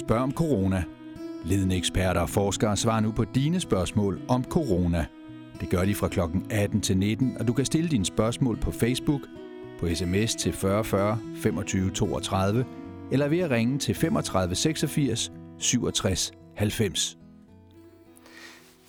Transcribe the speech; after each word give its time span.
Spørg 0.00 0.18
om 0.18 0.32
corona. 0.32 0.84
Ledende 1.44 1.76
eksperter 1.76 2.20
og 2.20 2.28
forskere 2.28 2.76
svarer 2.76 3.00
nu 3.00 3.12
på 3.12 3.24
dine 3.24 3.60
spørgsmål 3.60 4.20
om 4.28 4.44
corona. 4.44 5.06
Det 5.60 5.70
gør 5.70 5.84
de 5.84 5.94
fra 5.94 6.08
kl. 6.08 6.20
18 6.50 6.80
til 6.80 6.96
19, 6.96 7.36
og 7.40 7.48
du 7.48 7.52
kan 7.52 7.64
stille 7.64 7.90
dine 7.90 8.04
spørgsmål 8.04 8.56
på 8.56 8.70
Facebook, 8.70 9.20
på 9.80 9.88
sms 9.94 10.34
til 10.34 10.52
4040 10.52 10.84
40 10.84 11.18
25 11.36 11.90
32, 11.90 12.64
eller 13.12 13.28
ved 13.28 13.38
at 13.38 13.50
ringe 13.50 13.78
til 13.78 13.94
35 13.94 14.54
86 14.54 15.32
67 15.58 16.32
90. 16.56 17.18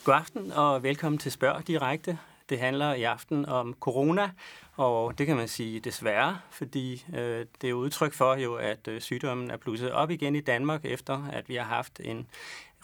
God 0.04 0.16
aften 0.16 0.52
og 0.52 0.84
velkommen 0.84 1.20
til 1.20 1.32
Spørg 1.32 1.68
Direkte. 1.68 2.18
Det 2.52 2.60
handler 2.60 2.94
i 2.94 3.04
aften 3.04 3.46
om 3.46 3.76
corona, 3.80 4.32
og 4.76 5.18
det 5.18 5.28
kan 5.28 5.36
man 5.36 5.48
sige 5.48 5.80
desværre, 5.80 6.40
fordi 6.50 7.06
øh, 7.16 7.46
det 7.62 7.70
er 7.70 7.74
udtryk 7.74 8.14
for 8.14 8.36
jo, 8.36 8.56
at 8.56 8.88
øh, 8.88 9.02
sygdommen 9.02 9.52
er 9.52 9.58
blusset 9.58 9.92
op 9.92 10.12
igen 10.12 10.36
i 10.36 10.42
Danmark, 10.42 10.86
efter 10.86 11.28
at 11.32 11.50
vi 11.50 11.56
har 11.56 11.64
haft 11.64 12.02
en 12.04 12.28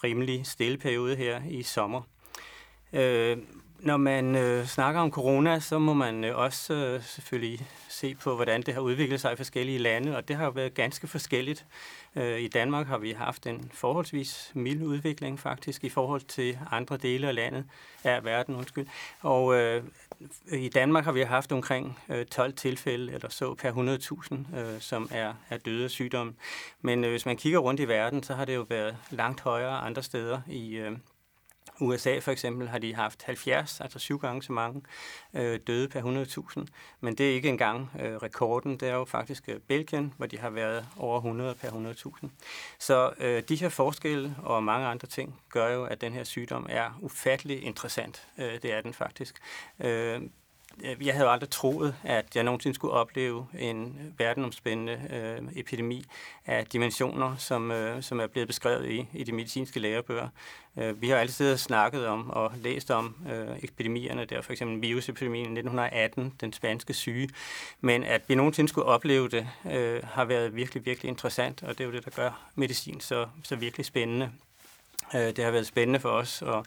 rimelig 0.04 0.46
stille 0.46 0.78
periode 0.78 1.16
her 1.16 1.42
i 1.50 1.64
sommer. 1.64 2.02
Øh, 2.94 3.38
når 3.80 3.98
man 3.98 4.36
øh, 4.36 4.66
snakker 4.66 5.02
om 5.02 5.12
corona, 5.12 5.60
så 5.60 5.80
må 5.80 5.94
man 5.94 6.24
øh, 6.24 6.38
også 6.38 6.74
øh, 6.74 7.04
selvfølgelig 7.04 7.68
se 7.90 8.16
på, 8.16 8.36
hvordan 8.36 8.62
det 8.62 8.74
har 8.74 8.82
udviklet 8.82 9.22
sig 9.22 9.34
i 9.34 9.36
forskellige 9.36 9.78
lande, 9.78 10.18
og 10.18 10.28
det 10.28 10.36
har 10.36 10.46
jo 10.46 10.52
været 10.52 10.74
ganske 10.74 11.08
forskelligt. 11.08 11.66
Øh, 12.16 12.40
I 12.40 12.48
Danmark 12.48 12.88
har 12.88 12.98
vi 12.98 13.12
haft 13.12 13.48
en 13.48 13.72
forholdsvis 13.74 14.52
mild 14.54 14.84
udvikling 14.84 15.40
faktisk 15.40 15.84
i 15.84 15.90
forhold 15.90 16.22
til 16.22 16.60
andre 16.72 16.98
dele 16.98 17.28
af 17.28 17.36
landet, 17.36 17.66
af 18.04 18.26
verden, 18.26 18.56
undskyld. 18.56 18.88
Og 19.22 19.56
øh, 19.56 19.84
i 20.52 20.70
Danmark 20.70 21.06
har 21.06 21.12
vi 21.12 21.22
haft 21.22 21.52
omkring 21.52 22.00
øh, 22.10 22.26
12 22.26 22.54
tilfælde 22.54 23.14
eller 23.14 23.30
så 23.30 23.54
per 23.54 23.72
100.000, 24.54 24.58
øh, 24.58 24.82
som 24.82 25.10
er, 25.12 25.34
er 25.50 25.58
døde 25.58 25.84
af 25.84 25.90
sygdommen. 25.90 26.36
Men 26.82 27.04
øh, 27.04 27.10
hvis 27.10 27.26
man 27.26 27.38
kigger 27.38 27.60
rundt 27.60 27.80
i 27.80 27.88
verden, 27.88 28.24
så 28.24 28.34
har 28.34 28.46
det 28.46 28.56
jo 28.56 28.66
været 28.70 28.98
langt 29.10 29.42
højere 29.42 29.78
andre 29.78 30.04
steder 30.04 30.42
i 30.48 30.76
øh, 30.76 30.92
USA 31.80 32.20
for 32.20 32.32
eksempel 32.32 32.68
har 32.68 32.80
de 32.80 32.96
haft 32.96 33.24
70, 33.24 33.82
altså 33.82 34.00
syv 34.00 34.20
gange 34.20 34.44
så 34.44 34.52
mange 34.52 34.82
øh, 35.34 35.60
døde 35.68 35.88
per 35.88 36.02
100.000. 36.60 36.66
Men 37.02 37.16
det 37.16 37.30
er 37.30 37.34
ikke 37.34 37.50
engang 37.50 37.92
øh, 38.00 38.16
rekorden. 38.16 38.78
Det 38.78 38.90
er 38.90 38.94
jo 38.94 39.06
faktisk 39.06 39.50
øh, 39.50 39.60
Belgien, 39.60 40.14
hvor 40.18 40.26
de 40.26 40.38
har 40.38 40.50
været 40.50 40.88
over 40.98 41.18
100 41.18 41.56
per 41.56 41.70
100.000. 42.22 42.28
Så 42.80 43.14
øh, 43.20 43.44
de 43.50 43.56
her 43.56 43.70
forskelle 43.70 44.36
og 44.44 44.64
mange 44.64 44.88
andre 44.88 45.08
ting 45.08 45.42
gør 45.50 45.74
jo, 45.74 45.86
at 45.86 46.02
den 46.02 46.14
her 46.14 46.24
sygdom 46.24 46.66
er 46.70 47.00
ufattelig 47.02 47.64
interessant. 47.64 48.28
Øh, 48.38 48.62
det 48.62 48.74
er 48.74 48.82
den 48.82 48.94
faktisk. 48.94 49.40
Øh, 49.80 50.22
Øh, 50.84 51.08
jeg 51.08 51.14
havde 51.14 51.30
aldrig 51.30 51.50
troet, 51.50 51.96
at 52.04 52.36
jeg 52.36 52.44
nogensinde 52.44 52.76
skulle 52.76 52.94
opleve 52.94 53.48
en 53.60 54.14
verdenomspændende 54.18 55.02
øh, 55.10 55.60
epidemi 55.60 56.04
af 56.46 56.66
dimensioner, 56.66 57.36
som, 57.36 57.72
øh, 57.72 58.04
som 58.04 58.20
er 58.20 58.28
blevet 58.28 58.48
beskrevet 58.48 58.90
i, 58.90 59.08
i 59.14 59.24
de 59.24 59.32
medicinske 59.32 59.80
lærebøger. 59.80 60.28
Øh, 60.78 61.02
vi 61.02 61.10
har 61.10 61.18
altid 61.18 61.58
snakket 61.58 62.08
om 62.08 62.30
og 62.30 62.52
læst 62.56 62.92
om 62.92 63.16
øh, 63.32 63.64
epidemierne, 63.64 64.26
der 64.26 64.42
for 64.42 64.52
eksempel 64.52 64.82
virusepidemien 64.82 65.46
i 65.46 65.60
1918, 65.60 66.34
den 66.42 66.54
spanske 66.54 66.94
syge, 66.94 67.30
men 67.82 68.04
at 68.04 68.22
vi 68.28 68.36
nogensinde 68.36 68.70
skulle 68.70 68.86
opleve 68.86 69.30
det, 69.30 69.48
øh, 69.72 70.04
har 70.04 70.26
været 70.26 70.56
virkelig, 70.56 70.86
virkelig 70.86 71.10
interessant, 71.10 71.64
og 71.64 71.78
det 71.78 71.82
er 71.82 71.86
jo 71.86 71.92
det, 71.92 72.06
der 72.06 72.12
gør 72.12 72.50
medicin 72.56 73.00
så, 73.00 73.28
så 73.44 73.56
virkelig 73.56 73.86
spændende. 73.86 74.32
Øh, 75.16 75.22
det 75.22 75.44
har 75.44 75.52
været 75.52 75.68
spændende 75.68 76.00
for 76.00 76.10
os 76.10 76.42
at 76.42 76.66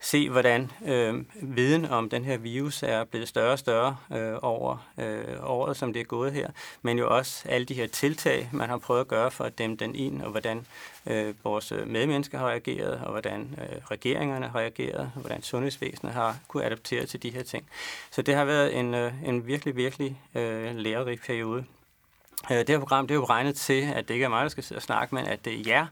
se, 0.00 0.30
hvordan 0.30 0.70
øh, 0.86 1.24
viden 1.42 1.84
om 1.84 2.10
den 2.10 2.24
her 2.24 2.36
virus 2.36 2.82
er 2.82 3.04
blevet 3.04 3.28
større 3.28 3.52
og 3.52 3.58
større 3.58 3.96
øh, 4.12 4.34
over 4.42 4.90
øh, 4.98 5.36
året, 5.42 5.76
som 5.76 5.92
det 5.92 6.00
er 6.00 6.04
gået 6.04 6.32
her, 6.32 6.50
men 6.82 6.98
jo 6.98 7.16
også 7.16 7.48
alle 7.48 7.64
de 7.64 7.74
her 7.74 7.86
tiltag, 7.86 8.48
man 8.52 8.68
har 8.68 8.78
prøvet 8.78 9.00
at 9.00 9.08
gøre 9.08 9.30
for 9.30 9.44
at 9.44 9.58
dæmme 9.58 9.76
den 9.76 9.94
ind, 9.94 10.22
og 10.22 10.30
hvordan 10.30 10.66
øh, 11.06 11.34
vores 11.44 11.72
medmennesker 11.86 12.38
har 12.38 12.48
reageret, 12.48 13.00
og 13.04 13.10
hvordan 13.10 13.58
øh, 13.58 13.78
regeringerne 13.90 14.48
har 14.48 14.58
reageret, 14.58 15.10
og 15.14 15.20
hvordan 15.20 15.42
sundhedsvæsenet 15.42 16.14
har 16.14 16.38
kunne 16.48 16.64
adaptere 16.64 17.06
til 17.06 17.22
de 17.22 17.30
her 17.30 17.42
ting. 17.42 17.64
Så 18.10 18.22
det 18.22 18.34
har 18.34 18.44
været 18.44 18.78
en, 18.78 18.94
øh, 18.94 19.12
en 19.24 19.46
virkelig, 19.46 19.76
virkelig 19.76 20.20
øh, 20.34 20.76
lærerig 20.76 21.20
periode. 21.20 21.64
Øh, 22.50 22.58
det 22.58 22.68
her 22.68 22.78
program 22.78 23.06
det 23.06 23.14
er 23.14 23.18
jo 23.18 23.24
regnet 23.24 23.56
til, 23.56 23.82
at 23.94 24.08
det 24.08 24.14
ikke 24.14 24.24
er 24.24 24.28
mig, 24.28 24.42
der 24.42 24.48
skal 24.48 24.64
sidde 24.64 24.78
og 24.78 24.82
snakke, 24.82 25.14
men 25.14 25.26
at 25.26 25.44
det 25.44 25.54
er 25.54 25.62
jer 25.66 25.86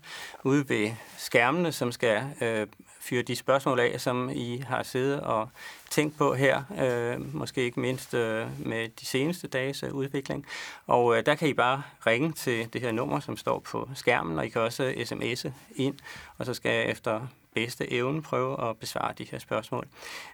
ude 0.45 0.69
ved 0.69 0.91
skærmene, 1.17 1.73
som 1.73 1.93
skal 1.93 2.23
øh, 2.41 2.67
fyre 3.01 3.23
de 3.23 3.37
spørgsmål 3.37 3.81
af, 3.81 4.01
som 4.01 4.31
I 4.35 4.59
har 4.59 4.83
siddet 4.83 5.21
og 5.21 5.49
tænkt 5.91 6.19
på 6.19 6.35
her, 6.35 6.63
øh, 6.83 7.35
måske 7.35 7.63
ikke 7.63 7.81
mindst 7.81 8.15
øh, 8.15 8.67
med 8.67 8.89
de 8.89 9.07
seneste 9.07 9.49
dages 9.49 9.83
øh, 9.83 9.93
udvikling. 9.93 10.47
Og 10.87 11.17
øh, 11.17 11.27
der 11.27 11.35
kan 11.35 11.49
I 11.49 11.53
bare 11.53 11.83
ringe 12.07 12.33
til 12.33 12.73
det 12.73 12.81
her 12.81 12.93
nummer, 12.93 13.21
som 13.21 13.37
står 13.37 13.59
på 13.59 13.89
skærmen, 13.95 14.39
og 14.39 14.47
I 14.47 14.49
kan 14.49 14.61
også 14.61 14.85
øh, 14.85 14.93
sms'e 14.93 15.51
ind, 15.77 15.95
og 16.39 16.47
så 16.47 16.55
skal 16.55 16.73
jeg 16.73 16.87
efter 16.87 17.21
bedste 17.55 17.93
evne 17.93 18.23
prøve 18.23 18.69
at 18.71 18.77
besvare 18.77 19.15
de 19.19 19.27
her 19.31 19.39
spørgsmål. 19.39 19.87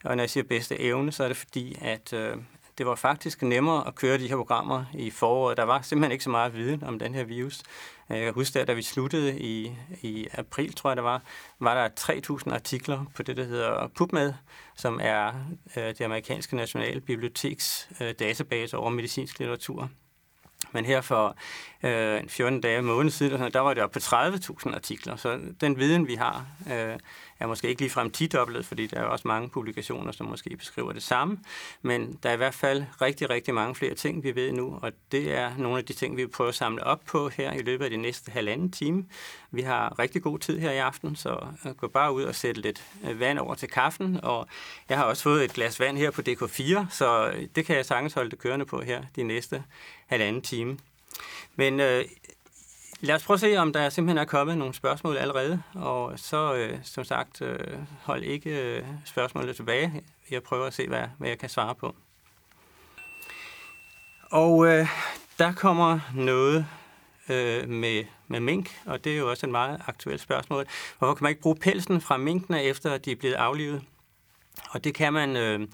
Og 0.04 0.16
når 0.16 0.22
jeg 0.22 0.30
siger 0.30 0.44
bedste 0.44 0.80
evne, 0.80 1.12
så 1.12 1.24
er 1.24 1.28
det 1.28 1.36
fordi, 1.36 1.78
at, 1.80 2.12
øh, 2.12 2.36
det 2.78 2.86
var 2.86 2.94
faktisk 2.94 3.42
nemmere 3.42 3.86
at 3.86 3.94
køre 3.94 4.18
de 4.18 4.28
her 4.28 4.36
programmer 4.36 4.84
i 4.94 5.10
foråret. 5.10 5.56
Der 5.56 5.62
var 5.62 5.82
simpelthen 5.82 6.12
ikke 6.12 6.24
så 6.24 6.30
meget 6.30 6.54
viden 6.54 6.82
om 6.82 6.98
den 6.98 7.14
her 7.14 7.24
virus. 7.24 7.62
Øh, 8.10 8.16
jeg 8.16 8.24
kan 8.24 8.34
huske, 8.34 8.60
at 8.60 8.68
da 8.68 8.72
vi 8.72 8.82
sluttede 8.82 9.40
i, 9.40 9.72
i 10.02 10.26
april, 10.32 10.72
tror 10.72 10.90
jeg 10.90 10.96
det 10.96 11.04
var, 11.04 11.22
var 11.60 11.74
der 11.74 11.88
3.000 12.48 12.54
artikler 12.54 13.04
på 13.16 13.22
det, 13.22 13.36
der 13.36 13.44
hedder 13.44 13.88
PubMed, 13.96 14.32
som 14.76 15.00
er 15.02 15.32
øh, 15.76 15.84
det 15.84 16.00
amerikanske 16.00 16.56
nationale 16.56 17.00
biblioteks 17.00 17.88
øh, 18.00 18.14
database 18.18 18.76
over 18.76 18.90
medicinsk 18.90 19.38
litteratur. 19.38 19.90
Men 20.72 20.84
her 20.84 21.00
for 21.00 21.36
øh, 21.82 22.28
14 22.28 22.60
dage, 22.60 22.82
måned 22.82 23.10
siden, 23.10 23.52
der 23.52 23.60
var 23.60 23.74
det 23.74 23.82
op 23.82 23.90
på 23.90 23.98
30.000 23.98 24.74
artikler. 24.74 25.16
Så 25.16 25.40
den 25.60 25.78
viden, 25.78 26.06
vi 26.06 26.14
har, 26.14 26.46
øh, 26.72 26.98
er 27.40 27.46
måske 27.46 27.68
ikke 27.68 27.80
ligefrem 27.80 28.10
tidoblet, 28.10 28.66
fordi 28.66 28.86
der 28.86 29.00
er 29.00 29.04
også 29.04 29.28
mange 29.28 29.48
publikationer, 29.48 30.12
som 30.12 30.26
måske 30.26 30.56
beskriver 30.56 30.92
det 30.92 31.02
samme. 31.02 31.38
Men 31.82 32.18
der 32.22 32.28
er 32.28 32.34
i 32.34 32.36
hvert 32.36 32.54
fald 32.54 32.84
rigtig, 33.00 33.30
rigtig 33.30 33.54
mange 33.54 33.74
flere 33.74 33.94
ting, 33.94 34.24
vi 34.24 34.34
ved 34.34 34.52
nu, 34.52 34.78
og 34.82 34.92
det 35.12 35.34
er 35.34 35.56
nogle 35.56 35.78
af 35.78 35.84
de 35.84 35.92
ting, 35.92 36.16
vi 36.16 36.22
vil 36.22 36.30
prøve 36.30 36.48
at 36.48 36.54
samle 36.54 36.84
op 36.84 37.00
på 37.06 37.28
her 37.28 37.52
i 37.52 37.62
løbet 37.62 37.84
af 37.84 37.90
de 37.90 37.96
næste 37.96 38.30
halvanden 38.30 38.70
time. 38.70 39.06
Vi 39.50 39.62
har 39.62 39.98
rigtig 39.98 40.22
god 40.22 40.38
tid 40.38 40.58
her 40.58 40.70
i 40.70 40.78
aften, 40.78 41.16
så 41.16 41.46
gå 41.76 41.88
bare 41.88 42.12
ud 42.12 42.22
og 42.22 42.34
sætte 42.34 42.60
lidt 42.60 42.84
øh, 43.04 43.20
vand 43.20 43.38
over 43.38 43.54
til 43.54 43.68
kaffen, 43.68 44.20
og 44.22 44.48
jeg 44.88 44.98
har 44.98 45.04
også 45.04 45.22
fået 45.22 45.44
et 45.44 45.52
glas 45.52 45.80
vand 45.80 45.98
her 45.98 46.10
på 46.10 46.22
DK4, 46.28 46.86
så 46.90 47.32
det 47.54 47.66
kan 47.66 47.76
jeg 47.76 47.86
sagtens 47.86 48.12
holde 48.12 48.30
det 48.30 48.38
kørende 48.38 48.64
på 48.64 48.80
her 48.80 49.02
de 49.16 49.22
næste 49.22 49.62
halvanden 50.06 50.42
time. 50.42 50.78
Men 51.56 51.80
øh, 51.80 52.04
Lad 53.00 53.14
os 53.14 53.24
prøve 53.24 53.34
at 53.34 53.40
se, 53.40 53.56
om 53.56 53.72
der 53.72 53.88
simpelthen 53.88 54.18
er 54.18 54.24
kommet 54.24 54.58
nogle 54.58 54.74
spørgsmål 54.74 55.16
allerede, 55.16 55.62
og 55.74 56.18
så 56.18 56.54
øh, 56.54 56.78
som 56.82 57.04
sagt, 57.04 57.42
øh, 57.42 57.58
hold 58.02 58.22
ikke 58.22 58.76
øh, 58.76 58.84
spørgsmålet 59.04 59.56
tilbage. 59.56 60.02
Jeg 60.30 60.42
prøver 60.42 60.66
at 60.66 60.74
se, 60.74 60.88
hvad, 60.88 61.04
hvad 61.18 61.28
jeg 61.28 61.38
kan 61.38 61.48
svare 61.48 61.74
på. 61.74 61.94
Og 64.30 64.66
øh, 64.66 64.88
der 65.38 65.52
kommer 65.52 66.00
noget 66.14 66.66
øh, 67.28 67.68
med, 67.68 68.04
med 68.28 68.40
mink, 68.40 68.80
og 68.86 69.04
det 69.04 69.12
er 69.12 69.16
jo 69.16 69.30
også 69.30 69.46
et 69.46 69.50
meget 69.50 69.82
aktuelt 69.86 70.20
spørgsmål. 70.20 70.66
Hvorfor 70.98 71.14
kan 71.14 71.24
man 71.24 71.30
ikke 71.30 71.42
bruge 71.42 71.56
pelsen 71.56 72.00
fra 72.00 72.16
minkene, 72.16 72.62
efter 72.62 72.98
de 72.98 73.12
er 73.12 73.16
blevet 73.16 73.34
aflivet? 73.34 73.82
Og 74.70 74.84
det 74.84 74.94
kan 74.94 75.12
man 75.12 75.36
øh, 75.36 75.68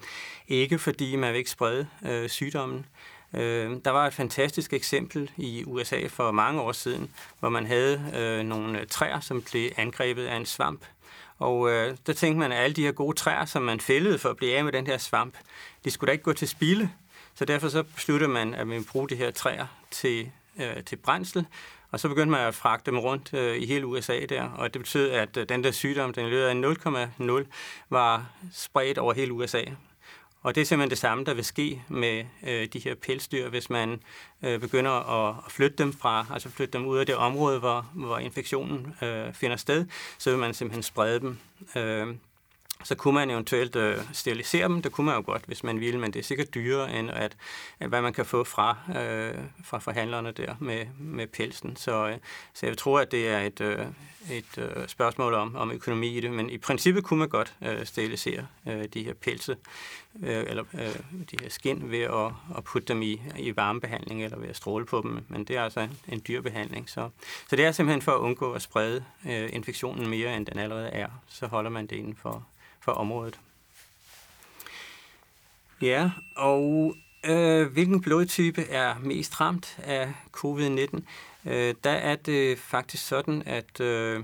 ikke, 0.47 0.79
fordi 0.79 1.15
man 1.15 1.31
vil 1.31 1.37
ikke 1.37 1.49
sprede 1.49 1.87
øh, 2.05 2.29
sygdommen. 2.29 2.77
Øh, 2.79 2.85
Øh, 3.33 3.77
der 3.85 3.91
var 3.91 4.07
et 4.07 4.13
fantastisk 4.13 4.73
eksempel 4.73 5.31
i 5.37 5.63
USA 5.67 6.07
for 6.07 6.31
mange 6.31 6.61
år 6.61 6.71
siden, 6.71 7.11
hvor 7.39 7.49
man 7.49 7.65
havde 7.65 8.11
øh, 8.15 8.45
nogle 8.45 8.79
øh, 8.79 8.87
træer, 8.87 9.19
som 9.19 9.41
blev 9.41 9.69
angrebet 9.77 10.25
af 10.25 10.35
en 10.35 10.45
svamp. 10.45 10.85
Og 11.39 11.71
øh, 11.71 11.97
der 12.07 12.13
tænkte 12.13 12.39
man, 12.39 12.51
at 12.51 12.63
alle 12.63 12.73
de 12.73 12.83
her 12.83 12.91
gode 12.91 13.17
træer, 13.17 13.45
som 13.45 13.61
man 13.61 13.79
fældede 13.79 14.17
for 14.17 14.29
at 14.29 14.37
blive 14.37 14.57
af 14.57 14.63
med 14.63 14.71
den 14.71 14.87
her 14.87 14.97
svamp, 14.97 15.35
de 15.85 15.91
skulle 15.91 16.07
da 16.07 16.11
ikke 16.11 16.23
gå 16.23 16.33
til 16.33 16.47
spilde. 16.47 16.89
Så 17.35 17.45
derfor 17.45 17.69
så 17.69 17.83
besluttede 17.83 18.31
man, 18.31 18.53
at 18.53 18.67
man 18.67 18.73
ville 18.73 18.87
bruge 18.91 19.09
de 19.09 19.15
her 19.15 19.31
træer 19.31 19.65
til, 19.91 20.31
øh, 20.59 20.83
til 20.83 20.95
brændsel. 20.95 21.45
Og 21.91 21.99
så 21.99 22.07
begyndte 22.07 22.31
man 22.31 22.47
at 22.47 22.55
fragte 22.55 22.91
dem 22.91 22.99
rundt 22.99 23.33
øh, 23.33 23.57
i 23.57 23.65
hele 23.65 23.85
USA 23.85 24.25
der, 24.29 24.49
og 24.49 24.73
det 24.73 24.81
betød, 24.81 25.11
at 25.11 25.37
øh, 25.37 25.49
den 25.49 25.63
der 25.63 25.71
sygdom, 25.71 26.13
den 26.13 26.29
lød 26.29 26.43
af 26.43 26.53
0,0, 26.53 27.45
var 27.89 28.25
spredt 28.53 28.97
over 28.97 29.13
hele 29.13 29.33
USA. 29.33 29.63
Og 30.43 30.55
det 30.55 30.61
er 30.61 30.65
simpelthen 30.65 30.89
det 30.89 30.97
samme, 30.97 31.23
der 31.23 31.33
vil 31.33 31.45
ske 31.45 31.81
med 31.87 32.25
øh, 32.47 32.67
de 32.73 32.79
her 32.79 32.95
pelsdyr, 32.95 33.49
hvis 33.49 33.69
man 33.69 34.03
øh, 34.43 34.59
begynder 34.59 34.91
at, 34.91 35.35
at 35.45 35.51
flytte 35.51 35.77
dem 35.77 35.93
fra, 35.93 36.25
altså 36.33 36.49
flytte 36.49 36.77
dem 36.77 36.87
ud 36.87 36.97
af 36.97 37.05
det 37.05 37.15
område, 37.15 37.59
hvor, 37.59 37.89
hvor 37.93 38.17
infektionen 38.17 38.95
øh, 39.01 39.33
finder 39.33 39.57
sted, 39.57 39.85
så 40.17 40.29
vil 40.29 40.39
man 40.39 40.53
simpelthen 40.53 40.83
sprede 40.83 41.19
dem. 41.19 41.37
Øh, 41.75 42.15
så 42.83 42.95
kunne 42.95 43.13
man 43.13 43.29
eventuelt 43.29 43.75
øh, 43.75 43.97
sterilisere 44.13 44.67
dem. 44.67 44.81
Det 44.81 44.91
kunne 44.91 45.05
man 45.05 45.15
jo 45.15 45.23
godt, 45.25 45.43
hvis 45.45 45.63
man 45.63 45.79
ville, 45.79 45.99
men 45.99 46.13
det 46.13 46.19
er 46.19 46.23
sikkert 46.23 46.53
dyrere, 46.53 46.93
end 46.93 47.11
at, 47.11 47.37
at 47.79 47.89
hvad 47.89 48.01
man 48.01 48.13
kan 48.13 48.25
få 48.25 48.43
fra, 48.43 48.77
øh, 48.89 49.33
fra 49.63 49.79
forhandlerne 49.79 50.31
der 50.31 50.55
med, 50.59 50.85
med 50.99 51.27
pelsen. 51.27 51.75
Så, 51.75 52.07
øh, 52.07 52.17
så 52.53 52.65
jeg 52.65 52.77
tror, 52.77 52.99
at 52.99 53.11
det 53.11 53.29
er 53.29 53.39
et, 53.39 53.61
øh, 53.61 53.85
et 54.31 54.57
øh, 54.57 54.87
spørgsmål 54.87 55.33
om, 55.33 55.55
om 55.55 55.71
økonomi 55.71 56.17
i 56.17 56.19
det, 56.19 56.31
men 56.31 56.49
i 56.49 56.57
princippet 56.57 57.03
kunne 57.03 57.19
man 57.19 57.29
godt 57.29 57.53
øh, 57.61 57.85
sterilisere 57.85 58.47
øh, 58.67 58.85
de 58.93 59.03
her 59.03 59.13
pelse, 59.13 59.57
øh, 60.23 60.43
eller 60.47 60.63
øh, 60.73 60.95
de 61.31 61.37
her 61.41 61.49
skin, 61.49 61.91
ved 61.91 62.01
at, 62.01 62.57
at 62.57 62.63
putte 62.63 62.87
dem 62.87 63.01
i, 63.01 63.21
i 63.37 63.55
varmebehandling 63.55 64.23
eller 64.23 64.37
ved 64.37 64.49
at 64.49 64.55
stråle 64.55 64.85
på 64.85 65.01
dem, 65.01 65.25
men 65.27 65.43
det 65.43 65.57
er 65.57 65.63
altså 65.63 65.79
en, 65.79 65.97
en 66.07 66.21
dyr 66.27 66.41
behandling. 66.41 66.89
Så, 66.89 67.09
så 67.49 67.55
det 67.55 67.65
er 67.65 67.71
simpelthen 67.71 68.01
for 68.01 68.11
at 68.11 68.19
undgå 68.19 68.53
at 68.53 68.61
sprede 68.61 69.03
øh, 69.25 69.49
infektionen 69.53 70.09
mere, 70.09 70.37
end 70.37 70.45
den 70.45 70.59
allerede 70.59 70.89
er. 70.89 71.07
Så 71.27 71.47
holder 71.47 71.69
man 71.69 71.87
det 71.87 71.95
inden 71.95 72.15
for, 72.15 72.45
for 72.81 72.91
området. 72.91 73.39
Ja, 75.81 76.11
og 76.35 76.95
øh, 77.23 77.71
hvilken 77.71 78.01
blodtype 78.01 78.61
er 78.61 78.95
mest 78.99 79.41
ramt 79.41 79.77
af 79.83 80.13
covid-19? 80.37 81.01
Øh, 81.45 81.75
der 81.83 81.91
er 81.91 82.15
det 82.15 82.59
faktisk 82.59 83.07
sådan, 83.07 83.43
at 83.45 83.79
øh, 83.79 84.23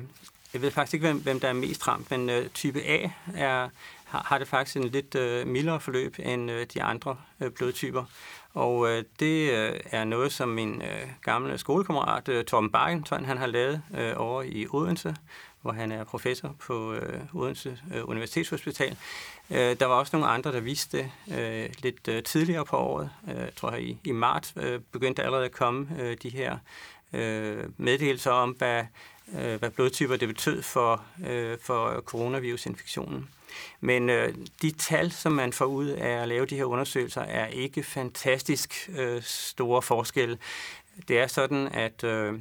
jeg 0.54 0.62
ved 0.62 0.72
faktisk 0.72 0.94
ikke, 0.94 1.08
hvem, 1.08 1.18
hvem 1.18 1.40
der 1.40 1.48
er 1.48 1.54
mest 1.54 1.88
ramt, 1.88 2.12
men 2.12 2.30
øh, 2.30 2.50
type 2.50 2.82
A 2.82 3.10
er, 3.36 3.70
har, 4.06 4.24
har 4.26 4.38
det 4.38 4.48
faktisk 4.48 4.78
en 4.78 4.84
lidt 4.84 5.16
øh, 5.16 5.48
mildere 5.48 5.80
forløb 5.80 6.16
end 6.20 6.52
øh, 6.52 6.68
de 6.74 6.84
andre 6.84 7.16
øh, 7.40 7.52
blodtyper. 7.52 8.04
Og 8.54 8.90
øh, 8.90 9.04
det 9.20 9.52
øh, 9.52 9.80
er 9.92 10.04
noget, 10.04 10.32
som 10.32 10.50
min 10.50 10.82
øh, 10.82 11.08
gamle 11.22 11.58
skolekammerat 11.58 12.30
øh, 12.30 12.46
Torben 12.46 12.72
Bakken, 12.72 13.06
han 13.10 13.38
har 13.38 13.48
lavet 13.48 13.82
øh, 13.98 14.14
over 14.16 14.44
i 14.44 14.68
Odense, 14.70 15.16
hvor 15.62 15.72
han 15.72 15.92
er 15.92 16.04
professor 16.04 16.56
på 16.60 16.94
øh, 16.94 17.36
Odense 17.36 17.80
øh, 17.94 18.10
Universitetshospital. 18.10 18.98
Øh, 19.50 19.80
der 19.80 19.86
var 19.86 19.96
også 19.96 20.16
nogle 20.16 20.32
andre, 20.32 20.52
der 20.52 20.60
viste 20.60 20.98
det 20.98 21.12
øh, 21.40 21.70
lidt 21.84 22.08
øh, 22.08 22.24
tidligere 22.24 22.66
på 22.66 22.78
året. 22.78 23.10
Øh, 23.28 23.36
jeg 23.36 23.56
tror, 23.56 23.76
i, 23.76 23.98
i 24.04 24.12
marts 24.12 24.54
øh, 24.56 24.80
begyndte 24.92 25.24
allerede 25.24 25.46
at 25.46 25.52
komme 25.52 25.88
øh, 26.00 26.18
de 26.24 26.30
her 26.30 26.58
øh, 27.14 27.64
meddelelser 27.78 28.32
om, 28.32 28.50
hvad, 28.50 28.84
øh, 29.40 29.60
hvad 29.60 29.70
blodtyper 29.70 30.18
det 30.18 30.28
betød 30.28 30.62
for, 30.62 31.04
øh, 31.28 31.58
for 31.62 32.02
coronavirusinfektionen. 32.06 33.30
Men 33.80 34.10
øh, 34.10 34.36
de 34.62 34.72
tal, 34.72 35.12
som 35.12 35.32
man 35.32 35.54
får 35.54 35.66
ud 35.66 35.88
af 35.88 36.22
at 36.22 36.28
lave 36.28 36.46
de 36.46 36.56
her 36.56 36.66
undersøgelser, 36.66 37.22
er 37.22 37.48
ikke 37.48 37.84
fantastisk 37.84 38.90
øh, 38.98 39.22
store 39.22 39.82
forskelle. 39.82 40.38
Det 41.08 41.20
er 41.20 41.28
sådan, 41.28 41.68
at 41.68 42.04
øh, 42.04 42.40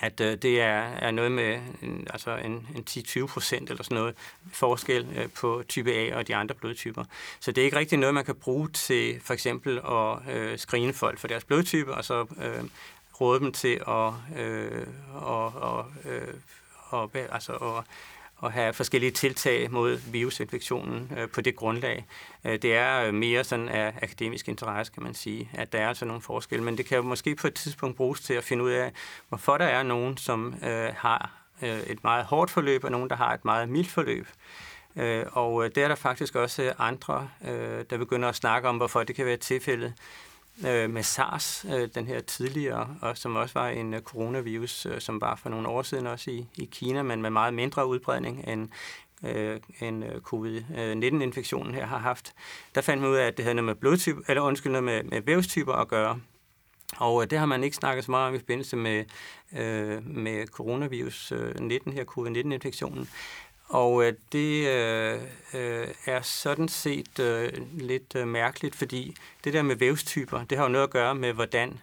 at 0.00 0.20
øh, 0.20 0.38
det 0.42 0.60
er, 0.60 0.82
er 0.82 1.10
noget 1.10 1.32
med 1.32 1.60
en, 1.82 2.06
altså 2.10 2.36
en, 2.36 2.66
en 2.76 2.84
10-20 2.90 3.26
procent 3.26 3.70
eller 3.70 3.82
sådan 3.82 3.94
noget 3.94 4.14
forskel 4.52 5.06
øh, 5.16 5.28
på 5.30 5.62
type 5.68 5.92
A 5.92 6.16
og 6.16 6.28
de 6.28 6.36
andre 6.36 6.54
blodtyper. 6.54 7.04
Så 7.40 7.52
det 7.52 7.60
er 7.60 7.64
ikke 7.64 7.76
rigtig 7.76 7.98
noget, 7.98 8.14
man 8.14 8.24
kan 8.24 8.34
bruge 8.34 8.68
til 8.68 9.20
for 9.20 9.34
eksempel 9.34 9.78
at 9.78 10.36
øh, 10.36 10.58
screene 10.58 10.92
folk 10.92 11.18
for 11.18 11.28
deres 11.28 11.44
blodtype, 11.44 11.94
og 11.94 12.04
så 12.04 12.20
øh, 12.20 12.64
råde 13.20 13.40
dem 13.40 13.52
til 13.52 13.80
at, 13.88 14.40
øh, 14.42 14.86
og, 15.14 15.54
og, 15.54 15.86
øh, 16.04 16.34
og, 16.88 17.10
altså, 17.14 17.52
at 17.52 17.84
at 18.42 18.52
have 18.52 18.72
forskellige 18.72 19.10
tiltag 19.10 19.70
mod 19.70 19.96
virusinfektionen 20.12 21.12
øh, 21.18 21.28
på 21.28 21.40
det 21.40 21.56
grundlag. 21.56 22.06
Øh, 22.44 22.62
det 22.62 22.74
er 22.74 23.06
øh, 23.06 23.14
mere 23.14 23.44
sådan 23.44 23.68
af 23.68 23.94
akademisk 24.02 24.48
interesse, 24.48 24.92
kan 24.92 25.02
man 25.02 25.14
sige, 25.14 25.50
at 25.54 25.72
der 25.72 25.78
er 25.78 25.88
altså 25.88 26.04
nogle 26.04 26.22
forskelle, 26.22 26.64
men 26.64 26.78
det 26.78 26.86
kan 26.86 26.96
jo 26.96 27.02
måske 27.02 27.34
på 27.34 27.46
et 27.46 27.54
tidspunkt 27.54 27.96
bruges 27.96 28.20
til 28.20 28.34
at 28.34 28.44
finde 28.44 28.64
ud 28.64 28.70
af, 28.70 28.92
hvorfor 29.28 29.58
der 29.58 29.64
er 29.64 29.82
nogen, 29.82 30.16
som 30.16 30.54
øh, 30.62 30.94
har 30.96 31.30
øh, 31.62 31.80
et 31.80 32.04
meget 32.04 32.24
hårdt 32.24 32.50
forløb, 32.50 32.84
og 32.84 32.90
nogen, 32.90 33.10
der 33.10 33.16
har 33.16 33.34
et 33.34 33.44
meget 33.44 33.68
mildt 33.68 33.90
forløb. 33.90 34.26
Øh, 34.96 35.24
og 35.32 35.64
øh, 35.64 35.68
det 35.68 35.76
der 35.76 35.84
er 35.84 35.88
der 35.88 35.94
faktisk 35.94 36.34
også 36.34 36.72
andre, 36.78 37.28
øh, 37.48 37.84
der 37.90 37.98
begynder 37.98 38.28
at 38.28 38.34
snakke 38.34 38.68
om, 38.68 38.76
hvorfor 38.76 39.02
det 39.02 39.16
kan 39.16 39.26
være 39.26 39.36
tilfældet 39.36 39.94
øh, 40.66 40.90
med 40.90 41.02
SARS, 41.02 41.66
øh, 41.68 41.88
den 41.94 42.06
her 42.06 42.20
tidligere, 42.20 42.96
og 43.00 43.18
som 43.18 43.36
også 43.36 43.58
var 43.58 43.68
en 43.68 43.94
øh, 43.94 44.00
coronavirus, 44.00 44.86
øh, 44.86 45.00
som 45.00 45.20
var 45.20 45.34
for 45.34 45.48
nogle 45.48 45.68
år 45.68 45.82
siden 45.82 46.06
også 46.06 46.30
i, 46.30 46.46
i 46.56 46.64
Kina, 46.64 47.02
men 47.02 47.22
med 47.22 47.30
meget 47.30 47.54
mindre 47.54 47.86
udbredning 47.86 48.48
end, 48.48 48.68
øh, 49.24 49.60
end 49.80 50.04
øh, 50.04 50.20
covid-19-infektionen 50.20 51.74
her 51.74 51.86
har 51.86 51.98
haft. 51.98 52.32
Der 52.74 52.80
fandt 52.80 53.02
man 53.02 53.10
ud 53.10 53.16
af, 53.16 53.26
at 53.26 53.36
det 53.36 53.44
havde 53.44 53.54
noget 53.54 53.66
med 53.66 53.74
blodtype, 53.74 54.22
eller 54.28 54.42
undskyld, 54.42 54.72
noget 54.72 54.84
med, 54.84 55.02
med 55.02 55.22
vævstyper 55.22 55.72
at 55.72 55.88
gøre. 55.88 56.20
Og 56.96 57.22
øh, 57.22 57.30
det 57.30 57.38
har 57.38 57.46
man 57.46 57.64
ikke 57.64 57.76
snakket 57.76 58.04
så 58.04 58.10
meget 58.10 58.28
om 58.28 58.34
i 58.34 58.38
forbindelse 58.38 58.76
med, 58.76 59.04
øh, 59.56 60.06
med 60.06 60.46
coronavirus 60.46 61.32
øh, 61.32 61.60
19 61.60 61.92
her, 61.92 62.04
covid-19-infektionen. 62.04 63.08
Og 63.72 64.04
øh, 64.04 64.12
det 64.32 64.66
øh, 64.66 65.20
øh, 65.54 65.88
er 66.06 66.22
sådan 66.22 66.68
set 66.68 67.18
øh, 67.18 67.52
lidt 67.72 68.14
øh, 68.16 68.28
mærkeligt, 68.28 68.76
fordi 68.76 69.16
det 69.44 69.52
der 69.52 69.62
med 69.62 69.76
vævstyper, 69.76 70.44
det 70.44 70.58
har 70.58 70.64
jo 70.64 70.70
noget 70.70 70.84
at 70.84 70.90
gøre 70.90 71.14
med, 71.14 71.32
hvordan 71.32 71.80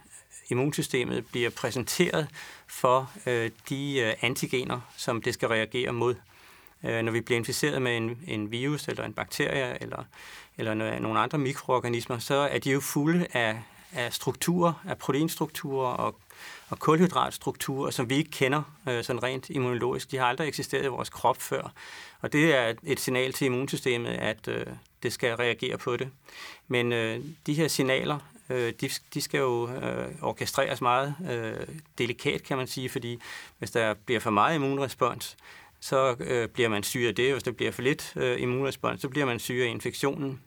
immunsystemet 0.50 1.26
bliver 1.32 1.50
præsenteret 1.50 2.28
for 2.68 3.12
øh, 3.26 3.52
de 3.70 4.00
øh, 4.00 4.14
antigener, 4.22 4.80
som 4.98 5.22
det 5.22 5.34
skal 5.34 5.48
reagere 5.48 5.92
mod. 5.92 6.16
Øh, 6.84 7.02
når 7.02 7.12
vi 7.12 7.22
bliver 7.22 7.38
inficeret 7.38 7.82
med 7.82 7.98
en, 7.98 8.18
en 8.28 8.52
virus 8.52 8.88
eller 8.88 9.04
en 9.04 9.14
bakterie 9.14 9.82
eller, 9.84 10.04
eller 10.58 10.74
nogle 11.00 11.20
andre 11.20 11.38
mikroorganismer, 11.38 12.20
så 12.20 12.36
er 12.36 12.60
de 12.60 12.72
jo 12.72 12.80
fulde 12.80 13.28
af, 13.34 13.62
af 13.94 14.14
strukturer, 14.14 14.74
af 14.88 14.98
proteinstrukturer 14.98 15.94
og 15.94 16.16
og 16.70 16.80
kulhydratstrukturer, 16.80 17.92
som 17.92 18.10
vi 18.10 18.16
ikke 18.16 18.32
kender 18.32 18.62
øh, 18.90 19.04
sådan 19.04 19.24
rent 19.24 19.50
immunologisk. 19.50 20.12
De 20.12 20.18
har 20.18 20.26
aldrig 20.26 20.48
eksisteret 20.48 20.84
i 20.84 20.88
vores 20.88 21.10
krop 21.10 21.42
før. 21.42 21.74
Og 22.22 22.34
det 22.34 22.56
er 22.56 22.74
et 22.84 23.00
signal 23.00 23.34
til 23.34 23.46
immunsystemet, 23.46 24.10
at 24.10 24.48
øh, 24.48 24.66
det 25.04 25.14
skal 25.14 25.36
reagere 25.36 25.78
på 25.78 25.98
det. 25.98 26.10
Men 26.68 26.94
øh, 26.94 27.20
de 27.46 27.54
her 27.54 27.68
signaler, 27.68 28.20
øh, 28.50 28.74
de, 28.82 28.90
de 29.14 29.22
skal 29.22 29.38
jo 29.38 29.70
øh, 29.70 30.08
orkestreres 30.22 30.82
meget 30.82 31.16
øh, 31.32 31.68
delikat, 31.98 32.44
kan 32.44 32.58
man 32.58 32.68
sige, 32.68 32.90
fordi 32.90 33.20
hvis 33.60 33.72
der 33.72 33.94
bliver 33.94 34.20
for 34.20 34.30
meget 34.30 34.56
immunrespons, 34.56 35.38
så 35.80 36.16
øh, 36.20 36.48
bliver 36.48 36.70
man 36.70 36.84
syg 36.84 37.06
af 37.08 37.16
det. 37.16 37.32
Hvis 37.32 37.44
der 37.44 37.52
bliver 37.52 37.72
for 37.72 37.82
lidt 37.82 38.14
øh, 38.16 38.42
immunrespons, 38.42 39.02
så 39.02 39.10
bliver 39.10 39.26
man 39.26 39.40
syg 39.40 39.62
af 39.66 39.68
infektionen. 39.68 40.42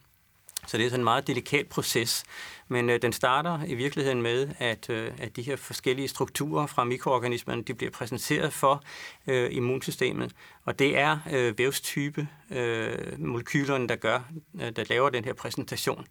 Så 0.66 0.78
det 0.78 0.86
er 0.86 0.90
sådan 0.90 1.00
en 1.00 1.04
meget 1.04 1.26
delikat 1.26 1.66
proces, 1.66 2.24
men 2.68 2.90
øh, 2.90 3.02
den 3.02 3.12
starter 3.12 3.64
i 3.66 3.74
virkeligheden 3.74 4.22
med, 4.22 4.48
at, 4.58 4.90
øh, 4.90 5.10
at 5.18 5.36
de 5.36 5.42
her 5.42 5.56
forskellige 5.56 6.08
strukturer 6.08 6.66
fra 6.66 6.84
mikroorganismerne, 6.84 7.62
de 7.62 7.74
bliver 7.74 7.90
præsenteret 7.90 8.52
for 8.52 8.82
øh, 9.26 9.48
immunsystemet, 9.52 10.32
og 10.64 10.78
det 10.78 10.98
er 10.98 11.18
øh, 11.32 11.58
vævstype 11.58 12.28
øh, 12.50 13.20
molekylerne, 13.20 13.88
der 13.88 13.96
gør, 13.96 14.20
øh, 14.60 14.72
der 14.76 14.84
laver 14.88 15.10
den 15.10 15.24
her 15.24 15.32
præsentation. 15.32 16.06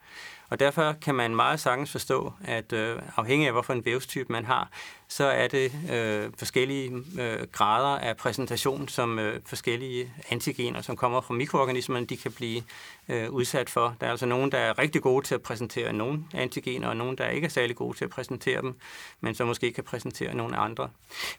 Og 0.52 0.60
derfor 0.60 0.96
kan 1.02 1.16
man 1.16 1.36
meget 1.36 1.60
sagtens 1.60 1.92
forstå, 1.92 2.34
at 2.44 2.74
øh, 2.74 3.00
afhængig 3.16 3.48
af, 3.48 3.54
hvorfor 3.54 3.74
en 3.74 3.86
vævstype 3.86 4.34
man 4.34 4.46
har, 4.46 4.70
så 5.08 5.24
er 5.24 5.48
det 5.48 5.72
øh, 5.92 6.30
forskellige 6.38 6.92
øh, 7.20 7.48
grader 7.52 7.98
af 7.98 8.18
præsentation, 8.18 8.88
som 8.88 9.20
øh, 9.20 9.42
forskellige 9.46 10.14
antigener, 10.30 10.82
som 10.82 10.96
kommer 10.96 11.22
fra 11.22 11.34
mikroorganismerne, 11.34 12.06
de 12.06 12.18
kan 12.18 12.32
blive 12.32 12.64
øh, 13.10 13.30
udsat 13.30 13.70
for. 13.70 13.96
Der 14.02 14.08
er 14.08 14.12
altså 14.12 14.26
nogen, 14.26 14.52
der 14.52 14.58
er 14.58 14.80
rigtig 14.80 15.02
gode 15.02 15.26
til 15.26 15.36
at 15.36 15.42
præsentere 15.42 15.94
nogle 15.94 16.24
antigener, 16.34 16.88
og 16.88 16.98
nogen, 16.98 17.18
der 17.18 17.28
ikke 17.28 17.46
er 17.46 17.50
særlig 17.50 17.76
gode 17.76 17.98
til 17.98 18.06
at 18.06 18.12
præsentere 18.12 18.62
dem, 18.62 18.76
men 19.22 19.36
som 19.36 19.48
måske 19.48 19.72
kan 19.72 19.84
præsentere 19.84 20.36
nogle 20.36 20.58
andre. 20.58 20.90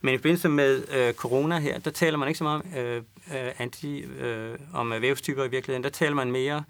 Men 0.00 0.14
i 0.14 0.18
forbindelse 0.18 0.48
med 0.48 0.84
øh, 0.94 1.14
corona 1.14 1.58
her, 1.58 1.78
der 1.78 1.90
taler 1.90 2.18
man 2.18 2.28
ikke 2.28 2.38
så 2.38 2.44
meget 2.44 2.62
om, 2.62 2.78
øh, 2.78 2.96
øh 2.96 3.52
anti, 3.58 4.00
øh, 4.00 4.58
om 4.74 4.92
øh, 4.92 5.02
vævstyper 5.02 5.44
i 5.44 5.50
virkeligheden. 5.50 5.84
Der 5.84 5.90
taler 5.90 6.14
man 6.14 6.30
mere 6.30 6.64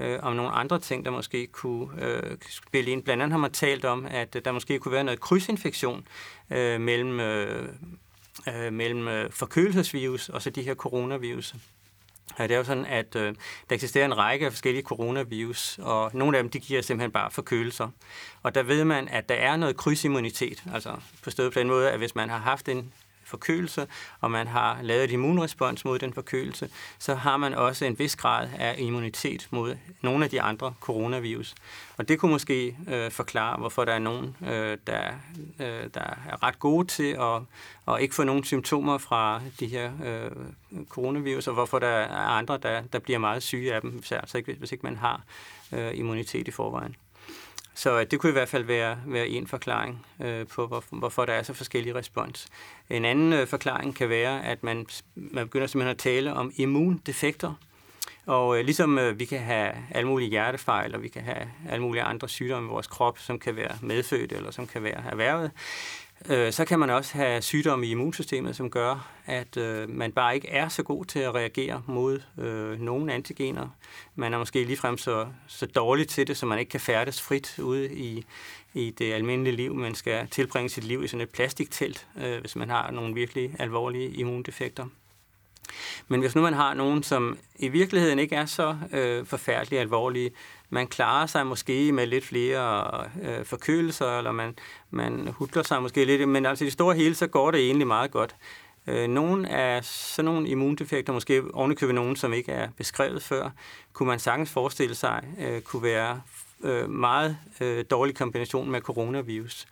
øh, 0.00 0.18
om 0.22 0.36
nogle 0.36 0.50
andre 0.50 0.78
ting, 0.78 1.04
der 1.04 1.10
måske 1.10 1.46
kunne 1.46 2.04
øh, 2.04 2.36
spille 2.50 2.90
ind. 2.90 3.02
Blandt 3.02 3.22
andet 3.22 3.32
har 3.32 3.38
man 3.38 3.52
talt 3.52 3.84
om, 3.84 4.06
at 4.10 4.36
øh, 4.36 4.44
der 4.44 4.52
måske 4.52 4.78
kunne 4.78 4.92
være 4.92 5.04
noget 5.04 5.20
krydsinfektion 5.20 6.08
øh, 6.50 6.80
mellem, 6.80 7.20
øh, 7.20 7.68
øh 8.48 8.72
mellem 8.72 9.08
øh, 9.08 9.32
forkølelsesvirus 9.32 10.28
og 10.28 10.42
så 10.42 10.50
de 10.50 10.62
her 10.62 10.74
coronavirus. 10.74 11.54
Ja, 12.38 12.42
det 12.42 12.50
er 12.50 12.58
jo 12.58 12.64
sådan, 12.64 12.86
at 12.86 13.16
øh, 13.16 13.34
der 13.68 13.74
eksisterer 13.74 14.04
en 14.04 14.18
række 14.18 14.46
af 14.46 14.52
forskellige 14.52 14.82
coronavirus, 14.82 15.78
og 15.82 16.10
nogle 16.14 16.36
af 16.36 16.42
dem 16.42 16.50
de 16.50 16.60
giver 16.60 16.82
simpelthen 16.82 17.10
bare 17.10 17.30
forkølelser. 17.30 17.88
Og 18.42 18.54
der 18.54 18.62
ved 18.62 18.84
man, 18.84 19.08
at 19.08 19.28
der 19.28 19.34
er 19.34 19.56
noget 19.56 19.76
krydsimmunitet, 19.76 20.64
altså 20.74 20.96
på 21.22 21.30
stedet 21.30 21.52
på 21.52 21.58
den 21.58 21.68
måde, 21.68 21.90
at 21.90 21.98
hvis 21.98 22.14
man 22.14 22.28
har 22.28 22.38
haft 22.38 22.68
en 22.68 22.92
forkølelse, 23.28 23.86
og 24.20 24.30
man 24.30 24.46
har 24.46 24.78
lavet 24.82 25.04
et 25.04 25.10
immunrespons 25.10 25.84
mod 25.84 25.98
den 25.98 26.12
forkølelse, 26.12 26.70
så 26.98 27.14
har 27.14 27.36
man 27.36 27.54
også 27.54 27.84
en 27.84 27.98
vis 27.98 28.16
grad 28.16 28.48
af 28.58 28.74
immunitet 28.78 29.48
mod 29.50 29.76
nogle 30.02 30.24
af 30.24 30.30
de 30.30 30.42
andre 30.42 30.74
coronavirus. 30.80 31.54
Og 31.96 32.08
det 32.08 32.18
kunne 32.18 32.32
måske 32.32 32.76
øh, 32.88 33.10
forklare, 33.10 33.56
hvorfor 33.56 33.84
der 33.84 33.92
er 33.92 33.98
nogen, 33.98 34.36
øh, 34.42 34.78
der, 34.86 35.02
øh, 35.60 35.84
der 35.94 36.00
er 36.00 36.42
ret 36.42 36.58
gode 36.58 36.86
til 36.86 37.16
at, 37.20 37.42
at 37.94 38.00
ikke 38.00 38.14
få 38.14 38.24
nogen 38.24 38.44
symptomer 38.44 38.98
fra 38.98 39.40
de 39.60 39.66
her 39.66 39.92
øh, 40.04 40.30
coronavirus, 40.88 41.46
og 41.46 41.54
hvorfor 41.54 41.78
der 41.78 41.88
er 41.88 42.08
andre, 42.16 42.58
der, 42.58 42.82
der 42.92 42.98
bliver 42.98 43.18
meget 43.18 43.42
syge 43.42 43.74
af 43.74 43.80
dem, 43.80 43.90
hvis, 43.90 44.12
altså 44.12 44.38
ikke, 44.38 44.56
hvis 44.58 44.72
ikke 44.72 44.86
man 44.86 44.96
har 44.96 45.22
øh, 45.72 45.98
immunitet 45.98 46.48
i 46.48 46.50
forvejen. 46.50 46.96
Så 47.78 48.00
øh, 48.00 48.06
det 48.10 48.20
kunne 48.20 48.30
i 48.30 48.32
hvert 48.32 48.48
fald 48.48 48.64
være, 48.64 48.98
være 49.06 49.28
en 49.28 49.46
forklaring 49.46 50.06
øh, 50.20 50.46
på, 50.46 50.66
hvor, 50.66 50.84
hvorfor 50.90 51.24
der 51.24 51.32
er 51.32 51.42
så 51.42 51.52
forskellige 51.52 51.94
respons. 51.94 52.48
En 52.90 53.04
anden 53.04 53.32
øh, 53.32 53.46
forklaring 53.46 53.96
kan 53.96 54.08
være, 54.08 54.44
at 54.44 54.62
man, 54.62 54.86
man 55.14 55.46
begynder 55.46 55.66
simpelthen 55.66 55.90
at 55.90 55.98
tale 55.98 56.34
om 56.34 56.52
immundefekter. 56.56 57.54
Og 58.26 58.58
øh, 58.58 58.64
ligesom 58.64 58.98
øh, 58.98 59.18
vi 59.18 59.24
kan 59.24 59.40
have 59.40 59.72
alle 59.90 60.08
mulige 60.08 60.30
hjertefejl, 60.30 60.94
og 60.94 61.02
vi 61.02 61.08
kan 61.08 61.22
have 61.22 61.50
alle 61.68 61.82
mulige 61.82 62.02
andre 62.02 62.28
sygdomme 62.28 62.68
i 62.68 62.70
vores 62.70 62.86
krop, 62.86 63.18
som 63.18 63.38
kan 63.38 63.56
være 63.56 63.78
medfødt 63.82 64.32
eller 64.32 64.50
som 64.50 64.66
kan 64.66 64.82
være 64.82 65.04
erhvervet, 65.10 65.50
Øh, 66.26 66.52
så 66.52 66.64
kan 66.64 66.78
man 66.78 66.90
også 66.90 67.14
have 67.14 67.42
sygdomme 67.42 67.86
i 67.86 67.90
immunsystemet, 67.90 68.56
som 68.56 68.70
gør, 68.70 69.10
at 69.26 69.56
øh, 69.56 69.88
man 69.90 70.12
bare 70.12 70.34
ikke 70.34 70.48
er 70.48 70.68
så 70.68 70.82
god 70.82 71.04
til 71.04 71.18
at 71.18 71.34
reagere 71.34 71.82
mod 71.86 72.20
øh, 72.38 72.80
nogle 72.80 73.12
antigener. 73.12 73.68
Man 74.14 74.34
er 74.34 74.38
måske 74.38 74.64
ligefrem 74.64 74.98
så, 74.98 75.26
så 75.46 75.66
dårlig 75.66 76.08
til 76.08 76.26
det, 76.26 76.36
så 76.36 76.46
man 76.46 76.58
ikke 76.58 76.70
kan 76.70 76.80
færdes 76.80 77.22
frit 77.22 77.58
ude 77.58 77.94
i, 77.94 78.24
i 78.74 78.90
det 78.90 79.12
almindelige 79.12 79.56
liv. 79.56 79.74
Man 79.74 79.94
skal 79.94 80.28
tilbringe 80.28 80.68
sit 80.68 80.84
liv 80.84 81.04
i 81.04 81.08
sådan 81.08 81.20
et 81.20 81.30
plastiktelt, 81.30 82.06
øh, 82.16 82.40
hvis 82.40 82.56
man 82.56 82.70
har 82.70 82.90
nogle 82.90 83.14
virkelig 83.14 83.54
alvorlige 83.58 84.10
immundefekter. 84.10 84.86
Men 86.08 86.20
hvis 86.20 86.34
nu 86.34 86.42
man 86.42 86.54
har 86.54 86.74
nogen, 86.74 87.02
som 87.02 87.38
i 87.56 87.68
virkeligheden 87.68 88.18
ikke 88.18 88.36
er 88.36 88.46
så 88.46 88.76
øh, 88.92 89.26
forfærdeligt 89.26 89.80
alvorlige, 89.80 90.30
man 90.70 90.86
klarer 90.86 91.26
sig 91.26 91.46
måske 91.46 91.92
med 91.92 92.06
lidt 92.06 92.24
flere 92.24 93.04
øh, 93.22 93.44
forkølelser, 93.44 94.18
eller 94.18 94.32
man, 94.32 94.58
man 94.90 95.28
hudler 95.28 95.62
sig 95.62 95.82
måske 95.82 96.04
lidt, 96.04 96.28
men 96.28 96.46
altså 96.46 96.64
i 96.64 96.66
det 96.66 96.72
store 96.72 96.96
hele, 96.96 97.14
så 97.14 97.26
går 97.26 97.50
det 97.50 97.60
egentlig 97.60 97.86
meget 97.86 98.10
godt. 98.10 98.36
Øh, 98.86 99.08
nogle 99.08 99.48
af 99.48 99.84
sådan 99.84 100.24
nogle 100.24 100.48
immundefekter, 100.48 101.12
måske 101.12 101.42
ovenikøbet 101.54 101.94
nogen, 101.94 102.16
som 102.16 102.32
ikke 102.32 102.52
er 102.52 102.68
beskrevet 102.76 103.22
før, 103.22 103.50
kunne 103.92 104.06
man 104.06 104.18
sagtens 104.18 104.50
forestille 104.50 104.94
sig, 104.94 105.24
øh, 105.40 105.60
kunne 105.60 105.82
være 105.82 106.20
øh, 106.64 106.90
meget 106.90 107.38
øh, 107.60 107.84
dårlig 107.90 108.14
kombination 108.14 108.70
med 108.70 108.80
coronavirus. 108.80 109.66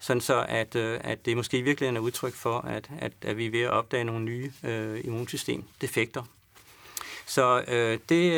Sådan 0.00 0.20
så, 0.20 0.44
at, 0.48 0.76
øh, 0.76 1.00
at 1.04 1.26
det 1.26 1.36
måske 1.36 1.58
i 1.58 1.62
virkeligheden 1.62 1.96
er 1.96 2.00
udtryk 2.00 2.34
for, 2.34 2.58
at, 2.58 2.90
at, 2.98 3.12
at 3.22 3.36
vi 3.36 3.46
er 3.46 3.50
ved 3.50 3.60
at 3.60 3.70
opdage 3.70 4.04
nogle 4.04 4.24
nye 4.24 4.52
øh, 4.64 5.00
immunsystemdefekter. 5.04 6.22
Så 7.28 7.64
øh, 7.68 7.98
det 8.08 8.32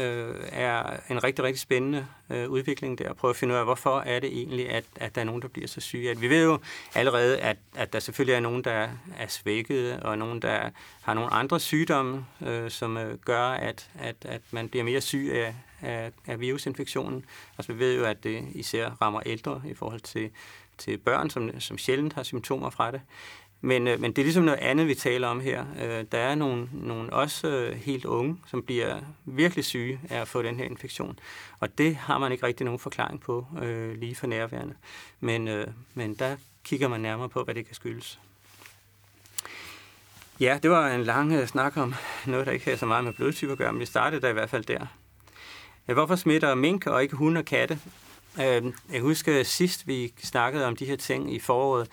øh, 0.00 0.34
er 0.52 0.96
en 1.10 1.24
rigtig, 1.24 1.44
rigtig 1.44 1.60
spændende 1.60 2.06
øh, 2.30 2.50
udvikling 2.50 2.98
der, 2.98 3.10
at 3.10 3.16
prøve 3.16 3.30
at 3.30 3.36
finde 3.36 3.54
ud 3.54 3.58
af, 3.58 3.64
hvorfor 3.64 4.00
er 4.00 4.20
det 4.20 4.38
egentlig, 4.38 4.70
at, 4.70 4.84
at 4.96 5.14
der 5.14 5.20
er 5.20 5.24
nogen, 5.24 5.42
der 5.42 5.48
bliver 5.48 5.68
så 5.68 5.80
syge. 5.80 6.10
At 6.10 6.20
vi 6.20 6.30
ved 6.30 6.44
jo 6.44 6.58
allerede, 6.94 7.38
at, 7.38 7.56
at 7.74 7.92
der 7.92 8.00
selvfølgelig 8.00 8.34
er 8.34 8.40
nogen, 8.40 8.64
der 8.64 8.88
er 9.18 9.26
svækket, 9.28 10.00
og 10.00 10.18
nogen, 10.18 10.42
der 10.42 10.70
har 11.02 11.14
nogle 11.14 11.30
andre 11.30 11.60
sygdomme, 11.60 12.26
øh, 12.46 12.70
som 12.70 12.96
øh, 12.96 13.18
gør, 13.18 13.48
at, 13.48 13.90
at, 13.98 14.16
at 14.24 14.40
man 14.50 14.68
bliver 14.68 14.84
mere 14.84 15.00
syg 15.00 15.30
af, 15.32 15.54
af, 15.82 16.12
af 16.26 16.40
virusinfektionen. 16.40 17.24
Altså 17.58 17.72
vi 17.72 17.78
ved 17.78 17.98
jo, 17.98 18.04
at 18.04 18.24
det 18.24 18.44
især 18.54 18.90
rammer 19.02 19.20
ældre 19.26 19.62
i 19.66 19.74
forhold 19.74 20.00
til, 20.00 20.30
til 20.78 20.98
børn, 20.98 21.30
som, 21.30 21.60
som 21.60 21.78
sjældent 21.78 22.12
har 22.12 22.22
symptomer 22.22 22.70
fra 22.70 22.90
det. 22.90 23.00
Men, 23.64 23.88
øh, 23.88 24.00
men 24.00 24.12
det 24.12 24.18
er 24.18 24.24
ligesom 24.24 24.44
noget 24.44 24.58
andet, 24.58 24.88
vi 24.88 24.94
taler 24.94 25.28
om 25.28 25.40
her. 25.40 25.64
Øh, 25.82 26.04
der 26.12 26.18
er 26.18 26.34
nogle, 26.34 26.68
nogle 26.72 27.12
også 27.12 27.48
øh, 27.48 27.76
helt 27.76 28.04
unge, 28.04 28.36
som 28.46 28.62
bliver 28.62 29.00
virkelig 29.24 29.64
syge 29.64 30.00
af 30.10 30.20
at 30.20 30.28
få 30.28 30.42
den 30.42 30.56
her 30.56 30.64
infektion. 30.64 31.18
Og 31.60 31.78
det 31.78 31.96
har 31.96 32.18
man 32.18 32.32
ikke 32.32 32.46
rigtig 32.46 32.64
nogen 32.64 32.78
forklaring 32.78 33.20
på 33.20 33.46
øh, 33.62 33.98
lige 33.98 34.14
for 34.14 34.26
nærværende. 34.26 34.74
Men, 35.20 35.48
øh, 35.48 35.66
men 35.94 36.14
der 36.14 36.36
kigger 36.64 36.88
man 36.88 37.00
nærmere 37.00 37.28
på, 37.28 37.44
hvad 37.44 37.54
det 37.54 37.66
kan 37.66 37.74
skyldes. 37.74 38.20
Ja, 40.40 40.58
det 40.62 40.70
var 40.70 40.88
en 40.88 41.04
lang 41.04 41.32
øh, 41.32 41.46
snak 41.46 41.76
om 41.76 41.94
noget, 42.26 42.46
der 42.46 42.52
ikke 42.52 42.70
har 42.70 42.76
så 42.76 42.86
meget 42.86 43.04
med 43.04 43.12
blodtyper 43.12 43.52
at 43.52 43.58
gøre, 43.58 43.72
men 43.72 43.80
vi 43.80 43.86
startede 43.86 44.22
der 44.22 44.28
i 44.28 44.32
hvert 44.32 44.50
fald 44.50 44.64
der. 44.64 44.86
Øh, 45.88 45.94
hvorfor 45.94 46.16
smitter 46.16 46.54
mink 46.54 46.86
og 46.86 47.02
ikke 47.02 47.16
hunde 47.16 47.38
og 47.38 47.44
katte? 47.44 47.78
Øh, 48.40 48.72
jeg 48.92 49.00
husker 49.00 49.42
sidst, 49.42 49.86
vi 49.86 50.12
snakkede 50.22 50.66
om 50.66 50.76
de 50.76 50.84
her 50.84 50.96
ting 50.96 51.34
i 51.34 51.38
foråret, 51.38 51.88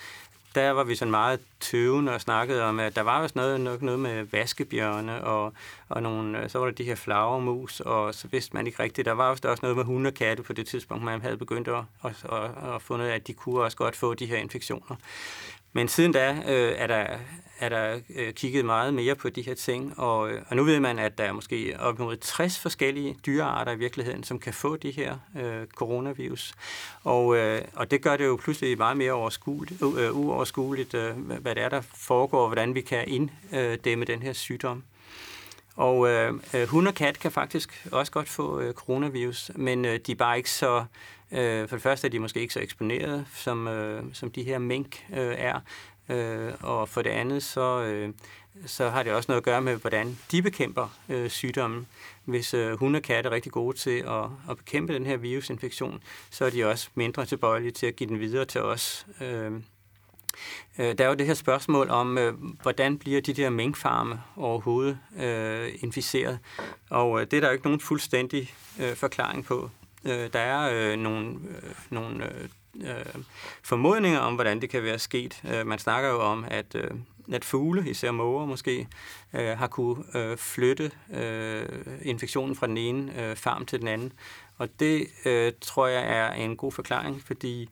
der 0.55 0.72
var 0.72 0.84
vi 0.84 0.96
sådan 0.96 1.12
meget 1.12 1.39
tøvende 1.60 2.13
og 2.13 2.22
snakkede 2.22 2.63
om, 2.63 2.79
at 2.79 2.96
der 2.96 3.01
var 3.01 3.22
også 3.22 3.34
noget, 3.36 3.62
nok 3.62 3.81
noget 3.81 4.00
med 4.00 4.24
vaskebjørne, 4.24 5.24
og, 5.24 5.53
og 5.89 6.03
nogle, 6.03 6.43
øh, 6.43 6.50
så 6.50 6.60
var 6.60 6.65
der 6.65 6.74
de 6.74 6.84
her 6.84 6.96
flagermus, 6.96 7.79
og 7.79 8.15
så 8.15 8.27
vidste 8.27 8.53
man 8.53 8.67
ikke 8.67 8.84
rigtigt. 8.84 9.05
Der 9.05 9.12
var 9.12 9.29
også, 9.29 9.41
der 9.41 9.50
også 9.50 9.62
noget 9.62 9.77
med 9.77 9.86
hunde 9.86 10.08
og 10.08 10.13
katte 10.13 10.43
på 10.43 10.53
det 10.53 10.67
tidspunkt, 10.67 11.03
man 11.03 11.22
havde 11.22 11.38
begyndt 11.38 11.67
at, 11.67 11.84
at, 12.03 12.25
at, 12.31 12.74
at 12.75 12.81
fundet, 12.81 13.08
at 13.08 13.27
de 13.27 13.34
kunne 13.34 13.62
også 13.62 13.77
godt 13.77 13.96
få 13.96 14.13
de 14.13 14.25
her 14.25 14.38
infektioner. 14.38 14.96
Men 15.73 15.87
siden 15.87 16.11
da 16.11 16.43
øh, 16.47 16.73
er 16.77 16.87
der, 16.87 17.07
er 17.59 17.69
der 17.69 17.99
øh, 18.15 18.33
kigget 18.33 18.65
meget 18.65 18.93
mere 18.93 19.15
på 19.15 19.29
de 19.29 19.41
her 19.41 19.55
ting, 19.55 19.99
og, 19.99 20.31
øh, 20.31 20.41
og 20.47 20.55
nu 20.55 20.63
ved 20.63 20.79
man, 20.79 20.99
at 20.99 21.17
der 21.17 21.23
er 21.23 21.31
måske 21.31 21.75
op 21.79 21.99
mod 21.99 22.17
60 22.17 22.59
forskellige 22.59 23.17
dyrearter 23.25 23.71
i 23.71 23.77
virkeligheden, 23.77 24.23
som 24.23 24.39
kan 24.39 24.53
få 24.53 24.75
de 24.75 24.91
her 24.91 25.17
øh, 25.39 25.67
coronavirus. 25.67 26.53
Og, 27.03 27.37
øh, 27.37 27.61
og 27.75 27.91
det 27.91 28.01
gør 28.01 28.17
det 28.17 28.25
jo 28.25 28.35
pludselig 28.43 28.77
meget 28.77 28.97
mere 28.97 29.11
overskueligt, 29.11 29.81
øh, 29.81 30.17
uoverskueligt, 30.17 30.93
øh, 30.93 31.17
hvad 31.17 31.55
det 31.55 31.63
er, 31.63 31.69
der 31.69 31.81
foregår, 31.81 32.41
og 32.41 32.47
hvordan 32.47 32.75
vi 32.75 32.81
kan 32.81 33.07
inddæmme 33.07 34.05
den 34.05 34.21
her 34.21 34.33
sygdom. 34.33 34.83
Og 35.75 36.09
øh, 36.09 36.33
øh, 36.53 36.67
hund 36.67 36.87
og 36.87 36.93
kat 36.93 37.19
kan 37.19 37.31
faktisk 37.31 37.87
også 37.91 38.11
godt 38.11 38.29
få 38.29 38.59
øh, 38.59 38.73
coronavirus, 38.73 39.51
men 39.55 39.85
øh, 39.85 39.99
de 40.07 40.11
er 40.11 40.15
bare 40.15 40.37
ikke 40.37 40.51
så 40.51 40.85
Øh, 41.31 41.67
for 41.67 41.75
det 41.75 41.83
første 41.83 42.07
er 42.07 42.11
de 42.11 42.19
måske 42.19 42.41
ikke 42.41 42.53
så 42.53 42.59
eksponerede, 42.59 43.25
som, 43.33 43.67
øh, 43.67 44.03
som 44.13 44.31
de 44.31 44.43
her 44.43 44.57
mink 44.57 45.05
øh, 45.13 45.35
er. 45.37 45.59
Øh, 46.09 46.53
og 46.61 46.89
for 46.89 47.01
det 47.01 47.09
andet, 47.09 47.43
så, 47.43 47.81
øh, 47.81 48.13
så 48.65 48.89
har 48.89 49.03
det 49.03 49.13
også 49.13 49.31
noget 49.31 49.41
at 49.41 49.45
gøre 49.45 49.61
med, 49.61 49.75
hvordan 49.75 50.17
de 50.31 50.41
bekæmper 50.41 50.97
øh, 51.09 51.29
sygdommen. 51.29 51.87
Hvis 52.25 52.53
øh, 52.53 52.79
hunde 52.79 52.97
og 52.97 53.03
katte 53.03 53.27
er 53.27 53.33
rigtig 53.33 53.51
gode 53.51 53.77
til 53.77 53.99
at, 54.07 54.23
at 54.49 54.57
bekæmpe 54.57 54.93
den 54.93 55.05
her 55.05 55.17
virusinfektion, 55.17 56.03
så 56.29 56.45
er 56.45 56.49
de 56.49 56.65
også 56.65 56.89
mindre 56.95 57.25
tilbøjelige 57.25 57.71
til 57.71 57.85
at 57.85 57.95
give 57.95 58.09
den 58.09 58.19
videre 58.19 58.45
til 58.45 58.61
os. 58.61 59.07
Øh, 59.21 59.51
øh 60.79 60.97
der 60.97 61.03
er 61.03 61.07
jo 61.07 61.13
det 61.13 61.27
her 61.27 61.33
spørgsmål 61.33 61.89
om, 61.89 62.17
øh, 62.17 62.33
hvordan 62.61 62.97
bliver 62.97 63.21
de 63.21 63.33
der 63.33 63.50
minkfarme 63.50 64.21
overhovedet 64.35 64.97
øh, 65.19 65.69
inficeret. 65.79 66.39
Og 66.89 67.21
øh, 67.21 67.27
det 67.31 67.38
er 67.38 67.41
der 67.41 67.47
jo 67.47 67.53
ikke 67.53 67.65
nogen 67.65 67.79
fuldstændig 67.79 68.53
øh, 68.79 68.95
forklaring 68.95 69.45
på. 69.45 69.69
Øh, 70.05 70.33
der 70.33 70.39
er 70.39 70.91
øh, 70.91 71.00
nogle, 71.00 71.27
øh, 71.27 71.73
nogle 71.89 72.25
øh, 72.25 72.50
øh, 72.75 73.23
formodninger 73.63 74.19
om, 74.19 74.35
hvordan 74.35 74.61
det 74.61 74.69
kan 74.69 74.83
være 74.83 75.00
sket. 75.00 75.41
Øh, 75.53 75.67
man 75.67 75.79
snakker 75.79 76.09
jo 76.09 76.21
om, 76.21 76.45
at, 76.47 76.75
øh, 76.75 76.91
at 77.31 77.45
fugle, 77.45 77.89
især 77.89 78.11
måger 78.11 78.45
måske, 78.45 78.88
øh, 79.33 79.57
har 79.57 79.67
kunne 79.67 80.03
øh, 80.15 80.38
flytte 80.38 80.91
øh, 81.13 81.65
infektionen 82.01 82.55
fra 82.55 82.67
den 82.67 82.77
ene 82.77 83.23
øh, 83.23 83.35
farm 83.35 83.65
til 83.65 83.79
den 83.79 83.88
anden. 83.88 84.13
Og 84.57 84.69
det 84.79 85.07
øh, 85.25 85.51
tror 85.61 85.88
jeg 85.88 86.03
er 86.03 86.31
en 86.31 86.57
god 86.57 86.71
forklaring, 86.71 87.23
fordi 87.25 87.69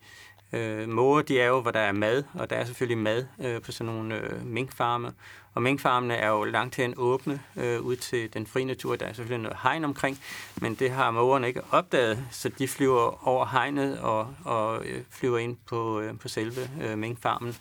øh, 0.52 0.88
måger, 0.88 1.22
de 1.22 1.40
er 1.40 1.46
jo, 1.46 1.60
hvor 1.60 1.70
der 1.70 1.80
er 1.80 1.92
mad, 1.92 2.24
og 2.34 2.50
der 2.50 2.56
er 2.56 2.64
selvfølgelig 2.64 2.98
mad 2.98 3.26
øh, 3.40 3.62
på 3.62 3.72
sådan 3.72 3.94
nogle 3.94 4.14
øh, 4.14 4.46
minkfarme. 4.46 5.12
Og 5.54 5.62
minkfarmene 5.62 6.14
er 6.14 6.28
jo 6.28 6.44
langt 6.44 6.76
hen 6.76 6.94
åbne 6.96 7.40
øh, 7.56 7.80
ud 7.80 7.96
til 7.96 8.34
den 8.34 8.46
frie 8.46 8.64
natur. 8.64 8.96
Der 8.96 9.06
er 9.06 9.12
selvfølgelig 9.12 9.42
noget 9.42 9.58
hegn 9.62 9.84
omkring, 9.84 10.18
men 10.60 10.74
det 10.74 10.90
har 10.90 11.10
mågerne 11.10 11.48
ikke 11.48 11.62
opdaget, 11.70 12.24
så 12.30 12.48
de 12.48 12.68
flyver 12.68 13.28
over 13.28 13.46
hegnet 13.46 13.98
og, 13.98 14.34
og 14.44 14.84
øh, 14.84 15.02
flyver 15.10 15.38
ind 15.38 15.56
på, 15.66 16.00
øh, 16.00 16.18
på 16.18 16.28
selve 16.28 16.70
øh, 16.82 16.98
minkfarmen. 16.98 17.56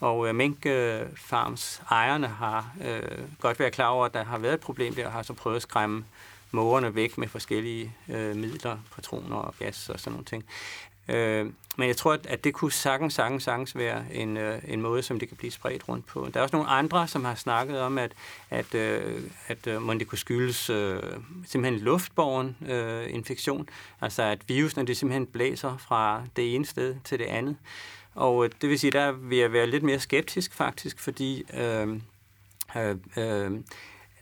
Og 0.00 0.28
øh, 0.28 0.34
minkfarms 0.34 1.80
øh, 1.82 1.92
ejerne 1.92 2.26
har 2.26 2.74
øh, 2.84 3.18
godt 3.40 3.60
været 3.60 3.72
klar 3.72 3.88
over, 3.88 4.06
at 4.06 4.14
der 4.14 4.24
har 4.24 4.38
været 4.38 4.54
et 4.54 4.60
problem 4.60 4.94
der, 4.94 5.06
og 5.06 5.12
har 5.12 5.22
så 5.22 5.32
prøvet 5.32 5.56
at 5.56 5.62
skræmme 5.62 6.04
mågerne 6.50 6.94
væk 6.94 7.18
med 7.18 7.28
forskellige 7.28 7.92
øh, 8.08 8.36
midler, 8.36 8.78
patroner 8.94 9.36
og 9.36 9.54
gas 9.58 9.88
og 9.88 10.00
sådan 10.00 10.12
nogle 10.12 10.24
ting. 10.24 10.44
Øh, 11.08 11.46
men 11.76 11.88
jeg 11.88 11.96
tror, 11.96 12.18
at 12.28 12.44
det 12.44 12.54
kunne 12.54 12.72
sagtens, 12.72 13.14
sagtens, 13.14 13.42
sagtens 13.42 13.76
være 13.76 14.04
en, 14.12 14.36
øh, 14.36 14.62
en 14.68 14.82
måde, 14.82 15.02
som 15.02 15.18
det 15.18 15.28
kan 15.28 15.36
blive 15.36 15.50
spredt 15.50 15.88
rundt 15.88 16.06
på. 16.06 16.28
Der 16.34 16.40
er 16.40 16.42
også 16.42 16.56
nogle 16.56 16.70
andre, 16.70 17.08
som 17.08 17.24
har 17.24 17.34
snakket 17.34 17.80
om, 17.80 17.98
at, 17.98 18.12
at, 18.50 18.74
øh, 18.74 19.22
at 19.48 19.66
øh, 19.66 19.98
det 19.98 20.06
kunne 20.06 20.18
skyldes 20.18 20.70
øh, 20.70 21.02
simpelthen 21.46 21.80
luftborgen 21.80 22.56
øh, 22.68 23.14
infektion. 23.14 23.68
Altså 24.00 24.22
at 24.22 24.48
virusen 24.48 24.86
det 24.86 24.96
simpelthen 24.96 25.26
blæser 25.26 25.76
fra 25.76 26.22
det 26.36 26.54
ene 26.54 26.66
sted 26.66 26.96
til 27.04 27.18
det 27.18 27.26
andet. 27.26 27.56
Og 28.14 28.44
øh, 28.44 28.50
det 28.60 28.70
vil 28.70 28.78
sige, 28.78 28.90
der 28.90 29.12
vil 29.12 29.38
jeg 29.38 29.52
være 29.52 29.66
lidt 29.66 29.82
mere 29.82 30.00
skeptisk 30.00 30.54
faktisk, 30.54 30.98
fordi 30.98 31.44
øh, 31.54 32.00
øh, 32.76 32.96
øh, 33.16 33.50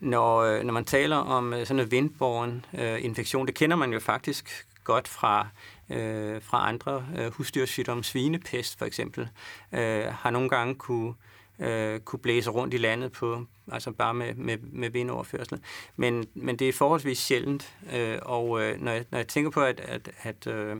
når, 0.01 0.39
øh, 0.39 0.62
når 0.65 0.73
man 0.73 0.85
taler 0.85 1.17
om 1.17 1.53
øh, 1.55 1.67
sådan 1.67 1.81
en 1.81 1.91
vindborgen 1.91 2.65
øh, 2.75 3.05
infektion, 3.05 3.47
det 3.47 3.55
kender 3.55 3.77
man 3.77 3.93
jo 3.93 4.01
faktisk 4.01 4.67
godt 4.85 5.09
fra 5.09 5.49
øh, 5.91 6.43
fra 6.43 6.69
andre 6.69 7.07
øh, 7.19 7.33
husdyrsygdomme. 7.33 8.05
Svinepest 8.05 8.79
for 8.79 8.85
eksempel 8.85 9.29
øh, 9.73 10.05
har 10.05 10.31
nogle 10.31 10.49
gange 10.49 10.75
kunne, 10.75 11.15
øh, 11.59 12.01
kunne 12.01 12.21
blæse 12.21 12.51
rundt 12.51 12.75
i 12.75 12.79
landet 12.79 13.12
på 13.12 13.47
altså 13.73 13.91
bare 13.91 14.15
med, 14.15 14.35
med, 14.35 14.59
med 14.59 14.91
vindoverførsel. 14.91 15.61
Men, 15.97 16.27
men 16.35 16.57
det 16.57 16.69
er 16.69 16.73
forholdsvis 16.73 17.19
sjældent, 17.19 17.75
øh, 17.93 18.19
og 18.23 18.62
øh, 18.62 18.81
når, 18.81 18.93
jeg, 18.93 19.05
når 19.11 19.19
jeg 19.19 19.29
tænker 19.29 19.51
på, 19.51 19.61
at, 19.61 19.81
at, 19.81 20.11
at 20.23 20.47
øh, 20.47 20.77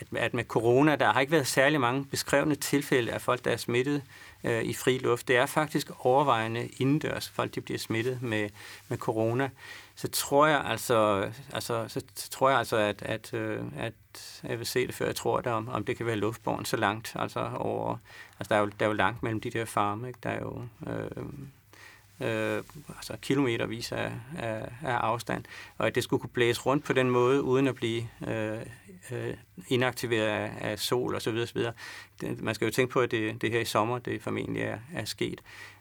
at, 0.00 0.18
at 0.18 0.34
med 0.34 0.44
corona, 0.44 0.96
der 0.96 1.12
har 1.12 1.20
ikke 1.20 1.32
været 1.32 1.46
særlig 1.46 1.80
mange 1.80 2.04
beskrevne 2.04 2.54
tilfælde 2.54 3.12
af 3.12 3.22
folk, 3.22 3.44
der 3.44 3.50
er 3.50 3.56
smittet 3.56 4.02
øh, 4.44 4.62
i 4.62 4.74
fri 4.74 4.98
luft. 4.98 5.28
Det 5.28 5.36
er 5.36 5.46
faktisk 5.46 5.90
overvejende 5.98 6.68
indendørs, 6.78 7.28
folk 7.28 7.54
de 7.54 7.60
bliver 7.60 7.78
smittet 7.78 8.22
med, 8.22 8.48
med 8.88 8.98
corona. 8.98 9.50
Så 9.94 10.08
tror 10.08 10.46
jeg 10.46 10.62
altså, 10.64 11.30
altså, 11.52 11.84
så, 11.88 12.02
tror 12.30 12.50
jeg 12.50 12.58
altså 12.58 12.76
at, 12.76 13.02
at, 13.02 13.34
øh, 13.34 13.62
at 13.76 13.92
jeg 14.44 14.58
vil 14.58 14.66
se 14.66 14.86
det, 14.86 14.94
før 14.94 15.06
jeg 15.06 15.16
tror 15.16 15.40
det, 15.40 15.52
om, 15.52 15.68
om 15.68 15.84
det 15.84 15.96
kan 15.96 16.06
være 16.06 16.16
luftborgen 16.16 16.64
så 16.64 16.76
langt. 16.76 17.12
Altså, 17.14 17.50
over, 17.54 17.96
altså 18.38 18.48
der, 18.48 18.56
er 18.56 18.60
jo, 18.60 18.66
der 18.66 18.84
er 18.84 18.88
jo 18.90 18.94
langt 18.94 19.22
mellem 19.22 19.40
de 19.40 19.50
der 19.50 19.64
farme. 19.64 20.08
Ikke? 20.08 20.18
Der 20.22 20.30
er 20.30 20.40
jo... 20.40 20.62
Øh, 20.86 21.24
øh, 22.20 22.62
altså 22.96 23.16
kilometervis 23.22 23.92
af, 23.92 24.12
af, 24.38 24.68
af 24.82 24.94
afstand, 24.94 25.44
og 25.78 25.86
at 25.86 25.94
det 25.94 26.04
skulle 26.04 26.20
kunne 26.20 26.30
blæse 26.30 26.60
rundt 26.60 26.84
på 26.84 26.92
den 26.92 27.10
måde, 27.10 27.42
uden 27.42 27.66
at 27.66 27.74
blive 27.74 28.08
øh, 28.28 28.58
øh, 29.10 29.34
inaktiveret 29.68 30.26
af, 30.26 30.52
af 30.60 30.78
sol 30.78 31.14
osv. 31.14 31.36
osv. 31.42 31.62
Det, 32.20 32.42
man 32.42 32.54
skal 32.54 32.64
jo 32.64 32.70
tænke 32.70 32.92
på, 32.92 33.00
at 33.00 33.10
det, 33.10 33.42
det 33.42 33.50
her 33.50 33.60
i 33.60 33.64
sommer, 33.64 33.98
det 33.98 34.22
formentlig 34.22 34.62
er, 34.62 34.78
er 34.94 35.04
sket. 35.04 35.40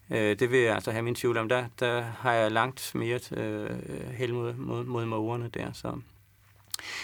Øh, 0.09 0.39
det 0.39 0.51
vil 0.51 0.59
jeg 0.59 0.75
altså 0.75 0.91
have 0.91 1.01
min 1.01 1.15
tvivl 1.15 1.37
om. 1.37 1.49
Der, 1.49 1.65
der 1.79 2.01
har 2.01 2.33
jeg 2.33 2.51
langt 2.51 2.91
mere 2.95 3.19
øh, 3.31 3.69
held 4.11 4.31
mod, 4.31 4.53
mod, 4.53 4.83
mod 4.85 5.05
mågerne 5.05 5.49
der. 5.53 5.73
Så. 5.73 5.99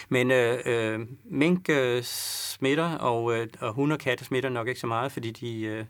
Men 0.08 0.30
øh, 0.30 0.58
øh, 0.66 1.00
mink 1.24 1.68
øh, 1.68 2.02
smitter, 2.02 2.98
og, 2.98 3.38
øh, 3.38 3.46
og 3.60 3.72
hunde 3.72 3.94
og 3.94 4.00
katte 4.00 4.24
smitter 4.24 4.50
nok 4.50 4.68
ikke 4.68 4.80
så 4.80 4.86
meget, 4.86 5.12
fordi 5.12 5.30
de 5.30 5.60
øh, 5.60 5.84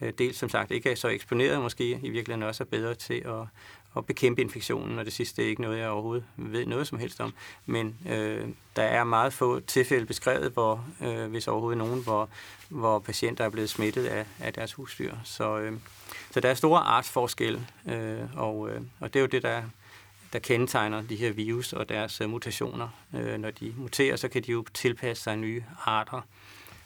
øh, 0.00 0.12
dels 0.18 0.36
som 0.36 0.48
sagt 0.48 0.70
ikke 0.70 0.90
er 0.90 0.94
så 0.94 1.08
eksponeret, 1.08 1.62
måske 1.62 1.90
i 2.02 2.10
virkeligheden 2.10 2.42
også 2.42 2.62
er 2.62 2.66
bedre 2.66 2.94
til 2.94 3.22
at, 3.24 3.46
at 3.96 4.06
bekæmpe 4.06 4.40
infektionen, 4.42 4.98
og 4.98 5.04
det 5.04 5.12
sidste 5.12 5.42
er 5.42 5.46
ikke 5.46 5.62
noget, 5.62 5.78
jeg 5.78 5.88
overhovedet 5.88 6.24
ved 6.36 6.66
noget 6.66 6.86
som 6.86 6.98
helst 6.98 7.20
om. 7.20 7.34
Men 7.66 7.96
øh, 8.08 8.48
der 8.76 8.82
er 8.82 9.04
meget 9.04 9.32
få 9.32 9.60
tilfælde 9.60 10.06
beskrevet, 10.06 10.52
hvor, 10.52 10.84
øh, 11.02 11.26
hvis 11.26 11.48
overhovedet 11.48 11.78
nogen, 11.78 12.02
hvor, 12.02 12.28
hvor 12.68 12.98
patienter 12.98 13.44
er 13.44 13.50
blevet 13.50 13.70
smittet 13.70 14.06
af, 14.06 14.26
af 14.40 14.52
deres 14.52 14.72
husdyr. 14.72 15.14
Så, 15.24 15.58
øh, 15.58 15.72
så 16.30 16.40
der 16.40 16.48
er 16.48 16.54
store 16.54 16.80
artsforskelle, 16.80 17.66
øh, 17.88 18.36
og, 18.36 18.70
øh, 18.70 18.80
og 19.00 19.14
det 19.14 19.20
er 19.20 19.20
jo 19.20 19.26
det, 19.26 19.42
der, 19.42 19.62
der 20.36 20.40
kendetegner 20.40 21.02
de 21.02 21.16
her 21.16 21.32
virus 21.32 21.72
og 21.72 21.88
deres 21.88 22.20
øh, 22.20 22.30
mutationer. 22.30 22.88
Øh, 23.14 23.38
når 23.38 23.50
de 23.50 23.74
muterer, 23.76 24.16
så 24.16 24.28
kan 24.28 24.42
de 24.42 24.52
jo 24.52 24.64
tilpasse 24.74 25.22
sig 25.22 25.36
nye 25.36 25.64
arter. 25.84 26.20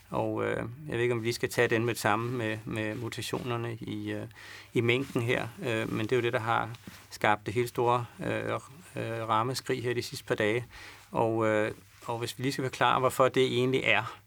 Og 0.09 0.45
øh, 0.45 0.57
jeg 0.87 0.95
ved 0.95 0.99
ikke, 0.99 1.13
om 1.13 1.23
vi 1.23 1.31
skal 1.31 1.49
tage 1.49 1.67
den 1.67 1.85
med 1.85 1.93
det 1.93 2.01
samme 2.01 2.37
med, 2.37 2.57
med 2.65 2.95
mutationerne 2.95 3.75
i, 3.75 4.11
øh, 4.11 4.27
i 4.73 4.81
mængden 4.81 5.21
her, 5.21 5.47
øh, 5.63 5.93
men 5.93 6.05
det 6.05 6.11
er 6.11 6.15
jo 6.15 6.21
det, 6.21 6.33
der 6.33 6.39
har 6.39 6.69
skabt 7.09 7.45
det 7.45 7.53
helt 7.53 7.69
store 7.69 8.05
øh, 8.25 8.53
øh, 8.95 9.29
rammeskrig 9.29 9.83
her 9.83 9.93
de 9.93 10.01
sidste 10.01 10.25
par 10.25 10.35
dage. 10.35 10.65
Og, 11.11 11.47
øh, 11.47 11.71
og 12.05 12.17
hvis 12.17 12.37
vi 12.37 12.43
lige 12.43 12.51
skal 12.51 12.63
forklare, 12.63 12.99
hvorfor 12.99 13.27
det 13.27 13.43
egentlig 13.43 13.81
er, 13.83 14.17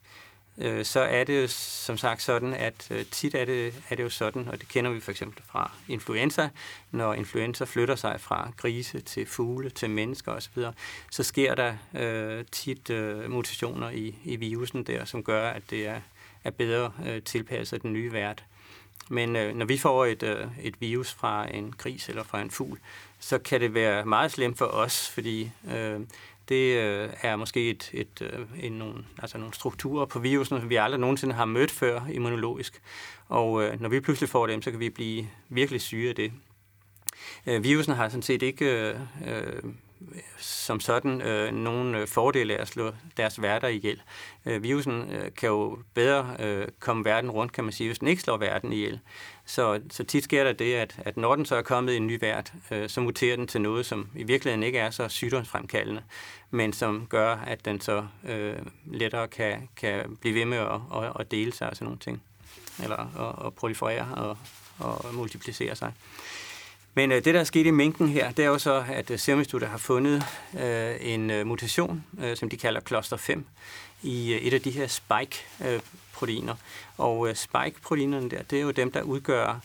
øh, 0.59 0.85
så 0.85 1.01
er 1.01 1.25
det 1.25 1.43
jo 1.43 1.49
som 1.49 1.97
sagt 1.97 2.23
sådan, 2.23 2.55
at 2.55 2.89
øh, 2.91 3.05
tit 3.05 3.35
er 3.35 3.45
det, 3.45 3.75
er 3.91 3.95
det 3.97 4.03
jo 4.03 4.09
sådan, 4.09 4.49
og 4.49 4.61
det 4.61 4.69
kender 4.69 4.91
vi 4.91 5.01
for 5.01 5.11
eksempel 5.11 5.43
fra 5.47 5.71
influenza, 5.89 6.49
når 6.91 7.15
influenza 7.15 7.65
flytter 7.65 7.97
sig 7.97 8.21
fra 8.21 8.51
grise 8.57 9.01
til 9.01 9.27
fugle 9.27 9.71
til 9.71 9.91
mennesker 9.91 10.33
osv., 10.33 10.63
så 11.11 11.23
sker 11.23 11.55
der 11.55 11.75
øh, 11.95 12.45
tit 12.53 12.91
øh, 12.91 13.31
mutationer 13.31 13.91
i, 13.91 14.15
i 14.25 14.37
virusen 14.37 14.85
der, 14.85 15.05
som 15.05 15.23
gør, 15.23 15.51
at 15.51 15.63
det 15.71 15.87
er, 15.87 16.01
er 16.45 16.51
bedre 16.51 16.93
øh, 17.07 17.23
tilpasset 17.23 17.83
den 17.83 17.93
nye 17.93 18.13
vært. 18.13 18.45
Men 19.09 19.37
øh, 19.37 19.57
når 19.57 19.67
vi 19.67 19.79
får 19.79 20.07
et, 20.07 20.23
øh, 20.23 20.47
et 20.63 20.81
virus 20.81 21.13
fra 21.13 21.55
en 21.55 21.75
gris 21.79 22.09
eller 22.09 22.23
fra 22.23 22.41
en 22.41 22.51
fugl, 22.51 22.79
så 23.19 23.39
kan 23.39 23.61
det 23.61 23.75
være 23.75 24.05
meget 24.05 24.33
slemt 24.33 24.59
for 24.59 24.65
os, 24.65 25.09
fordi 25.09 25.51
øh, 25.75 26.01
det 26.49 26.77
øh, 26.77 27.11
er 27.23 27.37
måske 27.37 27.71
et, 27.71 27.91
et, 27.93 28.23
øh, 28.23 28.47
en, 28.61 28.73
nogle, 28.73 29.05
altså 29.19 29.39
nogle 29.39 29.55
strukturer 29.55 30.07
på 30.07 30.19
virusen, 30.19 30.61
som 30.61 30.71
vi 30.71 30.77
aldrig 30.77 31.01
nogensinde 31.01 31.35
har 31.35 31.45
mødt 31.45 31.71
før 31.71 32.01
immunologisk. 32.13 32.83
Og 33.29 33.63
øh, 33.63 33.81
når 33.81 33.89
vi 33.89 34.01
pludselig 34.01 34.29
får 34.29 34.47
dem, 34.47 34.63
så 34.63 34.71
kan 34.71 34.81
vi 34.81 34.91
blive 34.91 35.29
virkelig 35.49 35.81
syge 35.81 36.09
af 36.09 36.15
det. 36.15 36.33
Øh, 37.47 37.65
virusen 37.65 37.95
har 37.95 38.09
sådan 38.09 38.23
set 38.23 38.43
ikke 38.43 38.65
øh, 38.65 38.97
øh 39.27 39.63
som 40.39 40.81
sådan 40.81 41.21
øh, 41.23 41.55
nogle 41.55 41.99
øh, 41.99 42.07
fordele 42.07 42.57
af 42.57 42.63
at 42.63 42.69
slå 42.69 42.93
deres 43.17 43.43
værter 43.43 43.69
ihjel. 43.69 44.03
Øh, 44.47 44.63
virusen 44.63 45.11
øh, 45.11 45.35
kan 45.35 45.49
jo 45.49 45.79
bedre 45.95 46.37
øh, 46.39 46.69
komme 46.81 47.05
verden 47.05 47.31
rundt, 47.31 47.53
kan 47.53 47.65
man 47.65 47.73
sige, 47.73 47.89
hvis 47.89 47.99
den 47.99 48.09
ikke 48.09 48.23
slår 48.23 48.37
verden 48.37 48.73
ihjel. 48.73 49.01
Så, 49.47 49.81
så 49.91 50.05
tit 50.05 50.25
sker 50.25 50.45
der 50.45 50.53
det, 50.53 50.75
at, 50.75 50.95
at 50.99 51.17
når 51.17 51.37
den 51.37 51.47
så 51.47 51.57
er 51.57 51.63
kommet 51.63 51.93
i 51.93 51.97
en 51.97 52.07
ny 52.07 52.21
vært, 52.21 52.53
øh, 52.71 52.89
så 52.89 53.01
muterer 53.01 53.37
den 53.37 53.47
til 53.47 53.61
noget, 53.61 53.87
som 53.87 54.09
i 54.15 54.23
virkeligheden 54.23 54.63
ikke 54.63 54.79
er 54.79 54.91
så 54.91 55.09
sygdomsfremkaldende, 55.09 56.03
men 56.51 56.73
som 56.73 57.07
gør, 57.07 57.37
at 57.37 57.65
den 57.65 57.81
så 57.81 58.07
øh, 58.29 58.57
lettere 58.87 59.29
kan, 59.29 59.69
kan 59.77 60.17
blive 60.21 60.35
ved 60.35 60.45
med 60.45 60.59
at, 60.59 61.05
at, 61.05 61.13
at 61.21 61.31
dele 61.31 61.53
sig 61.53 61.71
og 61.71 61.77
sådan 61.77 61.85
nogle 61.85 61.99
ting. 61.99 62.23
Eller 62.83 62.97
at, 62.97 63.47
at 63.47 63.55
proliferere 63.55 64.15
og, 64.15 64.39
og 64.79 65.15
multiplicere 65.15 65.77
sig. 65.77 65.93
Men 66.95 67.13
øh, 67.13 67.25
det, 67.25 67.35
der 67.35 67.41
er 67.41 67.45
sket 67.45 67.67
i 67.67 67.71
minken 67.71 68.09
her, 68.09 68.31
det 68.31 68.45
er 68.45 68.49
jo 68.49 68.59
så, 68.59 68.85
at 68.93 69.11
øh, 69.11 69.19
Serum 69.19 69.45
har 69.63 69.79
fundet 69.79 70.23
øh, 70.61 70.97
en 71.01 71.31
øh, 71.31 71.47
mutation, 71.47 72.05
øh, 72.21 72.37
som 72.37 72.49
de 72.49 72.57
kalder 72.57 72.81
cluster 72.81 73.17
5, 73.17 73.47
i 74.05 74.33
øh, 74.33 74.41
et 74.41 74.55
af 74.55 74.63
de 74.63 74.71
her 74.71 74.87
spike-proteiner. 74.87 76.55
Og 76.99 77.29
øh, 77.29 77.37
spike-proteinerne 77.37 78.31
der, 78.31 78.43
det 78.43 78.59
er 78.59 78.63
jo 78.63 78.71
dem, 78.71 78.93
der 78.93 79.03
udgør 79.03 79.61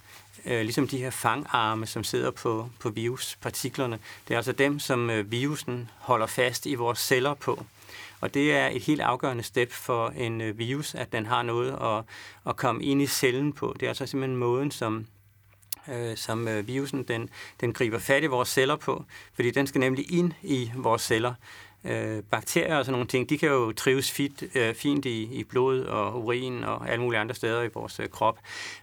øh, 0.46 0.62
ligesom 0.62 0.88
de 0.88 0.98
her 0.98 1.10
fangarme, 1.10 1.86
som 1.86 2.04
sidder 2.04 2.32
på, 2.32 2.70
på 2.80 2.90
viruspartiklerne. 2.90 4.00
Det 4.28 4.34
er 4.34 4.38
altså 4.38 4.52
dem, 4.52 4.80
som 4.80 5.10
øh, 5.10 5.32
virusen 5.32 5.90
holder 5.98 6.28
fast 6.28 6.66
i 6.66 6.76
vores 6.76 7.00
celler 7.00 7.34
på. 7.34 7.66
Og 8.22 8.34
det 8.34 8.54
er 8.54 8.68
et 8.68 8.82
helt 8.82 9.02
afgørende 9.02 9.44
step 9.44 9.72
for 9.72 10.10
en 10.10 10.42
øh, 10.42 10.58
virus, 10.58 10.96
at 10.96 11.12
den 11.12 11.26
har 11.26 11.42
noget 11.42 11.72
at, 11.72 12.04
at 12.50 12.56
komme 12.56 12.84
ind 12.84 13.02
i 13.02 13.08
cellen 13.08 13.54
på. 13.54 13.76
Det 13.80 13.86
er 13.86 13.90
altså 13.90 14.06
simpelthen 14.06 14.38
måden, 14.38 14.72
som 14.72 15.06
øh, 15.88 16.18
som 16.18 16.48
øh, 16.48 16.68
virusen 16.68 17.04
den, 17.04 17.30
den 17.62 17.74
griber 17.74 18.00
fat 18.00 18.24
i 18.24 18.28
vores 18.28 18.50
celler 18.50 18.76
på, 18.76 19.06
fordi 19.34 19.52
den 19.52 19.68
skal 19.68 19.80
nemlig 19.80 20.12
ind 20.12 20.34
i 20.42 20.72
vores 20.76 21.02
celler. 21.02 21.34
Øh, 21.84 22.24
bakterier 22.24 22.78
og 22.78 22.86
sådan 22.86 22.94
nogle 22.94 23.08
ting, 23.08 23.30
de 23.30 23.38
kan 23.38 23.50
jo 23.50 23.72
trives 23.72 24.12
fit, 24.12 24.44
øh, 24.56 24.76
fint 24.76 25.06
i, 25.06 25.24
i 25.24 25.44
blod 25.44 25.82
og 25.82 26.26
urin 26.26 26.64
og 26.64 26.90
alle 26.90 27.02
mulige 27.02 27.20
andre 27.20 27.36
steder 27.36 27.64
i 27.64 27.70
vores 27.74 28.00
øh, 28.00 28.08
krop. 28.08 28.40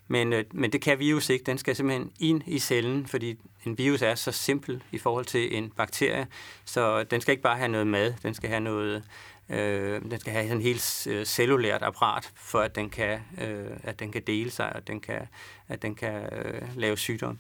Men, 0.09 0.33
øh, 0.33 0.45
men 0.53 0.73
det 0.73 0.81
kan 0.81 0.99
virus 0.99 1.29
ikke. 1.29 1.45
Den 1.45 1.59
skal 1.59 1.77
simpelthen 1.77 2.11
ind 2.21 2.43
i 2.47 2.59
cellen, 2.59 3.07
fordi 3.07 3.39
en 3.65 3.79
virus 3.79 4.03
er 4.03 4.15
så 4.15 4.33
simpel 4.33 4.83
i 4.93 4.99
forhold 4.99 5.25
til 5.25 5.57
en 5.57 5.73
bakterie, 5.77 6.27
så 6.65 7.03
den 7.03 7.21
skal 7.21 7.33
ikke 7.33 7.43
bare 7.43 7.57
have 7.57 7.69
noget 7.69 7.87
mad, 7.87 8.15
den 8.23 8.35
skal 8.35 8.49
have 8.49 8.61
noget 8.61 9.03
Øh, 9.51 10.03
den 10.03 10.21
skal 10.21 10.33
have 10.33 10.45
sådan 10.45 10.57
en 10.57 10.63
helt 10.63 11.07
øh, 11.07 11.27
cellulært 11.27 11.83
apparat, 11.83 12.31
for 12.35 12.61
at 12.61 12.75
den 12.75 12.91
kan, 12.91 13.21
øh, 13.41 13.71
at 13.83 13.99
den 13.99 14.13
kan 14.13 14.23
dele 14.27 14.51
sig, 14.51 14.73
og 14.77 14.87
den 14.87 15.01
kan, 15.01 15.29
at 15.69 15.83
den 15.83 15.95
kan 15.95 16.29
øh, 16.33 16.63
lave 16.77 16.99
sygdom. 16.99 17.39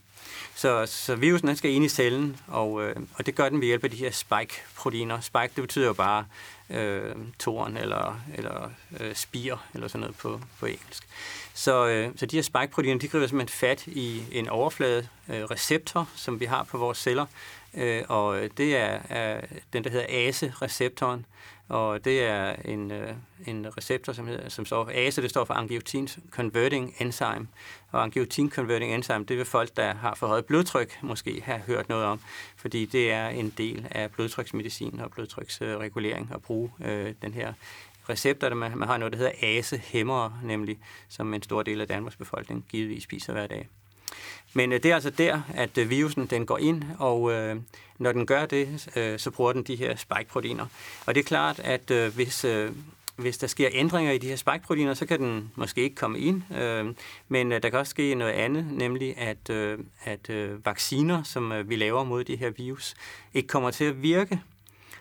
Så, 0.55 0.87
så 0.87 1.16
virusen 1.16 1.49
den 1.49 1.57
skal 1.57 1.71
ind 1.71 1.85
i 1.85 1.88
cellen, 1.88 2.37
og, 2.47 2.83
øh, 2.83 2.97
og 3.14 3.27
det 3.27 3.35
gør 3.35 3.49
den 3.49 3.61
ved 3.61 3.66
hjælp 3.66 3.85
af 3.85 3.90
de 3.90 3.97
her 3.97 4.11
spike-proteiner. 4.11 5.21
Spike, 5.21 5.51
det 5.57 5.62
betyder 5.62 5.87
jo 5.87 5.92
bare 5.92 6.27
øh, 6.71 7.14
toren 7.38 7.77
eller, 7.77 8.21
eller 8.35 8.71
øh, 9.01 9.14
spir, 9.14 9.57
eller 9.75 9.88
sådan 9.88 10.01
noget 10.01 10.16
på, 10.16 10.40
på 10.61 10.66
engelsk. 10.66 11.09
Så, 11.55 11.87
øh, 11.87 12.11
så 12.16 12.27
de 12.27 12.37
her 12.37 12.42
spike-proteiner, 12.42 12.99
de 12.99 13.09
griber 13.09 13.27
simpelthen 13.27 13.59
fat 13.59 13.87
i 13.87 14.23
en 14.33 14.49
overflade 14.49 15.09
øh, 15.29 15.45
receptor, 15.45 16.09
som 16.16 16.40
vi 16.40 16.45
har 16.45 16.64
på 16.64 16.79
vores 16.79 16.99
celler, 16.99 17.27
øh, 17.75 18.03
og 18.09 18.40
det 18.57 18.77
er, 18.77 19.01
er 19.09 19.40
den, 19.73 19.85
der 19.85 19.90
hedder 19.90 20.07
ACE-receptoren, 20.09 21.27
og 21.68 22.05
det 22.05 22.22
er 22.22 22.57
en, 22.64 22.90
øh, 22.90 23.12
en 23.46 23.66
receptor, 23.79 24.12
som, 24.12 24.26
hedder, 24.26 24.48
som 24.48 24.64
står 24.64 24.90
ACE, 24.94 25.22
det 25.22 25.31
står 25.31 25.44
for 25.44 25.55
Angiotin 25.55 26.09
Converting 26.31 26.94
Enzyme. 26.98 27.48
Og 27.92 28.02
Angiotin 28.02 28.50
Converting 28.50 28.94
Enzyme, 28.94 29.24
det 29.24 29.37
vil 29.37 29.44
folk, 29.44 29.76
der 29.76 29.94
har 29.94 30.14
for 30.14 30.26
højt 30.26 30.44
blodtryk, 30.44 30.98
måske 31.02 31.42
have 31.44 31.59
hørt 31.59 31.88
noget 31.88 32.05
om, 32.05 32.20
fordi 32.57 32.85
det 32.85 33.12
er 33.12 33.29
en 33.29 33.55
del 33.59 33.88
af 33.90 34.11
blodtryksmedicin 34.11 35.00
og 35.00 35.11
blodtryksregulering 35.11 36.31
at 36.35 36.42
bruge 36.42 36.70
øh, 36.85 37.14
den 37.22 37.35
her 37.35 37.52
receptor. 38.09 38.55
Man, 38.55 38.79
man 38.79 38.88
har 38.88 38.96
noget, 38.96 39.12
der 39.12 39.18
hedder 39.18 39.33
ACE-hæmmer, 39.42 40.40
nemlig, 40.44 40.79
som 41.09 41.35
en 41.35 41.42
stor 41.42 41.62
del 41.62 41.81
af 41.81 41.88
Danmarks 41.88 42.16
befolkning 42.16 42.64
givetvis 42.68 43.02
spiser 43.02 43.33
hver 43.33 43.46
dag. 43.46 43.68
Men 44.55 44.73
øh, 44.73 44.83
det 44.83 44.90
er 44.90 44.95
altså 44.95 45.11
der, 45.11 45.40
at 45.55 45.79
øh, 45.79 45.90
virusen 45.90 46.27
den 46.27 46.47
går 46.47 46.59
ind, 46.59 46.85
og 46.99 47.33
øh, 47.33 47.57
når 47.99 48.12
den 48.12 48.27
gør 48.27 48.47
det, 48.47 48.88
øh, 48.97 49.19
så 49.19 49.31
bruger 49.31 49.53
den 49.53 49.62
de 49.62 49.77
her 49.77 49.97
spike-proteiner. 49.97 50.66
Og 51.07 51.14
det 51.14 51.21
er 51.21 51.25
klart, 51.25 51.59
at 51.59 51.90
øh, 51.90 52.14
hvis, 52.14 52.45
øh, 52.45 52.71
hvis 53.16 53.38
der 53.38 53.47
sker 53.47 53.69
ændringer 53.73 54.12
i 54.12 54.19
de 54.19 54.29
her 54.29 54.37
spike-proteiner, 54.37 54.95
så 54.95 55.07
kan 55.07 55.21
den 55.21 55.53
måske 55.55 55.83
ikke 55.83 55.97
komme 55.97 56.19
ind. 56.19 56.57
Øh, 56.57 56.87
men 57.29 57.53
øh, 57.53 57.62
der 57.62 57.71
kan 57.71 57.79
også 57.79 57.90
ske 57.90 58.14
noget 58.14 58.33
andet, 58.33 58.66
nemlig 58.73 59.19
at, 59.19 59.51
øh, 59.51 59.79
at 60.05 60.31
øh, 60.31 60.66
vacciner, 60.66 61.23
som 61.23 61.53
øh, 61.53 61.71
vi 61.71 61.77
laver 61.77 62.05
mod 62.05 62.25
de 62.25 62.37
her 62.37 62.51
virus, 62.51 62.95
ikke 63.35 63.49
kommer 63.49 63.71
til 63.71 63.85
at 63.85 64.03
virke. 64.03 64.40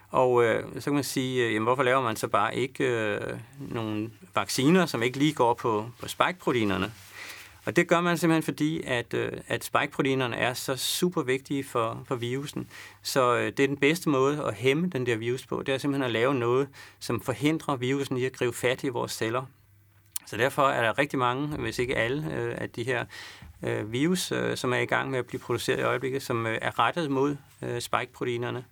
Og 0.09 0.43
øh, 0.43 0.63
så 0.75 0.83
kan 0.83 0.93
man 0.93 1.03
sige, 1.03 1.45
øh, 1.45 1.53
jamen, 1.53 1.63
hvorfor 1.63 1.83
laver 1.83 2.01
man 2.01 2.15
så 2.15 2.27
bare 2.27 2.55
ikke 2.55 2.83
øh, 2.83 3.37
nogle 3.59 4.09
vacciner, 4.35 4.85
som 4.85 5.03
ikke 5.03 5.17
lige 5.17 5.33
går 5.33 5.53
på, 5.53 5.89
på 5.99 6.07
spike-proteinerne? 6.07 6.91
Og 7.65 7.75
det 7.75 7.87
gør 7.87 8.01
man 8.01 8.17
simpelthen 8.17 8.43
fordi, 8.43 8.81
at, 8.83 9.13
øh, 9.13 9.31
at 9.47 9.63
spike-proteinerne 9.63 10.35
er 10.35 10.53
så 10.53 10.75
super 10.75 11.23
vigtige 11.23 11.63
for, 11.63 12.03
for 12.07 12.15
virusen. 12.15 12.69
Så 13.01 13.35
øh, 13.35 13.45
det 13.45 13.59
er 13.59 13.67
den 13.67 13.77
bedste 13.77 14.09
måde 14.09 14.43
at 14.43 14.53
hæmme 14.53 14.89
den 14.89 15.05
der 15.05 15.15
virus 15.15 15.45
på. 15.45 15.63
Det 15.63 15.73
er 15.73 15.77
simpelthen 15.77 16.05
at 16.05 16.11
lave 16.11 16.35
noget, 16.35 16.67
som 16.99 17.21
forhindrer 17.21 17.75
virusen 17.75 18.17
i 18.17 18.25
at 18.25 18.33
gribe 18.33 18.53
fat 18.53 18.83
i 18.83 18.89
vores 18.89 19.11
celler. 19.11 19.45
Så 20.25 20.37
derfor 20.37 20.69
er 20.69 20.81
der 20.81 20.99
rigtig 20.99 21.19
mange, 21.19 21.47
hvis 21.47 21.79
ikke 21.79 21.95
alle, 21.95 22.33
øh, 22.33 22.55
af 22.57 22.69
de 22.69 22.83
her 22.83 23.05
øh, 23.63 23.91
virus, 23.91 24.31
øh, 24.31 24.57
som 24.57 24.73
er 24.73 24.77
i 24.77 24.85
gang 24.85 25.11
med 25.11 25.19
at 25.19 25.25
blive 25.25 25.39
produceret 25.39 25.79
i 25.79 25.83
øjeblikket, 25.83 26.21
som 26.21 26.47
øh, 26.47 26.57
er 26.61 26.79
rettet 26.79 27.11
mod 27.11 27.37
øh, 27.61 27.81
spike-proteinerne. 27.81 28.65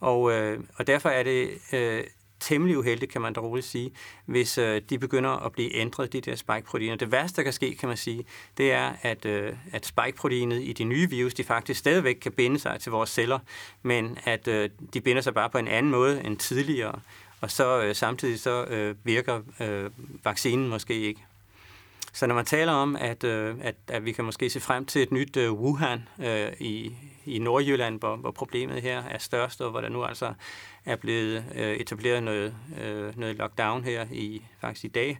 Og, 0.00 0.32
øh, 0.32 0.60
og 0.76 0.86
derfor 0.86 1.08
er 1.08 1.22
det 1.22 1.50
øh, 1.72 2.04
temmelig 2.42 2.78
uheldigt, 2.78 3.12
kan 3.12 3.20
man 3.20 3.32
da 3.32 3.40
roligt 3.40 3.66
sige, 3.66 3.90
hvis 4.26 4.58
øh, 4.58 4.82
de 4.90 4.98
begynder 4.98 5.30
at 5.30 5.52
blive 5.52 5.74
ændret, 5.74 6.12
de 6.12 6.20
der 6.20 6.34
spike-proteiner. 6.36 6.96
Det 6.96 7.12
værste, 7.12 7.36
der 7.36 7.42
kan 7.42 7.52
ske, 7.52 7.74
kan 7.74 7.88
man 7.88 7.96
sige, 7.96 8.24
det 8.58 8.72
er, 8.72 8.92
at, 9.02 9.24
øh, 9.24 9.52
at 9.72 9.86
spike-proteinet 9.86 10.62
i 10.62 10.72
de 10.72 10.84
nye 10.84 11.10
virus, 11.10 11.34
de 11.34 11.44
faktisk 11.44 11.80
stadigvæk 11.80 12.14
kan 12.14 12.32
binde 12.32 12.58
sig 12.58 12.80
til 12.80 12.92
vores 12.92 13.10
celler, 13.10 13.38
men 13.82 14.18
at 14.24 14.48
øh, 14.48 14.70
de 14.94 15.00
binder 15.00 15.22
sig 15.22 15.34
bare 15.34 15.50
på 15.50 15.58
en 15.58 15.68
anden 15.68 15.92
måde 15.92 16.24
end 16.24 16.36
tidligere. 16.36 17.00
og 17.40 17.50
så 17.50 17.82
øh, 17.82 17.94
samtidig 17.94 18.40
så 18.40 18.64
øh, 18.64 18.94
virker 19.04 19.40
øh, 19.60 19.90
vaccinen 20.24 20.68
måske 20.68 20.94
ikke. 20.94 21.20
Så 22.12 22.26
når 22.26 22.34
man 22.34 22.44
taler 22.44 22.72
om, 22.72 22.96
at, 22.96 23.24
øh, 23.24 23.56
at, 23.60 23.74
at 23.88 24.04
vi 24.04 24.12
kan 24.12 24.24
måske 24.24 24.50
se 24.50 24.60
frem 24.60 24.86
til 24.86 25.02
et 25.02 25.12
nyt 25.12 25.36
øh, 25.36 25.52
Wuhan 25.52 26.08
øh, 26.18 26.52
i, 26.60 26.94
i 27.24 27.38
Nordjylland, 27.38 27.98
hvor, 27.98 28.16
hvor 28.16 28.30
problemet 28.30 28.82
her 28.82 29.02
er 29.02 29.18
størst, 29.18 29.60
og 29.60 29.70
hvor 29.70 29.80
der 29.80 29.88
nu 29.88 30.04
altså 30.04 30.34
er 30.84 30.96
blevet 30.96 31.44
øh, 31.54 31.76
etableret 31.76 32.22
noget, 32.22 32.54
øh, 32.80 33.18
noget 33.18 33.36
lockdown 33.36 33.84
her 33.84 34.06
i 34.10 34.42
faktisk 34.60 34.84
i 34.84 34.88
dag, 34.88 35.18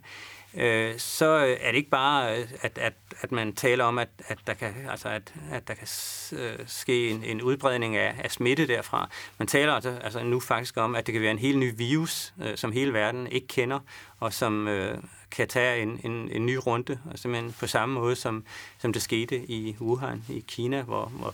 øh, 0.57 0.93
så 0.97 1.25
er 1.59 1.71
det 1.71 1.75
ikke 1.75 1.89
bare, 1.89 2.31
at, 2.61 2.77
at, 2.77 2.93
at 3.21 3.31
man 3.31 3.53
taler 3.53 3.83
om, 3.83 3.99
at, 3.99 4.09
at 4.27 4.37
der 4.47 4.53
kan, 4.53 4.73
altså 4.89 5.09
at, 5.09 5.33
at 5.51 5.67
der 5.67 5.73
kan 5.73 5.87
øh, 6.31 6.59
ske 6.67 7.09
en, 7.09 7.23
en 7.23 7.41
udbredning 7.41 7.95
af, 7.95 8.15
af 8.23 8.31
smitte 8.31 8.67
derfra. 8.67 9.09
Man 9.37 9.47
taler 9.47 9.73
altså, 9.73 9.99
altså 10.03 10.23
nu 10.23 10.39
faktisk 10.39 10.77
om, 10.77 10.95
at 10.95 11.07
det 11.07 11.13
kan 11.13 11.21
være 11.21 11.31
en 11.31 11.39
helt 11.39 11.57
ny 11.57 11.73
virus, 11.77 12.33
øh, 12.41 12.57
som 12.57 12.71
hele 12.71 12.93
verden 12.93 13.27
ikke 13.27 13.47
kender, 13.47 13.79
og 14.19 14.33
som 14.33 14.67
øh, 14.67 14.97
kan 15.31 15.47
tage 15.47 15.81
en, 15.81 16.01
en, 16.03 16.29
en 16.31 16.45
ny 16.45 16.55
runde, 16.67 16.99
og 17.11 17.19
simpelthen 17.19 17.55
på 17.59 17.67
samme 17.67 17.95
måde, 17.95 18.15
som, 18.15 18.45
som 18.77 18.93
det 18.93 19.01
skete 19.01 19.37
i 19.37 19.75
Wuhan 19.81 20.23
i 20.29 20.43
Kina, 20.47 20.81
hvor, 20.81 21.05
hvor 21.05 21.33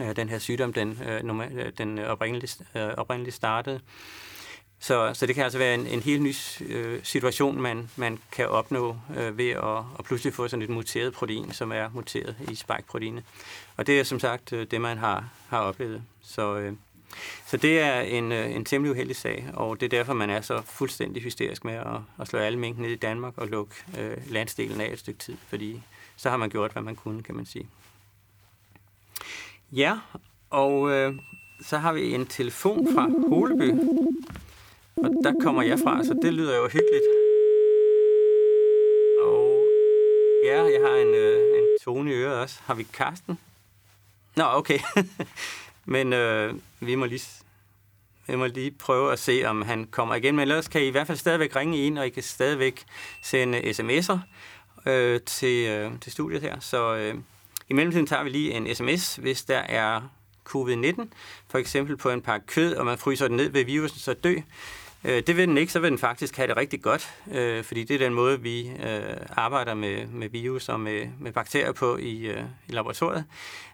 øh, 0.00 0.16
den 0.16 0.28
her 0.28 0.38
sygdom 0.38 0.72
den, 0.72 0.98
øh, 1.08 1.22
normal, 1.22 1.52
øh, 1.52 1.72
den 1.78 1.98
oprindeligt, 1.98 2.62
øh, 2.74 2.82
oprindeligt 2.82 3.36
startede. 3.36 3.80
Så, 4.82 5.10
så 5.14 5.26
det 5.26 5.34
kan 5.34 5.44
altså 5.44 5.58
være 5.58 5.74
en, 5.74 5.86
en 5.86 6.00
helt 6.00 6.22
ny 6.22 6.34
øh, 6.66 7.00
situation, 7.02 7.60
man, 7.60 7.90
man 7.96 8.18
kan 8.32 8.48
opnå 8.48 8.96
øh, 9.16 9.38
ved 9.38 9.50
at, 9.50 9.78
at 9.98 10.04
pludselig 10.04 10.34
få 10.34 10.48
sådan 10.48 10.62
et 10.62 10.68
muteret 10.68 11.12
protein, 11.12 11.52
som 11.52 11.72
er 11.72 11.88
muteret 11.94 12.36
i 12.50 12.54
spike-proteinet. 12.54 13.24
Og 13.76 13.86
det 13.86 14.00
er 14.00 14.04
som 14.04 14.20
sagt 14.20 14.52
øh, 14.52 14.66
det, 14.70 14.80
man 14.80 14.98
har, 14.98 15.28
har 15.48 15.58
oplevet. 15.58 16.02
Så, 16.22 16.56
øh, 16.56 16.72
så 17.46 17.56
det 17.56 17.80
er 17.80 18.00
en, 18.00 18.32
øh, 18.32 18.54
en 18.54 18.64
temmelig 18.64 18.90
uheldig 18.92 19.16
sag, 19.16 19.50
og 19.54 19.80
det 19.80 19.86
er 19.86 19.98
derfor, 19.98 20.12
man 20.12 20.30
er 20.30 20.40
så 20.40 20.62
fuldstændig 20.66 21.22
hysterisk 21.22 21.64
med 21.64 21.74
at, 21.74 22.00
at 22.20 22.28
slå 22.28 22.38
alle 22.38 22.58
mink 22.58 22.78
ned 22.78 22.90
i 22.90 22.96
Danmark 22.96 23.38
og 23.38 23.48
lukke 23.48 23.74
øh, 23.98 24.16
landsdelen 24.32 24.80
af 24.80 24.92
et 24.92 24.98
stykke 24.98 25.18
tid, 25.18 25.36
fordi 25.48 25.82
så 26.16 26.30
har 26.30 26.36
man 26.36 26.50
gjort, 26.50 26.72
hvad 26.72 26.82
man 26.82 26.96
kunne, 26.96 27.22
kan 27.22 27.34
man 27.34 27.46
sige. 27.46 27.68
Ja, 29.72 29.98
og 30.50 30.90
øh, 30.90 31.14
så 31.62 31.78
har 31.78 31.92
vi 31.92 32.14
en 32.14 32.26
telefon 32.26 32.94
fra 32.94 33.08
Holeby. 33.28 33.72
Og 34.96 35.10
der 35.24 35.34
kommer 35.40 35.62
jeg 35.62 35.78
fra, 35.78 36.04
så 36.04 36.14
det 36.22 36.34
lyder 36.34 36.56
jo 36.56 36.62
hyggeligt. 36.62 37.04
Og 39.22 39.66
ja, 40.44 40.62
jeg 40.62 40.80
har 40.88 40.96
en, 40.96 41.14
øh, 41.14 41.58
en 41.58 41.64
tone 41.84 42.10
i 42.10 42.14
øret 42.14 42.38
også. 42.38 42.60
Har 42.64 42.74
vi 42.74 42.82
Karsten? 42.82 43.38
Nå, 44.36 44.44
okay. 44.44 44.78
Men 45.94 46.12
øh, 46.12 46.54
vi 46.80 46.94
må 46.94 47.04
lige 47.04 47.22
vi 48.26 48.36
må 48.36 48.46
lige 48.46 48.70
prøve 48.70 49.12
at 49.12 49.18
se, 49.18 49.44
om 49.44 49.62
han 49.62 49.84
kommer 49.84 50.14
igen. 50.14 50.36
Men 50.36 50.42
ellers 50.42 50.68
kan 50.68 50.82
I 50.82 50.86
i 50.86 50.90
hvert 50.90 51.06
fald 51.06 51.18
stadigvæk 51.18 51.56
ringe 51.56 51.86
ind, 51.86 51.98
og 51.98 52.06
I 52.06 52.10
kan 52.10 52.22
stadigvæk 52.22 52.84
sende 53.22 53.58
sms'er 53.60 54.18
øh, 54.86 55.20
til, 55.20 55.68
øh, 55.68 55.90
til 56.00 56.12
studiet 56.12 56.42
her. 56.42 56.60
Så 56.60 56.94
øh, 56.94 57.14
i 57.68 57.72
mellemtiden 57.72 58.06
tager 58.06 58.22
vi 58.22 58.30
lige 58.30 58.52
en 58.52 58.74
sms, 58.74 59.16
hvis 59.16 59.44
der 59.44 59.58
er 59.58 60.00
covid-19, 60.48 61.08
for 61.50 61.58
eksempel 61.58 61.96
på 61.96 62.10
en 62.10 62.22
pakke 62.22 62.46
kød, 62.46 62.74
og 62.74 62.86
man 62.86 62.98
fryser 62.98 63.28
den 63.28 63.36
ned 63.36 63.48
ved 63.48 63.64
virusen, 63.64 63.98
så 63.98 64.14
dø. 64.14 64.34
Øh, 65.04 65.22
det 65.26 65.36
vil 65.36 65.48
den 65.48 65.58
ikke, 65.58 65.72
så 65.72 65.80
vil 65.80 65.90
den 65.90 65.98
faktisk 65.98 66.36
have 66.36 66.48
det 66.48 66.56
rigtig 66.56 66.82
godt, 66.82 67.14
øh, 67.32 67.64
fordi 67.64 67.84
det 67.84 67.94
er 67.94 67.98
den 67.98 68.14
måde, 68.14 68.40
vi 68.40 68.68
øh, 68.68 69.16
arbejder 69.36 69.74
med, 69.74 70.06
med 70.06 70.28
virus 70.28 70.68
og 70.68 70.80
med, 70.80 71.08
med 71.18 71.32
bakterier 71.32 71.72
på 71.72 71.96
i, 71.96 72.26
øh, 72.26 72.42
i 72.68 72.72
laboratoriet. 72.72 73.24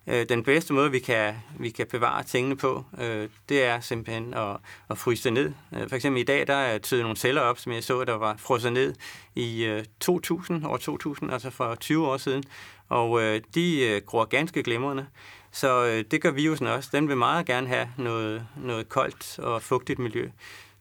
Øh, 0.07 0.29
den 0.29 0.43
bedste 0.43 0.73
måde, 0.73 0.91
vi 0.91 0.99
kan, 0.99 1.35
vi 1.59 1.71
kan 1.71 1.87
bevare 1.87 2.23
tingene 2.23 2.57
på, 2.57 2.85
øh, 3.01 3.29
det 3.49 3.65
er 3.65 3.81
simpelthen 3.81 4.35
at, 4.35 4.57
at 4.91 4.99
fryse 4.99 5.25
det 5.25 5.33
ned. 5.33 5.53
Øh, 5.73 5.89
for 5.89 5.97
eksempel 5.97 6.21
i 6.21 6.25
dag, 6.25 6.47
der 6.47 6.55
er 6.55 6.79
tydet 6.79 7.03
nogle 7.03 7.17
celler 7.17 7.41
op, 7.41 7.59
som 7.59 7.73
jeg 7.73 7.85
så, 7.85 8.05
der 8.05 8.15
var 8.15 8.37
frosset 8.39 8.73
ned 8.73 8.95
i 9.35 9.65
øh, 9.65 9.85
2000, 10.01 10.67
år 10.67 10.77
2000, 10.77 11.33
altså 11.33 11.51
for 11.51 11.75
20 11.75 12.07
år 12.07 12.17
siden, 12.17 12.45
og 12.89 13.23
øh, 13.23 13.41
de 13.55 13.87
øh, 13.87 14.03
gror 14.07 14.25
ganske 14.25 14.63
glimrende. 14.63 15.07
Så 15.53 15.87
øh, 15.87 16.05
det 16.11 16.23
gør 16.23 16.31
virusen 16.31 16.67
også. 16.67 16.89
Den 16.93 17.09
vil 17.09 17.17
meget 17.17 17.47
gerne 17.47 17.67
have 17.67 17.89
noget, 17.99 18.47
noget 18.57 18.89
koldt 18.89 19.39
og 19.39 19.63
fugtigt 19.63 19.99
miljø. 19.99 20.29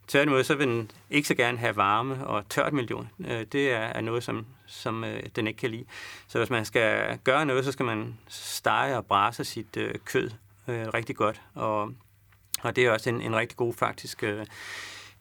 Tværtimod, 0.07 0.43
så 0.43 0.55
vil 0.55 0.67
den 0.67 0.91
ikke 1.09 1.27
så 1.27 1.35
gerne 1.35 1.57
have 1.57 1.75
varme 1.75 2.27
og 2.27 2.49
tørt 2.49 2.73
miljø. 2.73 2.95
Øh, 3.19 3.45
det 3.51 3.71
er 3.71 4.01
noget, 4.01 4.23
som, 4.23 4.45
som 4.65 5.03
øh, 5.03 5.23
den 5.35 5.47
ikke 5.47 5.57
kan 5.57 5.71
lide. 5.71 5.85
Så 6.27 6.37
hvis 6.37 6.49
man 6.49 6.65
skal 6.65 7.17
gøre 7.23 7.45
noget, 7.45 7.65
så 7.65 7.71
skal 7.71 7.85
man 7.85 8.17
stege 8.27 8.97
og 8.97 9.05
brase 9.05 9.43
sit 9.43 9.77
øh, 9.77 9.93
kød 10.05 10.29
rigtig 10.67 11.15
godt. 11.15 11.41
Og, 11.53 11.91
og 12.61 12.75
det 12.75 12.85
er 12.85 12.91
også 12.91 13.09
en, 13.09 13.21
en 13.21 13.35
rigtig 13.35 13.57
god 13.57 13.73
faktisk 13.73 14.23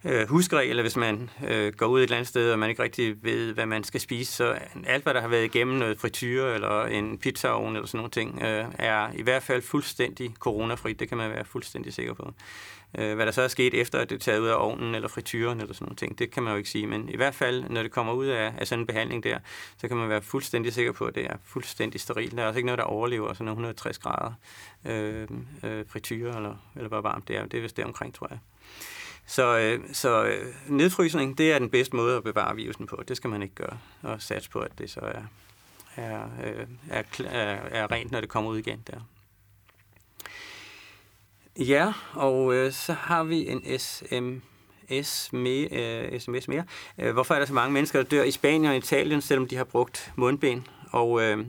øh, 0.05 0.29
huskeregel, 0.29 0.81
hvis 0.81 0.97
man 0.97 1.31
øh, 1.49 1.73
går 1.73 1.87
ud 1.87 1.99
et 1.99 2.03
eller 2.03 2.17
andet 2.17 2.29
sted, 2.29 2.53
og 2.53 2.59
man 2.59 2.71
ikke 2.71 2.83
rigtig 2.83 3.25
ved, 3.25 3.53
hvad 3.53 3.67
man 3.67 3.85
skal 3.85 4.01
spise. 4.01 4.33
Så 4.33 4.59
alt, 4.87 5.03
hvad 5.03 5.15
der 5.15 5.21
har 5.21 5.29
været 5.29 5.45
igennem 5.45 5.77
noget 5.77 6.01
frityre 6.01 6.55
eller 6.55 6.85
en 6.85 7.19
pizzaovn 7.19 7.77
eller 7.77 7.87
sådan 7.87 7.99
nogle 7.99 8.11
ting, 8.11 8.43
øh, 8.43 8.65
er 8.79 9.13
i 9.15 9.23
hvert 9.23 9.43
fald 9.43 9.63
fuldstændig 9.63 10.35
coronafrit. 10.39 11.01
Det 11.01 11.09
kan 11.09 11.19
man 11.19 11.31
være 11.31 11.45
fuldstændig 11.45 11.95
sikker 11.95 12.15
på. 12.15 12.33
Øh, 12.99 13.15
hvad 13.15 13.27
der 13.27 13.33
så 13.33 13.43
er 13.43 13.49
sket 13.49 13.75
efter, 13.75 13.99
at 13.99 14.11
det 14.11 14.17
er 14.17 14.21
taget 14.21 14.41
ud 14.41 14.47
af 14.47 14.55
ovnen 14.59 14.95
eller 14.95 15.09
frityren 15.09 15.61
eller 15.61 15.75
sådan 15.75 15.85
nogle 15.85 15.97
ting, 15.97 16.19
det 16.19 16.31
kan 16.31 16.43
man 16.43 16.53
jo 16.53 16.57
ikke 16.57 16.71
sige. 16.71 16.87
Men 16.87 17.09
i 17.09 17.17
hvert 17.17 17.35
fald, 17.35 17.65
når 17.71 17.83
det 17.83 17.91
kommer 17.91 18.13
ud 18.13 18.27
af, 18.27 18.55
af 18.59 18.67
sådan 18.67 18.81
en 18.83 18.87
behandling 18.87 19.25
der, 19.25 19.39
så 19.77 19.89
kan 19.89 19.97
man 19.97 20.09
være 20.09 20.23
fuldstændig 20.23 20.73
sikker 20.73 20.93
på, 20.93 21.05
at 21.05 21.15
det 21.15 21.27
er 21.27 21.37
fuldstændig 21.45 22.01
sterilt. 22.01 22.37
Der 22.37 22.43
er 22.43 22.47
også 22.47 22.59
ikke 22.59 22.67
noget, 22.67 22.79
der 22.79 22.85
overlever 22.85 23.33
sådan 23.33 23.49
160 23.49 23.99
grader 23.99 24.33
øh, 24.85 25.29
øh, 25.63 25.85
frityre 25.89 26.37
eller, 26.37 26.57
eller 26.77 26.89
hvor 26.89 27.01
varmt 27.01 27.29
det 27.29 27.37
er. 27.37 27.47
Det 27.47 27.59
er 27.59 27.63
vist 27.63 27.77
det 27.77 27.85
omkring, 27.85 28.15
tror 28.15 28.27
jeg. 28.31 28.39
Så, 29.27 29.59
øh, 29.59 29.81
så 29.93 30.25
øh, 30.25 30.55
nedfrysning, 30.69 31.39
det 31.39 31.53
er 31.53 31.59
den 31.59 31.71
bedste 31.71 31.97
måde 31.97 32.17
at 32.17 32.25
bevare 32.25 32.57
virusen 32.57 32.87
på. 32.87 33.03
Det 33.09 33.17
skal 33.17 33.31
man 33.31 33.43
ikke 33.43 33.55
gøre, 33.55 33.79
og 34.03 34.23
satse 34.23 34.51
på, 34.51 34.59
at 34.59 34.79
det 34.79 34.91
så 34.91 35.01
er, 35.01 35.23
er, 35.97 36.29
øh, 36.45 36.67
er, 36.91 37.03
er, 37.25 37.59
er 37.71 37.91
rent, 37.91 38.11
når 38.11 38.21
det 38.21 38.29
kommer 38.29 38.51
ud 38.51 38.59
igen 38.59 38.83
der. 38.87 39.01
Ja, 41.59 41.93
og 42.13 42.55
øh, 42.55 42.73
så 42.73 42.93
har 42.93 43.25
vi 43.25 43.49
en 43.49 43.79
SMS, 43.79 45.33
mere. 45.33 45.69
øh, 45.73 46.21
SMS 46.21 46.49
mere. 46.49 46.65
Øh, 46.99 47.13
hvorfor 47.13 47.35
er 47.35 47.39
der 47.39 47.47
så 47.47 47.53
mange 47.53 47.73
mennesker, 47.73 48.03
der 48.03 48.09
dør 48.09 48.23
i 48.23 48.31
Spanien 48.31 48.65
og 48.65 48.77
Italien, 48.77 49.21
selvom 49.21 49.49
de 49.49 49.57
har 49.57 49.65
brugt 49.65 50.13
mundben? 50.17 50.67
Og 50.91 51.23
øh, 51.23 51.47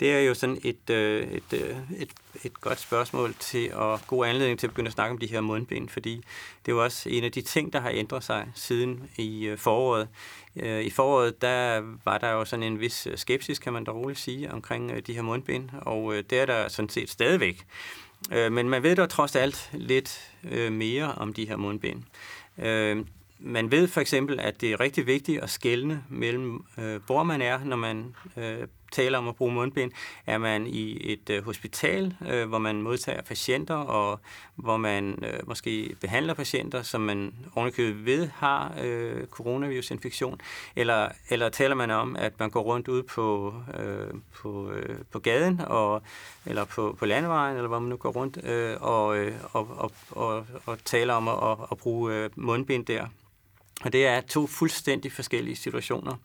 det 0.00 0.12
er 0.12 0.20
jo 0.20 0.34
sådan 0.34 0.58
et, 0.64 0.90
øh, 0.90 1.28
et, 1.32 1.52
øh, 1.52 1.76
et, 1.96 2.10
et 2.44 2.60
godt 2.60 2.80
spørgsmål 2.80 3.34
til 3.40 3.74
og 3.74 4.00
god 4.06 4.26
anledning 4.26 4.58
til 4.58 4.66
at 4.66 4.70
begynde 4.70 4.88
at 4.88 4.92
snakke 4.92 5.12
om 5.12 5.18
de 5.18 5.26
her 5.26 5.40
mundben, 5.40 5.88
fordi 5.88 6.16
det 6.66 6.72
er 6.72 6.76
jo 6.76 6.84
også 6.84 7.08
en 7.08 7.24
af 7.24 7.32
de 7.32 7.42
ting, 7.42 7.72
der 7.72 7.80
har 7.80 7.90
ændret 7.94 8.24
sig 8.24 8.48
siden 8.54 9.10
i 9.16 9.46
øh, 9.46 9.58
foråret. 9.58 10.08
Øh, 10.56 10.84
I 10.84 10.90
foråret, 10.90 11.42
der 11.42 11.82
var 12.04 12.18
der 12.18 12.30
jo 12.30 12.44
sådan 12.44 12.62
en 12.62 12.80
vis 12.80 13.08
skepsis, 13.14 13.58
kan 13.58 13.72
man 13.72 13.84
da 13.84 13.90
roligt 13.90 14.18
sige, 14.18 14.52
omkring 14.52 14.90
øh, 14.90 15.02
de 15.06 15.14
her 15.14 15.22
mundben, 15.22 15.70
og 15.82 16.14
øh, 16.14 16.24
det 16.30 16.40
er 16.40 16.46
der 16.46 16.68
sådan 16.68 16.88
set 16.88 17.10
stadigvæk. 17.10 17.66
Øh, 18.32 18.52
Men 18.52 18.68
man 18.68 18.82
ved 18.82 18.96
da 18.96 19.06
trods 19.06 19.36
alt 19.36 19.70
lidt 19.72 20.30
øh, 20.50 20.72
mere 20.72 21.14
om 21.14 21.34
de 21.34 21.48
her 21.48 21.56
mundben. 21.56 22.04
Øh, 22.58 23.04
man 23.38 23.70
ved 23.70 23.88
for 23.88 24.00
eksempel, 24.00 24.40
at 24.40 24.60
det 24.60 24.72
er 24.72 24.80
rigtig 24.80 25.06
vigtigt 25.06 25.42
at 25.42 25.50
skelne 25.50 26.04
mellem, 26.08 26.64
øh, 26.78 27.00
hvor 27.06 27.22
man 27.22 27.42
er, 27.42 27.64
når 27.64 27.76
man 27.76 28.14
øh, 28.36 28.68
taler 28.96 29.18
om 29.18 29.28
at 29.28 29.36
bruge 29.36 29.52
mundbind, 29.52 29.92
er 30.26 30.38
man 30.38 30.66
i 30.66 31.12
et 31.12 31.30
øh, 31.30 31.44
hospital, 31.44 32.14
øh, 32.28 32.48
hvor 32.48 32.58
man 32.58 32.82
modtager 32.82 33.22
patienter, 33.22 33.74
og 33.74 34.20
hvor 34.54 34.76
man 34.76 35.18
øh, 35.22 35.48
måske 35.48 35.96
behandler 36.00 36.34
patienter, 36.34 36.82
som 36.82 37.00
man 37.00 37.34
ovenikøbet 37.54 38.06
ved 38.06 38.28
har 38.34 38.74
øh, 38.82 39.26
coronavirusinfektion, 39.26 40.40
eller, 40.76 41.08
eller 41.30 41.48
taler 41.48 41.74
man 41.74 41.90
om, 41.90 42.16
at 42.16 42.32
man 42.38 42.50
går 42.50 42.62
rundt 42.62 42.88
ud 42.88 43.02
på, 43.02 43.54
øh, 43.78 44.14
på, 44.34 44.70
øh, 44.70 44.98
på 45.12 45.18
gaden, 45.18 45.60
og, 45.66 46.02
eller 46.46 46.64
på, 46.64 46.96
på 46.98 47.06
landevejen, 47.06 47.56
eller 47.56 47.68
hvor 47.68 47.78
man 47.78 47.88
nu 47.88 47.96
går 47.96 48.10
rundt, 48.10 48.44
øh, 48.44 48.76
og, 48.80 49.18
øh, 49.18 49.34
og, 49.52 49.68
og, 49.78 49.92
og, 50.10 50.46
og 50.66 50.78
taler 50.84 51.14
om 51.14 51.28
at, 51.28 51.34
at, 51.42 51.56
at 51.70 51.78
bruge 51.78 52.14
øh, 52.14 52.30
mundbind 52.36 52.86
der. 52.86 53.06
Og 53.84 53.92
det 53.92 54.06
er 54.06 54.20
to 54.20 54.46
fuldstændig 54.46 55.12
forskellige 55.12 55.56
situationer. 55.56 56.16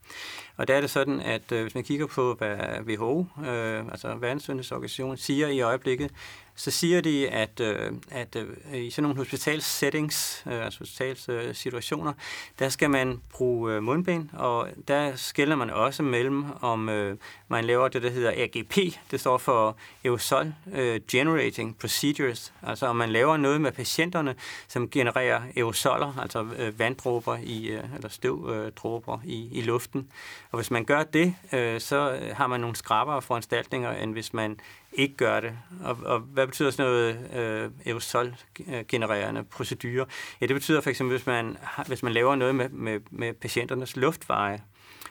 Og 0.56 0.68
der 0.68 0.74
er 0.74 0.80
det 0.80 0.90
sådan, 0.90 1.20
at 1.20 1.52
øh, 1.52 1.62
hvis 1.62 1.74
man 1.74 1.84
kigger 1.84 2.06
på, 2.06 2.34
hvad 2.34 2.56
WHO, 2.80 3.26
øh, 3.46 3.86
altså 3.86 4.14
Verdenssundhedsorganisationen, 4.14 5.16
siger 5.16 5.48
i 5.48 5.60
øjeblikket, 5.60 6.10
så 6.54 6.70
siger 6.70 7.00
de, 7.00 7.28
at, 7.28 7.60
øh, 7.60 7.92
at 8.10 8.36
øh, 8.36 8.46
i 8.84 8.90
sådan 8.90 9.02
nogle 9.02 9.18
hospitalsettings, 9.18 10.42
øh, 10.46 10.64
altså 10.64 10.78
hospitalssituationer, 10.78 12.12
der 12.58 12.68
skal 12.68 12.90
man 12.90 13.20
bruge 13.30 13.72
øh, 13.72 13.82
mundbind, 13.82 14.28
og 14.32 14.68
der 14.88 15.16
skiller 15.16 15.56
man 15.56 15.70
også 15.70 16.02
mellem, 16.02 16.44
om 16.60 16.88
øh, 16.88 17.16
man 17.48 17.64
laver 17.64 17.88
det, 17.88 18.02
der 18.02 18.10
hedder 18.10 18.32
AGP, 18.36 18.76
det 19.10 19.20
står 19.20 19.38
for 19.38 19.76
Aerosol 20.04 20.54
øh, 20.72 21.00
Generating 21.10 21.78
Procedures, 21.78 22.52
altså 22.62 22.86
om 22.86 22.96
man 22.96 23.10
laver 23.10 23.36
noget 23.36 23.60
med 23.60 23.72
patienterne, 23.72 24.34
som 24.68 24.90
genererer 24.90 25.40
aerosoler, 25.56 26.18
altså 26.18 26.46
øh, 26.58 26.78
vanddråber 26.78 27.38
i, 27.42 27.66
øh, 27.66 27.84
eller 27.94 28.08
støvdråber 28.08 29.18
øh, 29.18 29.26
i, 29.26 29.48
i 29.58 29.62
luften. 29.62 30.08
Og 30.50 30.58
hvis 30.58 30.70
man 30.70 30.84
gør 30.84 31.02
det, 31.02 31.34
øh, 31.52 31.80
så 31.80 32.18
har 32.32 32.46
man 32.46 32.60
nogle 32.60 32.76
skrappere 32.76 33.22
foranstaltninger, 33.22 33.92
end 33.92 34.12
hvis 34.12 34.32
man 34.32 34.60
ikke 34.92 35.16
gør 35.16 35.40
det. 35.40 35.58
Og, 35.84 35.98
og 36.04 36.18
hvad 36.18 36.46
betyder 36.46 36.70
sådan 36.70 36.90
noget 36.90 37.30
øh, 37.34 37.70
aerosol-genererende 37.86 39.44
procedurer? 39.44 40.04
Ja, 40.40 40.46
det 40.46 40.54
betyder 40.54 40.80
for 40.80 40.90
eksempel, 40.90 41.16
hvis 41.16 41.26
man, 41.26 41.56
hvis 41.86 42.02
man 42.02 42.12
laver 42.12 42.36
noget 42.36 42.54
med, 42.54 42.68
med, 42.68 43.00
med 43.10 43.32
patienternes 43.32 43.96
luftveje, 43.96 44.60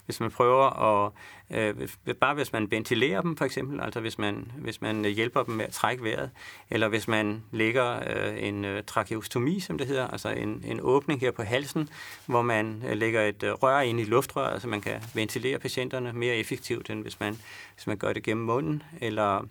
hvis 0.06 0.20
man 0.20 0.32
prøver 0.32 0.66
at, 0.84 1.12
øh, 1.50 1.88
bare 2.22 2.34
hvis 2.34 2.54
man 2.54 2.72
ventilerer 2.72 3.22
dem 3.22 3.38
for 3.38 3.46
eksempel, 3.46 3.82
altså 3.82 4.00
hvis 4.00 4.18
man, 4.18 4.52
hvis 4.58 4.82
man 4.82 5.06
hjælper 5.06 5.44
dem 5.44 5.56
med 5.56 5.66
at 5.66 5.72
trække 5.72 6.04
vejret, 6.04 6.30
eller 6.70 6.88
hvis 6.88 7.08
man 7.08 7.44
lægger 7.52 8.00
øh, 8.16 8.44
en 8.44 8.66
øh, 8.66 8.84
tracheostomi, 8.84 9.60
som 9.60 9.78
det 9.78 9.88
hedder, 9.88 10.08
altså 10.08 10.30
en, 10.30 10.64
en 10.66 10.80
åbning 10.82 11.22
her 11.22 11.32
på 11.32 11.44
halsen, 11.44 11.90
hvor 12.26 12.42
man 12.42 12.84
øh, 12.88 12.98
lægger 12.98 13.22
et 13.22 13.44
øh, 13.44 13.52
rør 13.52 13.80
ind 13.80 14.00
i 14.00 14.04
luftrøret, 14.04 14.62
så 14.62 14.68
man 14.68 14.82
kan 14.82 15.04
ventilere 15.14 15.60
patienterne 15.60 16.14
mere 16.14 16.36
effektivt, 16.36 16.90
end 16.90 17.02
hvis 17.02 17.20
man, 17.20 17.40
hvis 17.76 17.88
man 17.88 17.98
gør 17.98 18.14
det 18.14 18.24
gennem 18.24 18.46
munden, 18.46 18.84
eller 19.02 19.46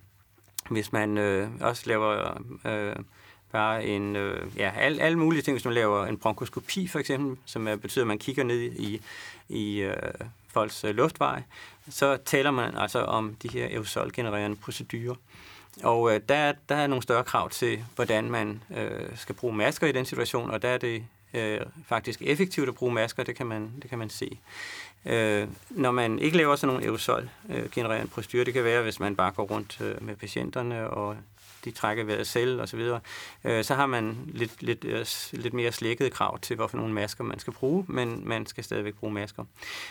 hvis 0.68 0.92
man 0.92 1.18
øh, 1.18 1.48
også 1.60 1.82
laver 1.86 2.38
øh, 2.64 2.96
bare 3.52 3.84
en, 3.84 4.16
øh, 4.16 4.46
ja, 4.56 4.72
alle, 4.76 5.02
alle 5.02 5.18
mulige 5.18 5.42
ting, 5.42 5.54
hvis 5.54 5.64
man 5.64 5.74
laver 5.74 6.06
en 6.06 6.16
bronkoskopi 6.16 6.88
for 6.88 6.98
eksempel, 6.98 7.36
som 7.44 7.68
er, 7.68 7.76
betyder, 7.76 8.02
at 8.04 8.08
man 8.08 8.18
kigger 8.18 8.44
ned 8.44 8.60
i, 8.62 9.00
i 9.48 9.80
øh, 9.80 9.96
folks 10.48 10.84
øh, 10.84 10.94
luftvej, 10.94 11.42
så 11.88 12.18
taler 12.24 12.50
man 12.50 12.76
altså 12.76 12.98
om 12.98 13.34
de 13.34 13.48
her 13.48 13.66
aerosolgenererende 13.66 14.56
procedurer. 14.56 15.14
Og 15.82 16.14
øh, 16.14 16.20
der, 16.28 16.52
der 16.68 16.74
er 16.74 16.86
nogle 16.86 17.02
større 17.02 17.24
krav 17.24 17.50
til, 17.50 17.84
hvordan 17.94 18.30
man 18.30 18.62
øh, 18.76 19.16
skal 19.16 19.34
bruge 19.34 19.54
masker 19.54 19.86
i 19.86 19.92
den 19.92 20.04
situation, 20.04 20.50
og 20.50 20.62
der 20.62 20.68
er 20.68 20.78
det 20.78 21.04
øh, 21.34 21.60
faktisk 21.86 22.22
effektivt 22.22 22.68
at 22.68 22.74
bruge 22.74 22.92
masker, 22.92 23.22
det 23.22 23.36
kan 23.36 23.46
man, 23.46 23.72
det 23.82 23.90
kan 23.90 23.98
man 23.98 24.10
se. 24.10 24.38
Øh, 25.06 25.48
når 25.70 25.90
man 25.90 26.18
ikke 26.18 26.36
laver 26.36 26.56
sådan 26.56 26.74
nogle 26.74 26.86
aerosol-genererende 26.86 28.04
øh, 28.04 28.10
procedurer, 28.10 28.44
det 28.44 28.54
kan 28.54 28.64
være, 28.64 28.82
hvis 28.82 29.00
man 29.00 29.16
bare 29.16 29.32
går 29.32 29.42
rundt 29.42 29.80
øh, 29.80 30.02
med 30.02 30.16
patienterne, 30.16 30.90
og 30.90 31.16
de 31.64 31.70
trækker 31.70 32.04
vejret 32.04 32.26
selv 32.26 32.60
osv., 32.60 32.90
øh, 33.44 33.64
så 33.64 33.74
har 33.74 33.86
man 33.86 34.18
lidt, 34.26 34.62
lidt, 34.62 34.84
øh, 34.84 35.06
lidt 35.32 35.54
mere 35.54 35.72
slækkede 35.72 36.10
krav 36.10 36.38
til, 36.38 36.56
hvorfor 36.56 36.76
nogle 36.76 36.92
masker 36.92 37.24
man 37.24 37.38
skal 37.38 37.52
bruge, 37.52 37.84
men 37.88 38.28
man 38.28 38.46
skal 38.46 38.64
stadigvæk 38.64 38.94
bruge 38.94 39.12
masker. 39.12 39.44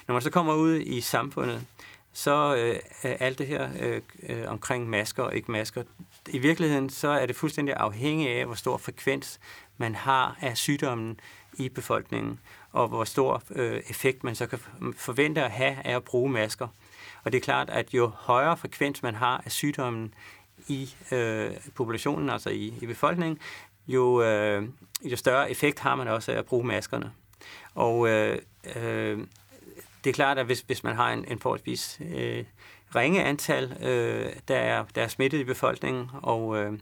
Når 0.07 0.13
man 0.13 0.21
så 0.21 0.29
kommer 0.29 0.53
ud 0.53 0.75
i 0.75 1.01
samfundet, 1.01 1.65
så 2.13 2.55
øh, 2.55 2.79
alt 3.03 3.39
det 3.39 3.47
her 3.47 3.69
øh, 3.79 4.01
øh, 4.29 4.43
omkring 4.47 4.89
masker 4.89 5.23
og 5.23 5.35
ikke 5.35 5.51
masker, 5.51 5.83
i 6.27 6.37
virkeligheden 6.37 6.89
så 6.89 7.07
er 7.07 7.25
det 7.25 7.35
fuldstændig 7.35 7.75
afhængigt 7.75 8.29
af, 8.29 8.45
hvor 8.45 8.55
stor 8.55 8.77
frekvens 8.77 9.39
man 9.77 9.95
har 9.95 10.37
af 10.41 10.57
sygdommen 10.57 11.19
i 11.53 11.69
befolkningen, 11.69 12.39
og 12.71 12.88
hvor 12.88 13.03
stor 13.03 13.43
øh, 13.51 13.82
effekt 13.89 14.23
man 14.23 14.36
så 14.36 14.47
kan 14.47 14.60
forvente 14.97 15.43
at 15.43 15.51
have 15.51 15.75
af 15.86 15.95
at 15.95 16.03
bruge 16.03 16.29
masker. 16.29 16.67
Og 17.23 17.32
det 17.32 17.38
er 17.38 17.43
klart, 17.43 17.69
at 17.69 17.93
jo 17.93 18.12
højere 18.15 18.58
frekvens 18.58 19.03
man 19.03 19.15
har 19.15 19.41
af 19.45 19.51
sygdommen 19.51 20.13
i 20.67 20.95
øh, 21.12 21.51
populationen, 21.75 22.29
altså 22.29 22.49
i, 22.49 22.73
i 22.82 22.86
befolkningen, 22.86 23.39
jo, 23.88 24.21
øh, 24.21 24.69
jo 25.03 25.15
større 25.15 25.51
effekt 25.51 25.79
har 25.79 25.95
man 25.95 26.08
også 26.08 26.32
af 26.32 26.38
at 26.38 26.45
bruge 26.45 26.63
maskerne. 26.63 27.12
Og 27.75 28.10
øh, 28.10 28.39
øh, 28.75 29.19
det 30.03 30.10
er 30.10 30.13
klart, 30.13 30.38
at 30.38 30.45
hvis, 30.45 30.60
hvis 30.60 30.84
man 30.84 30.95
har 30.95 31.13
en, 31.13 31.25
en 31.27 31.39
forholdsvis 31.39 32.01
øh, 32.15 32.43
ringe 32.95 33.23
antal, 33.23 33.77
øh, 33.82 34.32
der, 34.47 34.58
er, 34.58 34.86
der 34.95 35.03
er 35.03 35.08
smittet 35.08 35.39
i 35.39 35.43
befolkningen, 35.43 36.10
og 36.13 36.58
øh, 36.58 36.73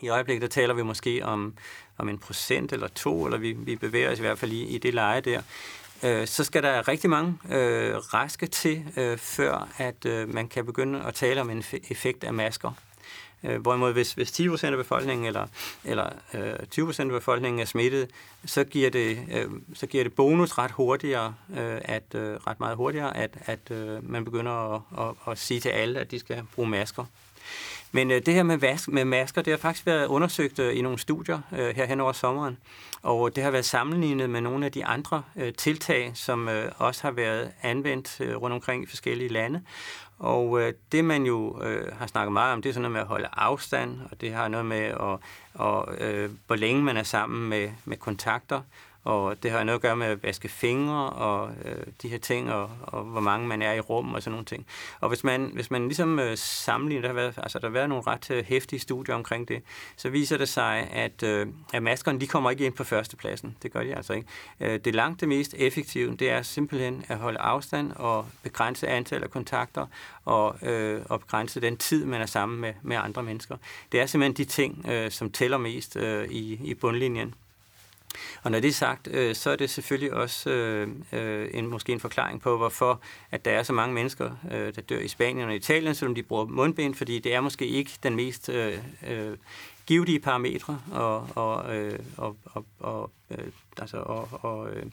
i 0.00 0.08
øjeblikket 0.08 0.42
der 0.42 0.48
taler 0.48 0.74
vi 0.74 0.82
måske 0.82 1.24
om, 1.24 1.54
om 1.98 2.08
en 2.08 2.18
procent 2.18 2.72
eller 2.72 2.88
to, 2.88 3.24
eller 3.24 3.38
vi, 3.38 3.52
vi 3.52 3.76
bevæger 3.76 4.12
os 4.12 4.18
i 4.18 4.22
hvert 4.22 4.38
fald 4.38 4.52
i, 4.52 4.62
i 4.62 4.78
det 4.78 4.94
leje 4.94 5.20
der, 5.20 5.42
øh, 6.02 6.26
så 6.26 6.44
skal 6.44 6.62
der 6.62 6.88
rigtig 6.88 7.10
mange 7.10 7.38
øh, 7.50 7.96
raske 7.96 8.46
til, 8.46 8.84
øh, 8.96 9.18
før 9.18 9.68
at 9.78 10.06
øh, 10.06 10.34
man 10.34 10.48
kan 10.48 10.66
begynde 10.66 11.02
at 11.06 11.14
tale 11.14 11.40
om 11.40 11.50
en 11.50 11.64
effekt 11.90 12.24
af 12.24 12.34
masker. 12.34 12.72
Øh, 13.44 13.60
hvorimod 13.60 13.92
hvis, 13.92 14.12
hvis 14.12 14.40
10% 14.40 14.66
af 14.66 14.76
befolkningen 14.76 15.26
eller, 15.26 15.46
eller 15.84 16.08
øh, 16.34 16.54
20% 16.74 17.00
af 17.00 17.08
befolkningen 17.08 17.60
er 17.60 17.64
smittet, 17.64 18.10
så 18.44 18.64
giver 18.64 18.90
det, 18.90 19.18
øh, 19.32 19.50
så 19.74 19.86
giver 19.86 20.04
det 20.04 20.14
bonus 20.14 20.58
ret 20.58 20.70
hurtigere, 20.70 21.34
øh, 21.50 21.80
at, 21.84 22.14
øh, 22.14 22.36
ret 22.46 22.60
meget 22.60 22.76
hurtigere, 22.76 23.16
at, 23.16 23.38
at 23.46 23.70
øh, 23.70 24.10
man 24.10 24.24
begynder 24.24 24.74
at, 24.74 24.80
at, 24.98 25.32
at 25.32 25.38
sige 25.38 25.60
til 25.60 25.68
alle, 25.68 26.00
at 26.00 26.10
de 26.10 26.18
skal 26.18 26.42
bruge 26.54 26.68
masker. 26.68 27.04
Men 27.92 28.10
øh, 28.10 28.22
det 28.26 28.34
her 28.34 28.42
med, 28.42 28.56
vask, 28.56 28.88
med 28.88 29.04
masker, 29.04 29.42
det 29.42 29.52
har 29.52 29.58
faktisk 29.58 29.86
været 29.86 30.06
undersøgt 30.06 30.58
øh, 30.58 30.76
i 30.76 30.82
nogle 30.82 30.98
studier 30.98 31.40
øh, 31.52 31.76
her 31.76 31.84
hen 31.84 32.00
over 32.00 32.12
sommeren, 32.12 32.58
og 33.02 33.36
det 33.36 33.44
har 33.44 33.50
været 33.50 33.64
sammenlignet 33.64 34.30
med 34.30 34.40
nogle 34.40 34.66
af 34.66 34.72
de 34.72 34.84
andre 34.84 35.22
øh, 35.36 35.52
tiltag, 35.54 36.12
som 36.14 36.48
øh, 36.48 36.72
også 36.78 37.02
har 37.02 37.10
været 37.10 37.52
anvendt 37.62 38.20
øh, 38.20 38.36
rundt 38.36 38.54
omkring 38.54 38.82
i 38.82 38.86
forskellige 38.86 39.28
lande. 39.28 39.62
Og 40.18 40.60
øh, 40.60 40.72
det, 40.92 41.04
man 41.04 41.26
jo 41.26 41.62
øh, 41.62 41.92
har 41.98 42.06
snakket 42.06 42.32
meget 42.32 42.52
om, 42.52 42.62
det 42.62 42.68
er 42.68 42.72
sådan 42.72 42.82
noget 42.82 42.92
med 42.92 43.00
at 43.00 43.06
holde 43.06 43.28
afstand, 43.32 43.98
og 44.10 44.20
det 44.20 44.32
har 44.32 44.48
noget 44.48 44.66
med, 44.66 44.80
at, 44.80 45.18
og, 45.54 45.94
øh, 46.00 46.30
hvor 46.46 46.56
længe 46.56 46.82
man 46.82 46.96
er 46.96 47.02
sammen 47.02 47.48
med, 47.48 47.70
med 47.84 47.96
kontakter, 47.96 48.60
og 49.04 49.42
det 49.42 49.50
har 49.50 49.64
noget 49.64 49.78
at 49.78 49.82
gøre 49.82 49.96
med 49.96 50.06
at 50.06 50.22
vaske 50.22 50.48
fingre 50.48 51.10
og 51.10 51.50
øh, 51.64 51.86
de 52.02 52.08
her 52.08 52.18
ting, 52.18 52.52
og, 52.52 52.70
og 52.82 53.02
hvor 53.02 53.20
mange 53.20 53.48
man 53.48 53.62
er 53.62 53.72
i 53.72 53.80
rum 53.80 54.14
og 54.14 54.22
sådan 54.22 54.32
nogle 54.32 54.44
ting. 54.44 54.66
Og 55.00 55.08
hvis 55.08 55.24
man, 55.24 55.50
hvis 55.54 55.70
man 55.70 55.82
ligesom 55.82 56.18
øh, 56.18 56.36
sammenligner, 56.36 57.00
der 57.02 57.08
har, 57.08 57.14
været, 57.14 57.34
altså, 57.36 57.58
der 57.58 57.66
har 57.66 57.72
været 57.72 57.88
nogle 57.88 58.04
ret 58.06 58.30
øh, 58.30 58.44
hæftige 58.44 58.80
studier 58.80 59.14
omkring 59.14 59.48
det, 59.48 59.62
så 59.96 60.08
viser 60.08 60.38
det 60.38 60.48
sig, 60.48 60.88
at, 60.92 61.22
øh, 61.22 61.46
at 61.72 61.82
maskerne 61.82 62.20
de 62.20 62.26
kommer 62.26 62.50
ikke 62.50 62.66
ind 62.66 62.74
på 62.74 62.84
førstepladsen. 62.84 63.56
Det 63.62 63.72
gør 63.72 63.82
de 63.82 63.96
altså 63.96 64.12
ikke. 64.12 64.28
Øh, 64.60 64.80
det 64.84 64.94
langt 64.94 65.20
det 65.20 65.28
mest 65.28 65.54
effektive, 65.58 66.16
det 66.16 66.30
er 66.30 66.42
simpelthen 66.42 67.04
at 67.08 67.18
holde 67.18 67.38
afstand 67.38 67.92
og 67.92 68.26
begrænse 68.42 68.88
antallet 68.88 69.24
af 69.24 69.30
kontakter 69.30 69.86
og, 70.24 70.56
øh, 70.62 71.02
og 71.08 71.20
begrænse 71.20 71.60
den 71.60 71.76
tid, 71.76 72.04
man 72.04 72.20
er 72.20 72.26
sammen 72.26 72.60
med, 72.60 72.74
med 72.82 72.96
andre 72.96 73.22
mennesker. 73.22 73.56
Det 73.92 74.00
er 74.00 74.06
simpelthen 74.06 74.36
de 74.36 74.44
ting, 74.44 74.86
øh, 74.88 75.10
som 75.10 75.30
tæller 75.30 75.58
mest 75.58 75.96
øh, 75.96 76.28
i, 76.28 76.60
i 76.64 76.74
bundlinjen. 76.74 77.34
Og 78.42 78.50
når 78.50 78.60
det 78.60 78.68
er 78.68 78.72
sagt, 78.72 79.08
øh, 79.10 79.34
så 79.34 79.50
er 79.50 79.56
det 79.56 79.70
selvfølgelig 79.70 80.12
også 80.12 80.50
øh, 80.50 80.88
øh, 81.12 81.48
en, 81.54 81.66
måske 81.66 81.92
en 81.92 82.00
forklaring 82.00 82.40
på, 82.40 82.56
hvorfor 82.56 83.00
at 83.30 83.44
der 83.44 83.50
er 83.50 83.62
så 83.62 83.72
mange 83.72 83.94
mennesker, 83.94 84.30
øh, 84.52 84.74
der 84.74 84.80
dør 84.80 84.98
i 84.98 85.08
Spanien 85.08 85.48
og 85.48 85.54
Italien, 85.54 85.94
selvom 85.94 86.14
de 86.14 86.22
bruger 86.22 86.44
mundbind, 86.44 86.94
fordi 86.94 87.18
det 87.18 87.34
er 87.34 87.40
måske 87.40 87.66
ikke 87.66 87.90
den 88.02 88.16
mest 88.16 88.48
øh, 88.48 88.78
øh, 89.08 89.36
givetige 89.86 90.20
parametre 90.20 90.80
og, 90.92 91.28
og, 91.34 91.76
øh, 91.76 91.98
og, 92.16 92.36
og, 92.44 92.66
og, 92.78 93.10
øh, 93.30 93.46
altså, 93.78 93.96
og, 93.96 94.28
og, 94.32 94.70
øh, 94.70 94.86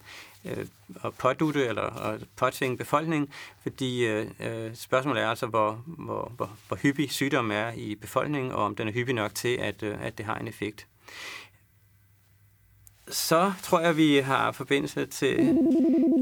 øh 0.45 0.65
og 1.01 1.13
pådutte 1.13 1.65
eller 1.65 1.81
og 1.81 2.19
påtvinge 2.35 2.77
befolkningen, 2.77 3.29
fordi 3.61 4.05
øh, 4.05 4.27
øh, 4.39 4.75
spørgsmålet 4.75 5.23
er 5.23 5.27
altså, 5.27 5.45
hvor, 5.45 5.83
hvor, 5.85 6.31
hvor, 6.35 6.49
hvor 6.67 6.77
hyppig 6.77 7.11
sygdommen 7.11 7.57
er 7.57 7.73
i 7.73 7.95
befolkningen, 7.95 8.51
og 8.51 8.63
om 8.63 8.75
den 8.75 8.87
er 8.87 8.91
hyppig 8.91 9.15
nok 9.15 9.35
til, 9.35 9.57
at, 9.57 9.83
øh, 9.83 10.05
at 10.05 10.17
det 10.17 10.25
har 10.25 10.35
en 10.35 10.47
effekt 10.47 10.87
så 13.09 13.51
tror 13.63 13.79
jeg, 13.79 13.97
vi 13.97 14.17
har 14.17 14.51
forbindelse 14.51 15.05
til 15.05 15.37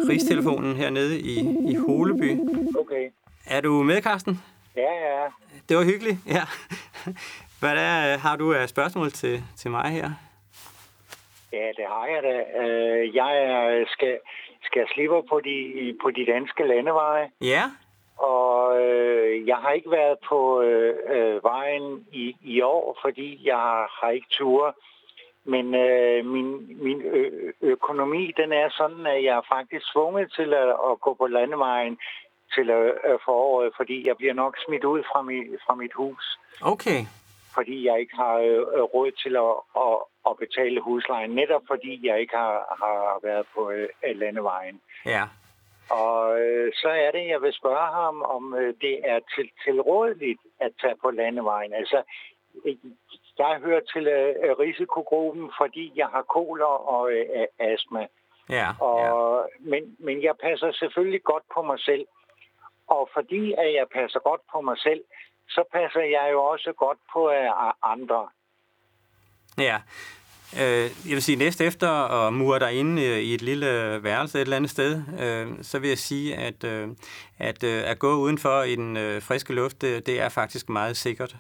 Rigstelefonen 0.10 0.76
hernede 0.76 1.19
i, 1.19 1.39
i 1.71 1.76
Holeby. 1.76 2.39
Okay. 2.80 3.10
Er 3.45 3.62
du 3.62 3.84
med, 3.84 4.02
Karsten? 4.02 4.41
Ja, 4.76 4.82
ja. 4.82 5.26
Det 5.69 5.78
var 5.78 5.84
hyggeligt, 5.84 6.17
ja. 6.28 6.41
Hvad 7.60 7.71
er, 7.71 8.17
har 8.17 8.36
du 8.36 8.54
af 8.54 8.69
spørgsmål 8.69 9.12
til, 9.12 9.43
til 9.58 9.71
mig 9.71 9.89
her? 9.91 10.10
Ja, 11.54 11.67
det 11.78 11.86
har 11.88 12.08
jeg 12.08 12.24
da. 12.24 12.62
Øh, 12.63 13.15
jeg 13.15 13.86
skal, 13.88 14.19
skal 14.63 14.86
slippe 14.93 15.24
på 15.30 15.39
de, 15.39 15.95
på 16.02 16.12
de 16.12 16.26
danske 16.26 16.63
landeveje. 16.67 17.30
Ja. 17.41 17.63
Og 18.17 18.82
øh, 18.82 19.48
jeg 19.48 19.56
har 19.58 19.71
ikke 19.71 19.91
været 19.91 20.17
på 20.30 20.62
øh, 20.62 20.95
øh, 21.15 21.43
vejen 21.43 22.06
i, 22.12 22.36
i 22.43 22.62
år, 22.62 22.98
fordi 23.02 23.41
jeg 23.43 23.56
har, 23.56 24.00
har 24.02 24.10
ikke 24.10 24.28
tur 24.32 24.76
men 25.45 25.75
øh, 25.75 26.25
min, 26.25 26.49
min 26.84 27.01
ø- 27.01 27.51
økonomi, 27.62 28.34
den 28.38 28.51
er 28.51 28.69
sådan, 28.69 29.05
at 29.05 29.23
jeg 29.23 29.36
er 29.38 29.45
faktisk 29.55 29.86
tvunget 29.93 30.34
til 30.36 30.53
at, 30.53 30.69
at 30.69 30.99
gå 31.01 31.13
på 31.13 31.27
landevejen 31.27 31.97
til 32.55 32.69
at, 32.69 32.86
at 33.12 33.17
foråret, 33.25 33.73
fordi 33.77 34.08
jeg 34.08 34.17
bliver 34.17 34.34
nok 34.34 34.55
smidt 34.65 34.84
ud 34.84 35.03
fra 35.12 35.21
mit, 35.21 35.47
fra 35.65 35.75
mit 35.75 35.93
hus. 35.93 36.39
Okay. 36.62 37.01
Fordi 37.53 37.88
jeg 37.88 37.99
ikke 37.99 38.15
har 38.15 38.36
øh, 38.38 38.81
råd 38.95 39.12
til 39.12 39.36
at, 39.36 39.55
at, 39.86 39.97
at 40.29 40.38
betale 40.38 40.81
huslejen, 40.81 41.31
netop 41.31 41.62
fordi 41.67 42.08
jeg 42.08 42.19
ikke 42.19 42.36
har, 42.36 42.75
har 42.81 43.19
været 43.23 43.45
på 43.55 43.71
øh, 43.71 43.89
landevejen. 44.15 44.81
Ja. 45.05 45.23
Og 45.89 46.41
øh, 46.41 46.73
så 46.73 46.89
er 46.89 47.12
det, 47.12 47.27
jeg 47.27 47.41
vil 47.41 47.53
spørge 47.53 47.88
ham, 48.01 48.21
om 48.21 48.53
øh, 48.53 48.73
det 48.81 48.95
er 49.03 49.19
til, 49.36 49.49
tilrådeligt 49.65 50.41
at 50.60 50.71
tage 50.81 50.95
på 51.01 51.12
landevejen. 51.12 51.73
Altså, 51.73 52.03
jeg 53.38 53.60
hører 53.65 53.82
til 53.93 54.06
uh, 54.08 54.60
risikogruppen, 54.60 55.52
fordi 55.60 55.91
jeg 55.95 56.08
har 56.08 56.21
koler 56.21 56.74
og 56.93 57.04
uh, 57.04 57.43
astma. 57.60 58.08
Ja, 58.50 58.67
og, 58.80 59.00
ja. 59.00 59.69
Men, 59.69 59.95
men 60.00 60.24
jeg 60.24 60.36
passer 60.43 60.71
selvfølgelig 60.71 61.24
godt 61.24 61.43
på 61.56 61.62
mig 61.62 61.80
selv. 61.80 62.06
Og 62.88 63.10
fordi 63.13 63.54
at 63.58 63.74
jeg 63.74 63.86
passer 63.93 64.19
godt 64.19 64.41
på 64.52 64.62
mig 64.62 64.78
selv, 64.78 65.02
så 65.50 65.63
passer 65.74 66.02
jeg 66.02 66.30
jo 66.32 66.43
også 66.43 66.74
godt 66.78 66.98
på 67.13 67.30
uh, 67.30 67.91
andre. 67.93 68.28
Ja, 69.58 69.78
jeg 71.10 71.15
vil 71.15 71.21
sige, 71.21 71.38
næste 71.38 71.65
efter 71.65 71.89
at 71.89 72.34
mure 72.34 72.60
dig 72.60 72.74
inde 72.74 73.24
i 73.24 73.34
et 73.34 73.41
lille 73.41 74.00
værelse 74.04 74.38
et 74.38 74.41
eller 74.41 74.56
andet 74.56 74.71
sted, 74.71 75.02
så 75.63 75.80
vil 75.80 75.89
jeg 75.89 75.98
sige, 75.98 76.36
at, 76.36 76.63
at 77.39 77.63
at 77.63 78.00
gå 78.00 78.15
udenfor 78.15 78.63
i 78.63 78.76
den 78.76 79.21
friske 79.21 79.54
luft, 79.54 79.82
det, 79.82 80.06
det 80.06 80.21
er 80.21 80.30
faktisk 80.30 80.69
meget 80.69 80.98
sikkert. 80.98 81.36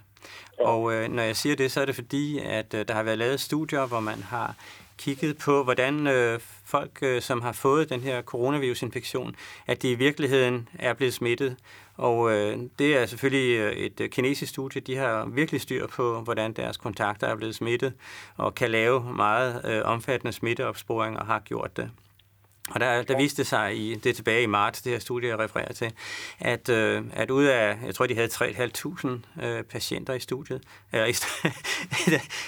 Ja. 0.59 0.67
Og 0.67 0.93
øh, 0.93 1.09
når 1.09 1.23
jeg 1.23 1.35
siger 1.35 1.55
det, 1.55 1.71
så 1.71 1.81
er 1.81 1.85
det 1.85 1.95
fordi, 1.95 2.39
at 2.39 2.73
øh, 2.73 2.87
der 2.87 2.93
har 2.93 3.03
været 3.03 3.17
lavet 3.17 3.39
studier, 3.39 3.85
hvor 3.85 3.99
man 3.99 4.23
har 4.23 4.55
kigget 4.97 5.37
på, 5.37 5.63
hvordan 5.63 6.07
øh, 6.07 6.39
folk, 6.65 6.99
øh, 7.01 7.21
som 7.21 7.41
har 7.41 7.51
fået 7.51 7.89
den 7.89 8.01
her 8.01 8.21
coronavirusinfektion, 8.21 9.35
at 9.67 9.81
de 9.81 9.91
i 9.91 9.95
virkeligheden 9.95 10.69
er 10.79 10.93
blevet 10.93 11.13
smittet. 11.13 11.55
Og 11.97 12.31
øh, 12.31 12.59
det 12.79 12.97
er 12.97 13.05
selvfølgelig 13.05 13.57
øh, 13.57 13.71
et 13.71 13.99
øh, 13.99 14.09
kinesisk 14.09 14.51
studie. 14.51 14.81
De 14.81 14.95
har 14.95 15.25
virkelig 15.25 15.61
styr 15.61 15.87
på, 15.87 16.21
hvordan 16.21 16.53
deres 16.53 16.77
kontakter 16.77 17.27
er 17.27 17.35
blevet 17.35 17.55
smittet, 17.55 17.93
og 18.37 18.55
kan 18.55 18.71
lave 18.71 19.13
meget 19.13 19.61
øh, 19.65 19.81
omfattende 19.85 20.33
smitteopsporing 20.33 21.19
og 21.19 21.25
har 21.25 21.39
gjort 21.39 21.77
det. 21.77 21.91
Og 22.71 22.79
der, 22.79 23.03
der 23.03 23.17
viste 23.17 23.37
det 23.37 23.47
sig, 23.47 23.77
i, 23.77 23.95
det 23.95 24.09
er 24.09 24.13
tilbage 24.13 24.43
i 24.43 24.45
marts, 24.45 24.81
det 24.81 24.91
her 24.91 24.99
studie, 24.99 25.29
jeg 25.29 25.39
refererer 25.39 25.73
til, 25.73 25.93
at, 26.39 26.69
øh, 26.69 27.03
at 27.13 27.31
ud 27.31 27.43
af, 27.43 27.77
jeg 27.85 27.95
tror, 27.95 28.07
de 28.07 28.15
havde 28.15 28.29
3.500 28.33 29.45
øh, 29.45 29.63
patienter 29.63 30.13
i 30.13 30.19
studiet, 30.19 30.61
eller 30.93 31.05
i, 31.05 31.13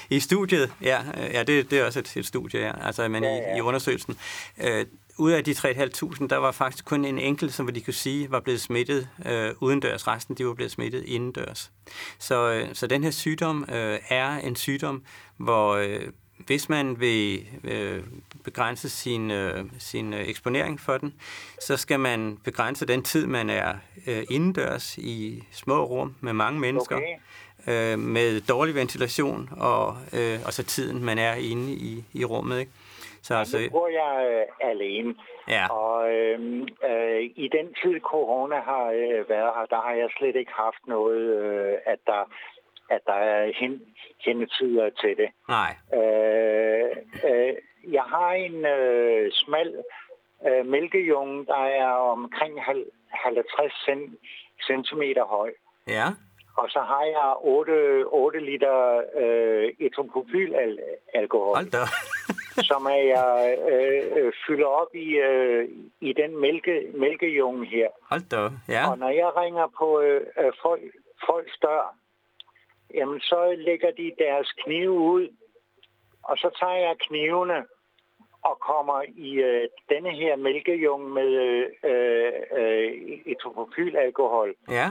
i 0.16 0.20
studiet, 0.20 0.74
ja, 0.82 1.04
ja 1.34 1.44
det, 1.44 1.72
det 1.72 1.80
er 1.80 1.86
også 1.86 2.00
et, 2.00 2.18
et 2.18 2.26
studie, 2.26 2.60
ja, 2.60 2.86
altså, 2.86 3.08
men 3.08 3.24
ja, 3.24 3.30
ja. 3.30 3.56
I, 3.56 3.58
i 3.58 3.62
undersøgelsen, 3.62 4.18
øh, 4.64 4.86
ud 5.18 5.32
af 5.32 5.44
de 5.44 5.52
3.500, 5.52 6.28
der 6.28 6.38
var 6.38 6.52
faktisk 6.52 6.86
kun 6.86 7.06
en 7.06 7.20
enkelt, 7.20 7.54
som 7.54 7.68
de 7.68 7.82
kunne 7.82 7.94
sige, 7.94 8.32
var 8.32 8.40
blevet 8.40 8.62
smittet 8.62 9.10
øh, 9.26 9.52
udendørs. 9.60 10.08
Resten, 10.08 10.36
de 10.36 10.46
var 10.46 10.54
blevet 10.54 10.72
smittet 10.72 11.04
indendørs. 11.04 11.72
Så, 12.20 12.52
øh, 12.52 12.76
så 12.76 12.88
den 12.88 13.04
her 13.04 13.12
sygdom 13.12 13.66
øh, 13.70 14.00
er 14.10 14.38
en 14.38 14.56
sygdom, 14.56 15.04
hvor 15.38 15.76
øh, 15.76 16.02
hvis 16.48 16.70
man 16.70 17.00
vil 17.00 17.40
øh, 17.64 18.04
begrænse 18.44 18.90
sin, 18.90 19.32
øh, 19.32 19.66
sin 19.80 20.14
øh, 20.14 20.20
eksponering 20.20 20.80
for 20.80 20.98
den, 20.98 21.14
så 21.60 21.78
skal 21.78 22.00
man 22.00 22.38
begrænse 22.44 22.88
den 22.88 23.04
tid, 23.04 23.28
man 23.28 23.50
er 23.50 23.74
øh, 24.08 24.24
indendørs 24.32 24.98
i 24.98 25.44
små 25.52 25.84
rum 25.84 26.16
med 26.22 26.34
mange 26.34 26.60
mennesker, 26.60 26.96
okay. 26.96 27.94
øh, 27.94 28.00
med 28.00 28.42
dårlig 28.42 28.76
ventilation, 28.76 29.50
og, 29.60 29.96
øh, 30.14 30.40
og 30.46 30.54
så 30.54 30.64
tiden, 30.64 31.06
man 31.06 31.18
er 31.18 31.34
inde 31.34 31.74
i, 31.74 32.04
i 32.14 32.26
rummet. 32.26 32.60
Ikke? 32.60 32.72
Så 33.22 33.36
altså, 33.36 33.58
nu 33.60 33.70
bor 33.70 33.88
jeg 33.88 34.14
øh, 34.32 34.70
alene, 34.72 35.16
ja. 35.48 35.66
og 35.72 36.12
øh, 36.12 36.40
øh, 36.90 37.22
i 37.36 37.50
den 37.58 37.68
tid 37.82 38.00
corona 38.00 38.60
har 38.60 38.86
øh, 38.86 39.30
været 39.30 39.52
her, 39.56 39.66
der 39.70 39.82
har 39.82 39.94
jeg 39.94 40.10
slet 40.18 40.36
ikke 40.36 40.52
haft 40.52 40.88
noget, 40.88 41.22
øh, 41.44 41.74
at 41.86 42.00
der 42.06 42.24
at 42.90 43.02
der 43.06 43.14
er 43.14 43.52
hen, 43.56 43.82
hentetider 44.26 44.90
til 44.90 45.18
det. 45.18 45.30
Nej. 45.50 45.72
Øh, 45.94 46.90
øh, 47.30 47.54
jeg 47.94 48.04
har 48.04 48.32
en 48.32 48.66
øh, 48.66 49.32
smal 49.32 49.84
øh, 50.48 50.66
mælkejunge, 50.66 51.46
der 51.46 51.64
er 51.84 51.90
omkring 51.90 52.60
50 53.10 53.74
cm 54.68 55.02
høj. 55.20 55.52
Ja. 55.88 56.06
Og 56.58 56.70
så 56.70 56.80
har 56.80 57.04
jeg 57.04 57.36
8, 57.42 58.06
8 58.08 58.40
liter 58.40 59.02
øh, 59.16 59.74
etropropylalkohol. 59.80 61.56
Hold 61.56 61.72
da. 61.72 61.84
som 62.70 62.86
er 62.86 63.04
jeg 63.16 63.58
øh, 63.72 64.04
øh, 64.18 64.34
fylder 64.48 64.66
op 64.66 64.96
i, 64.96 65.10
øh, 65.30 65.70
i 66.02 66.14
den 66.14 66.42
mælke, 66.42 66.88
mælkejunge 66.94 67.66
her. 67.66 67.88
Hold 68.12 68.30
da, 68.30 68.42
ja. 68.74 68.92
Og 68.92 68.98
når 68.98 69.10
jeg 69.10 69.38
ringer 69.38 69.68
på 69.80 70.02
øh, 70.02 70.22
øh 70.40 70.52
folk, 70.62 70.82
folks 71.28 71.58
dør, 71.62 71.96
jamen 72.94 73.20
så 73.20 73.56
lægger 73.58 73.92
de 73.92 74.12
deres 74.20 74.52
knive 74.52 74.92
ud, 74.92 75.28
og 76.24 76.38
så 76.38 76.50
tager 76.60 76.88
jeg 76.88 76.96
knivene 77.00 77.66
og 78.44 78.60
kommer 78.60 79.02
i 79.16 79.34
øh, 79.34 79.68
denne 79.90 80.12
her 80.12 80.36
mælkejunge 80.36 81.10
med 81.10 81.32
øh, 81.84 82.34
øh, 82.60 83.20
etropropylalkohol. 83.26 84.56
Ja. 84.70 84.88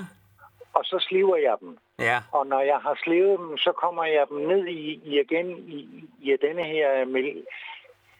Og 0.74 0.84
så 0.84 0.98
sliver 1.08 1.36
jeg 1.36 1.56
dem. 1.60 1.78
Ja. 1.98 2.18
Og 2.32 2.46
når 2.46 2.60
jeg 2.60 2.78
har 2.78 2.98
slivet 3.04 3.38
dem, 3.38 3.56
så 3.58 3.72
kommer 3.72 4.04
jeg 4.04 4.26
dem 4.28 4.36
ned 4.36 4.66
i, 4.66 5.00
i 5.04 5.20
igen 5.20 5.48
i, 5.58 6.04
i 6.20 6.36
denne 6.42 6.64
her 6.64 7.04
mæl, 7.04 7.46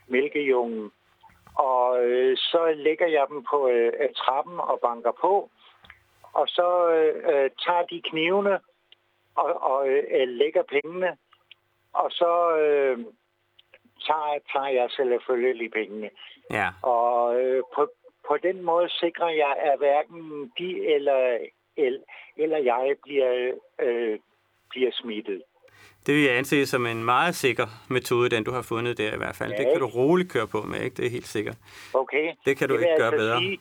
mælkejunge. 0.07 0.91
Og 1.55 2.05
øh, 2.05 2.37
så 2.37 2.75
lægger 2.77 3.07
jeg 3.07 3.27
dem 3.29 3.45
på 3.51 3.69
øh, 3.69 3.93
trappen 4.17 4.61
og 4.61 4.81
banker 4.83 5.13
på. 5.21 5.51
Og 6.33 6.49
så 6.49 6.89
øh, 6.91 7.51
tager 7.67 7.83
de 7.91 8.03
knivene 8.11 8.59
og, 9.37 9.63
og 9.63 9.89
øh, 9.89 10.29
lægger 10.29 10.63
pengene. 10.63 11.17
Og 11.93 12.11
så 12.11 12.57
øh, 12.57 12.99
tager, 14.07 14.39
tager 14.53 14.69
jeg 14.69 14.91
selvfølgelig 14.91 15.71
pengene. 15.73 16.11
Ja. 16.51 16.69
Og 16.83 17.41
øh, 17.41 17.63
på, 17.75 17.91
på 18.29 18.37
den 18.43 18.63
måde 18.63 18.89
sikrer 18.89 19.29
jeg, 19.29 19.57
at 19.59 19.79
hverken 19.79 20.53
de 20.59 20.87
eller, 20.95 21.39
eller, 21.77 22.01
eller 22.37 22.59
jeg 22.59 22.97
bliver, 23.03 23.53
øh, 23.81 24.19
bliver 24.71 24.91
smittet. 24.93 25.43
Det 26.07 26.15
vil 26.15 26.23
jeg 26.23 26.37
anse 26.37 26.67
som 26.67 26.87
en 26.87 27.05
meget 27.05 27.35
sikker 27.35 27.67
metode, 27.91 28.29
den 28.29 28.45
du 28.45 28.51
har 28.51 28.63
fundet 28.63 28.99
der 28.99 29.15
i 29.15 29.17
hvert 29.17 29.37
fald. 29.37 29.51
Ja, 29.51 29.57
det 29.57 29.67
kan 29.73 29.81
du 29.81 29.87
roligt 29.87 30.33
køre 30.33 30.47
på 30.47 30.61
med, 30.63 30.81
ikke? 30.81 30.97
Det 30.97 31.07
er 31.07 31.11
helt 31.11 31.27
sikkert. 31.27 31.57
Okay. 31.95 32.33
Det 32.45 32.57
kan 32.59 32.69
du 32.69 32.75
det 32.75 32.81
ikke 32.81 32.97
gøre 32.99 33.13
altså 33.13 33.23
bedre. 33.23 33.39
Sige, 33.39 33.59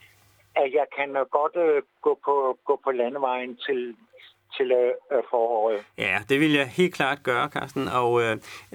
at 0.55 0.73
jeg 0.73 0.85
kan 0.97 1.13
godt 1.31 1.55
uh, 1.55 1.83
gå, 2.01 2.19
på, 2.25 2.57
gå 2.65 2.81
på 2.83 2.91
landevejen 2.91 3.57
til, 3.57 3.95
til 4.57 4.71
uh, 4.71 5.23
foråret. 5.29 5.85
Ja, 5.97 6.17
det 6.29 6.39
vil 6.39 6.53
jeg 6.53 6.67
helt 6.67 6.93
klart 6.93 7.19
gøre, 7.23 7.49
Carsten. 7.49 7.87
Og, 7.87 8.11
uh, 8.11 8.31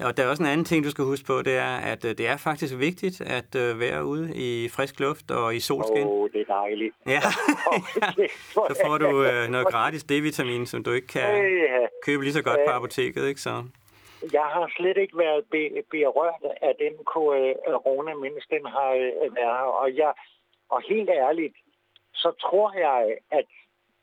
og 0.06 0.16
der 0.16 0.22
er 0.22 0.28
også 0.28 0.42
en 0.42 0.48
anden 0.48 0.64
ting, 0.64 0.84
du 0.84 0.90
skal 0.90 1.04
huske 1.04 1.26
på, 1.26 1.42
det 1.42 1.56
er, 1.56 1.76
at 1.92 2.04
uh, 2.04 2.10
det 2.10 2.26
er 2.28 2.36
faktisk 2.36 2.78
vigtigt 2.78 3.20
at 3.20 3.50
uh, 3.54 3.80
være 3.80 4.04
ude 4.04 4.32
i 4.34 4.68
frisk 4.68 5.00
luft 5.00 5.30
og 5.30 5.54
i 5.54 5.60
solskin. 5.60 6.06
Åh, 6.06 6.12
oh, 6.12 6.30
det 6.32 6.40
er 6.40 6.54
dejligt. 6.54 6.94
Ja, 7.06 7.20
ja. 8.02 8.26
så 8.68 8.82
får 8.86 8.98
du 8.98 9.08
uh, 9.08 9.50
noget 9.50 9.66
gratis 9.66 10.04
D-vitamin, 10.04 10.66
som 10.66 10.84
du 10.84 10.92
ikke 10.92 11.06
kan 11.06 11.28
købe 12.02 12.22
lige 12.22 12.32
så 12.32 12.42
godt 12.42 12.60
på 12.66 12.72
apoteket, 12.72 13.28
ikke 13.28 13.40
så? 13.40 13.64
Jeg 14.32 14.46
har 14.54 14.72
slet 14.76 14.96
ikke 14.96 15.18
været 15.18 15.44
be- 15.50 15.82
berørt 15.90 16.44
af 16.62 16.74
den 16.78 16.94
corona, 17.04 18.14
mens 18.14 18.46
den 18.50 18.66
har 18.66 18.90
været 19.20 19.32
her. 19.38 19.66
Og, 19.82 19.96
jeg, 19.96 20.12
og 20.68 20.82
helt 20.88 21.10
ærligt, 21.10 21.56
så 22.14 22.30
tror 22.40 22.72
jeg, 22.78 23.16
at 23.30 23.44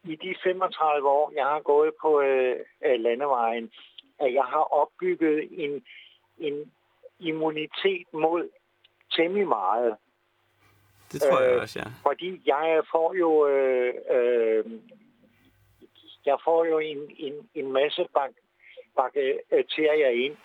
i 0.03 0.15
de 0.15 0.36
35 0.43 1.10
år, 1.10 1.31
jeg 1.36 1.45
har 1.45 1.60
gået 1.60 1.91
på 2.01 2.21
øh, 2.21 2.55
øh, 2.86 2.99
landevejen, 2.99 3.71
at 4.19 4.33
jeg 4.33 4.43
har 4.43 4.73
opbygget 4.73 5.47
en, 5.51 5.83
en 6.38 6.71
immunitet 7.19 8.13
mod 8.13 8.49
temmelig 9.15 9.47
meget. 9.47 9.95
Det 11.12 11.21
tror 11.21 11.41
jeg 11.41 11.55
øh, 11.55 11.62
også, 11.62 11.79
ja. 11.79 12.10
Fordi 12.10 12.41
jeg 12.45 12.83
får 12.91 13.13
jo 13.13 13.47
øh, 13.47 13.93
øh, 14.10 14.65
jeg 16.25 16.38
får 16.43 16.65
jo 16.65 16.79
en, 16.79 17.01
en, 17.17 17.33
en 17.55 17.71
masse 17.71 18.07
bak, 18.13 18.31
bakterier 18.95 20.10
ind, 20.25 20.36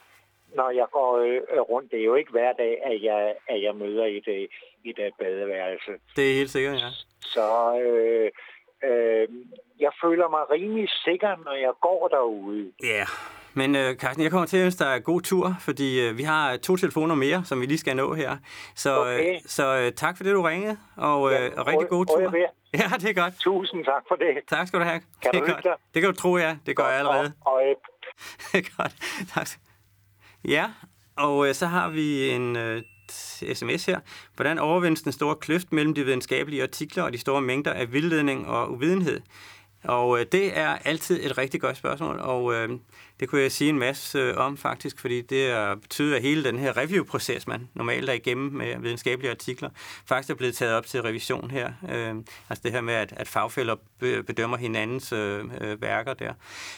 når 0.54 0.70
jeg 0.70 0.86
går 0.92 1.10
øh, 1.18 1.60
rundt. 1.60 1.90
Det 1.90 2.00
er 2.00 2.04
jo 2.04 2.14
ikke 2.14 2.30
hver 2.30 2.52
dag, 2.52 2.84
at 2.84 3.02
jeg, 3.02 3.34
at 3.48 3.62
jeg 3.62 3.74
møder 3.74 4.04
i 4.04 4.20
det, 4.20 4.48
i 4.84 4.92
det 4.92 5.10
badeværelse. 5.18 5.92
Det 6.16 6.30
er 6.30 6.34
helt 6.34 6.50
sikkert, 6.50 6.74
ja. 6.74 6.90
Så 7.20 7.46
øh, 7.80 8.30
øh, 8.88 9.28
jeg 9.80 9.92
føler 10.02 10.28
mig 10.28 10.50
rimelig 10.50 10.88
sikker, 11.04 11.32
når 11.44 11.54
jeg 11.66 11.72
går 11.80 12.08
derude. 12.08 12.72
Ja, 12.82 12.86
yeah. 12.86 13.06
men 13.54 13.76
øh, 13.76 13.96
Carsten, 13.96 14.22
jeg 14.22 14.30
kommer 14.30 14.46
til 14.46 14.56
at 14.56 14.64
ønske 14.64 14.84
dig 14.84 15.04
god 15.04 15.20
tur, 15.20 15.54
fordi 15.60 15.88
øh, 16.08 16.18
vi 16.18 16.22
har 16.22 16.56
to 16.56 16.76
telefoner 16.76 17.14
mere, 17.14 17.44
som 17.44 17.60
vi 17.60 17.66
lige 17.66 17.78
skal 17.78 17.96
nå 17.96 18.14
her. 18.14 18.36
Så, 18.74 18.90
øh, 18.90 19.00
okay. 19.00 19.34
øh, 19.34 19.40
så 19.46 19.64
øh, 19.78 19.92
tak 19.92 20.16
for 20.16 20.24
det, 20.24 20.34
du 20.34 20.42
ringede, 20.42 20.76
og, 20.96 21.32
øh, 21.32 21.50
og 21.56 21.66
rigtig 21.66 21.88
god 21.88 22.06
tur. 22.06 22.34
Ja, 22.80 22.88
det 23.00 23.10
er 23.10 23.14
godt. 23.22 23.34
Tusind 23.40 23.84
tak 23.84 24.02
for 24.08 24.14
det. 24.14 24.48
Tak 24.48 24.68
skal 24.68 24.78
du 24.80 24.84
have. 24.84 25.00
Kan 25.22 25.30
det 25.32 25.40
er 25.40 25.46
du 25.46 25.52
godt. 25.52 25.66
Det 25.94 26.02
kan 26.02 26.10
du 26.10 26.16
tro, 26.16 26.36
ja. 26.36 26.56
Det 26.66 26.76
gør 26.76 26.88
jeg 26.88 26.98
allerede. 26.98 27.32
Og, 27.40 27.52
og, 27.52 27.62
godt. 28.76 28.94
Tak. 29.34 29.48
Ja, 30.44 30.66
og 31.16 31.48
øh, 31.48 31.54
så 31.54 31.66
har 31.66 31.88
vi 31.88 32.30
en 32.30 32.56
øh, 32.56 32.82
sms 33.54 33.84
her. 33.84 34.00
Hvordan 34.36 34.58
overvindes 34.58 35.02
den 35.02 35.12
store 35.12 35.36
kløft 35.36 35.72
mellem 35.72 35.94
de 35.94 36.04
videnskabelige 36.04 36.62
artikler 36.62 37.02
og 37.02 37.12
de 37.12 37.18
store 37.18 37.40
mængder 37.40 37.72
af 37.72 37.92
vildledning 37.92 38.46
og 38.46 38.72
uvidenhed? 38.72 39.20
Og 39.84 40.20
øh, 40.20 40.26
det 40.32 40.58
er 40.58 40.68
altid 40.84 41.24
et 41.24 41.38
rigtig 41.38 41.60
godt 41.60 41.76
spørgsmål, 41.76 42.18
og 42.20 42.54
øh, 42.54 42.68
det 43.20 43.28
kunne 43.28 43.40
jeg 43.40 43.52
sige 43.52 43.70
en 43.70 43.78
masse 43.78 44.18
øh, 44.18 44.36
om 44.36 44.56
faktisk, 44.56 44.98
fordi 44.98 45.20
det 45.20 45.46
er, 45.46 45.74
betyder, 45.74 46.16
at 46.16 46.22
hele 46.22 46.44
den 46.44 46.58
her 46.58 46.76
review-proces, 46.76 47.46
man 47.46 47.68
normalt 47.74 48.08
er 48.08 48.12
igennem 48.12 48.52
med 48.52 48.78
videnskabelige 48.78 49.30
artikler, 49.30 49.70
faktisk 50.06 50.30
er 50.30 50.34
blevet 50.34 50.54
taget 50.54 50.74
op 50.74 50.86
til 50.86 51.02
revision 51.02 51.50
her. 51.50 51.72
Øh, 51.90 52.14
altså 52.48 52.62
det 52.64 52.72
her 52.72 52.80
med, 52.80 52.94
at, 52.94 53.12
at 53.16 53.28
fagfælder 53.28 53.76
bedømmer 53.98 54.56
hinandens 54.56 55.12
øh, 55.12 55.44
øh, 55.60 55.82
værker 55.82 56.14
der. 56.14 56.32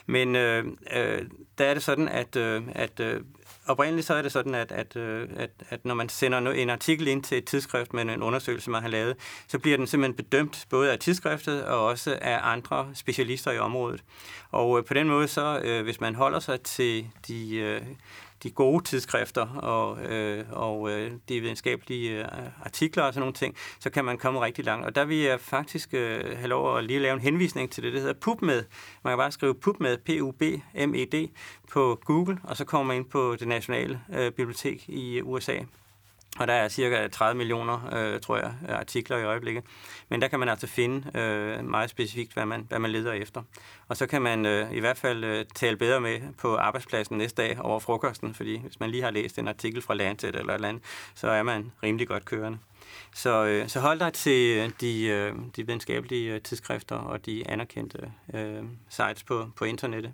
Men 0.06 0.36
øh, 0.36 0.64
øh, 0.96 1.22
der 1.58 1.64
er 1.64 1.74
det 1.74 1.82
sådan, 1.82 2.08
at, 2.08 2.36
øh, 2.36 2.62
at 2.72 3.00
øh, 3.00 3.20
oprindeligt 3.66 4.06
så 4.06 4.14
er 4.14 4.22
det 4.22 4.32
sådan, 4.32 4.54
at, 4.54 4.72
at, 4.72 4.96
øh, 4.96 5.28
at, 5.36 5.50
at 5.70 5.84
når 5.84 5.94
man 5.94 6.08
sender 6.08 6.38
en 6.38 6.70
artikel 6.70 7.08
ind 7.08 7.22
til 7.22 7.38
et 7.38 7.44
tidsskrift 7.44 7.92
med 7.92 8.02
en 8.02 8.22
undersøgelse, 8.22 8.70
man 8.70 8.82
har 8.82 8.88
lavet, 8.88 9.16
så 9.48 9.58
bliver 9.58 9.76
den 9.76 9.86
simpelthen 9.86 10.16
bedømt 10.16 10.66
både 10.70 10.92
af 10.92 10.98
tidsskriftet 10.98 11.64
og 11.64 11.84
også 11.86 12.18
af 12.22 12.38
andre 12.42 12.88
specialister 12.94 13.50
i 13.50 13.58
området. 13.58 14.04
Og 14.50 14.78
øh, 14.78 14.84
på 14.84 14.94
den 14.94 15.08
måde, 15.08 15.28
så 15.28 15.60
øh, 15.64 15.82
hvis 15.82 16.00
man 16.00 16.14
holder 16.14 16.38
sig 16.38 16.60
til 16.60 17.06
de, 17.28 17.80
de 18.44 18.50
gode 18.50 18.84
tidsskrifter 18.84 19.46
og, 19.46 20.04
øh, 20.04 20.44
og 20.50 20.90
øh, 20.90 21.12
de 21.28 21.40
videnskabelige 21.40 22.18
øh, 22.18 22.64
artikler 22.64 23.02
og 23.02 23.14
sådan 23.14 23.20
nogle 23.20 23.34
ting, 23.34 23.56
så 23.80 23.90
kan 23.90 24.04
man 24.04 24.18
komme 24.18 24.40
rigtig 24.40 24.64
langt. 24.64 24.86
Og 24.86 24.94
der 24.94 25.04
vil 25.04 25.18
jeg 25.18 25.40
faktisk 25.40 25.94
øh, 25.94 26.36
have 26.36 26.48
lov 26.48 26.78
at 26.78 26.84
lige 26.84 26.98
lave 26.98 27.14
en 27.14 27.20
henvisning 27.20 27.70
til 27.70 27.82
det, 27.82 27.92
der 27.92 27.98
hedder 27.98 28.14
PubMed. 28.20 28.64
Man 29.04 29.10
kan 29.10 29.18
bare 29.18 29.32
skrive 29.32 29.54
PubMed, 29.54 29.98
P-U-B-M-E-D, 29.98 31.28
på 31.72 32.00
Google, 32.04 32.38
og 32.42 32.56
så 32.56 32.64
kommer 32.64 32.86
man 32.86 32.96
ind 32.96 33.10
på 33.10 33.36
det 33.38 33.48
nationale 33.48 34.00
øh, 34.14 34.32
bibliotek 34.32 34.88
i 34.88 35.18
øh, 35.18 35.28
USA. 35.28 35.56
Og 36.38 36.46
der 36.46 36.52
er 36.52 36.68
cirka 36.68 37.08
30 37.08 37.38
millioner, 37.38 37.94
øh, 37.94 38.20
tror 38.20 38.36
jeg, 38.36 38.54
artikler 38.68 39.16
i 39.16 39.24
øjeblikket. 39.24 39.64
Men 40.08 40.22
der 40.22 40.28
kan 40.28 40.38
man 40.38 40.48
altså 40.48 40.66
finde 40.66 41.18
øh, 41.18 41.64
meget 41.64 41.90
specifikt, 41.90 42.34
hvad 42.34 42.46
man, 42.46 42.66
hvad 42.68 42.78
man 42.78 42.90
leder 42.90 43.12
efter. 43.12 43.42
Og 43.88 43.96
så 43.96 44.06
kan 44.06 44.22
man 44.22 44.46
øh, 44.46 44.72
i 44.72 44.80
hvert 44.80 44.98
fald 44.98 45.24
øh, 45.24 45.44
tale 45.54 45.76
bedre 45.76 46.00
med 46.00 46.20
på 46.38 46.56
arbejdspladsen 46.56 47.18
næste 47.18 47.42
dag 47.42 47.60
over 47.60 47.80
frokosten, 47.80 48.34
fordi 48.34 48.60
hvis 48.60 48.80
man 48.80 48.90
lige 48.90 49.02
har 49.02 49.10
læst 49.10 49.38
en 49.38 49.48
artikel 49.48 49.82
fra 49.82 49.94
Lancet 49.94 50.36
eller 50.36 50.54
et 50.54 50.64
andet, 50.64 50.82
så 51.14 51.28
er 51.28 51.42
man 51.42 51.72
rimelig 51.82 52.08
godt 52.08 52.24
kørende. 52.24 52.58
Så, 53.14 53.44
øh, 53.44 53.68
så 53.68 53.80
hold 53.80 53.98
dig 53.98 54.12
til 54.12 54.56
øh, 54.56 54.70
de, 54.80 55.04
øh, 55.04 55.34
de 55.56 55.66
videnskabelige 55.66 56.34
øh, 56.34 56.40
tidsskrifter 56.40 56.96
og 56.96 57.26
de 57.26 57.50
anerkendte 57.50 58.12
øh, 58.34 58.62
sites 58.88 59.22
på, 59.22 59.46
på 59.56 59.64
internettet. 59.64 60.12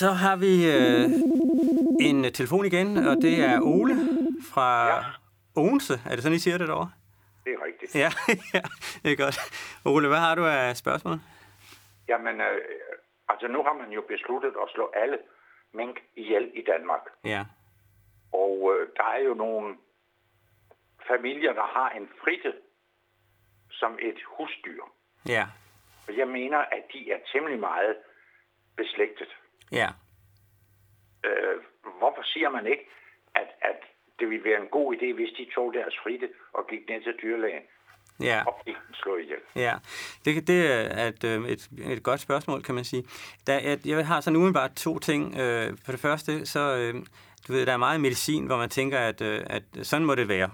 Så 0.00 0.08
har 0.22 0.36
vi 0.36 0.52
øh, 0.76 1.04
en 2.08 2.32
telefon 2.38 2.64
igen, 2.64 2.88
og 3.08 3.14
det 3.24 3.34
er 3.50 3.60
Ole 3.60 3.94
fra 4.52 4.68
ja. 4.86 5.00
Odense. 5.56 5.94
Er 6.10 6.14
det 6.14 6.22
sådan, 6.22 6.36
I 6.36 6.44
siger 6.46 6.58
det 6.58 6.68
derovre? 6.68 6.90
Det 7.44 7.52
er 7.52 7.64
rigtigt. 7.68 7.94
Ja, 7.94 8.10
ja, 8.54 8.62
det 9.02 9.12
er 9.12 9.16
godt. 9.24 9.38
Ole, 9.84 10.08
hvad 10.08 10.22
har 10.26 10.34
du 10.34 10.44
af 10.46 10.76
spørgsmål? 10.76 11.16
Jamen, 12.08 12.40
øh, 12.40 12.60
altså 13.28 13.46
nu 13.48 13.62
har 13.62 13.72
man 13.72 13.90
jo 13.90 14.02
besluttet 14.08 14.52
at 14.62 14.68
slå 14.74 14.90
alle 15.02 15.18
mink 15.74 15.96
ihjel 16.16 16.50
i 16.54 16.62
Danmark. 16.72 17.04
Ja. 17.24 17.44
Og 18.32 18.56
øh, 18.72 18.88
der 18.96 19.08
er 19.16 19.22
jo 19.28 19.34
nogle 19.34 19.76
familier, 21.08 21.52
der 21.52 21.66
har 21.76 21.90
en 21.90 22.08
fritte 22.20 22.52
som 23.70 23.98
et 24.02 24.18
husdyr. 24.36 24.82
Ja. 25.28 25.44
Og 26.08 26.16
jeg 26.16 26.28
mener, 26.28 26.58
at 26.58 26.82
de 26.92 27.12
er 27.12 27.18
temmelig 27.32 27.60
meget 27.60 27.96
beslægtet. 28.76 29.28
Ja. 29.72 29.88
Øh, 31.24 31.56
hvorfor 31.98 32.22
siger 32.22 32.50
man 32.50 32.66
ikke, 32.66 32.84
at, 33.34 33.48
at 33.60 33.78
det 34.18 34.30
ville 34.30 34.44
være 34.44 34.60
en 34.60 34.68
god 34.68 34.94
idé, 34.96 35.14
hvis 35.14 35.32
de 35.38 35.46
tog 35.54 35.74
deres 35.74 35.94
fritte 36.02 36.28
og 36.52 36.66
gik 36.70 36.88
ned 36.88 37.02
til 37.02 37.14
dyrlægen 37.22 37.62
ja. 38.20 38.42
og 38.46 38.60
fik 38.64 38.74
den 38.86 38.94
slået 38.94 39.22
ihjel? 39.22 39.38
Ja, 39.56 39.74
det, 40.24 40.46
det 40.46 40.72
er 40.98 41.06
et, 41.06 41.24
øh, 41.24 41.48
et, 41.48 41.68
et 41.92 42.02
godt 42.02 42.20
spørgsmål, 42.20 42.62
kan 42.62 42.74
man 42.74 42.84
sige. 42.84 43.04
Der, 43.46 43.60
jeg, 43.60 43.78
jeg 43.86 44.06
har 44.06 44.20
sådan 44.20 44.36
umiddelbart 44.36 44.72
to 44.76 44.98
ting. 44.98 45.38
Øh, 45.38 45.68
for 45.84 45.92
det 45.92 46.00
første, 46.00 46.46
så 46.46 46.92
du 47.48 47.52
ved, 47.52 47.66
der 47.66 47.72
er 47.72 47.76
meget 47.76 48.00
medicin, 48.00 48.46
hvor 48.46 48.56
man 48.56 48.68
tænker, 48.68 48.98
at, 48.98 49.22
at 49.22 49.62
sådan 49.82 50.06
må 50.06 50.14
det 50.14 50.28
være. 50.28 50.50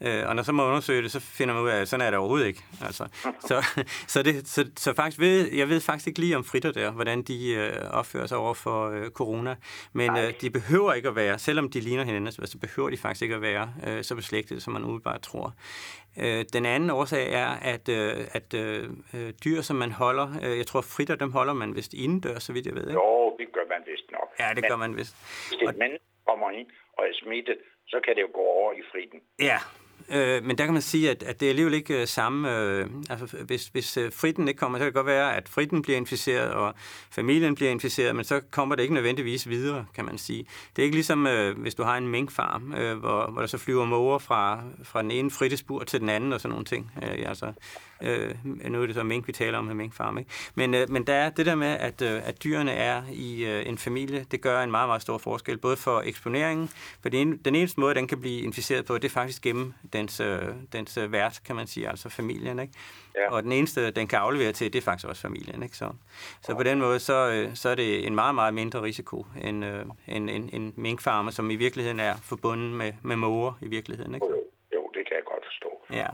Øh, 0.00 0.28
og 0.28 0.36
når 0.36 0.42
så 0.42 0.52
man 0.52 0.66
undersøger 0.66 1.02
det, 1.02 1.10
så 1.10 1.20
finder 1.20 1.54
man 1.54 1.62
ud 1.62 1.68
af, 1.68 1.80
at 1.80 1.88
sådan 1.88 2.06
er 2.06 2.10
det 2.10 2.18
overhovedet 2.18 2.46
ikke. 2.46 2.62
Altså, 2.84 3.08
så, 3.40 3.82
så, 4.12 4.22
det, 4.22 4.48
så, 4.48 4.70
så 4.76 4.94
faktisk 4.94 5.20
ved, 5.20 5.52
jeg 5.52 5.68
ved 5.68 5.80
faktisk 5.80 6.06
ikke 6.06 6.20
lige 6.20 6.36
om 6.36 6.44
fritter 6.44 6.72
der, 6.72 6.90
hvordan 6.90 7.22
de 7.22 7.54
øh, 7.54 7.90
opfører 7.90 8.26
sig 8.26 8.38
over 8.38 8.54
for 8.54 8.90
øh, 8.90 9.10
corona. 9.10 9.56
Men 9.92 10.10
øh, 10.10 10.40
de 10.40 10.50
behøver 10.50 10.92
ikke 10.92 11.08
at 11.08 11.16
være, 11.16 11.38
selvom 11.38 11.70
de 11.70 11.80
ligner 11.80 12.04
hinanden, 12.04 12.32
så 12.32 12.58
behøver 12.58 12.90
de 12.90 12.96
faktisk 12.96 13.22
ikke 13.22 13.34
at 13.34 13.42
være 13.42 13.74
øh, 13.86 14.02
så 14.04 14.14
beslægtet, 14.14 14.62
som 14.62 14.72
man 14.72 14.84
umiddelbart 14.84 15.20
tror. 15.20 15.54
Øh, 16.22 16.44
den 16.52 16.66
anden 16.66 16.90
årsag 16.90 17.32
er, 17.32 17.50
at, 17.74 17.88
øh, 17.88 18.26
at 18.32 18.54
øh, 18.54 18.88
dyr, 19.44 19.60
som 19.60 19.76
man 19.76 19.92
holder, 19.92 20.28
øh, 20.44 20.58
jeg 20.58 20.66
tror 20.66 20.80
fritter, 20.80 21.14
dem 21.14 21.32
holder 21.32 21.52
man 21.52 21.76
vist 21.76 21.94
indendør, 21.94 22.38
så 22.38 22.52
vidt 22.52 22.66
jeg 22.66 22.74
ved. 22.74 22.82
Ikke? 22.82 22.92
Jo, 22.92 23.36
det 23.38 23.52
gør 23.52 23.66
man 23.68 23.82
vist 23.86 24.10
nok. 24.12 24.28
Ja, 24.40 24.48
det 24.48 24.62
Men, 24.62 24.70
gør 24.70 24.76
man 24.76 24.96
vist. 24.96 25.14
Hvis 25.48 25.58
det 25.58 25.82
er 25.82 25.98
kommer 26.28 26.50
ind 26.50 26.68
og 26.98 27.02
er 27.08 27.14
smittet, 27.22 27.58
så 27.86 28.00
kan 28.04 28.14
det 28.16 28.22
jo 28.22 28.30
gå 28.32 28.40
over 28.40 28.72
i 28.72 28.82
fritten. 28.90 29.20
Ja, 29.38 29.58
Øh, 30.08 30.44
men 30.44 30.58
der 30.58 30.64
kan 30.64 30.72
man 30.72 30.82
sige, 30.82 31.10
at, 31.10 31.22
at 31.22 31.40
det 31.40 31.46
er 31.46 31.50
alligevel 31.50 31.74
ikke 31.74 32.00
øh, 32.00 32.06
samme... 32.06 32.58
Øh, 32.58 32.86
altså, 33.10 33.36
hvis, 33.36 33.66
hvis 33.66 33.96
øh, 33.96 34.12
fritten 34.12 34.48
ikke 34.48 34.58
kommer, 34.58 34.78
så 34.78 34.80
kan 34.80 34.86
det 34.86 34.94
godt 34.94 35.06
være, 35.06 35.36
at 35.36 35.48
fritten 35.48 35.82
bliver 35.82 35.96
inficeret, 35.96 36.50
og 36.50 36.74
familien 37.10 37.54
bliver 37.54 37.70
inficeret, 37.70 38.16
men 38.16 38.24
så 38.24 38.40
kommer 38.50 38.74
det 38.74 38.82
ikke 38.82 38.94
nødvendigvis 38.94 39.48
videre, 39.48 39.86
kan 39.94 40.04
man 40.04 40.18
sige. 40.18 40.46
Det 40.76 40.82
er 40.82 40.84
ikke 40.84 40.96
ligesom, 40.96 41.26
øh, 41.26 41.58
hvis 41.58 41.74
du 41.74 41.82
har 41.82 41.96
en 41.96 42.08
minkfarm, 42.08 42.74
øh, 42.74 42.98
hvor, 42.98 43.30
hvor 43.30 43.40
der 43.40 43.48
så 43.48 43.58
flyver 43.58 43.84
måger 43.84 44.18
fra, 44.18 44.62
fra 44.84 45.02
den 45.02 45.10
ene 45.10 45.30
frittespur 45.30 45.84
til 45.84 46.00
den 46.00 46.08
anden 46.08 46.32
og 46.32 46.40
sådan 46.40 46.50
nogle 46.50 46.64
ting. 46.64 46.92
Øh, 47.02 47.28
altså, 47.28 47.52
øh, 48.02 48.34
nu 48.44 48.82
er 48.82 48.86
det 48.86 48.94
så 48.94 49.02
mink, 49.02 49.26
vi 49.26 49.32
taler 49.32 49.58
om 49.58 49.64
med 49.64 49.74
minkfarm. 49.74 50.18
Ikke? 50.18 50.30
Men, 50.54 50.74
øh, 50.74 50.90
men 50.90 51.06
der 51.06 51.14
er 51.14 51.30
det 51.30 51.46
der 51.46 51.54
med, 51.54 51.66
at, 51.66 52.02
øh, 52.02 52.28
at 52.28 52.44
dyrene 52.44 52.72
er 52.72 53.02
i 53.12 53.44
øh, 53.44 53.68
en 53.68 53.78
familie, 53.78 54.26
det 54.30 54.40
gør 54.40 54.62
en 54.62 54.70
meget, 54.70 54.88
meget 54.88 55.02
stor 55.02 55.18
forskel, 55.18 55.58
både 55.58 55.76
for 55.76 56.00
eksponeringen, 56.00 56.68
for 57.02 57.08
den, 57.08 57.36
den 57.36 57.54
eneste 57.54 57.80
måde, 57.80 57.94
den 57.94 58.08
kan 58.08 58.20
blive 58.20 58.40
inficeret 58.40 58.84
på, 58.84 58.98
det 58.98 59.04
er 59.04 59.12
faktisk 59.12 59.42
gennem 59.42 59.74
dens, 59.92 60.20
øh, 60.20 60.42
dens 60.72 60.96
øh, 60.96 61.12
vært, 61.12 61.40
kan 61.46 61.56
man 61.56 61.66
sige, 61.66 61.88
altså 61.88 62.08
familien. 62.08 62.58
Ikke? 62.58 62.72
Ja. 63.16 63.30
Og 63.30 63.42
den 63.42 63.52
eneste, 63.52 63.90
den 63.90 64.06
kan 64.06 64.18
aflevere 64.18 64.52
til, 64.52 64.72
det 64.72 64.78
er 64.78 64.82
faktisk 64.82 65.08
også 65.08 65.22
familien. 65.22 65.62
Ikke? 65.62 65.76
Så, 65.76 65.90
så 66.42 66.54
på 66.54 66.62
den 66.62 66.78
måde, 66.78 66.98
så, 66.98 67.30
øh, 67.30 67.54
så 67.54 67.68
er 67.68 67.74
det 67.74 68.06
en 68.06 68.14
meget, 68.14 68.34
meget 68.34 68.54
mindre 68.54 68.82
risiko 68.82 69.26
end 69.42 69.64
øh, 69.64 69.84
en, 70.08 70.28
en, 70.28 70.50
en 70.52 70.72
minkfarmer, 70.76 71.30
som 71.30 71.50
i 71.50 71.56
virkeligheden 71.56 72.00
er 72.00 72.14
forbundet 72.22 72.70
med, 72.72 72.92
med 73.02 73.16
måger 73.16 73.52
i 73.60 73.68
virkeligheden. 73.68 74.14
Ikke? 74.14 74.26
Jo, 74.26 74.44
jo, 74.74 74.90
det 74.94 75.08
kan 75.08 75.16
jeg 75.16 75.24
godt 75.24 75.44
forstå. 75.44 75.68
Ja. 75.90 76.06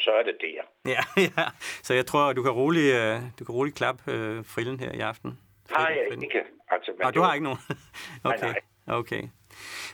Jamen, 0.00 0.04
så 0.04 0.10
er 0.10 0.22
det 0.22 0.36
det. 0.40 0.54
Ja, 0.94 1.22
ja. 1.36 1.44
Så 1.82 1.94
jeg 1.94 2.06
tror, 2.06 2.32
du 2.32 2.42
kan 2.42 2.52
roligt, 2.52 2.94
øh, 2.94 3.20
du 3.38 3.44
kan 3.44 3.54
roligt 3.54 3.76
klappe 3.76 4.12
øh, 4.12 4.44
frillen 4.44 4.80
her 4.80 4.92
i 4.92 5.00
aften. 5.00 5.38
Nej, 5.70 5.98
jeg 6.10 6.22
ikke. 6.22 6.42
Altså, 6.70 6.92
men 7.04 7.12
du 7.12 7.20
har 7.20 7.34
ikke 7.34 7.44
nogen? 7.44 7.58
okay. 8.24 8.38
Nej, 8.40 8.60
nej. 8.86 8.96
okay. 8.96 9.22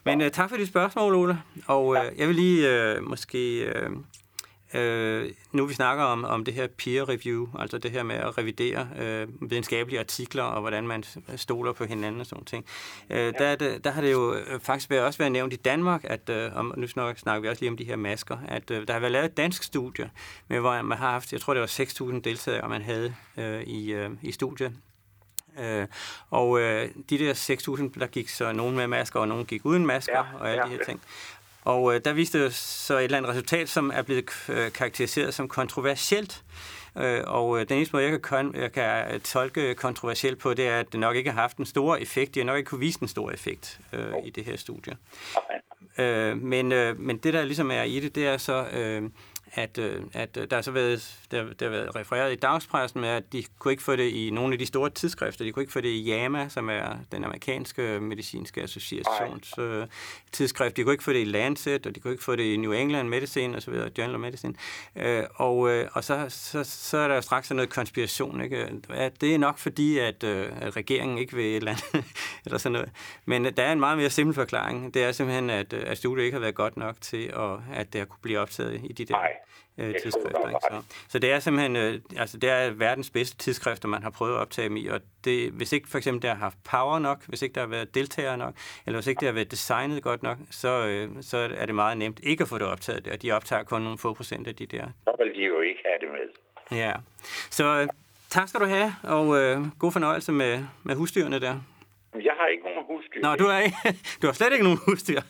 Men 0.05 0.21
uh, 0.21 0.29
tak 0.29 0.49
for 0.51 0.57
dit 0.57 0.69
spørgsmål, 0.69 1.15
Ole. 1.15 1.39
Og 1.69 1.87
uh, 1.87 1.97
jeg 2.17 2.29
vil 2.29 2.35
lige 2.35 2.97
uh, 2.97 3.03
måske... 3.03 3.73
Uh, 3.77 3.97
Øh, 4.75 5.31
nu 5.53 5.67
vi 5.67 5.75
snakker 5.75 6.05
om, 6.05 6.25
om 6.25 6.45
det 6.45 6.55
her 6.55 6.67
peer 6.67 7.09
review, 7.09 7.49
altså 7.59 7.79
det 7.79 7.91
her 7.91 8.03
med 8.03 8.17
at 8.17 8.39
revidere 8.39 8.89
øh, 8.99 9.51
videnskabelige 9.51 10.01
artikler, 10.01 10.43
og 10.43 10.61
hvordan 10.61 10.87
man 10.87 11.05
stoler 11.37 11.73
på 11.73 11.85
hinanden 11.85 12.21
og 12.21 12.27
sådan 12.27 12.45
ting. 12.45 12.65
Øh, 13.11 13.35
der, 13.39 13.57
der, 13.57 13.79
der 13.79 13.91
har 13.91 14.03
det 14.03 14.13
jo 14.13 14.37
faktisk 14.63 14.91
været, 14.91 15.05
også 15.05 15.19
været 15.19 15.33
nævnt 15.33 15.53
i 15.53 15.57
Danmark, 15.57 16.01
at, 16.05 16.29
øh, 16.29 16.57
om, 16.57 16.75
nu 16.77 16.87
snakker 16.87 17.39
vi 17.41 17.49
også 17.49 17.63
lige 17.63 17.71
om 17.71 17.77
de 17.77 17.85
her 17.85 17.97
masker, 17.97 18.39
at 18.49 18.71
øh, 18.71 18.87
der 18.87 18.93
har 18.93 19.01
været 19.01 19.13
lavet 19.13 19.25
et 19.25 19.37
dansk 19.37 19.63
studie, 19.63 20.11
med, 20.49 20.61
hvor 20.61 20.83
man 20.83 20.99
har 20.99 21.11
haft, 21.11 21.33
jeg 21.33 21.41
tror 21.41 21.55
det 21.55 21.61
var 21.61 22.13
6.000 22.13 22.21
deltagere, 22.21 22.69
man 22.69 22.83
havde 22.83 23.15
øh, 23.37 23.63
i, 23.63 23.93
øh, 23.93 24.11
i 24.23 24.33
studiet. 24.33 24.73
Øh, 25.59 25.87
og 26.31 26.61
øh, 26.61 26.89
de 27.11 27.19
der 27.19 27.35
6.000, 27.35 28.01
der 28.01 28.07
gik 28.07 28.29
så 28.29 28.53
nogen 28.53 28.77
med 28.77 28.87
masker, 28.87 29.21
og 29.21 29.29
nogen 29.29 29.47
gik 29.47 29.65
uden 29.65 29.87
masker, 29.87 30.17
ja, 30.17 30.39
og 30.41 30.51
alle 30.51 30.63
ja, 30.63 30.73
de 30.73 30.77
her 30.77 30.85
ting. 30.85 31.01
Og 31.67 31.95
øh, 31.95 32.01
der 32.05 32.13
viste 32.13 32.45
det 32.45 32.55
så 32.55 32.99
et 32.99 33.05
eller 33.05 33.19
andet 33.19 33.31
resultat, 33.31 33.69
som 33.69 33.91
er 33.95 34.03
blevet 34.03 34.25
øh, 34.49 34.73
karakteriseret 34.73 35.35
som 35.35 35.49
kontroversielt. 35.49 36.45
Øh, 36.99 37.23
og 37.27 37.61
øh, 37.61 37.69
den 37.69 37.77
eneste 37.77 37.97
måde, 37.97 38.05
jeg 38.05 38.23
kan, 38.23 38.55
jeg 38.55 38.73
kan 38.73 39.21
tolke 39.21 39.75
kontroversielt 39.75 40.39
på, 40.39 40.55
det 40.55 40.69
er, 40.69 40.81
at 40.81 40.93
det 40.93 41.01
nok 41.01 41.17
ikke 41.17 41.31
har 41.31 41.41
haft 41.41 41.57
en 41.57 41.67
stor 41.67 41.97
effekt. 41.97 42.35
De 42.35 42.41
har 42.41 42.45
nok 42.45 42.57
ikke 42.57 42.69
kunne 42.69 42.81
vise 42.81 42.99
en 43.03 43.09
stor 43.09 43.31
effekt 43.31 43.81
øh, 43.93 44.13
i 44.25 44.31
det 44.31 44.45
her 44.45 44.57
studie. 44.57 44.97
Øh, 45.99 46.43
men, 46.43 46.73
øh, 46.73 47.01
men 47.01 47.17
det, 47.17 47.35
der 47.35 47.45
ligesom 47.45 47.71
er 47.71 47.83
i 47.83 48.01
det, 48.01 48.15
det 48.15 48.27
er 48.27 48.37
så... 48.37 48.67
Øh, 48.73 49.11
at, 49.57 49.79
øh, 49.79 50.03
at 50.13 50.37
øh, 50.37 50.51
der 50.51 50.57
har 50.57 50.63
så 50.63 50.71
været, 50.71 51.19
der, 51.31 51.53
der 51.53 51.69
været 51.69 51.97
refereret 51.97 52.33
i 52.33 52.37
dagspressen 52.37 53.01
med, 53.01 53.09
at 53.09 53.33
de 53.33 53.45
kunne 53.59 53.73
ikke 53.73 53.83
få 53.83 53.97
det 53.97 54.11
i 54.11 54.31
nogle 54.31 54.53
af 54.53 54.59
de 54.59 54.67
store 54.67 54.91
tidsskrifter. 54.91 55.45
De 55.45 55.53
kunne 55.53 55.63
ikke 55.63 55.73
få 55.73 55.81
det 55.81 55.89
i 55.89 56.03
JAMA, 56.03 56.49
som 56.49 56.71
er 56.71 56.97
den 57.13 57.25
amerikanske 57.25 58.01
medicinske 58.01 58.63
associations 58.63 59.59
øh, 59.59 59.87
tidsskrift. 60.33 60.77
De 60.77 60.83
kunne 60.83 60.93
ikke 60.93 61.05
få 61.05 61.13
det 61.13 61.21
i 61.21 61.25
Lancet, 61.25 61.87
og 61.87 61.95
de 61.95 62.01
kunne 62.01 62.13
ikke 62.13 62.25
få 62.25 62.37
det 62.37 62.43
i 62.43 62.57
New 62.57 62.73
England 62.73 63.09
Medicine 63.09 63.57
osv., 63.57 63.75
Journal 63.99 64.15
of 64.15 64.21
Medicine. 64.21 64.55
Øh, 64.97 65.25
og 65.35 65.71
øh, 65.71 65.89
og 65.93 66.05
så, 66.05 66.27
så, 66.29 66.65
så 66.65 66.99
er 66.99 67.09
der 67.09 67.21
straks 67.21 67.51
noget 67.51 67.71
konspiration. 67.71 68.41
Ikke? 68.41 68.69
At 68.91 69.21
det 69.21 69.35
er 69.35 69.39
nok 69.39 69.59
fordi, 69.59 69.99
at, 69.99 70.25
øh, 70.25 70.49
at 70.61 70.77
regeringen 70.77 71.19
ikke 71.19 71.37
vil 71.37 71.45
et 71.45 71.57
eller 71.57 71.71
andet, 71.71 72.05
eller 72.45 72.59
sådan 72.59 72.73
noget. 72.73 72.91
Men 73.25 73.45
der 73.45 73.63
er 73.63 73.73
en 73.73 73.81
meget 73.81 73.99
mere 73.99 74.11
simpel 74.11 74.35
forklaring. 74.35 74.95
Det 74.95 75.03
er 75.05 75.13
simpelthen, 75.13 75.51
at, 75.51 75.73
at 75.73 75.99
studiet 75.99 76.25
ikke 76.25 76.35
har 76.35 76.41
været 76.41 76.55
godt 76.55 76.77
nok 76.77 76.97
til, 77.01 77.33
at, 77.37 77.59
at 77.75 77.93
det 77.93 77.99
har 77.99 78.07
kunne 78.07 78.23
blive 78.23 78.39
optaget 78.39 78.81
i 78.85 78.93
de 78.93 79.05
der 79.05 79.17
øh, 79.79 79.95
tidsskrifter. 80.03 80.49
Ikke? 80.49 80.61
Så, 80.71 80.83
så 81.09 81.19
det 81.19 81.33
er 81.33 81.39
simpelthen 81.39 81.77
øh, 81.77 82.01
altså 82.17 82.39
det 82.39 82.51
er 82.51 82.71
verdens 82.71 83.11
bedste 83.11 83.37
tidsskrifter, 83.37 83.89
man 83.89 84.03
har 84.03 84.11
prøvet 84.11 84.35
at 84.35 84.39
optage 84.39 84.69
dem 84.69 84.77
i, 84.77 84.87
og 84.87 85.01
det, 85.25 85.51
hvis 85.51 85.73
ikke 85.73 85.89
for 85.89 85.99
eksempel 85.99 86.23
der 86.23 86.29
har 86.29 86.37
haft 86.37 86.59
power 86.65 86.99
nok, 86.99 87.25
hvis 87.27 87.43
ikke 87.43 87.55
der 87.55 87.61
har 87.61 87.69
været 87.69 87.95
deltagere 87.95 88.39
nok, 88.39 88.55
eller 88.87 88.99
hvis 88.99 89.07
ikke 89.07 89.21
det 89.21 89.27
har 89.27 89.33
været 89.33 89.51
designet 89.51 90.03
godt 90.03 90.23
nok, 90.23 90.39
så, 90.51 90.87
øh, 90.87 91.11
så 91.21 91.37
er 91.57 91.67
det 91.67 91.75
meget 91.75 91.99
nemt 91.99 92.21
ikke 92.23 92.43
at 92.43 92.49
få 92.49 92.59
det 92.59 92.67
optaget 92.67 93.05
der. 93.05 93.17
De 93.17 93.33
optager 93.33 93.63
kun 93.63 93.83
nogle 93.83 93.99
få 93.99 94.15
procent 94.15 94.47
af 94.47 94.55
de 94.55 94.67
der. 94.67 94.87
Så 95.05 95.15
vil 95.19 95.35
de 95.35 95.47
jo 95.47 95.61
ikke 95.61 95.81
have 95.85 95.99
det 96.01 96.09
med. 96.13 96.79
Ja, 96.79 96.93
så 97.51 97.81
øh, 97.81 97.89
tak 98.31 98.49
skal 98.49 98.61
du 98.61 98.67
have, 98.67 98.95
og 99.03 99.43
øh, 99.43 99.59
god 99.79 99.93
fornøjelse 99.93 100.33
med, 100.33 100.65
med 100.83 100.95
husdyrene 100.95 101.41
der. 101.41 101.61
Jeg 102.25 102.35
har 102.39 102.47
ikke 102.47 102.65
nogen 102.65 102.85
husdyr. 102.87 103.21
Nå, 103.23 103.37
du 103.37 103.45
har, 103.45 103.59
ikke, 103.61 103.77
du 104.23 104.27
har 104.27 104.33
slet 104.33 104.53
ikke 104.53 104.65
nogen 104.65 104.79
husdyr. 104.87 105.21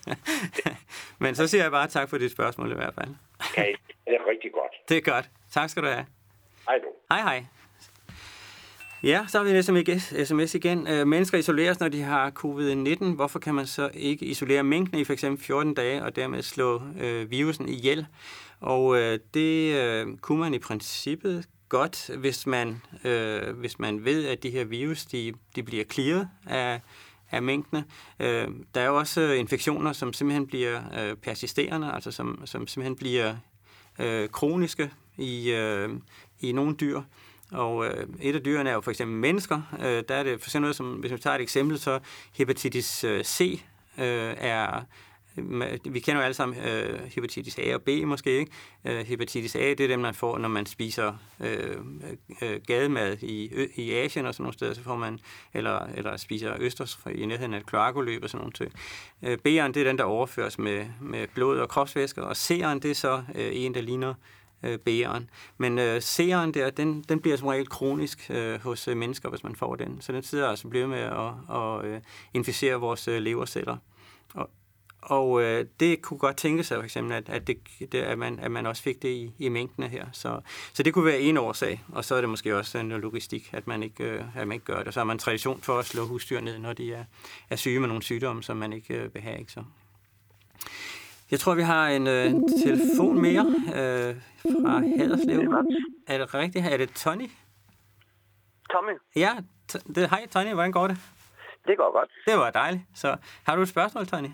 Men 1.23 1.35
så 1.35 1.47
siger 1.47 1.63
jeg 1.63 1.71
bare 1.71 1.87
tak 1.87 2.09
for 2.09 2.17
dit 2.17 2.31
spørgsmål 2.31 2.71
i 2.71 2.75
hvert 2.75 2.93
fald. 2.93 3.09
Okay, 3.39 3.71
det 4.05 4.13
er 4.13 4.29
rigtig 4.29 4.51
godt. 4.51 4.73
Det 4.89 4.97
er 4.97 5.01
godt. 5.01 5.29
Tak 5.51 5.69
skal 5.69 5.83
du 5.83 5.87
have. 5.87 6.05
Hej 6.67 6.77
du. 6.77 6.87
Hej 7.11 7.21
hej. 7.21 7.45
Ja, 9.03 9.25
så 9.27 9.37
har 9.37 9.45
vi 9.45 9.51
en 9.51 9.63
sms, 9.63 10.27
sms 10.27 10.55
igen. 10.55 10.87
Øh, 10.87 11.07
mennesker 11.07 11.37
isoleres, 11.37 11.79
når 11.79 11.89
de 11.89 12.01
har 12.01 12.31
covid-19. 12.31 13.15
Hvorfor 13.15 13.39
kan 13.39 13.55
man 13.55 13.65
så 13.65 13.89
ikke 13.93 14.25
isolere 14.25 14.63
mængden 14.63 14.99
i 14.99 15.03
f.eks. 15.03 15.25
14 15.39 15.73
dage 15.73 16.03
og 16.03 16.15
dermed 16.15 16.41
slå 16.41 16.81
øh, 17.01 17.31
virusen 17.31 17.69
ihjel? 17.69 18.05
Og 18.59 18.97
øh, 18.97 19.19
det 19.33 19.75
øh, 19.75 20.17
kunne 20.17 20.39
man 20.39 20.53
i 20.53 20.59
princippet 20.59 21.45
godt, 21.69 22.09
hvis 22.17 22.47
man, 22.47 22.81
øh, 23.03 23.57
hvis 23.59 23.79
man 23.79 24.05
ved, 24.05 24.25
at 24.27 24.43
de 24.43 24.49
her 24.49 24.63
virus 24.63 25.05
de, 25.05 25.33
de 25.55 25.63
bliver 25.63 25.83
clearet 25.83 26.29
af, 26.45 26.81
af 27.31 27.41
mængdene. 27.41 27.85
Øh, 28.19 28.47
der 28.75 28.81
er 28.81 28.85
jo 28.85 28.97
også 28.97 29.21
infektioner, 29.21 29.93
som 29.93 30.13
simpelthen 30.13 30.47
bliver 30.47 30.81
øh, 30.99 31.15
persisterende, 31.15 31.91
altså 31.91 32.11
som, 32.11 32.41
som 32.45 32.67
simpelthen 32.67 32.95
bliver 32.95 33.35
øh, 33.99 34.29
kroniske 34.29 34.91
i, 35.17 35.51
øh, 35.51 35.89
i 36.39 36.51
nogle 36.51 36.75
dyr. 36.75 37.01
Og 37.51 37.85
øh, 37.85 38.07
et 38.21 38.35
af 38.35 38.41
dyrene 38.41 38.69
er 38.69 38.73
jo 38.73 38.81
for 38.81 38.91
eksempel 38.91 39.17
mennesker. 39.17 39.61
Øh, 39.79 40.03
der 40.09 40.15
er 40.15 40.23
det 40.23 40.41
for 40.41 40.47
eksempel 40.49 40.61
noget 40.61 40.75
som, 40.75 40.91
hvis 40.91 41.11
vi 41.11 41.17
tager 41.17 41.35
et 41.35 41.41
eksempel, 41.41 41.79
så 41.79 41.99
hepatitis 42.33 43.03
øh, 43.03 43.23
C 43.23 43.61
øh, 43.97 44.33
er 44.37 44.81
vi 45.85 45.99
kender 45.99 46.21
jo 46.21 46.25
alle 46.25 46.33
sammen 46.33 46.57
øh, 46.57 46.99
hepatitis 47.15 47.59
A 47.59 47.73
og 47.73 47.81
B 47.81 47.89
måske, 48.05 48.39
ikke? 48.39 48.51
Øh, 48.85 49.05
hepatitis 49.05 49.55
A, 49.55 49.59
det 49.59 49.79
er 49.79 49.87
dem, 49.87 49.99
man 49.99 50.13
får, 50.13 50.37
når 50.37 50.49
man 50.49 50.65
spiser 50.65 51.13
øh, 51.39 51.75
øh, 52.41 52.61
gademad 52.67 53.17
i, 53.21 53.67
i 53.75 53.93
Asien 53.93 54.25
og 54.25 54.33
sådan 54.33 54.43
nogle 54.43 54.53
steder, 54.53 54.73
så 54.73 54.83
får 54.83 54.95
man, 54.95 55.19
eller, 55.53 55.79
eller 55.95 56.17
spiser 56.17 56.55
østers 56.59 56.99
i 57.15 57.25
nærheden 57.25 57.53
af 57.53 57.57
et 57.57 57.65
kloakoløb 57.65 58.23
og 58.23 58.29
sådan 58.29 58.41
nogle 58.41 58.53
ting. 58.53 58.71
Øh, 59.23 59.33
B'eren, 59.33 59.71
det 59.71 59.77
er 59.77 59.83
den, 59.83 59.97
der 59.97 60.03
overføres 60.03 60.59
med, 60.59 60.85
med 61.01 61.27
blod 61.33 61.59
og 61.59 61.69
kropsvæsker, 61.69 62.21
og 62.21 62.31
C'eren, 62.31 62.79
det 62.79 62.91
er 62.91 62.95
så 62.95 63.23
øh, 63.35 63.49
en, 63.53 63.73
der 63.73 63.81
ligner 63.81 64.13
øh, 64.63 64.79
B'eren. 64.89 65.23
Men 65.57 65.79
øh, 65.79 65.97
C'eren 65.97 66.51
der, 66.51 66.69
den, 66.69 67.01
den 67.09 67.19
bliver 67.19 67.37
som 67.37 67.47
regel 67.47 67.69
kronisk 67.69 68.29
øh, 68.29 68.61
hos 68.61 68.87
øh, 68.87 68.97
mennesker, 68.97 69.29
hvis 69.29 69.43
man 69.43 69.55
får 69.55 69.75
den. 69.75 70.01
Så 70.01 70.11
den 70.11 70.23
sidder 70.23 70.49
altså 70.49 70.67
bliver 70.67 70.87
med 70.87 70.99
at, 70.99 71.57
at 71.57 71.85
øh, 71.85 72.01
inficere 72.33 72.75
vores 72.75 73.07
øh, 73.07 73.21
leverceller. 73.21 73.77
Og, 74.33 74.49
og 75.09 75.43
øh, 75.43 75.65
det 75.79 76.01
kunne 76.01 76.17
godt 76.17 76.37
tænke 76.37 76.63
sig 76.63 76.77
for 76.77 76.83
eksempel, 76.83 77.13
at, 77.13 77.29
at, 77.29 77.47
det, 77.47 77.57
det, 77.91 78.01
at, 78.01 78.17
man, 78.17 78.39
at 78.39 78.51
man 78.51 78.65
også 78.65 78.83
fik 78.83 79.01
det 79.01 79.09
i, 79.09 79.31
i 79.39 79.49
mængdene 79.49 79.87
her. 79.87 80.05
Så, 80.11 80.41
så 80.73 80.83
det 80.83 80.93
kunne 80.93 81.05
være 81.05 81.19
en 81.19 81.37
årsag, 81.37 81.83
og 81.93 82.05
så 82.05 82.15
er 82.15 82.21
det 82.21 82.29
måske 82.29 82.57
også 82.57 82.77
en 82.77 82.89
logistik, 82.89 83.53
at 83.53 83.67
man 83.67 83.83
ikke, 83.83 84.03
øh, 84.03 84.23
at 84.37 84.47
man 84.47 84.51
ikke 84.51 84.65
gør 84.65 84.83
det. 84.83 84.93
Så 84.93 84.99
har 84.99 85.05
man 85.05 85.17
tradition 85.17 85.61
for 85.61 85.79
at 85.79 85.85
slå 85.85 86.05
husdyr 86.05 86.41
ned, 86.41 86.59
når 86.59 86.73
de 86.73 86.93
er, 86.93 87.03
er 87.49 87.55
syge 87.55 87.79
med 87.79 87.87
nogle 87.87 88.03
sygdomme, 88.03 88.43
som 88.43 88.57
man 88.57 88.73
ikke 88.73 88.93
øh, 88.93 89.13
vil 89.13 89.21
have. 89.21 89.39
Ikke? 89.39 89.51
Så. 89.51 89.63
Jeg 91.31 91.39
tror, 91.39 91.55
vi 91.55 91.61
har 91.61 91.87
en 91.87 92.07
øh, 92.07 92.31
telefon 92.65 93.21
mere 93.21 93.45
øh, 93.67 94.15
fra 94.63 94.79
Haderslev. 94.97 95.53
Er 96.07 96.17
det 96.17 96.33
rigtigt? 96.33 96.65
Er 96.65 96.77
det 96.77 96.89
Tony? 96.89 97.29
Tommy? 98.71 98.91
Ja, 99.15 99.31
det, 99.95 100.09
hej 100.09 100.27
Tony, 100.27 100.53
hvordan 100.53 100.71
går 100.71 100.87
det? 100.87 100.97
Det 101.67 101.77
går 101.77 101.91
godt. 101.91 102.09
Det 102.27 102.37
var 102.37 102.51
dejligt. 102.51 102.83
Så 102.95 103.17
har 103.43 103.55
du 103.55 103.61
et 103.61 103.69
spørgsmål, 103.69 104.07
Tony? 104.07 104.29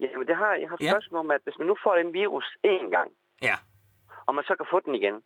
Jamen, 0.00 0.26
det 0.26 0.36
har 0.36 0.52
jeg. 0.54 0.68
Har 0.68 0.76
et 0.76 0.82
ja. 0.82 0.90
spørgsmål 0.90 1.20
om, 1.20 1.30
at 1.30 1.40
hvis 1.44 1.58
man 1.58 1.66
nu 1.66 1.76
får 1.84 1.94
den 1.94 2.12
virus 2.12 2.46
én 2.66 2.90
gang, 2.96 3.10
ja. 3.42 3.56
og 4.26 4.34
man 4.34 4.44
så 4.44 4.54
kan 4.56 4.66
få 4.70 4.80
den 4.80 4.94
igen, 4.94 5.16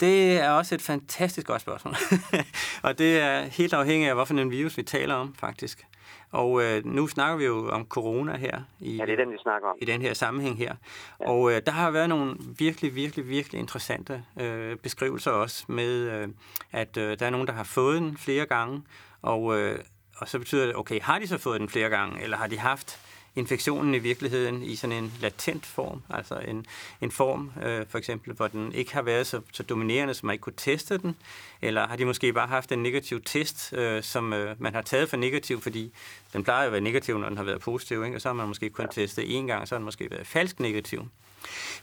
det 0.00 0.40
er 0.40 0.50
også 0.50 0.74
et 0.74 0.82
fantastisk 0.82 1.46
godt 1.46 1.60
spørgsmål. 1.60 1.94
og 2.86 2.98
det 2.98 3.20
er 3.20 3.40
helt 3.40 3.72
afhængigt 3.72 4.08
af, 4.08 4.14
hvorfor 4.14 4.34
en 4.34 4.50
virus 4.50 4.76
vi 4.76 4.82
taler 4.82 5.14
om, 5.14 5.34
faktisk. 5.34 5.86
Og 6.32 6.62
øh, 6.62 6.84
nu 6.84 7.06
snakker 7.06 7.36
vi 7.36 7.44
jo 7.44 7.68
om 7.68 7.86
corona 7.86 8.36
her. 8.36 8.60
I, 8.80 8.96
ja, 8.96 9.06
det 9.06 9.12
er 9.12 9.16
den, 9.16 9.32
vi 9.32 9.38
snakker 9.42 9.68
om. 9.68 9.76
I 9.80 9.84
den 9.84 10.02
her 10.02 10.14
sammenhæng 10.14 10.58
her. 10.58 10.74
Ja. 11.20 11.30
Og 11.30 11.52
øh, 11.52 11.62
der 11.66 11.72
har 11.72 11.90
været 11.90 12.08
nogle 12.08 12.36
virkelig, 12.58 12.94
virkelig, 12.94 13.28
virkelig 13.28 13.60
interessante 13.60 14.24
øh, 14.40 14.76
beskrivelser 14.76 15.30
også 15.30 15.64
med, 15.68 16.10
øh, 16.10 16.28
at 16.72 16.96
øh, 16.96 17.18
der 17.18 17.26
er 17.26 17.30
nogen, 17.30 17.46
der 17.46 17.52
har 17.52 17.64
fået 17.64 18.00
den 18.00 18.16
flere 18.16 18.46
gange, 18.46 18.82
og, 19.22 19.58
øh, 19.58 19.78
og 20.18 20.28
så 20.28 20.38
betyder 20.38 20.66
det, 20.66 20.76
okay, 20.76 21.00
har 21.00 21.18
de 21.18 21.26
så 21.26 21.38
fået 21.38 21.60
den 21.60 21.68
flere 21.68 21.88
gange, 21.88 22.22
eller 22.22 22.36
har 22.36 22.46
de 22.46 22.58
haft 22.58 23.07
infektionen 23.36 23.94
i 23.94 23.98
virkeligheden 23.98 24.62
i 24.62 24.76
sådan 24.76 24.96
en 24.96 25.12
latent 25.20 25.66
form, 25.66 26.02
altså 26.10 26.38
en, 26.38 26.66
en 27.00 27.10
form 27.10 27.52
øh, 27.62 27.86
for 27.88 27.98
eksempel, 27.98 28.34
hvor 28.34 28.48
den 28.48 28.72
ikke 28.72 28.94
har 28.94 29.02
været 29.02 29.26
så, 29.26 29.40
så 29.52 29.62
dominerende, 29.62 30.14
så 30.14 30.26
man 30.26 30.32
ikke 30.32 30.42
kunne 30.42 30.52
teste 30.56 30.98
den, 30.98 31.16
eller 31.62 31.86
har 31.86 31.96
de 31.96 32.04
måske 32.04 32.32
bare 32.32 32.48
haft 32.48 32.72
en 32.72 32.82
negativ 32.82 33.22
test, 33.22 33.72
øh, 33.72 34.02
som 34.02 34.32
øh, 34.32 34.56
man 34.58 34.74
har 34.74 34.82
taget 34.82 35.10
for 35.10 35.16
negativ, 35.16 35.60
fordi 35.60 35.92
den 36.32 36.44
plejer 36.44 36.66
at 36.66 36.72
være 36.72 36.80
negativ, 36.80 37.18
når 37.18 37.28
den 37.28 37.36
har 37.36 37.44
været 37.44 37.60
positiv, 37.60 38.04
ikke? 38.04 38.16
og 38.16 38.20
så 38.20 38.28
har 38.28 38.34
man 38.34 38.48
måske 38.48 38.70
kun 38.70 38.88
testet 38.88 39.22
én 39.22 39.46
gang, 39.46 39.68
så 39.68 39.74
har 39.74 39.78
den 39.78 39.84
måske 39.84 40.10
været 40.10 40.26
falsk 40.26 40.60
negativ. 40.60 41.08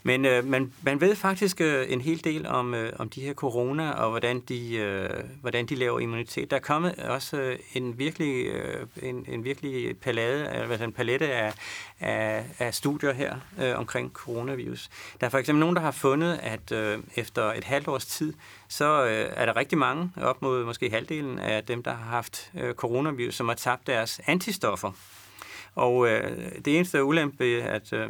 Men 0.04 0.26
øh, 0.26 0.48
man, 0.48 0.74
man 0.84 1.02
ved 1.02 1.16
faktisk 1.16 1.62
øh, 1.62 1.86
en 1.92 2.02
hel 2.02 2.24
del 2.24 2.48
om, 2.48 2.74
øh, 2.74 2.94
om 3.00 3.10
de 3.10 3.22
her 3.22 3.34
corona, 3.34 3.92
og 3.92 4.10
hvordan 4.10 4.40
de, 4.40 4.76
øh, 4.76 5.10
hvordan 5.42 5.66
de 5.66 5.76
laver 5.76 6.00
immunitet. 6.00 6.52
Der 6.52 6.58
er 6.58 6.62
kommet 6.62 6.96
også 6.96 7.38
øh, 7.38 7.60
en 7.74 8.00
virkelig, 8.00 8.46
øh, 8.46 8.88
en, 9.02 9.26
en 9.30 9.44
virkelig 9.44 9.98
palade, 9.98 10.48
altså 10.48 10.84
en 10.84 10.92
palette 10.92 11.28
af, 11.28 11.54
af, 12.00 12.46
af 12.60 12.74
studier 12.74 13.14
her 13.14 13.36
øh, 13.60 13.80
omkring 13.80 14.12
coronavirus. 14.14 14.90
Der 15.22 15.26
er 15.26 15.32
for 15.32 15.38
eksempel 15.38 15.60
nogen, 15.60 15.76
der 15.76 15.82
har 15.82 15.92
fundet, 15.92 16.40
at 16.44 16.72
øh, 16.72 17.00
efter 17.16 17.54
et 17.54 17.64
halvt 17.64 17.88
års 17.88 18.06
tid, 18.06 18.34
så 18.68 19.06
øh, 19.06 19.34
er 19.36 19.46
der 19.46 19.56
rigtig 19.56 19.78
mange, 19.78 20.12
op 20.18 20.42
mod 20.42 20.66
måske 20.66 20.90
halvdelen 20.90 21.40
af 21.40 21.64
dem, 21.64 21.84
der 21.84 21.94
har 21.94 22.06
haft 22.06 22.52
øh, 22.56 22.74
coronavirus, 22.74 23.36
som 23.36 23.48
har 23.48 23.56
tabt 23.56 23.88
deres 23.88 24.22
antistoffer. 24.26 24.92
Og 25.76 26.08
øh, 26.08 26.52
det 26.66 26.76
eneste 26.76 27.04
ulempe, 27.04 27.46
at 27.46 27.94
øh, 27.94 28.10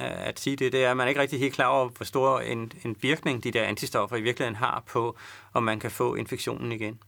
Øh, 0.00 0.26
at 0.26 0.40
sige 0.40 0.56
det, 0.56 0.72
det 0.72 0.84
er, 0.84 0.90
at 0.90 0.96
man 0.96 1.08
ikke 1.08 1.20
rigtig 1.20 1.40
helt 1.40 1.54
klar 1.54 1.66
over, 1.66 1.88
hvor 1.88 2.04
stor 2.04 2.40
en, 2.40 2.72
en 2.84 2.96
virkning 3.00 3.44
de 3.44 3.50
der 3.50 3.62
antistoffer 3.62 4.16
i 4.16 4.20
virkeligheden 4.20 4.56
har 4.56 4.82
på, 4.86 5.16
om 5.52 5.62
man 5.62 5.80
kan 5.80 5.90
få 5.90 6.14
infektionen 6.14 6.72
igen. 6.72 6.98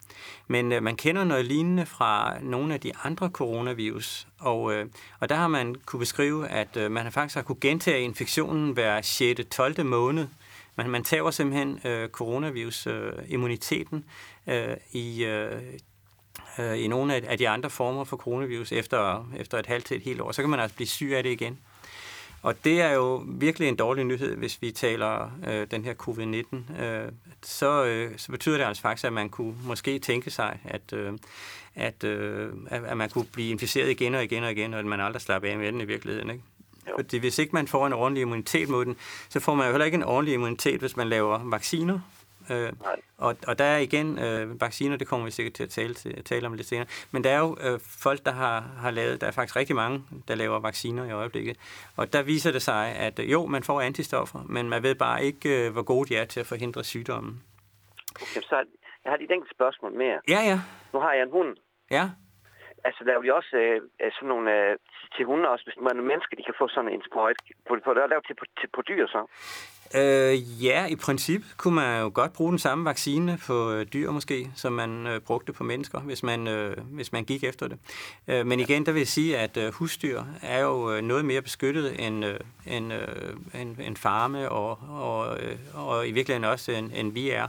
Men 0.49 0.73
øh, 0.73 0.83
man 0.83 0.97
kender 0.97 1.25
noget 1.25 1.45
lignende 1.45 1.87
fra 1.87 2.39
nogle 2.41 2.75
af 2.75 2.81
de 2.81 2.93
andre 3.05 3.29
coronavirus, 3.29 4.27
og, 4.39 4.73
øh, 4.73 4.87
og 5.21 5.29
der 5.29 5.35
har 5.35 5.49
man 5.49 5.75
kunne 5.75 6.01
beskrive, 6.01 6.49
at 6.49 6.77
øh, 6.77 6.91
man 6.91 7.13
faktisk 7.13 7.35
har 7.35 7.43
kunne 7.43 7.61
gentage 7.61 8.01
infektionen 8.01 8.73
hver 8.73 9.03
6. 9.03 9.41
12. 9.51 9.85
måned. 9.85 10.29
Man, 10.77 10.91
man 10.91 11.05
tager 11.05 11.31
simpelthen 11.31 11.81
øh, 11.85 12.09
coronavirus-immuniteten 12.09 14.05
øh, 14.47 14.71
øh, 14.71 14.77
i, 14.93 15.25
øh, 15.25 15.63
øh, 16.59 16.79
i 16.79 16.89
nogle 16.89 17.15
af, 17.15 17.39
de 17.39 17.49
andre 17.49 17.71
former 17.71 18.05
for 18.05 18.17
coronavirus 18.17 18.73
efter, 18.73 19.31
efter 19.37 19.59
et 19.59 19.67
halvt 19.67 19.85
til 19.85 19.97
et 19.97 20.03
helt 20.03 20.21
år. 20.21 20.33
Så 20.33 20.43
kan 20.43 20.51
man 20.51 20.61
altså 20.61 20.77
blive 20.77 20.89
syg 20.89 21.13
af 21.15 21.23
det 21.23 21.31
igen. 21.31 21.59
Og 22.47 22.65
det 22.65 22.81
er 22.81 22.93
jo 22.93 23.25
virkelig 23.27 23.69
en 23.69 23.77
dårlig 23.77 24.05
nyhed, 24.05 24.37
hvis 24.37 24.63
vi 24.63 24.71
taler 24.71 25.31
øh, 25.47 25.67
den 25.71 25.85
her 25.85 25.95
covid-19. 25.95 26.83
Øh, 26.83 27.13
så, 27.43 27.85
øh, 27.85 28.11
så 28.17 28.33
betyder 28.33 28.57
det 28.57 28.65
altså 28.65 28.83
faktisk, 28.83 29.05
at 29.05 29.13
man 29.13 29.29
kunne 29.29 29.55
måske 29.65 29.99
tænke 29.99 30.31
sig, 30.31 30.59
at, 30.65 30.93
øh, 30.93 31.13
at, 31.75 32.05
øh, 32.05 32.53
at 32.71 32.97
man 32.97 33.11
kunne 33.11 33.25
blive 33.33 33.51
inficeret 33.51 33.91
igen 33.91 34.15
og 34.15 34.25
igen 34.25 34.45
og 34.45 34.53
igen, 34.53 34.75
og 34.75 34.81
at 34.81 34.87
man 34.87 35.01
aldrig 35.01 35.23
slapper 35.23 35.51
af 35.51 35.59
med 35.59 35.73
den 35.73 35.81
i 35.81 35.85
virkeligheden. 35.85 36.31
Ikke? 36.31 36.43
Fordi 36.97 37.19
hvis 37.19 37.39
ikke 37.39 37.53
man 37.53 37.69
får 37.69 37.87
en 37.87 37.93
ordentlig 37.93 38.21
immunitet 38.21 38.69
mod 38.69 38.85
den, 38.85 38.97
så 39.29 39.41
får 39.41 39.55
man 39.55 39.67
jo 39.67 39.73
heller 39.73 39.85
ikke 39.85 39.97
en 39.97 40.05
ordentlig 40.05 40.35
immunitet, 40.35 40.81
hvis 40.81 40.97
man 40.97 41.09
laver 41.09 41.41
vacciner. 41.45 42.01
Øh, 42.51 42.73
og, 43.19 43.37
og 43.49 43.59
der 43.59 43.65
er 43.65 43.79
igen 43.79 44.19
øh, 44.19 44.61
vacciner, 44.61 44.97
det 44.97 45.07
kommer 45.07 45.25
vi 45.25 45.31
sikkert 45.31 45.55
til 45.55 45.63
at 45.63 45.71
tale, 45.71 45.95
til, 45.95 46.25
tale 46.25 46.47
om 46.47 46.55
lidt 46.55 46.67
senere. 46.67 46.87
Men 47.13 47.25
der 47.25 47.31
er 47.31 47.39
jo 47.39 47.57
øh, 47.61 47.81
folk, 48.03 48.25
der 48.25 48.33
har, 48.33 48.61
har 48.61 48.91
lavet, 48.91 49.21
der 49.21 49.27
er 49.27 49.31
faktisk 49.31 49.57
rigtig 49.57 49.77
mange, 49.77 50.03
der 50.29 50.35
laver 50.35 50.61
vacciner 50.61 51.05
i 51.05 51.11
øjeblikket. 51.11 51.57
Og 51.97 52.13
der 52.13 52.23
viser 52.23 52.53
det 52.53 52.63
sig, 52.63 52.95
at 52.97 53.19
øh, 53.19 53.33
jo, 53.33 53.47
man 53.47 53.63
får 53.63 53.81
antistoffer, 53.81 54.41
men 54.49 54.69
man 54.69 54.83
ved 54.83 54.95
bare 54.95 55.25
ikke, 55.25 55.67
øh, 55.67 55.73
hvor 55.73 55.83
gode 55.83 56.09
de 56.09 56.17
er 56.17 56.25
til 56.25 56.41
at 56.41 56.47
forhindre 56.47 56.85
sygdommen. 56.85 57.43
Okay, 58.15 58.43
så 58.43 58.65
jeg 59.05 59.13
har 59.13 59.17
lige 59.17 59.31
et 59.31 59.35
enkelt 59.35 59.55
spørgsmål 59.55 59.93
mere. 59.93 60.21
Ja, 60.29 60.41
ja. 60.51 60.59
Nu 60.93 60.99
har 61.01 61.13
jeg 61.13 61.23
en 61.23 61.31
hund. 61.31 61.57
Ja. 61.91 62.05
Altså, 62.85 63.05
laver 63.05 63.23
de 63.23 63.35
også 63.35 63.57
øh, 63.57 63.81
sådan 64.17 64.29
nogle 64.29 64.47
øh, 64.57 64.77
til 65.17 65.25
hunde 65.25 65.49
også, 65.49 65.65
hvis 65.65 65.79
man 65.87 65.99
er 65.99 66.03
mennesker, 66.13 66.37
de 66.37 66.47
kan 66.49 66.59
få 66.59 66.69
sådan 66.69 66.93
en 66.93 67.03
sprøjt. 67.09 67.37
Får 67.69 67.95
det 67.95 68.11
lavet 68.11 68.27
til, 68.27 68.37
til, 68.61 68.69
på 68.77 68.83
dyr 68.83 69.07
så? 69.07 69.21
Øh, 69.95 70.65
ja, 70.65 70.87
i 70.87 70.97
princip 70.97 71.43
kunne 71.57 71.75
man 71.75 72.01
jo 72.01 72.11
godt 72.15 72.33
bruge 72.33 72.51
den 72.51 72.59
samme 72.59 72.85
vaccine 72.85 73.39
på 73.47 73.71
øh, 73.71 73.87
dyr 73.93 74.11
måske, 74.11 74.51
som 74.55 74.73
man 74.73 75.07
øh, 75.07 75.21
brugte 75.21 75.53
på 75.53 75.65
mennesker, 75.65 76.01
hvis 76.01 76.23
man, 76.23 76.49
øh, 76.49 76.77
hvis 76.91 77.13
man 77.13 77.25
gik 77.25 77.45
efter 77.45 77.69
det. 77.69 77.79
Øh, 78.29 78.47
men 78.47 78.61
igen, 78.61 78.87
der 78.87 78.93
vil 78.93 79.01
jeg 79.01 79.09
sige, 79.09 79.39
at 79.39 79.57
øh, 79.57 79.73
husdyr 79.73 80.23
er 80.43 80.61
jo 80.61 80.93
øh, 80.93 81.03
noget 81.03 81.25
mere 81.25 81.43
beskyttet 81.43 82.07
end, 82.07 82.25
øh, 82.25 82.41
end, 82.67 82.93
øh, 82.93 83.61
end, 83.61 83.77
end 83.79 83.97
farme, 83.97 84.49
og, 84.49 84.79
og, 84.89 85.41
øh, 85.41 85.57
og 85.75 86.09
i 86.09 86.11
virkeligheden 86.11 86.45
også 86.45 86.73
end, 86.73 86.91
end 86.95 87.13
vi 87.13 87.31
er. 87.31 87.49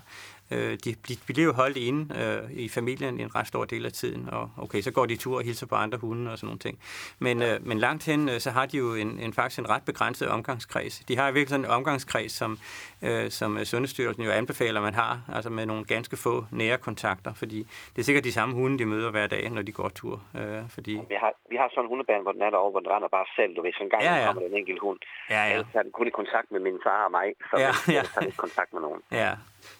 Øh, 0.52 0.78
de, 0.86 0.96
de 1.08 1.18
bliver 1.26 1.46
jo 1.46 1.54
holdt 1.54 1.78
inde 1.78 2.16
øh, 2.20 2.52
i 2.52 2.70
familien 2.70 3.20
en 3.20 3.36
ret 3.36 3.48
stor 3.48 3.66
del 3.66 3.86
af 3.86 3.92
tiden, 3.92 4.30
og 4.30 4.52
okay, 4.58 4.82
så 4.82 4.92
går 4.92 5.06
de 5.06 5.16
tur 5.16 5.38
og 5.38 5.44
hilser 5.44 5.68
på 5.68 5.76
andre 5.76 5.98
hunde 5.98 6.32
og 6.32 6.38
sådan 6.38 6.48
nogle 6.48 6.60
ting. 6.60 6.80
Men, 7.20 7.42
øh, 7.42 7.68
men 7.68 7.80
langt 7.80 8.06
hen, 8.06 8.30
øh, 8.30 8.40
så 8.40 8.52
har 8.52 8.66
de 8.66 8.78
jo 8.78 8.96
en, 8.96 9.20
en 9.20 9.34
faktisk 9.34 9.60
en 9.60 9.70
ret 9.70 9.84
begrænset 9.86 10.28
omgangskreds. 10.28 11.00
De 11.00 11.18
har 11.18 11.32
virkelig 11.32 11.50
sådan 11.50 11.66
en 11.66 11.72
omgangskreds, 11.72 12.32
som, 12.32 12.60
øh, 13.02 13.32
som 13.32 13.66
Sundhedsstyrelsen 13.66 14.24
jo 14.24 14.32
anbefaler, 14.32 14.82
man 14.82 14.94
har, 14.94 15.22
altså 15.34 15.50
med 15.50 15.66
nogle 15.66 15.86
ganske 15.86 16.18
få 16.18 16.46
nære 16.52 16.78
kontakter, 16.78 17.34
fordi 17.34 17.68
det 17.96 18.00
er 18.02 18.04
sikkert 18.04 18.24
de 18.24 18.32
samme 18.32 18.56
hunde, 18.56 18.80
de 18.80 18.86
møder 18.86 19.12
hver 19.12 19.28
dag, 19.28 19.50
når 19.50 19.62
de 19.62 19.72
går 19.72 19.90
tur. 19.90 20.22
Øh, 20.36 20.70
fordi... 20.70 20.92
vi, 20.92 21.16
har, 21.20 21.34
vi 21.50 21.56
har 21.56 21.70
sådan 21.70 21.84
en 21.84 21.90
hundebane, 21.90 22.22
hvor 22.22 22.32
den 22.32 22.42
er 22.42 22.50
derovre, 22.50 22.72
hvor 22.72 22.80
den 22.80 22.90
render 22.90 23.08
bare 23.08 23.26
selv, 23.36 23.56
du 23.56 23.62
ved, 23.62 23.72
så 23.74 23.84
en 23.84 23.90
gang 23.90 24.04
ja, 24.04 24.16
ja. 24.16 24.26
kommer 24.26 24.42
der 24.42 24.50
en 24.50 24.58
enkelt 24.58 24.80
hund. 24.80 25.00
Ja, 25.30 25.44
ja. 25.44 25.54
Ellers 25.54 25.68
er 25.74 25.82
den 25.82 25.92
kun 25.92 26.08
i 26.08 26.10
kontakt 26.10 26.52
med 26.52 26.60
min 26.60 26.80
far 26.86 27.06
og 27.06 27.12
mig, 27.12 27.28
så 27.50 27.56
ja, 27.58 27.72
ja. 27.98 28.04
jeg 28.16 28.26
ikke 28.26 28.38
kontakt 28.38 28.74
med 28.74 28.82
nogen. 28.82 29.02
Ja, 29.12 29.32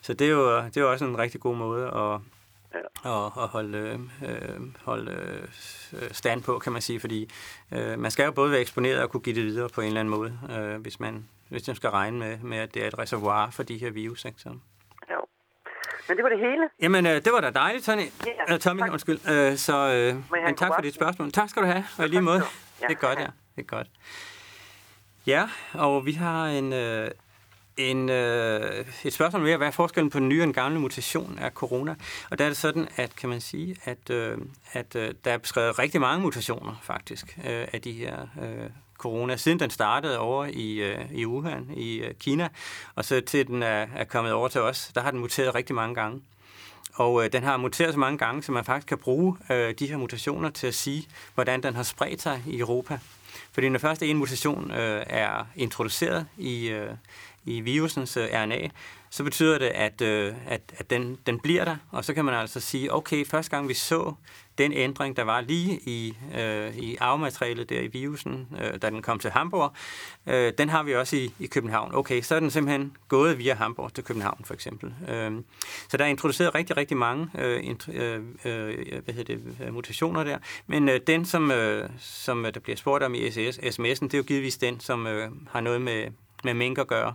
så 0.02 0.14
det 0.14 0.28
er 0.28 0.32
jo, 0.32 0.58
det 0.62 0.78
er 0.78 0.82
jo 0.82 0.92
også 0.92 1.06
en 1.06 1.18
rigtig 1.18 1.42
god 1.42 1.56
måde 1.56 1.88
at, 1.88 2.20
Ja. 2.74 3.10
og, 3.10 3.26
og 3.36 3.48
holde, 3.48 4.08
øh, 4.26 4.60
holde 4.84 5.12
øh, 5.12 6.12
stand 6.12 6.44
på, 6.44 6.60
kan 6.60 6.74
man 6.74 6.82
sige, 6.82 7.00
fordi 7.00 7.32
øh, 7.72 8.00
man 8.00 8.12
skal 8.12 8.26
jo 8.26 8.32
både 8.32 8.52
være 8.52 8.62
eksponeret 8.62 9.02
og 9.02 9.10
kunne 9.10 9.22
give 9.22 9.36
det 9.36 9.44
videre 9.44 9.70
på 9.70 9.82
en 9.82 9.88
eller 9.88 10.00
anden 10.00 10.14
måde, 10.16 10.40
øh, 10.60 10.82
hvis 10.82 11.00
man 11.00 11.28
hvis 11.50 11.68
man 11.68 11.76
skal 11.76 11.90
regne 11.90 12.20
med, 12.20 12.38
med, 12.38 12.58
at 12.58 12.74
det 12.74 12.84
er 12.84 12.88
et 12.88 13.00
reservoir 13.00 13.50
for 13.50 13.64
de 13.64 13.78
her 13.78 13.90
virus. 13.92 14.26
Ikke? 14.26 14.42
Så. 14.42 14.50
Jo. 14.50 15.16
Men 16.08 16.18
det 16.18 16.24
var 16.24 16.30
det 16.30 16.40
hele. 16.40 16.70
Jamen, 16.82 17.06
øh, 17.06 17.16
det 17.16 17.34
var 17.34 17.42
da 17.42 17.50
dejligt, 17.50 17.86
Tony. 17.86 18.02
Ja, 18.26 18.54
uh, 18.54 18.60
Tommy, 18.60 18.80
tak. 18.80 18.92
undskyld. 18.92 19.16
Uh, 19.18 19.58
så, 19.58 19.78
øh, 19.94 20.16
men 20.46 20.56
tak 20.56 20.72
for 20.76 20.82
dit 20.82 20.96
spørgsmål. 20.96 21.32
Tak 21.32 21.50
skal 21.50 21.62
du 21.62 21.68
have, 21.68 21.84
og 21.98 22.06
i 22.06 22.08
lige 22.08 22.22
måde. 22.22 22.42
Ja, 22.82 22.88
Det 22.88 22.94
er 22.96 23.00
godt, 23.00 23.20
ja. 23.20 23.28
Det 23.56 23.62
er 23.62 23.68
godt. 23.68 23.88
Ja, 25.28 25.50
og 25.74 26.06
vi 26.06 26.12
har 26.12 26.46
en, 26.48 26.74
øh, 26.74 27.12
en, 27.78 28.10
øh, 28.10 28.86
et 29.04 29.14
spørgsmål 29.14 29.44
mere. 29.44 29.58
Hvad 29.58 29.68
er 29.68 29.72
forskellen 29.72 30.10
på 30.10 30.20
den 30.20 30.30
nye 30.30 30.42
og 30.42 30.46
den 30.46 30.54
gamle 30.54 30.80
mutation 30.80 31.40
af 31.42 31.52
corona? 31.52 31.96
Og 32.32 32.40
der 32.40 32.46
er 32.46 32.50
det 32.50 32.58
sådan, 32.58 32.88
at 32.96 33.16
kan 33.16 33.30
man 33.30 33.42
sige, 33.42 33.76
at, 33.84 34.10
øh, 34.10 34.38
at 34.74 34.96
øh, 34.96 35.14
der 35.26 35.32
er 35.32 35.38
beskrevet 35.38 35.80
rigtig 35.80 36.02
mange 36.02 36.22
mutationer 36.22 36.80
faktisk 36.84 37.38
øh, 37.38 37.68
af 37.74 37.82
de 37.82 37.92
her 37.92 38.28
øh, 38.42 38.70
corona, 38.98 39.38
siden 39.38 39.60
den 39.60 39.70
startede 39.70 40.20
over 40.20 40.46
i, 40.46 40.74
øh, 40.74 41.12
i 41.12 41.26
Wuhan, 41.26 41.70
i 41.76 41.98
øh, 41.98 42.14
Kina, 42.14 42.50
og 42.96 43.06
så 43.06 43.22
til 43.22 43.48
den 43.48 43.64
er, 43.64 43.88
er 43.96 44.04
kommet 44.04 44.34
over 44.34 44.48
til 44.48 44.62
os, 44.62 44.92
der 44.96 45.02
har 45.02 45.12
den 45.12 45.20
muteret 45.20 45.56
rigtig 45.56 45.76
mange 45.76 45.96
gange. 45.96 46.22
Og 46.94 47.24
øh, 47.24 47.32
den 47.32 47.44
har 47.44 47.58
muteret 47.58 47.94
så 47.94 48.00
mange 48.00 48.18
gange, 48.18 48.44
så 48.44 48.52
man 48.52 48.66
faktisk 48.66 48.88
kan 48.88 48.98
bruge 48.98 49.38
øh, 49.50 49.74
de 49.80 49.88
her 49.88 49.98
mutationer 49.98 50.50
til 50.50 50.68
at 50.68 50.76
sige, 50.76 51.08
hvordan 51.34 51.64
den 51.64 51.76
har 51.76 51.84
spredt 51.84 52.22
sig 52.22 52.44
i 52.48 52.60
Europa. 52.60 53.00
Fordi 53.52 53.70
når 53.70 53.80
først 53.80 54.04
en 54.04 54.18
mutation 54.18 54.72
øh, 54.72 55.04
er 55.08 55.48
introduceret 55.56 56.26
i, 56.38 56.68
øh, 56.68 56.90
i 57.48 57.60
virusens 57.60 58.18
øh, 58.18 58.28
RNA, 58.34 58.70
så 59.10 59.24
betyder 59.24 59.58
det, 59.58 59.66
at, 59.66 60.02
øh, 60.02 60.34
at, 60.48 60.62
at 60.78 60.90
den, 60.90 61.18
den 61.26 61.40
bliver 61.40 61.66
der, 61.66 61.76
og 61.92 62.06
så 62.06 62.14
kan 62.14 62.26
man 62.26 62.34
altså 62.34 62.60
sige, 62.60 62.94
okay, 62.94 63.26
første 63.26 63.52
gang 63.52 63.68
vi 63.70 63.74
så 63.74 64.14
den 64.58 64.74
ændring, 64.74 65.18
der 65.18 65.24
var 65.24 65.42
lige 65.42 65.80
i, 65.86 66.18
øh, 66.38 66.78
i 66.78 66.96
arvematerialet 67.00 67.70
der 67.70 67.82
i 67.82 67.88
virusen, 67.88 68.48
øh, 68.62 68.82
da 68.82 68.90
den 68.90 69.02
kom 69.02 69.20
til 69.20 69.32
Hamburg, 69.32 69.74
øh, 70.28 70.54
den 70.58 70.70
har 70.70 70.84
vi 70.84 70.96
også 70.96 71.16
i, 71.16 71.34
i 71.40 71.48
København. 71.48 71.96
Okay, 71.96 72.22
så 72.22 72.36
er 72.36 72.40
den 72.40 72.52
simpelthen 72.52 72.98
gået 73.08 73.38
via 73.38 73.54
Hamburg 73.54 73.94
til 73.94 74.04
København, 74.04 74.42
for 74.46 74.54
eksempel. 74.54 74.94
Øh, 75.10 75.32
så 75.90 75.98
der 75.98 76.06
er 76.06 76.10
introduceret 76.10 76.56
rigtig, 76.56 76.78
rigtig 76.78 76.98
mange 76.98 77.30
øh, 77.38 77.60
int- 77.60 77.92
øh, 77.94 78.24
øh, 78.46 79.04
hvad 79.04 79.14
hedder 79.14 79.36
det, 79.36 79.74
mutationer 79.74 80.24
der, 80.24 80.38
men 80.68 80.90
øh, 80.90 81.00
den, 81.08 81.26
som, 81.26 81.52
øh, 81.52 81.90
som 82.00 82.46
øh, 82.46 82.54
der 82.54 82.60
bliver 82.60 82.78
spurgt 82.78 83.04
om 83.04 83.16
i 83.16 83.32
SMS, 83.32 83.58
sms'en, 83.58 84.04
det 84.04 84.14
er 84.14 84.18
jo 84.18 84.24
givetvis 84.24 84.58
den, 84.58 84.80
som 84.80 85.08
øh, 85.08 85.32
har 85.50 85.62
noget 85.62 85.82
med, 85.82 86.08
med 86.44 86.54
mink 86.54 86.78
at 86.78 86.88
gøre. 86.88 87.14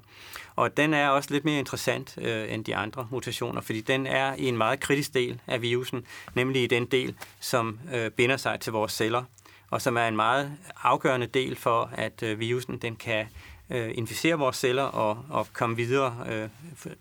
Og 0.56 0.76
den 0.76 0.94
er 0.94 1.08
også 1.08 1.28
lidt 1.32 1.44
mere 1.44 1.58
interessant 1.58 2.18
øh, 2.18 2.52
end 2.54 2.64
de 2.64 2.76
andre 2.76 3.08
mutationer, 3.10 3.60
fordi 3.60 3.80
den 3.80 4.06
er 4.06 4.34
i 4.38 4.46
en 4.46 4.56
meget 4.56 4.80
kritisk 4.80 5.14
del 5.14 5.40
af 5.46 5.62
virusen, 5.62 6.06
nemlig 6.34 6.62
i 6.62 6.66
den 6.66 6.86
del, 6.86 7.14
som 7.40 7.80
øh, 7.94 8.10
binder 8.10 8.36
sig 8.36 8.60
til 8.60 8.72
vores 8.72 8.92
celler, 8.92 9.22
og 9.70 9.82
som 9.82 9.96
er 9.96 10.08
en 10.08 10.16
meget 10.16 10.52
afgørende 10.82 11.26
del 11.26 11.56
for, 11.56 11.90
at 11.92 12.22
øh, 12.22 12.40
virusen 12.40 12.78
den 12.78 12.96
kan 12.96 13.26
øh, 13.70 13.90
inficere 13.94 14.38
vores 14.38 14.56
celler 14.56 14.82
og, 14.82 15.24
og 15.30 15.46
komme 15.52 15.76
videre, 15.76 16.16
øh, 16.28 16.48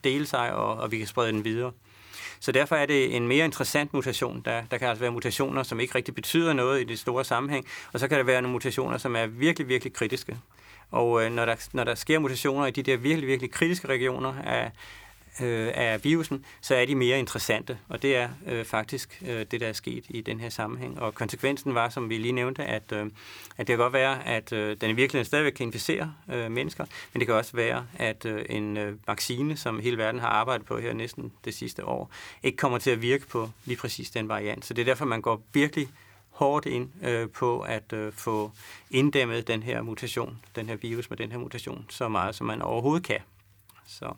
dele 0.03 0.25
sig, 0.25 0.53
og, 0.53 0.77
og 0.77 0.91
vi 0.91 0.97
kan 0.97 1.07
sprede 1.07 1.31
den 1.31 1.45
videre. 1.45 1.71
Så 2.39 2.51
derfor 2.51 2.75
er 2.75 2.85
det 2.85 3.15
en 3.15 3.27
mere 3.27 3.45
interessant 3.45 3.93
mutation. 3.93 4.41
Der, 4.45 4.63
der 4.71 4.77
kan 4.77 4.87
altså 4.87 4.99
være 5.01 5.11
mutationer, 5.11 5.63
som 5.63 5.79
ikke 5.79 5.95
rigtig 5.95 6.15
betyder 6.15 6.53
noget 6.53 6.81
i 6.81 6.83
det 6.83 6.99
store 6.99 7.25
sammenhæng, 7.25 7.65
og 7.93 7.99
så 7.99 8.07
kan 8.07 8.17
der 8.17 8.23
være 8.23 8.41
nogle 8.41 8.53
mutationer, 8.53 8.97
som 8.97 9.15
er 9.15 9.25
virkelig, 9.25 9.67
virkelig 9.67 9.93
kritiske. 9.93 10.37
Og 10.91 11.23
øh, 11.23 11.31
når, 11.31 11.45
der, 11.45 11.55
når 11.73 11.83
der 11.83 11.95
sker 11.95 12.19
mutationer 12.19 12.65
i 12.65 12.71
de 12.71 12.83
der 12.83 12.97
virkelig, 12.97 13.27
virkelig 13.27 13.51
kritiske 13.51 13.87
regioner 13.87 14.33
af, 14.43 14.71
øh, 15.41 15.71
af 15.73 16.03
virusen, 16.03 16.45
så 16.61 16.75
er 16.75 16.85
de 16.85 16.95
mere 16.95 17.19
interessante. 17.19 17.77
Og 17.89 18.01
det 18.01 18.15
er 18.15 18.29
øh, 18.47 18.65
faktisk 18.65 19.23
øh, 19.27 19.45
det, 19.51 19.61
der 19.61 19.67
er 19.67 19.73
sket 19.73 20.05
i 20.09 20.21
den 20.21 20.39
her 20.39 20.49
sammenhæng. 20.49 20.99
Og 20.99 21.15
konsekvensen 21.15 21.75
var, 21.75 21.89
som 21.89 22.09
vi 22.09 22.17
lige 22.17 22.31
nævnte, 22.31 22.63
at, 22.63 22.91
øh, 22.91 23.05
at 23.05 23.11
det 23.57 23.67
kan 23.67 23.77
godt 23.77 23.93
være, 23.93 24.27
at 24.27 24.53
øh, 24.53 24.77
den 24.81 24.89
i 24.89 24.93
virkeligheden 24.93 25.25
stadigvæk 25.25 25.53
kan 25.53 25.65
inficere 25.65 26.13
øh, 26.31 26.51
mennesker, 26.51 26.85
men 27.13 27.19
det 27.19 27.27
kan 27.27 27.35
også 27.35 27.51
være, 27.53 27.85
at 27.97 28.25
øh, 28.25 28.45
en 28.49 28.77
øh, 28.77 29.07
vaccine, 29.07 29.57
som 29.57 29.79
hele 29.79 29.97
verden 29.97 30.21
har 30.21 30.27
arbejdet 30.27 30.65
på 30.65 30.77
her 30.77 30.93
næsten 30.93 31.31
det 31.45 31.53
sidste 31.53 31.85
år, 31.85 32.11
ikke 32.43 32.57
kommer 32.57 32.77
til 32.77 32.91
at 32.91 33.01
virke 33.01 33.27
på 33.27 33.49
lige 33.65 33.77
præcis 33.77 34.09
den 34.09 34.29
variant. 34.29 34.65
Så 34.65 34.73
det 34.73 34.81
er 34.81 34.85
derfor, 34.85 35.05
man 35.05 35.21
går 35.21 35.43
virkelig 35.53 35.87
hårdt 36.31 36.65
ind 36.65 36.89
øh, 37.05 37.29
på 37.29 37.59
at 37.61 37.93
øh, 37.93 38.13
få 38.13 38.51
inddæmmet 38.91 39.47
den 39.47 39.63
her 39.63 39.81
mutation, 39.81 40.37
den 40.55 40.69
her 40.69 40.75
virus 40.75 41.09
med 41.09 41.17
den 41.17 41.31
her 41.31 41.39
mutation, 41.39 41.85
så 41.89 42.07
meget 42.07 42.35
som 42.35 42.47
man 42.47 42.61
overhovedet 42.61 43.05
kan. 43.07 43.19
Så, 43.87 44.13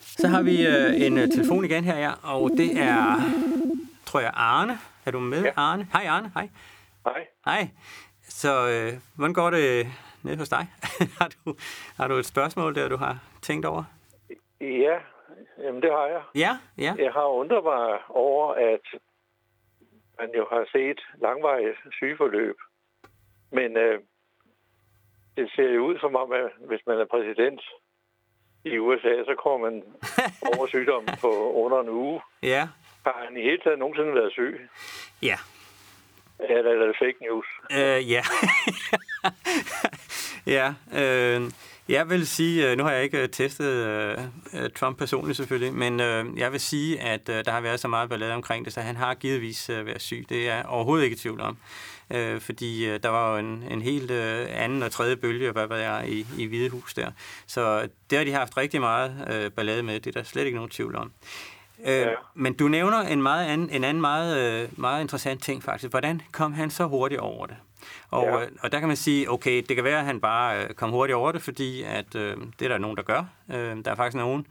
så 0.00 0.28
har 0.28 0.42
vi 0.42 0.66
øh, 0.66 1.00
en 1.06 1.18
øh, 1.18 1.28
telefon 1.28 1.64
igen 1.64 1.84
her, 1.84 1.98
ja, 1.98 2.12
og 2.22 2.50
det 2.56 2.78
er, 2.78 3.16
tror 4.06 4.20
jeg, 4.20 4.32
Arne. 4.34 4.78
Er 5.06 5.10
du 5.10 5.18
med, 5.20 5.42
Ja. 5.42 5.50
Arne? 5.56 5.88
Hej, 5.92 6.06
Arne. 6.06 6.30
Hej. 6.34 6.48
Hej. 7.04 7.26
Hej. 7.44 7.68
Så 8.28 8.68
øh, 8.68 8.92
hvordan 9.14 9.34
går 9.34 9.50
det 9.50 9.86
nede 10.22 10.36
hos 10.36 10.48
dig? 10.48 10.66
har, 11.18 11.28
du, 11.28 11.54
har 11.96 12.08
du 12.08 12.14
et 12.14 12.26
spørgsmål, 12.26 12.74
der 12.74 12.88
du 12.88 12.96
har 12.96 13.18
tænkt 13.42 13.66
over? 13.66 13.84
Ja, 14.60 14.96
jamen 15.64 15.82
det 15.82 15.90
har 15.90 16.06
jeg. 16.06 16.22
Ja, 16.34 16.58
ja. 16.78 16.94
Jeg 16.98 17.12
har 17.12 17.26
undret 17.26 17.64
mig 17.64 17.98
over, 18.08 18.52
at 18.54 19.00
man 20.20 20.30
jo 20.36 20.46
har 20.50 20.64
set 20.72 21.00
langvarige 21.20 21.74
sygeforløb. 21.92 22.56
Men 23.52 23.76
øh, 23.76 24.00
det 25.36 25.50
ser 25.56 25.70
jo 25.70 25.86
ud 25.86 25.98
som 25.98 26.16
om, 26.16 26.32
at 26.32 26.50
hvis 26.68 26.80
man 26.86 26.98
er 27.00 27.04
præsident 27.04 27.60
i 28.64 28.78
USA, 28.78 29.14
så 29.24 29.34
kommer 29.42 29.70
man 29.70 29.82
over 30.56 30.66
sygdommen 30.66 31.14
på 31.20 31.52
under 31.52 31.80
en 31.80 31.88
uge. 31.88 32.20
Ja, 32.42 32.68
Har 33.06 33.24
han 33.24 33.36
i 33.36 33.42
hele 33.42 33.58
taget 33.64 33.78
nogensinde 33.78 34.14
været 34.14 34.32
syg? 34.32 34.68
ja. 35.22 35.36
Eller 36.38 36.70
er 36.82 36.86
det 36.86 36.96
fake 36.98 37.18
news? 37.22 37.46
Øh, 37.72 38.10
ja. 38.10 38.22
ja, 40.56 40.74
øh, 41.00 41.42
jeg 41.88 42.10
vil 42.10 42.26
sige, 42.26 42.70
øh, 42.70 42.78
nu 42.78 42.84
har 42.84 42.90
jeg 42.90 43.04
ikke 43.04 43.22
øh, 43.22 43.28
testet 43.28 43.66
øh, 43.66 44.18
øh, 44.54 44.70
Trump 44.70 44.98
personligt 44.98 45.36
selvfølgelig, 45.36 45.74
men 45.74 46.00
øh, 46.00 46.38
jeg 46.38 46.52
vil 46.52 46.60
sige, 46.60 47.00
at 47.00 47.28
øh, 47.28 47.44
der 47.44 47.50
har 47.50 47.60
været 47.60 47.80
så 47.80 47.88
meget 47.88 48.08
ballade 48.08 48.34
omkring 48.34 48.64
det, 48.64 48.72
så 48.72 48.80
han 48.80 48.96
har 48.96 49.14
givetvis 49.14 49.70
øh, 49.70 49.86
været 49.86 50.02
syg. 50.02 50.26
Det 50.28 50.48
er 50.48 50.54
jeg 50.54 50.66
overhovedet 50.66 51.04
ikke 51.04 51.14
i 51.14 51.18
tvivl 51.18 51.40
om. 51.40 51.56
Øh, 52.10 52.40
fordi 52.40 52.86
øh, 52.86 53.02
der 53.02 53.08
var 53.08 53.32
jo 53.32 53.38
en, 53.38 53.64
en 53.70 53.82
helt 53.82 54.10
øh, 54.10 54.46
anden 54.50 54.82
og 54.82 54.92
tredje 54.92 55.16
bølge, 55.16 55.50
hvad 55.50 55.66
ved 55.66 55.78
jeg, 55.78 56.04
i, 56.08 56.26
i 56.38 56.46
Hvide 56.46 56.68
Hus 56.70 56.94
der. 56.94 57.10
Så 57.46 57.88
det 58.10 58.18
har 58.18 58.24
de 58.24 58.32
haft 58.32 58.56
rigtig 58.56 58.80
meget 58.80 59.28
øh, 59.30 59.50
ballade 59.50 59.82
med, 59.82 60.00
det 60.00 60.16
er 60.16 60.20
der 60.20 60.28
slet 60.28 60.44
ikke 60.44 60.56
nogen 60.56 60.70
tvivl 60.70 60.96
om. 60.96 61.12
Øh, 61.86 61.86
Ja. 62.00 62.06
Men 62.34 62.54
du 62.54 62.68
nævner 62.68 62.98
en, 63.00 63.22
meget 63.22 63.46
anden, 63.46 63.70
en 63.70 63.84
anden 63.84 64.00
meget, 64.00 64.38
øh, 64.62 64.68
meget 64.78 65.00
interessant 65.00 65.42
ting 65.42 65.62
faktisk. 65.62 65.90
Hvordan 65.90 66.22
kom 66.32 66.52
han 66.52 66.70
så 66.70 66.86
hurtigt 66.86 67.20
over 67.20 67.46
det? 67.46 67.56
Og, 68.10 68.24
Ja. 68.24 68.38
ja. 68.38 68.46
og 68.60 68.72
der 68.72 68.78
kan 68.78 68.88
man 68.88 68.96
sige, 68.96 69.30
okay, 69.30 69.62
det 69.68 69.76
kan 69.76 69.84
være, 69.84 69.98
at 69.98 70.04
han 70.06 70.20
bare 70.20 70.64
øh, 70.64 70.70
kom 70.70 70.90
hurtigt 70.90 71.16
over 71.16 71.32
det, 71.32 71.42
fordi 71.42 71.82
at, 71.82 72.14
øh, 72.14 72.36
det 72.58 72.64
er 72.64 72.68
der 72.68 72.78
nogen, 72.78 72.96
der 72.96 73.02
gør. 73.02 73.24
Øh, 73.52 73.84
der 73.84 73.90
er 73.90 73.94
faktisk 73.94 74.16
nogen, 74.16 74.46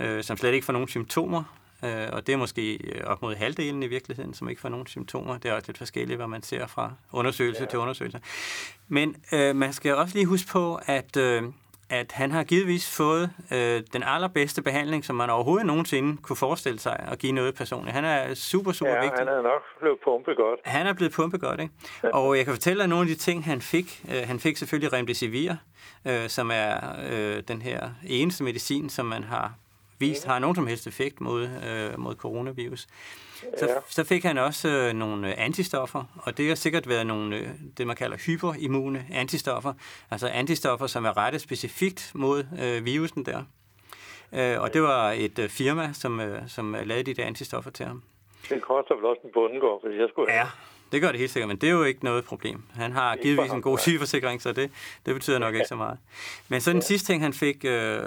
øh, 0.00 0.24
som 0.24 0.36
slet 0.36 0.52
ikke 0.54 0.64
får 0.64 0.72
nogen 0.72 0.88
symptomer, 0.88 1.42
øh, 1.84 2.08
og 2.12 2.26
det 2.26 2.32
er 2.32 2.36
måske 2.36 2.74
øh, 2.74 3.04
op 3.04 3.22
mod 3.22 3.34
halvdelen 3.34 3.82
i 3.82 3.86
virkeligheden, 3.86 4.34
som 4.34 4.48
ikke 4.48 4.60
får 4.60 4.68
nogen 4.68 4.86
symptomer. 4.86 5.38
Det 5.38 5.50
er 5.50 5.54
også 5.54 5.68
lidt 5.68 5.78
forskelligt, 5.78 6.16
hvad 6.18 6.26
man 6.26 6.42
ser 6.42 6.66
fra 6.66 6.92
undersøgelse 7.12 7.62
ja. 7.62 7.68
til 7.68 7.78
undersøgelse. 7.78 8.20
Men 8.88 9.16
øh, 9.32 9.56
man 9.56 9.72
skal 9.72 9.94
også 9.94 10.14
lige 10.14 10.26
huske 10.26 10.48
på, 10.48 10.80
at... 10.86 11.16
Øh, 11.16 11.42
at 11.92 12.12
han 12.12 12.30
har 12.30 12.44
givetvis 12.44 12.96
fået 12.96 13.30
øh, 13.52 13.82
den 13.92 14.02
allerbedste 14.06 14.62
behandling, 14.62 15.04
som 15.04 15.16
man 15.16 15.30
overhovedet 15.30 15.66
nogensinde 15.66 16.16
kunne 16.22 16.36
forestille 16.36 16.78
sig 16.78 16.96
at 17.12 17.18
give 17.18 17.32
noget 17.32 17.54
personligt. 17.54 17.94
Han 17.94 18.04
er 18.04 18.34
super, 18.34 18.72
super 18.72 18.92
Ja, 18.92 19.00
vigtig. 19.00 19.18
han 19.18 19.28
er 19.28 19.42
nok 19.42 19.62
blevet 19.80 19.98
pumpet 20.04 20.36
godt. 20.36 20.60
Han 20.64 20.86
er 20.86 20.92
blevet 20.92 21.12
pumpet 21.12 21.40
godt, 21.40 21.60
ikke? 21.60 21.74
Og 22.14 22.36
jeg 22.36 22.44
kan 22.44 22.54
fortælle 22.54 22.80
dig 22.80 22.88
nogle 22.88 23.02
af 23.02 23.08
de 23.08 23.14
ting, 23.22 23.44
han 23.44 23.60
fik. 23.60 24.04
Øh, 24.14 24.22
han 24.28 24.40
fik 24.40 24.56
selvfølgelig 24.56 24.92
Remdesivir, 24.92 25.52
øh, 26.06 26.28
som 26.28 26.50
er 26.54 26.76
øh, 27.10 27.42
den 27.48 27.62
her 27.62 27.90
eneste 28.06 28.44
medicin, 28.44 28.88
som 28.90 29.06
man 29.06 29.24
har 29.24 29.52
vist 30.08 30.26
har 30.26 30.38
nogen 30.38 30.56
som 30.56 30.66
helst 30.66 30.86
effekt 30.86 31.20
mod, 31.20 31.42
øh, 31.66 31.98
mod 32.00 32.14
coronavirus. 32.14 32.86
Så, 33.58 33.66
Ja. 33.68 33.74
så 33.88 34.04
fik 34.04 34.24
han 34.24 34.38
også 34.38 34.68
øh, 34.68 34.92
nogle 34.92 35.34
antistoffer, 35.34 36.04
og 36.22 36.36
det 36.38 36.48
har 36.48 36.54
sikkert 36.54 36.88
været 36.88 37.06
nogle, 37.06 37.36
øh, 37.36 37.48
det 37.78 37.86
man 37.86 37.96
kalder 37.96 38.16
hyperimmune 38.16 39.06
antistoffer, 39.12 39.72
altså 40.10 40.28
antistoffer, 40.28 40.86
som 40.86 41.04
er 41.04 41.16
rettet 41.16 41.40
specifikt 41.40 42.10
mod 42.14 42.44
øh, 42.62 42.84
virusen 42.84 43.24
der. 43.26 43.42
Øh, 44.32 44.60
og 44.60 44.74
det 44.74 44.82
var 44.82 45.10
et 45.12 45.38
øh, 45.38 45.48
firma, 45.48 45.90
som, 45.92 46.20
øh, 46.20 46.48
som 46.48 46.76
lavede 46.84 47.04
de 47.04 47.14
der 47.14 47.24
antistoffer 47.26 47.70
til 47.70 47.86
ham. 47.86 48.02
Det 48.48 48.62
koster 48.62 48.94
vel 48.94 49.04
også 49.04 49.20
en 49.24 49.30
bundegård, 49.34 49.88
hvis 49.88 50.00
jeg 50.00 50.08
skulle 50.12 50.30
have. 50.32 50.40
Ja, 50.40 50.48
det 50.92 51.00
gør 51.00 51.10
det 51.10 51.18
helt 51.18 51.30
sikkert, 51.30 51.48
men 51.48 51.56
det 51.56 51.66
er 51.66 51.72
jo 51.72 51.82
ikke 51.82 52.04
noget 52.04 52.24
problem. 52.24 52.62
Han 52.74 52.92
har 52.92 53.16
givetvis 53.16 53.52
en 53.52 53.62
god 53.62 53.78
sygeforsikring, 53.78 54.42
så 54.42 54.52
det, 54.52 54.70
det 55.06 55.14
betyder 55.14 55.38
nok 55.38 55.54
ikke 55.54 55.66
så 55.68 55.76
meget. 55.76 55.98
Men 56.48 56.60
så 56.60 56.70
den 56.70 56.78
ja. 56.78 56.86
sidste 56.86 57.12
ting, 57.12 57.22
han 57.22 57.32
fik, 57.32 57.64
øh, 57.64 57.98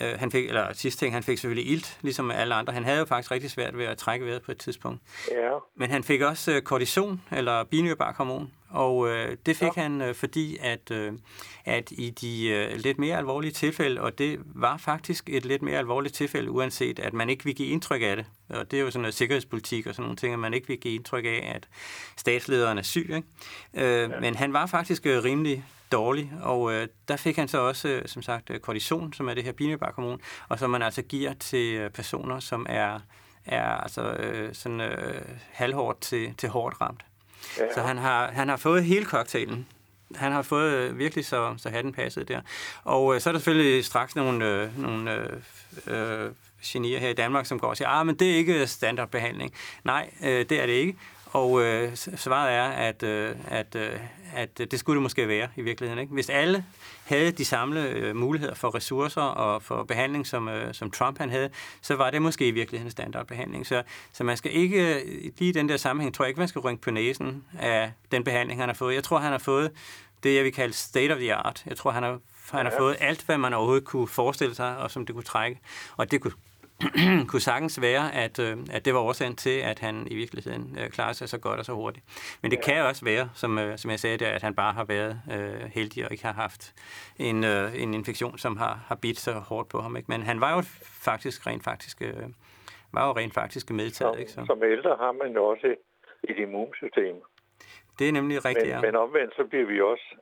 øh, 0.00 0.18
han 0.18 0.30
fik, 0.30 0.48
eller 0.48 0.72
sidste 0.72 1.04
ting, 1.04 1.14
han 1.14 1.22
fik 1.22 1.38
selvfølgelig 1.38 1.72
ilt, 1.72 1.98
ligesom 2.02 2.30
alle 2.30 2.54
andre. 2.54 2.72
Han 2.72 2.84
havde 2.84 2.98
jo 2.98 3.04
faktisk 3.04 3.30
rigtig 3.30 3.50
svært 3.50 3.78
ved 3.78 3.84
at 3.84 3.98
trække 3.98 4.26
vejret 4.26 4.42
på 4.42 4.52
et 4.52 4.58
tidspunkt. 4.58 5.00
Ja. 5.30 5.50
Men 5.76 5.90
han 5.90 6.04
fik 6.04 6.20
også 6.20 6.52
øh, 6.52 6.62
kortison, 6.62 7.22
eller 7.32 7.64
binyrbarkhormon, 7.64 8.50
og 8.68 9.08
øh, 9.08 9.36
det 9.46 9.56
fik 9.56 9.76
ja. 9.76 9.82
han, 9.82 10.00
øh, 10.00 10.14
fordi 10.14 10.56
at, 10.60 10.90
øh, 10.90 11.12
at 11.64 11.90
i 11.90 12.10
de 12.10 12.48
øh, 12.48 12.76
lidt 12.76 12.98
mere 12.98 13.16
alvorlige 13.16 13.52
tilfælde, 13.52 14.00
og 14.00 14.18
det 14.18 14.40
var 14.44 14.76
faktisk 14.76 15.28
et 15.28 15.44
lidt 15.44 15.62
mere 15.62 15.78
alvorligt 15.78 16.14
tilfælde, 16.14 16.50
uanset 16.50 16.98
at 16.98 17.12
man 17.12 17.30
ikke 17.30 17.44
vil 17.44 17.54
give 17.54 17.68
indtryk 17.68 18.02
af 18.02 18.16
det, 18.16 18.26
og 18.48 18.70
det 18.70 18.78
er 18.78 18.80
jo 18.80 18.90
sådan 18.90 19.00
noget 19.00 19.14
sikkerhedspolitik 19.14 19.86
og 19.86 19.94
sådan 19.94 20.02
nogle 20.02 20.16
ting, 20.16 20.32
at 20.32 20.38
man 20.38 20.54
ikke 20.54 20.68
vil 20.68 20.80
give 20.80 20.94
indtryk 20.94 21.24
af, 21.24 21.52
at 21.54 21.68
statslederen 22.16 22.78
er 22.78 22.82
syg. 22.82 23.10
Ikke? 23.16 23.28
Øh, 23.74 24.10
ja. 24.10 24.20
Men 24.20 24.34
han 24.34 24.52
var 24.52 24.66
faktisk 24.66 25.06
øh, 25.06 25.24
rimelig 25.24 25.64
dårlig, 25.92 26.32
og 26.42 26.72
øh, 26.72 26.88
der 27.08 27.16
fik 27.16 27.36
han 27.36 27.48
så 27.48 27.58
også, 27.58 27.88
øh, 27.88 28.08
som 28.08 28.22
sagt, 28.22 28.50
øh, 28.50 28.60
kortison, 28.60 29.12
som 29.12 29.28
er 29.28 29.34
det 29.34 29.44
her 29.44 29.52
binyrbarkhormon, 29.52 30.20
og 30.48 30.58
som 30.58 30.70
man 30.70 30.82
altså 30.82 31.02
giver 31.02 31.32
til 31.32 31.74
øh, 31.74 31.90
personer, 31.90 32.40
som 32.40 32.66
er, 32.68 33.00
er 33.44 33.66
altså 33.66 34.12
øh, 34.12 34.54
sådan 34.54 34.80
øh, 34.80 35.22
halvhårdt 35.52 36.00
til, 36.00 36.34
til 36.34 36.48
hårdt 36.48 36.80
ramt. 36.80 37.04
Ja. 37.58 37.74
Så 37.74 37.80
han 37.80 37.98
har, 37.98 38.30
han 38.30 38.48
har 38.48 38.56
fået 38.56 38.84
hele 38.84 39.04
cocktailen. 39.04 39.66
Han 40.14 40.32
har 40.32 40.42
fået 40.42 40.72
øh, 40.72 40.98
virkelig 40.98 41.26
så, 41.26 41.54
så 41.56 41.68
hatten 41.68 41.92
passet 41.92 42.28
der. 42.28 42.40
Og 42.84 43.14
øh, 43.14 43.20
så 43.20 43.30
er 43.30 43.32
der 43.32 43.40
selvfølgelig 43.40 43.84
straks 43.84 44.16
nogle, 44.16 44.46
øh, 44.46 44.82
nogle 44.82 45.14
øh, 45.86 46.24
øh, 46.24 46.30
genier 46.64 46.98
her 46.98 47.08
i 47.08 47.12
Danmark, 47.12 47.46
som 47.46 47.58
går 47.58 47.68
og 47.68 47.76
siger, 47.76 47.88
ah, 47.88 48.06
men 48.06 48.14
det 48.14 48.30
er 48.30 48.36
ikke 48.36 48.66
standardbehandling. 48.66 49.52
Nej, 49.84 50.10
øh, 50.22 50.48
det 50.48 50.52
er 50.52 50.66
det 50.66 50.72
ikke. 50.72 50.98
Og 51.34 51.62
øh, 51.62 51.96
svaret 51.96 52.52
er, 52.52 52.64
at, 52.64 53.02
øh, 53.02 53.36
at, 53.48 53.74
øh, 53.74 54.00
at 54.34 54.58
det 54.58 54.78
skulle 54.78 54.96
det 54.96 55.02
måske 55.02 55.28
være 55.28 55.48
i 55.56 55.62
virkeligheden. 55.62 56.00
Ikke? 56.02 56.14
Hvis 56.14 56.30
alle 56.30 56.64
havde 57.04 57.32
de 57.32 57.44
samme 57.44 57.88
øh, 57.88 58.16
muligheder 58.16 58.54
for 58.54 58.74
ressourcer 58.74 59.20
og 59.20 59.62
for 59.62 59.84
behandling, 59.84 60.26
som, 60.26 60.48
øh, 60.48 60.74
som 60.74 60.90
Trump 60.90 61.18
han 61.18 61.30
havde, 61.30 61.50
så 61.82 61.94
var 61.94 62.10
det 62.10 62.22
måske 62.22 62.48
i 62.48 62.50
virkeligheden 62.50 62.90
standardbehandling. 62.90 63.66
Så, 63.66 63.82
så 64.12 64.24
man 64.24 64.36
skal 64.36 64.56
ikke, 64.56 65.02
lige 65.38 65.48
i 65.48 65.52
den 65.52 65.68
der 65.68 65.76
sammenhæng, 65.76 66.14
tror 66.14 66.24
jeg 66.24 66.28
ikke, 66.28 66.40
man 66.40 66.48
skal 66.48 66.60
rynke 66.60 66.82
på 66.82 66.90
næsen 66.90 67.44
af 67.58 67.92
den 68.12 68.24
behandling, 68.24 68.60
han 68.60 68.68
har 68.68 68.74
fået. 68.74 68.94
Jeg 68.94 69.04
tror, 69.04 69.18
han 69.18 69.30
har 69.30 69.38
fået 69.38 69.70
det, 70.22 70.34
jeg 70.34 70.44
vil 70.44 70.52
kalde 70.52 70.74
state 70.74 71.12
of 71.12 71.18
the 71.18 71.34
art. 71.34 71.62
Jeg 71.66 71.76
tror, 71.76 71.90
han 71.90 72.02
har, 72.02 72.18
han 72.50 72.66
har 72.66 72.72
fået 72.78 72.96
alt, 73.00 73.22
hvad 73.22 73.38
man 73.38 73.54
overhovedet 73.54 73.84
kunne 73.84 74.08
forestille 74.08 74.54
sig, 74.54 74.76
og 74.76 74.90
som 74.90 75.06
det 75.06 75.14
kunne 75.14 75.24
trække. 75.24 75.60
Og 75.96 76.10
det 76.10 76.20
kunne 76.20 76.32
kunne 77.28 77.40
sagtens 77.40 77.80
være, 77.80 78.14
at, 78.14 78.38
øh, 78.38 78.56
at 78.72 78.84
det 78.84 78.94
var 78.94 79.00
årsagen 79.00 79.36
til, 79.36 79.60
at 79.60 79.78
han 79.78 80.06
i 80.10 80.14
virkeligheden 80.14 80.78
øh, 80.80 80.90
klarer 80.90 81.12
sig 81.12 81.28
så 81.28 81.38
godt 81.40 81.58
og 81.58 81.64
så 81.64 81.72
hurtigt. 81.72 82.04
Men 82.42 82.50
det 82.50 82.56
ja. 82.56 82.62
kan 82.62 82.82
også 82.82 83.04
være, 83.04 83.30
som, 83.34 83.58
øh, 83.58 83.78
som 83.78 83.90
jeg 83.90 83.98
sagde 83.98 84.16
der, 84.18 84.30
at 84.30 84.42
han 84.42 84.54
bare 84.54 84.72
har 84.72 84.84
været 84.84 85.20
øh, 85.32 85.70
heldig 85.74 86.04
og 86.04 86.12
ikke 86.12 86.24
har 86.24 86.32
haft 86.32 86.74
en, 87.18 87.44
øh, 87.44 87.82
en 87.82 87.94
infektion, 87.94 88.38
som 88.38 88.56
har, 88.56 88.84
har 88.86 88.94
bidt 88.94 89.18
så 89.18 89.32
hårdt 89.32 89.68
på 89.68 89.78
ham. 89.80 89.96
Ikke? 89.96 90.06
Men 90.08 90.22
han 90.22 90.40
var 90.40 90.54
jo 90.56 90.62
faktisk 91.06 91.46
rent 91.46 91.64
faktisk, 91.64 92.02
øh, 92.02 92.28
var 92.92 93.06
jo 93.08 93.12
rent 93.12 93.34
faktisk 93.34 93.70
medtaget. 93.70 94.14
Som, 94.14 94.20
ikke? 94.20 94.32
Så. 94.32 94.44
som 94.46 94.62
ældre 94.62 94.96
har 95.00 95.12
man 95.12 95.32
jo 95.32 95.44
også 95.44 95.74
et 96.22 96.38
immunsystem. 96.38 97.16
Det 97.98 98.08
er 98.08 98.12
nemlig 98.12 98.44
rigtigt, 98.44 98.66
men, 98.66 98.74
ja. 98.74 98.80
Men 98.80 98.96
omvendt, 98.96 99.34
så 99.36 99.44
bliver 99.44 99.66
vi 99.66 99.80
også 99.80 100.16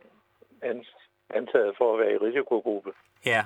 antaget 1.31 1.75
for 1.79 1.95
at 1.95 2.01
være 2.01 2.13
i 2.13 2.17
risikogruppe. 2.17 2.93
Ja, 3.27 3.45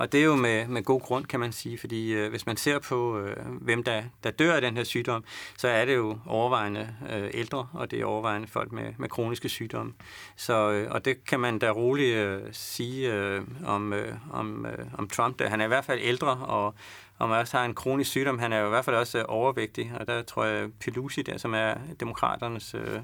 og 0.00 0.12
det 0.12 0.20
er 0.20 0.24
jo 0.24 0.36
med, 0.36 0.66
med 0.66 0.82
god 0.82 1.00
grund, 1.00 1.24
kan 1.24 1.40
man 1.40 1.52
sige, 1.52 1.78
fordi 1.78 2.12
øh, 2.12 2.30
hvis 2.30 2.46
man 2.46 2.56
ser 2.56 2.78
på, 2.78 3.18
øh, 3.18 3.36
hvem 3.60 3.82
der, 3.82 4.02
der 4.24 4.30
dør 4.30 4.54
af 4.54 4.60
den 4.60 4.76
her 4.76 4.84
sygdom, 4.84 5.24
så 5.56 5.68
er 5.68 5.84
det 5.84 5.96
jo 5.96 6.18
overvejende 6.26 6.94
øh, 7.10 7.30
ældre, 7.34 7.68
og 7.72 7.90
det 7.90 8.00
er 8.00 8.04
overvejende 8.04 8.48
folk 8.48 8.72
med, 8.72 8.92
med 8.98 9.08
kroniske 9.08 9.48
sygdomme. 9.48 9.92
Så, 10.36 10.70
øh, 10.70 10.90
og 10.90 11.04
det 11.04 11.24
kan 11.24 11.40
man 11.40 11.58
da 11.58 11.70
roligt 11.70 12.16
øh, 12.16 12.40
sige 12.52 13.12
øh, 13.12 13.42
om, 13.66 13.92
øh, 13.92 14.14
om, 14.30 14.66
øh, 14.66 14.86
om 14.98 15.08
Trump. 15.08 15.38
Der. 15.38 15.48
Han 15.48 15.60
er 15.60 15.64
i 15.64 15.68
hvert 15.68 15.84
fald 15.84 16.00
ældre, 16.02 16.28
og, 16.28 16.74
og 17.18 17.28
man 17.28 17.38
også 17.38 17.56
har 17.56 17.64
en 17.64 17.74
kronisk 17.74 18.10
sygdom. 18.10 18.38
Han 18.38 18.52
er 18.52 18.58
jo 18.58 18.66
i 18.66 18.70
hvert 18.70 18.84
fald 18.84 18.96
også 18.96 19.18
øh, 19.18 19.24
overvægtig, 19.28 19.92
og 20.00 20.06
der 20.06 20.22
tror 20.22 20.44
jeg 20.44 20.68
Pelosi, 20.80 21.22
der, 21.22 21.38
som 21.38 21.54
er 21.54 21.74
demokraternes 22.00 22.74
øh, 22.74 23.00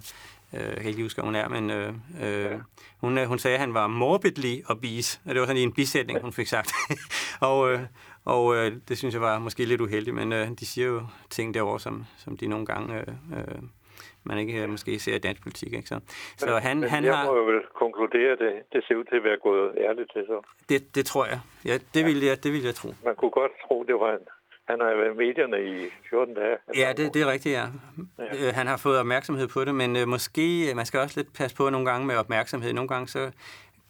Øh, 0.55 0.61
jeg 0.61 0.77
kan 0.77 0.87
ikke 0.87 1.03
huske, 1.03 1.23
hun 1.23 1.35
er, 1.35 1.49
men 1.49 1.71
øh, 1.71 1.93
øh, 2.23 2.45
ja. 2.45 2.59
hun, 3.01 3.27
hun 3.27 3.39
sagde, 3.39 3.55
at 3.55 3.61
han 3.61 3.75
var 3.75 3.87
morbidly 3.87 4.63
obese, 4.69 5.21
og 5.25 5.35
det 5.35 5.41
var 5.41 5.47
sådan 5.47 5.63
en 5.63 5.73
bisætning, 5.73 6.21
hun 6.21 6.33
fik 6.33 6.47
sagt. 6.47 6.73
og 7.51 7.73
øh, 7.73 7.81
og 8.27 8.57
øh, 8.57 8.73
det 8.89 8.99
synes 8.99 9.15
jeg 9.15 9.23
var 9.23 9.39
måske 9.39 9.65
lidt 9.65 9.81
uheldigt, 9.81 10.17
men 10.17 10.33
øh, 10.33 10.49
de 10.61 10.67
siger 10.67 10.87
jo 10.87 11.01
ting 11.31 11.55
derovre, 11.55 11.81
som, 11.81 12.05
som 12.19 12.37
de 12.37 12.47
nogle 12.47 12.67
gange... 12.67 12.95
Øh, 12.95 13.39
øh, 13.39 13.63
man 14.29 14.39
ikke 14.39 14.63
øh, 14.63 14.69
måske 14.69 14.99
ser 14.99 15.15
i 15.15 15.19
dansk 15.19 15.43
politik. 15.43 15.73
Ikke? 15.73 15.89
Så, 15.89 16.01
så 16.37 16.47
men, 16.47 16.63
han, 16.63 16.81
men 16.81 16.89
han 16.89 17.05
jeg 17.05 17.17
har... 17.17 17.27
må 17.27 17.45
vel 17.45 17.61
konkludere, 17.75 18.33
at 18.33 18.39
det, 18.39 18.53
det 18.73 18.85
ser 18.85 18.95
ud 18.97 19.05
til 19.05 19.17
at 19.17 19.25
være 19.25 19.39
gået 19.43 19.75
ærligt 19.79 20.13
til 20.13 20.25
så. 20.27 20.39
Det, 20.69 20.95
det 20.95 21.07
tror 21.07 21.25
jeg. 21.27 21.41
Ja, 21.65 21.75
det, 21.95 22.01
ja. 22.01 22.07
Vil 22.07 22.25
jeg, 22.25 22.45
det 22.45 22.53
vil 22.53 22.63
jeg 22.63 22.75
tro. 22.75 22.89
Man 23.05 23.17
kunne 23.17 23.31
godt 23.31 23.53
tro, 23.65 23.85
det 23.85 23.95
var 23.95 24.13
en 24.13 24.27
han 24.69 24.81
har 24.81 24.97
været 24.97 25.15
i 25.15 25.17
medierne 25.17 25.65
i 25.65 25.91
14 26.11 26.35
dage. 26.35 26.57
Ja, 26.77 26.93
det, 26.97 27.15
det 27.15 27.23
er 27.23 27.27
rigtigt, 27.33 27.55
ja. 27.55 27.67
ja. 28.19 28.49
Øh, 28.49 28.55
han 28.55 28.67
har 28.67 28.77
fået 28.77 28.99
opmærksomhed 28.99 29.49
på 29.49 29.65
det, 29.65 29.75
men 29.75 29.97
øh, 29.97 30.09
måske, 30.09 30.73
man 30.77 30.87
skal 30.87 31.01
også 31.01 31.21
lidt 31.21 31.33
passe 31.33 31.57
på 31.57 31.71
nogle 31.71 31.91
gange 31.91 32.07
med 32.07 32.17
opmærksomhed. 32.17 32.73
Nogle 32.73 32.89
gange 32.89 33.09
så 33.09 33.31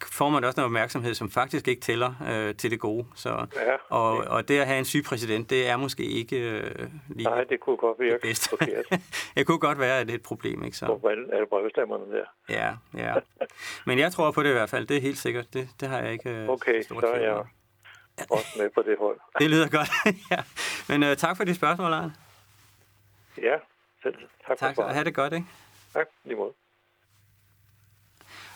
får 0.05 0.29
man 0.29 0.45
også 0.45 0.61
noget 0.61 0.67
opmærksomhed, 0.67 1.15
som 1.15 1.31
faktisk 1.31 1.69
ikke 1.69 1.81
tæller 1.81 2.13
øh, 2.31 2.55
til 2.55 2.71
det 2.71 2.81
gode. 2.81 3.07
Så, 3.15 3.29
ja, 3.57 3.97
og, 3.97 4.17
og 4.17 4.49
det 4.49 4.59
at 4.59 4.67
have 4.67 4.79
en 4.79 4.85
syg 4.85 5.05
præsident, 5.05 5.51
det 5.51 5.69
er 5.69 5.77
måske 5.77 6.03
ikke 6.03 6.51
øh, 6.51 6.71
lige 7.09 7.29
Nej, 7.29 7.45
det 7.45 7.61
kunne 7.61 7.77
godt 7.77 8.01
virke 8.01 8.29
det 8.29 8.51
det 9.37 9.47
kunne 9.47 9.59
godt 9.59 9.79
være, 9.79 10.01
at 10.01 10.07
det 10.07 10.13
er 10.13 10.19
et 10.19 10.23
problem. 10.23 10.65
Ikke, 10.65 10.77
så. 10.77 10.87
På 10.87 11.09
alle 11.09 11.47
brevstemmerne 11.51 12.05
der. 12.13 12.25
Ja, 12.49 12.73
ja. 12.95 13.15
Men 13.87 13.99
jeg 13.99 14.13
tror 14.13 14.31
på 14.31 14.43
det 14.43 14.49
i 14.49 14.53
hvert 14.53 14.71
fald, 14.71 14.87
det 14.87 14.97
er 14.97 15.01
helt 15.01 15.19
sikkert. 15.19 15.55
Det, 15.55 15.69
det 15.81 15.89
har 15.89 15.99
jeg 15.99 16.13
ikke 16.13 16.31
øh, 16.31 16.49
Okay, 16.49 16.83
så 16.83 17.07
er 17.15 17.21
jeg 17.21 17.45
også 18.31 18.49
med 18.57 18.71
på 18.75 18.83
det 18.83 18.97
hold. 18.99 19.21
det 19.41 19.51
lyder 19.51 19.69
godt, 19.69 19.91
ja. 20.31 20.43
Men 20.89 21.03
øh, 21.03 21.17
tak 21.17 21.37
for 21.37 21.45
dit 21.45 21.57
spørgsmål, 21.57 21.93
Arne. 21.93 22.15
Ja, 23.43 23.57
selv. 24.03 24.15
Tak, 24.47 24.59
tak 24.59 24.75
for 24.75 24.83
det. 24.83 24.95
Ha' 24.95 25.05
det 25.05 25.15
godt, 25.15 25.33
ikke? 25.33 25.47
Tak, 25.93 26.07
lige 26.25 26.37
måde. 26.37 26.53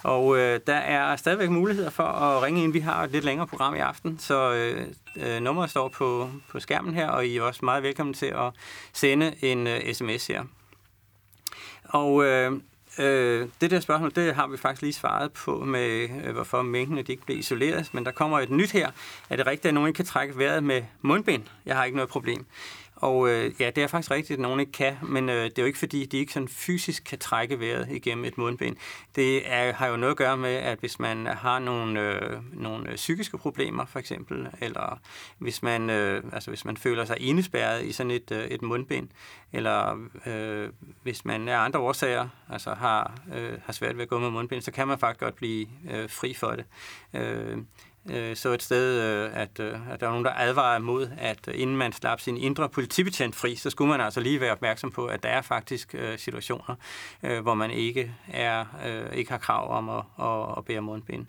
Og 0.02 0.38
øh, 0.38 0.60
der 0.66 0.74
er 0.74 1.16
stadigvæk 1.16 1.50
muligheder 1.50 1.90
for 1.90 2.02
at 2.02 2.42
ringe 2.42 2.64
ind. 2.64 2.72
Vi 2.72 2.80
har 2.80 3.04
et 3.04 3.10
lidt 3.10 3.24
længere 3.24 3.46
program 3.46 3.74
i 3.74 3.78
aften, 3.78 4.18
så 4.18 4.52
øh, 4.52 4.86
øh, 5.16 5.40
nummeret 5.40 5.70
står 5.70 5.88
på, 5.88 6.30
på 6.48 6.60
skærmen 6.60 6.94
her, 6.94 7.08
og 7.08 7.26
I 7.26 7.36
er 7.36 7.42
også 7.42 7.64
meget 7.64 7.82
velkommen 7.82 8.14
til 8.14 8.26
at 8.26 8.52
sende 8.92 9.44
en 9.44 9.66
øh, 9.66 9.94
sms 9.94 10.26
her. 10.26 10.44
Og 11.84 12.24
øh, 12.24 12.52
øh, 13.00 13.48
det 13.60 13.70
der 13.70 13.80
spørgsmål, 13.80 14.12
det 14.14 14.34
har 14.34 14.46
vi 14.46 14.56
faktisk 14.56 14.82
lige 14.82 14.92
svaret 14.92 15.32
på 15.32 15.64
med, 15.64 16.08
øh, 16.24 16.32
hvorfor 16.32 16.62
minkene 16.62 17.02
de 17.02 17.12
ikke 17.12 17.26
blev 17.26 17.38
isoleret. 17.38 17.94
Men 17.94 18.04
der 18.04 18.10
kommer 18.10 18.40
et 18.40 18.50
nyt 18.50 18.70
her. 18.70 18.90
Er 19.30 19.36
det 19.36 19.46
rigtigt, 19.46 19.66
at 19.66 19.74
nogen 19.74 19.92
kan 19.92 20.04
trække 20.04 20.38
vejret 20.38 20.64
med 20.64 20.82
mundbind? 21.02 21.42
Jeg 21.66 21.76
har 21.76 21.84
ikke 21.84 21.96
noget 21.96 22.10
problem. 22.10 22.46
Og 23.00 23.28
øh, 23.28 23.52
ja, 23.60 23.70
det 23.70 23.82
er 23.82 23.86
faktisk 23.86 24.10
rigtigt, 24.10 24.36
at 24.36 24.40
nogen 24.40 24.60
ikke 24.60 24.72
kan, 24.72 24.96
men 25.02 25.28
øh, 25.28 25.44
det 25.44 25.58
er 25.58 25.62
jo 25.62 25.66
ikke 25.66 25.78
fordi, 25.78 26.06
de 26.06 26.18
ikke 26.18 26.32
sådan 26.32 26.48
fysisk 26.48 27.04
kan 27.04 27.18
trække 27.18 27.60
vejret 27.60 27.88
igennem 27.90 28.24
et 28.24 28.38
mundbind. 28.38 28.76
Det 29.16 29.52
er, 29.52 29.72
har 29.72 29.86
jo 29.86 29.96
noget 29.96 30.10
at 30.10 30.16
gøre 30.16 30.36
med, 30.36 30.54
at 30.54 30.78
hvis 30.78 30.98
man 30.98 31.26
har 31.26 31.58
nogle, 31.58 32.00
øh, 32.00 32.40
nogle 32.52 32.90
øh, 32.90 32.96
psykiske 32.96 33.38
problemer, 33.38 33.84
for 33.84 33.98
eksempel, 33.98 34.48
eller 34.60 35.00
hvis 35.38 35.62
man, 35.62 35.90
øh, 35.90 36.24
altså 36.32 36.50
hvis 36.50 36.64
man 36.64 36.76
føler 36.76 37.04
sig 37.04 37.20
indespærret 37.20 37.84
i 37.84 37.92
sådan 37.92 38.10
et, 38.10 38.30
øh, 38.30 38.44
et 38.44 38.62
mundbind, 38.62 39.08
eller 39.52 40.08
øh, 40.26 40.68
hvis 41.02 41.24
man 41.24 41.48
af 41.48 41.58
andre 41.58 41.80
årsager 41.80 42.28
altså 42.48 42.74
har, 42.74 43.14
øh, 43.34 43.58
har 43.64 43.72
svært 43.72 43.96
ved 43.96 44.02
at 44.02 44.08
gå 44.08 44.18
med 44.18 44.30
mundbind, 44.30 44.62
så 44.62 44.72
kan 44.72 44.88
man 44.88 44.98
faktisk 44.98 45.20
godt 45.20 45.36
blive 45.36 45.66
øh, 45.90 46.10
fri 46.10 46.34
for 46.34 46.50
det. 46.50 46.64
Øh, 47.14 47.58
øh, 48.06 48.36
så 48.36 48.52
et 48.52 48.62
sted, 48.62 49.00
øh, 49.00 49.30
at, 49.40 49.60
øh, 49.60 49.92
at 49.92 50.00
der 50.00 50.06
var 50.06 50.12
nogen, 50.12 50.24
der 50.24 50.32
advarer 50.36 50.78
mod, 50.78 51.10
at 51.18 51.48
øh, 51.48 51.54
inden 51.60 51.76
man 51.76 51.92
slap 51.92 52.20
sin 52.20 52.36
indre 52.36 52.68
politibetjent 52.68 53.36
fri, 53.36 53.56
så 53.56 53.70
skulle 53.70 53.90
man 53.90 54.00
altså 54.00 54.20
lige 54.20 54.40
være 54.40 54.52
opmærksom 54.52 54.90
på, 54.90 55.06
at 55.06 55.22
der 55.22 55.28
er 55.28 55.42
faktisk 55.42 55.94
øh, 55.94 56.18
situationer, 56.18 56.74
øh, 57.22 57.40
hvor 57.40 57.54
man 57.54 57.70
ikke 57.70 58.14
er 58.28 58.64
øh, 58.86 59.16
ikke 59.16 59.30
har 59.30 59.38
krav 59.38 59.70
om 59.76 59.88
at, 59.88 60.02
at, 60.20 60.58
at 60.58 60.64
bære 60.64 60.80
mundbind. 60.80 61.26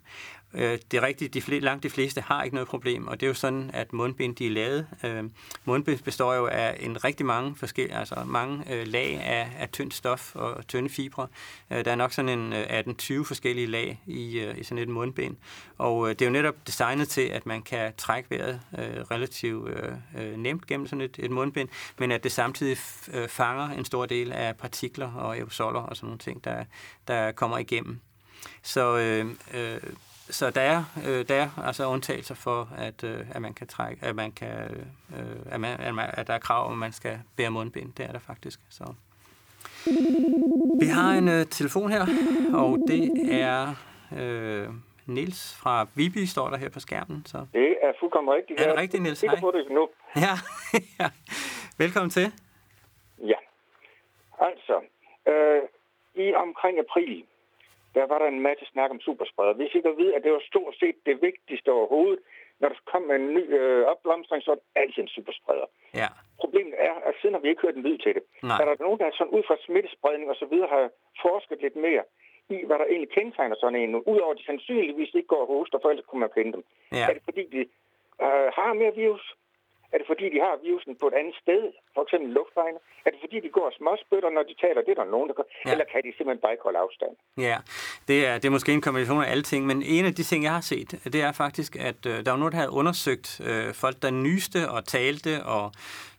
Øh, 0.53 0.79
det 0.91 0.97
er 0.97 1.01
rigtigt, 1.01 1.33
de 1.33 1.41
fleste, 1.41 1.65
langt 1.65 1.83
de 1.83 1.89
fleste 1.89 2.21
har 2.21 2.43
ikke 2.43 2.55
noget 2.55 2.69
problem, 2.69 3.07
og 3.07 3.19
det 3.19 3.25
er 3.25 3.27
jo 3.27 3.33
sådan, 3.33 3.71
at 3.73 3.93
mundbind 3.93 4.35
de 4.35 4.47
er 4.47 4.51
lavet. 4.51 4.87
Øh, 5.03 5.23
mundbind 5.65 5.99
består 5.99 6.33
jo 6.33 6.47
af 6.47 6.77
en 6.79 7.03
rigtig 7.03 7.25
mange 7.25 7.55
forskellige, 7.55 7.97
altså 7.97 8.15
mange 8.25 8.73
øh, 8.73 8.87
lag 8.87 9.21
af, 9.23 9.51
af 9.59 9.69
tyndt 9.69 9.93
stof 9.93 10.35
og 10.35 10.67
tynde 10.67 10.89
fibre. 10.89 11.27
Øh, 11.71 11.85
der 11.85 11.91
er 11.91 11.95
nok 11.95 12.13
sådan 12.13 12.39
en 12.39 12.53
øh, 12.53 12.79
18-20 13.19 13.23
forskellige 13.23 13.67
lag 13.67 14.01
i, 14.05 14.39
øh, 14.39 14.57
i 14.57 14.63
sådan 14.63 14.83
et 14.83 14.89
mundbind, 14.89 15.37
og 15.77 16.09
øh, 16.09 16.09
det 16.09 16.21
er 16.21 16.25
jo 16.25 16.31
netop 16.31 16.67
designet 16.67 17.09
til, 17.09 17.21
at 17.21 17.45
man 17.45 17.61
kan 17.61 17.93
trække 17.97 18.29
vejret 18.29 18.61
øh, 18.77 19.01
relativt 19.11 19.69
øh, 19.69 19.91
øh 20.17 20.37
nemt 20.37 20.67
gennem 20.67 20.87
sådan 20.87 21.01
et, 21.01 21.19
et 21.19 21.31
mundbind, 21.31 21.69
men 21.97 22.11
at 22.11 22.23
det 22.23 22.31
samtidig 22.31 22.77
øh, 23.13 23.27
fanger 23.27 23.69
en 23.69 23.85
stor 23.85 24.05
del 24.05 24.31
af 24.31 24.57
partikler 24.57 25.11
og 25.13 25.35
aerosoler 25.35 25.79
og 25.79 25.95
sådan 25.95 26.07
nogle 26.07 26.19
ting, 26.19 26.43
der, 26.43 26.63
der 27.07 27.31
kommer 27.31 27.57
igennem. 27.57 27.99
Så 28.63 28.97
øh, 28.97 29.25
øh, 29.53 29.79
så 30.31 30.49
der 30.49 30.61
er, 30.61 30.83
øh, 31.07 31.27
der 31.27 31.35
er 31.35 31.49
altså 31.67 31.87
undtagelser 31.87 32.35
for, 32.35 32.69
at, 32.77 33.03
øh, 33.03 33.19
at 33.35 33.41
man 33.41 33.53
kan 33.53 33.67
trække, 33.67 34.05
at 34.05 34.15
man 34.15 34.31
kan, 34.31 34.85
øh, 35.17 35.53
at, 35.53 35.59
man, 35.59 35.79
at, 35.79 35.95
man, 35.95 36.09
at 36.13 36.27
der 36.27 36.33
er 36.33 36.39
krav 36.39 36.65
om, 36.65 36.71
at 36.71 36.77
man 36.77 36.91
skal 36.91 37.19
bære 37.37 37.49
mundbind. 37.49 37.93
Det 37.93 38.05
er 38.05 38.11
der 38.11 38.19
faktisk. 38.19 38.59
Så. 38.69 38.93
Vi 40.81 40.85
har 40.85 41.11
en 41.11 41.27
øh, 41.27 41.45
telefon 41.45 41.91
her, 41.91 42.01
og 42.53 42.77
det 42.87 43.11
er 43.43 43.75
øh, 44.19 44.67
Nils 45.05 45.57
fra 45.61 45.87
Viby, 45.95 46.25
står 46.25 46.49
der 46.49 46.57
her 46.57 46.69
på 46.69 46.79
skærmen. 46.79 47.25
Så. 47.25 47.37
Det 47.53 47.77
er 47.81 47.93
fuldkommen 47.99 48.33
rigtigt. 48.33 48.61
Er 48.61 48.67
det 48.69 48.77
rigtigt, 48.77 49.03
Nils? 49.03 49.23
Jeg 49.23 49.37
på 49.39 49.51
det 49.51 49.65
nu. 49.71 49.89
Ja, 50.15 50.35
ja. 50.99 51.09
Velkommen 51.77 52.09
til. 52.09 52.31
Ja. 53.19 53.39
Altså, 54.39 54.81
øh, 55.27 55.61
i 56.15 56.33
omkring 56.33 56.79
april, 56.79 57.23
der 57.95 58.05
var 58.11 58.19
der 58.19 58.27
en 58.27 58.39
masse 58.49 58.65
snak 58.71 58.91
om 58.91 58.99
superspreder. 58.99 59.53
Vi 59.53 59.69
fik 59.73 59.85
at 59.85 59.97
vide, 59.97 60.15
at 60.15 60.23
det 60.23 60.31
var 60.31 60.43
stort 60.51 60.75
set 60.81 60.95
det 61.05 61.21
vigtigste 61.21 61.69
overhovedet. 61.71 62.19
Når 62.59 62.69
der 62.69 62.79
kom 62.91 63.11
en 63.11 63.33
ny 63.37 63.43
øh, 63.59 63.85
opblomstring, 63.91 64.43
så 64.43 64.51
er 64.51 64.55
det 64.55 64.63
altid 64.75 65.01
en 65.03 65.15
superspreder. 65.17 65.67
Ja. 66.01 66.07
Problemet 66.41 66.75
er, 66.77 66.93
at 67.07 67.13
siden 67.21 67.35
har 67.35 67.41
vi 67.41 67.49
ikke 67.49 67.61
hørt 67.61 67.75
en 67.75 67.87
lyd 67.87 67.97
til 67.97 68.13
det. 68.17 68.23
Nej. 68.43 68.57
Er 68.61 68.65
der 68.65 68.83
nogen, 68.85 68.99
der 68.99 69.11
sådan 69.11 69.35
ud 69.37 69.43
fra 69.47 69.57
smittespredning 69.65 70.29
og 70.29 70.35
så 70.35 70.45
videre 70.45 70.69
har 70.75 70.89
forsket 71.25 71.61
lidt 71.61 71.75
mere 71.75 72.03
i, 72.49 72.65
hvad 72.67 72.77
der 72.79 72.85
egentlig 72.85 73.11
kendetegner 73.17 73.55
sådan 73.59 73.79
en, 73.83 73.95
udover 73.95 74.31
at 74.31 74.37
de 74.39 74.45
sandsynligvis 74.45 75.13
ikke 75.13 75.27
går 75.33 75.41
og 75.45 75.51
hoster, 75.53 75.77
for 75.81 75.89
ellers 75.89 76.05
kunne 76.05 76.19
man 76.25 76.35
kende 76.37 76.53
dem. 76.55 76.63
Ja. 76.91 77.05
Er 77.09 77.13
det 77.13 77.23
fordi, 77.29 77.43
de 77.55 77.61
øh, 78.25 78.47
har 78.57 78.73
mere 78.81 78.95
virus? 78.95 79.25
Er 79.93 79.97
det 79.97 80.07
fordi, 80.11 80.25
de 80.35 80.39
har 80.45 80.53
virusen 80.65 80.93
på 81.01 81.05
et 81.11 81.15
andet 81.19 81.35
sted, 81.43 81.61
for 81.95 82.01
eksempel 82.05 82.29
luftvejene? 82.37 82.79
Er 83.05 83.09
det 83.13 83.19
fordi, 83.25 83.37
de 83.45 83.49
går 83.57 83.65
og 83.71 83.73
småspytter, 83.79 84.29
når 84.37 84.43
de 84.49 84.55
taler? 84.63 84.79
Det 84.85 84.91
er 84.95 84.99
der 85.03 85.11
nogen, 85.15 85.27
der 85.29 85.35
gør. 85.39 85.47
Ja. 85.65 85.71
Eller 85.71 85.85
kan 85.91 85.99
de 86.05 86.09
simpelthen 86.17 86.41
bare 86.43 86.53
ikke 86.55 86.65
holde 86.67 86.79
afstand? 86.85 87.13
Ja, 87.49 87.57
det 88.09 88.17
er, 88.27 88.33
det 88.39 88.45
er 88.45 88.53
måske 88.57 88.71
en 88.73 88.81
kombination 88.87 89.23
af 89.23 89.31
alle 89.31 89.45
ting, 89.51 89.61
men 89.65 89.77
en 89.95 90.05
af 90.05 90.13
de 90.15 90.23
ting, 90.23 90.39
jeg 90.43 90.53
har 90.59 90.65
set, 90.73 90.89
det 91.13 91.21
er 91.27 91.31
faktisk, 91.31 91.71
at 91.89 92.01
øh, 92.11 92.15
der 92.25 92.31
var 92.31 92.39
nogen, 92.41 92.51
der 92.51 92.61
havde 92.63 92.73
undersøgt 92.81 93.27
øh, 93.49 93.73
folk, 93.83 93.97
der 94.01 94.11
nyste 94.11 94.59
og 94.75 94.85
talte 94.85 95.33
og 95.55 95.71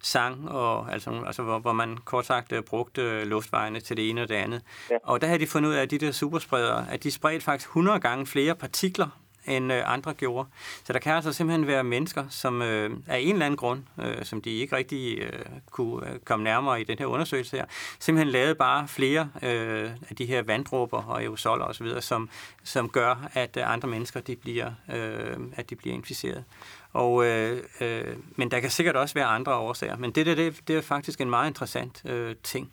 sang, 0.02 0.50
og, 0.50 0.92
altså, 0.92 1.10
altså 1.26 1.42
hvor, 1.42 1.58
hvor 1.58 1.72
man 1.72 1.90
kort 1.96 2.26
sagt 2.26 2.52
øh, 2.52 2.62
brugte 2.70 3.02
øh, 3.02 3.22
luftvejene 3.22 3.80
til 3.80 3.96
det 3.96 4.10
ene 4.10 4.22
og 4.22 4.28
det 4.28 4.34
andet. 4.34 4.60
Ja. 4.90 4.96
Og 5.02 5.20
der 5.20 5.26
havde 5.26 5.40
de 5.40 5.46
fundet 5.46 5.68
ud 5.70 5.74
af, 5.74 5.82
at 5.82 5.90
de 5.90 5.98
der 5.98 6.12
superspredere, 6.12 6.86
at 6.92 7.02
de 7.02 7.10
spredte 7.10 7.44
faktisk 7.44 7.68
100 7.68 8.00
gange 8.00 8.26
flere 8.26 8.54
partikler 8.54 9.21
end 9.46 9.72
øh, 9.72 9.92
andre 9.92 10.14
gjorde. 10.14 10.48
Så 10.84 10.92
der 10.92 10.98
kan 10.98 11.14
altså 11.14 11.32
simpelthen 11.32 11.66
være 11.66 11.84
mennesker, 11.84 12.24
som 12.30 12.62
øh, 12.62 12.90
af 13.06 13.18
en 13.18 13.32
eller 13.32 13.46
anden 13.46 13.56
grund, 13.56 13.82
øh, 14.02 14.24
som 14.24 14.40
de 14.40 14.50
ikke 14.50 14.76
rigtig 14.76 15.18
øh, 15.18 15.46
kunne 15.70 16.10
øh, 16.10 16.18
komme 16.18 16.44
nærmere 16.44 16.80
i 16.80 16.84
den 16.84 16.98
her 16.98 17.06
undersøgelse 17.06 17.56
her, 17.56 17.64
simpelthen 17.98 18.32
lavede 18.32 18.54
bare 18.54 18.88
flere 18.88 19.30
øh, 19.42 19.90
af 20.10 20.16
de 20.16 20.26
her 20.26 20.42
vanddråber 20.42 21.02
og 21.02 21.22
aerosoler 21.22 21.64
osv., 21.64 22.00
som, 22.00 22.30
som 22.64 22.88
gør, 22.88 23.28
at 23.32 23.56
øh, 23.56 23.72
andre 23.72 23.88
mennesker 23.88 24.20
de 24.20 24.36
bliver, 24.36 24.70
øh, 24.92 25.36
at 25.56 25.70
de 25.70 25.76
bliver 25.76 25.94
inficeret. 25.94 26.44
Og, 26.92 27.26
øh, 27.26 27.62
øh, 27.80 28.16
men 28.36 28.50
der 28.50 28.60
kan 28.60 28.70
sikkert 28.70 28.96
også 28.96 29.14
være 29.14 29.26
andre 29.26 29.54
årsager. 29.54 29.96
Men 29.96 30.10
det 30.10 30.26
der, 30.26 30.34
det, 30.34 30.60
det 30.68 30.76
er 30.76 30.80
faktisk 30.80 31.20
en 31.20 31.30
meget 31.30 31.48
interessant 31.48 32.02
øh, 32.04 32.36
ting. 32.42 32.72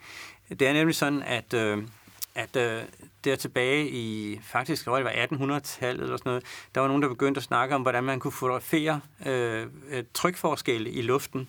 Det 0.50 0.62
er 0.62 0.74
nemlig 0.74 0.96
sådan, 0.96 1.24
at, 1.24 1.54
øh, 1.54 1.84
at 2.36 2.56
øh, 2.56 2.84
der 3.24 3.36
tilbage 3.36 3.90
i, 3.90 4.40
faktisk, 4.44 4.88
jeg 4.88 4.96
det 4.96 5.06
var 5.06 5.12
1800-tallet 5.12 6.04
eller 6.04 6.18
sådan 6.18 6.30
noget, 6.30 6.44
der 6.76 6.82
var 6.82 6.88
nogen, 6.88 7.02
der 7.02 7.10
begyndte 7.10 7.40
at 7.40 7.44
snakke 7.44 7.76
om, 7.76 7.82
hvordan 7.82 8.04
man 8.04 8.20
kunne 8.20 8.32
fotografere 8.32 9.02
øh, 9.26 9.68
trykforskelle 10.14 10.92
i 10.92 11.02
luften. 11.02 11.48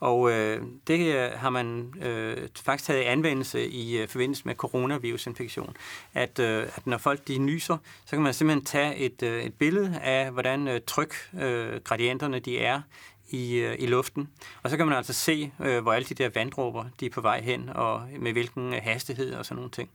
Og 0.00 0.30
øh, 0.32 0.62
det 0.86 1.14
øh, 1.14 1.30
har 1.30 1.50
man 1.50 1.94
øh, 2.02 2.48
faktisk 2.64 2.86
taget 2.86 3.02
i 3.02 3.04
anvendelse 3.04 3.68
i 3.68 3.98
øh, 3.98 4.08
forbindelse 4.08 4.42
med 4.44 4.54
coronavirusinfektion. 4.54 5.76
At, 6.14 6.38
øh, 6.38 6.62
at 6.62 6.86
når 6.86 6.98
folk 6.98 7.28
de 7.28 7.38
nyser, 7.38 7.78
så 8.04 8.10
kan 8.10 8.22
man 8.22 8.34
simpelthen 8.34 8.64
tage 8.64 8.96
et, 8.96 9.22
øh, 9.22 9.42
et 9.42 9.54
billede 9.54 10.00
af, 10.02 10.30
hvordan 10.30 10.68
øh, 10.68 10.80
trykgradienterne 10.86 12.36
øh, 12.36 12.44
de 12.44 12.58
er 12.58 12.80
i, 13.28 13.54
øh, 13.54 13.76
i 13.78 13.86
luften. 13.86 14.28
Og 14.62 14.70
så 14.70 14.76
kan 14.76 14.86
man 14.86 14.96
altså 14.96 15.12
se, 15.12 15.52
øh, 15.60 15.82
hvor 15.82 15.92
alle 15.92 16.08
de 16.08 16.14
der 16.14 16.28
vanddråber 16.34 16.84
de 17.00 17.06
er 17.06 17.10
på 17.10 17.20
vej 17.20 17.40
hen, 17.40 17.68
og 17.68 18.02
med 18.18 18.32
hvilken 18.32 18.72
hastighed 18.72 19.34
og 19.34 19.46
sådan 19.46 19.56
nogle 19.56 19.70
ting. 19.70 19.90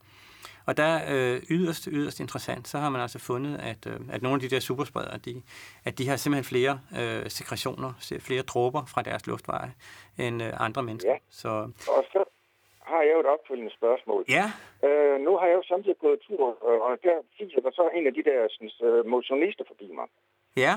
Og 0.66 0.78
der 0.78 0.93
øh, 1.14 1.41
yderst, 1.49 1.86
yderst 1.91 2.20
interessant, 2.20 2.68
så 2.68 2.78
har 2.78 2.89
man 2.89 3.01
altså 3.01 3.20
fundet, 3.20 3.59
at, 3.59 3.88
øh, 3.88 3.99
at 4.12 4.22
nogle 4.22 4.36
af 4.36 4.41
de 4.41 4.49
der 4.55 4.59
superspredere, 4.59 5.18
de, 5.18 5.41
at 5.86 5.97
de 5.97 6.07
har 6.07 6.16
simpelthen 6.16 6.49
flere 6.53 6.80
øh, 6.99 7.30
sekretioner, 7.30 7.93
flere 8.20 8.41
dråber 8.41 8.86
fra 8.86 9.01
deres 9.01 9.28
luftveje 9.28 9.74
end 10.18 10.43
øh, 10.43 10.53
andre 10.59 10.84
mennesker. 10.84 11.12
Ja. 11.12 11.18
Så 11.30 11.49
Og 11.97 12.03
så 12.14 12.24
har 12.82 13.01
jeg 13.01 13.12
jo 13.14 13.20
et 13.20 13.26
opfølgende 13.26 13.72
spørgsmål. 13.74 14.26
ja, 14.30 14.51
Øh, 14.89 15.20
nu 15.28 15.38
har 15.38 15.45
jeg 15.47 15.55
jo 15.55 15.64
samtidig 15.68 15.97
gået 16.05 16.20
tur, 16.28 16.45
øh, 16.68 16.80
og 16.88 16.97
der 17.03 17.16
fiser 17.38 17.62
der 17.62 17.72
så 17.72 17.89
en 17.97 18.07
af 18.07 18.14
de 18.14 18.24
der 18.24 18.47
sådan, 18.51 18.72
øh, 18.89 19.05
motionister 19.05 19.64
forbi 19.68 19.88
mig. 19.99 20.07
ja, 20.57 20.74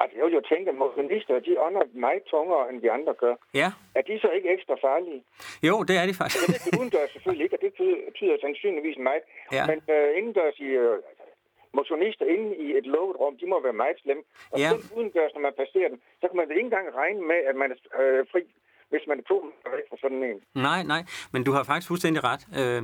Altså, 0.00 0.14
jeg 0.16 0.24
vil 0.26 0.34
jo 0.40 0.42
tænke, 0.52 0.66
at 0.72 0.76
motionister, 0.84 1.32
de 1.48 1.52
ånder 1.66 1.82
meget 2.06 2.22
tungere, 2.32 2.64
end 2.70 2.78
de 2.84 2.90
andre 2.96 3.14
gør. 3.22 3.34
ja. 3.62 3.68
Er 3.98 4.02
de 4.08 4.14
så 4.24 4.28
ikke 4.36 4.48
ekstra 4.56 4.74
farlige? 4.86 5.20
Jo, 5.68 5.74
det 5.88 5.96
er 6.00 6.06
de 6.10 6.14
faktisk. 6.22 6.46
Det 6.46 6.72
er 6.72 6.78
udendørs 6.80 7.10
selvfølgelig 7.14 7.44
ikke, 7.46 7.56
og 7.58 7.62
det 7.64 7.72
betyder, 8.10 8.36
sandsynligvis 8.44 8.98
meget. 9.08 9.22
Ja. 9.56 9.64
Men 9.70 9.78
øh, 9.94 10.08
indendørs 10.18 10.56
i 10.68 10.70
øh, 10.84 10.96
motionister 11.78 12.26
inde 12.34 12.48
i 12.64 12.66
et 12.78 12.86
lukket 12.94 13.16
rum, 13.20 13.34
de 13.40 13.46
må 13.52 13.56
være 13.66 13.78
meget 13.82 13.96
slemme. 14.02 14.22
Og 14.52 14.58
Ja. 14.60 14.68
selv 14.70 14.84
udendørs, 14.96 15.32
når 15.34 15.42
man 15.48 15.54
passerer 15.62 15.88
dem, 15.92 15.98
så 16.20 16.24
kan 16.28 16.36
man 16.40 16.46
ikke 16.50 16.60
engang 16.70 16.86
regne 17.00 17.20
med, 17.30 17.40
at 17.50 17.56
man 17.62 17.68
er 17.72 17.78
øh, 18.02 18.26
fri, 18.32 18.42
hvis 18.90 19.04
man 19.08 19.18
er 19.18 19.22
to 19.32 19.36
væk 19.76 19.86
fra 19.90 19.96
sådan 20.04 20.22
en. 20.30 20.38
Nej, 20.68 20.80
nej, 20.92 21.02
men 21.32 21.40
du 21.46 21.50
har 21.56 21.62
faktisk 21.64 21.88
fuldstændig 21.92 22.20
ret. 22.30 22.42
Øh, 22.60 22.82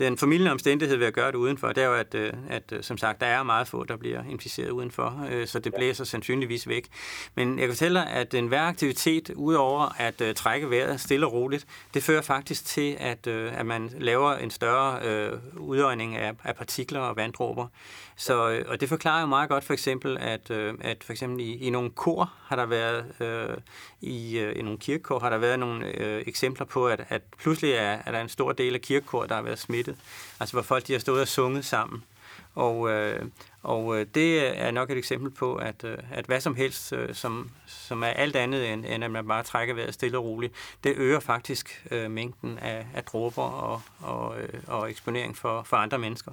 den 0.00 0.18
formidlende 0.18 0.52
omstændighed 0.52 0.96
ved 0.96 1.06
at 1.06 1.14
gøre 1.14 1.32
det 1.32 1.38
udenfor, 1.38 1.68
det 1.68 1.82
er 1.82 1.86
jo, 1.86 1.94
at, 1.94 2.14
øh, 2.14 2.32
at 2.48 2.72
øh, 2.72 2.82
som 2.82 2.98
sagt, 2.98 3.20
der 3.20 3.26
er 3.26 3.42
meget 3.42 3.68
få, 3.68 3.84
der 3.84 3.96
bliver 3.96 4.24
inficeret 4.30 4.70
udenfor, 4.70 5.26
øh, 5.30 5.46
så 5.46 5.58
det 5.58 5.74
blæser 5.74 6.04
sandsynligvis 6.04 6.68
væk. 6.68 6.86
Men 7.34 7.58
jeg 7.58 7.66
kan 7.66 7.74
fortælle 7.74 8.00
dig, 8.00 8.08
at 8.10 8.34
enhver 8.34 8.62
aktivitet, 8.62 9.30
udover 9.30 10.00
at 10.00 10.36
trække 10.36 10.70
vejret 10.70 11.00
stille 11.00 11.26
og 11.26 11.32
roligt, 11.32 11.66
det 11.94 12.02
fører 12.02 12.22
faktisk 12.22 12.64
til, 12.64 12.96
at, 13.00 13.26
at 13.26 13.66
man 13.66 13.90
laver 13.98 14.32
en 14.32 14.50
større 14.50 15.00
øh, 15.02 15.38
udøjning 15.56 16.16
af, 16.16 16.32
af 16.44 16.56
partikler 16.56 17.00
og 17.00 17.16
vanddråber. 17.16 17.66
Så, 18.16 18.62
og 18.68 18.80
det 18.80 18.88
forklarer 18.88 19.20
jo 19.20 19.26
meget 19.26 19.48
godt 19.48 19.64
for 19.64 19.72
eksempel, 19.72 20.18
at, 20.18 20.50
at 20.80 21.04
for 21.04 21.12
eksempel 21.12 21.40
i, 21.40 21.52
i 21.52 21.70
nogle 21.70 21.90
kor 21.90 22.32
har 22.46 22.56
der 22.56 22.66
været, 22.66 23.04
øh, 23.20 23.56
i, 24.00 24.38
øh, 24.38 24.58
i 24.58 24.62
nogle 24.62 24.78
kirkekor 24.78 25.18
har 25.18 25.30
der 25.30 25.38
været 25.38 25.58
nogle 25.58 26.00
øh, 26.00 26.22
eksempler 26.26 26.66
på, 26.66 26.88
at, 26.88 27.04
at 27.08 27.22
pludselig 27.38 27.72
er, 27.72 27.98
er 28.06 28.12
der 28.12 28.20
en 28.20 28.28
stor 28.28 28.52
del 28.52 28.74
af 28.74 28.80
kirkekor, 28.80 29.26
der 29.26 29.34
har 29.34 29.42
været 29.42 29.58
smittet. 29.58 29.89
Altså 30.40 30.54
hvor 30.54 30.62
folk 30.62 30.86
de 30.86 30.92
har 30.92 31.00
stået 31.00 31.20
og 31.20 31.28
sunget 31.28 31.64
sammen. 31.64 32.04
Og, 32.54 32.90
øh, 32.90 33.22
og 33.62 33.98
øh, 34.00 34.06
det 34.14 34.58
er 34.60 34.70
nok 34.70 34.90
et 34.90 34.98
eksempel 34.98 35.30
på, 35.30 35.54
at, 35.56 35.84
øh, 35.84 35.98
at 36.12 36.26
hvad 36.26 36.40
som 36.40 36.54
helst, 36.54 36.92
øh, 36.92 37.14
som, 37.14 37.50
som 37.66 38.02
er 38.02 38.06
alt 38.06 38.36
andet 38.36 38.72
end, 38.72 38.84
end 38.86 39.04
at 39.04 39.10
man 39.10 39.28
bare 39.28 39.42
trækker 39.42 39.74
vejret 39.74 39.94
stille 39.94 40.18
og 40.18 40.24
roligt, 40.24 40.52
det 40.84 40.94
øger 40.96 41.20
faktisk 41.20 41.86
øh, 41.90 42.10
mængden 42.10 42.58
af, 42.58 42.86
af 42.94 43.04
dråber 43.04 43.42
og, 43.42 43.80
og, 44.02 44.34
og 44.68 44.90
eksponering 44.90 45.36
for, 45.36 45.62
for 45.62 45.76
andre 45.76 45.98
mennesker. 45.98 46.32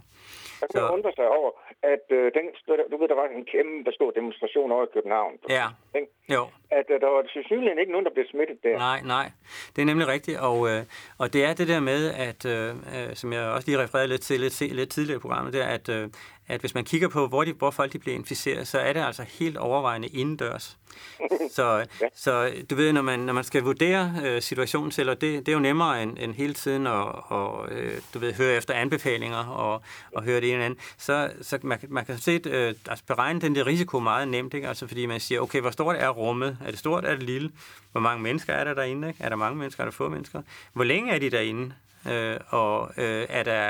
Der 0.60 0.68
kan 0.68 0.82
man 0.82 0.90
Så- 0.90 0.94
undre 0.94 1.12
sig 1.16 1.28
over, 1.28 1.52
at 1.84 2.06
øh, 2.18 2.32
den, 2.38 2.46
du 2.92 2.98
ved, 2.98 3.08
der 3.08 3.16
var 3.16 3.28
en 3.38 3.46
kæmpe 3.46 3.92
stor 3.92 4.12
demonstration 4.12 4.72
over 4.72 4.84
i 4.84 4.88
København. 4.94 5.34
Ja, 5.50 5.66
Ikke? 5.96 6.08
jo. 6.30 6.48
At 6.72 6.86
øh, 6.94 7.02
der 7.02 7.08
var 7.08 7.24
selvfølgelig 7.34 7.80
ikke 7.80 7.92
nogen, 7.92 8.06
der 8.06 8.12
blev 8.14 8.26
smittet 8.32 8.58
der. 8.64 8.78
Nej, 8.78 9.02
nej. 9.06 9.32
Det 9.76 9.82
er 9.82 9.86
nemlig 9.86 10.08
rigtigt, 10.08 10.38
og, 10.40 10.70
øh, 10.70 10.84
og 11.18 11.34
det 11.34 11.44
er 11.46 11.54
det 11.54 11.68
der 11.68 11.80
med, 11.80 12.12
at, 12.14 12.46
øh, 12.46 12.70
øh, 12.70 13.16
som 13.16 13.34
jeg 13.34 13.42
også 13.44 13.68
lige 13.68 13.84
refererede 13.84 14.08
lidt 14.08 14.22
til 14.22 14.40
lidt, 14.40 14.62
lidt 14.62 14.90
tidligere 14.90 15.18
i 15.18 15.20
programmet, 15.20 15.54
det 15.54 15.62
er, 15.64 15.68
at, 15.68 15.90
øh, 15.90 16.10
at 16.48 16.60
hvis 16.60 16.76
man 16.76 16.84
kigger 16.86 17.10
på, 17.10 17.28
hvor, 17.28 17.44
de, 17.44 17.54
hvor 17.54 17.72
folk 17.72 17.94
de 17.94 18.00
bliver 18.00 18.16
inficeret, 18.16 18.68
så 18.68 18.80
er 18.80 18.94
det 18.94 19.00
altså 19.06 19.24
helt 19.40 19.58
overvejende 19.58 20.08
indendørs. 20.08 20.78
Så, 21.52 21.86
så 22.16 22.52
du 22.70 22.76
ved, 22.76 22.94
når 22.94 23.02
man, 23.02 23.20
når 23.20 23.34
man 23.34 23.44
skal 23.44 23.64
vurdere 23.64 24.14
øh, 24.26 24.42
situationen 24.42 24.92
selv, 24.92 25.10
og 25.10 25.22
det, 25.22 25.40
det 25.46 25.48
er 25.48 25.54
jo 25.54 25.60
nemmere 25.60 26.04
end, 26.04 26.18
end 26.20 26.34
hele 26.34 26.54
tiden 26.54 26.88
at 26.88 26.94
og, 27.30 27.72
øh, 27.72 27.92
du 28.14 28.20
ved, 28.20 28.34
høre 28.34 28.56
efter 28.58 28.74
anbefalinger 28.74 29.38
og, 29.46 29.82
og 30.14 30.24
høre 30.24 30.36
det 30.42 30.44
ene 30.44 30.54
eller 30.54 30.66
andet, 30.66 30.80
så, 30.98 31.30
så 31.42 31.60
man, 31.62 31.80
kan- 31.80 31.94
man 31.94 32.06
kan 32.06 32.18
set, 32.18 32.46
øh, 32.46 32.74
altså 32.90 33.06
beregne 33.08 33.42
den 33.42 33.56
der 33.56 33.68
risiko 33.68 34.00
meget 34.00 34.28
nemt, 34.28 34.54
ikke? 34.54 34.68
Altså 34.68 34.88
fordi 34.88 35.06
man 35.06 35.20
siger, 35.20 35.42
okay, 35.42 35.62
hvor 35.62 35.70
stort 35.72 35.96
er 35.96 36.10
rummet? 36.10 36.57
Er 36.66 36.70
det 36.70 36.80
stort, 36.80 37.06
er 37.06 37.10
det 37.16 37.24
lille? 37.24 37.52
Hvor 37.92 38.02
mange 38.02 38.24
mennesker 38.24 38.54
er 38.54 38.64
der 38.64 38.74
derinde? 38.74 39.08
Ikke? 39.08 39.24
Er 39.24 39.30
der 39.30 39.36
mange 39.36 39.58
mennesker, 39.58 39.82
er 39.84 39.86
der 39.86 39.92
få 39.92 40.10
mennesker? 40.10 40.42
Hvor 40.74 40.84
længe 40.84 41.12
er 41.16 41.20
de 41.20 41.30
derinde? 41.30 41.74
Øh, 42.12 42.38
og 42.50 42.90
øh, 42.98 43.26
er, 43.30 43.44
der, 43.44 43.62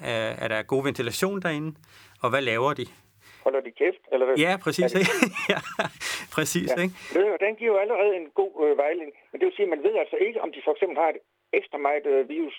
er, 0.00 0.28
er 0.44 0.48
der 0.48 0.62
god 0.62 0.84
ventilation 0.84 1.42
derinde? 1.42 1.76
Og 2.22 2.30
hvad 2.30 2.42
laver 2.42 2.72
de? 2.74 2.86
Holder 3.44 3.60
de 3.60 3.70
kæft? 3.80 4.02
Eller 4.12 4.26
hvad? 4.26 4.36
Ja, 4.36 4.56
præcis. 4.64 4.92
Det- 4.92 4.98
Ikke? 5.00 5.12
ja, 5.52 5.60
præcis, 6.36 6.70
Ja. 6.76 6.82
ikke? 6.82 6.94
Den 7.46 7.54
giver 7.58 7.72
jo 7.74 7.78
allerede 7.84 8.12
en 8.20 8.26
god 8.40 8.52
øh, 8.64 8.76
vejledning. 8.82 9.16
Men 9.32 9.36
det 9.40 9.46
vil 9.46 9.54
sige, 9.56 9.66
at 9.68 9.72
man 9.74 9.82
ved 9.86 9.94
altså 10.02 10.16
ikke, 10.26 10.38
om 10.44 10.48
de 10.54 10.60
for 10.66 10.72
eksempel 10.76 10.96
har 11.02 11.08
et 11.14 11.18
ekstra 11.58 11.78
meget 11.88 12.06
øh, 12.14 12.28
virus. 12.36 12.56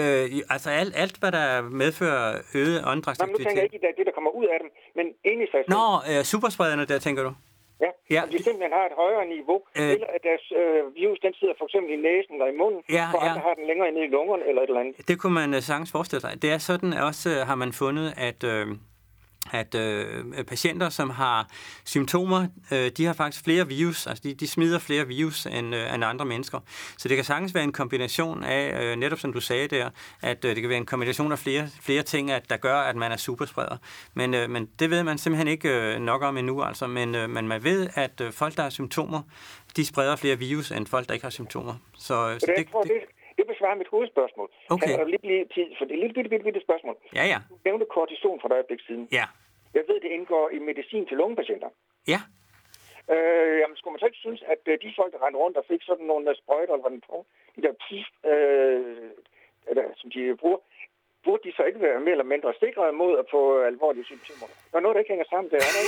Øh, 0.00 0.24
altså 0.54 0.70
alt, 0.80 0.92
alt, 0.96 1.16
hvad 1.20 1.32
der 1.32 1.48
medfører 1.82 2.26
øget 2.32 2.38
Nå, 2.48 2.50
men 2.50 2.62
nu 2.64 2.66
tænker 2.68 2.80
jeg 2.80 2.90
åndedrætsaktivitet. 2.92 3.62
ikke 3.66 3.76
i 3.76 3.82
det, 3.84 3.90
det, 3.98 4.06
der 4.08 4.12
kommer 4.18 4.30
ud 4.40 4.46
af 4.54 4.58
dem, 4.62 4.68
men 4.98 5.06
inde 5.30 5.42
i 5.44 5.48
sig 5.52 5.60
selv. 5.64 5.70
Nå, 5.76 5.84
øh, 6.10 6.22
supersprederne 6.32 6.84
der, 6.90 6.98
tænker 6.98 7.22
du? 7.28 7.32
Ja, 7.80 7.90
Ja, 8.10 8.22
de 8.32 8.38
simpelthen 8.46 8.72
har 8.78 8.84
et 8.90 8.96
højere 9.04 9.26
niveau, 9.36 9.58
Øh. 9.80 9.90
eller 9.94 10.06
at 10.16 10.20
deres 10.28 10.44
øh, 10.60 10.94
virus, 11.00 11.18
den 11.26 11.34
sidder 11.40 11.54
for 11.58 11.64
eksempel 11.68 11.90
i 11.92 11.96
næsen 12.08 12.32
eller 12.36 12.46
i 12.54 12.56
munden, 12.62 12.80
Ja, 12.88 12.94
ja. 13.14 13.28
andre 13.28 13.40
har 13.48 13.54
den 13.54 13.66
længere 13.70 13.88
inde 13.88 14.00
i 14.04 14.08
lungerne 14.16 14.44
eller 14.48 14.62
et 14.62 14.68
eller 14.68 14.80
andet. 14.80 15.08
Det 15.08 15.16
kunne 15.20 15.34
man 15.42 15.54
øh, 15.54 15.60
sagtens 15.70 15.92
forestille 15.96 16.20
sig. 16.20 16.42
Det 16.42 16.50
er 16.56 16.58
sådan, 16.58 16.92
også 16.92 17.26
øh, 17.34 17.36
har 17.50 17.54
man 17.62 17.72
fundet, 17.72 18.08
at, 18.28 18.40
øh, 18.52 18.66
at 19.52 19.74
øh, 19.74 20.44
patienter, 20.48 20.88
som 20.88 21.10
har 21.10 21.48
symptomer, 21.84 22.46
øh, 22.72 22.90
de 22.96 23.04
har 23.04 23.12
faktisk 23.12 23.44
flere 23.44 23.68
virus, 23.68 24.06
altså 24.06 24.22
de, 24.24 24.34
de 24.34 24.46
smider 24.46 24.78
flere 24.78 25.06
virus 25.06 25.46
end, 25.46 25.74
øh, 25.74 25.94
end 25.94 26.04
andre 26.04 26.24
mennesker. 26.24 26.60
Så 26.96 27.08
det 27.08 27.16
kan 27.16 27.24
sagtens 27.24 27.54
være 27.54 27.64
en 27.64 27.72
kombination 27.72 28.44
af, 28.44 28.82
øh, 28.82 28.96
netop 28.96 29.18
som 29.18 29.32
du 29.32 29.40
sagde 29.40 29.68
der, 29.68 29.90
at 30.22 30.44
øh, 30.44 30.54
det 30.54 30.62
kan 30.62 30.68
være 30.68 30.78
en 30.78 30.86
kombination 30.86 31.32
af 31.32 31.38
flere, 31.38 31.68
flere 31.80 32.02
ting, 32.02 32.30
at, 32.30 32.50
der 32.50 32.56
gør, 32.56 32.76
at 32.76 32.96
man 32.96 33.12
er 33.12 33.16
superspreder. 33.16 33.76
Men, 34.14 34.34
øh, 34.34 34.50
men 34.50 34.68
det 34.78 34.90
ved 34.90 35.02
man 35.02 35.18
simpelthen 35.18 35.48
ikke 35.48 35.68
øh, 35.68 36.00
nok 36.00 36.22
om 36.22 36.36
endnu, 36.36 36.62
altså. 36.62 36.86
Men, 36.86 37.14
øh, 37.14 37.30
men 37.30 37.48
man 37.48 37.64
ved, 37.64 37.88
at 37.94 38.20
øh, 38.20 38.32
folk, 38.32 38.56
der 38.56 38.62
har 38.62 38.70
symptomer, 38.70 39.22
de 39.76 39.84
spreder 39.84 40.16
flere 40.16 40.38
virus, 40.38 40.70
end 40.70 40.86
folk, 40.86 41.08
der 41.08 41.14
ikke 41.14 41.24
har 41.24 41.30
symptomer. 41.30 41.74
Så, 41.98 42.28
øh, 42.28 42.40
så 42.40 42.46
det, 42.46 42.66
det, 42.66 42.66
det 42.84 43.00
besvarer 43.52 43.76
mit 43.82 43.90
hovedspørgsmål. 43.94 44.48
Okay. 44.74 44.86
Kan 44.86 44.98
jeg 44.98 45.06
lige 45.06 45.24
blive 45.26 45.44
tid 45.56 45.68
for 45.78 45.84
det 45.84 45.96
lille 46.02 46.14
bitte, 46.16 46.30
bitte, 46.30 46.44
bitte 46.48 46.60
spørgsmål? 46.66 46.96
Ja, 47.18 47.24
ja. 47.32 47.38
Du 47.50 47.54
nævnte 47.64 47.86
kortison 47.94 48.40
for 48.40 48.48
et 48.48 48.52
øjeblik 48.58 48.80
siden. 48.88 49.04
Ja. 49.18 49.26
Jeg 49.76 49.84
ved, 49.88 49.96
det 50.04 50.10
indgår 50.16 50.44
i 50.56 50.58
medicin 50.58 51.06
til 51.06 51.16
lungepatienter. 51.16 51.70
Ja. 52.12 52.20
Øh, 53.12 53.54
jamen, 53.60 53.76
skulle 53.76 53.92
man 53.92 54.00
så 54.00 54.06
ikke 54.10 54.24
synes, 54.26 54.42
at 54.54 54.62
øh, 54.70 54.74
de 54.84 54.94
folk, 54.98 55.10
der 55.12 55.20
rendte 55.24 55.38
rundt 55.44 55.56
og 55.60 55.64
fik 55.70 55.82
sådan 55.82 56.06
nogle 56.10 56.30
øh, 56.30 56.36
sprøjter, 56.40 56.72
eller 56.72 56.84
hvad 56.86 56.94
den 56.96 57.02
de 57.56 57.62
der 57.66 57.74
pif, 57.84 58.06
øh, 58.32 59.10
eller, 59.70 59.84
som 60.00 60.08
de 60.14 60.20
bruger, 60.40 60.60
burde 61.24 61.42
de 61.46 61.52
så 61.56 61.62
ikke 61.68 61.80
være 61.86 62.00
mere 62.00 62.16
eller 62.18 62.32
mindre 62.34 62.52
sikre 62.64 62.92
mod 62.92 63.12
at 63.22 63.26
få 63.34 63.42
alvorlige 63.72 64.04
symptomer? 64.10 64.46
Der 64.70 64.76
er 64.78 64.82
noget, 64.82 64.94
der 64.94 65.02
ikke 65.02 65.14
hænger 65.14 65.28
sammen 65.32 65.48
der, 65.50 65.56
er 65.56 65.72
det 65.74 65.84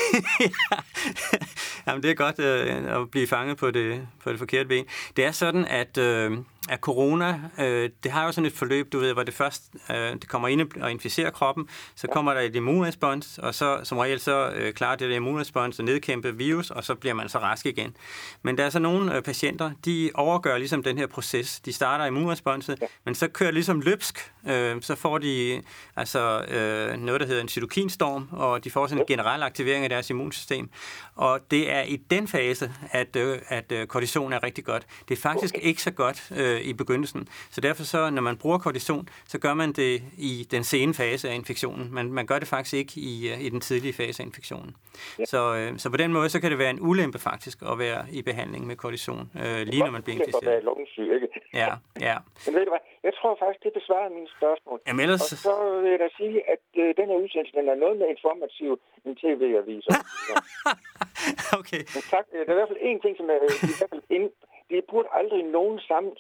Jamen, 1.86 2.02
det 2.02 2.10
er 2.10 2.18
godt 2.24 2.38
øh, 2.48 2.96
at 2.96 3.10
blive 3.14 3.28
fanget 3.34 3.56
på 3.62 3.70
det, 3.70 4.08
på 4.22 4.30
det 4.32 4.38
forkerte 4.38 4.68
ben. 4.68 4.86
Det 5.16 5.24
er 5.24 5.34
sådan, 5.42 5.64
at... 5.82 5.92
Øh 6.08 6.30
at 6.68 6.80
corona, 6.80 7.40
øh, 7.58 7.90
det 8.02 8.12
har 8.12 8.24
jo 8.24 8.32
sådan 8.32 8.46
et 8.46 8.52
forløb, 8.52 8.92
du 8.92 8.98
ved, 8.98 9.12
hvor 9.12 9.22
det 9.22 9.34
først 9.34 9.62
øh, 9.90 9.96
det 9.96 10.28
kommer 10.28 10.48
ind 10.48 10.72
og 10.80 10.90
inficerer 10.90 11.30
kroppen, 11.30 11.68
så 11.94 12.06
kommer 12.06 12.34
der 12.34 12.40
et 12.40 12.56
immunrespons, 12.56 13.38
og 13.38 13.54
så 13.54 13.80
som 13.84 13.98
regel 13.98 14.20
så 14.20 14.50
øh, 14.50 14.72
klarer 14.72 14.96
det 14.96 15.10
der 15.10 15.16
immunrespons 15.16 15.78
at 15.78 15.84
nedkæmpe 15.84 16.36
virus, 16.36 16.70
og 16.70 16.84
så 16.84 16.94
bliver 16.94 17.14
man 17.14 17.28
så 17.28 17.38
rask 17.38 17.66
igen. 17.66 17.96
Men 18.42 18.58
der 18.58 18.64
er 18.64 18.70
så 18.70 18.78
nogle 18.78 19.16
øh, 19.16 19.22
patienter, 19.22 19.70
de 19.84 20.10
overgør 20.14 20.58
ligesom 20.58 20.82
den 20.82 20.98
her 20.98 21.06
proces. 21.06 21.60
De 21.60 21.72
starter 21.72 22.04
immunresponset, 22.04 22.78
ja. 22.80 22.86
men 23.04 23.14
så 23.14 23.28
kører 23.28 23.50
ligesom 23.50 23.80
løbsk, 23.80 24.32
øh, 24.48 24.82
så 24.82 24.94
får 24.94 25.18
de 25.18 25.62
altså 25.96 26.44
øh, 26.48 27.00
noget, 27.00 27.20
der 27.20 27.26
hedder 27.26 27.42
en 27.42 27.48
cytokinstorm, 27.48 28.28
og 28.32 28.64
de 28.64 28.70
får 28.70 28.86
sådan 28.86 29.02
en 29.02 29.06
generel 29.06 29.42
aktivering 29.42 29.84
af 29.84 29.90
deres 29.90 30.10
immunsystem. 30.10 30.70
Og 31.14 31.40
det 31.50 31.72
er 31.72 31.82
i 31.82 31.96
den 31.96 32.28
fase, 32.28 32.72
at, 32.90 33.16
øh, 33.16 33.38
at 33.48 33.72
øh, 33.72 33.86
kortison 33.86 34.32
er 34.32 34.42
rigtig 34.42 34.64
godt. 34.64 34.86
Det 35.08 35.16
er 35.16 35.20
faktisk 35.20 35.54
okay. 35.54 35.66
ikke 35.66 35.82
så 35.82 35.90
godt 35.90 36.32
øh, 36.36 36.55
øh, 36.56 36.70
i 36.70 36.72
begyndelsen. 36.72 37.28
Så 37.50 37.60
derfor 37.60 37.82
så, 37.82 38.10
når 38.10 38.22
man 38.22 38.36
bruger 38.42 38.58
kortison, 38.58 39.08
så 39.26 39.38
gør 39.38 39.54
man 39.54 39.72
det 39.72 40.02
i 40.18 40.46
den 40.50 40.64
sene 40.64 40.94
fase 40.94 41.28
af 41.30 41.34
infektionen. 41.34 41.94
Man, 41.94 42.12
man 42.12 42.26
gør 42.26 42.38
det 42.38 42.48
faktisk 42.48 42.74
ikke 42.74 42.92
i, 42.96 43.28
øh, 43.32 43.40
i 43.46 43.48
den 43.48 43.60
tidlige 43.60 43.92
fase 43.92 44.22
af 44.22 44.26
infektionen. 44.26 44.76
Ja. 45.18 45.24
Så, 45.24 45.40
øh, 45.58 45.78
så 45.78 45.90
på 45.90 45.96
den 45.96 46.12
måde, 46.12 46.28
så 46.28 46.40
kan 46.40 46.50
det 46.50 46.58
være 46.58 46.70
en 46.70 46.80
ulempe 46.80 47.18
faktisk 47.18 47.58
at 47.72 47.78
være 47.78 48.00
i 48.12 48.22
behandling 48.22 48.66
med 48.66 48.76
kortison, 48.76 49.30
øh, 49.42 49.60
lige 49.72 49.82
når 49.86 49.90
man 49.90 50.02
bliver 50.02 50.16
inficeret. 50.18 50.64
Lungesyg, 50.64 51.08
ikke? 51.14 51.28
Ja, 51.54 51.70
ja. 52.08 52.16
Men 52.46 52.54
ved 52.54 52.64
du 52.64 52.70
hvad, 52.74 52.84
jeg 53.02 53.14
tror 53.18 53.32
faktisk, 53.42 53.60
det 53.64 53.72
besvarer 53.80 54.08
mine 54.18 54.30
spørgsmål. 54.38 54.78
Jamen 54.86 55.00
ellers... 55.06 55.32
Og 55.32 55.38
så 55.48 55.54
vil 55.82 55.90
jeg 55.94 56.00
da 56.06 56.08
sige, 56.20 56.36
at 56.54 56.64
øh, 56.82 56.88
den 57.00 57.06
her 57.10 57.16
udsendelse, 57.24 57.52
den 57.58 57.68
er 57.68 57.78
noget 57.84 57.96
med 58.00 58.06
informativ 58.14 58.70
en 59.06 59.14
tv-aviser. 59.22 59.94
okay. 61.60 61.82
Men 61.94 62.02
tak, 62.14 62.24
der 62.30 62.38
er 62.50 62.56
i 62.56 62.58
hvert 62.60 62.70
fald 62.72 62.82
en 62.90 62.98
ting, 63.04 63.14
som 63.16 63.26
er 63.32 63.36
i 63.36 63.40
hvert 63.80 63.92
fald 63.94 64.04
ind, 64.16 64.26
vi 64.68 64.80
burde 64.80 65.08
aldrig 65.12 65.42
nogen 65.42 65.80
sammen, 65.80 66.16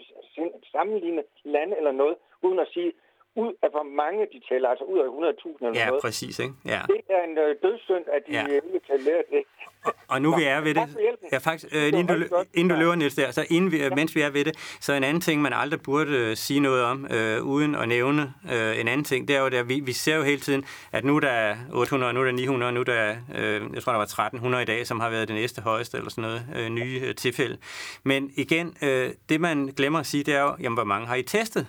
sammenligne 0.72 1.24
lande 1.44 1.76
eller 1.76 1.92
noget, 1.92 2.16
uden 2.42 2.58
at 2.58 2.68
sige, 2.68 2.92
ud 3.36 3.52
af 3.62 3.70
hvor 3.70 3.86
mange 4.02 4.20
de 4.32 4.40
tæller, 4.48 4.68
altså 4.68 4.84
ud 4.84 4.98
af 4.98 5.08
100.000 5.08 5.66
eller 5.66 5.80
ja, 5.80 5.86
noget. 5.86 6.00
Ja, 6.02 6.06
præcis. 6.06 6.38
Ikke? 6.38 6.54
Ja. 6.64 6.80
Det 6.86 7.00
er 7.08 7.22
en 7.30 7.38
øh, 7.38 7.56
dødssynd, 7.62 8.04
at 8.16 8.22
de 8.26 8.32
ja. 8.32 8.46
ikke 8.46 8.80
kan 8.88 8.98
lære 9.00 9.22
det. 9.30 9.42
Og, 9.84 9.94
og 10.08 10.22
nu 10.22 10.30
Nå, 10.30 10.36
vi 10.36 10.44
er 10.44 10.60
ved 10.60 10.74
det, 10.74 10.96
ja, 11.32 11.38
faktisk, 11.38 11.74
øh, 11.74 11.88
inden, 11.88 12.06
du, 12.06 12.44
inden 12.54 12.70
du 12.70 12.76
løber, 12.76 12.94
Niels, 12.94 13.14
der, 13.14 13.30
så 13.30 13.46
inden 13.50 13.72
vi, 13.72 13.78
mens 13.96 14.16
vi 14.16 14.20
er 14.20 14.30
ved 14.30 14.44
det, 14.44 14.76
så 14.80 14.92
en 14.92 15.04
anden 15.04 15.20
ting, 15.20 15.42
man 15.42 15.52
aldrig 15.52 15.82
burde 15.82 16.10
øh, 16.10 16.36
sige 16.36 16.60
noget 16.60 16.84
om, 16.84 17.06
øh, 17.10 17.42
uden 17.42 17.74
at 17.74 17.88
nævne 17.88 18.34
øh, 18.52 18.80
en 18.80 18.88
anden 18.88 19.04
ting, 19.04 19.28
det 19.28 19.36
er 19.36 19.40
jo, 19.40 19.46
at 19.46 19.68
vi, 19.68 19.80
vi 19.80 19.92
ser 19.92 20.16
jo 20.16 20.22
hele 20.22 20.40
tiden, 20.40 20.64
at 20.92 21.04
nu 21.04 21.18
der 21.18 21.28
er 21.28 21.56
800, 21.72 22.12
nu 22.12 22.20
der 22.22 22.28
er 22.28 22.32
900, 22.32 22.72
nu 22.72 22.82
der 22.82 22.92
er, 22.92 23.16
øh, 23.34 23.62
jeg 23.74 23.82
tror, 23.82 23.92
der 23.92 23.98
var 23.98 24.04
1300 24.04 24.62
i 24.62 24.66
dag, 24.66 24.86
som 24.86 25.00
har 25.00 25.10
været 25.10 25.28
det 25.28 25.36
næste 25.36 25.62
højeste, 25.62 25.96
eller 25.96 26.10
sådan 26.10 26.22
noget, 26.22 26.42
øh, 26.56 26.68
nye 26.68 27.00
øh, 27.04 27.14
tilfælde. 27.14 27.58
Men 28.02 28.30
igen, 28.36 28.76
øh, 28.82 29.10
det 29.28 29.40
man 29.40 29.66
glemmer 29.66 29.98
at 29.98 30.06
sige, 30.06 30.24
det 30.24 30.34
er 30.34 30.42
jo, 30.42 30.56
jamen, 30.60 30.76
hvor 30.76 30.84
mange 30.84 31.06
har 31.06 31.14
I 31.14 31.22
testet? 31.22 31.66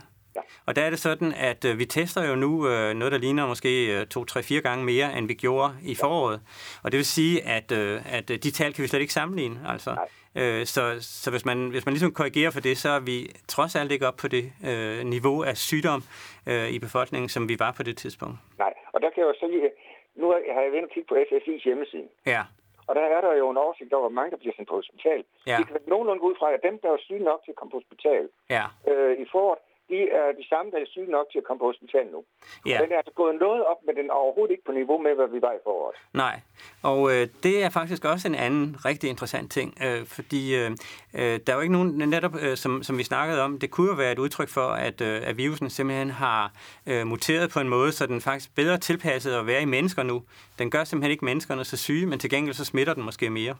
Og 0.65 0.75
der 0.75 0.81
er 0.81 0.89
det 0.89 0.99
sådan, 0.99 1.33
at 1.33 1.65
øh, 1.65 1.79
vi 1.79 1.85
tester 1.85 2.29
jo 2.29 2.35
nu 2.35 2.67
øh, 2.69 2.93
noget, 2.93 3.11
der 3.11 3.17
ligner 3.17 3.47
måske 3.47 3.99
øh, 3.99 4.07
to, 4.07 4.25
tre, 4.25 4.43
fire 4.43 4.61
gange 4.61 4.85
mere, 4.85 5.17
end 5.17 5.27
vi 5.27 5.33
gjorde 5.33 5.73
i 5.83 5.95
foråret. 5.95 6.41
Og 6.83 6.91
det 6.91 6.97
vil 6.97 7.05
sige, 7.05 7.43
at, 7.47 7.71
øh, 7.71 8.17
at 8.17 8.29
øh, 8.31 8.38
de 8.38 8.51
tal 8.51 8.73
kan 8.73 8.81
vi 8.83 8.88
slet 8.88 9.01
ikke 9.01 9.13
sammenligne. 9.13 9.59
Altså. 9.67 9.91
Øh, 10.35 10.65
så 10.65 10.81
så 11.23 11.31
hvis, 11.31 11.45
man, 11.45 11.69
hvis 11.69 11.85
man 11.85 11.93
ligesom 11.93 12.13
korrigerer 12.13 12.51
for 12.51 12.59
det, 12.59 12.77
så 12.77 12.89
er 12.89 12.99
vi 12.99 13.17
trods 13.47 13.75
alt 13.75 13.91
ikke 13.91 14.07
op 14.07 14.17
på 14.21 14.27
det 14.27 14.45
øh, 14.69 15.05
niveau 15.05 15.43
af 15.43 15.57
sygdom 15.57 16.01
øh, 16.47 16.69
i 16.75 16.79
befolkningen, 16.79 17.29
som 17.29 17.49
vi 17.49 17.55
var 17.59 17.71
på 17.77 17.83
det 17.83 17.97
tidspunkt. 17.97 18.38
Nej, 18.57 18.73
og 18.93 19.01
der 19.01 19.09
kan 19.09 19.19
jeg 19.21 19.27
jo 19.27 19.33
så 19.39 19.47
lige... 19.47 19.69
Nu 20.15 20.25
har 20.29 20.61
jeg 20.63 20.71
været 20.71 20.83
og 20.83 20.89
kigge 20.93 21.07
på 21.07 21.15
FFI's 21.15 21.63
hjemmeside. 21.63 22.07
Ja. 22.25 22.43
Og 22.88 22.95
der 22.95 23.05
er 23.15 23.21
der 23.21 23.33
jo 23.41 23.49
en 23.49 23.57
oversigt 23.57 23.93
over, 23.93 24.05
hvor 24.07 24.17
mange 24.19 24.31
der 24.31 24.38
bliver 24.38 24.55
sendt 24.55 24.69
på 24.69 24.75
hospital. 24.81 25.19
Ja. 25.47 25.57
Vi 25.57 25.63
kan 25.63 25.75
nogenlunde 25.93 26.21
gå 26.21 26.27
ud 26.31 26.38
fra, 26.39 26.47
at 26.53 26.61
dem, 26.67 26.75
der 26.83 26.89
er 26.91 26.97
syge 27.07 27.23
nok 27.29 27.39
til 27.43 27.51
at 27.51 27.57
komme 27.59 27.71
på 27.71 27.79
hospital 27.81 28.23
ja. 28.55 28.65
øh, 28.91 29.13
i 29.23 29.25
foråret, 29.31 29.59
de 29.89 29.99
er 30.19 30.27
de 30.39 30.47
samme, 30.51 30.71
der 30.71 30.77
er 30.77 30.85
syge 30.85 31.11
nok 31.17 31.27
til 31.31 31.38
at 31.38 31.43
komme 31.43 31.59
på 31.59 31.65
hospitalet 31.65 32.11
nu. 32.11 32.21
Ja. 32.65 32.77
Den 32.83 32.91
er 32.91 32.97
altså 32.97 33.13
gået 33.15 33.35
noget 33.39 33.65
op, 33.65 33.77
men 33.85 33.95
den 33.95 34.05
er 34.09 34.13
overhovedet 34.13 34.51
ikke 34.51 34.63
på 34.65 34.71
niveau 34.71 34.97
med, 34.97 35.15
hvad 35.15 35.27
vi 35.27 35.41
var 35.41 35.53
i 35.53 35.61
foråret. 35.63 35.95
Nej, 36.13 36.35
og 36.83 36.99
øh, 37.13 37.27
det 37.43 37.63
er 37.63 37.69
faktisk 37.69 38.05
også 38.05 38.27
en 38.27 38.35
anden 38.35 38.85
rigtig 38.85 39.09
interessant 39.09 39.51
ting, 39.51 39.77
øh, 39.85 40.05
fordi 40.05 40.55
øh, 40.55 40.71
øh, 41.19 41.39
der 41.43 41.49
er 41.51 41.55
jo 41.55 41.61
ikke 41.61 41.73
nogen, 41.73 41.89
netop 42.09 42.35
øh, 42.43 42.57
som, 42.57 42.83
som 42.83 42.97
vi 42.97 43.03
snakkede 43.03 43.41
om, 43.41 43.59
det 43.59 43.71
kunne 43.71 43.88
jo 43.88 43.95
være 43.95 44.11
et 44.11 44.19
udtryk 44.19 44.49
for, 44.49 44.67
at, 44.88 45.01
øh, 45.01 45.21
at 45.29 45.38
virusen 45.38 45.69
simpelthen 45.69 46.09
har 46.09 46.51
øh, 46.88 47.07
muteret 47.07 47.49
på 47.53 47.59
en 47.59 47.69
måde, 47.69 47.91
så 47.91 48.07
den 48.07 48.21
faktisk 48.21 48.55
bedre 48.55 48.77
tilpasset 48.77 49.33
at 49.33 49.47
være 49.47 49.61
i 49.61 49.65
mennesker 49.65 50.03
nu. 50.03 50.23
Den 50.59 50.71
gør 50.71 50.83
simpelthen 50.83 51.11
ikke 51.11 51.25
menneskerne 51.25 51.63
så 51.65 51.77
syge, 51.77 52.05
men 52.05 52.19
til 52.19 52.29
gengæld 52.29 52.55
så 52.55 52.65
smitter 52.65 52.93
den 52.93 53.03
måske 53.03 53.29
mere. 53.29 53.55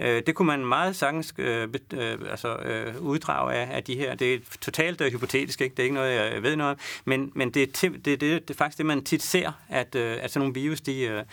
Øh, 0.00 0.22
det 0.26 0.34
kunne 0.34 0.46
man 0.46 0.66
meget 0.66 0.96
sagtens 0.96 1.34
øh, 1.38 1.68
øh, 1.94 2.18
altså, 2.30 2.56
øh, 2.56 3.02
uddrage 3.02 3.54
af, 3.54 3.76
af 3.76 3.84
de 3.84 3.96
her. 3.96 4.14
Det 4.14 4.34
er 4.34 4.38
totalt 4.60 5.00
øh, 5.00 5.12
hypotetisk, 5.12 5.60
ikke? 5.60 5.74
det 5.74 5.78
er 5.78 5.84
ikke 5.84 5.94
noget, 5.94 6.34
jeg 6.34 6.42
ved 6.42 6.56
noget 6.56 6.72
om, 6.72 6.78
men, 7.04 7.32
men 7.34 7.50
det, 7.50 7.62
er, 7.62 7.90
det, 7.90 8.04
det, 8.04 8.20
det 8.20 8.50
er 8.50 8.54
faktisk 8.54 8.78
det, 8.78 8.86
man 8.86 9.04
tit 9.04 9.22
ser, 9.22 9.52
at, 9.70 9.94
øh, 9.94 10.16
at 10.22 10.30
sådan 10.30 10.40
nogle 10.40 10.54
virus, 10.54 10.80
de, 10.80 11.02
øh, 11.02 11.24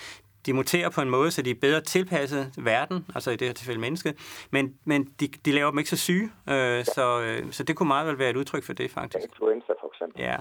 de 0.46 0.54
muterer 0.54 0.90
på 0.90 1.02
en 1.02 1.10
måde, 1.10 1.32
så 1.32 1.42
de 1.42 1.52
er 1.52 1.60
bedre 1.62 1.82
tilpasset 1.82 2.54
verden, 2.58 3.06
altså 3.16 3.32
i 3.32 3.36
det 3.36 3.48
her 3.48 3.54
tilfælde 3.54 3.82
mennesket, 3.82 4.14
men, 4.52 4.80
men 4.86 5.00
de, 5.20 5.28
de 5.46 5.52
laver 5.52 5.70
dem 5.70 5.80
ikke 5.80 5.90
så 5.90 5.98
syge, 5.98 6.28
øh, 6.54 6.86
så, 6.96 7.06
øh, 7.26 7.52
så 7.52 7.64
det 7.64 7.76
kunne 7.76 7.92
meget 7.96 8.08
vel 8.08 8.20
være 8.20 8.30
et 8.30 8.38
udtryk 8.42 8.64
for 8.64 8.74
det, 8.74 8.92
faktisk. 8.92 9.26
Influenza, 9.30 9.74
for 9.82 9.88
eksempel. 9.94 10.22
Ja. 10.22 10.36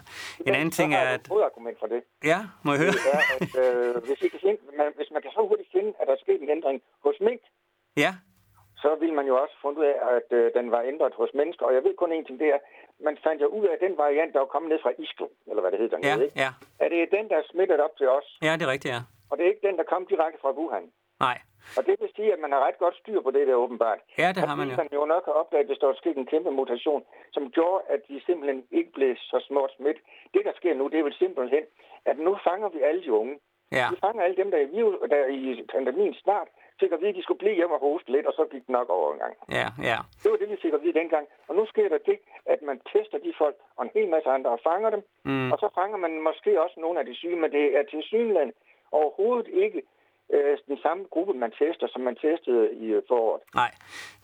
En 0.47 0.55
anden 0.55 0.71
ting 0.71 0.95
er, 0.95 1.07
at... 1.15 1.21
Et 1.21 1.29
hovedargument 1.29 1.77
for 1.83 1.87
det. 1.87 2.01
Ja, 2.25 2.41
må 2.65 2.73
jeg 2.73 2.81
høre? 2.81 2.93
Det 2.93 3.15
er, 3.19 3.25
at 3.37 3.53
øh, 3.65 3.95
hvis, 4.07 4.21
I 4.27 4.29
kan 4.29 4.41
finde, 4.47 4.59
man, 4.81 4.89
hvis 4.99 5.11
man 5.15 5.23
kan 5.23 5.31
så 5.31 5.41
hurtigt 5.49 5.69
finde, 5.77 5.91
at 6.01 6.05
der 6.09 6.13
er 6.13 6.23
sket 6.27 6.41
en 6.43 6.51
ændring 6.57 6.83
hos 7.07 7.17
mink, 7.21 7.43
Ja. 7.97 8.13
Så 8.83 8.97
vil 9.01 9.13
man 9.13 9.27
jo 9.27 9.35
også 9.43 9.55
fundet 9.63 9.79
ud 9.81 9.85
af, 9.85 9.97
at 10.17 10.29
øh, 10.39 10.53
den 10.59 10.71
var 10.71 10.83
ændret 10.83 11.15
hos 11.15 11.31
mennesker. 11.35 11.67
Og 11.67 11.75
jeg 11.75 11.85
ved 11.85 11.95
kun 11.97 12.13
en 12.13 12.25
ting, 12.25 12.41
det 12.41 12.49
er, 12.49 12.59
man 13.09 13.17
fandt 13.25 13.43
jo 13.43 13.47
ud 13.47 13.65
af, 13.67 13.73
at 13.73 13.81
den 13.87 13.97
variant, 13.99 14.33
der 14.33 14.39
var 14.39 14.47
kommet 14.55 14.69
ned 14.73 14.79
fra 14.83 14.93
Isklo, 14.99 15.29
eller 15.49 15.61
hvad 15.61 15.71
det 15.71 15.81
hedder 15.81 15.99
ja, 16.03 16.15
ikke? 16.23 16.41
Ja. 16.45 16.51
Er 16.85 16.89
det 16.89 17.11
den, 17.17 17.29
der 17.31 17.37
er 17.37 17.47
smittet 17.51 17.81
op 17.81 17.97
til 17.99 18.09
os? 18.09 18.39
Ja, 18.43 18.53
det 18.57 18.63
er 18.63 18.73
rigtigt, 18.75 18.95
ja. 18.95 19.01
Og 19.31 19.35
det 19.37 19.43
er 19.45 19.51
ikke 19.53 19.67
den, 19.69 19.77
der 19.77 19.85
kom 19.93 20.07
direkte 20.07 20.39
fra 20.43 20.51
Wuhan? 20.59 20.87
Nej. 21.21 21.39
Og 21.79 21.83
det 21.87 21.95
vil 22.01 22.11
sige, 22.17 22.33
at 22.33 22.41
man 22.45 22.53
har 22.53 22.61
ret 22.67 22.79
godt 22.79 22.97
styr 23.03 23.21
på 23.21 23.31
det 23.31 23.47
der 23.49 23.55
åbenbart. 23.55 24.01
Ja, 24.19 24.29
det 24.35 24.43
har 24.49 24.57
man 24.61 24.69
jo. 24.71 24.77
man 24.77 24.89
jo 24.93 25.05
nok 25.15 25.25
har 25.25 25.33
opdaget, 25.43 25.67
hvis 25.67 25.79
der 25.79 25.87
var 25.87 25.99
sket 26.03 26.17
en 26.17 26.31
kæmpe 26.33 26.51
mutation, 26.51 27.03
som 27.33 27.51
gjorde, 27.51 27.85
at 27.95 28.01
de 28.09 28.23
simpelthen 28.27 28.61
ikke 28.71 28.93
blev 28.93 29.17
så 29.17 29.39
småt 29.49 29.71
smidt. 29.77 29.99
Det, 30.35 30.43
der 30.45 30.53
sker 30.57 30.75
nu, 30.75 30.85
det 30.89 30.99
er 30.99 31.03
vel 31.09 31.19
simpelthen, 31.25 31.65
at 32.11 32.17
nu 32.19 32.39
fanger 32.47 32.69
vi 32.69 32.81
alle 32.89 33.03
de 33.05 33.13
unge. 33.13 33.35
Ja. 33.73 33.87
Vi 33.91 33.97
fanger 34.01 34.23
alle 34.23 34.37
dem, 34.37 34.51
der 34.51 34.59
er 34.59 34.63
i, 34.63 34.71
virus, 34.77 34.95
der 35.11 35.17
er 35.17 35.27
i 35.27 35.67
pandemien 35.73 36.15
snart, 36.15 36.49
fik 36.81 36.93
at 36.93 37.01
vide, 37.01 37.09
at 37.09 37.17
de 37.17 37.23
skulle 37.23 37.39
blive 37.39 37.55
hjemme 37.55 37.75
og 37.75 37.81
hoste 37.81 38.13
lidt, 38.13 38.27
og 38.27 38.33
så 38.33 38.45
gik 38.53 38.63
det 38.67 38.69
nok 38.79 38.89
over 38.91 39.13
en 39.13 39.19
gang. 39.19 39.35
Ja, 39.59 39.69
ja. 39.91 39.99
Det 40.23 40.31
var 40.31 40.37
det, 40.37 40.51
vi 40.51 40.57
fik 40.63 40.75
at 40.75 40.83
vide 40.83 40.99
dengang. 41.01 41.27
Og 41.49 41.55
nu 41.55 41.67
sker 41.67 41.89
der 41.89 41.99
det, 42.11 42.19
at 42.47 42.63
man 42.63 42.81
tester 42.93 43.19
de 43.19 43.33
folk, 43.39 43.57
og 43.77 43.85
en 43.85 43.91
hel 43.95 44.09
masse 44.09 44.29
andre, 44.37 44.51
og 44.51 44.61
fanger 44.69 44.91
dem. 44.91 45.03
Mm. 45.25 45.53
Og 45.53 45.59
så 45.59 45.69
fanger 45.75 45.97
man 45.97 46.13
måske 46.29 46.63
også 46.65 46.77
nogle 46.81 47.01
af 47.01 47.07
de 47.07 47.15
syge, 47.15 47.37
men 47.37 47.51
det 47.53 47.77
er 47.79 47.83
til 47.83 48.03
synland 48.03 48.53
overhovedet 48.93 49.49
ikke 49.65 49.83
øh, 50.35 50.59
den 50.69 50.79
samme 50.83 51.05
gruppe, 51.11 51.33
man 51.35 51.51
tester, 51.51 51.87
som 51.93 52.01
man 52.01 52.17
testede 52.17 52.65
i 52.85 52.87
øh, 52.87 53.03
foråret. 53.09 53.43
Nej, 53.55 53.71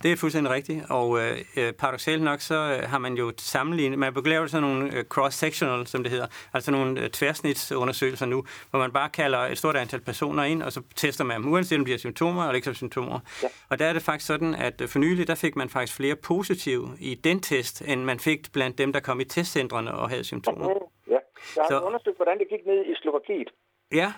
det 0.03 0.13
er 0.13 0.17
fuldstændig 0.17 0.53
rigtigt, 0.53 0.81
og 0.91 1.09
øh, 1.21 1.33
øh 1.59 1.73
paradoxalt 1.73 2.23
nok, 2.23 2.41
så 2.41 2.55
øh, 2.55 2.89
har 2.93 2.99
man 2.99 3.15
jo 3.15 3.33
sammenlignet, 3.37 3.99
man 3.99 4.13
laver 4.25 4.47
sådan 4.47 4.69
nogle 4.69 5.05
cross-sectional, 5.15 5.87
som 5.87 6.03
det 6.03 6.13
hedder, 6.13 6.27
altså 6.55 6.71
nogle 6.71 7.09
tværsnitsundersøgelser 7.09 8.27
nu, 8.27 8.45
hvor 8.71 8.79
man 8.79 8.93
bare 8.93 9.09
kalder 9.09 9.39
et 9.39 9.59
stort 9.59 9.77
antal 9.77 10.01
personer 10.01 10.45
ind, 10.45 10.63
og 10.63 10.73
så 10.73 10.81
tester 10.97 11.25
man 11.25 11.43
dem, 11.43 11.53
uanset 11.53 11.79
om 11.79 11.85
de 11.85 11.91
har 11.91 11.99
symptomer 11.99 12.43
eller 12.43 12.55
ikke 12.55 12.69
har 12.69 12.75
symptomer. 12.75 13.21
Ja. 13.43 13.49
Og 13.71 13.79
der 13.79 13.87
er 13.87 13.93
det 13.93 14.03
faktisk 14.03 14.27
sådan, 14.27 14.55
at 14.55 14.83
for 14.93 14.99
nylig, 14.99 15.27
der 15.27 15.35
fik 15.35 15.57
man 15.57 15.69
faktisk 15.69 15.97
flere 15.97 16.17
positive 16.17 16.89
i 17.01 17.15
den 17.15 17.41
test, 17.41 17.83
end 17.89 18.01
man 18.05 18.19
fik 18.19 18.53
blandt 18.53 18.79
dem, 18.79 18.93
der 18.93 19.01
kom 19.01 19.21
i 19.21 19.25
testcentrene 19.25 19.93
og 19.95 20.11
havde 20.11 20.25
symptomer. 20.25 20.67
Ja, 21.09 21.19
jeg 21.57 21.63
har 21.63 21.69
så... 21.69 21.81
undersøgt, 21.81 22.17
hvordan 22.17 22.39
det 22.39 22.49
gik 22.49 22.67
ned 22.67 22.85
i 22.85 22.95
Slovakiet. 23.03 23.51
Ja, 23.93 24.13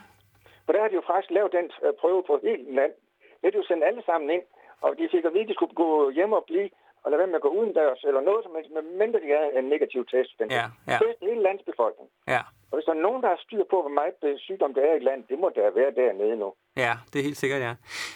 For 0.72 0.76
der 0.76 0.84
har 0.86 0.92
de 0.92 1.00
jo 1.00 1.08
faktisk 1.12 1.30
lavet 1.38 1.52
den 1.58 1.66
øh, 1.84 1.92
prøve 2.02 2.22
på 2.28 2.34
helt 2.48 2.66
land. 2.78 2.92
Det 3.38 3.46
er 3.46 3.52
de 3.54 3.60
jo 3.62 3.68
sendt 3.70 3.84
alle 3.88 4.02
sammen 4.08 4.28
ind, 4.36 4.44
og 4.84 4.90
de 4.98 5.04
fik 5.14 5.24
at 5.28 5.32
vide, 5.34 5.46
at 5.46 5.50
de 5.50 5.58
skulle 5.58 5.74
gå 5.84 5.90
hjem 6.18 6.32
og 6.38 6.44
blive 6.50 6.68
og 7.02 7.06
lade 7.10 7.18
være 7.22 7.32
med 7.32 7.40
at 7.40 7.46
gå 7.46 7.52
udendørs, 7.58 8.00
eller 8.08 8.20
noget 8.28 8.40
som 8.44 8.52
helst, 8.56 8.70
medmindre 8.76 9.18
de 9.24 9.28
havde 9.34 9.58
en 9.58 9.68
negativ 9.74 10.02
test. 10.12 10.32
Den 10.40 10.46
Ja, 10.58 10.66
ja. 10.90 10.98
Test 11.02 11.18
hele 11.28 11.42
landsbefolkningen. 11.48 12.12
Ja. 12.34 12.42
Og 12.70 12.74
hvis 12.76 12.84
der 12.88 12.94
er 12.98 13.02
nogen, 13.06 13.20
der 13.22 13.28
har 13.34 13.40
styr 13.46 13.64
på, 13.72 13.76
hvor 13.84 13.94
meget 14.00 14.18
øh, 14.28 14.34
sygdom 14.46 14.70
der 14.76 14.82
er 14.90 14.94
i 15.00 15.04
landet, 15.08 15.24
det 15.30 15.38
må 15.42 15.48
der 15.58 15.66
være 15.80 15.92
dernede 16.00 16.36
nu. 16.42 16.48
Ja, 16.84 16.92
det 17.10 17.16
er 17.18 17.24
helt 17.28 17.40
sikkert, 17.42 17.60
ja. 17.68 17.74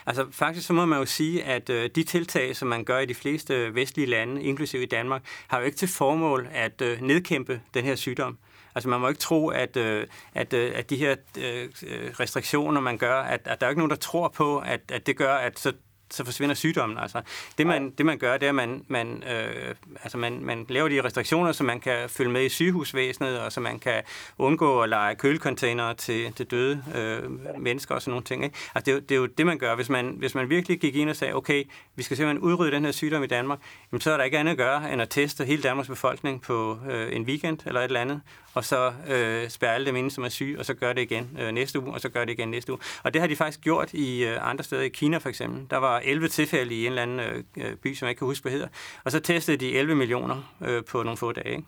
Altså 0.08 0.22
faktisk 0.42 0.66
så 0.66 0.72
må 0.78 0.84
man 0.92 0.98
jo 0.98 1.06
sige, 1.18 1.36
at 1.56 1.66
øh, 1.76 1.82
de 1.96 2.02
tiltag, 2.14 2.46
som 2.58 2.68
man 2.74 2.84
gør 2.90 2.98
i 2.98 3.06
de 3.12 3.18
fleste 3.22 3.54
vestlige 3.74 4.08
lande, 4.16 4.34
inklusive 4.50 4.82
i 4.82 4.90
Danmark, 4.96 5.22
har 5.50 5.56
jo 5.60 5.64
ikke 5.68 5.80
til 5.82 5.90
formål 5.98 6.40
at 6.64 6.76
øh, 6.88 6.94
nedkæmpe 7.10 7.54
den 7.74 7.84
her 7.88 7.96
sygdom. 8.04 8.38
Altså 8.76 8.88
man 8.88 9.00
må 9.00 9.08
ikke 9.08 9.20
tro, 9.20 9.48
at, 9.48 9.76
øh, 9.76 10.06
at, 10.34 10.52
øh, 10.52 10.72
at 10.74 10.90
de 10.90 10.96
her 10.96 11.16
øh, 11.38 11.68
øh 11.86 12.10
restriktioner, 12.20 12.80
man 12.80 12.98
gør, 12.98 13.20
at, 13.20 13.40
at 13.44 13.60
der 13.60 13.66
er 13.66 13.70
ikke 13.70 13.80
nogen, 13.80 13.90
der 13.90 13.96
tror 13.96 14.28
på, 14.28 14.58
at, 14.58 14.80
at 14.92 15.06
det 15.06 15.16
gør, 15.16 15.34
at 15.34 15.58
så 15.58 15.72
så 16.10 16.24
forsvinder 16.24 16.54
sygdommen. 16.54 16.98
Altså, 16.98 17.22
det, 17.58 17.66
man, 17.66 17.90
det 17.90 18.06
man 18.06 18.18
gør, 18.18 18.36
det 18.36 18.42
er, 18.42 18.48
at 18.48 18.54
man, 18.54 18.84
man, 18.88 19.22
øh, 19.22 19.74
altså 20.02 20.18
man, 20.18 20.44
man 20.44 20.66
laver 20.68 20.88
de 20.88 21.04
restriktioner, 21.04 21.52
så 21.52 21.64
man 21.64 21.80
kan 21.80 22.08
følge 22.08 22.30
med 22.30 22.44
i 22.44 22.48
sygehusvæsenet, 22.48 23.40
og 23.40 23.52
så 23.52 23.60
man 23.60 23.78
kan 23.78 24.02
undgå 24.38 24.80
at 24.80 24.88
lege 24.88 25.14
kølecontainere 25.14 25.94
til, 25.94 26.32
til 26.32 26.46
døde 26.46 26.84
øh, 26.94 27.60
mennesker 27.60 27.94
og 27.94 28.02
sådan 28.02 28.10
nogle 28.10 28.24
ting. 28.24 28.44
Ikke? 28.44 28.56
Altså, 28.74 28.92
det, 28.92 29.08
det 29.08 29.14
er 29.14 29.18
jo 29.18 29.26
det, 29.26 29.46
man 29.46 29.58
gør. 29.58 29.74
Hvis 29.74 29.88
man, 29.88 30.14
hvis 30.18 30.34
man 30.34 30.50
virkelig 30.50 30.80
gik 30.80 30.96
ind 30.96 31.10
og 31.10 31.16
sagde, 31.16 31.34
okay, 31.34 31.64
vi 31.96 32.02
skal 32.02 32.16
simpelthen 32.16 32.42
udrydde 32.42 32.72
den 32.72 32.84
her 32.84 32.92
sygdom 32.92 33.22
i 33.22 33.26
Danmark, 33.26 33.58
jamen, 33.92 34.00
så 34.00 34.12
er 34.12 34.16
der 34.16 34.24
ikke 34.24 34.38
andet 34.38 34.52
at 34.52 34.58
gøre, 34.58 34.92
end 34.92 35.02
at 35.02 35.10
teste 35.10 35.44
hele 35.44 35.62
Danmarks 35.62 35.88
befolkning 35.88 36.42
på 36.42 36.78
øh, 36.90 37.16
en 37.16 37.22
weekend 37.22 37.58
eller 37.66 37.80
et 37.80 37.84
eller 37.84 38.00
andet, 38.00 38.20
og 38.54 38.64
så 38.64 38.92
øh, 39.08 39.48
spærre 39.48 39.74
alle 39.74 39.86
dem 39.86 39.96
inde, 39.96 40.10
som 40.10 40.24
er 40.24 40.28
syge, 40.28 40.58
og 40.58 40.66
så 40.66 40.74
gør 40.74 40.92
det 40.92 41.02
igen 41.02 41.38
øh, 41.40 41.52
næste 41.52 41.80
uge, 41.80 41.92
og 41.92 42.00
så 42.00 42.08
gør 42.08 42.24
det 42.24 42.32
igen 42.32 42.48
næste 42.48 42.72
uge. 42.72 42.80
Og 43.02 43.14
det 43.14 43.20
har 43.20 43.28
de 43.28 43.36
faktisk 43.36 43.60
gjort 43.60 43.92
i 43.92 44.24
øh, 44.24 44.50
andre 44.50 44.64
steder. 44.64 44.82
I 44.82 44.88
Kina 44.88 45.18
for 45.18 45.28
eksempel. 45.28 45.66
Der 45.70 45.76
var 45.76 45.95
11 46.04 46.28
tilfælde 46.28 46.74
i 46.74 46.80
en 46.86 46.92
eller 46.92 47.02
anden 47.02 47.20
øh, 47.60 47.76
by, 47.82 47.94
som 47.94 48.06
jeg 48.06 48.10
ikke 48.10 48.18
kan 48.18 48.26
huske, 48.32 48.44
hvad 48.44 48.52
hedder. 48.52 48.68
Og 49.04 49.10
så 49.10 49.20
testede 49.20 49.56
de 49.56 49.78
11 49.78 49.94
millioner 49.94 50.36
øh, 50.68 50.82
på 50.92 50.96
nogle 51.02 51.16
få 51.16 51.32
dage. 51.32 51.50
Ikke? 51.56 51.64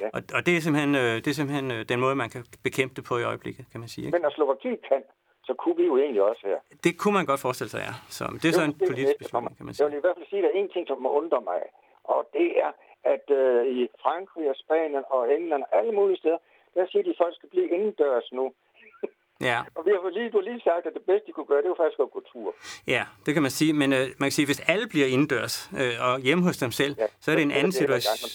Ja. 0.00 0.08
Og, 0.16 0.20
og 0.36 0.40
det 0.46 0.52
er 0.56 0.60
simpelthen, 0.60 0.94
øh, 0.94 1.14
det 1.22 1.26
er 1.26 1.36
simpelthen 1.40 1.70
øh, 1.70 1.80
den 1.92 1.98
måde, 2.00 2.14
man 2.14 2.30
kan 2.34 2.44
bekæmpe 2.62 2.94
det 2.98 3.04
på 3.04 3.14
i 3.18 3.24
øjeblikket, 3.30 3.64
kan 3.72 3.80
man 3.80 3.88
sige. 3.88 4.04
Ikke? 4.06 4.14
Men 4.16 4.22
når 4.22 4.30
Slovakiet 4.38 4.78
kan, 4.88 5.02
så 5.48 5.52
kunne 5.60 5.76
vi 5.80 5.84
jo 5.90 5.96
egentlig 6.04 6.22
også 6.30 6.42
her. 6.50 6.58
Det 6.84 6.92
kunne 7.00 7.14
man 7.18 7.26
godt 7.30 7.40
forestille 7.46 7.70
sig, 7.74 7.80
ja. 7.88 7.94
Så 8.16 8.24
det 8.42 8.48
er 8.48 8.52
så 8.60 8.64
en 8.70 8.76
politisk 8.88 9.18
beslutning, 9.22 9.56
kan 9.56 9.64
man 9.66 9.70
Jeg 9.72 9.76
sige. 9.76 9.88
vil 9.90 9.96
i 10.02 10.04
hvert 10.06 10.16
fald 10.18 10.28
sige, 10.30 10.40
at 10.40 10.44
der 10.46 10.50
er 10.54 10.58
en 10.62 10.70
ting, 10.74 10.84
som 10.90 10.98
må 11.06 11.10
undre 11.20 11.40
mig. 11.50 11.60
Og 12.14 12.20
det 12.38 12.48
er, 12.66 12.70
at 13.14 13.26
øh, 13.40 13.60
i 13.78 13.78
Frankrig 14.04 14.44
og 14.52 14.56
Spanien 14.64 15.04
og 15.16 15.20
England 15.36 15.62
og 15.66 15.70
alle 15.78 15.92
mulige 15.98 16.18
steder, 16.22 16.40
der 16.74 16.84
siger 16.90 17.02
de, 17.06 17.10
at 17.14 17.20
folk 17.22 17.34
skal 17.36 17.48
blive 17.54 17.68
indendørs 17.76 18.28
nu. 18.38 18.44
Ja. 19.40 19.58
Og 19.74 19.86
vi 19.86 19.90
har 19.90 20.10
lige, 20.10 20.30
du 20.30 20.36
har 20.36 20.44
lige 20.50 20.60
sagt, 20.60 20.86
at 20.86 20.94
det 20.94 21.02
bedste, 21.02 21.26
de 21.26 21.32
kunne 21.32 21.46
gøre, 21.46 21.62
det 21.62 21.68
var 21.68 21.80
faktisk 21.82 22.00
at 22.00 22.10
gå 22.10 22.22
tur. 22.32 22.54
Ja, 22.86 23.02
det 23.26 23.34
kan 23.34 23.42
man 23.42 23.50
sige. 23.50 23.72
Men 23.72 23.92
øh, 23.92 23.98
man 23.98 24.26
kan 24.28 24.30
sige, 24.30 24.46
hvis 24.46 24.62
alle 24.68 24.86
bliver 24.88 25.06
indendørs 25.06 25.70
øh, 25.80 25.94
og 26.06 26.20
hjemme 26.20 26.44
hos 26.44 26.56
dem 26.56 26.70
selv, 26.70 26.94
Ja, 26.98 27.06
så 27.20 27.30
er 27.30 27.34
det 27.34 27.42
en 27.42 27.50
anden 27.60 27.72
situation. 27.72 28.30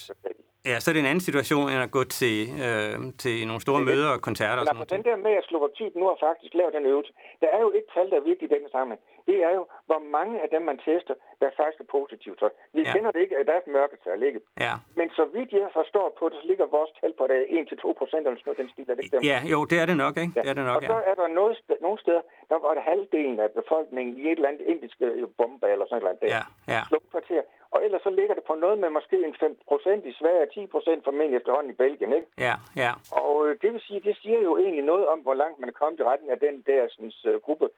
Ja, 0.65 0.75
så 0.79 0.85
er 0.91 0.93
det 0.93 1.01
en 1.05 1.11
anden 1.13 1.25
situation, 1.29 1.65
end 1.71 1.81
at 1.87 1.91
gå 1.97 2.03
til, 2.03 2.37
øh, 2.65 2.93
til 3.23 3.35
nogle 3.49 3.61
store 3.65 3.79
Det 3.79 3.87
er 3.87 3.91
møder 3.91 4.09
og 4.15 4.21
koncerter 4.29 4.59
og 4.61 4.67
sådan 4.67 4.81
altså, 4.81 4.95
den 4.95 5.03
der 5.09 5.17
med, 5.27 5.33
at 5.41 5.45
Slovakiet 5.51 5.93
nu 5.99 6.05
har 6.11 6.17
faktisk 6.27 6.51
lavet 6.59 6.73
den 6.77 6.85
øvelse, 6.91 7.11
der 7.41 7.49
er 7.55 7.61
jo 7.65 7.69
et 7.79 7.85
tal, 7.93 8.05
der 8.11 8.17
er 8.21 8.25
vigtigt 8.31 8.51
i 8.51 8.55
denne 8.55 8.69
sammenhæng. 8.75 9.01
Det 9.27 9.37
er 9.47 9.51
jo, 9.59 9.63
hvor 9.85 9.99
mange 10.17 10.41
af 10.43 10.49
dem, 10.49 10.61
man 10.61 10.77
tester, 10.77 11.15
der 11.41 11.49
faktisk 11.57 11.79
er 11.85 11.89
positivt. 11.97 12.39
Så 12.39 12.49
vi 12.73 12.81
Ja. 12.81 12.87
ja. 12.87 12.93
kender 12.93 13.11
det 13.11 13.19
ikke, 13.25 13.37
at 13.37 13.45
der 13.47 13.53
er 13.53 13.61
et 13.65 13.67
mørketal, 13.67 14.23
ikke? 14.23 14.39
Ja. 14.65 14.73
Men 14.99 15.07
så 15.09 15.23
vidt 15.35 15.51
jeg 15.51 15.69
forstår 15.73 16.15
på 16.19 16.29
det, 16.29 16.37
så 16.41 16.47
ligger 16.47 16.65
vores 16.77 16.91
tal 16.99 17.13
på 17.19 17.27
det 17.27 17.37
1-2 17.49 17.93
procent 17.99 18.23
eller 18.27 18.39
sådan 18.39 18.47
noget, 18.49 18.57
den 18.61 18.69
stil, 18.73 18.89
er 18.91 18.95
det 18.95 19.03
ikke 19.03 19.15
dem? 19.17 19.23
ja, 19.31 19.39
jo, 19.53 19.59
det 19.71 19.77
er 19.81 19.85
det 19.91 19.97
nok, 20.05 20.15
ikke? 20.23 20.33
Det 20.41 20.49
er 20.49 20.53
det 20.59 20.65
nok, 20.71 20.75
og 20.77 20.83
så 20.91 20.97
ja. 20.99 21.09
er 21.11 21.15
der 21.21 21.27
noget, 21.39 21.53
nogle 21.81 21.99
steder, 22.03 22.21
der 22.49 22.57
var 22.65 22.73
det 22.77 22.83
halvdelen 22.83 23.39
af 23.39 23.49
befolkningen 23.61 24.17
i 24.17 24.21
et 24.31 24.35
eller 24.37 24.49
andet 24.51 24.61
indiske 24.73 25.05
bombe 25.37 25.67
eller 25.73 25.85
sådan 25.89 26.03
noget 26.03 26.21
der. 26.21 26.27
Ja, 26.37 26.43
ja. 26.73 26.81
Slumkvarter. 26.89 27.41
Og 27.71 27.79
ellers 27.85 28.01
så 28.01 28.09
ligger 28.09 28.33
det 28.35 28.43
på 28.43 28.55
noget 28.55 28.77
med 28.79 28.89
måske 28.89 29.17
en 29.25 29.35
5 29.39 29.57
procent 29.67 30.05
i 30.05 30.13
Sverige 30.19 30.41
og 30.41 30.51
10 30.53 30.67
procent 30.67 31.03
formentlig 31.03 31.37
efterhånden 31.37 31.71
i 31.71 31.75
Belgien, 31.75 32.13
ikke? 32.13 32.27
Ja, 32.37 32.55
ja. 32.75 32.91
Og 33.11 33.47
øh, 33.47 33.57
det 33.61 33.73
vil 33.73 33.81
sige, 33.81 33.99
det 33.99 34.17
siger 34.21 34.39
jo 34.41 34.57
egentlig 34.57 34.83
noget 34.83 35.07
om, 35.07 35.19
hvor 35.19 35.33
langt 35.33 35.59
man 35.59 35.69
er 35.69 35.73
kommet 35.81 35.99
i 35.99 36.03
retning 36.03 36.31
af 36.31 36.39
den 36.39 36.55
der 36.69 36.87
sådan, 36.89 37.11
uh, 37.29 37.41
gruppe 37.41 37.69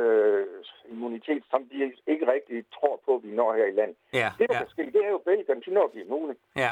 øh, 0.00 0.44
immunitet, 0.92 1.42
som 1.50 1.60
de 1.70 1.76
ikke 2.12 2.24
rigtig 2.34 2.64
tror 2.76 3.00
på, 3.06 3.20
vi 3.24 3.30
når 3.40 3.50
her 3.58 3.66
i 3.72 3.74
landet. 3.80 3.96
Ja, 4.12 4.28
Det, 4.38 4.48
der 4.48 4.54
ja, 4.54 4.60
kan 4.62 4.70
ske, 4.70 4.82
det 4.94 5.00
er 5.06 5.10
jo 5.16 5.18
Belgien, 5.28 5.60
de 5.66 5.70
når 5.78 5.90
vi 5.94 6.00
immun. 6.00 6.30
ja. 6.56 6.70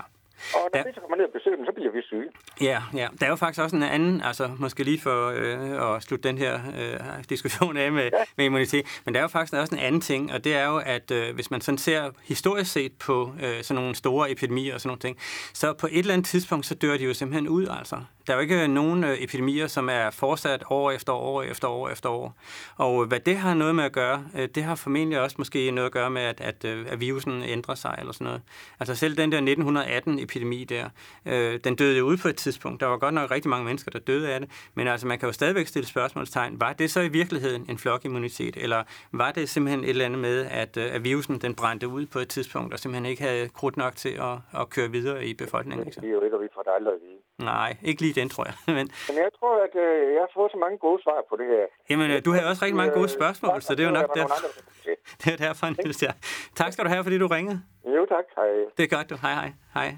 Og 0.54 0.70
når 0.72 0.78
Ja. 0.78 0.84
vi 0.86 0.92
så 0.94 1.00
kommer 1.00 1.16
ned 1.16 1.24
og 1.24 1.32
besøger 1.32 1.56
dem, 1.56 1.66
så 1.66 1.72
bliver 1.72 1.90
vi 1.92 2.02
syge. 2.02 2.28
Ja, 2.60 2.82
ja. 2.94 3.08
Der 3.20 3.26
er 3.26 3.30
jo 3.30 3.36
faktisk 3.36 3.62
også 3.62 3.76
en 3.76 3.82
anden, 3.82 4.20
altså 4.20 4.50
måske 4.58 4.84
lige 4.84 5.00
for 5.00 5.18
øh, 5.36 5.96
at 5.96 6.02
slutte 6.02 6.28
den 6.28 6.38
her 6.38 6.54
øh, 6.54 7.24
diskussion 7.28 7.76
af 7.76 7.92
med, 7.92 8.02
ja. 8.02 8.24
med 8.36 8.44
immunitet, 8.44 8.86
men 9.04 9.14
der 9.14 9.20
er 9.20 9.24
jo 9.24 9.28
faktisk 9.28 9.60
også 9.60 9.74
en 9.74 9.80
anden 9.80 10.00
ting, 10.00 10.32
og 10.32 10.44
det 10.44 10.54
er 10.56 10.66
jo, 10.66 10.76
at 10.86 11.10
øh, 11.10 11.34
hvis 11.34 11.50
man 11.50 11.60
sådan 11.60 11.78
ser 11.78 12.10
historisk 12.24 12.72
set 12.72 12.92
på 13.06 13.32
øh, 13.42 13.62
sådan 13.62 13.80
nogle 13.82 13.94
store 13.94 14.30
epidemier 14.30 14.74
og 14.74 14.80
sådan 14.80 14.88
nogle 14.88 15.00
ting, 15.00 15.16
så 15.54 15.72
på 15.72 15.86
et 15.86 15.98
eller 15.98 16.12
andet 16.12 16.26
tidspunkt, 16.26 16.66
så 16.66 16.74
dør 16.74 16.96
de 16.96 17.04
jo 17.04 17.14
simpelthen 17.14 17.48
ud, 17.48 17.66
altså. 17.78 17.96
Der 18.26 18.32
er 18.32 18.36
jo 18.36 18.40
ikke 18.40 18.62
øh, 18.62 18.68
nogen 18.68 19.04
øh, 19.04 19.16
epidemier, 19.18 19.66
som 19.66 19.88
er 19.88 20.10
fortsat 20.10 20.64
år 20.70 20.90
efter 20.90 21.12
år 21.12 21.42
efter 21.42 21.68
år 21.68 21.88
efter 21.88 22.08
år. 22.08 22.34
Og 22.76 23.02
øh, 23.02 23.08
hvad 23.08 23.20
det 23.20 23.36
har 23.36 23.54
noget 23.54 23.74
med 23.74 23.84
at 23.84 23.92
gøre, 23.92 24.24
det 24.54 24.64
har 24.64 24.74
formentlig 24.74 25.20
også 25.20 25.36
måske 25.38 25.70
noget 25.70 25.86
at 25.86 25.92
gøre 25.92 26.10
med, 26.10 26.22
at, 26.22 26.40
at, 26.40 26.64
at 26.64 27.00
virusen 27.00 27.42
ændrer 27.42 27.74
sig 27.74 27.96
eller 27.98 28.12
sådan 28.12 28.24
noget. 28.24 28.42
Altså 28.80 28.94
selv 28.94 29.16
den 29.16 29.32
der 29.32 29.40
1918-epidemi 29.40 30.64
der, 30.64 30.88
øh, 31.26 31.60
den 31.64 31.76
døde 31.76 31.98
jo 31.98 32.04
ud 32.04 32.16
på 32.16 32.28
et 32.28 32.36
tidspunkt. 32.36 32.80
Der 32.80 32.86
var 32.86 32.98
godt 32.98 33.14
nok 33.14 33.30
rigtig 33.30 33.48
mange 33.48 33.64
mennesker, 33.64 33.90
der 33.90 33.98
døde 33.98 34.32
af 34.32 34.40
det. 34.40 34.50
Men 34.74 34.88
altså 34.88 35.06
man 35.06 35.18
kan 35.18 35.28
jo 35.28 35.32
stadigvæk 35.32 35.66
stille 35.66 35.86
spørgsmålstegn. 35.86 36.60
Var 36.60 36.72
det 36.72 36.90
så 36.90 37.00
i 37.00 37.08
virkeligheden 37.08 37.66
en 37.68 37.78
flokimmunitet? 37.78 38.56
Eller 38.56 38.82
var 39.12 39.32
det 39.32 39.48
simpelthen 39.48 39.84
et 39.84 39.90
eller 39.90 40.04
andet 40.04 40.20
med, 40.20 40.46
at, 40.50 40.76
at 40.76 41.04
virusen 41.04 41.38
den 41.38 41.54
brændte 41.54 41.88
ud 41.88 42.06
på 42.06 42.18
et 42.18 42.28
tidspunkt, 42.28 42.72
og 42.72 42.78
simpelthen 42.78 43.06
ikke 43.06 43.22
havde 43.22 43.48
krudt 43.48 43.76
nok 43.76 43.96
til 43.96 44.08
at, 44.08 44.60
at 44.60 44.70
køre 44.70 44.90
videre 44.90 45.26
i 45.26 45.34
befolkningen? 45.34 45.86
Ikke? 45.86 46.00
Det 46.00 46.08
er 46.08 46.12
jo 46.12 46.22
ikke, 46.22 46.36
og 46.36 46.42
vi 46.42 46.48
får 46.54 46.62
det 46.62 46.70
aldrig 46.76 46.94
at 46.94 47.00
vide. 47.00 47.18
Nej, 47.44 47.76
ikke 47.82 48.00
lige 48.02 48.14
den, 48.20 48.28
tror 48.28 48.44
jeg. 48.44 48.54
Men, 48.78 48.86
Men 49.08 49.16
jeg 49.24 49.30
tror, 49.38 49.54
at 49.66 49.74
øh, 49.84 50.14
jeg 50.14 50.20
har 50.26 50.30
fået 50.34 50.50
så 50.52 50.58
mange 50.64 50.78
gode 50.78 51.02
svar 51.02 51.18
på 51.30 51.36
det 51.36 51.46
her. 51.46 51.64
jamen, 51.90 52.10
øh, 52.10 52.24
du 52.24 52.30
havde 52.32 52.46
også 52.50 52.62
rigtig 52.64 52.76
mange 52.76 52.92
gode 52.92 53.04
Øh, 53.12 53.18
spørgsmål, 53.18 53.52
tak, 53.52 53.62
så 53.62 53.74
det 53.74 53.82
er 53.82 53.86
jo 53.86 53.94
nok 54.00 54.08
der 54.08 54.20
derfor, 54.20 54.34
andre, 54.34 54.48
det 55.24 55.32
er 55.32 55.36
derfor, 55.46 55.66
Niels. 55.76 56.02
Ja. 56.02 56.12
Tak 56.56 56.72
skal 56.72 56.84
du 56.84 56.88
have, 56.90 57.02
fordi 57.04 57.18
du 57.18 57.26
ringede. 57.26 57.62
Jo, 57.96 58.06
tak. 58.14 58.24
Hej. 58.36 58.46
Det 58.76 58.82
er 58.84 58.96
godt, 58.96 59.10
du. 59.10 59.16
Hej, 59.22 59.34
hej. 59.34 59.52
Hej. 59.74 59.96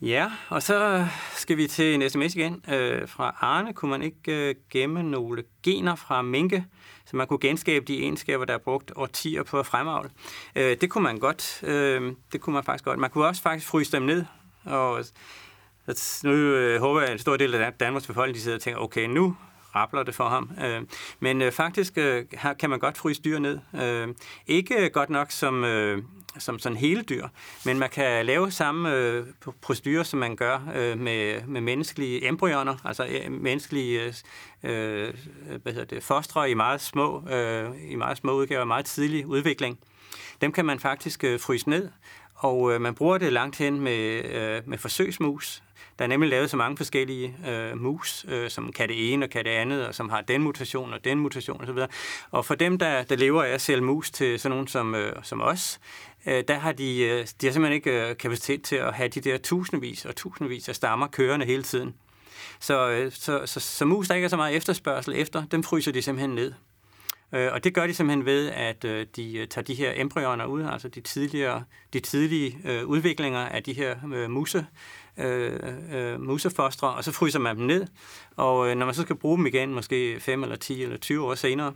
Ja, 0.00 0.30
og 0.48 0.62
så 0.62 1.06
skal 1.32 1.56
vi 1.56 1.66
til 1.66 1.94
en 1.94 2.10
sms 2.10 2.34
igen 2.34 2.64
øh, 2.72 3.08
fra 3.08 3.36
Arne. 3.40 3.72
Kunne 3.74 3.90
man 3.90 4.02
ikke 4.02 4.48
øh, 4.48 4.54
gemme 4.70 5.02
nogle 5.02 5.44
gener 5.62 5.94
fra 5.94 6.22
minke, 6.22 6.64
så 7.06 7.16
man 7.16 7.26
kunne 7.26 7.38
genskabe 7.38 7.84
de 7.84 7.98
egenskaber, 7.98 8.44
der 8.44 8.54
er 8.54 8.58
brugt 8.58 8.92
årtier 8.96 9.42
på 9.42 9.58
at 9.58 9.66
fremavle? 9.66 10.10
Øh, 10.56 10.76
det 10.80 10.90
kunne 10.90 11.04
man 11.04 11.18
godt. 11.18 11.62
Øh, 11.62 12.12
det 12.32 12.40
kunne 12.40 12.54
man 12.54 12.64
faktisk 12.64 12.84
godt. 12.84 12.98
Man 12.98 13.10
kunne 13.10 13.26
også 13.26 13.42
faktisk 13.42 13.70
fryse 13.70 13.92
dem 13.92 14.02
ned. 14.02 14.24
Og 14.64 15.04
så 15.88 16.26
nu 16.26 16.32
øh, 16.32 16.80
håber 16.80 17.00
jeg, 17.00 17.08
at 17.08 17.12
en 17.12 17.18
stor 17.18 17.36
del 17.36 17.54
af 17.54 17.72
Danmarks 17.72 18.06
befolkning 18.06 18.36
de 18.36 18.40
sidder 18.40 18.56
og 18.56 18.62
tænker, 18.62 18.80
okay, 18.80 19.06
nu 19.06 19.36
rappler 19.74 20.02
det 20.02 20.14
for 20.14 20.28
ham. 20.28 20.50
Øh, 20.64 20.82
men 21.20 21.42
øh, 21.42 21.52
faktisk 21.52 21.98
øh, 21.98 22.24
her 22.32 22.54
kan 22.54 22.70
man 22.70 22.78
godt 22.78 22.98
fryse 22.98 23.22
dyr 23.22 23.38
ned. 23.38 23.58
Øh, 23.82 24.08
ikke 24.46 24.90
godt 24.90 25.10
nok 25.10 25.30
som, 25.30 25.64
øh, 25.64 26.02
som 26.38 26.58
sådan 26.58 26.78
hele 26.78 27.02
dyr, 27.02 27.28
men 27.64 27.78
man 27.78 27.90
kan 27.90 28.26
lave 28.26 28.50
samme 28.50 28.94
øh, 28.94 29.26
procedurer, 29.60 30.02
som 30.02 30.18
man 30.18 30.36
gør 30.36 30.60
øh, 30.74 30.98
med, 30.98 31.42
med 31.46 31.60
menneskelige 31.60 32.28
embryoner, 32.28 32.76
altså 32.84 33.06
øh, 33.06 33.32
menneskelige 33.32 34.02
øh, 34.02 34.14
øh, 34.62 35.14
hvad 35.62 35.72
hedder 35.72 35.84
det, 35.84 36.02
fostre 36.02 36.50
i 36.50 36.54
meget 36.54 36.80
små, 36.80 37.28
øh, 37.28 37.70
i 37.88 37.94
meget 37.94 38.18
små 38.18 38.32
udgaver, 38.32 38.64
meget 38.64 38.84
tidlig 38.84 39.26
udvikling. 39.26 39.78
Dem 40.40 40.52
kan 40.52 40.64
man 40.64 40.78
faktisk 40.78 41.24
øh, 41.24 41.40
fryse 41.40 41.70
ned, 41.70 41.88
og 42.34 42.72
øh, 42.72 42.80
man 42.80 42.94
bruger 42.94 43.18
det 43.18 43.32
langt 43.32 43.56
hen 43.56 43.80
med, 43.80 44.24
øh, 44.24 44.62
med 44.66 44.78
forsøgsmus. 44.78 45.62
Der 45.98 46.04
er 46.04 46.08
nemlig 46.08 46.30
lavet 46.30 46.50
så 46.50 46.56
mange 46.56 46.76
forskellige 46.76 47.36
øh, 47.48 47.80
mus, 47.80 48.26
øh, 48.28 48.50
som 48.50 48.72
kan 48.72 48.88
det 48.88 49.12
ene 49.12 49.26
og 49.26 49.30
kan 49.30 49.44
det 49.44 49.50
andet, 49.50 49.86
og 49.86 49.94
som 49.94 50.08
har 50.08 50.20
den 50.20 50.42
mutation 50.42 50.92
og 50.92 51.04
den 51.04 51.18
mutation 51.18 51.62
osv. 51.62 51.78
Og 52.30 52.44
for 52.44 52.54
dem, 52.54 52.78
der, 52.78 53.02
der 53.02 53.16
lever 53.16 53.42
af 53.42 53.48
at 53.48 53.60
sælge 53.60 53.82
mus 53.82 54.10
til 54.10 54.38
sådan 54.38 54.50
nogen 54.50 54.68
som, 54.68 54.94
øh, 54.94 55.12
som 55.22 55.40
os, 55.40 55.80
øh, 56.26 56.44
der 56.48 56.58
har 56.58 56.72
de, 56.72 57.00
øh, 57.00 57.26
de 57.40 57.46
har 57.46 57.52
simpelthen 57.52 57.72
ikke 57.72 58.08
øh, 58.08 58.16
kapacitet 58.16 58.62
til 58.62 58.76
at 58.76 58.94
have 58.94 59.08
de 59.08 59.20
der 59.20 59.38
tusindvis 59.38 60.04
og 60.04 60.16
tusindvis 60.16 60.68
af 60.68 60.74
stammer 60.74 61.06
kørende 61.06 61.46
hele 61.46 61.62
tiden. 61.62 61.94
Så, 62.60 62.90
øh, 62.90 63.12
så, 63.12 63.42
så, 63.46 63.60
så 63.60 63.84
mus, 63.84 64.08
der 64.08 64.14
ikke 64.14 64.24
er 64.24 64.28
så 64.28 64.36
meget 64.36 64.56
efterspørgsel 64.56 65.14
efter, 65.16 65.44
dem 65.44 65.62
fryser 65.62 65.92
de 65.92 66.02
simpelthen 66.02 66.30
ned. 66.30 66.52
Øh, 67.32 67.52
og 67.52 67.64
det 67.64 67.74
gør 67.74 67.86
de 67.86 67.94
simpelthen 67.94 68.26
ved, 68.26 68.50
at 68.50 68.84
øh, 68.84 69.06
de 69.16 69.36
øh, 69.36 69.48
tager 69.48 69.64
de 69.64 69.74
her 69.74 69.92
embryoner 69.94 70.46
ud, 70.46 70.62
altså 70.62 70.88
de, 70.88 71.00
tidligere, 71.00 71.64
de 71.92 72.00
tidlige 72.00 72.86
udviklinger 72.86 73.40
af 73.40 73.62
de 73.62 73.72
her 73.72 73.96
musse 74.06 74.28
muse, 74.28 74.66
øh, 75.18 75.60
øh, 75.92 76.20
musefostre, 76.20 76.88
og 76.88 77.04
så 77.04 77.12
fryser 77.12 77.38
man 77.38 77.56
dem 77.56 77.66
ned. 77.66 77.86
Og 78.36 78.68
øh, 78.68 78.74
når 78.76 78.86
man 78.86 78.94
så 78.94 79.02
skal 79.02 79.16
bruge 79.16 79.36
dem 79.38 79.46
igen, 79.46 79.74
måske 79.74 80.20
5 80.20 80.42
eller 80.42 80.56
10 80.56 80.82
eller 80.82 80.96
20 80.96 81.24
år 81.24 81.34
senere, 81.34 81.72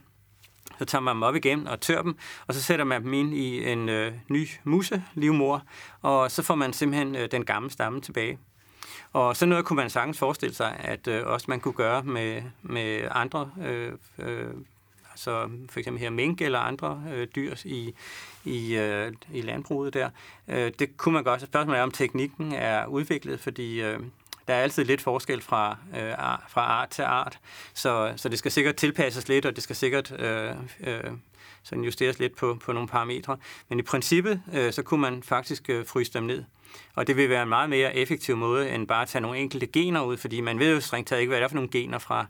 så 0.78 0.84
tager 0.84 1.02
man 1.02 1.14
dem 1.14 1.22
op 1.22 1.34
igen 1.34 1.66
og 1.66 1.80
tør 1.80 2.02
dem, 2.02 2.16
og 2.46 2.54
så 2.54 2.62
sætter 2.62 2.84
man 2.84 3.02
dem 3.02 3.12
ind 3.12 3.34
i 3.34 3.70
en 3.72 3.88
øh, 3.88 4.12
ny 4.28 4.48
muselivmor, 4.64 5.62
og 6.02 6.30
så 6.30 6.42
får 6.42 6.54
man 6.54 6.72
simpelthen 6.72 7.16
øh, 7.16 7.30
den 7.30 7.44
gamle 7.44 7.70
stamme 7.70 8.00
tilbage. 8.00 8.38
og 9.12 9.36
sådan 9.36 9.48
noget 9.48 9.64
kunne 9.64 9.76
man 9.76 9.90
sagtens 9.90 10.18
forestille 10.18 10.54
sig, 10.54 10.76
at 10.78 11.08
øh, 11.08 11.26
også 11.26 11.46
man 11.48 11.60
kunne 11.60 11.74
gøre 11.74 12.02
med, 12.02 12.42
med 12.62 13.08
andre, 13.10 13.50
øh, 13.62 13.92
øh, 14.18 14.50
altså 15.16 15.48
for 15.70 15.78
eksempel 15.78 16.02
her 16.02 16.10
mink 16.10 16.40
eller 16.40 16.58
andre 16.58 17.02
øh, 17.12 17.28
dyr 17.36 17.54
i, 17.64 17.94
i, 18.44 18.76
øh, 18.76 19.12
i 19.32 19.40
landbruget 19.40 19.94
der. 19.94 20.10
Øh, 20.48 20.72
det 20.78 20.96
kunne 20.96 21.12
man 21.12 21.24
godt. 21.24 21.40
Spørgsmålet 21.42 21.78
er, 21.78 21.82
om 21.82 21.90
teknikken 21.90 22.52
er 22.52 22.86
udviklet, 22.86 23.40
fordi 23.40 23.82
øh, 23.82 24.00
der 24.48 24.54
er 24.54 24.62
altid 24.62 24.84
lidt 24.84 25.00
forskel 25.00 25.42
fra, 25.42 25.76
øh, 25.96 26.12
fra 26.48 26.60
art 26.60 26.88
til 26.88 27.02
art, 27.02 27.38
så, 27.74 28.12
så 28.16 28.28
det 28.28 28.38
skal 28.38 28.52
sikkert 28.52 28.76
tilpasses 28.76 29.28
lidt, 29.28 29.46
og 29.46 29.56
det 29.56 29.62
skal 29.62 29.76
sikkert 29.76 30.20
øh, 30.20 30.50
øh, 30.80 31.04
sådan 31.62 31.84
justeres 31.84 32.18
lidt 32.18 32.36
på, 32.36 32.58
på 32.64 32.72
nogle 32.72 32.88
parametre. 32.88 33.36
Men 33.68 33.78
i 33.78 33.82
princippet, 33.82 34.42
øh, 34.54 34.72
så 34.72 34.82
kunne 34.82 35.00
man 35.00 35.22
faktisk 35.22 35.70
øh, 35.70 35.86
fryse 35.86 36.12
dem 36.12 36.22
ned. 36.22 36.44
Og 36.94 37.06
det 37.06 37.16
vil 37.16 37.28
være 37.30 37.42
en 37.42 37.48
meget 37.48 37.70
mere 37.70 37.96
effektiv 37.96 38.36
måde, 38.36 38.70
end 38.70 38.86
bare 38.86 39.02
at 39.02 39.08
tage 39.08 39.22
nogle 39.22 39.38
enkelte 39.38 39.66
gener 39.66 40.04
ud, 40.04 40.16
fordi 40.16 40.40
man 40.40 40.58
ved 40.58 40.74
jo 40.74 40.80
strengt 40.80 41.08
taget 41.08 41.20
ikke, 41.20 41.30
hvad 41.30 41.38
det 41.38 41.44
er 41.44 41.48
for 41.48 41.54
nogle 41.54 41.70
gener 41.70 41.98
fra 41.98 42.26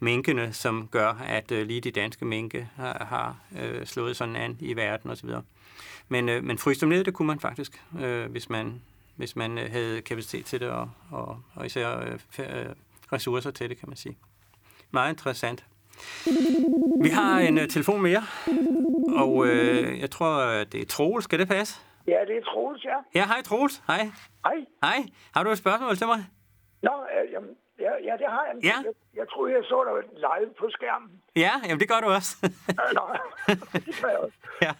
minkene, 0.00 0.52
som 0.52 0.88
gør, 0.90 1.12
at 1.26 1.52
øh, 1.52 1.66
lige 1.66 1.80
de 1.80 1.90
danske 1.90 2.24
minke 2.24 2.68
har, 2.76 3.06
har 3.10 3.36
øh, 3.62 3.86
slået 3.86 4.16
sådan 4.16 4.36
an 4.36 4.56
i 4.60 4.76
verden 4.76 5.10
osv. 5.10 5.30
Men, 6.08 6.28
øh, 6.28 6.44
men 6.44 6.58
fryse 6.58 6.80
dem 6.80 6.88
ned, 6.88 7.04
det 7.04 7.14
kunne 7.14 7.26
man 7.26 7.40
faktisk, 7.40 7.82
øh, 8.00 8.30
hvis 8.30 8.50
man, 8.50 8.82
hvis 9.16 9.36
man 9.36 9.58
øh, 9.58 9.70
havde 9.70 10.00
kapacitet 10.00 10.44
til 10.44 10.60
det, 10.60 10.68
og, 10.68 10.90
og, 11.10 11.38
og 11.54 11.66
især 11.66 11.98
øh, 11.98 12.18
øh, 12.38 12.66
ressourcer 13.12 13.50
til 13.50 13.70
det, 13.70 13.78
kan 13.78 13.88
man 13.88 13.96
sige. 13.96 14.18
Meget 14.90 15.10
interessant. 15.10 15.66
Vi 17.02 17.08
har 17.08 17.38
en 17.38 17.58
uh, 17.58 17.64
telefon 17.64 18.02
mere, 18.02 18.22
og 19.16 19.34
uh, 19.34 20.00
jeg 20.00 20.10
tror, 20.10 20.64
det 20.64 20.80
er 20.80 20.86
Troels. 20.86 21.24
Skal 21.24 21.38
det 21.38 21.48
passe? 21.48 21.80
Ja, 22.06 22.18
det 22.28 22.36
er 22.36 22.42
Troels, 22.42 22.84
ja. 22.84 23.20
Ja, 23.20 23.26
hej 23.26 23.42
Troels. 23.42 23.82
Hej. 23.86 24.10
Hej. 24.44 24.54
Hej. 24.82 25.06
Har 25.34 25.42
du 25.44 25.50
et 25.50 25.58
spørgsmål 25.58 25.96
til 25.96 26.06
mig? 26.06 26.24
Nå, 26.82 26.90
øh, 26.90 27.32
jamen, 27.32 27.50
ja, 27.84 27.92
ja, 28.08 28.14
det 28.22 28.28
har 28.34 28.44
jeg. 28.48 28.54
Ja. 28.70 28.78
Jeg, 28.84 28.94
jeg 29.14 29.28
troede, 29.28 29.54
jeg 29.54 29.64
så 29.64 29.78
dig 29.88 30.20
live 30.26 30.50
på 30.60 30.66
skærmen. 30.70 31.22
Ja, 31.36 31.52
jamen 31.66 31.80
det 31.80 31.88
gør 31.92 32.00
du 32.04 32.08
også. 32.18 32.32
Nå, 32.98 33.04
det 33.86 33.94
gør 34.02 34.08
jeg 34.14 34.18
også. 34.26 34.38
ja. 34.66 34.72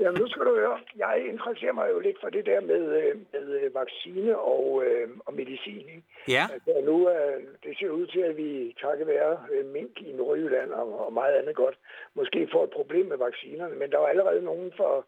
Jamen, 0.00 0.20
nu 0.20 0.28
skal 0.28 0.44
du 0.44 0.54
høre. 0.54 0.78
Jeg 0.96 1.26
interesserer 1.32 1.72
mig 1.72 1.86
jo 1.92 1.98
lidt 1.98 2.18
for 2.20 2.28
det 2.28 2.46
der 2.46 2.60
med, 2.60 2.82
øh, 3.00 3.16
med 3.32 3.46
øh, 3.60 3.74
vaccine 3.74 4.38
og, 4.38 4.84
øh, 4.86 5.08
og 5.26 5.34
medicin. 5.34 5.86
Ikke? 5.94 6.02
Ja. 6.28 6.44
Altså, 6.52 6.72
nu 6.84 7.10
øh, 7.10 7.42
det 7.64 7.78
ser 7.78 7.90
ud 7.90 8.06
til, 8.06 8.20
at 8.20 8.36
vi 8.36 8.76
takket 8.82 9.06
være 9.06 9.38
mink 9.64 10.00
i 10.00 10.12
Nordjylland 10.12 10.70
og, 10.70 11.06
og 11.06 11.12
meget 11.12 11.34
andet 11.34 11.56
godt, 11.56 11.76
måske 12.14 12.48
får 12.52 12.64
et 12.64 12.70
problem 12.70 13.06
med 13.06 13.16
vaccinerne. 13.16 13.74
Men 13.74 13.90
der 13.90 13.98
var 13.98 14.06
allerede 14.06 14.42
nogen 14.44 14.72
for, 14.76 15.06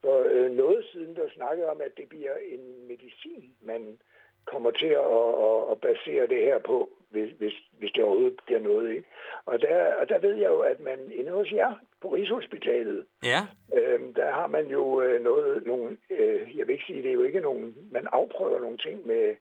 for 0.00 0.16
øh, 0.30 0.50
noget 0.50 0.84
siden, 0.92 1.16
der 1.16 1.34
snakkede 1.34 1.70
om, 1.70 1.80
at 1.80 1.92
det 1.96 2.08
bliver 2.08 2.34
en 2.54 2.88
medicin, 2.88 3.54
man 3.62 3.98
kommer 4.46 4.70
til 4.70 4.86
at, 4.86 5.06
at, 5.48 5.60
at 5.70 5.80
basere 5.80 6.26
det 6.26 6.42
her 6.42 6.58
på, 6.58 6.90
hvis, 7.10 7.30
hvis, 7.38 7.52
hvis 7.78 7.90
det 7.92 8.04
overhovedet 8.04 8.40
bliver 8.46 8.60
noget. 8.60 8.90
Ikke? 8.90 9.08
Og, 9.46 9.60
der, 9.60 9.94
og 9.94 10.08
der 10.08 10.18
ved 10.18 10.34
jeg 10.34 10.48
jo, 10.48 10.58
at 10.60 10.80
man 10.80 10.98
inde 11.14 11.30
hos 11.30 11.52
jer 11.52 11.72
på 12.02 12.08
Rigshospitalet, 12.08 13.06
Ja. 13.24 13.40
øh, 13.78 14.00
der 14.16 14.32
har 14.32 14.46
man 14.46 14.66
jo 14.66 15.02
øh, 15.02 15.22
noget, 15.22 15.66
nogle, 15.66 15.96
øh, 16.10 16.58
jeg 16.58 16.66
vil 16.66 16.72
ikke 16.72 16.84
sige, 16.86 17.02
det 17.02 17.08
er 17.10 17.14
jo 17.14 17.22
ikke 17.22 17.40
nogen, 17.40 17.74
man 17.92 18.06
afprøver 18.12 18.60
nogle 18.60 18.78
ting 18.78 19.06
med, 19.06 19.34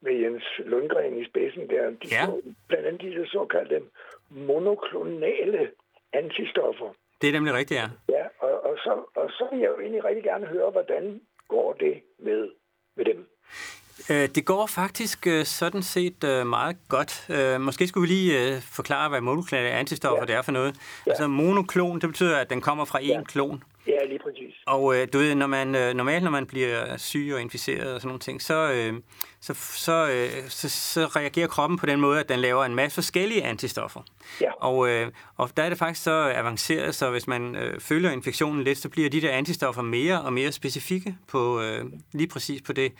med 0.00 0.12
Jens 0.14 0.44
Lundgren 0.58 1.18
i 1.18 1.24
spidsen 1.24 1.70
der. 1.70 1.90
De 1.90 1.96
Ja. 2.10 2.26
så, 2.26 2.42
blandt 2.68 2.86
andet 2.86 3.00
de 3.02 3.26
såkaldte 3.28 3.82
monoklonale 4.30 5.70
antistoffer. 6.12 6.94
Det 7.20 7.28
er 7.28 7.32
nemlig 7.32 7.54
rigtigt, 7.54 7.80
ja. 7.80 7.88
Ja, 8.18 8.24
og, 8.38 8.64
og, 8.64 8.76
så, 8.78 8.90
og 9.14 9.30
så 9.30 9.48
vil 9.52 9.60
jeg 9.60 9.68
jo 9.70 9.80
egentlig 9.80 10.04
rigtig 10.04 10.24
gerne 10.24 10.46
høre, 10.46 10.70
hvordan 10.70 11.20
går 11.48 11.72
det 11.72 12.02
med, 12.18 12.50
med 12.96 13.04
dem? 13.04 13.28
Øh, 14.10 14.28
Det 14.34 14.44
går 14.44 14.66
faktisk 14.66 15.26
øh, 15.26 15.44
sådan 15.46 15.82
set 15.82 16.24
øh, 16.24 16.46
meget 16.46 16.76
godt. 16.88 17.26
Måske 17.60 17.86
skulle 17.88 18.08
vi 18.08 18.14
lige 18.14 18.60
forklare, 18.60 19.08
hvad 19.08 19.20
monoklonale 19.20 19.70
antistoffer 19.70 20.22
Ja. 20.22 20.26
det 20.26 20.34
er 20.34 20.42
for 20.42 20.52
noget. 20.52 20.74
Ja. 21.06 21.10
Altså 21.10 21.26
monoklon, 21.26 22.00
det 22.00 22.08
betyder, 22.08 22.36
at 22.38 22.50
den 22.50 22.60
kommer 22.60 22.84
fra 22.84 22.98
én 22.98 23.02
Ja. 23.06 23.22
klon. 23.22 23.62
Ja, 23.86 23.92
lige. 24.08 24.18
Og 24.66 24.96
øh, 24.96 25.08
du 25.12 25.18
ved, 25.18 25.34
når 25.34 25.46
man, 25.46 25.74
øh, 25.74 25.94
normalt 25.94 26.24
når 26.24 26.30
man 26.30 26.46
bliver 26.46 26.96
syg 26.96 27.30
og 27.34 27.40
inficeret 27.40 27.94
og 27.94 28.00
sådan 28.00 28.08
nogle 28.08 28.20
ting, 28.20 28.42
så, 28.42 28.72
øh, 28.72 28.94
så, 29.40 29.54
så, 29.54 30.08
øh, 30.10 30.48
så, 30.48 30.68
så 30.68 31.06
reagerer 31.06 31.46
kroppen 31.46 31.78
på 31.78 31.86
den 31.86 32.00
måde, 32.00 32.20
at 32.20 32.28
den 32.28 32.38
laver 32.38 32.64
en 32.64 32.74
masse 32.74 32.94
forskellige 32.94 33.44
antistoffer. 33.44 34.00
Ja. 34.40 34.50
Og, 34.60 34.88
øh, 34.88 35.10
og 35.36 35.50
der 35.56 35.62
er 35.62 35.68
det 35.68 35.78
faktisk 35.78 36.02
så 36.02 36.32
avanceret, 36.34 36.94
så 36.94 37.10
hvis 37.10 37.26
man 37.26 37.56
øh, 37.56 37.80
følger 37.80 38.10
infektionen 38.10 38.64
lidt, 38.64 38.78
så 38.78 38.88
bliver 38.88 39.10
de 39.10 39.20
der 39.20 39.30
antistoffer 39.30 39.82
mere 39.82 40.22
og 40.22 40.32
mere 40.32 40.52
specifikke 40.52 41.16
på 41.28 41.60
øh, 41.60 41.84
lige 42.12 42.28
præcis 42.28 42.62
på 42.62 42.72
det, 42.72 42.92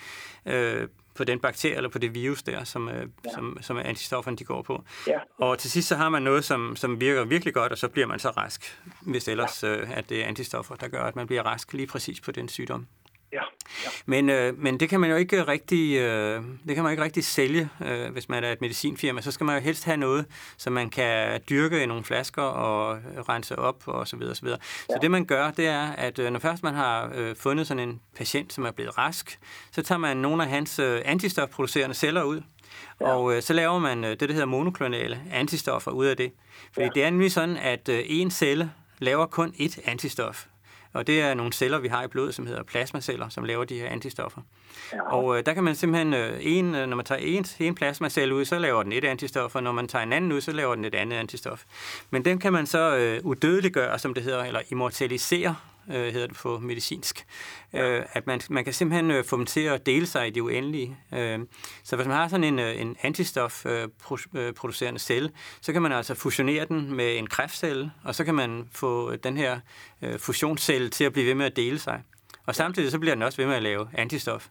øh, 0.46 0.88
på 1.22 1.26
den 1.26 1.38
bakterie 1.38 1.76
eller 1.76 1.90
på 1.90 1.98
det 1.98 2.14
virus 2.14 2.42
der, 2.42 2.64
som, 2.64 2.88
øh, 2.88 3.06
ja. 3.24 3.30
som, 3.34 3.58
som 3.60 3.76
antistofferne 3.78 4.36
de 4.36 4.44
går 4.44 4.62
på. 4.62 4.84
Ja. 5.06 5.18
Og 5.38 5.58
til 5.58 5.70
sidst 5.70 5.88
så 5.88 5.96
har 5.96 6.08
man 6.08 6.22
noget, 6.22 6.44
som, 6.44 6.76
som 6.76 7.00
virker 7.00 7.24
virkelig 7.24 7.54
godt, 7.54 7.72
og 7.72 7.78
så 7.78 7.88
bliver 7.88 8.06
man 8.06 8.18
så 8.18 8.30
rask, 8.30 8.80
hvis 9.00 9.28
ellers 9.28 9.64
øh, 9.64 9.98
at 9.98 10.08
det 10.08 10.22
er 10.22 10.26
antistoffer, 10.26 10.74
der 10.74 10.88
gør, 10.88 11.02
at 11.02 11.16
man 11.16 11.26
bliver 11.26 11.42
rask 11.42 11.72
lige 11.72 11.86
præcis 11.86 12.20
på 12.20 12.32
den 12.32 12.48
sygdom. 12.48 12.86
Ja, 13.32 13.42
ja. 13.84 13.90
Men, 14.06 14.30
øh, 14.30 14.58
men 14.58 14.80
det 14.80 14.88
kan 14.88 15.00
man 15.00 15.10
jo 15.10 15.16
ikke 15.16 15.46
rigtig, 15.46 15.96
øh, 15.96 16.42
det 16.66 16.74
kan 16.74 16.84
man 16.84 16.90
ikke 16.90 17.04
rigtig 17.04 17.24
sælge, 17.24 17.68
øh, 17.84 18.12
hvis 18.12 18.28
man 18.28 18.44
er 18.44 18.52
et 18.52 18.60
medicinfirma. 18.60 19.20
Så 19.20 19.30
skal 19.30 19.44
man 19.46 19.56
jo 19.56 19.62
helst 19.62 19.84
have 19.84 19.96
noget, 19.96 20.26
som 20.56 20.72
man 20.72 20.90
kan 20.90 21.40
dyrke 21.50 21.82
i 21.82 21.86
nogle 21.86 22.04
flasker 22.04 22.42
og 22.42 22.98
rense 23.28 23.58
op 23.58 23.82
og 23.86 24.08
så 24.08 24.16
videre. 24.16 24.34
Så, 24.34 24.42
videre. 24.42 24.58
så 24.86 24.98
det 25.02 25.10
man 25.10 25.24
gør, 25.24 25.50
det 25.50 25.66
er, 25.66 25.92
at 25.92 26.18
øh, 26.18 26.30
når 26.30 26.40
først 26.40 26.62
man 26.62 26.74
har 26.74 27.10
øh, 27.14 27.36
fundet 27.36 27.66
sådan 27.66 27.88
en 27.88 28.00
patient, 28.16 28.52
som 28.52 28.64
er 28.64 28.70
blevet 28.70 28.98
rask, 28.98 29.38
så 29.70 29.82
tager 29.82 29.98
man 29.98 30.16
nogle 30.16 30.42
af 30.42 30.48
hans 30.48 30.78
øh, 30.78 31.00
antistofproducerende 31.04 31.94
celler 31.94 32.22
ud, 32.22 32.42
ja. 33.00 33.06
og 33.06 33.36
øh, 33.36 33.42
så 33.42 33.52
laver 33.52 33.78
man 33.78 34.04
øh, 34.04 34.10
det, 34.10 34.20
der 34.20 34.32
hedder 34.32 34.46
monoklonale 34.46 35.20
antistoffer 35.30 35.90
ud 35.90 36.06
af 36.06 36.16
det. 36.16 36.32
Fordi 36.72 36.84
ja. 36.86 36.90
det 36.94 37.04
er 37.04 37.10
nemlig 37.10 37.32
sådan, 37.32 37.56
at 37.56 37.88
øh, 37.88 38.02
en 38.06 38.30
celle 38.30 38.72
laver 38.98 39.26
kun 39.26 39.54
ét 39.58 39.90
antistof. 39.90 40.46
Og 40.92 41.06
det 41.06 41.20
er 41.20 41.34
nogle 41.34 41.52
celler, 41.52 41.78
vi 41.78 41.88
har 41.88 42.04
i 42.04 42.06
blodet, 42.06 42.34
som 42.34 42.46
hedder 42.46 42.62
plasmaceller, 42.62 43.28
som 43.28 43.44
laver 43.44 43.64
de 43.64 43.78
her 43.78 43.88
antistoffer. 43.88 44.40
Ja. 44.92 45.12
Og 45.12 45.38
øh, 45.38 45.46
der 45.46 45.54
kan 45.54 45.64
man 45.64 45.74
simpelthen, 45.74 46.14
øh, 46.14 46.38
en, 46.40 46.74
øh, 46.74 46.86
når 46.86 46.96
man 46.96 47.04
tager 47.04 47.18
en, 47.18 47.46
en 47.58 47.74
plasmacelle 47.74 48.34
ud, 48.34 48.44
så 48.44 48.58
laver 48.58 48.82
den 48.82 48.92
et 48.92 49.04
antistof, 49.04 49.56
og 49.56 49.62
når 49.62 49.72
man 49.72 49.88
tager 49.88 50.02
en 50.02 50.12
anden 50.12 50.32
ud, 50.32 50.40
så 50.40 50.52
laver 50.52 50.74
den 50.74 50.84
et 50.84 50.94
andet 50.94 51.16
antistof. 51.16 51.62
Men 52.10 52.24
den 52.24 52.38
kan 52.38 52.52
man 52.52 52.66
så 52.66 52.96
øh, 52.96 53.20
udødeliggøre, 53.24 53.98
som 53.98 54.14
det 54.14 54.22
hedder, 54.22 54.44
eller 54.44 54.60
immortalisere, 54.70 55.56
øh, 55.88 56.12
hedder 56.12 56.26
det 56.26 56.36
på 56.36 56.58
medicinsk. 56.58 57.26
Øh, 57.72 58.02
at 58.12 58.26
man, 58.26 58.40
man 58.50 58.64
kan 58.64 58.72
simpelthen 58.72 59.10
øh, 59.10 59.24
få 59.24 59.36
dem 59.36 59.46
til 59.46 59.60
at 59.60 59.86
dele 59.86 60.06
sig 60.06 60.26
i 60.26 60.30
det 60.30 60.40
uendelige. 60.40 60.96
Øh, 61.14 61.40
så 61.82 61.96
hvis 61.96 62.06
man 62.06 62.16
har 62.16 62.28
sådan 62.28 62.44
en, 62.44 62.58
øh, 62.58 62.80
en 62.80 62.96
antistofproducerende 63.02 64.88
øh, 64.88 64.94
øh, 64.94 64.98
celle, 64.98 65.30
så 65.60 65.72
kan 65.72 65.82
man 65.82 65.92
altså 65.92 66.14
fusionere 66.14 66.66
den 66.66 66.94
med 66.94 67.18
en 67.18 67.26
kræftcelle, 67.26 67.92
og 68.04 68.14
så 68.14 68.24
kan 68.24 68.34
man 68.34 68.68
få 68.72 69.16
den 69.16 69.36
her 69.36 69.60
øh, 70.02 70.18
fusionscelle 70.18 70.88
til 70.88 71.04
at 71.04 71.12
blive 71.12 71.26
ved 71.26 71.34
med 71.34 71.46
at 71.46 71.56
dele 71.56 71.78
sig. 71.78 72.02
Og 72.46 72.54
samtidig 72.54 72.90
så 72.90 72.98
bliver 72.98 73.14
den 73.14 73.22
også 73.22 73.36
ved 73.36 73.46
med 73.46 73.54
at 73.54 73.62
lave 73.62 73.88
antistof. 73.94 74.48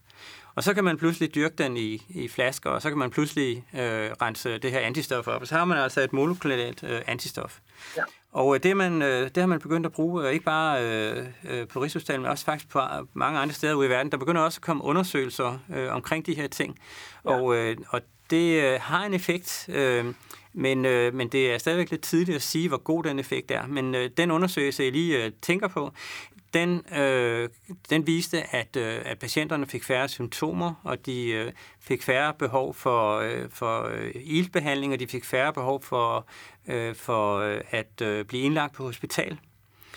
Og 0.54 0.62
så 0.62 0.74
kan 0.74 0.84
man 0.84 0.98
pludselig 0.98 1.34
dyrke 1.34 1.54
den 1.58 1.76
i, 1.76 2.06
i 2.08 2.28
flasker, 2.28 2.70
og 2.70 2.82
så 2.82 2.88
kan 2.88 2.98
man 2.98 3.10
pludselig 3.10 3.64
øh, 3.74 4.10
rense 4.22 4.58
det 4.58 4.70
her 4.70 4.80
antistof 4.80 5.28
op. 5.28 5.40
Og 5.40 5.46
så 5.46 5.54
har 5.54 5.64
man 5.64 5.78
altså 5.78 6.00
et 6.00 6.12
molekylært 6.12 6.82
øh, 6.82 7.00
antistof. 7.06 7.58
Ja. 7.96 8.02
Og 8.32 8.54
øh, 8.54 8.62
det, 8.62 8.76
man, 8.76 9.02
øh, 9.02 9.24
det 9.24 9.36
har 9.36 9.46
man 9.46 9.60
begyndt 9.60 9.86
at 9.86 9.92
bruge, 9.92 10.26
øh, 10.26 10.32
ikke 10.32 10.44
bare 10.44 10.84
øh, 11.44 11.68
på 11.68 11.82
Rigshospitalet, 11.82 12.22
men 12.22 12.30
også 12.30 12.44
faktisk 12.44 12.68
på 12.68 12.80
mange 13.14 13.38
andre 13.38 13.54
steder 13.54 13.74
ude 13.74 13.86
i 13.86 13.90
verden. 13.90 14.12
Der 14.12 14.18
begynder 14.18 14.40
også 14.40 14.58
at 14.58 14.62
komme 14.62 14.84
undersøgelser 14.84 15.58
øh, 15.74 15.94
omkring 15.94 16.26
de 16.26 16.34
her 16.34 16.48
ting. 16.48 16.78
Ja. 17.24 17.30
Og, 17.30 17.56
øh, 17.56 17.76
og 17.88 18.00
det 18.30 18.62
øh, 18.62 18.80
har 18.80 19.04
en 19.04 19.14
effekt, 19.14 19.68
øh, 19.68 20.04
men, 20.52 20.84
øh, 20.84 21.14
men 21.14 21.28
det 21.28 21.52
er 21.54 21.58
stadigvæk 21.58 21.90
lidt 21.90 22.02
tidligt 22.02 22.36
at 22.36 22.42
sige, 22.42 22.68
hvor 22.68 22.78
god 22.78 23.04
den 23.04 23.18
effekt 23.18 23.50
er. 23.50 23.66
Men 23.66 23.94
øh, 23.94 24.10
den 24.16 24.30
undersøgelse, 24.30 24.82
jeg 24.82 24.92
lige 24.92 25.24
øh, 25.24 25.32
tænker 25.42 25.68
på, 25.68 25.92
den, 26.54 26.92
øh, 26.98 27.48
den 27.90 28.06
viste, 28.06 28.54
at, 28.54 28.76
øh, 28.76 29.02
at 29.04 29.18
patienterne 29.18 29.66
fik 29.66 29.84
færre 29.84 30.08
symptomer, 30.08 30.74
og 30.84 31.06
de 31.06 31.28
øh, 31.30 31.52
fik 31.80 32.02
færre 32.02 32.34
behov 32.34 32.74
for, 32.74 33.18
øh, 33.18 33.50
for 33.50 33.82
øh, 33.82 34.12
iltbehandling, 34.14 34.92
og 34.92 35.00
de 35.00 35.06
fik 35.06 35.24
færre 35.24 35.52
behov 35.52 35.82
for, 35.82 36.26
øh, 36.68 36.94
for 36.94 37.38
øh, 37.38 37.60
at 37.70 38.00
øh, 38.02 38.24
blive 38.24 38.42
indlagt 38.42 38.74
på 38.74 38.82
hospital. 38.82 39.38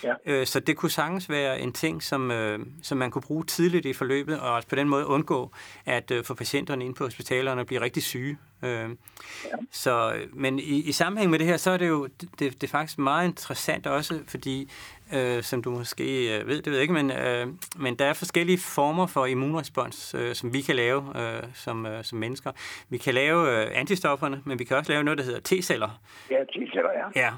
Ja. 0.05 0.13
Øh, 0.25 0.45
så 0.45 0.59
det 0.59 0.77
kunne 0.77 0.91
sagtens 0.91 1.29
være 1.29 1.59
en 1.59 1.73
ting, 1.73 2.03
som, 2.03 2.31
øh, 2.31 2.59
som 2.83 2.97
man 2.97 3.11
kunne 3.11 3.21
bruge 3.21 3.45
tidligt 3.45 3.85
i 3.85 3.93
forløbet, 3.93 4.39
og 4.39 4.53
også 4.53 4.67
på 4.67 4.75
den 4.75 4.89
måde 4.89 5.05
undgå 5.05 5.51
at 5.85 6.11
øh, 6.11 6.23
få 6.23 6.33
patienterne 6.33 6.85
ind 6.85 6.95
på 6.95 7.03
hospitalerne 7.03 7.61
og 7.61 7.67
blive 7.67 7.81
rigtig 7.81 8.03
syge. 8.03 8.37
Øh, 8.63 8.69
ja. 8.69 8.89
så, 9.71 10.13
men 10.33 10.59
i, 10.59 10.81
i 10.81 10.91
sammenhæng 10.91 11.31
med 11.31 11.39
det 11.39 11.47
her, 11.47 11.57
så 11.57 11.71
er 11.71 11.77
det 11.77 11.87
jo 11.87 12.05
det, 12.05 12.39
det 12.39 12.63
er 12.63 12.67
faktisk 12.67 12.99
meget 12.99 13.27
interessant 13.27 13.87
også, 13.87 14.19
fordi 14.27 14.71
øh, 15.13 15.43
som 15.43 15.63
du 15.63 15.71
måske 15.71 16.37
øh, 16.39 16.47
ved, 16.47 16.55
det 16.55 16.65
ved 16.65 16.73
jeg 16.73 16.81
ikke, 16.81 16.93
men, 16.93 17.11
øh, 17.11 17.47
men 17.75 17.95
der 17.95 18.05
er 18.05 18.13
forskellige 18.13 18.57
former 18.57 19.07
for 19.07 19.25
immunrespons, 19.25 20.15
øh, 20.17 20.35
som 20.35 20.53
vi 20.53 20.61
kan 20.61 20.75
lave 20.75 21.03
øh, 21.21 21.43
som, 21.53 21.85
øh, 21.85 22.03
som 22.03 22.19
mennesker. 22.19 22.51
Vi 22.89 22.97
kan 22.97 23.13
lave 23.13 23.63
øh, 23.63 23.71
antistofferne, 23.73 24.41
men 24.45 24.59
vi 24.59 24.63
kan 24.63 24.77
også 24.77 24.91
lave 24.91 25.03
noget, 25.03 25.17
der 25.17 25.23
hedder 25.23 25.39
T-celler. 25.39 25.89
Ja, 26.31 26.43
T-celler, 26.43 26.91
ja. 27.15 27.21
Ja, 27.21 27.31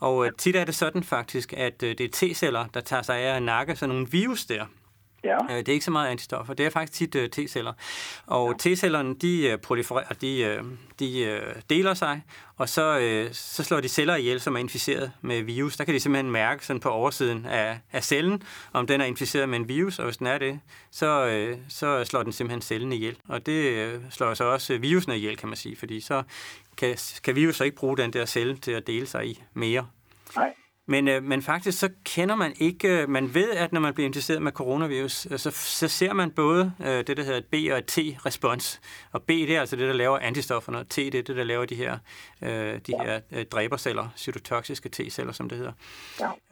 og 0.00 0.26
øh, 0.26 0.32
tit 0.38 0.56
er 0.56 0.64
det 0.64 0.74
sådan 0.74 1.04
faktisk, 1.04 1.52
at 1.52 1.82
øh, 1.82 1.98
det 1.98 2.00
er 2.00 2.08
T-celler, 2.16 2.66
der 2.74 2.80
tager 2.80 3.02
sig 3.02 3.16
af 3.16 3.36
at 3.36 3.42
nakke 3.42 3.76
sådan 3.76 3.94
nogle 3.94 4.10
virus 4.10 4.44
der. 4.44 4.66
Ja. 5.24 5.38
Øh, 5.50 5.56
det 5.58 5.68
er 5.68 5.72
ikke 5.72 5.84
så 5.84 5.90
meget 5.90 6.08
antistoffer, 6.10 6.54
det 6.54 6.66
er 6.66 6.70
faktisk 6.70 7.12
tit 7.12 7.14
uh, 7.14 7.44
T-celler. 7.44 7.72
Og 8.26 8.48
ja. 8.64 8.70
T-cellerne, 8.70 9.14
de 9.14 9.52
uh, 9.52 9.60
prolifererer, 9.60 10.14
de, 10.20 10.60
de 10.98 11.40
deler 11.70 11.94
sig, 11.94 12.22
og 12.56 12.68
så, 12.68 13.28
så 13.32 13.64
slår 13.64 13.80
de 13.80 13.88
celler 13.88 14.16
ihjel, 14.16 14.40
som 14.40 14.54
er 14.54 14.58
inficeret 14.58 15.12
med 15.20 15.42
virus. 15.42 15.76
Der 15.76 15.84
kan 15.84 15.94
de 15.94 16.00
simpelthen 16.00 16.30
mærke 16.30 16.66
sådan 16.66 16.80
på 16.80 16.90
oversiden 16.90 17.46
af, 17.46 17.78
af 17.92 18.04
cellen, 18.04 18.42
om 18.72 18.86
den 18.86 19.00
er 19.00 19.04
inficeret 19.04 19.48
med 19.48 19.58
en 19.58 19.68
virus, 19.68 19.98
og 19.98 20.04
hvis 20.04 20.16
den 20.16 20.26
er 20.26 20.38
det, 20.38 20.60
så, 20.90 21.40
så 21.68 22.04
slår 22.04 22.22
den 22.22 22.32
simpelthen 22.32 22.62
cellen 22.62 22.92
ihjel. 22.92 23.16
Og 23.28 23.46
det 23.46 24.00
slår 24.10 24.34
så 24.34 24.44
også 24.44 24.78
virusen 24.78 25.12
ihjel, 25.12 25.36
kan 25.36 25.48
man 25.48 25.56
sige, 25.56 25.76
fordi 25.76 26.00
så 26.00 26.22
kan, 26.76 26.96
kan 27.24 27.36
virus 27.36 27.56
så 27.56 27.64
ikke 27.64 27.76
bruge 27.76 27.96
den 27.96 28.12
der 28.12 28.26
celle 28.26 28.56
til 28.56 28.72
at 28.72 28.86
dele 28.86 29.06
sig 29.06 29.26
i 29.26 29.42
mere. 29.54 29.86
Nej. 30.36 30.54
Men, 30.86 31.08
øh, 31.08 31.22
men 31.22 31.42
faktisk 31.42 31.78
så 31.78 31.88
kender 32.04 32.34
man 32.34 32.52
ikke, 32.58 32.88
øh, 32.88 33.08
man 33.08 33.34
ved, 33.34 33.50
at 33.50 33.72
når 33.72 33.80
man 33.80 33.94
bliver 33.94 34.06
inficeret 34.06 34.42
med 34.42 34.52
coronavirus, 34.52 35.26
øh, 35.30 35.38
så, 35.38 35.50
så 35.50 35.88
ser 35.88 36.12
man 36.12 36.30
både 36.30 36.72
øh, 36.80 37.06
det, 37.06 37.16
der 37.16 37.22
hedder 37.22 37.38
et 37.38 37.44
B- 37.44 37.72
og 37.72 37.78
et 37.78 37.90
T-respons. 37.90 38.80
Og 39.12 39.22
B, 39.22 39.28
det 39.28 39.56
er 39.56 39.60
altså 39.60 39.76
det, 39.76 39.88
der 39.88 39.94
laver 39.94 40.18
antistofferne, 40.18 40.78
og 40.78 40.88
T, 40.88 40.96
det 40.96 41.14
er 41.14 41.22
det, 41.22 41.36
der 41.36 41.44
laver 41.44 41.64
de 41.64 41.74
her, 41.74 41.98
øh, 42.42 42.80
de 42.86 42.92
her 43.02 43.20
øh, 43.32 43.44
dræberceller, 43.44 44.08
cytotoksiske 44.16 44.90
T-celler, 44.96 45.32
som 45.32 45.48
det 45.48 45.58
hedder. 45.58 45.72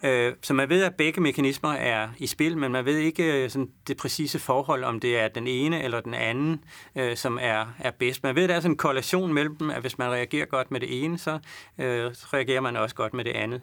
Ja. 0.03 0.09
Øh, 0.09 0.35
så 0.43 0.55
man 0.55 0.69
ved, 0.69 0.83
at 0.83 0.95
begge 0.95 1.21
mekanismer 1.21 1.73
er 1.73 2.09
i 2.19 2.27
spil, 2.27 2.59
men 2.59 2.73
man 2.73 2.85
ved 2.85 2.97
ikke 2.97 3.45
øh, 3.45 3.51
sådan 3.51 3.69
det 3.87 3.97
præcise 3.97 4.39
forhold, 4.39 4.85
om 4.85 5.01
det 5.01 5.19
er 5.19 5.29
den 5.29 5.47
ene 5.47 5.83
eller 5.83 6.01
den 6.01 6.15
anden, 6.15 6.65
øh, 6.97 7.17
som 7.17 7.39
er, 7.41 7.67
er 7.79 7.91
bedst. 7.91 8.23
Man 8.23 8.35
ved, 8.35 8.43
at 8.43 8.49
der 8.49 8.55
er 8.55 8.61
sådan 8.61 8.73
en 8.73 8.77
korrelation 8.77 9.33
mellem 9.33 9.57
dem, 9.57 9.71
at 9.71 9.81
hvis 9.81 9.99
man 9.99 10.11
reagerer 10.11 10.47
godt 10.47 10.71
med 10.71 10.81
det 10.81 11.05
ene, 11.05 11.19
så 11.19 11.39
øh, 11.79 12.11
reagerer 12.15 12.61
man 12.61 12.77
også 12.77 12.95
godt 12.95 13.15
med 13.15 13.25
det 13.25 13.33
andet. 13.33 13.61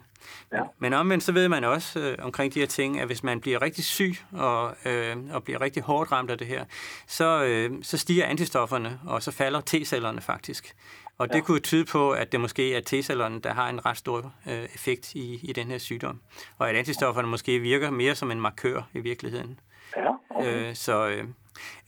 Ja. 0.52 0.59
Men 0.78 0.92
omvendt 0.92 1.24
så 1.24 1.32
ved 1.32 1.48
man 1.48 1.64
også 1.64 2.00
øh, 2.00 2.16
omkring 2.22 2.54
de 2.54 2.60
her 2.60 2.66
ting, 2.66 3.00
at 3.00 3.06
hvis 3.06 3.22
man 3.22 3.40
bliver 3.40 3.62
rigtig 3.62 3.84
syg 3.84 4.14
og, 4.32 4.76
øh, 4.84 5.16
og 5.32 5.44
bliver 5.44 5.60
rigtig 5.60 5.82
hårdt 5.82 6.12
ramt 6.12 6.30
af 6.30 6.38
det 6.38 6.46
her, 6.46 6.64
så, 7.06 7.44
øh, 7.44 7.70
så 7.82 7.98
stiger 7.98 8.26
antistofferne, 8.26 9.00
og 9.06 9.22
så 9.22 9.30
falder 9.30 9.60
T-cellerne 9.60 10.20
faktisk. 10.20 10.74
Og 11.18 11.28
det 11.28 11.34
ja. 11.34 11.40
kunne 11.40 11.60
tyde 11.60 11.84
på, 11.84 12.10
at 12.10 12.32
det 12.32 12.40
måske 12.40 12.74
er 12.74 12.80
T-cellerne, 12.80 13.40
der 13.40 13.54
har 13.54 13.68
en 13.68 13.86
ret 13.86 13.96
stor 13.96 14.32
øh, 14.46 14.64
effekt 14.74 15.14
i, 15.14 15.40
i 15.42 15.52
den 15.52 15.66
her 15.66 15.78
sygdom. 15.78 16.20
Og 16.58 16.70
at 16.70 16.76
antistofferne 16.76 17.28
måske 17.28 17.58
virker 17.58 17.90
mere 17.90 18.14
som 18.14 18.30
en 18.30 18.40
markør 18.40 18.82
i 18.94 19.00
virkeligheden. 19.00 19.58
Ja, 19.96 20.12
okay. 20.30 20.68
øh, 20.68 20.74
så, 20.74 21.08
øh, 21.08 21.24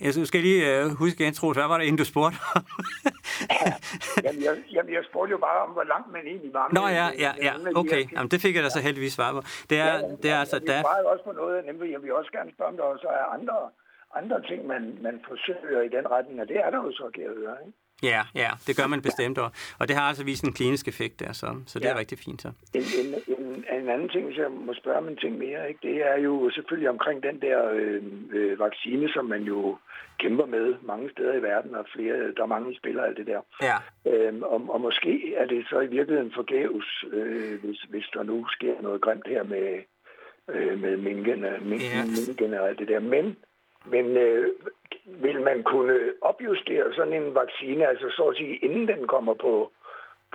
jeg 0.00 0.26
skal 0.30 0.40
lige 0.40 0.60
uh, 0.76 0.92
huske 1.02 1.16
igen, 1.22 1.34
Troels, 1.34 1.58
hvad 1.58 1.68
var 1.68 1.78
det, 1.78 1.84
inden 1.84 1.98
du 2.02 2.04
spurgte 2.04 2.36
om? 2.56 2.64
jamen, 4.24 4.42
jeg, 4.46 4.54
jamen, 4.74 4.92
jeg 4.96 5.04
spurgte 5.10 5.30
jo 5.36 5.38
bare 5.48 5.58
om, 5.64 5.70
hvor 5.76 5.86
langt 5.92 6.08
man 6.16 6.24
egentlig 6.26 6.52
var. 6.60 6.66
Nå 6.78 6.84
ja, 7.00 7.06
ja, 7.24 7.32
ja, 7.46 7.52
okay. 7.82 8.02
Jamen, 8.14 8.30
det 8.30 8.40
fik 8.44 8.54
jeg 8.56 8.64
da 8.64 8.70
så 8.70 8.80
heldigvis 8.80 9.12
svar 9.12 9.32
på. 9.32 9.40
Det 9.70 9.78
er, 9.78 9.92
ja, 9.94 9.94
ja, 9.94 10.16
det 10.22 10.30
er 10.34 10.38
altså... 10.44 10.56
Jeg 10.66 10.84
svarede 10.86 11.06
også 11.12 11.24
på 11.24 11.32
noget, 11.32 11.64
nemlig 11.66 11.92
jeg 11.92 12.02
vil 12.02 12.12
også 12.20 12.32
gerne 12.32 12.50
spørge, 12.54 12.70
om 12.72 12.76
der 12.76 12.84
også 12.94 13.08
er 13.20 13.24
andre, 13.36 13.58
andre 14.20 14.38
ting, 14.48 14.66
man, 14.66 14.82
man 15.06 15.16
forsøger 15.28 15.80
i 15.88 15.90
den 15.96 16.10
retning, 16.10 16.40
og 16.40 16.48
det 16.48 16.58
er 16.64 16.70
der 16.70 16.78
jo 16.86 16.92
så, 16.92 17.10
kan 17.14 17.22
jeg 17.22 17.34
høre, 17.42 17.56
ikke? 17.66 17.78
Ja, 18.02 18.22
ja, 18.34 18.50
det 18.66 18.76
gør 18.76 18.86
man 18.86 19.02
bestemt, 19.02 19.38
og, 19.38 19.50
og 19.78 19.88
det 19.88 19.96
har 19.96 20.02
altså 20.02 20.24
vist 20.24 20.44
en 20.44 20.52
klinisk 20.52 20.88
effekt 20.88 21.20
der, 21.20 21.32
så, 21.32 21.46
så 21.66 21.78
det 21.78 21.84
ja. 21.84 21.90
er 21.90 21.98
rigtig 21.98 22.18
fint. 22.18 22.42
Så. 22.42 22.48
En, 22.74 22.82
en, 23.00 23.14
en, 23.38 23.64
en 23.80 23.88
anden 23.88 24.08
ting, 24.08 24.26
hvis 24.26 24.36
jeg 24.36 24.50
må 24.50 24.74
spørge 24.74 24.98
om 24.98 25.08
en 25.08 25.16
ting 25.16 25.38
mere, 25.38 25.68
ikke, 25.68 25.80
det 25.82 25.96
er 26.10 26.18
jo 26.18 26.50
selvfølgelig 26.54 26.90
omkring 26.90 27.22
den 27.22 27.40
der 27.40 27.58
øh, 27.72 28.02
øh, 28.32 28.58
vaccine, 28.58 29.08
som 29.08 29.24
man 29.24 29.42
jo 29.42 29.78
kæmper 30.18 30.46
med 30.46 30.74
mange 30.82 31.10
steder 31.10 31.34
i 31.34 31.42
verden, 31.42 31.74
og 31.74 31.86
flere, 31.94 32.32
der 32.36 32.42
er 32.42 32.46
mange 32.56 32.76
spillere 32.76 33.06
alt 33.06 33.16
det 33.16 33.26
der. 33.26 33.40
Ja. 33.62 33.76
Øhm, 34.10 34.42
og, 34.42 34.66
og 34.68 34.80
måske 34.80 35.34
er 35.36 35.46
det 35.46 35.66
så 35.70 35.80
i 35.80 35.86
virkeligheden 35.86 36.32
forgæves, 36.34 37.04
øh, 37.12 37.60
hvis, 37.64 37.80
hvis 37.90 38.06
der 38.14 38.22
nu 38.22 38.46
sker 38.48 38.82
noget 38.82 39.00
grimt 39.00 39.28
her 39.28 39.42
med, 39.42 39.66
øh, 40.48 40.80
med 40.80 40.96
minken, 40.96 41.40
minken, 41.62 41.80
ja. 41.94 42.04
minken 42.26 42.54
og 42.54 42.68
alt 42.68 42.78
det 42.78 42.88
der. 42.88 43.00
Men 43.00 43.36
men 43.84 44.16
øh, 44.16 44.48
vil 45.06 45.40
man 45.40 45.62
kunne 45.62 45.98
opjustere 46.20 46.94
sådan 46.94 47.12
en 47.12 47.34
vaccine, 47.34 47.88
altså 47.88 48.10
så 48.16 48.22
at 48.22 48.36
sige, 48.36 48.56
inden 48.56 48.88
den 48.88 49.06
kommer 49.06 49.34
på, 49.34 49.72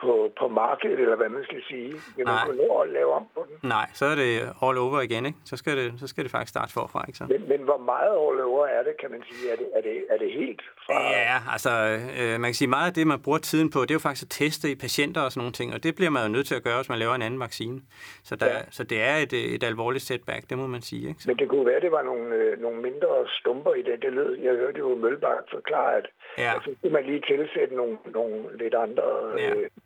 på, 0.02 0.32
på 0.40 0.48
markedet, 0.48 1.00
eller 1.00 1.16
hvad 1.16 1.30
man 1.30 1.44
skal 1.44 1.62
sige? 1.68 1.92
Vil 2.16 2.26
man 2.26 2.38
kunne 2.46 2.68
nå 2.68 2.80
at 2.82 2.90
lave 2.90 3.12
om 3.14 3.26
på 3.36 3.46
den? 3.48 3.70
Nej, 3.70 3.88
så 3.94 4.06
er 4.06 4.16
det 4.16 4.32
all 4.64 4.78
over 4.78 5.02
igen, 5.02 5.26
ikke? 5.26 5.38
Så 5.46 5.58
skal 5.58 5.78
det, 5.78 5.94
så 6.00 6.08
skal 6.08 6.24
det 6.24 6.32
faktisk 6.32 6.50
starte 6.50 6.74
forfra, 6.74 7.06
ikke 7.08 7.18
så? 7.18 7.26
Men, 7.30 7.50
men 7.52 7.62
hvor 7.62 7.78
meget 7.78 8.12
all 8.26 8.42
over 8.42 8.66
er 8.66 8.84
det, 8.84 8.94
kan 9.02 9.12
man 9.12 9.24
sige? 9.30 9.52
Er 9.52 9.56
det, 9.56 9.68
er 9.78 9.82
det, 9.82 9.98
er 10.10 10.18
det 10.18 10.32
helt 10.32 10.62
fra... 10.86 10.94
Ja, 11.02 11.38
altså, 11.54 11.72
øh, 12.20 12.40
man 12.42 12.48
kan 12.50 12.54
sige, 12.54 12.70
meget 12.78 12.88
af 12.88 12.94
det, 12.94 13.08
man 13.08 13.20
bruger 13.26 13.38
tiden 13.38 13.70
på, 13.72 13.80
det 13.82 13.92
er 13.92 13.96
jo 13.96 14.06
faktisk 14.08 14.26
at 14.28 14.30
teste 14.30 14.72
i 14.72 14.76
patienter 14.76 15.22
og 15.22 15.32
sådan 15.32 15.42
nogle 15.42 15.54
ting, 15.60 15.74
og 15.76 15.84
det 15.84 15.96
bliver 15.96 16.10
man 16.10 16.22
jo 16.26 16.30
nødt 16.36 16.48
til 16.48 16.56
at 16.56 16.64
gøre, 16.64 16.78
hvis 16.80 16.90
man 16.90 17.00
laver 17.00 17.16
en 17.16 17.22
anden 17.22 17.40
vaccine. 17.40 17.82
Så, 18.24 18.36
der, 18.36 18.46
ja. 18.46 18.60
så 18.72 18.84
det 18.84 19.02
er 19.02 19.16
et, 19.16 19.34
et 19.56 19.64
alvorligt 19.64 20.04
setback, 20.04 20.50
det 20.50 20.58
må 20.58 20.68
man 20.68 20.82
sige, 20.82 21.08
ikke? 21.10 21.22
Så. 21.22 21.30
Men 21.30 21.38
det 21.38 21.50
kunne 21.50 21.66
være, 21.66 21.80
det 21.80 21.92
var 21.92 22.04
nogle, 22.04 22.36
øh, 22.36 22.62
nogle 22.62 22.82
mindre 22.82 23.10
stumper 23.40 23.74
i 23.74 23.82
det, 23.82 24.02
det 24.02 24.14
lød. 24.14 24.32
Jeg 24.48 24.54
hørte 24.56 24.80
jo 24.80 24.96
Mølbak 24.96 25.44
forklare, 25.52 25.98
at, 25.98 26.08
ja. 26.38 26.54
så 26.54 26.60
skulle 26.78 26.94
man 26.94 27.06
lige 27.06 27.22
tilsætte 27.28 27.76
nogle, 27.76 27.98
nogle 28.06 28.58
lidt 28.58 28.76
andre... 28.86 29.04
Ja. 29.38 29.54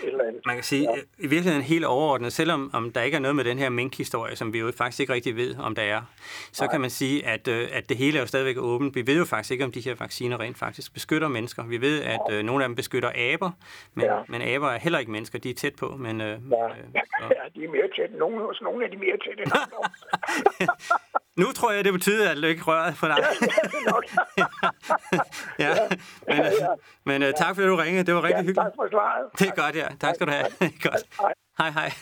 Øh, 0.00 0.06
eller 0.06 0.24
andet. 0.24 0.42
Man 0.46 0.54
kan 0.54 0.64
sige, 0.64 0.82
ja. 0.82 1.00
i 1.18 1.26
virkeligheden 1.26 1.62
helt 1.62 1.84
overordnet, 1.84 2.32
selvom 2.32 2.70
om 2.72 2.92
der 2.92 3.02
ikke 3.02 3.14
er 3.14 3.20
noget 3.20 3.36
med 3.36 3.44
den 3.44 3.58
her 3.58 3.68
mink-historie, 3.68 4.36
som 4.36 4.52
vi 4.52 4.58
jo 4.58 4.72
faktisk 4.76 5.00
ikke 5.00 5.12
rigtig 5.12 5.36
ved, 5.36 5.56
om 5.58 5.74
der 5.74 5.82
er, 5.82 6.02
så 6.52 6.64
Nej. 6.64 6.72
kan 6.72 6.80
man 6.80 6.90
sige, 6.90 7.26
at, 7.26 7.48
øh, 7.48 7.68
at 7.72 7.88
det 7.88 7.96
hele 7.96 8.18
er 8.18 8.22
jo 8.22 8.26
stadigvæk 8.26 8.56
åbent. 8.58 8.94
Vi 8.94 9.06
ved 9.06 9.18
jo 9.18 9.24
faktisk 9.24 9.50
ikke, 9.50 9.64
om 9.64 9.72
de 9.72 9.80
her 9.80 9.94
vacciner 9.94 10.40
rent 10.40 10.58
faktisk 10.58 10.92
beskytter 10.92 11.28
mennesker. 11.28 11.64
Vi 11.64 11.80
ved, 11.80 12.02
at 12.02 12.20
øh, 12.30 12.42
nogle 12.42 12.64
af 12.64 12.68
dem 12.68 12.76
beskytter 12.76 13.34
aber, 13.34 13.50
men, 13.94 14.04
ja. 14.04 14.18
men 14.28 14.42
aber 14.42 14.68
er 14.70 14.78
heller 14.78 14.98
ikke 14.98 15.12
mennesker. 15.12 15.38
De 15.38 15.50
er 15.50 15.54
tæt 15.54 15.74
på, 15.74 15.96
men... 15.98 16.20
Øh, 16.20 16.26
ja. 16.26 16.34
Øh, 16.34 16.40
ja, 17.30 17.60
de 17.60 17.64
er 17.64 17.70
mere 17.70 17.88
tæt. 17.96 18.18
Nogle, 18.18 18.36
nogle 18.62 18.84
er 18.84 18.90
de 18.90 18.96
mere 18.96 19.16
tæt 19.24 19.38
end 19.38 19.52
andre. 19.62 19.78
Nu 21.36 21.46
tror 21.52 21.72
jeg, 21.72 21.84
det 21.84 21.92
betyder, 21.92 22.30
at 22.30 22.44
ikke 22.44 22.62
rører 22.62 22.94
for 22.94 23.06
dig. 23.06 23.16
ja, 25.58 25.68
ja, 25.68 25.74
men, 26.28 26.36
ja. 26.36 26.68
men 27.04 27.22
uh, 27.22 27.28
tak 27.36 27.54
fordi 27.54 27.66
du 27.66 27.76
ringede. 27.76 28.04
Det 28.04 28.14
var 28.14 28.22
rigtig 28.22 28.36
ja, 28.36 28.48
hyggeligt. 28.48 28.58
Tak 28.58 28.72
for 28.76 28.88
svaret. 28.90 29.24
Det 29.38 29.48
er 29.48 29.54
godt, 29.62 29.71
ja. 29.74 29.86
Tak 30.00 30.14
skal 30.14 30.26
du 30.26 30.32
have. 30.32 30.46
godt. 30.82 31.02
Hej, 31.58 31.70
hej. 31.70 31.92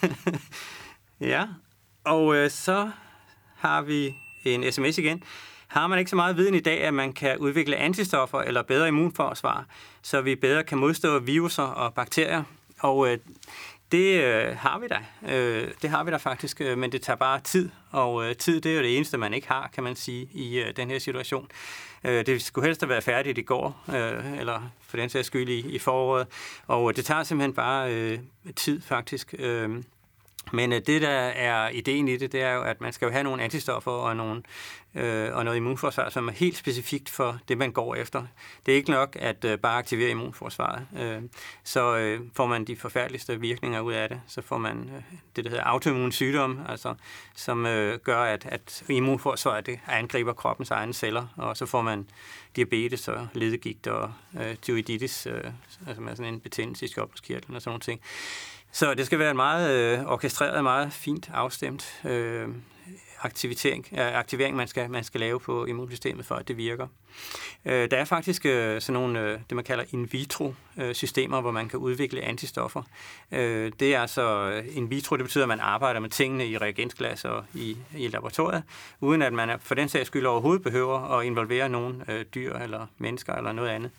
ja, 1.33 1.47
og 2.05 2.27
uh, 2.27 2.49
så 2.49 2.91
har 3.57 3.83
vi 3.83 4.15
en 4.45 4.73
sms 4.73 4.99
igen. 4.99 5.23
Har 5.69 5.87
man 5.87 5.99
ikke 5.99 6.11
så 6.11 6.17
meget 6.17 6.37
viden 6.37 6.55
i 6.55 6.61
dag, 6.61 6.81
at 6.81 6.95
man 6.95 7.13
kan 7.13 7.39
udvikle 7.39 7.77
antistoffer 7.77 8.39
eller 8.39 8.63
bedre 8.63 8.89
immunforsvar, 8.89 9.67
så 10.03 10.21
vi 10.21 10.35
bedre 10.35 10.65
kan 10.65 10.79
modstå 10.79 11.19
viruser 11.19 11.63
og 11.63 11.95
bakterier? 11.95 12.43
Og 12.81 12.99
uh, 12.99 13.09
det 13.93 14.23
øh, 14.23 14.57
har 14.57 14.79
vi 14.79 14.87
da. 14.89 14.99
Øh, 15.35 15.69
det 15.83 15.91
har 15.91 16.05
vi 16.05 16.11
da 16.11 16.17
faktisk, 16.17 16.61
øh, 16.61 16.79
men 16.79 16.93
det 16.93 17.03
tager 17.03 17.17
bare 17.17 17.41
tid, 17.41 17.71
og 17.91 18.29
øh, 18.29 18.37
tid 18.37 18.61
det 18.61 18.73
er 18.73 18.77
jo 18.77 18.83
det 18.83 18.97
eneste, 18.97 19.19
man 19.19 19.35
ikke 19.35 19.49
har, 19.49 19.71
kan 19.75 19.85
man 19.85 19.97
sige, 19.97 20.29
i 20.33 20.59
øh, 20.59 20.77
den 20.77 20.91
her 20.91 20.99
situation. 20.99 21.49
Øh, 22.05 22.27
det 22.27 22.43
skulle 22.43 22.67
helst 22.67 22.81
have 22.81 22.89
været 22.89 23.05
færdigt 23.05 23.39
i 23.39 23.43
går, 23.43 23.85
øh, 23.89 24.39
eller 24.39 24.71
for 24.87 24.97
den 24.97 25.09
sags 25.09 25.27
skyld 25.27 25.49
i, 25.49 25.59
i 25.59 25.79
foråret, 25.79 26.27
og 26.67 26.91
øh, 26.91 26.97
det 26.97 27.05
tager 27.05 27.23
simpelthen 27.23 27.55
bare 27.55 27.95
øh, 27.95 28.19
tid 28.57 28.81
faktisk. 28.81 29.35
Øh, 29.39 29.83
men 30.53 30.73
øh, 30.73 30.81
det, 30.87 31.03
der 31.03 31.09
er 31.09 31.69
ideen 31.69 32.09
i 32.09 32.17
det, 32.17 32.33
det 32.33 32.43
er 32.43 32.53
jo, 32.53 32.63
at 32.63 32.81
man 32.81 32.93
skal 32.93 33.07
jo 33.07 33.13
have 33.13 33.25
nogle 33.25 33.43
antistoffer 33.43 33.91
og, 33.91 34.17
nogle, 34.17 34.43
øh, 34.95 35.37
og 35.37 35.45
noget 35.45 35.57
immunforsvar, 35.57 36.11
som 36.11 36.29
er 36.29 36.33
helt 36.33 36.57
specifikt 36.57 37.11
for 37.11 37.39
det, 37.49 37.59
man 37.59 37.73
går 37.73 37.95
efter. 37.95 38.27
Det 38.67 38.73
er 38.73 38.77
ikke 38.77 38.91
nok 38.91 39.17
at 39.21 39.45
øh, 39.45 39.59
bare 39.59 39.79
aktivere 39.79 40.11
immunforsvaret. 40.11 40.87
Øh, 40.99 41.23
så 41.65 41.97
øh, 41.97 42.21
får 42.35 42.47
man 42.47 42.65
de 42.65 42.77
forfærdeligste 42.77 43.41
virkninger 43.41 43.81
ud 43.81 43.93
af 43.93 44.09
det. 44.09 44.21
Så 44.27 44.43
får 44.43 44.59
man 44.59 44.91
øh, 44.97 45.03
det, 45.37 45.45
der 45.45 45.51
hedder 45.51 45.65
autoimmun 45.65 46.13
sygdom, 46.13 46.61
altså, 46.69 46.95
som 47.35 47.67
øh, 47.67 47.99
gør, 47.99 48.23
at, 48.23 48.47
at 48.47 48.85
immunforsvaret 48.89 49.67
det 49.67 49.81
angriber 49.87 50.33
kroppens 50.33 50.71
egne 50.71 50.95
celler, 50.95 51.27
og 51.37 51.57
så 51.57 51.67
får 51.67 51.83
man 51.83 52.07
diabetes 52.57 53.09
og 53.09 53.29
ledegigt 53.33 53.87
og 53.87 54.13
øh, 54.41 54.57
tyroiditis, 54.57 55.27
øh, 55.27 55.45
altså 55.87 56.03
med 56.03 56.17
sådan 56.17 56.35
en 56.35 56.41
betændelse 56.41 56.85
i 56.85 56.89
skjoldbruskkirtlen 56.89 57.57
og 57.57 57.63
sådan 57.63 57.71
nogle 57.71 57.81
ting. 57.81 58.01
Så 58.73 58.95
det 58.95 59.07
skal 59.07 59.19
være 59.19 59.31
en 59.31 59.37
meget 59.37 59.99
øh, 59.99 60.05
orkestreret, 60.07 60.63
meget 60.63 60.93
fint 60.93 61.31
afstemt 61.35 62.01
øh, 62.05 62.49
aktivering, 63.23 63.87
øh, 63.93 64.19
aktivering 64.19 64.57
man, 64.57 64.69
skal, 64.69 64.91
man 64.91 65.05
skal 65.05 65.21
lave 65.21 65.41
på 65.41 65.65
immunsystemet, 65.65 66.27
for 66.27 66.35
at 66.35 66.49
det 66.49 66.57
virker. 66.57 66.87
Øh, 67.65 67.91
der 67.91 67.97
er 67.97 68.05
faktisk 68.05 68.47
øh, 68.47 68.81
sådan 68.81 69.01
nogle, 69.01 69.21
øh, 69.21 69.39
det 69.49 69.53
man 69.55 69.65
kalder 69.65 69.85
in 69.93 70.13
vitro 70.13 70.55
øh, 70.77 70.95
systemer, 70.95 71.41
hvor 71.41 71.51
man 71.51 71.69
kan 71.69 71.79
udvikle 71.79 72.21
antistoffer. 72.21 72.83
Øh, 73.33 73.73
det 73.81 73.95
er 73.95 74.01
altså 74.01 74.51
øh, 74.51 74.77
in 74.77 74.91
vitro, 74.91 75.17
det 75.17 75.25
betyder, 75.25 75.45
at 75.45 75.49
man 75.49 75.61
arbejder 75.61 76.01
med 76.01 76.11
tingene 76.11 76.47
i 76.47 76.59
reagensglas 76.59 77.25
og 77.25 77.45
i, 77.55 77.77
i 77.97 78.09
laboratoriet, 78.09 78.63
uden 79.01 79.23
at 79.23 79.33
man 79.33 79.61
for 79.61 79.75
den 79.75 79.89
sags 79.89 80.07
skyld 80.07 80.27
overhovedet 80.27 80.63
behøver 80.63 81.19
at 81.19 81.27
involvere 81.27 81.69
nogen 81.69 82.03
øh, 82.09 82.25
dyr 82.35 82.57
eller 82.57 82.87
mennesker 82.99 83.35
eller 83.35 83.53
noget 83.53 83.69
andet. 83.69 83.91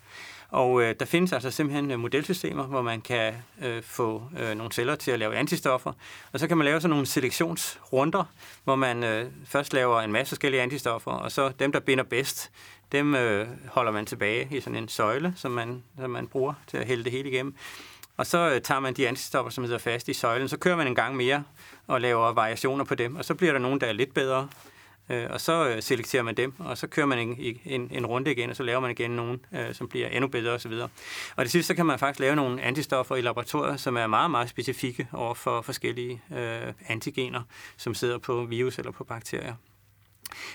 Og 0.52 0.82
øh, 0.82 0.94
der 1.00 1.06
findes 1.06 1.32
altså 1.32 1.50
simpelthen 1.50 1.90
øh, 1.90 1.98
modelsystemer, 1.98 2.64
hvor 2.64 2.82
man 2.82 3.00
kan 3.00 3.34
øh, 3.62 3.82
få 3.82 4.22
øh, 4.38 4.54
nogle 4.54 4.72
celler 4.72 4.94
til 4.94 5.10
at 5.10 5.18
lave 5.18 5.36
antistoffer, 5.36 5.92
og 6.32 6.40
så 6.40 6.48
kan 6.48 6.56
man 6.56 6.64
lave 6.64 6.80
sådan 6.80 6.90
nogle 6.90 7.06
selektionsrunder, 7.06 8.24
hvor 8.64 8.76
man 8.76 9.04
øh, 9.04 9.26
først 9.46 9.72
laver 9.72 10.00
en 10.00 10.12
masse 10.12 10.30
forskellige 10.30 10.62
antistoffer, 10.62 11.10
og 11.10 11.32
så 11.32 11.52
dem, 11.58 11.72
der 11.72 11.80
binder 11.80 12.04
bedst, 12.04 12.50
dem 12.92 13.14
øh, 13.14 13.48
holder 13.68 13.92
man 13.92 14.06
tilbage 14.06 14.48
i 14.50 14.60
sådan 14.60 14.78
en 14.78 14.88
søjle, 14.88 15.32
som 15.36 15.50
man, 15.50 15.82
som 16.00 16.10
man 16.10 16.26
bruger 16.26 16.54
til 16.66 16.76
at 16.76 16.86
hælde 16.86 17.04
det 17.04 17.12
hele 17.12 17.30
igennem. 17.30 17.54
Og 18.16 18.26
så 18.26 18.50
øh, 18.54 18.60
tager 18.60 18.80
man 18.80 18.94
de 18.94 19.08
antistoffer, 19.08 19.50
som 19.50 19.64
sidder 19.64 19.78
fast 19.78 20.08
i 20.08 20.12
søjlen, 20.12 20.48
så 20.48 20.56
kører 20.56 20.76
man 20.76 20.86
en 20.86 20.94
gang 20.94 21.16
mere 21.16 21.44
og 21.86 22.00
laver 22.00 22.32
variationer 22.32 22.84
på 22.84 22.94
dem, 22.94 23.16
og 23.16 23.24
så 23.24 23.34
bliver 23.34 23.52
der 23.52 23.60
nogen, 23.60 23.80
der 23.80 23.86
er 23.86 23.92
lidt 23.92 24.14
bedre, 24.14 24.48
Øh, 25.10 25.26
og 25.30 25.40
så 25.40 25.68
øh, 25.68 25.82
selekterer 25.82 26.22
man 26.22 26.34
dem, 26.34 26.54
og 26.58 26.78
så 26.78 26.86
kører 26.86 27.06
man 27.06 27.18
en, 27.18 27.58
en, 27.64 27.88
en 27.90 28.06
runde 28.06 28.32
igen, 28.32 28.50
og 28.50 28.56
så 28.56 28.62
laver 28.62 28.80
man 28.80 28.90
igen 28.90 29.10
nogen, 29.10 29.44
øh, 29.52 29.74
som 29.74 29.88
bliver 29.88 30.08
endnu 30.08 30.28
bedre 30.28 30.52
osv. 30.52 30.72
Og 31.36 31.44
det 31.44 31.50
sidste, 31.50 31.66
så 31.66 31.74
kan 31.74 31.86
man 31.86 31.98
faktisk 31.98 32.20
lave 32.20 32.36
nogle 32.36 32.62
antistoffer 32.62 33.16
i 33.16 33.20
laboratoriet, 33.20 33.80
som 33.80 33.96
er 33.96 34.06
meget, 34.06 34.30
meget 34.30 34.48
specifikke 34.48 35.08
over 35.12 35.34
for 35.34 35.60
forskellige 35.60 36.22
øh, 36.36 36.72
antigener, 36.88 37.42
som 37.76 37.94
sidder 37.94 38.18
på 38.18 38.44
virus 38.44 38.78
eller 38.78 38.92
på 38.92 39.04
bakterier. 39.04 39.54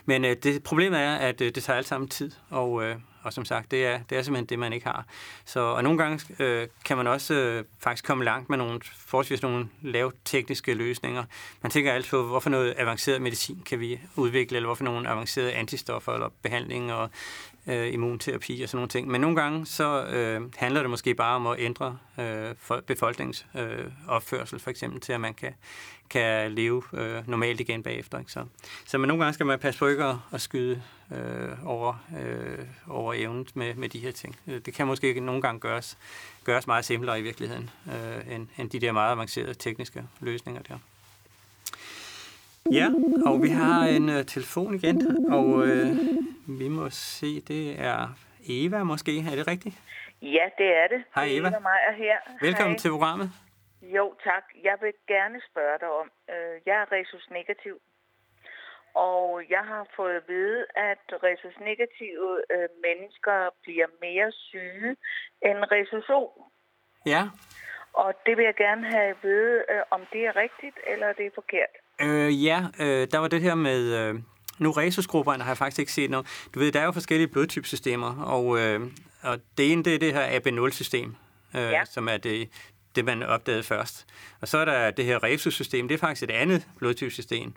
Men 0.06 0.26
øh, 0.26 0.36
det, 0.44 0.64
problemet 0.64 1.00
er, 1.00 1.16
at 1.16 1.42
øh, 1.42 1.56
det 1.56 1.64
tager 1.64 1.78
alt 1.78 1.88
sammen 1.88 2.10
tid, 2.10 2.32
og, 2.50 2.84
øh, 2.84 2.96
og 3.28 3.34
som 3.34 3.46
sagt, 3.46 3.72
det 3.72 3.86
er, 3.86 4.00
det 4.10 4.18
er 4.18 4.22
simpelthen 4.22 4.46
det, 4.46 4.60
man 4.60 4.74
ikke 4.74 4.86
har. 4.86 5.06
Så, 5.46 5.60
og 5.60 5.84
nogle 5.84 5.98
gange 5.98 6.44
øh, 6.44 6.68
kan 6.86 6.98
man 6.98 7.08
også 7.08 7.34
øh, 7.34 7.64
faktisk 7.80 8.06
komme 8.06 8.24
langt 8.24 8.50
med 8.50 8.58
nogle 8.58 8.80
forholdsvis 8.98 9.42
nogle 9.42 9.70
lave 9.82 10.12
tekniske 10.26 10.74
løsninger. 10.74 11.24
Man 11.62 11.72
tænker 11.72 11.94
altid 11.94 12.10
på, 12.10 12.24
hvorfor 12.24 12.50
noget 12.50 12.74
avanceret 12.78 13.22
medicin 13.22 13.62
kan 13.66 13.80
vi 13.80 14.00
udvikle, 14.16 14.56
eller 14.56 14.68
hvorfor 14.68 14.84
nogle 14.84 15.10
avancerede 15.10 15.54
antistoffer 15.54 16.14
eller 16.14 16.30
behandling 16.44 16.94
og 16.94 17.10
øh, 17.68 17.94
immunterapi 17.94 18.62
og 18.62 18.70
sådan 18.70 18.78
nogle 18.78 18.90
ting. 18.90 19.08
Men 19.08 19.22
nogle 19.22 19.36
gange 19.36 19.66
så 19.66 20.06
øh, 20.06 20.42
handler 20.56 20.82
det 20.82 20.90
måske 20.90 21.16
bare 21.16 21.36
om 21.36 21.48
at 21.48 21.60
ændre 21.60 21.98
øh, 22.20 22.82
befolkningens 22.88 23.46
øh, 23.56 23.86
opførsel, 24.08 24.60
for 24.60 24.70
eksempel 24.70 25.02
til, 25.02 25.14
at 25.14 25.22
man 25.22 25.34
kan, 25.34 25.54
kan 26.10 26.52
leve 26.52 26.84
øh, 26.94 27.30
normalt 27.30 27.60
igen 27.60 27.84
bagefter. 27.84 28.20
Ikke? 28.20 28.32
Så, 28.32 28.46
så 28.86 28.98
men 28.98 29.08
nogle 29.08 29.24
gange 29.24 29.34
skal 29.34 29.46
man 29.46 29.60
passe 29.60 29.80
på 29.80 29.88
ikke 29.88 30.04
at, 30.04 30.16
at 30.34 30.42
skyde 30.42 30.82
øh, 31.12 31.68
over, 31.68 32.06
øh, 32.20 32.66
over 32.90 33.14
evnet 33.14 33.56
med, 33.56 33.74
med 33.74 33.90
de 33.90 34.00
her 34.00 34.12
ting. 34.12 34.36
Øh, 34.48 34.62
det 34.66 34.74
kan 34.74 34.88
måske 34.88 35.08
ikke 35.08 35.22
nogle 35.22 35.42
gange 35.42 35.60
gøres, 35.60 35.98
gøres 36.44 36.68
meget 36.68 36.86
simplere 36.86 37.20
i 37.20 37.22
virkeligheden, 37.22 37.70
øh, 37.88 38.36
end, 38.36 38.48
end 38.58 38.70
de 38.70 38.80
der 38.80 38.92
meget 38.92 39.12
avancerede 39.12 39.54
tekniske 39.54 40.04
løsninger 40.20 40.62
der. 40.62 40.78
Ja, 42.72 42.90
og 43.26 43.44
vi 43.44 43.50
har 43.50 43.84
en 43.86 44.10
uh, 44.10 44.26
telefon 44.26 44.76
igen, 44.76 45.26
og 45.32 45.46
uh, 45.46 45.98
vi 46.48 46.68
må 46.68 46.90
se, 46.90 47.42
det 47.42 47.80
er 47.80 48.08
Eva 48.48 48.84
måske, 48.84 49.20
er 49.20 49.36
det 49.36 49.48
rigtigt? 49.48 49.76
Ja, 50.22 50.46
det 50.58 50.66
er 50.66 50.88
det. 50.88 51.04
Hej 51.16 51.26
Eva. 51.30 51.48
Eva 51.48 51.60
Meyer 51.60 51.98
her. 51.98 52.18
Velkommen 52.42 52.72
Hej. 52.72 52.80
til 52.80 52.90
programmet. 52.90 53.32
Jo, 53.96 54.06
tak. 54.24 54.44
Jeg 54.64 54.78
vil 54.82 54.94
gerne 55.08 55.42
spørge 55.50 55.78
dig 55.84 55.92
om, 56.02 56.08
øh, 56.34 56.56
jeg 56.66 56.78
er 56.84 56.92
resus 56.92 57.26
negativ, 57.30 57.76
og 58.94 59.44
jeg 59.50 59.64
har 59.72 59.84
fået 59.96 60.16
at 60.16 60.24
vide, 60.28 60.66
at 60.76 61.04
resus 61.28 61.58
negative 61.70 62.30
øh, 62.54 62.70
mennesker 62.88 63.38
bliver 63.64 63.90
mere 64.06 64.32
syge 64.32 64.90
end 65.48 65.60
resus 65.76 66.10
O. 66.10 66.24
Ja. 67.06 67.24
Og 67.94 68.14
det 68.26 68.38
vil 68.38 68.46
jeg 68.46 68.56
gerne 68.56 68.84
have 68.94 69.10
at 69.14 69.18
vide, 69.24 69.56
øh, 69.72 69.82
om 69.92 70.02
det 70.14 70.22
er 70.26 70.36
rigtigt, 70.36 70.78
eller 70.88 71.14
det 71.14 71.26
er 71.26 71.36
forkert. 71.36 71.74
Øh, 72.02 72.46
ja, 72.46 72.60
øh, 72.80 73.08
der 73.12 73.18
var 73.20 73.28
det 73.28 73.42
her 73.42 73.56
med... 73.56 73.82
Øh, 74.00 74.16
nu 74.60 74.72
resusgrupperne 74.72 75.44
har 75.44 75.52
jeg 75.52 75.58
faktisk 75.58 75.80
ikke 75.80 75.92
set 75.92 76.10
noget. 76.10 76.50
Du 76.54 76.60
ved, 76.60 76.72
der 76.72 76.80
er 76.80 76.86
jo 76.86 76.92
forskellige 76.92 77.28
blodtypesystemer, 77.28 78.24
og, 78.36 78.60
øh, 78.60 78.80
og 79.24 79.40
det 79.58 79.72
ene 79.72 79.84
det 79.84 79.96
er 79.96 80.00
det 80.00 80.14
her 80.14 80.40
AB0-system, 80.40 81.16
øh, 81.56 81.62
ja. 81.62 81.86
som 81.86 82.08
er 82.08 82.18
det, 82.18 82.50
det, 82.98 83.06
man 83.06 83.24
opdagede 83.24 83.64
først. 83.64 84.06
Og 84.42 84.48
så 84.48 84.58
er 84.58 84.66
der 84.66 84.92
det 84.92 85.06
her 85.06 85.24
Resus-system, 85.24 85.88
det 85.88 85.96
er 85.96 86.00
faktisk 86.00 86.24
et 86.24 86.32
andet 86.32 86.68
blodtypesystem. 86.78 87.54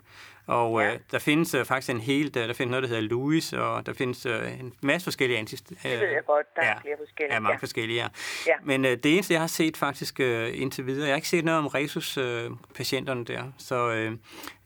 Og 0.47 0.81
ja. 0.81 0.93
øh, 0.93 0.99
der 1.11 1.19
findes 1.19 1.53
øh, 1.53 1.65
faktisk 1.65 1.89
en 1.89 2.01
hel, 2.01 2.33
der, 2.33 2.47
der 2.47 2.53
findes 2.53 2.71
noget, 2.71 2.83
der 2.83 2.89
hedder 2.89 3.01
Louis, 3.01 3.53
og 3.53 3.85
der 3.85 3.93
findes 3.93 4.25
øh, 4.25 4.59
en 4.59 4.73
masse 4.81 5.03
forskellige 5.03 5.39
antist... 5.39 5.69
Det 5.69 5.77
ved 5.83 5.91
jeg 5.91 6.21
godt, 6.27 6.55
der 6.55 6.65
ja, 6.65 6.71
er 6.71 6.81
flere 6.81 6.95
forskellige. 6.99 7.33
Ja, 7.33 7.39
mange 7.39 7.53
ja. 7.53 7.59
forskellige, 7.59 8.01
ja. 8.01 8.07
Ja. 8.47 8.53
Men 8.63 8.85
øh, 8.85 8.91
det 8.91 9.13
eneste, 9.13 9.33
jeg 9.33 9.41
har 9.41 9.47
set 9.47 9.77
faktisk 9.77 10.19
øh, 10.19 10.61
indtil 10.61 10.85
videre, 10.85 11.07
jeg 11.07 11.13
har 11.13 11.15
ikke 11.15 11.27
set 11.27 11.45
noget 11.45 11.59
om 11.59 11.67
Resus-patienterne 11.67 13.25
der, 13.25 13.43
så... 13.57 13.91
Øh, 13.91 14.11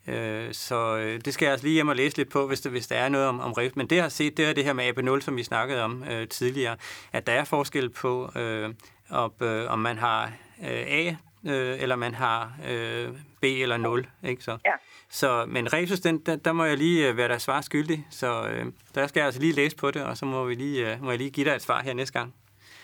Øh, 0.08 0.54
så 0.54 0.98
øh, 0.98 1.22
det 1.26 1.34
skal 1.34 1.46
jeg 1.46 1.52
altså 1.52 1.66
lige 1.66 1.74
hjem 1.74 1.88
og 1.88 1.96
læse 1.96 2.18
lidt 2.18 2.30
på, 2.30 2.48
hvis 2.48 2.62
der, 2.62 2.70
hvis 2.70 2.88
der 2.88 2.96
er 2.96 3.10
noget 3.10 3.28
om, 3.28 3.40
om 3.40 3.54
Resus. 3.54 3.76
Men 3.76 3.88
det, 3.88 3.96
jeg 3.96 4.04
har 4.04 4.10
set, 4.10 4.38
det 4.38 4.46
er 4.50 4.54
det 4.54 4.64
her 4.64 4.74
med 4.74 4.98
AB0, 4.98 5.22
som 5.22 5.36
vi 5.36 5.44
snakkede 5.44 5.84
om 5.84 6.04
øh, 6.12 6.28
tidligere, 6.28 6.78
at 7.14 7.28
der 7.28 7.34
er 7.34 7.44
forskel 7.44 7.90
på, 7.90 8.32
øh, 8.36 8.74
op, 9.10 9.42
øh, 9.42 9.72
om 9.72 9.80
man 9.80 9.98
har 9.98 10.32
øh, 10.62 10.70
A, 10.70 11.16
øh, 11.46 11.82
eller 11.82 11.96
man 11.96 12.14
har 12.14 12.58
øh, 12.68 13.10
B 13.42 13.44
eller 13.44 13.78
0. 13.78 14.08
Ikke? 14.24 14.44
Så, 14.44 14.58
ja. 14.66 14.72
så, 15.10 15.46
men 15.48 15.74
Resus, 15.74 16.00
den, 16.00 16.18
der, 16.18 16.36
der 16.36 16.54
må 16.54 16.64
jeg 16.64 16.78
lige 16.78 17.08
øh, 17.08 17.18
være 17.18 17.28
der 17.28 17.38
svar 17.38 17.62
skyldig, 17.62 18.08
så 18.10 18.48
øh, 18.48 18.66
der 18.96 19.08
skal 19.08 19.20
jeg 19.20 19.26
altså 19.26 19.42
lige 19.42 19.54
læse 19.54 19.76
på 19.76 19.92
det, 19.92 20.04
og 20.04 20.18
så 20.18 20.26
må, 20.26 20.46
vi 20.46 20.56
lige, 20.56 20.94
øh, 20.94 21.04
må 21.04 21.10
jeg 21.10 21.18
lige 21.18 21.30
give 21.30 21.50
dig 21.50 21.56
et 21.56 21.62
svar 21.62 21.82
her 21.82 21.94
næste 21.94 22.20
gang. 22.20 22.34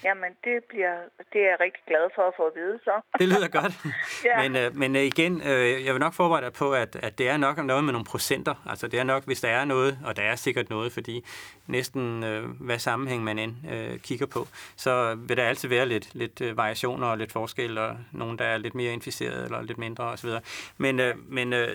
Jamen, 0.03 0.31
det, 0.43 0.63
bliver, 0.63 0.95
det 1.33 1.41
er 1.41 1.49
jeg 1.49 1.57
rigtig 1.59 1.83
glad 1.87 2.09
for 2.15 2.21
at 2.21 2.33
få 2.37 2.43
at 2.47 2.55
vide, 2.55 2.79
så. 2.83 3.01
Det 3.19 3.27
lyder 3.27 3.47
godt. 3.47 3.73
ja. 4.29 4.41
Men, 4.41 4.55
øh, 4.55 4.75
men 4.75 4.95
øh, 4.95 5.01
igen, 5.01 5.41
øh, 5.41 5.85
jeg 5.85 5.93
vil 5.93 5.99
nok 5.99 6.13
forberede 6.13 6.45
dig 6.45 6.53
på, 6.53 6.73
at, 6.73 6.95
at 6.95 7.17
det 7.17 7.29
er 7.29 7.37
nok 7.37 7.57
noget 7.57 7.83
med 7.83 7.93
nogle 7.93 8.05
procenter. 8.05 8.55
Altså 8.69 8.87
det 8.87 8.99
er 8.99 9.03
nok, 9.03 9.25
hvis 9.25 9.41
der 9.41 9.49
er 9.49 9.65
noget, 9.65 9.97
og 10.05 10.15
der 10.17 10.23
er 10.23 10.35
sikkert 10.35 10.69
noget, 10.69 10.91
fordi 10.91 11.25
næsten 11.67 12.23
øh, 12.23 12.43
hvad 12.61 12.79
sammenhæng 12.79 13.23
man 13.23 13.39
end 13.39 13.55
øh, 13.71 13.99
kigger 13.99 14.25
på, 14.25 14.47
så 14.77 15.15
vil 15.27 15.37
der 15.37 15.43
altid 15.43 15.69
være 15.69 15.85
lidt, 15.85 16.15
lidt 16.15 16.41
øh, 16.41 16.57
variationer 16.57 17.07
og 17.07 17.17
lidt 17.17 17.31
forskel, 17.31 17.77
og 17.77 17.97
nogen, 18.11 18.39
der 18.39 18.45
er 18.45 18.57
lidt 18.57 18.75
mere 18.75 18.93
inficeret 18.93 19.43
eller 19.45 19.61
lidt 19.61 19.77
mindre 19.77 20.03
osv. 20.03 20.29
Men, 20.77 20.99
øh, 20.99 21.15
men 21.17 21.53
øh, 21.53 21.69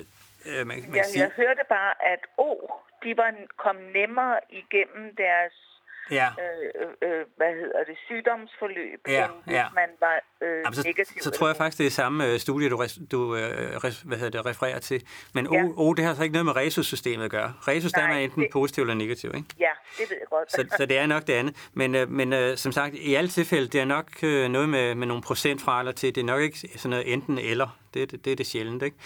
man, 0.47 0.66
man 0.66 0.94
jeg, 0.94 1.05
sige, 1.05 1.23
jeg 1.23 1.31
hørte 1.36 1.61
bare, 1.69 1.93
at 2.12 2.20
O, 2.36 2.55
de 3.03 3.16
var 3.16 3.35
kom 3.57 3.77
nemmere 3.77 4.39
igennem 4.51 5.16
deres 5.16 5.65
ja. 6.10 6.28
øh, 6.44 7.10
øh, 7.10 7.24
hvad 7.36 7.52
hedder 7.60 7.84
det, 7.88 7.96
sygdomsforløb, 8.06 9.00
ja, 9.08 9.24
end 9.24 9.34
hvis 9.44 9.54
ja. 9.54 9.66
man 9.74 9.88
var 10.00 10.16
øh, 10.42 10.58
Jamen, 10.64 10.74
så, 10.74 10.82
negativ. 10.86 11.22
Så 11.22 11.30
tror 11.30 11.46
jeg 11.46 11.56
faktisk, 11.56 11.78
det 11.78 11.86
er 11.86 11.90
samme 11.90 12.26
øh, 12.26 12.38
studie, 12.38 12.70
du, 12.70 12.76
res, 12.76 12.98
du 13.10 13.36
øh, 13.36 13.76
res, 13.84 14.00
hvad 14.00 14.18
hedder 14.18 14.42
det, 14.42 14.46
refererer 14.46 14.78
til. 14.78 15.02
Men 15.34 15.52
ja. 15.52 15.64
o, 15.64 15.88
o, 15.88 15.92
det 15.92 16.04
har 16.04 16.14
så 16.14 16.22
ikke 16.22 16.32
noget 16.32 16.46
med 16.46 16.56
resus-systemet 16.56 17.24
at 17.24 17.30
gøre. 17.30 17.52
Resus, 17.68 17.92
der 17.92 18.02
er 18.02 18.08
man 18.08 18.22
enten 18.22 18.42
det... 18.42 18.50
positiv 18.52 18.82
eller 18.82 18.94
negativ, 18.94 19.30
ikke? 19.34 19.48
Ja, 19.58 19.70
det 19.98 20.10
ved 20.10 20.16
jeg 20.20 20.28
godt. 20.30 20.52
så, 20.52 20.76
så 20.76 20.86
det 20.86 20.98
er 20.98 21.06
nok 21.06 21.26
det 21.26 21.32
andet. 21.32 21.68
Men, 21.72 21.94
øh, 21.94 22.10
men 22.10 22.32
øh, 22.32 22.56
som 22.56 22.72
sagt, 22.72 22.94
i 22.94 23.14
alle 23.14 23.28
tilfælde, 23.28 23.68
det 23.68 23.80
er 23.80 23.84
nok 23.84 24.06
øh, 24.22 24.48
noget 24.48 24.68
med, 24.68 24.94
med 24.94 25.06
nogle 25.06 25.22
procentfraler 25.22 25.92
til. 25.92 26.14
Det 26.14 26.20
er 26.20 26.24
nok 26.24 26.40
ikke 26.40 26.58
sådan 26.58 26.90
noget 26.90 27.12
enten 27.12 27.38
eller. 27.38 27.78
Det, 27.94 28.10
det, 28.10 28.24
det 28.24 28.32
er 28.32 28.36
det 28.36 28.46
sjældent, 28.46 28.82
ikke? 28.82 28.96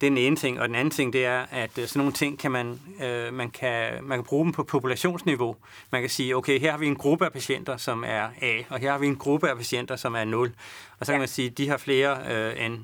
Det 0.00 0.06
er 0.06 0.10
den 0.10 0.18
ene 0.18 0.36
ting. 0.36 0.60
Og 0.60 0.68
den 0.68 0.76
anden 0.76 0.90
ting, 0.90 1.12
det 1.12 1.24
er, 1.24 1.46
at 1.50 1.70
sådan 1.74 1.88
nogle 1.96 2.12
ting 2.12 2.38
kan 2.38 2.50
man, 2.50 2.80
øh, 3.02 3.34
man, 3.34 3.50
kan, 3.50 4.04
man 4.04 4.18
kan 4.18 4.24
bruge 4.24 4.44
dem 4.44 4.52
på 4.52 4.64
populationsniveau. 4.64 5.56
Man 5.90 6.00
kan 6.00 6.10
sige, 6.10 6.36
okay, 6.36 6.60
her 6.60 6.70
har 6.70 6.78
vi 6.78 6.86
en 6.86 6.96
gruppe 6.96 7.24
af 7.24 7.32
patienter, 7.32 7.76
som 7.76 8.04
er 8.06 8.28
A, 8.42 8.62
og 8.68 8.78
her 8.78 8.90
har 8.90 8.98
vi 8.98 9.06
en 9.06 9.16
gruppe 9.16 9.50
af 9.50 9.56
patienter, 9.56 9.96
som 9.96 10.14
er 10.14 10.24
0. 10.24 10.52
Og 10.98 11.06
så 11.06 11.12
kan 11.12 11.14
ja. 11.14 11.18
man 11.18 11.28
sige, 11.28 11.50
at 11.50 11.58
de 11.58 11.68
har 11.68 11.76
flere 11.76 12.18
øh, 12.30 12.64
end, 12.66 12.78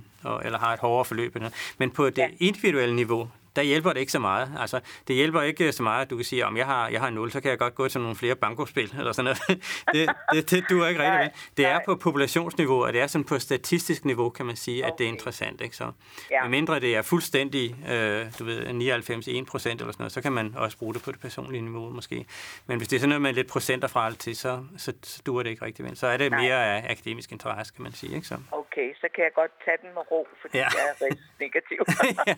eller 0.45 0.59
har 0.59 0.73
et 0.73 0.81
hårdere 0.81 1.05
forløb. 1.05 1.37
Men 1.79 1.91
på 1.91 2.07
det 2.07 2.19
ja. 2.19 2.29
individuelle 2.39 2.97
niveau, 2.97 3.29
der 3.57 3.63
hjælper 3.63 3.93
det 3.93 4.01
ikke 4.01 4.13
så 4.13 4.19
meget. 4.19 4.53
Altså, 4.59 4.81
det 5.09 5.17
hjælper 5.17 5.43
ikke 5.43 5.73
så 5.73 5.83
meget, 5.83 6.03
at 6.03 6.11
du 6.11 6.17
kan 6.17 6.25
sige, 6.25 6.47
om 6.47 6.57
jeg 6.57 6.67
har, 6.67 6.89
jeg 6.89 7.01
har 7.01 7.11
0, 7.11 7.33
så 7.33 7.41
kan 7.41 7.51
jeg 7.51 7.59
godt 7.59 7.75
gå 7.75 7.89
til 7.89 8.01
nogle 8.01 8.17
flere 8.17 8.37
bankospil, 8.37 8.95
eller 8.99 9.13
sådan 9.13 9.25
noget. 9.25 9.63
det, 9.95 10.09
det, 10.33 10.51
det 10.51 10.65
duer 10.71 10.89
ikke 10.89 11.01
rigtig. 11.01 11.41
Det 11.57 11.67
er 11.67 11.81
på 11.87 11.97
populationsniveau, 11.97 12.85
og 12.85 12.93
det 12.93 13.01
er 13.01 13.07
sådan 13.07 13.25
på 13.25 13.39
statistisk 13.39 14.05
niveau, 14.05 14.31
kan 14.31 14.47
man 14.47 14.57
sige, 14.57 14.85
okay. 14.85 14.93
at 14.93 14.99
det 14.99 15.05
er 15.05 15.09
interessant. 15.09 15.61
Ikke? 15.61 15.77
Så, 15.77 15.93
ja. 16.31 16.43
Med 16.43 16.51
mindre 16.51 16.81
det 16.81 16.97
er 16.97 17.03
fuldstændig, 17.03 17.77
øh, 17.91 18.27
du 18.39 18.45
ved, 18.45 18.73
99, 18.73 19.29
1 19.29 19.47
procent 19.47 19.81
eller 19.81 19.93
sådan 19.93 20.03
noget, 20.03 20.13
så 20.13 20.21
kan 20.21 20.33
man 20.33 20.55
også 20.57 20.79
bruge 20.79 20.95
det 20.95 21.03
på 21.03 21.13
det 21.13 21.21
personlige 21.21 21.63
niveau 21.63 21.91
måske. 21.91 22.27
Men 22.67 22.77
hvis 22.77 22.89
det 22.89 22.97
er 22.97 23.01
sådan 23.01 23.09
noget 23.09 23.23
med 23.23 23.33
lidt 23.33 23.47
procenter 23.49 23.89
fra 23.89 24.07
alt 24.07 24.19
til, 24.19 24.37
så, 24.37 24.65
så, 24.77 24.93
så 25.03 25.23
duer 25.27 25.43
det 25.43 25.51
ikke 25.51 25.65
rigtig 25.65 25.85
vel. 25.85 25.97
Så 25.97 26.07
er 26.07 26.17
det 26.17 26.31
Nej. 26.31 26.43
mere 26.43 26.65
af 26.67 26.91
akademisk 26.91 27.33
interesse, 27.33 27.73
kan 27.75 27.83
man 27.83 27.93
sige. 27.93 28.15
Ikke? 28.15 28.27
Så. 28.27 28.37
Okay, 28.53 28.66
så 29.03 29.07
kan 29.15 29.25
jeg 29.25 29.33
godt 29.41 29.53
tage 29.65 29.79
den 29.83 29.91
med 29.97 30.05
ro, 30.11 30.21
fordi 30.41 30.59
ja. 30.59 30.69
jeg 30.79 30.85
er 30.93 30.97
rigtig 31.05 31.27
negativ. 31.45 31.81
ja. 32.27 32.35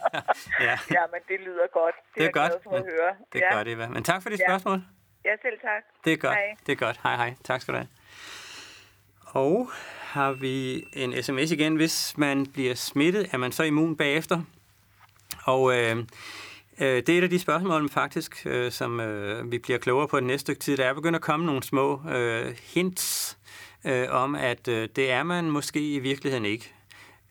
ja. 0.68 0.76
ja, 0.96 1.02
men 1.12 1.20
det 1.30 1.38
lyder 1.46 1.66
godt. 1.80 1.96
Det, 1.96 2.14
det 2.14 2.22
er, 2.24 2.28
er 2.28 2.32
godt. 2.40 2.62
for 2.64 2.70
at 2.80 2.84
høre. 2.92 3.10
Det 3.32 3.38
er 3.42 3.46
ja. 3.50 3.56
godt, 3.56 3.68
Eva. 3.68 3.86
Men 3.88 4.02
tak 4.04 4.22
for 4.22 4.30
dit 4.30 4.40
ja. 4.40 4.48
spørgsmål. 4.48 4.78
Ja, 5.24 5.32
selv 5.42 5.58
tak. 5.60 5.82
Det 6.04 6.12
er 6.12 6.16
godt. 6.16 6.34
Hej. 6.34 6.56
Det 6.66 6.72
er 6.72 6.80
godt. 6.86 7.00
Hej, 7.02 7.16
hej. 7.16 7.34
Tak 7.44 7.60
skal 7.60 7.74
du 7.74 7.78
have. 7.78 7.88
Og 9.26 9.70
har 10.00 10.32
vi 10.32 10.84
en 10.92 11.22
sms 11.22 11.50
igen. 11.50 11.76
Hvis 11.76 12.18
man 12.18 12.46
bliver 12.46 12.74
smittet, 12.74 13.28
er 13.32 13.38
man 13.38 13.52
så 13.52 13.62
immun 13.62 13.96
bagefter? 13.96 14.40
Og 15.44 15.78
øh, 15.78 15.96
øh, 16.80 16.96
det 17.06 17.08
er 17.08 17.18
et 17.18 17.22
af 17.22 17.30
de 17.30 17.38
spørgsmål, 17.38 17.90
faktisk, 17.90 18.46
øh, 18.46 18.72
som 18.72 19.00
øh, 19.00 19.52
vi 19.52 19.58
bliver 19.58 19.78
klogere 19.78 20.08
på 20.08 20.16
det 20.16 20.26
næste 20.26 20.40
stykke 20.40 20.60
tid. 20.60 20.76
Der 20.76 20.84
er 20.84 20.94
begyndt 20.94 21.16
at 21.16 21.22
komme 21.22 21.46
nogle 21.46 21.62
små 21.62 22.02
øh, 22.10 22.56
hints 22.74 23.37
øh, 23.84 24.06
om, 24.10 24.34
at 24.34 24.68
øh, 24.68 24.88
det 24.96 25.10
er 25.10 25.22
man 25.22 25.50
måske 25.50 25.94
i 25.94 25.98
virkeligheden 25.98 26.44
ikke. 26.44 26.72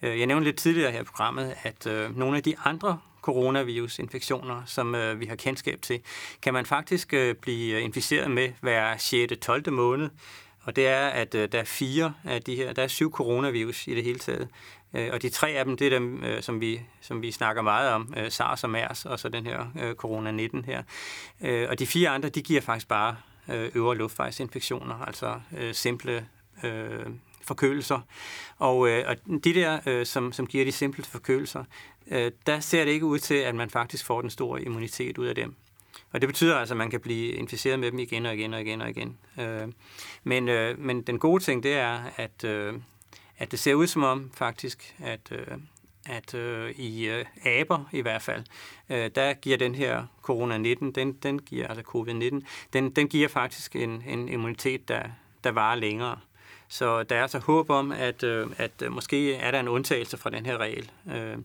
Øh, 0.02 0.20
jeg 0.20 0.28
nævnte 0.28 0.46
lidt 0.46 0.58
tidligere 0.58 0.92
her 0.92 1.02
i 1.02 1.04
programmet, 1.04 1.56
at 1.64 1.88
øh, 1.88 2.18
nogle 2.18 2.38
af 2.38 2.44
de 2.44 2.56
andre 2.66 3.00
coronavirusinfektioner, 3.22 4.62
som 4.66 4.96
øh, 4.96 5.20
vi 5.20 5.26
har 5.26 5.36
kendskab 5.36 5.82
til, 5.82 6.02
kan 6.42 6.54
man 6.54 6.66
faktisk 6.66 7.14
øh, 7.14 7.36
blive 7.36 7.78
øh, 7.78 7.84
inficeret 7.84 8.32
med 8.32 8.52
hver 8.62 8.98
6. 8.98 9.34
12. 9.42 9.72
måned. 9.72 10.10
Og 10.64 10.76
det 10.76 10.88
er, 10.88 11.08
at 11.08 11.36
øh, 11.36 11.52
der 11.52 11.60
er 11.60 11.64
fire 11.64 12.14
af 12.24 12.42
de 12.42 12.56
her, 12.56 12.74
der 12.74 12.84
er 12.84 12.88
syv 12.88 13.12
coronavirus 13.12 13.88
i 13.88 13.96
det 13.96 14.04
hele 14.04 14.20
taget. 14.20 14.48
Øh, 14.94 15.10
og 15.14 15.22
de 15.22 15.30
tre 15.30 15.50
af 15.50 15.66
dem, 15.66 15.78
det 15.78 15.88
er 15.88 15.92
dem, 15.92 16.24
øh, 16.24 16.42
som, 16.42 16.62
vi, 16.62 16.82
som 17.02 17.22
vi 17.22 17.32
snakker 17.32 17.62
meget 17.62 17.92
om, 17.92 18.14
øh, 18.18 18.32
SARS 18.32 18.64
og 18.64 18.70
MERS, 18.70 19.06
og 19.06 19.20
så 19.20 19.30
den 19.30 19.46
her 19.46 19.66
øh, 19.80 19.96
corona-19 19.96 20.66
her. 20.66 20.84
Øh, 21.42 21.70
og 21.70 21.80
de 21.80 21.88
fire 21.88 22.10
andre, 22.10 22.30
de 22.30 22.42
giver 22.42 22.62
faktisk 22.62 22.88
bare 22.88 23.16
øh, 23.50 23.72
øvre 23.76 23.96
luftvejsinfektioner, 23.96 24.96
altså 24.96 25.40
øh, 25.58 25.74
simple 25.74 26.28
øh, 26.64 27.06
forkølelser. 27.42 28.00
Og, 28.58 28.90
øh, 28.90 29.04
og 29.08 29.16
de 29.44 29.54
der, 29.54 29.80
øh, 29.86 30.06
som, 30.06 30.32
som 30.32 30.48
giver 30.48 30.66
de 30.66 30.72
simple 30.72 31.04
forkølelser, 31.04 31.64
øh, 32.12 32.32
der 32.46 32.60
ser 32.60 32.86
det 32.86 32.92
ikke 32.92 33.06
ud 33.06 33.20
til, 33.20 33.36
at 33.36 33.56
man 33.56 33.70
faktisk 33.70 34.06
får 34.06 34.22
den 34.22 34.30
store 34.30 34.62
immunitet 34.62 35.18
ud 35.18 35.26
af 35.26 35.36
dem. 35.36 35.56
Og 36.12 36.22
det 36.22 36.30
betyder 36.30 36.58
altså, 36.58 36.74
at 36.74 36.78
man 36.78 36.90
kan 36.90 37.00
blive 37.00 37.32
inficeret 37.32 37.80
med 37.80 37.92
dem 37.92 38.00
igen 38.00 38.26
og 38.26 38.36
igen 38.36 38.54
og 38.54 38.62
igen 38.62 38.82
og 38.82 38.90
igen. 38.90 39.18
Øh, 39.40 39.68
men, 40.24 40.50
øh, 40.50 40.80
men 40.80 41.02
den 41.02 41.20
gode 41.20 41.44
ting, 41.44 41.64
det 41.64 41.74
er, 41.74 42.00
at, 42.16 42.44
øh, 42.44 42.74
at 43.38 43.52
det 43.52 43.60
ser 43.60 43.74
ud 43.74 43.88
som 43.88 44.04
om 44.04 44.32
faktisk, 44.34 44.96
at, 45.00 45.32
øh, 45.32 45.58
at 46.06 46.34
øh, 46.34 46.72
i 46.72 47.08
øh, 47.08 47.26
aber 47.46 47.90
i 47.92 48.02
hvert 48.02 48.22
fald, 48.22 48.44
øh, 48.90 49.12
der 49.16 49.34
giver 49.34 49.58
den 49.58 49.76
her 49.76 50.06
corona-19, 50.24 50.92
den, 50.92 51.14
den 51.14 51.40
giver, 51.40 51.68
altså 51.68 51.84
covid-19, 51.96 52.46
den, 52.74 52.90
den 52.90 53.08
giver 53.08 53.28
faktisk 53.28 53.76
en, 53.76 54.04
en 54.08 54.30
immunitet, 54.30 54.88
der, 54.88 55.04
der 55.44 55.52
varer 55.52 55.76
længere. 55.76 56.20
Så 56.68 57.04
der 57.04 57.16
er 57.16 57.22
altså 57.22 57.40
håb 57.40 57.70
om, 57.70 57.92
at, 57.92 58.24
øh, 58.24 58.48
at 58.58 58.72
øh, 58.84 58.92
måske 58.92 59.36
er 59.36 59.52
der 59.52 59.60
en 59.60 59.68
undtagelse 59.68 60.18
fra 60.18 60.30
den 60.30 60.46
her 60.46 60.58
regel. 60.58 60.92
Øh, 61.16 61.38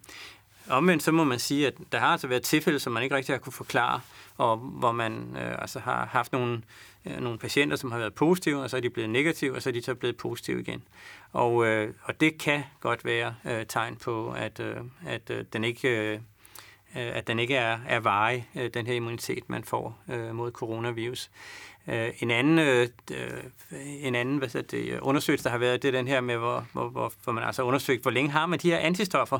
omvendt 0.68 1.02
så 1.02 1.12
må 1.12 1.24
man 1.24 1.38
sige, 1.38 1.66
at 1.66 1.74
der 1.92 1.98
har 1.98 2.06
altså 2.06 2.26
været 2.26 2.42
tilfælde, 2.42 2.78
som 2.78 2.92
man 2.92 3.02
ikke 3.02 3.16
rigtig 3.16 3.34
har 3.34 3.40
kunne 3.40 3.52
forklare, 3.52 4.00
og 4.36 4.56
hvor 4.56 4.92
man 4.92 5.36
øh, 5.36 5.60
altså 5.62 5.78
har 5.78 6.06
haft 6.06 6.32
nogle, 6.32 6.62
øh, 7.04 7.20
nogle 7.20 7.38
patienter, 7.38 7.76
som 7.76 7.92
har 7.92 7.98
været 7.98 8.14
positive, 8.14 8.62
og 8.62 8.70
så 8.70 8.76
er 8.76 8.80
de 8.80 8.90
blevet 8.90 9.10
negative, 9.10 9.56
og 9.56 9.62
så 9.62 9.70
er 9.70 9.72
de 9.72 9.82
så 9.82 9.94
blevet 9.94 10.16
positive 10.16 10.60
igen. 10.60 10.82
Og, 11.32 11.66
øh, 11.66 11.94
og 12.02 12.20
det 12.20 12.38
kan 12.38 12.62
godt 12.80 13.04
være 13.04 13.34
øh, 13.44 13.66
tegn 13.66 13.96
på, 13.96 14.32
at, 14.32 14.60
øh, 14.60 14.76
at 15.06 15.30
øh, 15.30 15.44
den 15.52 15.64
ikke... 15.64 15.88
Øh, 15.88 16.20
at 16.94 17.26
den 17.26 17.38
ikke 17.38 17.56
er, 17.56 17.78
er 17.88 18.00
varig, 18.00 18.48
øh, 18.54 18.70
den 18.74 18.86
her 18.86 18.94
immunitet, 18.94 19.50
man 19.50 19.64
får 19.64 19.98
øh, 20.08 20.34
mod 20.34 20.50
coronavirus. 20.50 21.30
Øh, 21.88 22.10
en 22.20 22.30
anden, 22.30 22.58
øh, 22.58 22.88
øh 23.10 23.42
en 24.00 24.14
anden 24.14 24.38
hvad 24.38 24.62
det, 24.62 24.88
øh, 24.88 24.98
undersøgelse, 25.02 25.44
der 25.44 25.50
har 25.50 25.58
været, 25.58 25.82
det 25.82 25.88
er 25.88 25.92
den 25.92 26.08
her 26.08 26.20
med, 26.20 26.36
hvor, 26.36 26.66
hvor, 26.72 26.88
hvor, 26.88 27.12
hvor 27.24 27.32
man 27.32 27.44
altså 27.44 27.62
undersøgt, 27.62 28.02
hvor 28.02 28.10
længe 28.10 28.30
har 28.30 28.46
man 28.46 28.58
de 28.58 28.70
her 28.70 28.78
antistoffer. 28.78 29.38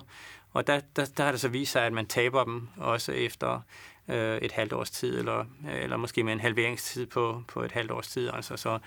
Og 0.52 0.66
der, 0.66 0.80
der, 0.96 1.04
der 1.16 1.24
har 1.24 1.30
det 1.30 1.40
så 1.40 1.48
vist 1.48 1.72
sig, 1.72 1.86
at 1.86 1.92
man 1.92 2.06
taber 2.06 2.44
dem 2.44 2.68
også 2.76 3.12
efter 3.12 3.60
øh, 4.08 4.38
et 4.38 4.52
halvt 4.52 4.72
års 4.72 4.90
tid, 4.90 5.18
eller, 5.18 5.44
eller 5.82 5.96
måske 5.96 6.24
med 6.24 6.32
en 6.32 6.40
halveringstid 6.40 7.06
på, 7.06 7.42
på 7.48 7.62
et 7.62 7.72
halvt 7.72 7.90
års 7.90 8.08
tid. 8.08 8.30
Altså, 8.32 8.56
så, 8.56 8.78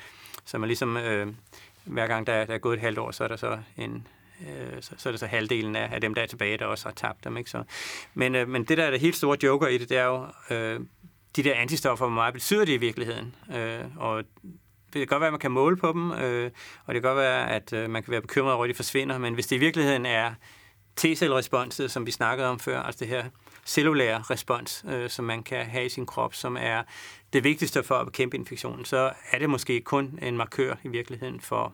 så 0.46 0.58
man 0.58 0.68
ligesom, 0.68 0.98
øh, 0.98 1.28
hver 1.86 2.08
gang 2.08 2.28
der, 2.28 2.46
der 2.46 2.54
er 2.54 2.58
gået 2.58 2.74
et 2.74 2.82
halvt 2.82 3.00
år, 3.00 3.12
så 3.12 3.24
er 3.24 3.28
der 3.28 3.36
så 3.36 3.60
en, 3.78 4.08
øh, 4.42 4.82
så, 4.82 4.94
så 4.98 5.10
er 5.10 5.12
det 5.12 5.20
så 5.20 5.26
halvdelen 5.26 5.76
af, 5.76 5.90
af 5.94 6.02
dem, 6.02 6.14
der 6.14 6.22
er 6.22 6.26
tilbage, 6.26 6.58
der 6.58 6.66
også 6.66 6.86
har 6.88 6.94
tabt 6.94 7.24
dem. 7.24 7.38
Ikke? 7.38 7.50
Så, 7.50 7.64
men, 8.14 8.36
øh, 8.36 8.48
men 8.48 8.64
det, 8.64 8.78
der 8.78 8.84
er 8.84 8.92
det 8.92 9.00
helt 9.00 9.16
store 9.16 9.38
joker 9.44 9.68
i 9.68 9.78
det, 9.78 9.90
det 9.90 9.98
er 9.98 10.06
jo, 10.06 10.28
øh, 10.56 10.80
de 11.36 11.44
der 11.44 11.54
antistoffer, 11.54 12.06
hvor 12.06 12.16
meget 12.16 12.34
betyder 12.34 12.66
det 12.66 12.74
i 12.74 12.78
virkeligheden? 12.78 13.36
Øh, 13.56 13.84
og 13.98 14.24
det 14.94 15.00
kan 15.00 15.08
godt 15.08 15.20
være, 15.22 15.28
at 15.28 15.34
man 15.34 15.40
kan 15.40 15.52
måle 15.52 15.78
på 15.78 15.92
dem, 15.92 16.12
øh, 16.12 16.52
og 16.86 16.94
det 16.94 17.02
kan 17.02 17.10
godt 17.10 17.18
være, 17.18 17.52
at 17.52 17.74
øh, 17.74 17.90
man 17.90 18.04
kan 18.04 18.12
være 18.12 18.22
bekymret 18.22 18.54
over, 18.54 18.64
at 18.64 18.70
de 18.70 18.74
forsvinder, 18.74 19.18
men 19.18 19.34
hvis 19.34 19.48
det 19.48 19.56
i 19.56 19.60
virkeligheden 19.60 20.06
er 20.06 20.34
T-cellresponset, 20.96 21.84
øh, 21.84 21.90
som 21.90 22.06
vi 22.06 22.12
snakkede 22.12 22.48
om 22.48 22.60
før, 22.60 22.82
altså 22.82 23.00
det 23.00 23.08
her 23.08 23.26
cellulære 23.66 24.22
respons, 24.22 24.86
øh, 24.88 25.10
som 25.10 25.26
man 25.26 25.44
kan 25.44 25.66
have 25.66 25.86
i 25.86 25.90
sin 25.90 26.06
krop, 26.06 26.34
som 26.34 26.58
er 26.60 26.84
det 27.34 27.44
vigtigste 27.44 27.84
for 27.84 27.96
at 27.96 28.06
bekæmpe 28.06 28.38
infektionen, 28.38 28.86
så 28.86 29.14
er 29.32 29.40
det 29.40 29.50
måske 29.50 29.82
kun 29.82 30.20
en 30.22 30.38
markør 30.38 30.76
i 30.84 30.88
virkeligheden 30.88 31.40
for, 31.42 31.74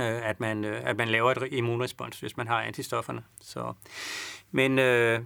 øh, 0.00 0.28
at, 0.28 0.40
man, 0.40 0.64
øh, 0.64 0.80
at 0.84 0.96
man 0.96 1.08
laver 1.08 1.30
et 1.30 1.48
immunrespons, 1.52 2.20
hvis 2.20 2.36
man 2.36 2.48
har 2.48 2.62
antistofferne. 2.62 3.24
Så, 3.40 3.72
men 4.50 4.78
øh, 4.78 5.20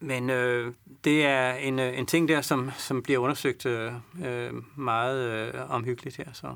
men 0.00 0.30
øh, 0.30 0.72
det 1.04 1.26
er 1.26 1.52
en, 1.52 1.78
øh, 1.78 1.98
en 1.98 2.06
ting 2.06 2.28
der, 2.28 2.40
som, 2.40 2.70
som 2.76 3.02
bliver 3.02 3.18
undersøgt 3.18 3.66
øh, 3.66 3.92
øh, 4.26 4.52
meget 4.76 5.48
øh, 5.54 5.70
omhyggeligt 5.70 6.16
her. 6.16 6.26
Så. 6.32 6.46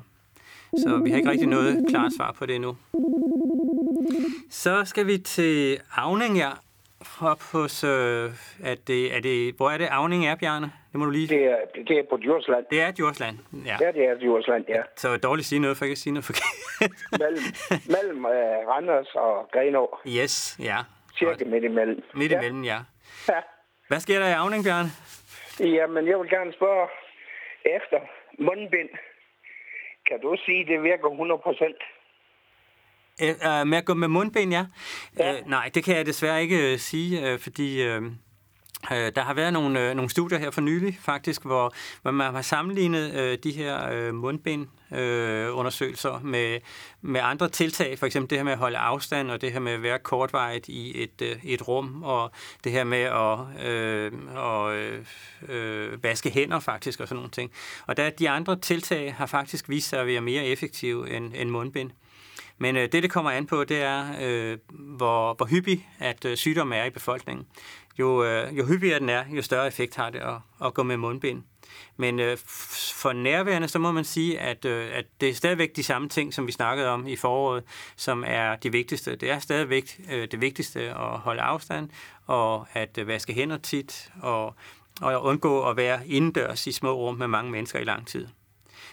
så 0.77 0.97
vi 1.03 1.09
har 1.09 1.17
ikke 1.17 1.29
rigtig 1.29 1.47
noget 1.47 1.85
klart 1.89 2.11
svar 2.17 2.31
på 2.31 2.45
det 2.45 2.55
endnu. 2.55 2.77
Så 4.49 4.85
skal 4.85 5.07
vi 5.07 5.17
til 5.17 5.79
Avning, 5.95 6.37
ja. 6.37 6.49
Op 7.21 7.41
hos, 7.51 7.83
øh, 7.83 7.89
er 8.63 8.75
det, 8.87 9.15
er 9.15 9.21
det, 9.21 9.53
hvor 9.57 9.69
er 9.69 9.77
det 9.77 9.87
Avning 9.91 10.25
er, 10.25 10.35
Bjarne? 10.35 10.71
Det 10.91 10.99
må 10.99 11.05
du 11.05 11.11
lige... 11.11 11.27
Det 11.27 11.43
er, 11.45 11.57
det 11.87 11.99
er 11.99 12.03
på 12.09 12.17
Djursland. 12.17 12.65
Det 12.69 12.81
er 12.81 12.91
Djursland, 12.91 13.37
ja. 13.65 13.77
Ja, 13.81 13.91
det 13.91 14.05
er 14.05 14.15
Djursland, 14.15 14.65
ja. 14.69 14.81
Så 14.97 15.17
dårligt 15.17 15.43
at 15.43 15.45
sige 15.45 15.59
noget, 15.59 15.77
for 15.77 15.85
ikke 15.85 15.91
at 15.91 15.97
sige 15.97 16.13
noget 16.13 16.25
forkert. 16.25 16.91
mellem 17.19 17.43
mellem 17.95 18.25
uh, 18.25 18.31
Randers 18.69 19.15
og 19.15 19.49
Grenå. 19.53 19.97
Yes, 20.07 20.57
ja. 20.59 20.77
Cirka 21.19 21.45
midt 21.45 21.63
imellem. 21.63 22.03
Midt 22.15 22.31
imellem, 22.31 22.63
ja. 22.63 22.73
ja. 22.73 22.79
Hvad 23.87 23.99
sker 23.99 24.19
der 24.19 24.27
i 24.27 24.31
Avning, 24.31 24.63
Bjørn? 24.63 24.87
Jamen, 25.59 26.07
jeg 26.07 26.19
vil 26.19 26.29
gerne 26.29 26.53
spørge 26.53 26.87
efter 27.65 27.99
mundbind. 28.39 28.89
Kan 30.09 30.19
du 30.21 30.37
sige, 30.45 30.61
at 30.61 30.67
det 30.67 30.83
virker 30.83 31.09
100 31.09 31.41
procent? 31.43 31.79
Uh, 33.21 33.67
med 33.67 33.77
at 33.77 33.85
gå 33.85 33.93
med 33.93 34.07
mundbind, 34.07 34.51
ja. 34.51 34.65
ja. 35.19 35.33
Uh, 35.33 35.49
nej, 35.49 35.69
det 35.73 35.83
kan 35.83 35.95
jeg 35.95 36.05
desværre 36.05 36.41
ikke 36.41 36.73
uh, 36.73 36.79
sige, 36.79 37.33
uh, 37.33 37.39
fordi 37.39 37.83
Øh, 37.83 38.01
Øh, 38.91 39.11
der 39.15 39.21
har 39.21 39.33
været 39.33 39.53
nogle, 39.53 39.89
øh, 39.89 39.95
nogle 39.95 40.09
studier 40.09 40.39
her 40.39 40.51
for 40.51 40.61
nylig, 40.61 40.99
faktisk, 41.01 41.41
hvor, 41.41 41.73
hvor 42.01 42.11
man 42.11 42.33
har 42.33 42.41
sammenlignet 42.41 43.13
øh, 43.13 43.37
de 43.43 43.51
her 43.51 43.91
øh, 43.91 44.15
mundbindundersøgelser 44.15 46.15
øh, 46.15 46.25
med, 46.25 46.59
med 47.01 47.21
andre 47.23 47.49
tiltag, 47.49 47.99
for 47.99 48.05
eksempel 48.05 48.29
det 48.29 48.37
her 48.37 48.43
med 48.43 48.51
at 48.51 48.57
holde 48.57 48.77
afstand, 48.77 49.31
og 49.31 49.41
det 49.41 49.51
her 49.51 49.59
med 49.59 49.71
at 49.71 49.83
være 49.83 49.99
kortvejet 49.99 50.67
i 50.67 51.03
et, 51.03 51.21
øh, 51.21 51.35
et 51.43 51.67
rum, 51.67 52.03
og 52.03 52.31
det 52.63 52.71
her 52.71 52.83
med 52.83 53.01
at 53.01 53.39
øh, 53.67 54.11
og, 54.35 54.75
øh, 54.75 55.05
øh, 55.49 56.03
vaske 56.03 56.29
hænder 56.29 56.59
faktisk, 56.59 56.99
og 56.99 57.07
sådan 57.07 57.17
nogle 57.17 57.31
ting. 57.31 57.51
Og 57.87 57.97
der, 57.97 58.09
de 58.09 58.29
andre 58.29 58.59
tiltag 58.59 59.13
har 59.13 59.25
faktisk 59.25 59.69
vist 59.69 59.89
sig 59.89 59.99
at 59.99 60.07
være 60.07 60.21
mere 60.21 60.45
effektive 60.45 61.09
end, 61.09 61.31
end 61.35 61.49
mundbind. 61.49 61.91
Men 62.57 62.75
øh, 62.75 62.91
det, 62.91 63.03
det 63.03 63.11
kommer 63.11 63.31
an 63.31 63.45
på, 63.45 63.63
det 63.63 63.81
er, 63.81 64.05
øh, 64.21 64.57
hvor, 64.69 65.33
hvor 65.33 65.45
hyppig 65.45 65.87
at 65.99 66.25
øh, 66.25 66.37
sygdommen 66.37 66.79
er 66.79 66.85
i 66.85 66.89
befolkningen 66.89 67.45
jo, 67.99 68.23
øh, 68.23 68.57
jo 68.57 68.65
hyppigere 68.65 68.99
den 68.99 69.09
er, 69.09 69.23
jo 69.29 69.41
større 69.41 69.67
effekt 69.67 69.95
har 69.95 70.09
det 70.09 70.19
at, 70.19 70.35
at 70.65 70.73
gå 70.73 70.83
med 70.83 70.97
mundbind. 70.97 71.43
Men 71.97 72.19
øh, 72.19 72.37
for 73.01 73.13
nærværende, 73.13 73.67
så 73.67 73.79
må 73.79 73.91
man 73.91 74.03
sige, 74.03 74.39
at, 74.39 74.65
øh, 74.65 74.87
at 74.93 75.05
det 75.21 75.29
er 75.29 75.33
stadigvæk 75.33 75.75
de 75.75 75.83
samme 75.83 76.09
ting, 76.09 76.33
som 76.33 76.47
vi 76.47 76.51
snakkede 76.51 76.89
om 76.89 77.07
i 77.07 77.15
foråret, 77.15 77.63
som 77.95 78.23
er 78.27 78.55
de 78.55 78.71
vigtigste. 78.71 79.15
Det 79.15 79.31
er 79.31 79.39
stadigvæk 79.39 79.99
øh, 80.13 80.27
det 80.31 80.41
vigtigste 80.41 80.81
at 80.81 80.95
holde 81.19 81.41
afstand, 81.41 81.89
og 82.27 82.65
at 82.73 82.97
øh, 82.97 83.07
vaske 83.07 83.33
hænder 83.33 83.57
tit, 83.57 84.11
og, 84.23 84.45
og 85.01 85.13
at 85.13 85.19
undgå 85.19 85.69
at 85.69 85.77
være 85.77 86.07
indendørs 86.07 86.67
i 86.67 86.71
små 86.71 86.93
rum 86.93 87.15
med 87.15 87.27
mange 87.27 87.51
mennesker 87.51 87.79
i 87.79 87.83
lang 87.83 88.07
tid. 88.07 88.27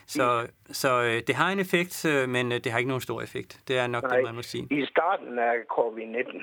Så, 0.06 0.46
så 0.64 1.02
øh, 1.02 1.22
det 1.26 1.34
har 1.34 1.52
en 1.52 1.58
effekt, 1.58 2.04
øh, 2.04 2.28
men 2.28 2.52
øh, 2.52 2.58
det 2.64 2.72
har 2.72 2.78
ikke 2.78 2.88
nogen 2.88 3.00
stor 3.00 3.22
effekt. 3.22 3.60
Det 3.68 3.78
er 3.78 3.86
nok 3.86 4.02
Nej, 4.02 4.16
det, 4.16 4.24
man 4.24 4.34
må 4.34 4.42
sige. 4.42 4.66
I 4.70 4.86
starten 4.86 5.38
af 5.38 5.54
covid-19, 5.70 6.42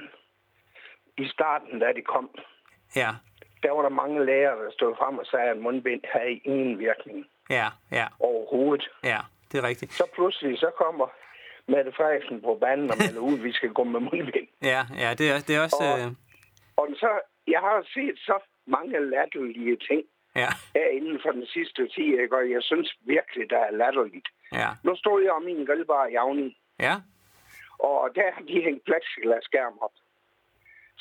i 1.19 1.27
starten, 1.27 1.79
da 1.79 1.87
det 1.95 2.07
kom, 2.07 2.29
ja. 2.95 3.09
der 3.63 3.71
var 3.71 3.81
der 3.81 3.89
mange 3.89 4.25
læger, 4.25 4.55
der 4.55 4.71
stod 4.71 4.95
frem 4.95 5.17
og 5.17 5.25
sagde, 5.25 5.49
at 5.49 5.57
mundbind 5.57 6.01
havde 6.13 6.33
ingen 6.33 6.79
virkning. 6.79 7.25
Ja, 7.49 7.67
ja. 7.91 8.07
Overhovedet. 8.19 8.89
Ja, 9.03 9.19
det 9.51 9.57
er 9.57 9.67
rigtigt. 9.67 9.93
Så 9.93 10.05
pludselig, 10.15 10.59
så 10.59 10.71
kommer 10.77 11.07
Mette 11.67 11.91
Frederiksen 11.97 12.41
på 12.41 12.57
banen 12.61 12.91
og 12.91 12.97
melder 13.05 13.21
ud, 13.21 13.37
at 13.37 13.43
vi 13.43 13.51
skal 13.51 13.69
gå 13.69 13.83
med 13.83 13.99
mundbind. 13.99 14.47
Ja, 14.61 14.81
ja, 15.03 15.09
det 15.19 15.25
er, 15.31 15.39
det 15.47 15.55
er 15.55 15.61
også... 15.63 15.83
Og, 15.91 15.99
øh... 15.99 16.11
og 16.77 16.87
så, 16.95 17.11
jeg 17.47 17.59
har 17.59 17.85
set 17.93 18.17
så 18.17 18.35
mange 18.67 19.09
latterlige 19.09 19.77
ting 19.89 20.03
ja. 20.35 20.49
her 20.75 20.87
inden 20.97 21.19
for 21.23 21.31
den 21.31 21.45
sidste 21.45 21.81
tid, 21.87 22.31
og 22.31 22.51
jeg 22.51 22.63
synes 22.63 22.89
virkelig, 23.01 23.49
der 23.49 23.59
er 23.67 23.71
latterligt. 23.71 24.27
Ja. 24.53 24.69
Nu 24.83 24.95
stod 24.95 25.23
jeg 25.23 25.31
om 25.31 25.43
min 25.43 25.65
grillbar 25.65 26.05
i 26.05 26.11
Javning. 26.11 26.55
Ja. 26.79 26.95
Og 27.79 28.09
der 28.15 28.31
har 28.33 28.41
de 28.41 28.61
hængt 28.65 28.83
plexiglasskærm 28.85 29.77
op. 29.81 29.95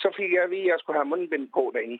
Så 0.02 0.08
fik 0.18 0.30
jeg 0.32 0.42
at 0.46 0.50
vide, 0.50 0.66
at 0.66 0.72
jeg 0.72 0.78
skulle 0.80 0.98
have 1.00 1.12
mundbind 1.12 1.46
på 1.56 1.62
derinde. 1.74 1.98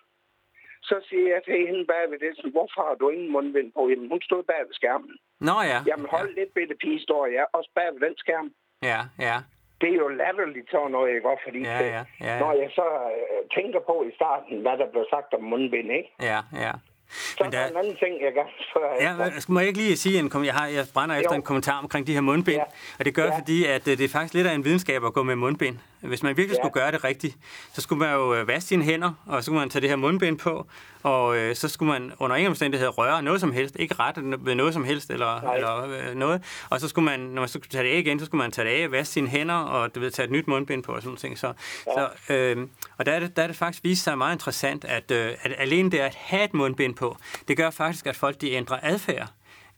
Så 0.88 0.96
siger 1.08 1.28
jeg 1.34 1.40
til 1.44 1.58
hende 1.68 1.84
bag 1.92 2.02
ved 2.10 2.18
det, 2.24 2.52
hvorfor 2.56 2.80
har 2.88 2.96
du 3.00 3.08
ingen 3.14 3.30
mundbind 3.36 3.68
på? 3.76 3.82
Jamen, 3.90 4.08
hun 4.12 4.22
stod 4.28 4.42
bag 4.50 4.60
ved 4.68 4.74
skærmen. 4.80 5.14
Nå 5.48 5.56
ja. 5.72 5.78
Jamen, 5.90 6.06
hold 6.14 6.30
ja. 6.30 6.40
lidt 6.40 6.52
bitte 6.54 6.74
pige, 6.82 7.00
står 7.06 7.26
jeg 7.26 7.44
også 7.52 7.70
bag 7.74 7.88
ved 7.94 8.00
den 8.06 8.16
skærm. 8.24 8.48
Ja, 8.90 9.00
ja. 9.28 9.36
Det 9.80 9.88
er 9.94 9.98
jo 10.04 10.08
latterligt 10.08 10.70
så 10.70 10.88
noget, 10.88 11.14
jeg 11.14 11.22
godt, 11.22 11.40
fordi 11.46 11.60
ja, 11.62 11.78
ja, 11.78 11.86
ja, 11.96 12.02
ja. 12.20 12.38
når 12.38 12.52
jeg 12.62 12.70
så 12.80 12.86
øh, 13.16 13.40
tænker 13.56 13.80
på 13.90 14.04
i 14.10 14.12
starten, 14.18 14.60
hvad 14.64 14.76
der 14.80 14.88
blev 14.92 15.04
sagt 15.14 15.34
om 15.34 15.42
mundbind, 15.42 15.88
ikke? 15.98 16.10
Ja, 16.30 16.40
ja. 16.64 16.72
Så 17.10 17.44
Men 17.44 17.52
der 17.52 17.58
er 17.58 17.68
en 17.68 17.76
anden 17.76 17.96
ting, 17.96 18.12
jeg 18.26 18.32
gerne 18.34 18.50
spørge 18.70 18.94
Ja, 19.00 19.12
må 19.48 19.58
jeg 19.60 19.68
ikke 19.68 19.80
lige 19.80 19.96
sige, 19.96 20.18
en, 20.18 20.44
jeg, 20.44 20.54
har, 20.54 20.66
jeg 20.66 20.84
brænder 20.94 21.16
efter 21.16 21.34
jo. 21.34 21.36
en 21.36 21.42
kommentar 21.42 21.78
omkring 21.82 22.06
de 22.06 22.14
her 22.14 22.20
mundbind. 22.20 22.56
Ja. 22.56 22.64
Og 22.98 23.04
det 23.04 23.14
gør 23.14 23.24
ja. 23.24 23.38
fordi, 23.38 23.64
at 23.64 23.88
øh, 23.88 23.98
det 23.98 24.04
er 24.04 24.08
faktisk 24.08 24.34
lidt 24.34 24.46
af 24.46 24.54
en 24.54 24.64
videnskab 24.64 25.04
at 25.04 25.12
gå 25.12 25.22
med 25.22 25.36
mundbind. 25.36 25.76
Hvis 26.00 26.22
man 26.22 26.36
virkelig 26.36 26.56
ja. 26.56 26.62
skulle 26.62 26.72
gøre 26.72 26.92
det 26.92 27.04
rigtigt, 27.04 27.36
så 27.72 27.80
skulle 27.80 27.98
man 27.98 28.14
jo 28.14 28.34
øh, 28.34 28.48
vaske 28.48 28.68
sine 28.68 28.84
hænder, 28.84 29.12
og 29.26 29.42
så 29.42 29.46
skulle 29.46 29.58
man 29.58 29.70
tage 29.70 29.80
det 29.80 29.88
her 29.88 29.96
mundbind 29.96 30.38
på, 30.38 30.66
og 31.02 31.36
øh, 31.36 31.56
så 31.56 31.68
skulle 31.68 31.92
man 31.92 32.12
under 32.18 32.36
ingen 32.36 32.50
omstændighed 32.50 32.98
røre 32.98 33.22
noget 33.22 33.40
som 33.40 33.52
helst, 33.52 33.76
ikke 33.78 33.94
rette 33.94 34.22
ved 34.38 34.54
noget 34.54 34.74
som 34.74 34.84
helst, 34.84 35.10
eller, 35.10 35.52
eller 35.52 35.82
øh, 35.84 36.14
noget. 36.14 36.42
Og 36.70 36.80
så 36.80 36.88
skulle 36.88 37.04
man, 37.04 37.20
når 37.20 37.42
man 37.42 37.48
skulle 37.48 37.68
tage 37.68 37.84
det 37.84 37.90
af 37.90 37.98
igen, 37.98 38.20
så 38.20 38.26
skulle 38.26 38.38
man 38.38 38.50
tage 38.50 38.68
det 38.68 38.82
af, 38.82 38.92
vaske 38.92 39.12
sine 39.12 39.28
hænder, 39.28 39.54
og 39.54 39.94
du 39.94 40.00
ved, 40.00 40.10
tage 40.10 40.26
et 40.26 40.32
nyt 40.32 40.48
mundbind 40.48 40.82
på, 40.82 40.92
og 40.92 41.02
sådan 41.02 41.18
noget. 41.22 41.38
Så, 41.38 41.52
ja. 41.86 42.06
så, 42.26 42.34
øh, 42.34 42.66
og 42.98 43.06
der 43.06 43.12
er, 43.12 43.20
det, 43.20 43.36
der 43.36 43.42
er 43.42 43.46
det 43.46 43.56
faktisk 43.56 43.84
vist 43.84 44.04
sig 44.04 44.18
meget 44.18 44.34
interessant, 44.34 44.84
at, 44.84 45.10
øh, 45.10 45.34
at 45.42 45.52
alene 45.58 45.90
det 45.90 45.98
at 45.98 46.14
have 46.14 46.44
et 46.44 46.54
mundbind 46.54 46.94
på, 46.94 47.16
det 47.48 47.56
gør 47.56 47.70
faktisk, 47.70 48.06
at 48.06 48.16
folk 48.16 48.40
de 48.40 48.52
ændrer 48.52 48.78
adfærd 48.82 49.28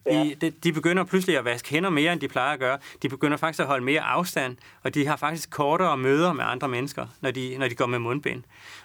De, 0.06 0.34
de, 0.40 0.50
de 0.50 0.72
begynder 0.72 1.04
pludselig 1.04 1.38
at 1.38 1.44
vaske 1.44 1.70
hænder 1.70 1.90
mere, 1.90 2.12
end 2.12 2.20
de 2.20 2.28
plejer 2.28 2.52
at 2.52 2.60
gøre. 2.60 2.78
De 3.02 3.08
begynder 3.08 3.36
faktisk 3.36 3.60
at 3.60 3.66
holde 3.66 3.84
mere 3.84 4.00
afstand, 4.00 4.56
og 4.84 4.94
de 4.94 5.06
har 5.06 5.16
faktisk 5.16 5.50
kortere 5.50 5.96
møder 5.96 6.32
med 6.32 6.44
andre 6.44 6.68
mennesker, 6.68 7.06
når 7.22 7.30
de, 7.30 7.58
når 7.58 7.68
de 7.68 7.74
går 7.74 7.86
med 7.86 7.98
mundbind. 7.98 8.42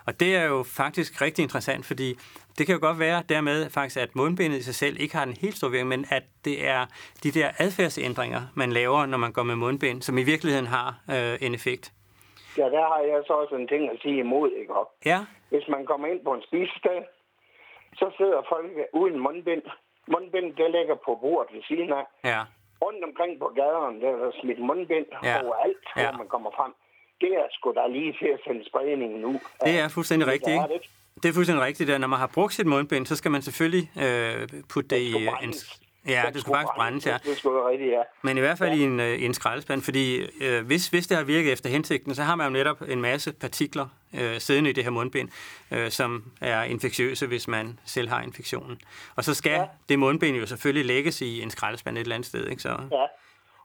Og 0.08 0.20
det 0.20 0.36
er 0.36 0.44
jo 0.44 0.64
faktisk 0.64 1.22
rigtig 1.22 1.44
interessant, 1.44 1.86
fordi 1.86 2.16
det 2.58 2.66
kan 2.66 2.76
jo 2.76 2.82
godt 2.82 3.00
være 3.00 3.24
dermed 3.30 3.70
faktisk, 3.70 3.98
at 3.98 4.16
mundbindet 4.16 4.58
i 4.58 4.64
sig 4.64 4.76
selv 4.76 5.00
ikke 5.00 5.16
har 5.16 5.24
en 5.24 5.38
helt 5.42 5.58
stor 5.58 5.70
virkning, 5.70 5.90
men 5.90 6.06
at 6.10 6.24
det 6.46 6.68
er 6.68 6.86
de 7.24 7.32
der 7.32 7.52
adfærdsændringer, 7.60 8.42
man 8.54 8.72
laver, 8.72 9.06
når 9.06 9.18
man 9.18 9.32
går 9.32 9.44
med 9.44 9.56
mundbind, 9.56 10.02
som 10.02 10.18
i 10.18 10.24
virkeligheden 10.24 10.68
har 10.68 11.00
øh, 11.10 11.38
en 11.48 11.54
effekt. 11.56 11.94
Ja, 12.58 12.64
der 12.64 12.86
har 12.92 13.00
jeg 13.00 13.24
så 13.28 13.34
også 13.34 13.56
en 13.56 13.68
ting 13.68 13.90
at 13.92 13.98
sige 14.02 14.20
imod, 14.20 14.52
ikke 14.62 14.74
op? 14.74 14.88
Ja. 15.06 15.20
Hvis 15.50 15.68
man 15.68 15.86
kommer 15.86 16.08
ind 16.08 16.24
på 16.24 16.34
en 16.34 16.44
spisested, 16.48 17.00
så 18.00 18.12
sidder 18.18 18.42
folk 18.50 18.66
uden 18.94 19.20
mundbind. 19.20 19.64
Mundbind, 20.14 20.48
der 20.60 20.68
ligger 20.78 20.96
på 21.06 21.12
bordet 21.24 21.50
ved 21.56 21.64
siden 21.70 21.90
af. 22.00 22.06
Ja. 22.32 22.42
Rundt 22.84 23.04
omkring 23.10 23.32
på 23.44 23.48
gaderne, 23.60 23.96
der 24.02 24.10
er 24.16 24.18
der 24.24 24.32
smidt 24.42 24.60
mundbind 24.70 25.08
Ja. 25.24 25.36
overalt, 25.44 25.84
Ja. 25.98 26.12
man 26.22 26.28
kommer 26.34 26.52
frem. 26.58 26.72
Det 27.22 27.32
er 27.42 27.48
sgu 27.56 27.68
da 27.80 27.88
lige 27.98 28.12
til 28.22 28.28
at 28.36 28.40
sende 28.48 28.62
spredningen 28.70 29.26
ud. 29.26 29.40
Det 29.68 29.80
er 29.84 29.88
fuldstændig 29.98 30.26
Det 30.26 30.34
rigtigt, 30.34 30.54
ikke? 30.54 30.74
det. 30.74 31.24
Det 31.24 31.30
er 31.30 31.34
fuldstændig 31.34 31.64
rigtigt, 31.66 31.90
at 31.90 32.02
når 32.02 32.08
man 32.08 32.20
har 32.20 32.32
brugt 32.38 32.54
sit 32.54 32.68
mundbind, 32.68 33.06
så 33.06 33.16
skal 33.16 33.32
man 33.32 33.42
selvfølgelig 33.42 33.86
øh, 34.06 34.48
putte 34.74 34.90
det 34.96 35.02
i 35.02 35.12
en... 35.46 35.54
Ja, 36.08 36.24
det 36.34 36.42
skulle 36.42 36.56
faktisk 36.58 36.76
brændes, 36.76 37.08
ja. 37.08 37.18
Det 37.24 37.38
skulle 37.38 37.56
være 37.56 37.70
rigtigt, 37.70 37.92
ja. 37.92 38.02
Men 38.22 38.38
i 38.38 38.40
hvert 38.40 38.58
fald 38.58 38.74
i 38.80 38.84
en, 38.84 39.00
øh, 39.00 39.24
en 39.24 39.34
skraldespand, 39.34 39.82
fordi 39.82 40.22
øh, 40.44 40.66
hvis, 40.66 40.88
hvis 40.88 41.08
det 41.08 41.18
har 41.18 41.24
virket 41.24 41.54
efter 41.54 41.70
hensigten, 41.70 42.16
så 42.16 42.24
har 42.24 42.36
man 42.36 42.48
jo 42.48 42.54
netop 42.54 42.82
en 42.88 43.02
masse 43.02 43.34
partikler 43.34 43.88
øh, 44.20 44.40
siddende 44.40 44.70
i 44.70 44.74
det 44.74 44.84
her 44.84 44.92
mundbind, 44.92 45.30
øh, 45.72 45.90
som 45.90 46.32
er 46.42 46.64
infektiøse, 46.64 47.28
hvis 47.28 47.48
man 47.48 47.80
selv 47.86 48.10
har 48.10 48.22
infektionen. 48.22 48.82
Og 49.16 49.24
så 49.24 49.34
skal 49.34 49.52
ja. 49.52 49.66
det 49.90 50.00
mundbind 50.00 50.38
jo 50.38 50.46
selvfølgelig 50.46 50.86
lægges 50.86 51.22
i 51.22 51.42
en 51.42 51.50
skraldespand 51.50 51.98
et 51.98 52.02
eller 52.02 52.16
andet 52.16 52.28
sted, 52.28 52.48
ikke? 52.50 52.62
Så, 52.62 52.70
Ja, 52.92 53.06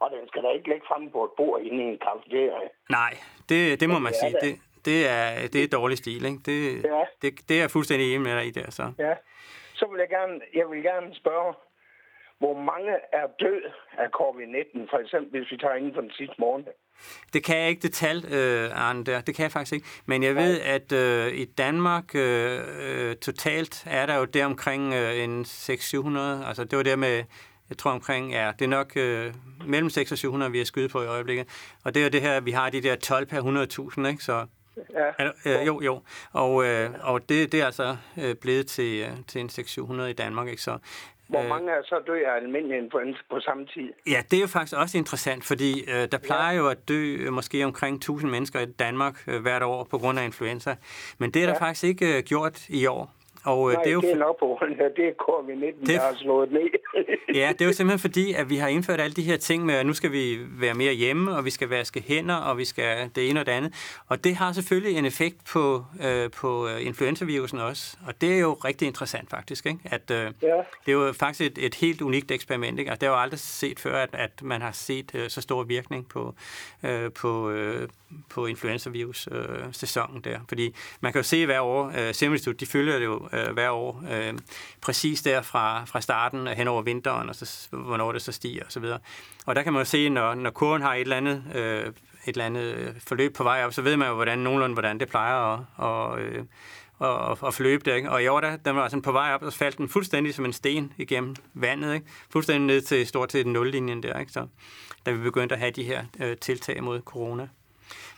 og 0.01 0.11
den 0.11 0.29
skal 0.29 0.43
da 0.43 0.49
ikke 0.49 0.69
ligge 0.69 0.85
fremme 0.89 1.11
på 1.11 1.25
et 1.25 1.31
bord 1.37 1.61
inde 1.61 1.85
i 1.85 1.87
en 1.87 1.99
kafeteria. 1.99 2.69
nej, 2.91 3.17
det, 3.49 3.81
det 3.81 3.89
må 3.89 3.99
man 3.99 4.13
sige. 4.23 4.33
det. 4.33 4.41
Det, 4.43 4.61
det, 4.85 5.09
er, 5.09 5.49
det 5.49 5.65
er 5.65 5.69
dårlig 5.69 5.99
stil, 5.99 6.25
ikke? 6.25 6.39
Det, 6.47 6.85
Ja. 6.85 7.03
det, 7.23 7.49
det 7.49 7.57
er 7.57 7.61
jeg 7.61 7.71
fuldstændig 7.71 8.07
enig 8.09 8.21
med 8.21 8.37
dig 8.37 8.47
i 8.47 8.51
der, 8.51 8.71
så. 8.71 8.93
Ja. 8.99 9.15
Så 9.75 9.87
vil 9.91 9.99
jeg 9.99 10.09
gerne, 10.09 10.41
jeg 10.55 10.71
vil 10.71 10.83
gerne 10.83 11.15
spørge, 11.15 11.55
hvor 12.41 12.55
mange 12.71 12.91
er 13.13 13.27
død 13.41 13.63
af 13.99 14.09
covid-19, 14.21 14.91
for 14.91 14.99
eksempel 14.99 15.41
hvis 15.41 15.51
vi 15.53 15.57
tager 15.57 15.75
inden 15.75 15.95
for 15.95 16.01
den 16.01 16.11
sidste 16.11 16.35
måned? 16.39 16.67
Det 17.33 17.45
kan 17.45 17.57
jeg 17.59 17.69
ikke 17.69 17.83
detalj, 17.83 18.35
øh, 18.35 18.71
Arne, 18.89 19.05
der. 19.05 19.21
Det 19.21 19.35
kan 19.35 19.43
jeg 19.43 19.53
faktisk 19.53 19.73
ikke. 19.75 19.87
Men 20.07 20.23
jeg 20.23 20.35
ved, 20.37 20.61
at 20.61 20.93
øh, 20.93 21.33
i 21.33 21.45
Danmark 21.45 22.15
øh, 22.15 22.61
øh, 22.81 23.17
totalt 23.17 23.85
er 23.87 24.07
der 24.07 24.17
jo 24.19 24.25
der 24.25 24.45
omkring 24.47 24.95
øh, 24.95 25.25
en 25.25 25.43
600-700. 25.43 26.49
Altså 26.49 26.65
det 26.65 26.77
var 26.77 26.83
der 26.83 26.97
med, 26.97 27.25
jeg 27.69 27.79
tror 27.79 27.91
omkring, 27.91 28.33
ja, 28.33 28.53
det 28.59 28.65
er 28.65 28.69
nok 28.69 28.93
øh, 28.97 29.35
mellem 29.67 29.91
6 29.91 30.13
og 30.13 30.19
700, 30.19 30.53
vi 30.53 30.59
har 30.59 30.65
skyde 30.65 30.89
på 30.89 31.03
i 31.03 31.07
øjeblikket. 31.07 31.47
Og 31.85 31.95
det 31.95 32.01
er 32.01 32.05
jo 32.05 32.11
det 32.11 32.21
her, 32.23 32.41
vi 32.41 32.51
har 32.51 32.71
de 32.71 32.81
der 32.83 32.97
12 32.97 33.27
per 33.27 33.41
100.000, 34.01 34.09
ikke? 34.09 34.25
Så, 34.25 34.47
Ja. 34.95 35.13
er, 35.19 35.33
øh, 35.61 35.67
jo, 35.67 35.81
jo. 35.81 36.03
Og, 36.33 36.65
øh, 36.67 36.91
og 37.03 37.29
det, 37.29 37.53
det 37.53 37.61
er 37.61 37.67
altså 37.67 37.97
øh, 38.23 38.35
blevet 38.35 38.67
til, 38.67 39.01
øh, 39.01 39.11
til 39.29 39.41
en 39.41 39.49
600-700 39.49 40.03
i 40.03 40.13
Danmark, 40.13 40.49
ikke? 40.49 40.63
Så, 40.63 40.79
Hvor 41.31 41.43
øh, 41.43 41.49
mange 41.49 41.71
er 41.71 41.83
så 41.85 41.97
død 42.07 42.17
af 42.31 42.37
almindelig 42.43 42.79
influenza 42.79 43.21
på 43.31 43.41
samme 43.41 43.67
tid? 43.67 43.89
Ja, 44.07 44.23
det 44.31 44.37
er 44.37 44.41
jo 44.41 44.47
faktisk 44.47 44.77
også 44.77 44.99
interessant, 44.99 45.45
fordi 45.45 45.71
øh, 45.91 46.09
der 46.13 46.19
plejer 46.19 46.57
jo 46.59 46.69
at 46.69 46.89
dø 46.89 47.17
øh, 47.17 47.33
måske 47.33 47.65
omkring 47.65 47.97
1000 47.97 48.31
mennesker 48.31 48.61
i 48.61 48.67
Danmark 48.67 49.15
øh, 49.29 49.43
hvert 49.43 49.63
år 49.63 49.85
på 49.91 49.99
grund 49.99 50.19
af 50.19 50.25
influenza. 50.25 50.75
Men 51.19 51.31
det 51.31 51.43
er 51.43 51.47
der 51.47 51.53
Ja. 51.55 51.61
faktisk 51.67 51.85
ikke 51.85 52.17
øh, 52.17 52.23
gjort 52.23 52.69
i 52.69 52.87
år. 52.87 53.15
Og 53.45 53.71
øh, 53.71 53.75
Nej, 53.75 53.83
det 53.83 53.91
er 53.91 53.95
jo 53.95 54.01
det 54.01 54.11
er 54.13 54.17
nok 54.17 54.39
på 54.41 54.47
grund 54.47 54.81
af, 54.81 54.91
det 54.97 55.05
er 55.09 55.13
covid-19, 55.23 55.81
Det- 55.81 55.89
der 55.89 56.01
har 56.01 56.15
slået 56.21 56.53
ned. 56.53 56.61
Ja, 57.35 57.53
det 57.53 57.61
er 57.61 57.67
jo 57.67 57.73
simpelthen 57.73 57.99
fordi, 57.99 58.33
at 58.33 58.51
vi 58.51 58.57
har 58.57 58.69
indført 58.69 59.01
alle 59.01 59.15
de 59.15 59.23
her 59.23 59.37
ting 59.37 59.67
med, 59.67 59.75
at 59.75 59.87
nu 59.87 59.93
skal 59.93 60.13
vi 60.13 60.39
være 60.61 60.75
mere 60.75 60.93
hjemme, 60.93 61.37
og 61.37 61.45
vi 61.45 61.51
skal 61.51 61.69
vaske 61.69 62.05
hænder, 62.07 62.35
og 62.35 62.59
vi 62.59 62.65
skal 62.65 63.11
det 63.15 63.31
ene 63.31 63.41
og 63.41 63.47
det 63.47 63.53
andet. 63.53 63.73
Og 64.09 64.25
det 64.25 64.35
har 64.37 64.53
selvfølgelig 64.53 64.99
en 64.99 65.05
effekt 65.05 65.37
på, 65.53 65.85
øh, 66.07 66.31
på 66.31 66.69
øh, 66.69 66.87
influenzavirusen 66.87 67.59
også. 67.59 67.97
Og 68.07 68.21
det 68.21 68.35
er 68.35 68.39
jo 68.39 68.53
rigtig 68.53 68.87
interessant 68.89 69.31
faktisk, 69.31 69.67
ikke? 69.67 69.79
At, 69.85 70.11
øh, 70.11 70.17
Ja. 70.17 70.57
Det 70.87 70.93
er 70.93 70.93
jo 70.93 71.13
faktisk 71.13 71.51
et, 71.51 71.67
et 71.67 71.75
helt 71.75 72.03
unikt 72.03 72.31
eksperiment, 72.31 72.79
ikke? 72.79 72.91
Og 72.93 73.01
det 73.01 73.09
har 73.09 73.17
jo 73.17 73.23
aldrig 73.23 73.41
set 73.41 73.81
før, 73.81 73.97
at, 74.03 74.11
at 74.13 74.43
man 74.43 74.63
har 74.63 74.73
set 74.73 75.13
øh, 75.15 75.29
så 75.31 75.41
stor 75.41 75.63
virkning 75.63 76.09
på, 76.09 76.35
øh, 76.85 77.13
på, 77.13 77.51
øh, 77.51 77.89
på 78.31 78.47
influenzavirus-sæsonen 78.47 80.21
der. 80.25 80.39
Fordi 80.49 80.75
man 81.01 81.13
kan 81.13 81.19
jo 81.19 81.23
se 81.23 81.47
hver 81.47 81.61
år, 81.61 81.87
øh, 81.87 82.15
Serum 82.15 82.33
Institut, 82.33 82.61
de 82.61 82.67
følger 82.67 82.99
det 82.99 83.05
jo 83.05 83.29
øh, 83.33 83.53
hver 83.53 83.71
år, 83.71 84.05
øh, 84.11 84.35
præcis 84.81 85.23
der 85.23 85.43
fra, 85.43 85.85
fra 85.85 86.01
starten 86.01 86.47
hen 86.47 86.69
over 86.69 86.83
vinteren, 86.83 87.29
og 87.29 87.35
så, 87.35 87.69
hvornår 87.71 88.13
det 88.13 88.23
så 88.23 88.33
stiger 88.33 88.65
osv. 88.67 88.85
Og, 88.85 89.01
og 89.47 89.57
der 89.57 89.63
kan 89.63 89.73
man 89.73 89.81
jo 89.81 89.85
se, 89.85 90.09
når, 90.09 90.35
når 90.35 90.51
kurven 90.51 90.83
har 90.83 90.95
et 90.95 91.01
eller 91.01 91.17
andet... 91.17 91.45
Øh, 91.55 91.93
et 92.27 92.29
eller 92.29 92.47
andet 92.47 92.63
øh, 92.63 92.95
forløb 92.99 93.35
på 93.35 93.43
vej 93.43 93.65
op, 93.65 93.73
så 93.73 93.83
ved 93.83 93.97
man 93.97 94.09
jo 94.09 94.15
hvordan, 94.15 94.39
nogenlunde, 94.39 94.75
hvordan 94.75 95.01
det 95.01 95.09
plejer 95.09 95.35
at, 95.35 95.61
og, 95.77 96.21
øh, 96.21 96.45
og, 96.99 97.39
og, 97.41 97.55
forløbe 97.55 97.91
det. 97.91 97.97
Ikke? 97.97 98.11
Og 98.11 98.23
i 98.23 98.27
år, 98.27 98.41
der, 98.41 98.57
den 98.57 98.77
var 98.77 98.89
sådan 98.89 99.03
på 99.03 99.13
vej 99.13 99.35
op, 99.35 99.43
og 99.43 99.53
så 99.53 99.59
faldt 99.59 99.79
den 99.79 99.89
fuldstændig 99.89 100.35
som 100.35 100.45
en 100.45 100.53
sten 100.53 100.93
igennem 100.99 101.37
vandet. 101.55 101.95
Ikke? 101.95 102.07
Fuldstændig 102.31 102.67
ned 102.67 102.81
til 102.81 103.07
stort 103.07 103.33
set 103.33 103.47
nullinjen 103.47 104.03
der, 104.03 104.19
ikke? 104.19 104.33
Så, 104.33 104.47
da 105.07 105.11
vi 105.11 105.23
begyndte 105.23 105.55
at 105.55 105.59
have 105.59 105.71
de 105.71 105.83
her 105.83 106.05
øh, 106.21 106.37
tiltag 106.37 106.83
mod 106.83 107.01
corona. 107.01 107.49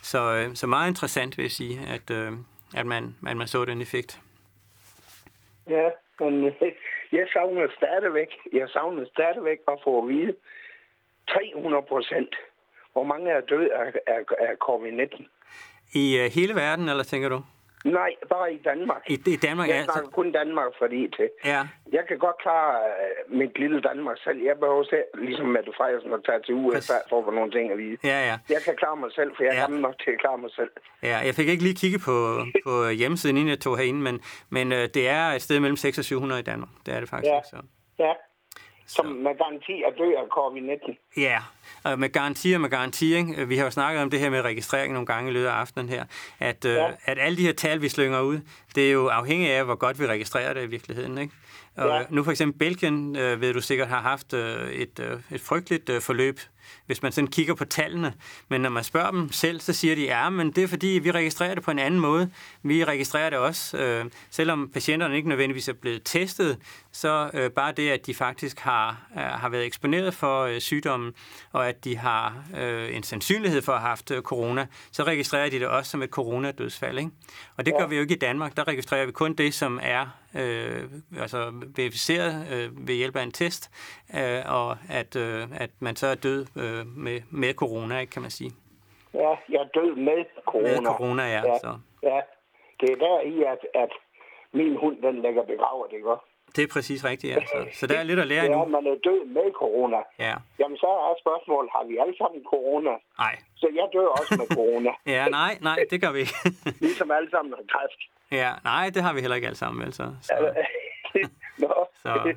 Så, 0.03 0.35
øh, 0.35 0.57
så 0.57 0.67
meget 0.67 0.89
interessant 0.89 1.37
vil 1.37 1.43
jeg 1.43 1.53
sige, 1.53 1.81
at, 1.81 2.11
øh, 2.11 2.33
at, 2.75 2.87
man, 2.87 3.15
at 3.27 3.37
man 3.37 3.49
så 3.49 3.65
den 3.65 3.83
effekt. 3.83 4.21
Ja, 5.69 5.89
men 6.21 6.45
øh, 6.45 6.73
jeg 7.13 7.27
savner 7.33 7.69
stadigvæk, 7.77 8.31
jeg 8.53 8.69
savner 8.69 9.05
stadigvæk 9.15 9.59
at 9.69 9.79
få 9.85 10.03
at 10.03 10.09
vide 10.09 10.35
300 11.29 11.83
procent, 11.83 12.35
hvor 12.93 13.05
mange 13.05 13.31
er 13.31 13.41
død 13.41 13.69
af, 13.71 13.93
af, 14.07 14.21
af 14.39 14.55
covid-19. 14.69 15.25
I 15.95 16.19
øh, 16.19 16.31
hele 16.35 16.55
verden, 16.55 16.89
eller 16.89 17.05
tænker 17.05 17.29
du? 17.29 17.41
Nej, 17.85 18.11
bare 18.29 18.55
i 18.55 18.59
Danmark. 18.65 19.03
I, 19.11 19.15
i 19.27 19.37
Danmark 19.37 19.69
jeg 19.69 19.79
er 19.79 19.85
snakker 19.85 20.11
kun 20.11 20.33
Danmark 20.33 20.71
fordi 20.79 21.09
til. 21.17 21.29
Ja, 21.45 21.61
Jeg 21.93 22.05
kan 22.09 22.19
godt 22.19 22.39
klare 22.43 22.75
uh, 23.31 23.37
mit 23.39 23.59
lille 23.59 23.81
Danmark 23.81 24.17
selv. 24.25 24.39
Jeg 24.43 24.57
behøver 24.61 24.85
selv, 24.85 25.05
ligesom 25.27 25.47
Mette 25.47 25.73
Frederiksen, 25.77 26.13
at 26.13 26.21
tage 26.27 26.41
til 26.47 26.55
USA 26.55 26.95
for 27.09 27.19
at 27.19 27.25
få 27.25 27.31
nogle 27.31 27.51
ting 27.53 27.73
at 27.73 27.79
vide. 27.79 27.97
ja, 28.05 28.19
ja. 28.31 28.37
Jeg 28.55 28.61
kan 28.67 28.75
klare 28.77 28.97
mig 28.97 29.11
selv, 29.13 29.31
for 29.37 29.43
jeg 29.45 29.51
er 29.51 29.55
Ja. 29.55 29.61
gammel 29.61 29.81
nok 29.81 29.95
til 30.05 30.11
at 30.11 30.21
klare 30.21 30.39
mig 30.39 30.51
selv. 30.59 30.71
Ja, 31.03 31.17
jeg 31.27 31.35
fik 31.35 31.49
ikke 31.49 31.63
lige 31.63 31.75
kigge 31.75 31.99
på, 32.09 32.17
på 32.67 32.89
hjemmesiden, 33.01 33.37
inden 33.37 33.51
jeg 33.51 33.61
tog 33.61 33.79
herinde, 33.79 34.01
men, 34.09 34.21
men 34.51 34.73
øh, 34.73 34.85
det 34.97 35.09
er 35.09 35.25
et 35.37 35.43
sted 35.43 35.61
mellem 35.61 35.77
6 35.77 35.99
og 35.99 36.05
700 36.05 36.41
i 36.41 36.45
Danmark. 36.45 36.71
Det 36.87 36.95
er 36.95 37.01
det 37.01 37.09
faktisk. 37.09 37.33
Ja. 37.33 37.41
Så. 37.51 37.57
Ja. 37.99 38.13
Som 38.97 39.07
med 39.07 39.39
garanti 39.39 39.83
er 39.83 39.91
død 39.99 40.15
af 40.15 40.27
covid-19. 40.39 41.21
Ja, 41.21 41.39
og 41.85 41.99
med 41.99 42.09
garanti 42.13 42.53
og 42.53 42.61
med 42.61 42.71
garanti. 42.71 43.15
Ikke? 43.15 43.49
Vi 43.49 43.57
har 43.57 43.65
jo 43.65 43.71
snakket 43.71 44.03
om 44.03 44.11
det 44.11 44.21
her 44.21 44.31
med 44.31 44.41
registrering 44.43 44.93
nogle 44.93 45.07
gange 45.07 45.31
i 45.31 45.33
løbet 45.33 45.47
af 45.47 45.53
aftenen 45.53 45.89
her, 45.89 46.05
at, 46.39 46.65
ja. 46.65 46.71
Ja. 46.71 46.89
øh, 46.89 46.95
at 47.05 47.19
alle 47.19 47.37
de 47.37 47.43
her 47.43 47.53
tal, 47.53 47.83
vi 47.83 47.89
slynger 47.89 48.21
ud, 48.21 48.41
det 48.75 48.89
er 48.89 48.93
jo 48.93 49.09
afhængigt 49.09 49.51
af, 49.53 49.65
hvor 49.65 49.75
godt 49.75 50.01
vi 50.01 50.07
registrerer 50.07 50.55
det 50.55 50.63
i 50.63 50.67
virkeligheden. 50.67 51.19
Ikke? 51.19 51.35
Og 51.77 51.89
Ja. 51.89 52.03
nu 52.11 52.25
for 52.25 52.31
eksempel 52.31 52.59
Belgien, 52.59 53.17
øh, 53.17 53.41
ved 53.41 53.55
du 53.55 53.61
sikkert, 53.61 53.89
har 53.89 54.01
haft 54.01 54.33
øh, 54.33 54.71
et, 54.71 55.01
øh, 55.01 55.19
et 55.37 55.41
frygteligt 55.41 55.89
øh, 55.91 56.01
forløb, 56.01 56.39
hvis 56.87 57.03
man 57.03 57.13
sådan 57.13 57.29
kigger 57.29 57.55
på 57.55 57.65
tallene. 57.65 58.15
Men 58.49 58.61
når 58.61 58.71
man 58.71 58.85
spørger 58.85 59.11
dem 59.11 59.33
selv, 59.33 59.61
så 59.61 59.73
siger 59.73 59.95
de, 59.95 60.03
ja, 60.03 60.31
men 60.31 60.51
det 60.51 60.65
er 60.65 60.69
fordi, 60.69 60.87
vi 60.87 61.11
registrerer 61.11 61.55
det 61.55 61.63
på 61.63 61.71
en 61.71 61.79
anden 61.79 62.01
måde. 62.01 62.31
Vi 62.63 62.85
registrerer 62.85 63.31
det 63.31 63.39
også, 63.39 63.79
øh, 63.79 64.05
selvom 64.31 64.71
patienterne 64.75 65.17
ikke 65.17 65.29
nødvendigvis 65.29 65.69
er 65.69 65.73
blevet 65.73 66.03
testet, 66.05 66.59
så 66.93 67.31
øh, 67.35 67.51
bare 67.51 67.73
det, 67.73 67.91
at 67.91 68.07
de 68.07 68.15
faktisk 68.15 68.59
har, 68.59 69.03
øh, 69.17 69.23
har 69.23 69.49
været 69.49 69.67
eksponeret 69.67 70.15
for 70.15 70.43
øh, 70.43 70.61
sygdommen, 70.61 71.13
og 71.53 71.69
at 71.69 71.85
de 71.85 71.97
har 71.97 72.45
øh, 72.59 72.97
en 72.97 73.03
sandsynlighed 73.03 73.63
for 73.63 73.73
at 73.73 73.81
have 73.81 73.89
haft 73.89 74.11
øh, 74.11 74.23
corona, 74.23 74.67
så 74.93 75.03
registrerer 75.03 75.51
de 75.51 75.59
det 75.59 75.69
også 75.69 75.91
som 75.91 76.03
et 76.03 76.11
coronadødsfald. 76.11 76.99
Ikke? 76.99 77.11
Og 77.57 77.67
det 77.67 77.75
gør 77.79 77.87
vi 77.87 77.97
jo 77.97 78.03
ikke 78.03 78.15
i 78.15 78.19
Danmark. 78.19 78.57
Der 78.57 78.69
registrerer 78.69 79.07
vi 79.07 79.13
kun 79.13 79.35
det, 79.35 79.55
som 79.55 79.81
er 79.83 80.07
øh, 80.35 80.83
altså 81.19 81.53
verificeret 81.77 82.47
øh, 82.53 82.87
ved 82.89 82.95
hjælp 82.95 83.17
af 83.17 83.23
en 83.23 83.33
test, 83.33 83.71
øh, 84.17 84.41
og 84.45 84.77
at, 84.89 85.17
øh, 85.17 85.49
at 85.53 85.71
man 85.81 85.97
så 85.97 86.07
er 86.07 86.15
død 86.15 86.47
øh, 86.57 86.87
med, 86.97 87.21
med 87.31 87.55
corona, 87.55 87.99
ikke, 87.99 88.11
kan 88.11 88.23
man 88.23 88.31
sige. 88.31 88.51
Ja, 89.15 89.31
jeg 89.49 89.61
er 89.67 89.69
død 89.81 89.95
med 89.97 90.25
corona. 90.47 90.81
Med 90.81 90.87
corona, 90.87 91.23
ja. 91.23 91.43
Ja. 91.47 91.59
Så. 91.59 91.79
Ja, 92.03 92.21
det 92.81 92.91
er 92.91 92.97
der 92.97 93.21
i, 93.21 93.43
at, 93.43 93.59
at 93.75 93.91
min 94.53 94.77
hund, 94.77 95.03
den 95.03 95.23
ligger 95.23 95.43
begravet, 95.45 95.93
ikke 95.93 96.11
også? 96.11 96.25
Det 96.57 96.63
er 96.65 96.69
præcis 96.73 97.05
rigtigt, 97.05 97.37
ja. 97.37 97.41
Så, 97.47 97.67
så 97.79 97.87
der 97.87 97.99
er 97.99 98.03
lidt 98.03 98.19
at 98.21 98.27
lære 98.27 98.45
Ja, 98.45 98.53
endnu. 98.53 98.65
man 98.65 98.87
er 98.87 98.97
død 99.05 99.25
med 99.27 99.53
corona. 99.53 99.97
Ja. 100.19 100.35
Jamen, 100.59 100.77
så 100.77 100.87
er 100.87 101.15
spørgsmålet, 101.21 101.71
har 101.77 101.85
vi 101.85 101.99
alle 101.99 102.17
sammen 102.19 102.45
corona? 102.45 102.91
Nej. 103.19 103.35
Så 103.57 103.67
jeg 103.75 103.89
dør 103.93 104.07
også 104.07 104.35
med 104.39 104.57
corona. 104.57 104.91
Ja, 105.17 105.29
nej, 105.29 105.59
nej, 105.61 105.79
det 105.91 106.01
gør 106.01 106.13
vi 106.13 106.19
ikke. 106.19 106.35
ligesom 106.87 107.11
alle 107.11 107.31
sammen 107.31 107.55
har 107.59 107.65
kræft. 107.75 108.01
ja, 108.41 108.51
nej, 108.65 108.91
det 108.95 109.03
har 109.03 109.13
vi 109.15 109.21
heller 109.21 109.35
ikke 109.37 109.47
alle 109.47 109.57
sammen, 109.65 109.85
vel 109.85 109.93
så. 109.93 110.07
så. 110.23 110.35
Nå, 111.63 111.73
Så. 111.95 112.35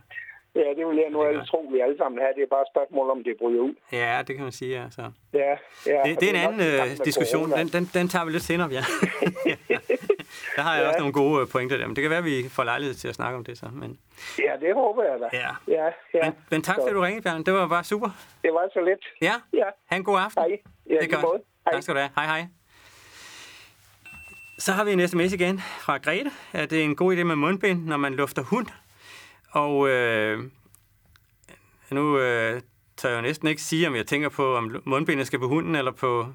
Ja, 0.55 0.69
det 0.77 0.87
vil 0.87 0.97
jeg 0.97 1.09
nu 1.09 1.23
ellers 1.23 1.49
tro, 1.49 1.59
vi 1.71 1.79
alle 1.79 1.97
sammen 1.97 2.21
har. 2.21 2.29
Det 2.35 2.43
er 2.43 2.51
bare 2.55 2.61
et 2.61 2.71
spørgsmål, 2.73 3.09
om 3.09 3.23
det 3.23 3.33
bryder 3.41 3.61
ud. 3.61 3.73
Ja, 3.91 4.23
det 4.27 4.35
kan 4.35 4.43
man 4.43 4.51
sige, 4.51 4.71
ja. 4.79 4.89
Så. 4.89 5.01
Ja, 5.33 5.53
ja. 5.91 6.01
Det, 6.05 6.19
det 6.19 6.25
er 6.29 6.33
en 6.37 6.41
anden 6.47 6.61
øh, 6.67 7.05
diskussion. 7.05 7.51
Den, 7.51 7.67
den, 7.67 7.83
den 7.93 8.07
tager 8.07 8.25
vi 8.25 8.31
lidt 8.31 8.43
senere, 8.43 8.69
ja. 8.71 8.83
der 10.55 10.61
har 10.61 10.73
jeg 10.75 10.81
ja. 10.83 10.87
også 10.87 10.99
nogle 10.99 11.13
gode 11.13 11.41
øh, 11.41 11.47
pointer 11.47 11.77
der, 11.77 11.87
men 11.87 11.95
det 11.95 12.01
kan 12.01 12.09
være, 12.09 12.23
at 12.25 12.25
vi 12.25 12.49
får 12.49 12.63
lejlighed 12.63 12.95
til 12.95 13.07
at 13.07 13.15
snakke 13.15 13.37
om 13.37 13.43
det 13.43 13.57
så. 13.57 13.65
Men... 13.73 13.99
Ja, 14.39 14.53
det 14.61 14.73
håber 14.73 15.03
jeg 15.03 15.19
da. 15.19 15.27
Ja. 15.33 15.51
ja, 15.67 15.85
ja. 16.13 16.23
Men, 16.23 16.33
men 16.51 16.61
tak, 16.61 16.75
fordi 16.81 16.93
du 16.93 17.01
ringede, 17.01 17.23
Bjørn. 17.23 17.43
Det 17.43 17.53
var 17.53 17.67
bare 17.67 17.83
super. 17.83 18.09
Det 18.43 18.53
var 18.53 18.69
så 18.73 18.81
lidt. 18.81 19.03
Ja, 19.21 19.33
ja. 19.53 19.69
ha' 19.89 19.97
en 19.97 20.03
god 20.03 20.19
aften. 20.19 20.43
Hej. 20.43 20.57
Ja, 20.89 20.95
det 20.95 21.13
er 21.13 21.21
godt. 21.21 21.41
Hej. 21.65 21.73
Tak 21.73 21.83
skal 21.83 21.95
du 21.95 21.99
have. 21.99 22.11
Hej, 22.15 22.25
hej. 22.25 22.45
Så 24.59 24.71
har 24.71 24.83
vi 24.83 24.91
en 24.91 25.07
sms 25.07 25.33
igen 25.33 25.59
fra 25.59 25.97
Grete, 25.97 26.31
at 26.53 26.69
det 26.69 26.79
er 26.79 26.83
en 26.83 26.95
god 26.95 27.15
idé 27.15 27.23
med 27.23 27.35
mundbind, 27.35 27.85
når 27.85 27.97
man 27.97 28.13
lufter 28.13 28.43
hund. 28.43 28.67
Og 29.55 29.89
øh, 29.89 30.43
nu 31.91 32.19
øh, 32.19 32.61
tør 32.97 33.09
jeg 33.09 33.17
jo 33.17 33.21
næsten 33.21 33.47
ikke 33.47 33.61
sige, 33.61 33.87
om 33.87 33.95
jeg 33.95 34.07
tænker 34.07 34.29
på, 34.29 34.55
om 34.55 34.81
mundbindet 34.85 35.27
skal 35.27 35.39
på 35.39 35.47
hunden 35.47 35.75
eller 35.75 35.91
på, 35.91 36.27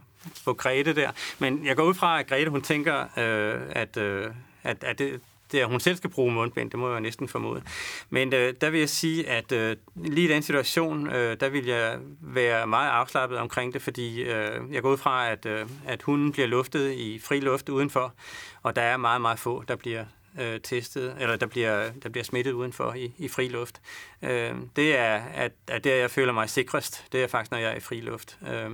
på 0.45 0.55
Grete 0.55 0.95
der. 0.95 1.11
Men 1.39 1.67
jeg 1.67 1.77
går 1.77 1.83
ud 1.85 1.95
fra, 1.95 2.21
at 2.21 2.27
Grete 2.27 2.51
hun 2.51 2.63
tænker, 2.63 3.01
øh, 3.01 3.61
at, 3.71 3.97
øh, 3.97 4.27
at, 4.63 4.85
at 4.85 4.99
det, 4.99 5.21
det 5.53 5.61
er, 5.61 5.67
hun 5.67 5.81
selv 5.81 5.97
skal 5.97 6.11
bruge 6.11 6.33
mundbind, 6.33 6.71
det 6.71 6.79
må 6.79 6.93
jeg 6.93 7.01
næsten 7.01 7.29
formode. 7.29 7.63
Men 8.11 8.35
øh, 8.35 8.55
der 8.61 8.71
vil 8.71 8.81
jeg 8.81 8.89
sige, 8.89 9.29
at 9.29 9.53
øh, 9.53 9.77
lige 9.97 10.29
i 10.29 10.33
den 10.33 10.43
situation, 10.43 11.11
øh, 11.11 11.41
der 11.41 11.49
vil 11.49 11.67
jeg 11.67 11.99
være 12.21 12.67
meget 12.67 12.91
afslappet 12.91 13.39
omkring 13.39 13.73
det, 13.73 13.83
fordi 13.83 14.23
øh, 14.23 14.73
jeg 14.73 14.83
går 14.83 14.93
ud 14.93 14.97
fra, 14.97 15.31
at, 15.31 15.47
øh, 15.47 15.67
at 15.87 16.03
hunden 16.03 16.33
bliver 16.33 16.49
luftet 16.49 16.93
i 16.93 17.19
fri 17.19 17.41
luft 17.41 17.69
udenfor, 17.69 18.15
og 18.63 18.77
der 18.77 18.83
er 18.83 18.97
meget, 18.97 19.21
meget 19.21 19.39
få, 19.39 19.65
der 19.69 19.77
bliver 19.77 20.05
øh, 20.39 20.61
testet, 20.61 21.17
eller 21.21 21.37
der 21.37 21.47
bliver, 21.47 21.91
der 22.03 22.09
bliver 22.09 22.25
smittet 22.25 22.53
udenfor 22.53 22.93
i, 22.93 23.13
i 23.19 23.29
fri 23.29 23.49
luft. 23.49 23.81
Øh, 24.23 24.55
det 24.77 24.97
er, 24.97 25.17
at, 25.17 25.53
at 25.69 25.85
der, 25.85 25.95
jeg 25.95 26.11
føler 26.11 26.33
mig 26.33 26.51
sikrest. 26.51 27.05
Det 27.13 27.23
er 27.23 27.27
faktisk, 27.27 27.51
når 27.51 27.59
jeg 27.59 27.71
er 27.71 27.77
i 27.77 27.81
fri 27.81 28.01
luft. 28.01 28.39
Øh, 28.49 28.71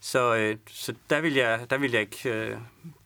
så, 0.00 0.34
øh, 0.34 0.56
så 0.66 0.94
der 1.10 1.20
vil 1.20 1.34
jeg, 1.34 1.66
der 1.70 1.78
vil 1.78 1.92
jeg 1.92 2.00
ikke 2.00 2.30
øh, 2.30 2.56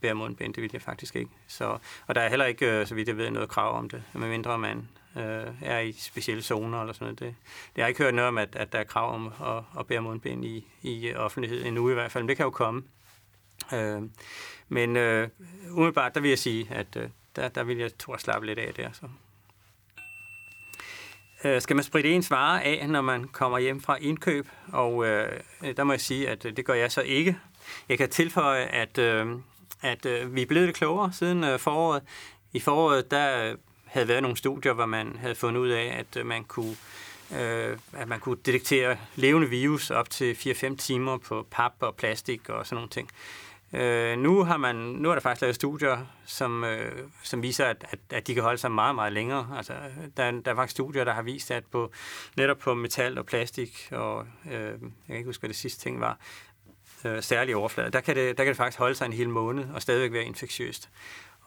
bære 0.01 0.13
mundbind. 0.13 0.53
Det 0.53 0.63
vil 0.63 0.69
jeg 0.73 0.81
faktisk 0.81 1.15
ikke. 1.15 1.31
Så, 1.47 1.77
og 2.07 2.15
der 2.15 2.21
er 2.21 2.29
heller 2.29 2.45
ikke, 2.45 2.79
øh, 2.79 2.87
så 2.87 2.95
vidt 2.95 3.07
jeg 3.07 3.17
ved, 3.17 3.31
noget 3.31 3.49
krav 3.49 3.77
om 3.77 3.89
det, 3.89 4.03
medmindre 4.13 4.57
man 4.57 4.87
øh, 5.17 5.53
er 5.61 5.79
i 5.79 5.91
specielle 5.91 6.43
zoner 6.43 6.81
eller 6.81 6.93
sådan 6.93 7.05
noget. 7.05 7.19
Det, 7.19 7.35
det 7.75 7.83
har 7.83 7.87
ikke 7.87 8.03
hørt 8.03 8.13
noget 8.13 8.27
om, 8.27 8.37
at, 8.37 8.55
at 8.55 8.71
der 8.71 8.79
er 8.79 8.83
krav 8.83 9.13
om 9.13 9.27
at, 9.27 9.63
at 9.79 9.87
bære 9.87 10.01
mundbind 10.01 10.45
i, 10.45 10.67
i 10.81 11.13
offentlighed 11.13 11.65
endnu 11.65 11.89
i 11.89 11.93
hvert 11.93 12.11
fald, 12.11 12.23
men 12.23 12.29
det 12.29 12.37
kan 12.37 12.43
jo 12.43 12.49
komme. 12.49 12.83
Øh, 13.73 14.01
men 14.69 14.97
øh, 14.97 15.29
umiddelbart, 15.71 16.15
der 16.15 16.21
vil 16.21 16.29
jeg 16.29 16.39
sige, 16.39 16.67
at 16.71 16.95
øh, 16.95 17.09
der, 17.37 17.47
der 17.47 17.63
vil 17.63 17.77
jeg 17.77 17.97
tro 17.97 18.17
slappe 18.17 18.45
lidt 18.45 18.59
af 18.59 18.73
der. 18.73 18.89
Så. 18.93 19.07
Øh, 21.43 21.61
skal 21.61 21.75
man 21.75 21.83
spritte 21.83 22.09
ens 22.09 22.31
varer 22.31 22.59
af, 22.59 22.89
når 22.89 23.01
man 23.01 23.27
kommer 23.27 23.59
hjem 23.59 23.81
fra 23.81 23.97
indkøb? 24.01 24.47
Og 24.73 25.05
øh, 25.05 25.39
der 25.77 25.83
må 25.83 25.93
jeg 25.93 26.01
sige, 26.01 26.29
at 26.29 26.45
øh, 26.45 26.57
det 26.57 26.65
gør 26.65 26.73
jeg 26.73 26.91
så 26.91 27.01
ikke. 27.01 27.37
Jeg 27.89 27.97
kan 27.97 28.09
tilføje, 28.09 28.65
at, 28.65 28.97
øh, 28.97 29.27
at 29.81 30.05
øh, 30.05 30.35
vi 30.35 30.41
er 30.41 30.45
blevet 30.45 30.65
lidt 30.67 30.77
klogere 30.77 31.13
siden 31.13 31.43
øh, 31.43 31.59
foråret. 31.59 32.03
I 32.53 32.59
foråret, 32.59 33.11
der 33.11 33.55
havde 33.85 34.07
været 34.07 34.21
nogle 34.21 34.37
studier, 34.37 34.73
hvor 34.73 34.85
man 34.85 35.17
havde 35.19 35.35
fundet 35.35 35.61
ud 35.61 35.69
af, 35.69 35.95
at 35.99 36.17
øh, 36.17 36.25
man 36.25 36.43
kunne 36.43 36.75
øh, 37.35 37.77
at 37.93 38.07
man 38.07 38.19
kunne 38.19 38.37
detektere 38.45 38.97
levende 39.15 39.49
virus 39.49 39.91
op 39.91 40.09
til 40.09 40.33
4-5 40.33 40.75
timer 40.75 41.17
på 41.17 41.47
pap 41.51 41.73
og 41.79 41.95
plastik 41.95 42.49
og 42.49 42.65
sådan 42.65 42.75
nogle 42.75 42.89
ting. 42.89 43.09
Øh, 43.09 43.46
Øh, 43.73 44.17
nu, 44.17 44.43
har 44.43 44.57
man, 44.57 44.75
nu 44.75 45.09
er 45.09 45.13
der 45.13 45.21
faktisk 45.21 45.41
lavet 45.41 45.55
studier, 45.55 45.97
som, 46.25 46.63
øh, 46.63 46.91
som 47.23 47.41
viser, 47.41 47.65
at, 47.65 47.85
at, 47.89 47.99
at 48.09 48.27
de 48.27 48.33
kan 48.33 48.43
holde 48.43 48.57
sig 48.57 48.71
meget, 48.71 48.95
meget 48.95 49.13
længere. 49.13 49.53
Altså, 49.57 49.73
der, 50.17 50.31
der 50.31 50.51
er 50.51 50.55
faktisk 50.55 50.71
studier, 50.71 51.03
der 51.03 51.13
har 51.13 51.21
vist, 51.21 51.51
at 51.51 51.65
på, 51.65 51.91
netop 52.37 52.57
på 52.57 52.73
metal 52.73 53.17
og 53.17 53.25
plastik, 53.25 53.87
og 53.91 54.25
øh, 54.51 54.53
jeg 54.53 54.79
kan 55.07 55.15
ikke 55.15 55.25
huske, 55.27 55.41
hvad 55.41 55.49
det 55.49 55.57
sidste 55.57 55.81
ting 55.81 55.99
var, 55.99 56.19
øh, 57.05 57.23
særlige 57.23 57.57
overflader, 57.57 57.89
der 57.89 58.01
kan, 58.01 58.15
det, 58.15 58.37
der 58.37 58.43
kan 58.43 58.51
det 58.51 58.57
faktisk 58.57 58.79
holde 58.79 58.95
sig 58.95 59.05
en 59.05 59.13
hel 59.13 59.29
måned 59.29 59.65
og 59.73 59.81
stadigvæk 59.81 60.13
være 60.13 60.23
infektiøst. 60.23 60.89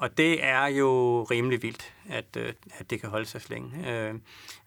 Og 0.01 0.19
det 0.19 0.45
er 0.45 0.67
jo 0.67 1.23
rimelig 1.23 1.63
vildt, 1.63 1.95
at, 2.09 2.37
øh, 2.37 2.53
at 2.79 2.91
det 2.91 3.01
kan 3.01 3.11
holde 3.11 3.27
sig 3.27 3.43
så 3.43 3.47
længe. 3.51 3.93
Øh, 3.93 4.15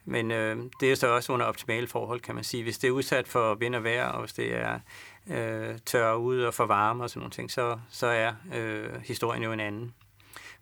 men 0.06 0.32
øh, 0.32 0.58
det 0.80 0.92
er 0.92 0.96
så 0.96 1.08
også 1.08 1.34
under 1.34 1.46
optimale 1.46 1.88
forhold, 1.88 2.22
kan 2.22 2.36
man 2.36 2.44
sige. 2.44 2.64
Hvis 2.64 2.78
det 2.78 2.88
er 2.88 2.92
udsat 2.92 3.28
for 3.28 3.56
vind 3.56 3.76
og 3.76 3.84
vejr, 3.84 4.08
og 4.08 4.20
hvis 4.20 4.34
det 4.34 4.56
er 4.56 4.80
øh, 5.28 5.80
tørre 5.86 6.20
ud 6.20 6.42
og 6.42 6.54
for 6.54 6.66
varme 6.66 7.04
og 7.04 7.10
sådan 7.10 7.20
nogle 7.20 7.32
ting, 7.32 7.52
så, 7.52 7.80
så 7.90 8.08
er 8.08 8.34
øh, 8.54 9.02
historien 9.04 9.44
jo 9.44 9.52
en 9.52 9.60
anden. 9.60 9.94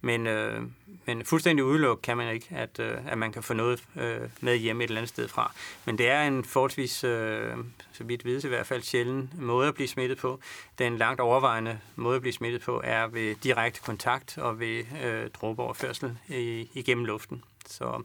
Men, 0.01 0.27
øh, 0.27 0.61
men 1.05 1.25
fuldstændig 1.25 1.65
udelukket 1.65 2.01
kan 2.01 2.17
man 2.17 2.33
ikke, 2.33 2.47
at, 2.51 2.79
øh, 2.79 2.97
at 3.07 3.17
man 3.17 3.31
kan 3.31 3.43
få 3.43 3.53
noget 3.53 3.83
øh, 3.95 4.19
med 4.41 4.57
hjem 4.57 4.81
et 4.81 4.83
eller 4.83 4.97
andet 4.97 5.09
sted 5.09 5.27
fra. 5.27 5.51
Men 5.85 5.97
det 5.97 6.09
er 6.09 6.23
en 6.23 6.43
forholdsvis, 6.43 7.03
øh, 7.03 7.57
så 7.91 8.03
vidt 8.03 8.25
vides 8.25 8.43
i 8.43 8.47
hvert 8.47 8.67
fald, 8.67 8.81
sjælden 8.81 9.33
måde 9.39 9.67
at 9.67 9.73
blive 9.73 9.87
smittet 9.87 10.17
på. 10.17 10.39
Den 10.79 10.97
langt 10.97 11.21
overvejende 11.21 11.79
måde 11.95 12.15
at 12.15 12.21
blive 12.21 12.33
smittet 12.33 12.61
på 12.61 12.81
er 12.83 13.07
ved 13.07 13.35
direkte 13.35 13.81
kontakt 13.81 14.37
og 14.37 14.59
ved 14.59 14.83
øh, 15.03 15.29
dråbeoverførsel 15.29 16.17
i, 16.29 16.69
igennem 16.73 17.05
luften. 17.05 17.43
Så, 17.65 18.03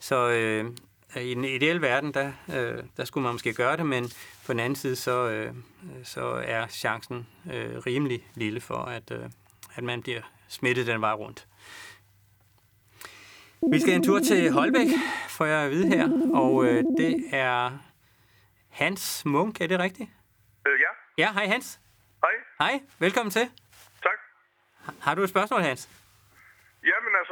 så 0.00 0.30
øh, 0.30 0.70
i 1.20 1.34
den 1.34 1.44
ideelle 1.44 1.82
verden, 1.82 2.14
der, 2.14 2.32
øh, 2.54 2.84
der 2.96 3.04
skulle 3.04 3.24
man 3.24 3.32
måske 3.32 3.54
gøre 3.54 3.76
det, 3.76 3.86
men 3.86 4.04
på 4.46 4.52
den 4.52 4.60
anden 4.60 4.76
side, 4.76 4.96
så, 4.96 5.28
øh, 5.30 5.54
så 6.04 6.42
er 6.44 6.66
chancen 6.66 7.26
øh, 7.52 7.78
rimelig 7.78 8.26
lille 8.34 8.60
for, 8.60 8.78
at, 8.78 9.10
øh, 9.10 9.30
at 9.74 9.84
man 9.84 10.02
bliver 10.02 10.20
smittet 10.48 10.86
den 10.86 11.00
vej 11.00 11.12
rundt. 11.12 11.46
Vi 13.72 13.80
skal 13.80 13.94
en 13.94 14.02
tur 14.02 14.20
til 14.20 14.52
Holbæk, 14.52 14.86
får 15.28 15.44
jeg 15.44 15.64
at 15.64 15.70
vide 15.70 15.88
her, 15.88 16.08
og 16.34 16.64
øh, 16.64 16.84
det 16.98 17.24
er 17.32 17.78
Hans 18.68 19.24
Munk, 19.24 19.60
er 19.60 19.66
det 19.66 19.78
rigtigt? 19.78 20.10
Øh, 20.66 20.72
ja. 20.80 21.22
Ja, 21.24 21.32
hej 21.32 21.46
Hans. 21.46 21.80
Hej. 22.22 22.70
Hej, 22.70 22.80
velkommen 22.98 23.30
til. 23.30 23.50
Tak. 24.02 24.18
Har 25.00 25.14
du 25.14 25.22
et 25.22 25.28
spørgsmål, 25.28 25.62
Hans? 25.62 25.88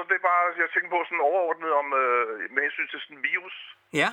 Altså, 0.02 0.14
det 0.14 0.20
er 0.22 0.28
bare, 0.32 0.44
jeg 0.64 0.70
tænker 0.74 0.90
på 0.94 1.00
sådan 1.08 1.26
overordnet 1.30 1.70
om, 1.80 1.86
øh, 2.02 2.28
med 2.54 2.60
hensyn 2.66 2.88
til 2.90 2.98
sådan 3.00 3.16
en 3.16 3.24
virus. 3.30 3.56
Ja. 4.00 4.10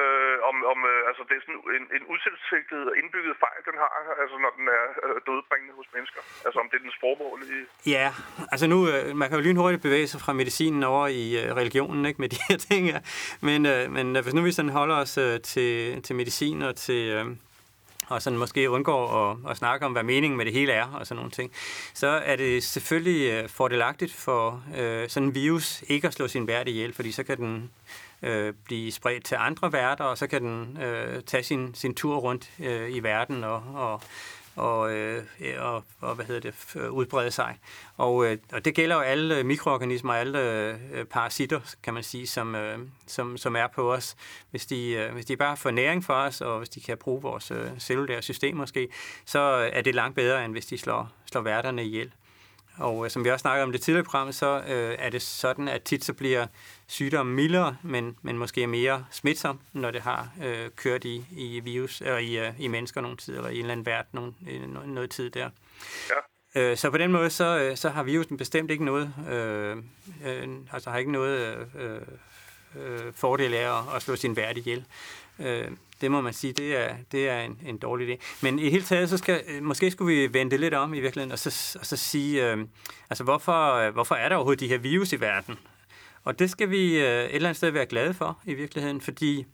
Øh, 0.00 0.36
om, 0.48 0.56
om 0.72 0.78
øh, 0.92 1.00
altså, 1.08 1.22
det 1.28 1.34
er 1.36 1.42
sådan 1.44 1.60
en, 1.78 1.84
en 1.96 2.04
utilsigtet 2.12 2.82
og 2.90 2.94
indbygget 3.00 3.34
fejl, 3.44 3.60
den 3.68 3.76
har, 3.82 3.90
altså 4.22 4.36
når 4.44 4.52
den 4.58 4.66
er 4.78 4.84
øh, 5.04 5.16
dødbringende 5.26 5.74
hos 5.80 5.88
mennesker. 5.94 6.20
Altså 6.46 6.58
om 6.62 6.66
det 6.70 6.76
er 6.76 6.84
dens 6.86 6.98
formål 7.04 7.38
i... 7.56 7.58
Ja, 7.96 8.08
altså 8.52 8.66
nu, 8.72 8.78
øh, 8.92 9.16
man 9.20 9.26
kan 9.28 9.38
jo 9.38 9.44
lynhurtigt 9.46 9.82
bevæge 9.86 10.08
sig 10.12 10.20
fra 10.24 10.32
medicinen 10.40 10.82
over 10.92 11.06
i 11.22 11.24
øh, 11.40 11.48
religionen, 11.60 12.02
ikke, 12.08 12.20
med 12.22 12.30
de 12.34 12.38
her 12.48 12.58
ting 12.68 12.82
her. 12.92 13.00
Men, 13.48 13.60
øh, 13.72 13.82
men 13.96 14.06
øh, 14.16 14.22
hvis 14.22 14.34
nu 14.34 14.42
vi 14.42 14.52
sådan 14.58 14.76
holder 14.80 14.96
os 15.04 15.14
øh, 15.26 15.34
til, 15.52 16.02
til 16.06 16.14
medicin 16.20 16.62
og 16.68 16.76
til... 16.76 17.02
Øh, 17.16 17.26
og 18.08 18.22
sådan 18.22 18.38
måske 18.38 18.70
undgår 18.70 19.30
at, 19.30 19.50
at 19.50 19.56
snakke 19.56 19.86
om, 19.86 19.92
hvad 19.92 20.02
meningen 20.02 20.36
med 20.36 20.44
det 20.44 20.52
hele 20.52 20.72
er, 20.72 20.86
og 20.86 21.06
sådan 21.06 21.16
nogle 21.16 21.30
ting, 21.30 21.52
så 21.94 22.06
er 22.06 22.36
det 22.36 22.62
selvfølgelig 22.64 23.30
øh, 23.30 23.48
fordelagtigt 23.48 24.12
for 24.12 24.62
øh, 24.76 25.08
sådan 25.08 25.28
en 25.28 25.34
virus 25.34 25.84
ikke 25.88 26.06
at 26.06 26.14
slå 26.14 26.28
sin 26.28 26.46
vært 26.46 26.68
ihjel, 26.68 26.92
fordi 26.92 27.12
så 27.12 27.22
kan 27.22 27.36
den 27.36 27.70
øh, 28.22 28.54
blive 28.64 28.92
spredt 28.92 29.24
til 29.24 29.36
andre 29.40 29.72
værter, 29.72 30.04
og 30.04 30.18
så 30.18 30.26
kan 30.26 30.42
den 30.42 30.78
øh, 30.82 31.22
tage 31.22 31.42
sin, 31.42 31.74
sin 31.74 31.94
tur 31.94 32.16
rundt 32.16 32.50
øh, 32.60 32.90
i 32.90 33.00
verden 33.00 33.44
og, 33.44 33.62
og 33.74 34.02
og, 34.56 34.92
øh, 34.92 35.24
og, 35.58 35.84
og 36.00 36.14
hvad 36.14 36.24
hedder 36.24 36.40
det, 36.40 36.76
udbrede 36.90 37.30
sig. 37.30 37.58
Og, 37.96 38.26
øh, 38.26 38.38
og 38.52 38.64
det 38.64 38.74
gælder 38.74 38.96
jo 38.96 39.02
alle 39.02 39.44
mikroorganismer, 39.44 40.14
alle 40.14 40.40
øh, 40.92 41.04
parasitter, 41.04 41.60
kan 41.82 41.94
man 41.94 42.02
sige, 42.02 42.26
som, 42.26 42.54
øh, 42.54 42.78
som, 43.06 43.36
som 43.36 43.56
er 43.56 43.66
på 43.66 43.92
os. 43.92 44.16
Hvis 44.50 44.66
de, 44.66 44.90
øh, 44.90 45.12
hvis 45.12 45.26
de 45.26 45.36
bare 45.36 45.56
får 45.56 45.70
næring 45.70 46.04
for 46.04 46.14
os, 46.14 46.40
og 46.40 46.58
hvis 46.58 46.68
de 46.68 46.80
kan 46.80 46.98
bruge 46.98 47.22
vores 47.22 47.50
øh, 47.50 47.70
cellulære 47.78 48.22
system 48.22 48.56
måske, 48.56 48.88
så 49.24 49.40
er 49.72 49.82
det 49.82 49.94
langt 49.94 50.16
bedre, 50.16 50.44
end 50.44 50.52
hvis 50.52 50.66
de 50.66 50.78
slår, 50.78 51.10
slår 51.26 51.40
værterne 51.40 51.84
ihjel. 51.84 52.12
Og 52.76 53.04
øh, 53.04 53.10
som 53.10 53.24
vi 53.24 53.30
også 53.30 53.42
snakkede 53.42 53.62
om 53.62 53.72
det 53.72 53.82
tidligere 53.82 54.04
program, 54.04 54.32
så 54.32 54.62
øh, 54.68 54.96
er 54.98 55.10
det 55.10 55.22
sådan, 55.22 55.68
at 55.68 55.82
tit 55.82 56.04
så 56.04 56.12
bliver 56.12 56.46
sygdommen 56.86 57.34
mildere, 57.34 57.76
men, 57.82 58.16
men 58.22 58.38
måske 58.38 58.66
mere 58.66 59.04
smitsom, 59.10 59.60
når 59.72 59.90
det 59.90 60.00
har 60.00 60.28
øh, 60.44 60.70
kørt 60.76 61.04
i, 61.04 61.24
i 61.30 61.60
virus, 61.60 62.00
eller 62.00 62.18
i, 62.18 62.38
øh, 62.38 62.60
i 62.60 62.68
mennesker 62.68 63.00
nogle 63.00 63.16
tid, 63.16 63.36
eller 63.36 63.48
i 63.48 63.54
en 63.54 63.60
eller 63.60 63.72
anden 63.72 63.86
vært 63.86 64.06
nogle, 64.12 64.32
noget, 64.68 64.88
noget 64.88 65.10
tid 65.10 65.30
der. 65.30 65.50
Ja. 66.10 66.60
Øh, 66.60 66.76
så 66.76 66.90
på 66.90 66.98
den 66.98 67.12
måde, 67.12 67.30
så, 67.30 67.58
øh, 67.58 67.76
så 67.76 67.88
har 67.88 68.02
virusen 68.02 68.36
bestemt 68.36 68.70
ikke 68.70 68.84
noget, 68.84 69.14
øh, 69.30 69.76
øh, 70.26 70.48
altså 70.72 70.90
har 70.90 70.98
ikke 70.98 71.12
noget 71.12 71.66
øh, 71.78 72.00
øh, 72.76 73.12
fordel 73.12 73.54
af 73.54 73.78
at, 73.78 73.96
at 73.96 74.02
slå 74.02 74.16
sin 74.16 74.36
vært 74.36 74.56
ihjel. 74.56 74.84
Øh, 75.38 75.70
det 76.00 76.10
må 76.10 76.20
man 76.20 76.32
sige, 76.32 76.52
det 76.52 76.76
er, 76.76 76.96
det 77.12 77.28
er 77.28 77.40
en, 77.40 77.58
en 77.66 77.78
dårlig 77.78 78.08
idé. 78.08 78.22
Men 78.42 78.58
i 78.58 78.70
hele 78.70 78.84
taget, 78.84 79.10
så 79.10 79.16
skal, 79.16 79.42
øh, 79.48 79.62
måske 79.62 79.90
skulle 79.90 80.16
vi 80.16 80.32
vende 80.32 80.50
det 80.50 80.60
lidt 80.60 80.74
om 80.74 80.94
i 80.94 81.00
virkeligheden, 81.00 81.32
og 81.32 81.38
så, 81.38 81.78
og 81.80 81.86
så 81.86 81.96
sige, 81.96 82.52
øh, 82.52 82.66
altså 83.10 83.24
hvorfor, 83.24 83.90
hvorfor 83.90 84.14
er 84.14 84.28
der 84.28 84.36
overhovedet 84.36 84.60
de 84.60 84.68
her 84.68 84.78
virus 84.78 85.12
i 85.12 85.20
verden? 85.20 85.58
Og 86.24 86.38
det 86.38 86.50
skal 86.50 86.70
vi 86.70 86.98
øh, 86.98 87.24
et 87.24 87.34
eller 87.34 87.48
andet 87.48 87.56
sted 87.56 87.70
være 87.70 87.86
glade 87.86 88.14
for 88.14 88.38
i 88.44 88.54
virkeligheden, 88.54 89.00
fordi 89.00 89.46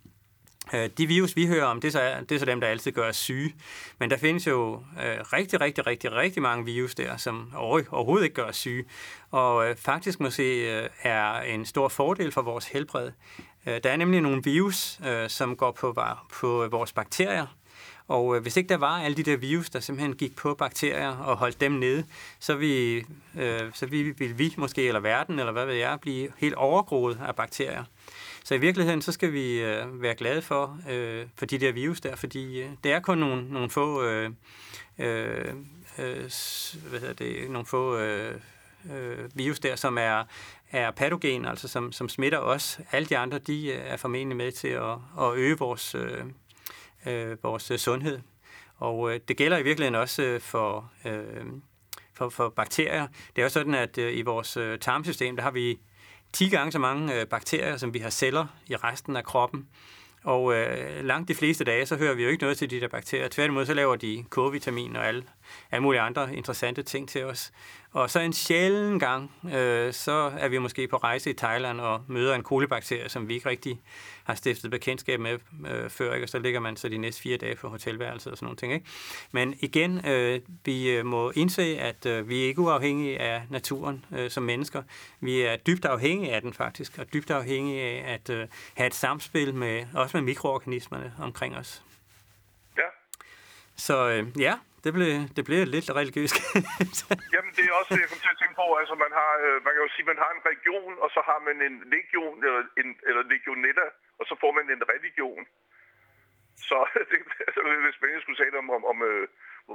øh, 0.73 0.89
de 0.97 1.07
virus, 1.07 1.35
vi 1.35 1.47
hører 1.47 1.65
om, 1.65 1.81
det 1.81 1.87
er, 1.87 1.91
så, 1.91 2.25
det 2.29 2.35
er 2.35 2.39
så 2.39 2.45
dem, 2.45 2.61
der 2.61 2.67
altid 2.67 2.91
gør 2.91 3.09
os 3.09 3.15
syge. 3.15 3.55
Men 3.99 4.09
der 4.09 4.17
findes 4.17 4.47
jo 4.47 4.73
øh, 4.75 5.17
rigtig, 5.33 5.61
rigtig, 5.61 5.87
rigtig, 5.87 6.11
rigtig 6.11 6.41
mange 6.41 6.65
virus 6.65 6.95
der, 6.95 7.17
som 7.17 7.53
overhovedet 7.55 8.23
ikke 8.23 8.35
gør 8.35 8.47
os 8.47 8.57
syge. 8.57 8.85
Og 9.31 9.69
øh, 9.69 9.75
faktisk 9.75 10.19
måske 10.19 10.77
øh, 10.81 10.89
er 11.01 11.41
en 11.41 11.65
stor 11.65 11.87
fordel 11.87 12.31
for 12.31 12.41
vores 12.41 12.67
helbred. 12.67 13.11
Øh, 13.67 13.79
der 13.83 13.89
er 13.89 13.97
nemlig 13.97 14.21
nogle 14.21 14.43
virus, 14.43 14.99
øh, 15.07 15.29
som 15.29 15.55
går 15.55 15.71
på, 15.71 15.97
på 16.33 16.67
vores 16.71 16.93
bakterier, 16.93 17.47
og 18.11 18.35
øh, 18.35 18.41
hvis 18.41 18.57
ikke 18.57 18.69
der 18.69 18.77
var 18.77 18.99
alle 19.01 19.17
de 19.17 19.23
der 19.23 19.37
virus, 19.37 19.69
der 19.69 19.79
simpelthen 19.79 20.15
gik 20.15 20.35
på 20.35 20.53
bakterier 20.53 21.09
og 21.09 21.37
holdt 21.37 21.61
dem 21.61 21.71
nede, 21.71 22.05
så, 22.39 22.55
vi, 22.55 22.97
øh, 23.39 23.59
så 23.73 23.85
vi, 23.85 24.03
ville 24.03 24.35
vi 24.35 24.53
måske, 24.57 24.87
eller 24.87 24.99
verden, 24.99 25.39
eller 25.39 25.51
hvad 25.51 25.65
ved 25.65 25.73
jeg, 25.73 25.99
blive 26.01 26.31
helt 26.37 26.55
overgroet 26.55 27.19
af 27.27 27.35
bakterier. 27.35 27.83
Så 28.43 28.55
i 28.55 28.57
virkeligheden, 28.57 29.01
så 29.01 29.11
skal 29.11 29.33
vi 29.33 29.61
øh, 29.61 30.01
være 30.01 30.15
glade 30.15 30.41
for, 30.41 30.79
øh, 30.89 31.25
for 31.35 31.45
de 31.45 31.57
der 31.57 31.71
virus 31.71 32.01
der, 32.01 32.15
fordi 32.15 32.61
øh, 32.61 32.69
det 32.83 32.91
er 32.91 32.99
kun 32.99 33.17
nogle, 33.17 33.53
nogle 33.53 33.69
få, 33.69 34.03
øh, 34.03 34.29
øh, 34.99 35.45
øh 35.99 36.31
hvad 36.89 36.99
hedder 36.99 37.13
det, 37.13 37.49
nogle 37.49 37.65
få 37.65 37.97
øh, 37.97 38.35
øh, 38.91 39.29
virus 39.33 39.59
der, 39.59 39.75
som 39.75 39.97
er, 39.97 40.23
er 40.71 40.91
patogen, 40.91 41.45
altså 41.45 41.67
som, 41.67 41.91
som 41.91 42.09
smitter 42.09 42.39
os. 42.39 42.79
Alle 42.91 43.05
de 43.05 43.17
andre, 43.17 43.39
de 43.39 43.67
øh, 43.67 43.81
er 43.85 43.97
formentlig 43.97 44.37
med 44.37 44.51
til 44.51 44.67
at, 44.67 44.97
at 45.19 45.33
øge 45.35 45.57
vores, 45.57 45.95
øh, 45.95 46.23
øh, 47.05 47.43
vores 47.43 47.71
øh, 47.71 47.77
sundhed. 47.77 48.19
Og 48.77 49.13
øh, 49.13 49.19
det 49.27 49.37
gælder 49.37 49.57
i 49.57 49.63
virkeligheden 49.63 49.95
også 49.95 50.23
øh, 50.23 50.41
for, 50.41 50.91
øh, 51.05 51.45
for, 52.13 52.29
for 52.29 52.49
bakterier. 52.49 53.07
Det 53.35 53.41
er 53.41 53.43
jo 53.43 53.49
sådan, 53.49 53.75
at 53.75 53.97
øh, 53.97 54.17
i 54.17 54.21
vores 54.21 54.57
øh, 54.57 54.79
tarmsystem, 54.79 55.35
der 55.35 55.43
har 55.43 55.51
vi 55.51 55.79
10 56.33 56.49
gange 56.49 56.71
så 56.71 56.79
mange 56.79 57.19
øh, 57.19 57.27
bakterier, 57.27 57.77
som 57.77 57.93
vi 57.93 57.99
har 57.99 58.09
celler 58.09 58.47
i 58.67 58.75
resten 58.75 59.15
af 59.15 59.23
kroppen. 59.23 59.67
Og 60.23 60.53
øh, 60.53 61.05
langt 61.05 61.27
de 61.27 61.35
fleste 61.35 61.63
dage, 61.63 61.85
så 61.85 61.95
hører 61.95 62.13
vi 62.13 62.23
jo 62.23 62.29
ikke 62.29 62.43
noget 62.43 62.57
til 62.57 62.69
de 62.69 62.81
der 62.81 62.87
bakterier. 62.87 63.27
Tværtimod, 63.27 63.65
så 63.65 63.73
laver 63.73 63.95
de 63.95 64.23
K-vitamin 64.31 64.95
og 64.95 65.07
alle, 65.07 65.23
alle 65.71 65.83
mulige 65.83 66.01
andre 66.01 66.35
interessante 66.35 66.83
ting 66.83 67.09
til 67.09 67.23
os. 67.23 67.51
Og 67.91 68.09
så 68.09 68.19
en 68.19 68.33
sjælden 68.33 68.99
gang, 68.99 69.31
øh, 69.53 69.93
så 69.93 70.31
er 70.37 70.47
vi 70.47 70.57
måske 70.57 70.87
på 70.87 70.97
rejse 70.97 71.29
i 71.29 71.33
Thailand 71.33 71.81
og 71.81 72.01
møder 72.07 72.35
en 72.35 72.43
kolibakterie, 72.43 73.09
som 73.09 73.27
vi 73.27 73.33
ikke 73.33 73.49
rigtig 73.49 73.81
har 74.31 74.35
stiftet 74.35 74.71
bekendtskab 74.71 75.19
med 75.19 75.39
øh, 75.69 75.89
før, 75.89 76.13
ikke? 76.13 76.25
og 76.25 76.29
så 76.29 76.39
ligger 76.39 76.59
man 76.59 76.77
så 76.77 76.89
de 76.89 76.97
næste 76.97 77.21
fire 77.21 77.37
dage 77.37 77.55
på 77.55 77.69
hotelværelset 77.69 78.31
og 78.31 78.37
sådan 78.37 78.45
nogle 78.45 78.57
ting. 78.57 78.73
Ikke? 78.73 78.85
Men 79.31 79.57
igen, 79.59 80.05
øh, 80.07 80.41
vi 80.65 80.91
øh, 80.91 81.05
må 81.05 81.31
indse, 81.31 81.77
at 81.79 82.05
øh, 82.05 82.29
vi 82.29 82.43
er 82.43 82.47
ikke 82.47 82.61
uafhængige 82.61 83.19
af 83.19 83.43
naturen 83.49 84.05
øh, 84.15 84.29
som 84.29 84.43
mennesker. 84.43 84.83
Vi 85.19 85.41
er 85.41 85.55
dybt 85.55 85.85
afhængige 85.85 86.33
af 86.33 86.41
den 86.41 86.53
faktisk, 86.53 86.97
og 86.97 87.13
dybt 87.13 87.31
afhængige 87.31 87.81
af 87.81 88.13
at 88.13 88.29
øh, 88.29 88.47
have 88.77 88.87
et 88.87 88.93
samspil 88.95 89.53
med 89.53 89.85
også 89.95 90.17
med 90.17 90.23
mikroorganismerne 90.23 91.13
omkring 91.19 91.57
os. 91.57 91.83
Ja. 92.77 92.87
Så 93.75 94.09
øh, 94.09 94.41
ja, 94.41 94.55
det 94.83 94.91
blev, 94.97 95.11
det 95.37 95.43
blev 95.49 95.59
lidt 95.75 95.87
religiøst. 96.01 96.35
Jamen, 97.35 97.51
det 97.57 97.63
er 97.69 97.73
også 97.79 97.91
det, 97.95 98.01
jeg 98.03 98.09
kom 98.11 98.21
til 98.25 98.33
at 98.35 98.39
tænke 98.41 98.55
på. 98.61 98.65
Altså, 98.81 98.95
man, 99.03 99.11
har, 99.19 99.31
øh, 99.45 99.57
man 99.65 99.71
kan 99.73 99.81
jo 99.85 99.89
sige, 99.95 100.05
man 100.13 100.19
har 100.23 100.31
en 100.37 100.43
region, 100.51 100.93
og 101.03 101.09
så 101.15 101.21
har 101.29 101.39
man 101.47 101.55
en 101.67 101.75
legion, 101.95 102.37
eller, 102.47 102.61
en, 102.81 102.89
eller 103.09 103.23
legionetta, 103.33 103.85
og 104.21 104.25
så 104.29 104.35
får 104.41 104.51
man 104.57 104.65
en 104.75 104.83
religion. 104.93 105.43
Så 106.69 106.77
det, 107.11 107.17
altså, 107.47 107.59
er 107.61 107.97
spændende, 107.97 108.21
skulle 108.21 108.39
sige 108.39 108.61
om, 108.63 108.69
om, 108.77 108.83
om 108.91 108.97
øh, 109.09 109.27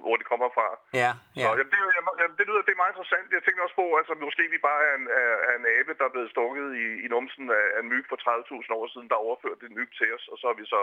hvor 0.05 0.17
det 0.21 0.27
kommer 0.33 0.49
fra. 0.57 0.69
Ja, 1.03 1.11
ja. 1.41 1.45
Så, 1.45 1.51
jamen, 1.59 1.73
det, 1.73 1.79
jamen, 2.21 2.37
det 2.39 2.45
lyder 2.47 2.63
det 2.67 2.75
er 2.75 2.83
meget 2.83 2.95
interessant. 2.95 3.37
Jeg 3.37 3.45
tænker 3.45 3.63
også 3.63 3.79
på, 3.83 3.87
altså 4.01 4.13
måske 4.27 4.45
vi 4.55 4.61
bare 4.69 4.83
er 4.91 4.95
en, 5.01 5.07
er, 5.21 5.33
er 5.49 5.55
en 5.61 5.67
abe, 5.77 5.93
der 5.99 6.05
er 6.07 6.15
blevet 6.15 6.35
stukket 6.35 6.69
i, 6.85 6.87
i 7.05 7.07
numsen 7.15 7.45
af, 7.61 7.67
af 7.77 7.81
en 7.83 7.91
myg 7.93 8.05
for 8.09 8.19
30.000 8.21 8.79
år 8.79 8.87
siden, 8.93 9.09
der 9.13 9.25
overførte 9.27 9.67
en 9.67 9.77
myg 9.79 9.91
til 9.99 10.09
os, 10.17 10.25
og 10.33 10.37
så 10.39 10.45
har 10.51 10.57
vi 10.61 10.67
så 10.75 10.83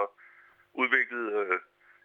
udviklet 0.82 1.26
øh, 1.40 1.60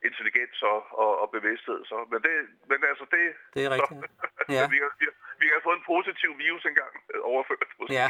intelligens 0.06 0.58
og, 0.72 0.78
og, 1.02 1.12
og 1.22 1.26
bevidsthed. 1.36 1.80
Så, 1.90 1.96
men, 2.10 2.18
det, 2.26 2.34
men 2.70 2.78
altså 2.90 3.04
det... 3.14 3.22
Det 3.54 3.60
er 3.66 3.70
rigtigt. 3.76 4.00
Så, 4.00 4.52
ja. 4.56 4.64
vi, 4.74 4.78
har, 4.84 4.90
vi, 5.00 5.06
vi 5.42 5.46
har 5.54 5.60
fået 5.66 5.76
en 5.80 5.86
positiv 5.94 6.30
virus 6.44 6.62
engang 6.70 6.92
øh, 7.12 7.20
overført. 7.32 7.70
Måske. 7.78 7.94
Ja. 8.00 8.08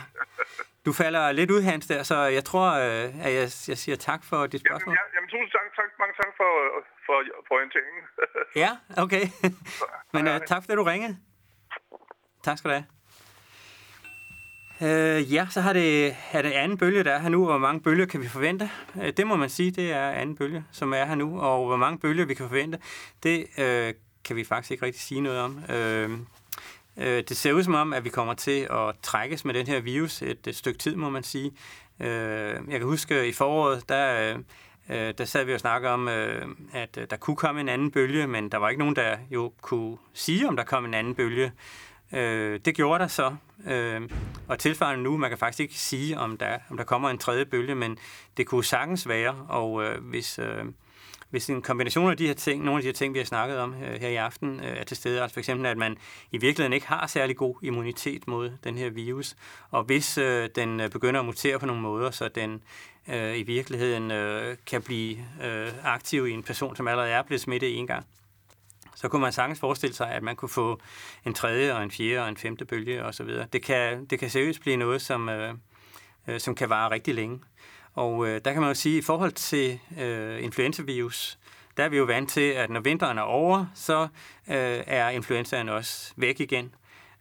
Du 0.87 0.93
falder 1.03 1.25
lidt 1.39 1.51
ud, 1.55 1.63
Hans, 1.71 1.87
der, 1.91 2.03
så 2.11 2.19
jeg 2.39 2.45
tror, 2.51 2.69
øh, 2.85 3.27
at 3.27 3.33
jeg, 3.39 3.47
jeg 3.71 3.79
siger 3.83 3.97
tak 4.09 4.21
for 4.31 4.41
dit 4.53 4.61
spørgsmål. 4.67 4.93
Jamen, 4.95 5.09
ja, 5.11 5.15
jamen 5.15 5.29
tusind 5.35 5.51
tak, 5.59 5.69
tak, 5.79 5.91
mange 6.03 6.15
tak 6.23 6.31
for, 6.41 6.51
for, 7.07 7.17
for 7.47 7.55
orienteringen. 7.59 8.01
ja, 8.65 8.71
okay. 9.05 9.25
men 10.15 10.23
uh, 10.33 10.37
tak 10.51 10.61
fordi 10.63 10.75
du 10.81 10.87
ringede. 10.93 11.15
Tak 12.47 12.59
skal 12.59 12.69
du 12.71 12.75
have. 12.79 12.98
Øh, 14.83 15.35
ja, 15.35 15.47
så 15.51 15.61
har 15.61 15.73
det, 15.73 16.17
er 16.33 16.43
det 16.43 16.51
anden 16.51 16.79
bølge, 16.79 17.05
der 17.05 17.11
er 17.11 17.19
her 17.19 17.29
nu. 17.29 17.45
Hvor 17.45 17.59
mange 17.59 17.81
bølger 17.81 18.07
kan 18.07 18.23
vi 18.23 18.29
forvente? 18.29 18.71
Øh, 19.03 19.13
det 19.17 19.27
må 19.27 19.37
man 19.37 19.49
sige, 19.49 19.71
det 19.71 19.93
er 19.93 20.11
anden 20.11 20.37
bølge, 20.37 20.65
som 20.73 20.93
er 20.93 21.05
her 21.05 21.15
nu. 21.15 21.41
Og 21.41 21.67
hvor 21.67 21.77
mange 21.77 21.99
bølger 21.99 22.25
vi 22.25 22.35
kan 22.35 22.49
forvente, 22.49 22.79
det 23.23 23.47
øh, 23.59 23.95
kan 24.25 24.37
vi 24.37 24.45
faktisk 24.45 24.71
ikke 24.71 24.87
rigtig 24.87 25.03
sige 25.03 25.21
noget 25.21 25.41
om. 25.41 25.61
Øh, 25.69 26.11
øh, 26.97 27.23
det 27.29 27.37
ser 27.37 27.53
ud 27.53 27.63
som 27.63 27.75
om, 27.75 27.93
at 27.93 28.05
vi 28.05 28.09
kommer 28.09 28.35
til 28.35 28.69
at 28.71 28.95
trækkes 29.03 29.45
med 29.45 29.55
den 29.55 29.67
her 29.67 29.81
virus 29.81 30.23
et, 30.23 30.47
et 30.47 30.57
stykke 30.57 30.79
tid, 30.79 30.97
må 30.97 31.11
man 31.11 31.23
sige. 31.23 31.53
Øh, 32.01 32.55
jeg 32.69 32.79
kan 32.79 32.83
huske 32.83 33.29
i 33.29 33.33
foråret, 33.33 33.89
der... 33.89 34.35
Øh, 34.35 34.39
der 35.19 35.25
sad 35.25 35.45
vi 35.45 35.55
og 35.55 35.61
snakkede 35.61 35.93
om, 35.93 36.09
øh, 36.09 36.47
at 36.73 36.99
øh, 36.99 37.07
der 37.11 37.17
kunne 37.17 37.37
komme 37.37 37.61
en 37.61 37.69
anden 37.69 37.91
bølge, 37.91 38.27
men 38.27 38.49
der 38.49 38.59
var 38.59 38.69
ikke 38.69 38.79
nogen, 38.79 38.97
der 38.97 39.17
jo 39.31 39.53
kunne 39.61 39.97
sige, 40.15 40.49
om 40.49 40.57
der 40.57 40.65
kom 40.65 40.85
en 40.85 40.95
anden 40.95 41.15
bølge. 41.15 41.53
Øh, 42.13 42.61
det 42.65 42.75
gjorde 42.75 42.99
der 43.03 43.09
så, 43.09 43.37
øh, 43.67 44.09
og 44.49 44.59
tilsvarende 44.59 45.03
nu, 45.03 45.17
man 45.17 45.31
kan 45.31 45.39
faktisk 45.39 45.61
ikke 45.61 45.75
sige, 45.75 46.19
om 46.19 46.37
der, 46.37 46.59
om 46.71 46.77
der 46.77 46.85
kommer 46.85 47.11
en 47.11 47.19
tredje 47.19 47.45
bølge, 47.45 47.75
men 47.75 47.99
det 48.37 48.47
kunne 48.47 48.65
sagtens 48.65 49.09
være, 49.09 49.47
og 49.49 49.85
øh, 49.85 50.05
hvis, 50.05 50.39
øh, 50.39 50.65
hvis 51.31 51.51
en 51.51 51.63
kombination 51.63 52.11
af 52.11 52.17
de 52.17 52.27
her 52.27 52.35
ting, 52.35 52.65
nogle 52.65 52.79
af 52.79 52.83
de 52.83 52.89
her 52.89 52.93
ting, 52.93 53.15
vi 53.15 53.19
har 53.19 53.27
snakket 53.27 53.59
om 53.59 53.75
øh, 53.75 54.01
her 54.01 54.09
i 54.09 54.17
aften, 54.17 54.61
øh, 54.61 54.77
er 54.77 54.85
til 54.85 54.97
stede, 54.97 55.23
altså 55.23 55.35
for 55.35 55.41
eksempel, 55.41 55.67
at 55.67 55.77
man 55.77 55.97
i 56.33 56.39
virkeligheden 56.39 56.73
ikke 56.73 56.87
har 56.87 57.07
særlig 57.07 57.37
god 57.37 57.55
immunitet 57.63 58.29
mod 58.29 58.51
den 58.65 58.79
her 58.79 58.91
virus, 58.91 59.37
og 59.71 59.85
hvis 59.85 60.19
øh, 60.19 60.49
den 60.55 60.81
øh, 60.81 60.91
begynder 60.91 61.21
at 61.21 61.27
mutere 61.27 61.59
på 61.59 61.67
nogle 61.67 61.83
måder, 61.83 62.11
så 62.11 62.29
den 62.29 62.63
øh, 63.09 63.39
i 63.39 63.43
virkeligheden 63.43 64.11
øh, 64.11 64.57
kan 64.67 64.83
blive 64.83 65.17
øh, 65.45 65.69
aktiv 65.85 66.27
i 66.27 66.31
en 66.31 66.43
person, 66.43 66.77
som 66.77 66.89
allerede 66.89 67.11
er 67.11 67.23
blevet 67.23 67.41
smittet 67.41 67.79
en 67.79 67.87
gang, 67.87 68.07
så 69.01 69.09
kunne 69.09 69.23
man 69.23 69.33
sagtens 69.33 69.61
forestille 69.61 69.95
sig, 69.95 70.11
at 70.11 70.23
man 70.23 70.37
kunne 70.37 70.49
få 70.49 70.81
en 71.27 71.35
tredje 71.35 71.75
og 71.75 71.83
en 71.83 71.91
fjerde 71.91 72.23
og 72.23 72.29
en 72.29 72.37
femte 72.37 72.65
bølge 72.65 73.05
osv. 73.05 73.29
Det 73.53 73.63
kan, 73.63 74.05
det 74.05 74.19
kan 74.19 74.31
seriøst 74.31 74.61
blive 74.61 74.77
noget, 74.77 75.03
som, 75.03 75.29
øh, 75.29 75.55
øh, 76.29 76.41
som 76.41 76.55
kan 76.55 76.71
vare 76.71 76.91
rigtig 76.91 77.15
længe. 77.15 77.41
Og 77.95 78.29
øh, 78.29 78.41
der 78.45 78.53
kan 78.53 78.63
man 78.63 78.71
jo 78.71 78.75
sige, 78.75 78.97
at 78.97 79.03
i 79.03 79.05
forhold 79.05 79.33
til 79.33 79.81
øh, 79.99 80.45
influenzavirus, 80.45 81.39
der 81.77 81.85
er 81.85 81.89
vi 81.89 81.97
jo 81.97 82.05
vant 82.05 82.31
til, 82.31 82.51
at 82.51 82.71
når 82.71 82.81
vinteren 82.81 83.19
er 83.19 83.23
over, 83.23 83.67
så 83.75 84.03
øh, 84.49 84.83
er 84.87 85.09
influenzaen 85.09 85.69
også 85.69 86.13
væk 86.17 86.41
igen. 86.41 86.75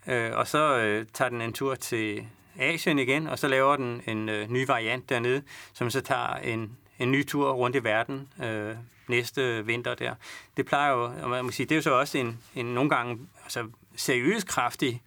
Øh, 0.08 0.32
og 0.34 0.48
så 0.48 0.78
øh, 0.78 1.06
tager 1.14 1.30
den 1.30 1.41
en 1.41 1.54
tur 1.54 1.76
til 1.76 2.28
Asien 2.60 2.99
igen, 2.99 3.28
og 3.28 3.40
så 3.40 3.48
laver 3.48 3.76
den 3.76 4.02
en 4.08 4.30
øh, 4.30 4.52
ny 4.52 4.66
variant 4.68 5.10
dernede, 5.10 5.44
som 5.74 5.90
så 5.90 6.02
tager 6.02 6.36
en, 6.36 6.78
en 6.99 7.11
ny 7.11 7.28
tur 7.28 7.52
rundt 7.52 7.76
i 7.76 7.84
verden 7.84 8.28
øh, 8.44 8.76
næste 9.07 9.65
vinter 9.65 9.95
der. 9.95 10.15
Det 10.57 10.65
plejer 10.65 10.91
jo, 10.91 11.03
og 11.03 11.30
man 11.30 11.45
må 11.45 11.52
sige, 11.52 11.65
det 11.65 11.72
er 11.72 11.76
jo 11.76 11.82
så 11.82 11.91
også 11.91 12.18
en, 12.18 12.40
en 12.56 12.65
nogle 12.65 12.90
gange 12.90 13.19
altså, 13.44 13.68
seriøs 13.95 14.44
kraftig 14.44 15.02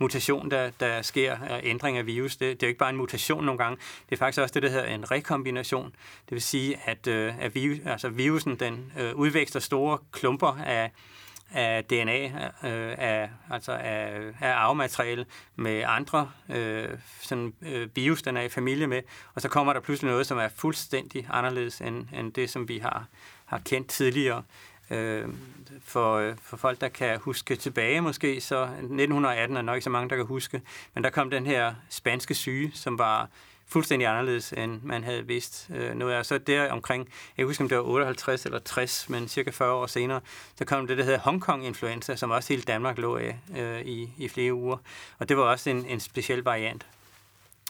mutation, 0.00 0.50
der, 0.50 0.70
der 0.80 1.02
sker, 1.02 1.36
ændring 1.62 1.98
af 1.98 2.06
virus. 2.06 2.36
Det, 2.36 2.60
det 2.60 2.62
er 2.62 2.66
jo 2.66 2.68
ikke 2.68 2.78
bare 2.78 2.90
en 2.90 2.96
mutation 2.96 3.44
nogle 3.44 3.58
gange, 3.58 3.78
det 4.08 4.14
er 4.14 4.16
faktisk 4.16 4.42
også 4.42 4.54
det, 4.54 4.62
der 4.62 4.68
hedder 4.68 4.84
en 4.84 5.10
rekombination. 5.10 5.86
Det 6.24 6.32
vil 6.32 6.42
sige, 6.42 6.76
at, 6.84 7.06
øh, 7.06 7.38
at 7.40 7.54
virus, 7.54 7.78
altså 7.86 8.08
virusen 8.08 8.56
den 8.56 8.92
øh, 8.98 9.14
udvækster 9.14 9.60
store 9.60 9.98
klumper 10.12 10.58
af, 10.66 10.90
af 11.52 11.84
DNA, 11.84 12.24
øh, 12.64 12.94
af, 12.98 13.30
altså 13.50 13.72
af, 13.72 14.20
af 14.40 14.52
arvemateriale 14.52 15.26
med 15.56 15.84
andre 15.86 16.30
øh, 16.48 16.88
sådan, 17.20 17.54
øh, 17.62 17.88
bios, 17.88 18.22
den 18.22 18.36
er 18.36 18.42
i 18.42 18.48
familie 18.48 18.86
med, 18.86 19.02
og 19.34 19.42
så 19.42 19.48
kommer 19.48 19.72
der 19.72 19.80
pludselig 19.80 20.10
noget, 20.10 20.26
som 20.26 20.38
er 20.38 20.48
fuldstændig 20.48 21.26
anderledes 21.30 21.80
end, 21.80 22.06
end 22.12 22.32
det, 22.32 22.50
som 22.50 22.68
vi 22.68 22.78
har, 22.78 23.04
har 23.44 23.58
kendt 23.58 23.88
tidligere. 23.88 24.42
Øh, 24.90 25.28
for, 25.84 26.14
øh, 26.14 26.36
for 26.42 26.56
folk, 26.56 26.80
der 26.80 26.88
kan 26.88 27.18
huske 27.18 27.56
tilbage 27.56 28.00
måske, 28.00 28.40
så 28.40 28.62
1918 28.64 29.56
er 29.56 29.62
nok 29.62 29.76
ikke 29.76 29.84
så 29.84 29.90
mange, 29.90 30.10
der 30.10 30.16
kan 30.16 30.26
huske, 30.26 30.62
men 30.94 31.04
der 31.04 31.10
kom 31.10 31.30
den 31.30 31.46
her 31.46 31.74
spanske 31.88 32.34
syge, 32.34 32.70
som 32.74 32.98
var 32.98 33.28
fuldstændig 33.72 34.08
anderledes, 34.08 34.52
end 34.52 34.80
man 34.82 35.04
havde 35.04 35.26
vidst 35.26 35.70
øh, 35.74 35.94
noget 35.94 36.14
af. 36.14 36.26
Så 36.26 36.38
der 36.38 36.72
omkring, 36.72 37.08
jeg 37.38 37.46
husker, 37.46 37.64
om 37.64 37.68
det 37.68 37.78
var 37.78 37.84
58 37.84 38.46
eller 38.46 38.58
60, 38.58 39.08
men 39.08 39.28
cirka 39.28 39.50
40 39.50 39.72
år 39.72 39.86
senere, 39.86 40.20
så 40.56 40.64
kom 40.64 40.86
det, 40.86 40.98
der 40.98 41.04
hedder 41.04 41.18
Hongkong-influenza, 41.18 42.16
som 42.16 42.30
også 42.30 42.48
hele 42.52 42.62
Danmark 42.62 42.98
lå 42.98 43.16
af 43.16 43.38
øh, 43.56 43.80
i, 43.80 44.10
i 44.18 44.28
flere 44.28 44.54
uger. 44.54 44.76
Og 45.18 45.28
det 45.28 45.36
var 45.36 45.42
også 45.42 45.70
en, 45.70 45.86
en 45.86 46.00
speciel 46.00 46.42
variant. 46.42 46.86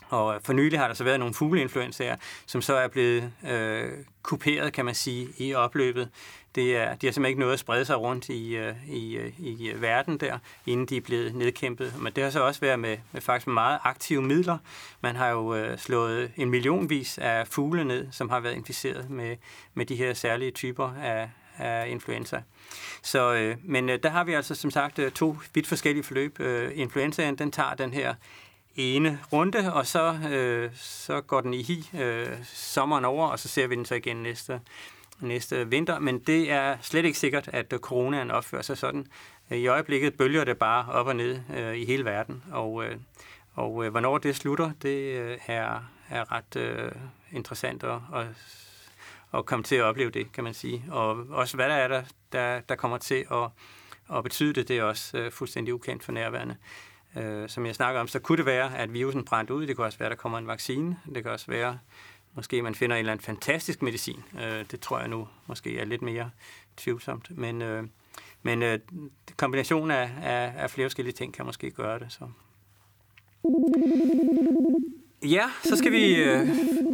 Og 0.09 0.35
øh, 0.35 0.41
for 0.43 0.53
nylig 0.53 0.79
har 0.79 0.87
der 0.87 0.93
så 0.93 1.03
været 1.03 1.19
nogle 1.19 1.33
fugleinfluenzaer, 1.33 2.15
som 2.45 2.61
så 2.61 2.75
er 2.75 2.87
blevet 2.87 3.33
øh, 3.49 3.89
kuperet, 4.23 4.73
kan 4.73 4.85
man 4.85 4.95
sige, 4.95 5.27
i 5.37 5.53
opløbet. 5.53 6.09
Det 6.55 6.77
er, 6.77 6.95
de 6.95 7.07
har 7.07 7.11
simpelthen 7.11 7.25
ikke 7.25 7.39
noget 7.39 7.53
at 7.53 7.59
sprede 7.59 7.85
sig 7.85 7.99
rundt 7.99 8.29
i, 8.29 8.55
øh, 8.55 8.75
i, 8.89 9.17
øh, 9.17 9.39
i 9.39 9.69
øh, 9.69 9.81
verden 9.81 10.17
der, 10.17 10.37
inden 10.65 10.85
de 10.85 10.97
er 10.97 11.01
blevet 11.01 11.35
nedkæmpet. 11.35 11.93
Men 11.99 12.13
det 12.13 12.23
har 12.23 12.31
så 12.31 12.43
også 12.43 12.61
været 12.61 12.79
med, 12.79 12.97
med 13.11 13.21
faktisk 13.21 13.47
meget 13.47 13.79
aktive 13.83 14.21
midler. 14.21 14.57
Man 15.01 15.15
har 15.15 15.29
jo 15.29 15.55
øh, 15.55 15.77
slået 15.77 16.31
en 16.37 16.49
millionvis 16.49 17.17
af 17.17 17.47
fugle 17.47 17.83
ned, 17.83 18.07
som 18.11 18.29
har 18.29 18.39
været 18.39 18.55
inficeret 18.55 19.09
med, 19.09 19.37
med 19.73 19.85
de 19.85 19.95
her 19.95 20.13
særlige 20.13 20.51
typer 20.51 20.93
af, 21.01 21.29
af 21.57 21.89
influenza. 21.89 22.41
Så, 23.01 23.33
øh, 23.33 23.57
men 23.63 23.89
øh, 23.89 23.99
der 24.03 24.09
har 24.09 24.23
vi 24.23 24.33
altså 24.33 24.55
som 24.55 24.71
sagt 24.71 24.99
to 25.15 25.37
vidt 25.53 25.67
forskellige 25.67 26.03
forløb. 26.03 26.39
Øh, 26.39 26.71
influenzaen, 26.75 27.35
den 27.35 27.51
tager 27.51 27.73
den 27.73 27.93
her 27.93 28.13
ene 28.75 29.19
runde, 29.33 29.73
og 29.73 29.87
så, 29.87 30.19
øh, 30.31 30.71
så 30.75 31.21
går 31.21 31.41
den 31.41 31.53
i 31.53 31.63
hi 31.63 31.89
øh, 32.01 32.27
sommeren 32.43 33.05
over, 33.05 33.27
og 33.27 33.39
så 33.39 33.47
ser 33.47 33.67
vi 33.67 33.75
den 33.75 33.85
så 33.85 33.95
igen 33.95 34.15
næste, 34.15 34.59
næste 35.21 35.69
vinter, 35.69 35.99
men 35.99 36.19
det 36.19 36.51
er 36.51 36.77
slet 36.81 37.05
ikke 37.05 37.19
sikkert, 37.19 37.47
at 37.53 37.73
coronaen 37.81 38.31
opfører 38.31 38.61
sig 38.61 38.77
sådan. 38.77 39.07
I 39.51 39.67
øjeblikket 39.67 40.17
bølger 40.17 40.43
det 40.43 40.57
bare 40.57 40.91
op 40.91 41.07
og 41.07 41.15
ned 41.15 41.39
øh, 41.57 41.75
i 41.75 41.85
hele 41.85 42.05
verden, 42.05 42.43
og, 42.51 42.85
øh, 42.85 42.95
og 43.53 43.85
øh, 43.85 43.91
hvornår 43.91 44.17
det 44.17 44.35
slutter, 44.35 44.71
det 44.81 45.17
øh, 45.17 45.37
er, 45.47 45.91
er 46.09 46.31
ret 46.31 46.55
øh, 46.55 46.91
interessant 47.31 47.83
at, 47.83 47.99
at, 48.15 48.25
at 49.33 49.45
komme 49.45 49.63
til 49.63 49.75
at 49.75 49.83
opleve 49.83 50.09
det, 50.09 50.31
kan 50.31 50.43
man 50.43 50.53
sige. 50.53 50.85
Og 50.91 51.25
også 51.29 51.55
hvad 51.55 51.69
der 51.69 51.75
er, 51.75 51.87
der, 51.87 52.03
der, 52.31 52.59
der 52.59 52.75
kommer 52.75 52.97
til 52.97 53.25
at, 53.31 53.49
at 54.17 54.23
betyde 54.23 54.53
det, 54.53 54.67
det 54.67 54.77
er 54.77 54.83
også 54.83 55.17
øh, 55.17 55.31
fuldstændig 55.31 55.73
ukendt 55.73 56.03
for 56.03 56.11
nærværende. 56.11 56.55
Øh, 57.17 57.49
som 57.49 57.65
jeg 57.65 57.75
snakker 57.75 58.01
om, 58.01 58.07
så 58.07 58.19
kunne 58.19 58.37
det 58.37 58.45
være, 58.45 58.77
at 58.77 58.93
virusen 58.93 59.25
brændte 59.25 59.53
ud. 59.53 59.67
Det 59.67 59.75
kunne 59.75 59.87
også 59.87 59.99
være, 59.99 60.09
at 60.09 60.17
der 60.17 60.21
kommer 60.21 60.37
en 60.37 60.47
vaccine. 60.47 60.97
Det 61.15 61.23
kan 61.23 61.31
også 61.31 61.47
være, 61.47 61.79
måske 62.33 62.61
man 62.61 62.75
finder 62.75 62.95
en 62.95 62.99
eller 62.99 63.11
anden 63.11 63.25
fantastisk 63.25 63.81
medicin. 63.81 64.23
Øh, 64.35 64.65
det 64.71 64.81
tror 64.81 64.99
jeg 64.99 65.07
nu 65.07 65.27
måske 65.47 65.79
er 65.79 65.85
lidt 65.85 66.01
mere 66.01 66.31
tvivlsomt. 66.77 67.37
Men, 67.37 67.61
øh, 67.61 67.83
men 68.41 68.63
øh, 68.63 68.79
kombinationen 69.37 69.91
af, 69.91 70.09
af, 70.23 70.53
af 70.57 70.69
flere 70.69 70.85
forskellige 70.85 71.13
ting 71.13 71.33
kan 71.33 71.45
måske 71.45 71.71
gøre 71.71 71.99
det. 71.99 72.11
Så. 72.11 72.25
Ja, 75.23 75.45
så 75.63 75.77
skal 75.77 75.91
vi 75.91 76.23
øh, 76.23 76.39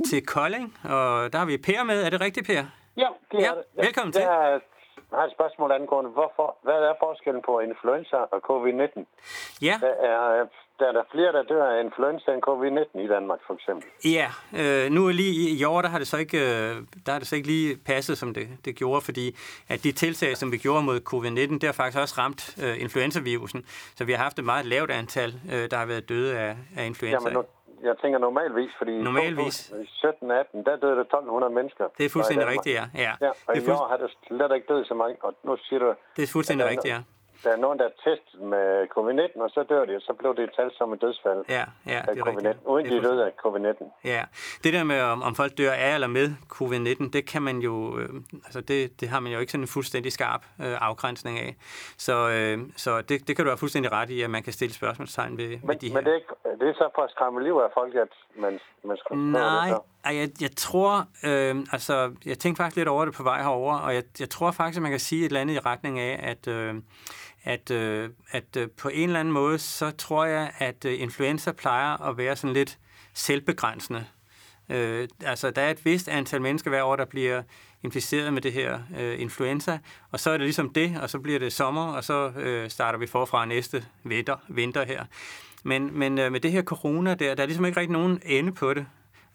til 0.10 0.26
Kolding, 0.26 0.78
og 0.84 1.34
der 1.34 1.38
har 1.38 1.46
vi 1.46 1.58
Per 1.58 1.84
med. 1.84 2.04
Er 2.04 2.10
det 2.10 2.22
rigtigt, 2.22 2.46
Per? 2.48 2.54
Ja, 2.98 3.08
det 3.32 3.40
ja, 3.40 3.52
er 3.52 3.56
det. 3.56 3.64
Velkommen 3.86 4.14
til. 4.14 4.22
Jeg 4.22 5.20
har 5.20 5.26
et 5.26 5.32
spørgsmål 5.32 5.72
angående, 5.72 6.10
hvorfor, 6.10 6.58
hvad 6.64 6.80
er 6.90 6.94
forskellen 7.00 7.44
på 7.46 7.60
influenza 7.60 8.18
og 8.34 8.40
covid-19? 8.50 9.06
Ja. 9.62 9.76
Der 9.82 9.94
er, 10.12 10.46
der 10.80 10.88
er 10.88 10.92
der 10.92 11.04
flere, 11.12 11.32
der 11.32 11.44
dør 11.44 11.66
af 11.66 11.84
influenza 11.84 12.32
end 12.34 12.42
covid-19 12.48 13.00
i 13.00 13.08
Danmark, 13.08 13.40
for 13.48 13.54
eksempel. 13.54 13.90
Ja, 14.06 14.28
øh, 14.62 14.92
nu 14.92 15.08
lige 15.08 15.34
i, 15.44 15.60
i 15.60 15.64
år, 15.64 15.82
der 15.82 15.90
har 15.90 15.98
det 15.98 16.08
så 16.08 16.18
ikke, 16.18 16.38
øh, 16.38 16.76
der 17.06 17.12
har 17.12 17.20
det 17.20 17.28
så 17.28 17.36
ikke 17.36 17.48
lige 17.48 17.78
passet, 17.86 18.18
som 18.18 18.34
det, 18.34 18.48
det 18.66 18.76
gjorde, 18.76 19.02
fordi 19.02 19.36
at 19.70 19.84
de 19.84 19.92
tiltag, 19.92 20.38
som 20.38 20.52
vi 20.52 20.58
gjorde 20.58 20.84
mod 20.84 21.00
covid-19, 21.14 21.54
det 21.54 21.64
har 21.64 21.72
faktisk 21.72 22.02
også 22.02 22.16
ramt 22.18 22.64
øh, 22.64 22.82
influenzavirusen. 22.82 23.62
Så 23.96 24.06
vi 24.06 24.12
har 24.12 24.24
haft 24.24 24.40
et 24.40 24.46
meget 24.46 24.66
lavt 24.66 24.92
antal, 24.92 25.30
øh, 25.54 25.72
der 25.72 25.78
har 25.78 25.86
været 25.86 26.10
døde 26.10 26.40
af, 26.40 26.56
af 26.78 26.86
influenza. 26.86 27.30
Jamen, 27.30 27.34
nu, 27.34 27.44
jeg 27.84 27.96
tænker 28.02 28.20
normalvis, 28.20 28.72
fordi 28.78 29.02
Normalvis. 29.02 29.70
i 29.70 29.74
17-18, 29.74 30.64
der 30.68 30.76
døde 30.84 30.96
der 30.96 31.02
1200 31.02 31.54
mennesker. 31.54 31.86
Det 31.98 32.06
er 32.06 32.10
fuldstændig 32.10 32.48
i 32.48 32.50
rigtigt, 32.50 32.76
ja. 32.76 32.86
ja. 32.96 33.14
Ja, 33.22 33.30
og 33.48 33.56
det, 33.56 33.64
i 33.64 33.70
er 33.70 33.82
år 33.82 33.88
har 33.88 33.98
der 33.98 34.08
slet 34.28 34.52
ikke 34.56 34.74
død 34.74 34.86
så 34.86 34.94
mange, 34.94 35.16
og 35.22 35.34
nu 35.44 35.58
siger 35.58 35.80
du... 35.80 35.94
det 36.16 36.24
er 36.24 36.28
fuldstændig 36.28 36.64
er 36.66 36.70
rigtigt, 36.70 36.94
ja. 36.94 37.00
Der 37.44 37.52
er 37.52 37.56
nogen, 37.56 37.80
der 37.80 37.86
er 37.86 37.96
testet 38.04 38.42
med 38.42 38.88
covid-19, 38.98 39.42
og 39.44 39.50
så 39.50 39.64
dør 39.70 39.86
de, 39.86 39.96
og 39.96 40.02
så 40.02 40.14
blev 40.14 40.36
det 40.36 40.44
et 40.44 40.50
tal 40.56 40.72
som 40.78 40.94
et 40.94 41.02
dødsfald 41.02 41.44
Ja, 41.50 41.64
ja, 41.88 42.00
af 42.08 42.16
det 42.16 42.20
er 42.20 42.26
covid-19, 42.26 42.48
rigtigt. 42.48 42.58
uden 42.66 42.86
Det 42.86 42.92
de 43.04 43.08
døde 43.08 43.26
af 43.26 43.32
covid-19. 43.46 43.86
Ja, 44.06 44.24
det 44.64 44.74
der 44.74 44.84
med, 44.84 45.02
om, 45.02 45.24
om 45.24 45.36
folk 45.36 45.58
dør 45.58 45.72
af 45.72 45.94
eller 45.94 46.08
med 46.08 46.28
covid-19, 46.54 47.10
det 47.14 47.28
kan 47.32 47.42
man 47.42 47.58
jo, 47.60 48.00
øh, 48.00 48.10
altså 48.46 48.62
det, 48.62 49.02
det 49.02 49.10
har 49.10 49.20
man 49.20 49.32
jo 49.32 49.40
ikke 49.40 49.52
sådan 49.52 49.64
en 49.64 49.68
fuldstændig 49.68 50.12
skarp 50.12 50.42
øh, 50.62 50.78
afgrænsning 50.82 51.40
af. 51.40 51.56
Så, 51.98 52.30
øh, 52.30 52.60
så 52.76 53.02
det, 53.02 53.28
det 53.28 53.36
kan 53.36 53.46
du 53.46 53.52
have 53.52 53.58
fuldstændig 53.58 53.92
ret 53.92 54.10
i, 54.10 54.22
at 54.22 54.30
man 54.30 54.44
kan 54.44 54.54
stille 54.54 54.74
spørgsmålstegn 54.74 55.38
ved, 55.38 55.48
ved 55.50 55.60
Men, 55.64 55.78
de 55.78 55.88
her. 55.88 55.96
men 55.96 56.06
det, 56.06 56.12
er 56.12 56.16
ikke, 56.16 56.34
det 56.60 56.70
er 56.70 56.74
så 56.74 56.90
for 56.96 57.02
at 57.02 57.12
skræmme 57.12 57.44
liv 57.44 57.54
af 57.54 57.70
folk, 57.74 57.96
at 57.96 58.08
man, 58.36 58.60
man 58.84 58.98
skal 58.98 59.18
Nej, 59.18 59.68
det 59.70 59.78
jeg, 60.16 60.30
jeg 60.42 60.56
tror, 60.56 61.08
øh, 61.24 61.56
altså, 61.72 62.12
jeg 62.26 62.40
tænkte 62.40 62.60
faktisk 62.60 62.76
lidt 62.76 62.88
over 62.88 63.06
det 63.06 63.14
på 63.14 63.24
vej 63.24 63.42
herover, 63.42 63.76
og 63.76 63.96
jeg, 63.96 64.04
jeg 64.20 64.30
tror 64.30 64.52
faktisk, 64.52 64.78
at 64.78 64.82
man 64.82 64.92
kan 64.92 65.00
sige 65.00 65.22
et 65.22 65.26
eller 65.26 65.42
andet 65.42 65.56
i 65.56 65.60
retning 65.60 66.00
af, 66.00 66.20
at, 66.24 66.48
øh, 66.48 66.76
at, 67.44 67.72
øh, 67.72 68.10
at 68.32 68.58
øh, 68.58 68.70
på 68.70 68.90
en 68.90 69.10
eller 69.10 69.20
anden 69.20 69.34
måde, 69.34 69.60
så 69.60 69.92
tror 69.92 70.26
jeg, 70.26 70.52
at 70.58 70.86
øh, 70.86 71.02
influenza 71.02 71.52
plejer 71.52 72.10
at 72.10 72.18
være 72.18 72.36
sådan 72.36 72.54
lidt 72.54 72.78
selvbegrænsende. 73.14 74.06
Øh, 74.70 75.08
altså, 75.26 75.52
der 75.52 75.62
er 75.62 75.72
et 75.72 75.86
vist 75.86 76.08
antal 76.08 76.42
mennesker 76.42 76.70
hver 76.70 76.84
år, 76.84 76.96
der 76.96 77.06
bliver 77.06 77.44
inficeret 77.84 78.34
med 78.34 78.42
det 78.42 78.54
her 78.54 78.80
øh, 78.98 79.22
influenza, 79.22 79.80
og 80.12 80.20
så 80.20 80.30
er 80.30 80.38
det 80.38 80.46
ligesom 80.46 80.70
det, 80.70 81.00
og 81.02 81.10
så 81.10 81.20
bliver 81.20 81.40
det 81.40 81.54
sommer, 81.54 81.94
og 81.94 82.04
så 82.04 82.30
øh, 82.30 82.70
starter 82.70 83.00
vi 83.00 83.08
forfra 83.08 83.46
næste 83.46 83.86
vinter, 84.04 84.36
vinter 84.48 84.86
her. 84.86 85.06
Men, 85.64 86.00
men 86.00 86.20
øh, 86.20 86.32
med 86.32 86.40
det 86.40 86.52
her 86.52 86.64
corona 86.64 87.14
der, 87.14 87.36
der 87.36 87.44
er 87.44 87.48
ligesom 87.48 87.66
ikke 87.66 87.80
rigtig 87.80 87.94
nogen 87.94 88.22
ende 88.26 88.52
på 88.52 88.74
det. 88.74 88.86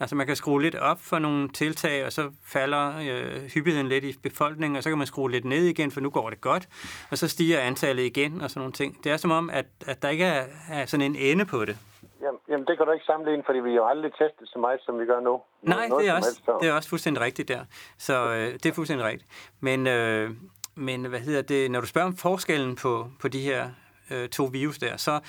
Altså 0.02 0.16
man 0.16 0.26
kan 0.26 0.36
skrue 0.36 0.62
lidt 0.62 0.74
op 0.74 1.00
for 1.00 1.18
nogle 1.18 1.48
tiltag, 1.48 2.06
og 2.06 2.12
så 2.12 2.30
falder 2.44 2.92
øh, 2.98 3.42
hyppigheden 3.54 3.88
lidt 3.88 4.04
i 4.04 4.18
befolkningen, 4.22 4.76
og 4.76 4.82
så 4.82 4.88
kan 4.88 4.98
man 4.98 5.06
skrue 5.06 5.30
lidt 5.30 5.44
ned 5.44 5.64
igen, 5.64 5.90
for 5.90 6.00
nu 6.00 6.10
går 6.10 6.30
det 6.30 6.40
godt, 6.40 6.68
og 7.10 7.18
så 7.18 7.28
stiger 7.28 7.60
antallet 7.60 8.02
igen 8.02 8.40
og 8.40 8.50
sådan 8.50 8.60
nogle 8.60 8.72
ting. 8.72 9.04
Det 9.04 9.12
er 9.12 9.16
som 9.16 9.30
om, 9.30 9.50
at, 9.50 9.66
at 9.86 10.02
der 10.02 10.08
ikke 10.08 10.24
er, 10.24 10.44
er 10.70 10.86
sådan 10.86 11.06
en 11.06 11.16
ende 11.16 11.44
på 11.44 11.64
det. 11.64 11.76
Jamen, 12.22 12.40
jamen, 12.48 12.66
det 12.66 12.76
kan 12.76 12.86
du 12.86 12.92
ikke 12.92 13.04
sammenligne, 13.04 13.42
fordi 13.46 13.58
vi 13.58 13.68
har 13.70 13.76
jo 13.76 13.86
aldrig 13.86 14.12
testet 14.12 14.48
så 14.48 14.58
meget, 14.58 14.80
som 14.86 14.98
vi 15.00 15.06
gør 15.06 15.20
nu. 15.20 15.40
Nej, 15.62 15.88
Noget 15.88 16.02
det 16.02 16.10
er, 16.10 16.14
også, 16.14 16.28
helst, 16.28 16.44
så. 16.44 16.58
det 16.60 16.68
er 16.68 16.72
også 16.72 16.88
fuldstændig 16.88 17.22
rigtigt 17.22 17.48
der. 17.48 17.64
Så 17.98 18.14
øh, 18.34 18.52
det 18.52 18.66
er 18.66 18.72
fuldstændig 18.72 19.06
rigtigt. 19.06 19.30
Men, 19.60 19.86
øh, 19.86 20.30
men 20.74 21.04
hvad 21.04 21.20
hedder 21.20 21.42
det, 21.42 21.70
når 21.70 21.80
du 21.80 21.86
spørger 21.86 22.06
om 22.06 22.16
forskellen 22.16 22.76
på, 22.76 23.06
på 23.20 23.28
de 23.28 23.40
her 23.40 23.70
øh, 24.10 24.28
to 24.28 24.44
virus 24.44 24.78
der, 24.78 24.96
så 24.96 25.20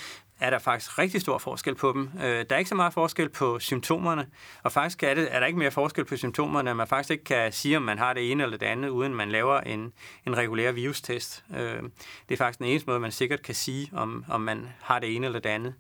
er 0.44 0.50
der 0.50 0.60
faktisk 0.60 1.00
rigtig 1.00 1.22
stor 1.22 1.38
forskel 1.38 1.76
på 1.76 1.92
dem. 1.92 2.10
Øh, 2.24 2.46
der 2.50 2.56
er 2.56 2.58
ikke 2.58 2.70
så 2.70 2.76
meget 2.76 2.94
forskel 2.94 3.30
på 3.30 3.60
symptomerne, 3.60 4.28
og 4.64 4.72
faktisk 4.72 5.04
er, 5.04 5.14
det, 5.14 5.28
er 5.36 5.40
der 5.40 5.48
ikke 5.48 5.60
mere 5.60 5.72
forskel 5.72 6.06
på 6.06 6.18
symptomerne, 6.18 6.70
at 6.70 6.76
man 6.76 6.88
faktisk 6.88 7.12
ikke 7.12 7.24
kan 7.24 7.52
sige, 7.52 7.78
om 7.78 7.84
man 7.84 7.98
har 7.98 8.14
det 8.14 8.32
ene 8.32 8.44
eller 8.44 8.58
det 8.58 8.66
andet, 8.66 8.90
uden 8.90 9.16
man 9.16 9.30
laver 9.30 9.60
en, 9.60 9.94
en 10.28 10.38
regulær 10.38 10.72
virustest. 10.72 11.44
Øh, 11.58 11.84
det 12.30 12.34
er 12.34 12.38
faktisk 12.38 12.60
den 12.60 12.68
eneste 12.68 12.90
måde, 12.90 13.00
man 13.00 13.12
sikkert 13.12 13.42
kan 13.42 13.56
sige, 13.56 13.90
om, 13.94 14.26
om 14.30 14.42
man 14.42 14.68
har 14.82 15.00
det 15.00 15.16
ene 15.16 15.26
eller 15.26 15.40
det 15.40 15.50
andet. 15.50 15.74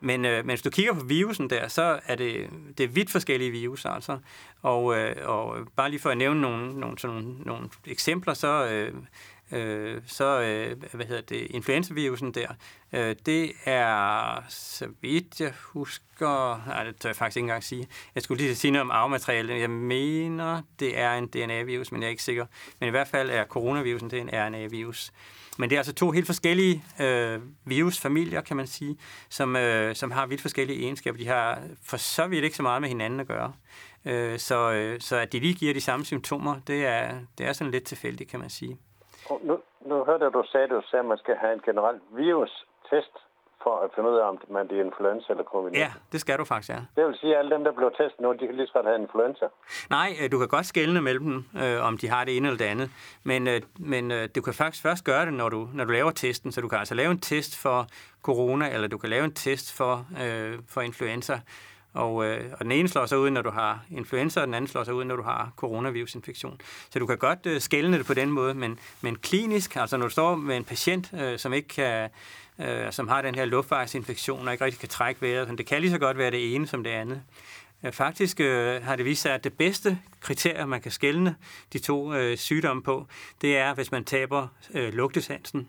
Men, 0.00 0.24
øh, 0.24 0.36
men 0.36 0.48
hvis 0.48 0.62
du 0.62 0.70
kigger 0.70 0.94
på 0.94 1.04
virusen 1.04 1.50
der, 1.50 1.68
så 1.68 2.00
er 2.06 2.14
det, 2.14 2.50
det 2.78 2.84
er 2.84 2.88
vidt 2.88 3.10
forskellige 3.10 3.50
virus, 3.50 3.84
altså. 3.84 4.18
Og, 4.62 4.96
øh, 4.98 5.16
og 5.28 5.56
bare 5.76 5.90
lige 5.90 6.00
for 6.00 6.10
at 6.10 6.18
nævne 6.18 6.40
nogle, 6.40 6.80
nogle, 6.80 6.98
sådan 6.98 7.16
nogle, 7.16 7.38
nogle 7.38 7.68
eksempler, 7.86 8.34
så, 8.34 8.68
øh, 8.68 8.94
øh, 9.52 10.02
så 10.06 10.40
øh, 10.40 10.82
hvad 10.92 11.06
hedder 11.06 11.22
det, 11.22 11.46
influenzavirusen 11.50 12.34
der, 12.34 12.48
øh, 12.92 13.16
det 13.26 13.52
er, 13.64 14.42
så 14.48 14.88
vidt 15.00 15.40
jeg 15.40 15.52
husker, 15.60 16.66
nej, 16.66 16.84
det 16.84 16.96
tør 16.96 17.08
jeg 17.08 17.16
faktisk 17.16 17.36
ikke 17.36 17.44
engang 17.44 17.64
sige. 17.64 17.88
Jeg 18.14 18.22
skulle 18.22 18.42
lige 18.42 18.54
sige 18.54 18.70
noget 18.70 18.82
om 18.82 18.90
arvemateriale. 18.90 19.54
Jeg 19.54 19.70
mener, 19.70 20.62
det 20.80 20.98
er 20.98 21.12
en 21.12 21.26
DNA-virus, 21.26 21.92
men 21.92 22.00
jeg 22.00 22.06
er 22.06 22.10
ikke 22.10 22.22
sikker. 22.22 22.46
Men 22.80 22.86
i 22.86 22.90
hvert 22.90 23.08
fald 23.08 23.30
er 23.30 23.44
coronavirusen, 23.44 24.10
det 24.10 24.18
er 24.18 24.22
en 24.22 24.30
RNA-virus. 24.32 25.12
Men 25.58 25.70
det 25.70 25.76
er 25.76 25.80
altså 25.80 25.92
to 25.92 26.10
helt 26.10 26.26
forskellige 26.26 26.84
øh, 27.00 27.40
virusfamilier, 27.64 28.40
kan 28.40 28.56
man 28.56 28.66
sige, 28.66 28.96
som, 29.28 29.56
øh, 29.56 29.96
som 29.96 30.10
har 30.10 30.26
vidt 30.26 30.40
forskellige 30.40 30.82
egenskaber. 30.82 31.18
De 31.18 31.26
har 31.26 31.62
for 31.82 31.96
så 31.96 32.26
vidt 32.26 32.44
ikke 32.44 32.56
så 32.56 32.62
meget 32.62 32.80
med 32.80 32.88
hinanden 32.88 33.20
at 33.20 33.26
gøre. 33.26 33.52
Øh, 34.04 34.38
så, 34.38 34.72
øh, 34.72 35.00
så 35.00 35.16
at 35.16 35.32
de 35.32 35.40
lige 35.40 35.54
giver 35.54 35.74
de 35.74 35.80
samme 35.80 36.06
symptomer, 36.06 36.60
det 36.66 36.86
er, 36.86 37.18
det 37.38 37.46
er 37.46 37.52
sådan 37.52 37.70
lidt 37.70 37.84
tilfældigt, 37.84 38.30
kan 38.30 38.40
man 38.40 38.50
sige. 38.50 38.76
Nu, 39.42 39.58
nu 39.90 40.04
hørte 40.04 40.24
jeg, 40.24 40.32
du 40.32 40.42
sagde, 40.52 40.68
du 40.68 40.82
sagde, 40.90 41.02
at 41.02 41.08
man 41.08 41.18
skal 41.18 41.36
have 41.36 41.52
en 41.52 41.62
generel 41.68 42.00
virustest 42.10 43.14
for 43.62 43.74
at 43.84 43.90
finde 43.94 44.10
ud 44.10 44.16
af, 44.16 44.28
om 44.28 44.38
man 44.50 44.68
det 44.68 44.76
er 44.80 44.84
influenza 44.84 45.26
eller 45.32 45.44
covid-19. 45.44 45.78
Ja, 45.78 45.90
det 46.12 46.20
skal 46.20 46.38
du 46.38 46.44
faktisk, 46.44 46.70
ja. 46.70 46.80
Det 46.96 47.06
vil 47.06 47.16
sige, 47.20 47.32
at 47.32 47.38
alle 47.38 47.50
dem, 47.54 47.64
der 47.64 47.72
blev 47.72 47.90
testet 47.90 48.20
nu, 48.20 48.32
de 48.32 48.46
kan 48.46 48.54
lige 48.54 48.66
så 48.66 48.72
godt 48.72 48.86
have 48.86 48.98
influenza. 49.02 49.46
Nej, 49.90 50.08
øh, 50.22 50.32
du 50.32 50.38
kan 50.38 50.48
godt 50.48 50.66
skelne 50.66 51.00
mellem 51.00 51.24
dem, 51.24 51.44
øh, 51.62 51.86
om 51.88 51.98
de 51.98 52.08
har 52.08 52.24
det 52.24 52.36
ene 52.36 52.48
eller 52.48 52.58
det 52.58 52.64
andet. 52.64 52.90
Men, 53.24 53.48
øh, 53.48 53.60
men 53.78 54.10
øh, 54.10 54.28
du 54.34 54.40
kan 54.42 54.54
faktisk 54.54 54.82
først 54.82 55.04
gøre 55.04 55.26
det, 55.26 55.34
når 55.34 55.48
du, 55.48 55.68
når 55.74 55.84
du 55.84 55.92
laver 55.92 56.10
testen. 56.10 56.52
Så 56.52 56.60
du 56.60 56.68
kan 56.68 56.78
altså 56.78 56.94
lave 56.94 57.10
en 57.10 57.20
test 57.20 57.62
for 57.62 57.86
corona, 58.22 58.74
eller 58.74 58.88
du 58.88 58.98
kan 58.98 59.10
lave 59.10 59.24
en 59.24 59.34
test 59.34 59.76
for, 59.76 60.06
øh, 60.22 60.58
for 60.68 60.80
influenza. 60.80 61.40
Og, 61.98 62.24
øh, 62.24 62.52
og 62.52 62.64
den 62.64 62.72
ene 62.72 62.88
slår 62.88 63.06
sig 63.06 63.18
ud, 63.18 63.30
når 63.30 63.42
du 63.42 63.50
har 63.50 63.84
influenza, 63.90 64.40
og 64.40 64.46
den 64.46 64.54
anden 64.54 64.68
slår 64.68 64.84
sig 64.84 64.94
ud, 64.94 65.04
når 65.04 65.16
du 65.16 65.22
har 65.22 65.52
coronavirusinfektion. 65.56 66.60
Så 66.90 66.98
du 66.98 67.06
kan 67.06 67.18
godt 67.18 67.46
øh, 67.46 67.60
skælne 67.60 67.98
det 67.98 68.06
på 68.06 68.14
den 68.14 68.30
måde, 68.30 68.54
men, 68.54 68.78
men 69.00 69.16
klinisk, 69.16 69.76
altså 69.76 69.96
når 69.96 70.06
du 70.06 70.10
står 70.10 70.34
med 70.34 70.56
en 70.56 70.64
patient, 70.64 71.12
øh, 71.14 71.38
som 71.38 71.52
ikke 71.52 71.68
kan, 71.68 72.10
øh, 72.58 72.92
som 72.92 73.08
har 73.08 73.22
den 73.22 73.34
her 73.34 73.44
luftvejsinfektion, 73.44 74.46
og 74.46 74.52
ikke 74.52 74.64
rigtig 74.64 74.80
kan 74.80 74.88
trække 74.88 75.22
vejret, 75.22 75.48
så 75.48 75.54
det 75.54 75.66
kan 75.66 75.80
lige 75.80 75.90
så 75.90 75.98
godt 75.98 76.18
være 76.18 76.30
det 76.30 76.54
ene 76.54 76.66
som 76.66 76.84
det 76.84 76.90
andet. 76.90 77.22
Faktisk 77.90 78.40
øh, 78.40 78.82
har 78.82 78.96
det 78.96 79.04
vist 79.04 79.22
sig, 79.22 79.34
at 79.34 79.44
det 79.44 79.52
bedste 79.52 79.98
kriterie, 80.20 80.66
man 80.66 80.80
kan 80.80 80.92
skælne 80.92 81.34
de 81.72 81.78
to 81.78 82.14
øh, 82.14 82.36
sygdomme 82.36 82.82
på, 82.82 83.06
det 83.40 83.56
er, 83.56 83.74
hvis 83.74 83.92
man 83.92 84.04
taber 84.04 84.48
øh, 84.74 84.92
lugtesansen. 84.92 85.68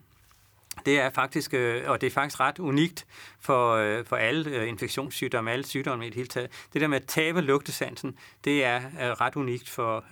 Det 0.85 0.99
er 0.99 1.09
faktisk, 1.09 1.53
øh, 1.53 1.89
og 1.89 2.01
det 2.01 2.07
er 2.07 2.11
faktisk 2.11 2.39
ret 2.39 2.59
unikt 2.59 3.05
for, 3.39 3.73
øh, 3.75 4.05
for 4.05 4.15
alle 4.15 4.49
øh, 4.49 4.67
infektionssygdomme, 4.67 5.51
alle 5.51 5.65
sygdomme 5.65 6.05
i 6.05 6.09
det 6.09 6.15
hele 6.15 6.27
taget. 6.27 6.51
Det 6.73 6.81
der 6.81 6.87
med 6.87 6.97
at 6.97 7.05
tabe 7.05 7.41
lugtesansen, 7.41 8.17
det 8.43 8.63
er 8.63 8.81
ret 9.21 9.35
unikt 9.35 9.69
for, 9.69 10.03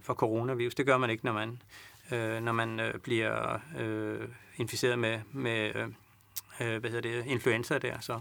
for 0.00 0.14
coronavirus. 0.14 0.74
Det 0.74 0.86
gør 0.86 0.98
man 0.98 1.10
ikke, 1.10 1.24
når 1.24 1.32
man, 1.32 1.62
når 2.42 2.52
man 2.52 2.80
bliver 3.02 3.60
inficeret 4.56 4.98
med, 4.98 5.20
med 5.32 5.72
hvad 6.58 6.90
hedder 6.90 7.00
det, 7.00 7.26
influenza 7.26 7.78
der. 7.78 8.00
Så. 8.00 8.20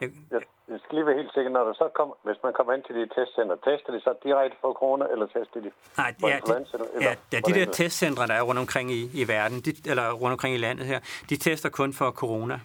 Jeg, 0.00 0.10
Jeg, 0.30 0.40
jeg 0.68 0.78
skal 0.84 0.94
lige 0.96 1.06
være 1.06 1.16
helt 1.16 1.34
sikker, 1.34 1.50
når 1.50 1.64
du 1.64 1.74
så 1.74 1.88
kommer, 1.94 2.14
hvis 2.22 2.36
man 2.42 2.52
kommer 2.52 2.72
ind 2.72 2.82
til 2.86 2.94
de 2.94 3.06
testcenter, 3.14 3.56
tester 3.56 3.92
de 3.92 4.00
så 4.00 4.14
direkte 4.24 4.56
for 4.60 4.72
corona, 4.72 5.04
eller 5.12 5.26
tester 5.26 5.60
de 5.60 5.70
Nej, 5.96 6.14
for 6.20 6.28
ja, 6.28 6.38
de, 6.46 6.66
eller, 6.72 6.86
ja, 7.00 7.14
ja, 7.32 7.40
de 7.46 7.52
der 7.58 7.72
testcentre, 7.72 8.26
der 8.26 8.34
er 8.34 8.42
rundt 8.42 8.60
omkring 8.60 8.90
i, 8.90 9.02
i 9.14 9.28
verden, 9.28 9.60
de, 9.60 9.90
eller 9.90 10.12
rundt 10.12 10.32
omkring 10.32 10.54
i 10.54 10.58
landet 10.58 10.86
her, 10.86 11.00
de 11.30 11.36
tester 11.36 11.68
kun 11.68 11.92
for 11.92 12.10
corona. 12.10 12.60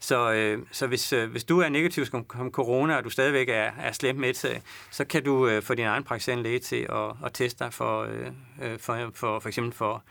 Så, 0.00 0.32
øh, 0.32 0.66
så 0.72 0.86
hvis, 0.86 1.12
øh, 1.12 1.30
hvis 1.30 1.44
du 1.44 1.60
er 1.60 1.68
negativ 1.68 2.04
som 2.04 2.24
corona, 2.50 2.96
og 2.96 3.04
du 3.04 3.10
stadigvæk 3.10 3.48
er, 3.48 3.70
er 3.80 3.92
slemt 3.92 4.18
med 4.18 4.34
til, 4.34 4.62
så 4.90 5.04
kan 5.04 5.24
du 5.24 5.48
øh, 5.48 5.62
få 5.62 5.74
din 5.74 5.86
egen 5.86 6.04
praktiserende 6.04 6.42
læge 6.42 6.58
til 6.58 6.86
at, 6.90 7.26
at 7.26 7.32
teste 7.32 7.64
dig 7.64 7.72
for, 7.72 8.02
øh, 8.02 8.26
øh 8.62 8.78
for, 8.78 9.10
for, 9.14 9.38
for 9.38 9.48
eksempel 9.48 9.72
for, 9.72 10.02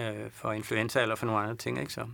øh, 0.00 0.30
for 0.32 0.52
influenza 0.52 1.02
eller 1.02 1.14
for 1.14 1.26
nogle 1.26 1.40
andre 1.40 1.56
ting. 1.56 1.80
Ikke? 1.80 1.92
Så. 1.92 2.06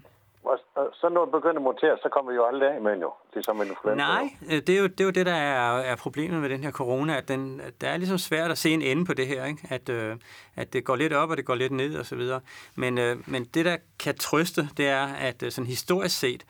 Og 1.02 1.08
så 1.08 1.14
når 1.14 1.26
begynder 1.26 1.56
at 1.56 1.62
montere, 1.62 1.98
så 2.02 2.08
kommer 2.08 2.30
vi 2.30 2.36
jo 2.36 2.44
aldrig 2.46 2.74
af 2.74 2.80
med 2.80 3.00
jo, 3.00 3.12
ligesom 3.34 3.60
en 3.60 3.68
influenza. 3.68 4.04
Nej, 4.04 4.30
øh, 4.50 4.62
det 4.66 4.68
er, 4.68 4.78
jo, 4.78 4.86
det 4.86 5.00
er 5.00 5.04
jo 5.04 5.10
det, 5.10 5.26
der 5.26 5.34
er, 5.34 5.78
er 5.78 5.96
problemet 5.96 6.40
med 6.40 6.48
den 6.48 6.64
her 6.64 6.70
corona, 6.70 7.16
at 7.16 7.28
den, 7.28 7.60
der 7.80 7.88
er 7.88 7.96
ligesom 7.96 8.18
svært 8.18 8.50
at 8.50 8.58
se 8.58 8.70
en 8.70 8.82
ende 8.82 9.04
på 9.04 9.14
det 9.14 9.26
her, 9.26 9.44
ikke? 9.44 9.62
At, 9.70 9.88
øh, 9.88 10.16
at 10.56 10.72
det 10.72 10.84
går 10.84 10.96
lidt 10.96 11.12
op, 11.12 11.30
og 11.30 11.36
det 11.36 11.44
går 11.44 11.54
lidt 11.54 11.72
ned, 11.72 11.98
og 11.98 12.06
så 12.06 12.16
videre. 12.16 12.40
Men, 12.74 12.98
øh, 12.98 13.16
men 13.26 13.44
det, 13.44 13.64
der 13.64 13.76
kan 13.98 14.14
trøste, 14.14 14.68
det 14.76 14.88
er, 14.88 15.06
at 15.06 15.42
øh, 15.42 15.50
sådan 15.50 15.66
historisk 15.66 16.18
set, 16.18 16.44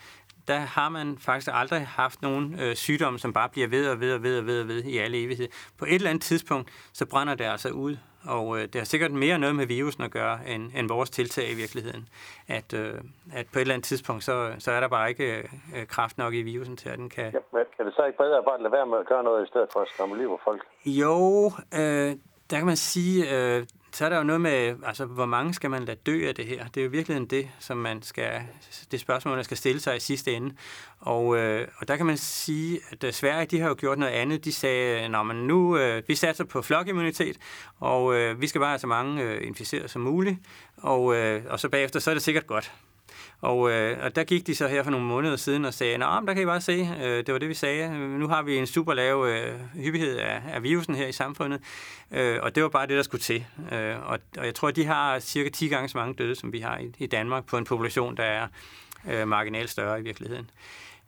der 0.49 0.59
har 0.59 0.89
man 0.89 1.19
faktisk 1.19 1.51
aldrig 1.53 1.87
haft 1.87 2.23
nogen 2.23 2.61
øh, 2.61 2.75
sygdom, 2.75 3.19
som 3.19 3.33
bare 3.33 3.49
bliver 3.49 3.69
ved 3.69 3.89
og 3.89 4.01
ved 4.01 4.15
og 4.15 4.23
ved 4.23 4.39
og 4.39 4.47
ved 4.47 4.61
og 4.61 4.69
ved 4.69 4.85
i 4.85 4.99
alle 4.99 5.25
evighed. 5.25 5.49
På 5.79 5.85
et 5.85 5.95
eller 5.95 6.11
andet 6.11 6.23
tidspunkt, 6.23 6.71
så 6.93 7.07
brænder 7.07 7.35
det 7.35 7.45
altså 7.45 7.69
ud, 7.69 7.97
og 8.29 8.59
øh, 8.59 8.63
det 8.63 8.75
har 8.75 8.85
sikkert 8.85 9.13
mere 9.13 9.39
noget 9.39 9.57
med 9.57 9.67
virusen 9.67 10.03
at 10.03 10.11
gøre, 10.11 10.39
end, 10.47 10.71
end 10.77 10.89
vores 10.89 11.11
tiltag 11.11 11.51
i 11.51 11.55
virkeligheden. 11.55 12.09
At, 12.49 12.75
øh, 12.75 12.95
at 13.35 13.47
på 13.53 13.59
et 13.59 13.61
eller 13.61 13.75
andet 13.75 13.85
tidspunkt, 13.85 14.25
så, 14.25 14.53
så 14.59 14.73
er 14.73 14.81
der 14.81 14.89
bare 14.89 15.09
ikke 15.09 15.49
øh, 15.77 15.87
kraft 15.87 16.19
nok 16.19 16.35
i 16.35 16.43
virusen 16.43 16.77
til, 16.77 16.89
at 16.89 16.99
den 16.99 17.11
kan... 17.11 17.25
Ja, 17.25 17.59
er 17.79 17.85
det 17.85 17.95
så 17.95 18.05
ikke 18.05 18.19
bedre 18.19 18.39
at 18.39 18.45
bare 18.45 18.63
lade 18.63 18.73
være 18.73 18.87
med 18.87 18.99
at 18.99 19.07
gøre 19.07 19.25
noget, 19.25 19.47
i 19.47 19.49
stedet 19.49 19.69
for 19.73 19.81
at 19.81 19.89
skræmme 19.89 20.19
liv 20.19 20.29
af 20.29 20.39
folk? 20.45 20.63
Jo, 20.87 21.53
øh, 21.75 22.17
der 22.51 22.57
kan 22.57 22.67
man 22.67 22.77
sige, 22.77 23.37
øh, 23.37 23.67
så 23.93 24.05
er 24.05 24.09
der 24.09 24.17
jo 24.17 24.23
noget 24.23 24.41
med, 24.41 24.77
altså, 24.87 25.05
hvor 25.05 25.27
mange 25.27 25.55
skal 25.55 25.71
man 25.71 25.85
lade 25.85 25.99
dø 26.07 26.29
af 26.29 26.35
det 26.35 26.47
her? 26.47 26.69
Det 26.69 26.81
er 26.81 26.85
jo 26.85 26.91
virkelig 26.91 27.31
det, 27.31 27.49
som 27.59 27.77
man 27.77 28.03
skal, 28.03 28.43
det 28.91 29.01
spørgsmål, 29.01 29.35
man 29.35 29.45
skal 29.45 29.57
stille 29.57 29.81
sig 29.81 29.97
i 29.97 30.01
sidste 30.01 30.33
ende. 30.33 30.55
Og, 31.01 31.37
øh, 31.37 31.69
og 31.77 31.89
der 31.89 31.97
kan 31.97 32.07
man 32.07 32.17
sige, 32.17 32.81
at 32.91 33.05
øh, 33.05 33.13
Sverige, 33.13 33.47
de 33.47 33.61
har 33.61 33.69
jo 33.69 33.77
gjort 33.79 33.99
noget 33.99 34.13
andet. 34.13 34.45
De 34.45 34.53
sagde, 34.53 35.09
når 35.09 35.23
man 35.23 35.37
nu, 35.37 35.77
øh, 35.79 36.03
vi 36.09 36.15
satser 36.15 36.45
på 36.45 36.63
flokimmunitet, 36.63 37.37
og 37.81 38.15
øh, 38.15 38.41
vi 38.41 38.47
skal 38.47 38.59
bare 38.59 38.71
have 38.71 38.79
så 38.79 38.87
mange 38.87 39.23
øh, 39.23 39.47
inficerede 39.47 39.89
som 39.89 40.03
muligt, 40.03 40.37
og, 40.77 41.17
øh, 41.17 41.43
og 41.49 41.61
så 41.61 41.69
bagefter, 41.69 42.01
så 42.01 42.11
er 42.11 42.15
det 42.15 42.23
sikkert 42.23 42.47
godt. 42.47 42.73
Og, 43.41 43.71
øh, 43.71 44.05
og 44.05 44.17
der 44.17 44.25
gik 44.25 44.47
de 44.47 44.55
så 44.55 44.69
her 44.69 44.83
for 44.83 44.91
nogle 44.91 45.07
måneder 45.07 45.37
siden 45.37 45.65
og 45.65 45.75
sagde, 45.75 45.95
at 45.95 46.01
der 46.01 46.35
kan 46.35 46.43
I 46.43 46.47
bare 46.47 46.61
se, 46.61 46.89
øh, 47.03 47.27
det 47.27 47.33
var 47.33 47.39
det, 47.39 47.49
vi 47.49 47.55
sagde. 47.55 48.09
Nu 48.19 48.29
har 48.29 48.43
vi 48.43 48.57
en 48.57 48.67
super 48.67 48.95
lav 48.95 49.27
øh, 49.29 49.61
hyppighed 49.75 50.17
af, 50.17 50.43
af 50.53 50.63
virusen 50.63 50.95
her 50.95 51.07
i 51.07 51.13
samfundet, 51.13 51.61
øh, 52.11 52.39
og 52.43 52.55
det 52.55 52.63
var 52.63 52.69
bare 52.69 52.87
det, 52.87 52.97
der 52.97 53.03
skulle 53.03 53.23
til. 53.23 53.45
Øh, 53.73 54.09
og, 54.11 54.19
og 54.39 54.47
jeg 54.47 54.55
tror, 54.55 54.69
at 54.69 54.77
de 54.77 54.85
har 54.85 55.19
cirka 55.19 55.49
10 55.49 55.69
gange 55.69 55.89
så 55.89 55.99
mange 55.99 56.15
døde, 56.15 56.35
som 56.35 56.53
vi 56.53 56.61
har 56.61 56.79
i, 56.79 56.93
i 56.99 57.07
Danmark, 57.07 57.47
på 57.47 57.59
en 57.59 57.65
population, 57.65 58.17
der 58.17 58.25
er 58.25 58.47
øh, 59.11 59.29
marginalt 59.29 59.71
større 59.71 60.01
i 60.01 60.03
virkeligheden. 60.03 60.51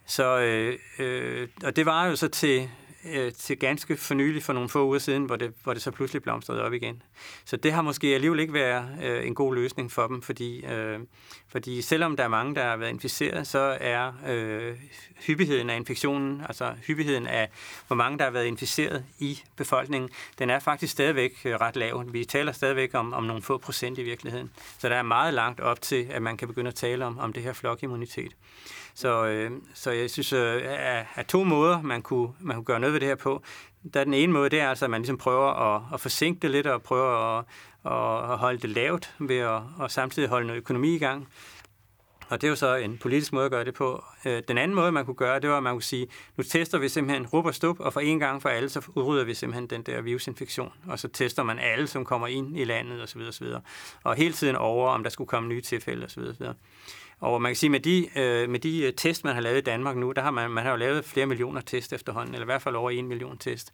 Så, 0.06 0.38
øh, 0.38 0.78
øh, 0.98 1.48
og 1.64 1.76
det 1.76 1.86
var 1.86 2.06
jo 2.06 2.16
så 2.16 2.28
til, 2.28 2.68
øh, 3.06 3.32
til 3.32 3.58
ganske 3.58 3.96
for 3.96 4.14
nylig, 4.14 4.42
for 4.42 4.52
nogle 4.52 4.68
få 4.68 4.86
uger 4.86 4.98
siden, 4.98 5.24
hvor 5.24 5.36
det, 5.36 5.52
hvor 5.62 5.72
det 5.72 5.82
så 5.82 5.90
pludselig 5.90 6.22
blomstrede 6.22 6.62
op 6.62 6.72
igen. 6.72 7.02
Så 7.44 7.56
det 7.56 7.72
har 7.72 7.82
måske 7.82 8.06
alligevel 8.06 8.40
ikke 8.40 8.54
været 8.54 8.88
øh, 9.02 9.26
en 9.26 9.34
god 9.34 9.54
løsning 9.54 9.92
for 9.92 10.06
dem, 10.06 10.22
fordi, 10.22 10.64
øh, 10.66 11.00
fordi 11.48 11.82
selvom 11.82 12.16
der 12.16 12.24
er 12.24 12.28
mange, 12.28 12.54
der 12.54 12.62
har 12.62 12.76
været 12.76 12.90
inficeret, 12.90 13.46
så 13.46 13.78
er 13.80 14.12
øh, 14.28 14.76
hyppigheden 15.26 15.70
af 15.70 15.76
infektionen, 15.76 16.40
altså 16.40 16.74
hyppigheden 16.86 17.26
af, 17.26 17.48
hvor 17.86 17.96
mange, 17.96 18.18
der 18.18 18.24
har 18.24 18.30
været 18.30 18.46
inficeret 18.46 19.04
i 19.18 19.42
befolkningen, 19.56 20.10
den 20.38 20.50
er 20.50 20.58
faktisk 20.58 20.92
stadigvæk 20.92 21.32
øh, 21.44 21.54
ret 21.54 21.76
lav. 21.76 22.04
Vi 22.12 22.24
taler 22.24 22.52
stadigvæk 22.52 22.94
om, 22.94 23.12
om 23.12 23.24
nogle 23.24 23.42
få 23.42 23.58
procent 23.58 23.98
i 23.98 24.02
virkeligheden. 24.02 24.50
Så 24.78 24.88
der 24.88 24.96
er 24.96 25.02
meget 25.02 25.34
langt 25.34 25.60
op 25.60 25.80
til, 25.80 26.06
at 26.10 26.22
man 26.22 26.36
kan 26.36 26.48
begynde 26.48 26.68
at 26.68 26.74
tale 26.74 27.04
om, 27.04 27.18
om 27.18 27.32
det 27.32 27.42
her 27.42 27.52
flokimmunitet. 27.52 28.32
Så, 28.94 29.26
øh, 29.26 29.50
så 29.74 29.90
jeg 29.90 30.10
synes, 30.10 30.32
øh, 30.32 30.62
at, 31.16 31.26
to 31.26 31.44
måder, 31.44 31.82
man 31.82 32.02
kunne, 32.02 32.28
man 32.40 32.56
kunne 32.56 32.64
gøre 32.64 32.80
noget 32.80 32.92
ved 32.92 33.00
det 33.00 33.08
her 33.08 33.14
på. 33.14 33.42
Der 33.94 34.00
er 34.00 34.04
den 34.04 34.14
ene 34.14 34.32
måde, 34.32 34.50
det 34.50 34.60
er 34.60 34.68
altså, 34.68 34.84
at 34.84 34.90
man 34.90 35.00
ligesom 35.00 35.18
prøver 35.18 35.74
at, 35.74 35.82
at 35.94 36.00
forsinke 36.00 36.40
det 36.40 36.50
lidt, 36.50 36.66
og 36.66 36.82
prøver 36.82 37.38
at, 37.38 37.44
at 38.32 38.38
holde 38.38 38.58
det 38.58 38.70
lavt 38.70 39.14
ved 39.18 39.38
at, 39.38 39.60
at 39.82 39.90
samtidig 39.90 40.28
holde 40.28 40.46
noget 40.46 40.58
økonomi 40.58 40.94
i 40.94 40.98
gang. 40.98 41.28
Og 42.32 42.40
det 42.40 42.46
er 42.46 42.50
jo 42.50 42.56
så 42.56 42.74
en 42.74 42.98
politisk 42.98 43.32
måde 43.32 43.44
at 43.44 43.50
gøre 43.50 43.64
det 43.64 43.74
på. 43.74 44.04
Øh, 44.24 44.42
den 44.48 44.58
anden 44.58 44.74
måde, 44.74 44.92
man 44.92 45.04
kunne 45.04 45.14
gøre, 45.14 45.40
det 45.40 45.50
var, 45.50 45.56
at 45.56 45.62
man 45.62 45.74
kunne 45.74 45.82
sige, 45.82 46.06
nu 46.36 46.44
tester 46.44 46.78
vi 46.78 46.88
simpelthen 46.88 47.26
rup 47.26 47.46
og 47.46 47.54
stup, 47.54 47.80
og 47.80 47.92
for 47.92 48.00
en 48.00 48.18
gang 48.18 48.42
for 48.42 48.48
alle, 48.48 48.68
så 48.68 48.82
udrydder 48.94 49.24
vi 49.24 49.34
simpelthen 49.34 49.66
den 49.66 49.82
der 49.82 50.00
virusinfektion. 50.00 50.72
Og 50.86 50.98
så 50.98 51.08
tester 51.08 51.42
man 51.42 51.58
alle, 51.58 51.86
som 51.86 52.04
kommer 52.04 52.26
ind 52.26 52.58
i 52.58 52.64
landet 52.64 53.02
osv. 53.02 53.20
osv. 53.28 53.46
Og 54.04 54.14
hele 54.14 54.34
tiden 54.34 54.56
over, 54.56 54.90
om 54.90 55.02
der 55.02 55.10
skulle 55.10 55.28
komme 55.28 55.48
nye 55.48 55.60
tilfælde 55.60 56.04
osv. 56.04 56.22
osv. 56.22 56.46
Og 57.22 57.42
man 57.42 57.50
kan 57.50 57.56
sige, 57.56 57.70
med 57.70 57.80
de, 57.80 58.08
øh, 58.16 58.50
med 58.50 58.60
de 58.60 58.82
øh, 58.82 58.92
test, 58.92 59.24
man 59.24 59.34
har 59.34 59.40
lavet 59.40 59.58
i 59.58 59.60
Danmark 59.60 59.96
nu, 59.96 60.12
der 60.12 60.22
har 60.22 60.30
man, 60.30 60.50
man 60.50 60.64
har 60.64 60.70
jo 60.70 60.76
lavet 60.76 61.04
flere 61.04 61.26
millioner 61.26 61.60
test 61.60 61.92
efterhånden, 61.92 62.34
eller 62.34 62.44
i 62.44 62.50
hvert 62.50 62.62
fald 62.62 62.74
over 62.74 62.90
en 62.90 63.08
million 63.08 63.38
test. 63.38 63.72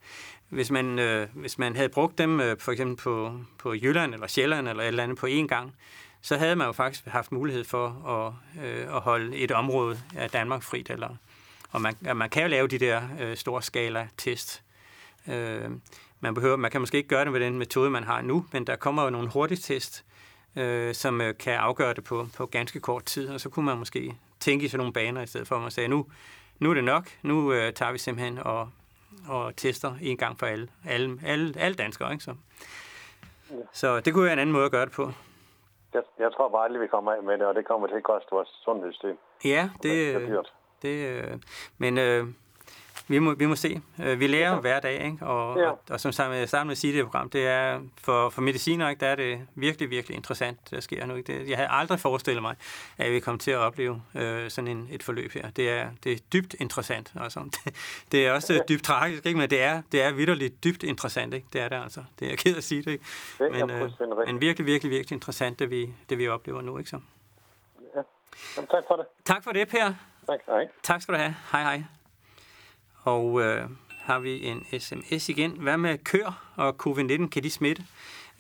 Hvis 0.49 0.70
man, 0.70 0.99
øh, 0.99 1.29
hvis 1.35 1.59
man 1.59 1.77
havde 1.77 1.89
brugt 1.89 2.19
dem 2.19 2.41
øh, 2.41 2.59
for 2.59 2.73
eksempel 2.73 2.97
på, 2.97 3.41
på 3.59 3.75
Jylland 3.75 4.15
eller 4.15 4.27
Sjælland 4.27 4.69
eller 4.69 4.83
et 4.83 4.89
eller 4.89 5.03
andet 5.03 5.19
på 5.19 5.27
én 5.27 5.47
gang, 5.47 5.75
så 6.23 6.37
havde 6.37 6.57
man 6.57 6.66
jo 6.66 6.73
faktisk 6.73 7.07
haft 7.07 7.33
mulighed 7.33 7.65
for 7.65 7.87
at, 8.09 8.33
øh, 8.65 8.97
at 8.97 9.01
holde 9.01 9.37
et 9.37 9.51
område 9.51 9.99
af 10.16 10.31
Danmark 10.31 10.62
frit. 10.62 10.91
Eller, 10.91 11.16
og 11.70 11.81
man, 11.81 11.97
man 12.15 12.31
kan 12.31 12.43
jo 12.43 12.49
lave 12.49 12.69
de 12.69 12.79
der 12.79 13.03
øh, 13.20 13.37
store 13.37 13.62
skala 13.62 14.09
test. 14.16 14.62
Øh, 15.29 15.70
man, 16.20 16.35
behøver, 16.35 16.57
man 16.57 16.70
kan 16.70 16.81
måske 16.81 16.97
ikke 16.97 17.09
gøre 17.09 17.25
det 17.25 17.33
med 17.33 17.41
den 17.41 17.59
metode, 17.59 17.91
man 17.91 18.05
har 18.05 18.23
nu, 18.23 18.45
men 18.53 18.66
der 18.66 18.77
kommer 18.77 19.05
jo 19.05 19.11
nogle 19.11 19.29
hurtige 19.29 19.59
test, 19.59 20.05
øh, 20.59 20.94
som 20.94 21.20
øh, 21.20 21.39
kan 21.39 21.55
afgøre 21.55 21.94
det 21.94 22.05
på, 22.05 22.26
på 22.36 22.47
ganske 22.47 22.80
kort 22.80 23.05
tid, 23.05 23.28
og 23.30 23.40
så 23.40 23.48
kunne 23.48 23.66
man 23.66 23.78
måske 23.78 24.14
tænke 24.40 24.64
i 24.64 24.68
sådan 24.68 24.78
nogle 24.78 24.93
baner, 24.93 25.22
i 25.22 25.26
stedet 25.26 25.48
for 25.48 25.56
at 25.56 25.62
man 25.62 25.70
sagde, 25.70 25.89
nu, 25.89 26.06
nu 26.59 26.70
er 26.70 26.74
det 26.74 26.85
nok, 26.85 27.05
nu 27.22 27.52
øh, 27.52 27.72
tager 27.72 27.93
vi 27.93 27.98
simpelthen 27.98 28.39
og, 28.39 28.68
og 29.28 29.56
tester 29.56 29.94
en 30.02 30.16
gang 30.16 30.39
for 30.39 30.47
alle, 30.47 30.68
alle, 30.89 31.18
alle, 31.26 31.55
alle 31.59 31.74
danskere. 31.74 32.12
Ikke? 32.12 32.24
Så, 32.24 32.35
så 33.72 34.01
det 34.01 34.14
kunne 34.14 34.24
være 34.24 34.32
en 34.32 34.39
anden 34.39 34.52
måde 34.52 34.64
at 34.64 34.70
gøre 34.70 34.85
det 34.85 34.93
på. 34.93 35.12
Jeg, 35.94 36.02
jeg 36.18 36.32
tror 36.32 36.48
bare 36.48 36.64
aldrig, 36.64 36.82
vi 36.82 36.86
kommer 36.86 37.12
af 37.12 37.22
med 37.22 37.39
det, 37.39 37.47
og 37.47 37.55
det 37.55 37.64
kommer 37.64 37.89
til 37.89 37.94
at 37.94 38.02
koste 38.02 38.28
vores 38.30 38.48
sundhedssystem. 38.64 39.18
Ja, 39.44 39.70
det, 39.82 39.82
det 39.82 40.14
er 40.14 40.18
dyrt. 40.18 40.52
Det, 40.82 41.09
øh, 41.09 41.39
men 41.78 41.98
øh, 41.98 42.26
vi 43.09 43.18
må, 43.18 43.35
vi 43.35 43.47
må 43.47 43.56
se. 43.56 43.80
Øh, 44.02 44.20
vi 44.20 44.26
lærer 44.26 44.55
ja. 44.55 44.60
hver 44.60 44.80
dag, 44.80 45.05
ikke? 45.05 45.26
Og, 45.26 45.59
ja. 45.59 45.70
og, 45.70 45.78
og 45.90 46.01
som 46.01 46.12
sammen 46.12 46.66
med 46.66 46.74
sige 46.74 46.93
det 46.93 47.05
program, 47.05 47.30
det 47.30 47.47
er 47.47 47.80
for, 48.02 48.30
for 48.30 48.43
mediciner, 48.43 48.89
ikke? 48.89 49.01
der 49.01 49.06
er 49.06 49.14
det 49.14 49.40
virkelig, 49.55 49.90
virkelig 49.90 50.16
interessant, 50.16 50.70
der 50.70 50.80
sker 50.80 51.06
nu. 51.06 51.14
Ikke? 51.14 51.39
Det, 51.39 51.48
jeg 51.48 51.56
havde 51.56 51.68
aldrig 51.70 52.01
forestillet 52.01 52.43
mig, 52.43 52.56
at 52.98 53.12
vi 53.12 53.20
kommer 53.20 53.39
til 53.39 53.51
at 53.51 53.59
opleve 53.59 54.02
øh, 54.14 54.51
sådan 54.51 54.68
en, 54.68 54.89
et 54.93 55.02
forløb 55.02 55.32
her. 55.32 55.51
Det 55.51 55.70
er, 55.70 55.90
det 56.05 56.12
er 56.12 56.18
dybt 56.32 56.55
interessant. 56.60 57.12
Altså. 57.20 57.40
Det, 57.40 57.74
det 58.12 58.26
er 58.26 58.32
også 58.32 58.64
dybt 58.68 58.85
tragisk, 58.85 59.26
ikke? 59.26 59.39
men 59.39 59.51
det 59.51 59.62
er, 59.62 59.82
det 59.93 60.02
er 60.02 60.12
vidderligt 60.12 60.64
dybt 60.64 60.82
interessant. 60.82 61.35
Ikke? 61.35 61.47
Det 61.52 61.60
er 61.60 61.68
det 61.68 61.82
altså. 61.82 62.05
Det 62.18 62.26
er 62.26 62.30
jeg 62.30 62.39
ked 62.39 62.56
at 62.56 62.64
sige 62.64 62.82
det. 62.82 62.90
Ikke? 62.90 63.05
Men, 63.40 63.70
øh, 63.70 63.90
men 64.26 64.40
virkelig, 64.40 64.66
virkelig, 64.66 64.90
virkelig 64.90 65.16
interessant, 65.16 65.59
det 65.59 65.70
vi, 65.70 65.94
det 66.09 66.18
vi 66.18 66.28
oplever 66.28 66.62
nu. 66.62 66.78
Ikke 66.78 66.90
så? 66.90 67.01
Ja. 67.94 68.02
Jamen, 68.56 68.68
tak 68.68 68.85
for 68.89 68.97
det. 68.97 69.06
Tak 69.24 69.44
for 69.44 69.52
det, 69.52 69.68
Per. 69.68 69.94
Tak, 70.26 70.40
hej. 70.47 70.68
Tak 70.82 71.02
skal 71.02 71.14
du 71.14 71.18
have. 71.18 71.35
Hej, 71.52 71.62
hej. 71.62 71.98
Og 73.03 73.43
øh, 73.43 73.65
har 73.89 74.19
vi 74.19 74.45
en 74.45 74.65
sms 74.79 75.29
igen. 75.29 75.51
Hvad 75.51 75.77
med 75.77 75.99
kør 75.99 76.53
og 76.57 76.77
covid-19? 76.87 77.29
Kan 77.29 77.43
de 77.43 77.51
smitte? 77.51 77.85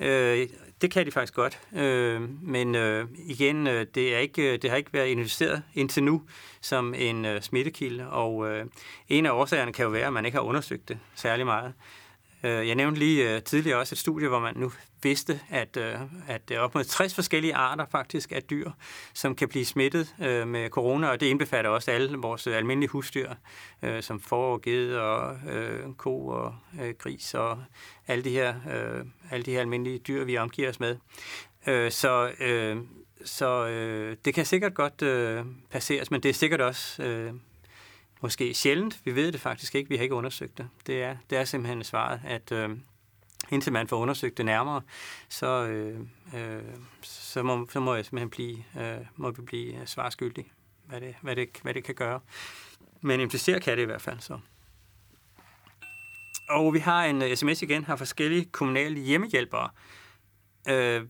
Øh, 0.00 0.48
det 0.80 0.90
kan 0.90 1.06
de 1.06 1.10
faktisk 1.10 1.34
godt. 1.34 1.60
Øh, 1.76 2.20
men 2.42 2.74
øh, 2.74 3.06
igen, 3.16 3.66
øh, 3.66 3.86
det, 3.94 4.14
er 4.14 4.18
ikke, 4.18 4.52
øh, 4.52 4.58
det 4.62 4.70
har 4.70 4.76
ikke 4.76 4.92
været 4.92 5.06
investeret 5.06 5.62
indtil 5.74 6.02
nu 6.02 6.22
som 6.60 6.94
en 6.94 7.24
øh, 7.24 7.42
smittekilde. 7.42 8.10
Og 8.10 8.48
øh, 8.48 8.66
en 9.08 9.26
af 9.26 9.30
årsagerne 9.30 9.72
kan 9.72 9.84
jo 9.84 9.90
være, 9.90 10.06
at 10.06 10.12
man 10.12 10.24
ikke 10.24 10.36
har 10.36 10.42
undersøgt 10.42 10.88
det 10.88 10.98
særlig 11.14 11.46
meget. 11.46 11.72
Øh, 12.42 12.68
jeg 12.68 12.74
nævnte 12.74 12.98
lige 12.98 13.34
øh, 13.34 13.42
tidligere 13.42 13.78
også 13.78 13.94
et 13.94 13.98
studie, 13.98 14.28
hvor 14.28 14.38
man 14.38 14.56
nu 14.56 14.72
vidste, 15.02 15.40
at, 15.50 15.76
øh, 15.76 15.94
at 16.28 16.48
det 16.48 16.56
er 16.56 16.60
op 16.60 16.74
mod 16.74 16.84
60 16.84 17.14
forskellige 17.14 17.54
arter 17.54 17.86
faktisk 17.90 18.32
af 18.32 18.42
dyr, 18.42 18.70
som 19.14 19.34
kan 19.34 19.48
blive 19.48 19.64
smittet 19.64 20.14
øh, 20.22 20.48
med 20.48 20.70
corona, 20.70 21.08
og 21.08 21.20
det 21.20 21.26
indbefatter 21.26 21.70
også 21.70 21.90
alle 21.90 22.18
vores 22.18 22.46
almindelige 22.46 22.90
husdyr, 22.90 23.34
som 24.00 24.20
får, 24.20 24.60
ged 24.62 24.94
og 24.94 25.36
ko 25.96 26.26
og 26.26 26.54
gris 26.98 27.34
og 27.34 27.58
alle 28.08 28.24
de 28.24 28.30
her, 28.30 28.54
alle 29.30 29.44
de 29.44 29.50
her 29.50 29.60
almindelige 29.60 29.98
dyr, 29.98 30.24
vi 30.24 30.36
omgiver 30.36 30.68
os 30.68 30.80
med. 30.80 30.96
så 31.90 32.30
så 33.24 33.66
det 34.24 34.34
kan 34.34 34.46
sikkert 34.46 34.74
godt 34.74 35.02
passeres, 35.70 36.10
men 36.10 36.22
det 36.22 36.28
er 36.28 36.32
sikkert 36.34 36.60
også 36.60 37.02
måske 38.20 38.54
sjældent. 38.54 39.00
Vi 39.04 39.14
ved 39.14 39.32
det 39.32 39.40
faktisk 39.40 39.74
ikke. 39.74 39.88
Vi 39.88 39.96
har 39.96 40.02
ikke 40.02 40.14
undersøgt 40.14 40.58
det. 40.58 40.68
Det 40.86 41.02
er, 41.02 41.16
det 41.30 41.38
er 41.38 41.44
simpelthen 41.44 41.84
svaret, 41.84 42.20
at 42.24 42.52
øh, 42.52 42.70
indtil 43.50 43.72
man 43.72 43.88
får 43.88 43.96
undersøgt 43.96 44.36
det 44.36 44.46
nærmere, 44.46 44.82
så, 45.28 45.66
øh, 45.66 46.00
øh, 46.34 46.62
så, 47.02 47.42
må, 47.42 47.68
så 47.70 47.80
må 47.80 47.94
jeg 47.94 48.04
simpelthen 48.04 48.30
blive, 48.30 48.64
øh, 48.80 49.06
må 49.16 49.30
vi 49.30 49.42
blive 49.42 49.80
øh, 49.80 49.86
svarskyldig, 49.86 50.52
hvad 50.84 51.00
det, 51.00 51.14
hvad, 51.22 51.36
det, 51.36 51.48
hvad 51.62 51.74
det 51.74 51.84
kan 51.84 51.94
gøre. 51.94 52.20
Men 53.00 53.20
implicere 53.20 53.60
kan 53.60 53.76
det 53.76 53.82
i 53.82 53.86
hvert 53.86 54.02
fald 54.02 54.20
så. 54.20 54.38
Og 56.48 56.74
vi 56.74 56.78
har 56.78 57.04
en 57.04 57.22
øh, 57.22 57.36
sms 57.36 57.62
igen, 57.62 57.84
har 57.84 57.96
forskellige 57.96 58.44
kommunale 58.44 59.00
hjemmehjælpere. 59.00 59.70
Øh, 60.68 61.02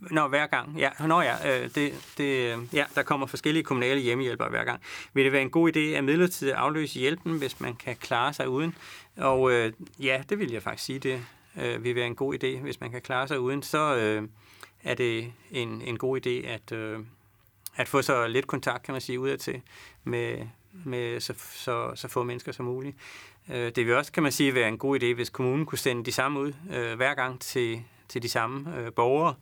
Nå, 0.00 0.28
hver 0.28 0.46
gang. 0.46 0.78
Ja, 0.78 0.90
nå 1.06 1.20
ja, 1.20 1.62
øh, 1.62 1.70
det, 1.74 2.14
det, 2.18 2.58
ja, 2.72 2.84
der 2.94 3.02
kommer 3.02 3.26
forskellige 3.26 3.62
kommunale 3.62 4.00
hjemmehjælpere 4.00 4.48
hver 4.48 4.64
gang. 4.64 4.80
Vil 5.12 5.24
det 5.24 5.32
være 5.32 5.42
en 5.42 5.50
god 5.50 5.76
idé 5.76 5.78
at 5.78 6.04
midlertidigt 6.04 6.56
afløse 6.56 6.98
hjælpen, 6.98 7.38
hvis 7.38 7.60
man 7.60 7.74
kan 7.74 7.96
klare 7.96 8.32
sig 8.32 8.48
uden? 8.48 8.74
Og 9.16 9.52
øh, 9.52 9.72
ja, 10.00 10.22
det 10.28 10.38
vil 10.38 10.52
jeg 10.52 10.62
faktisk 10.62 10.84
sige, 10.84 10.98
det 10.98 11.26
øh, 11.62 11.84
vil 11.84 11.94
være 11.94 12.06
en 12.06 12.14
god 12.14 12.34
idé, 12.34 12.60
hvis 12.62 12.80
man 12.80 12.90
kan 12.90 13.02
klare 13.02 13.28
sig 13.28 13.40
uden. 13.40 13.62
Så 13.62 13.96
øh, 13.96 14.28
er 14.84 14.94
det 14.94 15.32
en, 15.50 15.82
en 15.82 15.98
god 15.98 16.26
idé 16.26 16.48
at, 16.48 16.72
øh, 16.72 17.00
at 17.76 17.88
få 17.88 18.02
så 18.02 18.26
lidt 18.26 18.46
kontakt, 18.46 18.82
kan 18.82 18.92
man 18.92 19.00
sige, 19.00 19.20
udad 19.20 19.38
til 19.38 19.62
med, 20.04 20.46
med 20.84 21.20
så, 21.20 21.34
så, 21.38 21.92
så 21.94 22.08
få 22.08 22.22
mennesker 22.22 22.52
som 22.52 22.64
muligt. 22.64 22.96
Øh, 23.50 23.72
det 23.76 23.86
vil 23.86 23.94
også, 23.94 24.12
kan 24.12 24.22
man 24.22 24.32
sige, 24.32 24.54
være 24.54 24.68
en 24.68 24.78
god 24.78 25.02
idé, 25.02 25.14
hvis 25.14 25.30
kommunen 25.30 25.66
kunne 25.66 25.78
sende 25.78 26.04
de 26.04 26.12
samme 26.12 26.40
ud 26.40 26.52
øh, 26.72 26.96
hver 26.96 27.14
gang 27.14 27.40
til, 27.40 27.82
til 28.08 28.22
de 28.22 28.28
samme 28.28 28.78
øh, 28.78 28.92
borgere. 28.92 29.34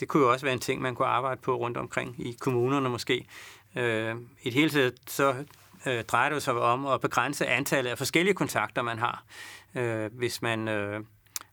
Det 0.00 0.08
kunne 0.08 0.22
jo 0.22 0.32
også 0.32 0.46
være 0.46 0.52
en 0.52 0.60
ting, 0.60 0.82
man 0.82 0.94
kunne 0.94 1.08
arbejde 1.08 1.40
på 1.40 1.56
rundt 1.56 1.76
omkring 1.76 2.26
i 2.26 2.36
kommunerne 2.40 2.88
måske. 2.88 3.26
Øh, 3.76 4.14
I 4.42 4.44
det 4.44 4.54
hele 4.54 4.70
taget 4.70 4.94
så 5.06 5.34
øh, 5.86 6.04
drejer 6.04 6.30
det 6.30 6.42
sig 6.42 6.54
om 6.54 6.86
at 6.86 7.00
begrænse 7.00 7.46
antallet 7.46 7.90
af 7.90 7.98
forskellige 7.98 8.34
kontakter, 8.34 8.82
man 8.82 8.98
har. 8.98 9.24
Øh, 9.74 10.10
hvis 10.12 10.42
man... 10.42 10.68
Øh, 10.68 11.00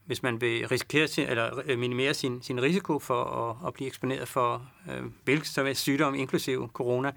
hvis 0.06 0.24
man 0.24 0.42
vil 0.42 0.68
risikere 0.68 1.08
sin, 1.08 1.28
eller 1.28 1.62
øh, 1.66 1.80
minimere 1.80 2.14
sin, 2.14 2.42
sin 2.42 2.62
risiko 2.62 3.00
for 3.00 3.24
at, 3.24 3.68
at 3.68 3.74
blive 3.74 3.88
eksponeret 3.88 4.28
for 4.28 4.68
øh, 4.92 5.04
hvilken 5.24 5.46
som 5.46 5.66
helst 5.66 5.82
sygdom, 5.82 6.16
inklusive 6.16 6.70
corona, 6.74 7.12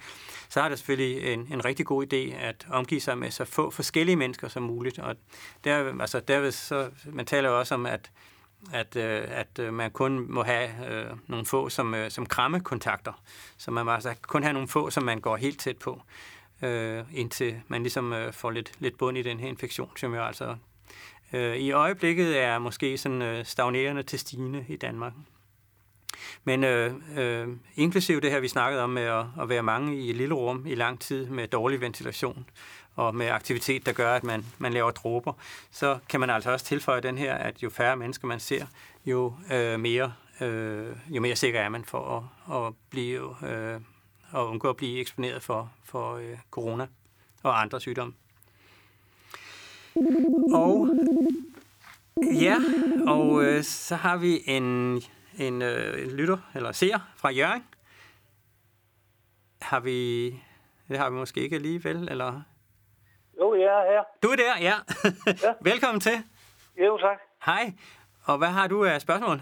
så 0.49 0.61
er 0.61 0.69
det 0.69 0.79
selvfølgelig 0.79 1.33
en, 1.33 1.49
en 1.53 1.65
rigtig 1.65 1.87
god 1.87 2.13
idé 2.13 2.35
at 2.35 2.67
omgive 2.71 3.01
sig 3.01 3.19
med 3.19 3.31
så 3.31 3.45
få 3.45 3.71
forskellige 3.71 4.17
mennesker 4.17 4.49
som 4.49 4.63
muligt. 4.63 4.99
Og 4.99 5.17
der, 5.65 6.01
altså 6.01 6.21
derved 6.21 6.53
så, 6.53 6.91
man 7.13 7.27
taler 7.27 7.49
jo 7.49 7.59
også 7.59 7.75
om, 7.75 7.87
at 7.87 8.11
at, 8.73 8.97
øh, 8.97 9.25
at 9.29 9.59
øh, 9.59 9.75
man 9.75 9.91
kun 9.91 10.33
må 10.33 10.43
have 10.43 10.71
øh, 10.91 11.11
nogle 11.27 11.47
få 11.47 11.69
som, 11.69 11.95
øh, 11.95 12.11
som 12.11 12.27
krammekontakter. 12.27 13.23
Så 13.57 13.71
man 13.71 13.85
må 13.85 13.93
altså 13.93 14.15
kun 14.23 14.43
have 14.43 14.53
nogle 14.53 14.69
få, 14.69 14.91
som 14.91 15.03
man 15.03 15.21
går 15.21 15.37
helt 15.37 15.61
tæt 15.61 15.77
på, 15.77 16.03
øh, 16.63 17.05
indtil 17.13 17.61
man 17.69 17.83
ligesom 17.83 18.13
øh, 18.13 18.33
får 18.33 18.51
lidt, 18.51 18.73
lidt 18.79 18.99
bund 18.99 19.19
i 19.19 19.23
den 19.23 19.41
her 19.41 19.49
infektion, 19.49 19.91
som 19.97 20.15
jo 20.15 20.23
altså 20.23 20.57
øh, 21.33 21.57
i 21.57 21.71
øjeblikket 21.71 22.39
er 22.39 22.59
måske 22.59 22.99
sådan 22.99 23.23
øh, 23.23 23.45
stagnerende 23.45 24.03
til 24.03 24.19
stigende 24.19 24.65
i 24.69 24.77
Danmark. 24.77 25.13
Men 26.45 26.65
øh, 26.65 26.95
øh, 27.17 27.49
inklusive 27.77 28.21
det 28.21 28.31
her, 28.31 28.41
vi 28.41 28.49
snakkede 28.49 28.83
om 28.83 28.91
med 28.91 29.03
at, 29.03 29.25
at 29.41 29.49
være 29.49 29.63
mange 29.63 29.97
i 29.97 30.11
et 30.11 30.17
lille 30.17 30.35
rum 30.35 30.67
i 30.67 30.75
lang 30.75 31.01
tid 31.01 31.27
med 31.27 31.49
dårlig 31.49 31.81
ventilation 31.81 32.51
og 32.97 33.15
med 33.15 33.29
aktivitet, 33.29 33.87
der 33.87 33.93
gør, 33.93 34.15
at 34.15 34.25
man, 34.25 34.45
man 34.59 34.73
laver 34.73 34.91
dråber, 34.91 35.33
så 35.71 35.99
kan 36.09 36.21
man 36.21 36.31
altså 36.31 36.51
også 36.51 36.67
tilføje 36.67 37.01
den 37.01 37.19
her, 37.19 37.35
at 37.35 37.63
jo 37.63 37.71
færre 37.71 37.97
mennesker 37.97 38.27
man 38.29 38.41
ser, 38.41 38.67
jo 39.07 39.35
øh, 39.53 39.81
mere 39.81 40.13
øh, 40.41 40.97
jo 41.09 41.21
mere 41.21 41.37
sikker 41.37 41.61
er 41.61 41.69
man 41.69 41.85
for 41.85 42.31
at, 42.49 42.67
at 42.67 42.75
blive 42.91 43.49
øh, 43.49 43.81
at 44.35 44.41
undgå 44.41 44.71
at 44.71 44.77
blive 44.77 45.01
eksponeret 45.01 45.43
for, 45.43 45.73
for 45.85 46.15
øh, 46.15 46.39
corona 46.51 46.87
og 47.43 47.61
andre 47.61 47.81
sygdomme. 47.81 48.15
Og 50.53 50.89
ja, 52.35 52.57
og 53.07 53.45
øh, 53.45 53.63
så 53.65 53.95
har 53.97 54.17
vi 54.17 54.41
en, 54.47 55.03
en 55.41 55.63
øh, 55.63 55.95
lytter, 56.19 56.39
eller 56.55 56.73
seer 56.73 56.99
fra 57.17 57.31
Jørgen. 57.31 57.65
Har 59.63 59.81
vi, 59.81 60.29
det 60.89 60.99
har 60.99 61.11
vi 61.11 61.17
måske 61.17 61.41
ikke 61.41 61.57
alligevel, 61.57 62.09
eller? 62.11 62.43
Jo, 63.39 63.55
jeg 63.55 63.87
er 63.87 63.93
her. 63.93 64.05
Du 64.23 64.29
er 64.29 64.37
der, 64.37 64.55
ja. 64.61 64.75
ja. 65.43 65.55
Velkommen 65.71 66.01
til. 66.01 66.17
Jo, 66.77 66.99
tak. 66.99 67.19
Hej. 67.47 67.65
Og 68.27 68.39
hvad 68.39 68.49
har 68.49 68.69
du 68.69 68.85
af 68.85 69.01
spørgsmål? 69.01 69.39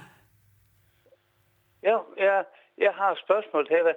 Ja, 1.82 1.98
jeg, 2.16 2.44
jeg 2.78 2.92
har 2.94 3.12
et 3.12 3.18
spørgsmål 3.18 3.66
til 3.66 3.76
dig. 3.84 3.94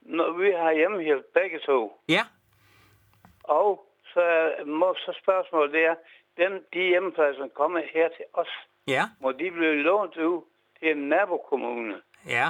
Når 0.00 0.38
vi 0.38 0.50
har 0.50 0.72
hjemmehjælp 0.72 1.24
begge 1.34 1.58
to. 1.66 2.00
Ja. 2.08 2.22
Og 3.44 3.86
så, 4.04 4.54
må, 4.66 4.94
så 4.94 5.18
spørgsmålet 5.22 5.72
det 5.72 5.84
er, 5.84 5.94
dem, 6.36 6.66
de 6.72 6.78
hjemmepladser, 6.78 7.40
som 7.40 7.50
kommer 7.54 7.80
her 7.94 8.08
til 8.08 8.24
os, 8.32 8.48
ja. 8.86 9.02
må 9.20 9.32
de 9.32 9.50
blive 9.50 9.82
lånt 9.82 10.16
ud 10.16 10.42
til 10.80 10.90
en 10.90 11.08
nabokommune? 11.08 11.94
Ja. 12.26 12.48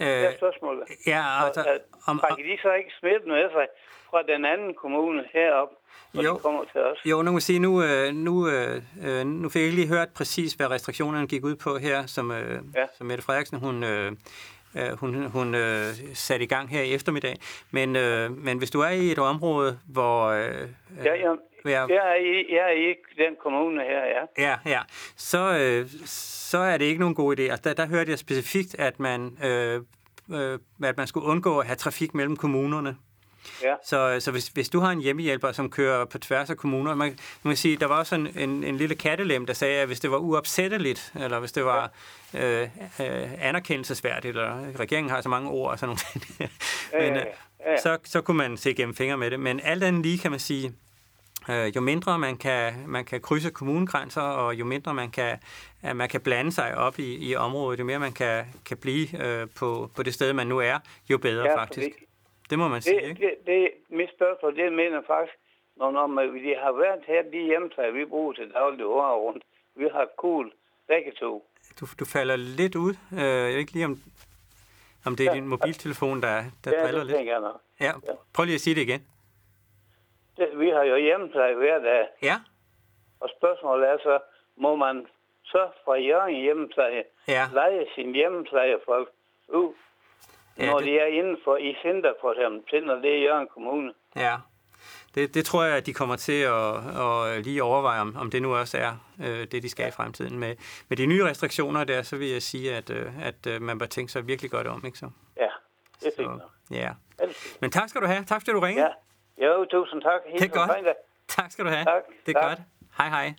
Øh, 0.00 0.06
det 0.06 0.26
er 0.26 0.36
spørgsmålet. 0.36 0.84
Ja, 1.06 1.44
altså... 1.46 1.60
Og, 1.60 1.80
om, 2.06 2.20
om, 2.30 2.36
de 2.36 2.58
så 2.62 2.72
ikke 2.72 2.92
smidt 3.00 3.26
noget 3.26 3.44
af 3.44 3.50
sig 3.50 3.66
fra 4.10 4.22
den 4.22 4.44
anden 4.44 4.74
kommune 4.74 5.24
herop, 5.32 5.68
når 6.12 6.22
jo, 6.22 6.34
de 6.34 6.40
kommer 6.40 6.64
til 6.72 6.80
os? 6.80 6.98
Jo, 7.04 7.22
nu 7.22 7.32
må 7.32 7.40
sige, 7.40 7.58
nu, 7.58 7.82
øh, 7.82 8.12
nu, 8.12 8.48
øh, 8.48 9.26
nu 9.26 9.48
fik 9.48 9.60
jeg 9.60 9.64
ikke 9.64 9.76
lige 9.76 9.88
hørt 9.88 10.08
præcis, 10.16 10.52
hvad 10.52 10.70
restriktionerne 10.70 11.26
gik 11.26 11.44
ud 11.44 11.56
på 11.56 11.78
her, 11.78 12.06
som, 12.06 12.30
ja. 12.30 12.86
som 12.96 13.06
Mette 13.06 13.24
Frederiksen, 13.24 13.58
hun, 13.58 13.84
hun, 15.00 15.24
hun 15.24 15.54
øh, 15.54 15.84
satte 16.14 16.44
i 16.44 16.48
gang 16.48 16.68
her 16.70 16.82
i 16.82 16.92
eftermiddag. 16.92 17.36
Men, 17.70 17.96
øh, 17.96 18.30
men 18.30 18.58
hvis 18.58 18.70
du 18.70 18.80
er 18.80 18.88
i 18.88 19.12
et 19.12 19.18
område, 19.18 19.78
hvor... 19.88 20.26
Øh, 20.28 20.68
ja, 21.04 21.14
ja. 21.14 21.34
Jeg, 21.64 21.86
jeg, 21.90 21.96
er 21.96 22.14
i, 22.14 22.54
jeg 22.54 22.64
er 22.64 22.90
i 22.90 22.94
den 23.16 23.36
kommune 23.42 23.82
her, 23.82 24.04
ja. 24.04 24.48
Ja, 24.48 24.56
ja. 24.66 24.80
Så, 25.16 25.58
øh, 25.58 25.86
så 26.06 26.58
er 26.58 26.76
det 26.76 26.84
ikke 26.84 27.00
nogen 27.00 27.14
god 27.14 27.38
idé. 27.38 27.42
Altså, 27.42 27.62
der, 27.64 27.74
der 27.74 27.86
hørte 27.86 28.10
jeg 28.10 28.18
specifikt, 28.18 28.78
at 28.78 29.00
man, 29.00 29.38
øh, 29.44 29.80
øh, 30.32 30.58
at 30.84 30.96
man 30.96 31.06
skulle 31.06 31.26
undgå 31.26 31.58
at 31.58 31.66
have 31.66 31.76
trafik 31.76 32.14
mellem 32.14 32.36
kommunerne. 32.36 32.96
Ja. 33.62 33.74
Så, 33.84 34.16
så 34.20 34.30
hvis, 34.30 34.48
hvis 34.48 34.68
du 34.68 34.80
har 34.80 34.90
en 34.90 35.00
hjemmehjælper, 35.00 35.52
som 35.52 35.70
kører 35.70 36.04
på 36.04 36.18
tværs 36.18 36.50
af 36.50 36.56
kommuner, 36.56 36.94
man, 36.94 37.18
man 37.42 37.50
kan 37.50 37.56
sige, 37.56 37.76
der 37.76 37.86
var 37.86 37.98
også 37.98 38.14
en, 38.14 38.28
en, 38.38 38.64
en 38.64 38.76
lille 38.76 38.94
kattelem, 38.94 39.46
der 39.46 39.52
sagde, 39.52 39.80
at 39.80 39.86
hvis 39.86 40.00
det 40.00 40.10
var 40.10 40.16
uopsætteligt, 40.16 41.12
eller 41.20 41.38
hvis 41.38 41.52
det 41.52 41.64
var 41.64 41.90
ja. 42.34 42.62
øh, 42.62 42.68
øh, 43.00 43.28
anerkendelsesværdigt, 43.38 44.36
eller 44.36 44.78
regeringen 44.80 45.10
har 45.10 45.20
så 45.20 45.28
mange 45.28 45.50
ord 45.50 45.70
og 45.70 45.78
sådan 45.78 45.88
nogle 45.88 46.00
ting, 46.12 46.24
men, 47.00 47.14
ja, 47.14 47.20
ja, 47.20 47.24
ja. 47.66 47.72
Øh, 47.72 47.78
så, 47.82 47.98
så 48.04 48.20
kunne 48.20 48.36
man 48.36 48.56
se 48.56 48.74
gennem 48.74 48.94
fingre 48.94 49.16
med 49.16 49.30
det. 49.30 49.40
Men 49.40 49.60
alt 49.60 49.84
andet 49.84 50.02
lige 50.02 50.18
kan 50.18 50.30
man 50.30 50.40
sige, 50.40 50.72
øh, 51.48 51.76
jo 51.76 51.80
mindre 51.80 52.18
man 52.18 52.36
kan, 52.36 52.74
man 52.86 53.04
kan 53.04 53.20
krydse 53.20 53.50
kommunegrænser, 53.50 54.20
og 54.20 54.54
jo 54.54 54.64
mindre 54.64 54.94
man 54.94 55.10
kan, 55.10 55.38
at 55.82 55.96
man 55.96 56.08
kan 56.08 56.20
blande 56.20 56.52
sig 56.52 56.74
op 56.74 56.98
i, 56.98 57.28
i 57.28 57.34
området, 57.34 57.78
jo 57.78 57.84
mere 57.84 57.98
man 57.98 58.12
kan, 58.12 58.44
kan 58.64 58.76
blive 58.76 59.22
øh, 59.24 59.48
på, 59.56 59.90
på 59.96 60.02
det 60.02 60.14
sted, 60.14 60.32
man 60.32 60.46
nu 60.46 60.58
er, 60.58 60.78
jo 61.10 61.18
bedre 61.18 61.48
ja, 61.48 61.60
faktisk. 61.60 61.88
Det 62.50 62.58
må 62.58 62.68
man 62.68 62.82
sige, 62.82 63.00
det, 63.00 63.08
ikke? 63.08 63.26
Det, 63.26 63.46
det, 63.46 63.70
mit 63.88 64.10
spørgsmål, 64.16 64.56
det 64.56 64.72
mener 64.72 65.02
faktisk, 65.06 65.38
når, 65.76 65.90
når 65.90 66.06
man, 66.06 66.34
vi 66.34 66.54
har 66.58 66.72
været 66.72 67.02
her, 67.06 67.22
de 67.22 67.38
hjemtager, 67.38 67.90
vi 67.90 68.04
bruger 68.04 68.32
til 68.32 68.52
daglig 68.52 68.86
år 68.86 69.16
rundt, 69.16 69.44
vi 69.74 69.88
har 69.92 70.06
cool 70.16 70.52
begge 70.88 71.12
to. 71.12 71.46
Du, 71.80 71.86
du 72.00 72.04
falder 72.04 72.36
lidt 72.36 72.74
ud. 72.76 72.94
Øh, 73.12 73.18
jeg 73.18 73.52
ved 73.52 73.58
ikke 73.58 73.72
lige, 73.72 73.84
om, 73.84 73.98
om 75.06 75.16
det 75.16 75.26
er 75.26 75.30
ja, 75.30 75.36
din 75.36 75.48
mobiltelefon, 75.48 76.22
der, 76.22 76.42
der 76.64 76.70
ja, 76.70 76.82
driller 76.82 77.04
lidt. 77.04 77.26
Jeg 77.26 77.40
nok. 77.40 77.60
Ja, 77.80 77.92
prøv 78.34 78.44
lige 78.44 78.54
at 78.54 78.60
sige 78.60 78.74
det 78.74 78.82
igen. 78.82 79.06
Det, 80.36 80.58
vi 80.58 80.68
har 80.68 80.82
jo 80.82 80.96
hjemmepleje 80.96 81.54
hver 81.54 81.78
dag. 81.78 82.08
Ja. 82.22 82.36
Og 83.20 83.30
spørgsmålet 83.38 83.88
er 83.88 83.98
så, 83.98 84.18
må 84.56 84.76
man 84.76 85.06
så 85.44 85.68
fra 85.84 85.94
Jørgen 85.94 86.34
hjemmepleje 86.34 87.04
ja. 87.28 87.48
lege 87.52 87.86
sin 87.94 88.14
hjemmeplejefolk 88.14 89.08
ud 89.48 89.72
Ja, 90.58 90.66
når 90.70 90.78
det... 90.78 90.86
de 90.86 90.98
er 90.98 91.06
inden 91.06 91.36
for 91.44 91.56
i 91.56 91.76
center, 91.82 92.12
for 92.20 92.32
eksempel, 92.32 92.86
når 92.86 92.94
det 92.94 93.14
er 93.14 93.22
Jørgen 93.22 93.48
Kommune. 93.54 93.92
Ja, 94.16 94.36
det, 95.14 95.34
det 95.34 95.44
tror 95.44 95.64
jeg, 95.64 95.76
at 95.76 95.86
de 95.86 95.94
kommer 95.94 96.16
til 96.16 96.42
at, 96.42 96.76
at 97.00 97.44
lige 97.44 97.62
overveje, 97.62 98.00
om, 98.00 98.16
om 98.16 98.30
det 98.30 98.42
nu 98.42 98.54
også 98.54 98.78
er 98.78 98.92
øh, 99.20 99.46
det, 99.52 99.62
de 99.62 99.68
skal 99.68 99.88
i 99.88 99.90
fremtiden. 99.90 100.38
Med, 100.38 100.56
med 100.88 100.96
de 100.96 101.06
nye 101.06 101.24
restriktioner 101.24 101.84
der, 101.84 102.02
så 102.02 102.16
vil 102.16 102.28
jeg 102.28 102.42
sige, 102.42 102.74
at, 102.74 102.90
øh, 102.90 103.26
at 103.26 103.46
øh, 103.46 103.62
man 103.62 103.78
bør 103.78 103.86
tænke 103.86 104.12
sig 104.12 104.26
virkelig 104.26 104.50
godt 104.50 104.66
om, 104.66 104.82
ikke 104.86 104.98
så? 104.98 105.10
Ja, 105.36 105.48
det 106.00 106.06
er 106.06 106.22
fint. 106.22 106.42
Ja. 106.70 106.90
Men 107.60 107.70
tak 107.70 107.88
skal 107.88 108.00
du 108.00 108.06
have. 108.06 108.24
Tak 108.24 108.40
fordi 108.40 108.52
du 108.52 108.60
ringede. 108.60 108.88
Ja. 109.38 109.46
Jo, 109.46 109.64
tusind 109.64 110.02
tak. 110.02 110.20
Helt 110.26 110.42
det 110.42 110.50
er 110.50 110.66
godt. 110.66 110.96
Tak 111.28 111.50
skal 111.52 111.64
du 111.64 111.70
have. 111.70 111.84
Tak. 111.84 112.02
Det 112.26 112.36
er 112.36 112.40
tak. 112.40 112.48
godt. 112.48 112.58
Hej 112.98 113.08
hej. 113.08 113.34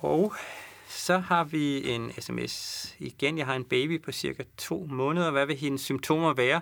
Og 0.00 0.32
så 0.98 1.18
har 1.18 1.44
vi 1.44 1.90
en 1.90 2.12
sms 2.18 2.96
igen. 2.98 3.38
Jeg 3.38 3.46
har 3.46 3.54
en 3.54 3.64
baby 3.64 4.02
på 4.02 4.12
cirka 4.12 4.42
to 4.56 4.86
måneder. 4.90 5.30
Hvad 5.30 5.46
vil 5.46 5.56
hendes 5.56 5.80
symptomer 5.80 6.32
være, 6.32 6.60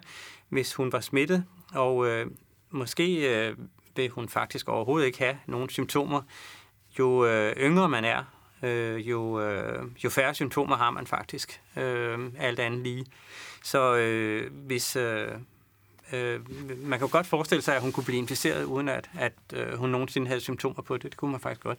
hvis 0.49 0.75
hun 0.75 0.93
var 0.93 1.01
smittet? 1.01 1.45
Og 1.75 2.07
øh, 2.07 2.27
måske 2.71 3.37
øh, 3.47 3.57
vil 3.97 4.11
hun 4.11 4.29
faktisk 4.29 4.69
overhovedet 4.69 5.07
ikke 5.07 5.19
have 5.19 5.39
nogen 5.47 5.69
symptomer. 5.69 6.23
Jo 6.99 7.27
øh, 7.27 7.57
yngre 7.57 7.89
man 7.89 8.05
er, 8.05 8.25
øh, 8.63 9.11
jo, 9.11 9.41
øh, 9.41 9.89
jo 10.05 10.11
færre 10.11 10.35
symptomer 10.35 10.77
har 10.77 10.91
man 10.91 11.07
faktisk. 11.07 11.61
Øh, 11.77 12.19
alt 12.39 12.61
andet 12.61 12.81
lige. 12.81 13.07
Så 13.63 13.97
øh, 13.97 14.53
hvis... 14.53 14.97
Øh, 14.97 15.29
øh, 16.13 16.41
man 16.89 16.99
kan 16.99 17.09
jo 17.09 17.13
godt 17.13 17.27
forestille 17.27 17.63
sig, 17.63 17.77
at 17.77 17.83
hun 17.83 17.93
kunne 17.93 18.05
blive 18.05 18.19
inficeret, 18.19 18.65
uden 18.65 18.89
at, 18.89 19.11
at 19.19 19.33
øh, 19.53 19.79
hun 19.79 19.91
nogensinde 19.91 20.27
havde 20.27 20.41
symptomer 20.41 20.83
på 20.83 20.97
det. 20.97 21.03
Det 21.03 21.17
kunne 21.17 21.31
man 21.31 21.41
faktisk 21.41 21.63
godt. 21.63 21.79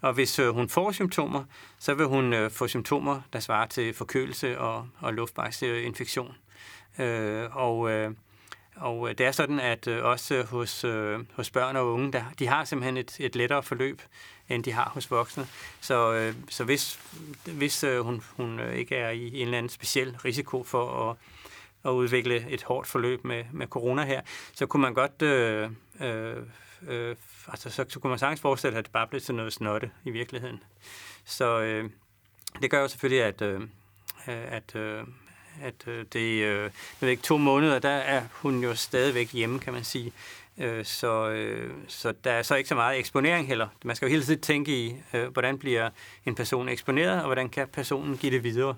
Og 0.00 0.12
hvis 0.12 0.38
øh, 0.38 0.48
hun 0.48 0.68
får 0.68 0.92
symptomer, 0.92 1.44
så 1.78 1.94
vil 1.94 2.06
hun 2.06 2.32
øh, 2.32 2.50
få 2.50 2.68
symptomer, 2.68 3.20
der 3.32 3.40
svarer 3.40 3.66
til 3.66 3.94
forkølelse 3.94 4.58
og, 4.58 4.88
og 4.98 5.14
luftvejsinfektion. 5.14 6.34
Øh, 6.98 7.56
og 7.56 7.90
øh, 7.90 8.10
og 8.76 9.18
det 9.18 9.26
er 9.26 9.32
sådan, 9.32 9.60
at 9.60 9.86
øh, 9.86 10.04
også 10.04 10.42
hos, 10.42 10.84
øh, 10.84 11.20
hos 11.34 11.50
børn 11.50 11.76
og 11.76 11.92
unge, 11.92 12.12
der, 12.12 12.24
de 12.38 12.46
har 12.46 12.64
simpelthen 12.64 12.96
et, 12.96 13.16
et 13.20 13.36
lettere 13.36 13.62
forløb, 13.62 14.02
end 14.48 14.64
de 14.64 14.72
har 14.72 14.90
hos 14.94 15.10
voksne. 15.10 15.46
Så, 15.80 16.14
øh, 16.14 16.34
så 16.48 16.64
hvis, 16.64 17.00
hvis 17.44 17.84
hun, 18.02 18.22
hun 18.36 18.60
ikke 18.74 18.96
er 18.96 19.10
i 19.10 19.26
en 19.26 19.46
eller 19.46 19.58
anden 19.58 19.70
speciel 19.70 20.16
risiko 20.24 20.64
for 20.64 21.10
at, 21.10 21.16
at 21.84 21.90
udvikle 21.90 22.50
et 22.50 22.62
hårdt 22.62 22.88
forløb 22.88 23.24
med, 23.24 23.44
med 23.52 23.66
corona 23.66 24.04
her, 24.04 24.20
så 24.52 24.66
kunne 24.66 24.82
man 24.82 24.94
godt 24.94 25.22
øh, 25.22 25.70
øh, 26.00 26.36
øh, 26.88 27.16
altså, 27.48 27.70
så, 27.70 27.84
så 27.88 28.00
kunne 28.00 28.08
man 28.08 28.18
sagtens 28.18 28.40
forestille, 28.40 28.78
at 28.78 28.84
det 28.84 28.92
bare 28.92 29.06
blev 29.06 29.20
til 29.20 29.34
noget 29.34 29.52
snotte 29.52 29.90
i 30.04 30.10
virkeligheden. 30.10 30.62
Så 31.24 31.60
øh, 31.60 31.90
det 32.62 32.70
gør 32.70 32.80
jo 32.80 32.88
selvfølgelig, 32.88 33.24
at, 33.24 33.42
øh, 33.42 33.60
at, 34.26 34.76
øh, 34.76 35.04
at 35.62 35.88
øh, 35.88 36.04
det 36.12 36.44
øh, 36.44 36.70
jeg 37.00 37.10
ikke, 37.10 37.22
to 37.22 37.38
måneder, 37.38 37.78
der 37.78 37.88
er 37.88 38.22
hun 38.32 38.62
jo 38.62 38.74
stadigvæk 38.74 39.32
hjemme, 39.32 39.58
kan 39.58 39.72
man 39.72 39.84
sige. 39.84 40.12
Øh, 40.58 40.84
så, 40.84 41.30
øh, 41.30 41.74
så 41.88 42.14
der 42.24 42.30
er 42.30 42.42
så 42.42 42.54
ikke 42.54 42.68
så 42.68 42.74
meget 42.74 42.98
eksponering 42.98 43.48
heller. 43.48 43.68
Man 43.84 43.96
skal 43.96 44.06
jo 44.06 44.10
hele 44.10 44.24
tiden 44.24 44.40
tænke 44.40 44.86
i, 44.86 44.96
øh, 45.14 45.28
hvordan 45.28 45.58
bliver 45.58 45.90
en 46.26 46.34
person 46.34 46.68
eksponeret, 46.68 47.18
og 47.18 47.24
hvordan 47.24 47.48
kan 47.48 47.68
personen 47.68 48.16
give 48.16 48.32
det 48.32 48.44
videre. 48.44 48.76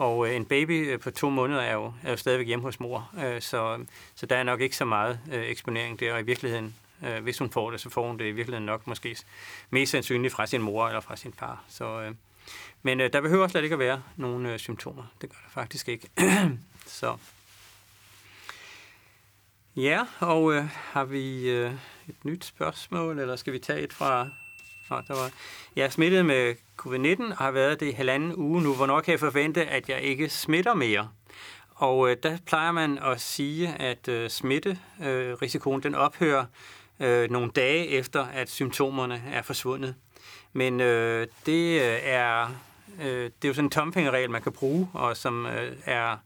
Og 0.00 0.28
øh, 0.28 0.36
en 0.36 0.44
baby 0.44 0.92
øh, 0.92 1.00
på 1.00 1.10
to 1.10 1.30
måneder 1.30 1.60
er 1.60 1.74
jo, 1.74 1.92
er 2.04 2.10
jo 2.10 2.16
stadigvæk 2.16 2.46
hjemme 2.46 2.62
hos 2.64 2.80
mor, 2.80 3.10
øh, 3.24 3.40
så, 3.40 3.84
så 4.14 4.26
der 4.26 4.36
er 4.36 4.42
nok 4.42 4.60
ikke 4.60 4.76
så 4.76 4.84
meget 4.84 5.20
øh, 5.32 5.42
eksponering 5.42 6.00
der, 6.00 6.12
og 6.12 6.20
i 6.20 6.22
virkeligheden 6.22 6.74
Øh, 7.02 7.22
hvis 7.22 7.38
hun 7.38 7.50
får 7.50 7.70
det, 7.70 7.80
så 7.80 7.90
får 7.90 8.06
hun 8.06 8.18
det 8.18 8.24
i 8.24 8.30
virkeligheden 8.30 8.66
nok 8.66 8.86
måske 8.86 9.16
mest 9.70 9.92
sandsynligt 9.92 10.34
fra 10.34 10.46
sin 10.46 10.62
mor 10.62 10.88
eller 10.88 11.00
fra 11.00 11.16
sin 11.16 11.32
far. 11.32 11.64
Så, 11.68 12.00
øh, 12.00 12.14
men 12.82 13.00
øh, 13.00 13.12
der 13.12 13.20
behøver 13.20 13.48
slet 13.48 13.62
ikke 13.62 13.72
at 13.72 13.78
være 13.78 14.02
nogen 14.16 14.46
øh, 14.46 14.58
symptomer. 14.58 15.02
Det 15.20 15.30
gør 15.30 15.36
der 15.44 15.50
faktisk 15.50 15.88
ikke. 15.88 16.10
så. 17.00 17.16
Ja, 19.76 20.04
og 20.18 20.54
øh, 20.54 20.64
har 20.72 21.04
vi 21.04 21.50
øh, 21.50 21.72
et 22.08 22.24
nyt 22.24 22.44
spørgsmål, 22.44 23.18
eller 23.18 23.36
skal 23.36 23.52
vi 23.52 23.58
tage 23.58 23.80
et 23.80 23.92
fra... 23.92 24.28
Nå, 24.90 24.96
der 25.08 25.14
var... 25.14 25.30
Jeg 25.76 25.84
er 25.84 25.88
smittet 25.88 26.26
med 26.26 26.54
covid-19 26.82 27.22
og 27.30 27.36
har 27.36 27.50
været 27.50 27.80
det 27.80 27.86
i 27.86 27.90
halvanden 27.90 28.36
uge 28.36 28.62
nu. 28.62 28.74
Hvornår 28.74 29.00
kan 29.00 29.12
jeg 29.12 29.20
forvente, 29.20 29.66
at 29.66 29.88
jeg 29.88 30.00
ikke 30.00 30.28
smitter 30.28 30.74
mere? 30.74 31.08
Og 31.74 32.10
øh, 32.10 32.16
der 32.22 32.38
plejer 32.46 32.72
man 32.72 32.98
at 32.98 33.20
sige, 33.20 33.68
at 33.68 34.08
øh, 34.08 34.30
smitterisikoen 34.30 35.82
den 35.82 35.94
ophører 35.94 36.44
øh, 37.00 37.30
nogle 37.30 37.50
dage 37.50 37.88
efter, 37.88 38.26
at 38.26 38.50
symptomerne 38.50 39.22
er 39.32 39.42
forsvundet. 39.42 39.94
Men 40.52 40.80
øh, 40.80 41.26
det 41.46 41.80
øh, 41.80 41.98
er 42.02 42.54
øh, 43.00 43.24
det 43.24 43.44
er 43.44 43.48
jo 43.48 43.54
sådan 43.54 43.66
en 43.66 43.70
tomfingerregel, 43.70 44.30
man 44.30 44.42
kan 44.42 44.52
bruge, 44.52 44.88
og 44.92 45.16
som 45.16 45.46
øh, 45.46 45.76
er 45.84 46.16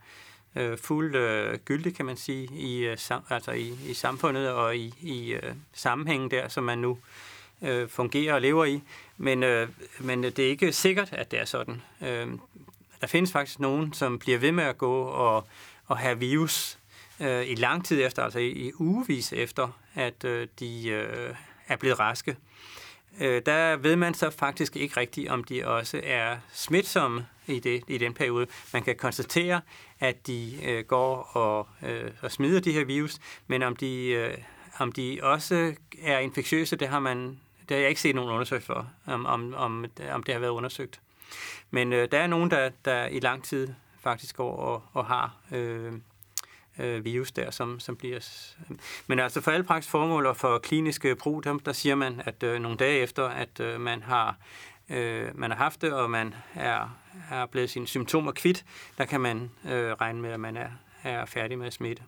øh, 0.56 0.78
fuldt 0.78 1.16
øh, 1.16 1.58
gyldig, 1.58 1.96
kan 1.96 2.06
man 2.06 2.16
sige, 2.16 2.48
i, 2.52 2.78
øh, 2.78 2.98
sam, 2.98 3.22
altså 3.30 3.52
i, 3.52 3.78
i 3.86 3.94
samfundet 3.94 4.50
og 4.50 4.76
i, 4.76 4.94
i 5.00 5.32
øh, 5.32 5.54
sammenhængen 5.72 6.30
der, 6.30 6.48
som 6.48 6.64
man 6.64 6.78
nu 6.78 6.90
øh, 6.90 6.98
Øh, 7.64 7.88
fungerer 7.88 8.34
og 8.34 8.40
lever 8.40 8.64
i. 8.64 8.82
Men, 9.16 9.42
øh, 9.42 9.68
men 10.00 10.22
det 10.22 10.38
er 10.38 10.48
ikke 10.48 10.72
sikkert, 10.72 11.12
at 11.12 11.30
det 11.30 11.40
er 11.40 11.44
sådan. 11.44 11.82
Øh, 12.02 12.28
der 13.00 13.06
findes 13.06 13.32
faktisk 13.32 13.60
nogen, 13.60 13.92
som 13.92 14.18
bliver 14.18 14.38
ved 14.38 14.52
med 14.52 14.64
at 14.64 14.78
gå 14.78 15.02
og, 15.02 15.46
og 15.86 15.98
have 15.98 16.18
virus 16.18 16.78
øh, 17.20 17.46
i 17.46 17.54
lang 17.54 17.84
tid 17.84 18.06
efter, 18.06 18.22
altså 18.22 18.38
i, 18.38 18.48
i 18.48 18.72
ugevis 18.78 19.32
efter, 19.32 19.78
at 19.94 20.24
øh, 20.24 20.48
de 20.60 20.88
øh, 20.88 21.34
er 21.68 21.76
blevet 21.76 21.98
raske. 21.98 22.36
Øh, 23.20 23.42
der 23.46 23.76
ved 23.76 23.96
man 23.96 24.14
så 24.14 24.30
faktisk 24.30 24.76
ikke 24.76 25.00
rigtigt, 25.00 25.28
om 25.28 25.44
de 25.44 25.66
også 25.66 26.00
er 26.04 26.36
smitsomme 26.52 27.26
i, 27.46 27.58
det, 27.58 27.82
i 27.88 27.98
den 27.98 28.14
periode. 28.14 28.46
Man 28.72 28.82
kan 28.82 28.96
konstatere, 28.96 29.60
at 30.00 30.26
de 30.26 30.58
øh, 30.64 30.84
går 30.84 31.16
og, 31.16 31.68
øh, 31.82 32.10
og 32.22 32.32
smider 32.32 32.60
de 32.60 32.72
her 32.72 32.84
virus, 32.84 33.18
men 33.46 33.62
om 33.62 33.76
de, 33.76 34.06
øh, 34.06 34.38
om 34.78 34.92
de 34.92 35.18
også 35.22 35.74
er 36.02 36.18
infektiøse, 36.18 36.76
det 36.76 36.88
har 36.88 37.00
man 37.00 37.40
det 37.68 37.76
har 37.76 37.80
jeg 37.80 37.88
ikke 37.88 38.00
set 38.00 38.14
nogen 38.14 38.30
undersøgt 38.30 38.64
for, 38.64 38.90
om, 39.06 39.26
om, 39.26 39.54
om, 39.54 39.84
om 40.12 40.22
det 40.22 40.34
har 40.34 40.40
været 40.40 40.50
undersøgt. 40.50 41.00
Men 41.70 41.92
øh, 41.92 42.08
der 42.10 42.18
er 42.18 42.26
nogen, 42.26 42.50
der, 42.50 42.70
der 42.84 43.06
i 43.06 43.20
lang 43.20 43.44
tid 43.44 43.68
faktisk 44.00 44.36
går 44.36 44.56
og, 44.56 44.82
og 44.92 45.06
har 45.06 45.36
øh, 45.52 45.92
øh, 46.78 47.04
virus 47.04 47.32
der, 47.32 47.50
som, 47.50 47.80
som 47.80 47.96
bliver... 47.96 48.48
Men 49.06 49.18
altså 49.18 49.40
for 49.40 49.50
alle 49.50 49.64
praktiske 49.64 49.90
formål 49.90 50.26
og 50.26 50.36
for 50.36 50.58
kliniske 50.58 51.16
brug, 51.16 51.44
der, 51.44 51.58
der 51.58 51.72
siger 51.72 51.94
man, 51.94 52.22
at 52.24 52.42
øh, 52.42 52.60
nogle 52.60 52.76
dage 52.76 52.98
efter, 52.98 53.28
at 53.28 53.60
øh, 53.60 53.80
man 53.80 54.02
har 54.02 54.36
øh, 54.88 55.38
man 55.38 55.50
har 55.50 55.58
haft 55.58 55.82
det, 55.82 55.92
og 55.92 56.10
man 56.10 56.34
er, 56.54 56.98
er 57.30 57.46
blevet 57.46 57.70
sine 57.70 57.86
symptomer 57.86 58.32
kvidt, 58.32 58.64
der 58.98 59.04
kan 59.04 59.20
man 59.20 59.50
øh, 59.64 59.92
regne 59.92 60.20
med, 60.20 60.30
at 60.30 60.40
man 60.40 60.56
er, 60.56 60.68
er 61.02 61.24
færdig 61.24 61.58
med 61.58 61.66
at 61.66 61.72
smitte. 61.72 62.02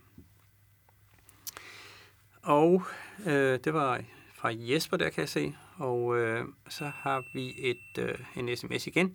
Og 2.42 2.82
øh, 3.26 3.58
det 3.64 3.74
var 3.74 4.00
fra 4.38 4.50
Jesper, 4.52 4.96
der 4.96 5.10
kan 5.10 5.20
jeg 5.20 5.28
se. 5.28 5.54
Og 5.78 6.18
øh, 6.18 6.44
så 6.68 6.90
har 6.94 7.24
vi 7.34 7.54
et 7.58 7.98
øh, 7.98 8.14
en 8.36 8.56
sms 8.56 8.86
igen. 8.86 9.14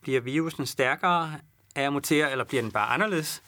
Bliver 0.00 0.20
virusen 0.20 0.66
stærkere 0.66 1.34
af 1.76 1.82
at 1.82 1.92
mutere, 1.92 2.30
eller 2.30 2.44
bliver 2.44 2.62
den 2.62 2.72
bare 2.72 2.86
anderledes? 2.86 3.42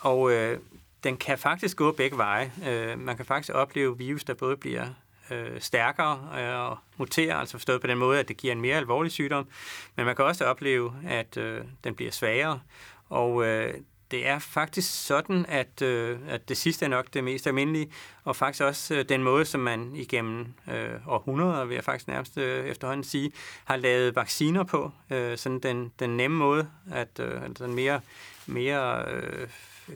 Og 0.00 0.32
øh, 0.32 0.58
den 1.04 1.16
kan 1.16 1.38
faktisk 1.38 1.76
gå 1.76 1.92
begge 1.92 2.18
veje. 2.18 2.52
Øh, 2.68 2.98
man 2.98 3.16
kan 3.16 3.26
faktisk 3.26 3.54
opleve 3.54 3.98
virus, 3.98 4.24
der 4.24 4.34
både 4.34 4.56
bliver 4.56 4.86
øh, 5.30 5.60
stærkere 5.60 6.28
øh, 6.38 6.70
og 6.70 6.78
muterer, 6.96 7.36
altså 7.36 7.52
forstået 7.52 7.80
på 7.80 7.86
den 7.86 7.98
måde, 7.98 8.20
at 8.20 8.28
det 8.28 8.36
giver 8.36 8.52
en 8.52 8.60
mere 8.60 8.76
alvorlig 8.76 9.12
sygdom, 9.12 9.48
men 9.96 10.06
man 10.06 10.16
kan 10.16 10.24
også 10.24 10.44
opleve, 10.44 10.92
at 11.08 11.36
øh, 11.36 11.64
den 11.84 11.94
bliver 11.94 12.10
svagere. 12.10 12.60
Og 13.08 13.46
øh, 13.46 13.74
det 14.12 14.26
er 14.26 14.38
faktisk 14.38 15.06
sådan, 15.06 15.46
at, 15.48 15.82
øh, 15.82 16.18
at 16.28 16.48
det 16.48 16.56
sidste 16.56 16.84
er 16.84 16.88
nok 16.88 17.06
det 17.14 17.24
mest 17.24 17.46
almindelige, 17.46 17.90
og 18.24 18.36
faktisk 18.36 18.62
også 18.62 18.94
øh, 18.94 19.04
den 19.08 19.22
måde, 19.22 19.44
som 19.44 19.60
man 19.60 19.96
igennem 19.96 20.46
øh, 20.70 21.08
århundreder, 21.08 21.64
vil 21.64 21.74
jeg 21.74 21.84
faktisk 21.84 22.08
nærmest 22.08 22.38
øh, 22.38 22.66
efterhånden 22.66 23.04
sige, 23.04 23.32
har 23.64 23.76
lavet 23.76 24.16
vacciner 24.16 24.64
på. 24.64 24.90
Øh, 25.10 25.38
sådan 25.38 25.58
den, 25.58 25.92
den 25.98 26.16
nemme 26.16 26.36
måde, 26.36 26.68
at 26.92 27.20
øh, 27.20 27.40
den 27.58 27.74
mere, 27.74 28.00
mere 28.46 29.04
øh, 29.12 29.48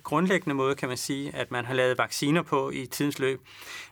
grundlæggende 0.02 0.54
måde, 0.54 0.74
kan 0.74 0.88
man 0.88 0.96
sige, 0.96 1.34
at 1.34 1.50
man 1.50 1.64
har 1.64 1.74
lavet 1.74 1.98
vacciner 1.98 2.42
på 2.42 2.70
i 2.70 2.86
tidens 2.86 3.18
løb, 3.18 3.40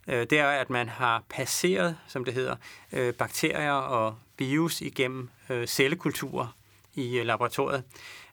øh, 0.08 0.26
det 0.30 0.38
er, 0.38 0.48
at 0.48 0.70
man 0.70 0.88
har 0.88 1.22
passeret, 1.28 1.96
som 2.08 2.24
det 2.24 2.34
hedder, 2.34 2.56
øh, 2.92 3.14
bakterier 3.14 3.72
og 3.72 4.14
virus 4.38 4.80
igennem 4.80 5.30
øh, 5.50 5.66
cellekulturer 5.66 6.56
i 6.94 7.18
øh, 7.18 7.26
laboratoriet. 7.26 7.82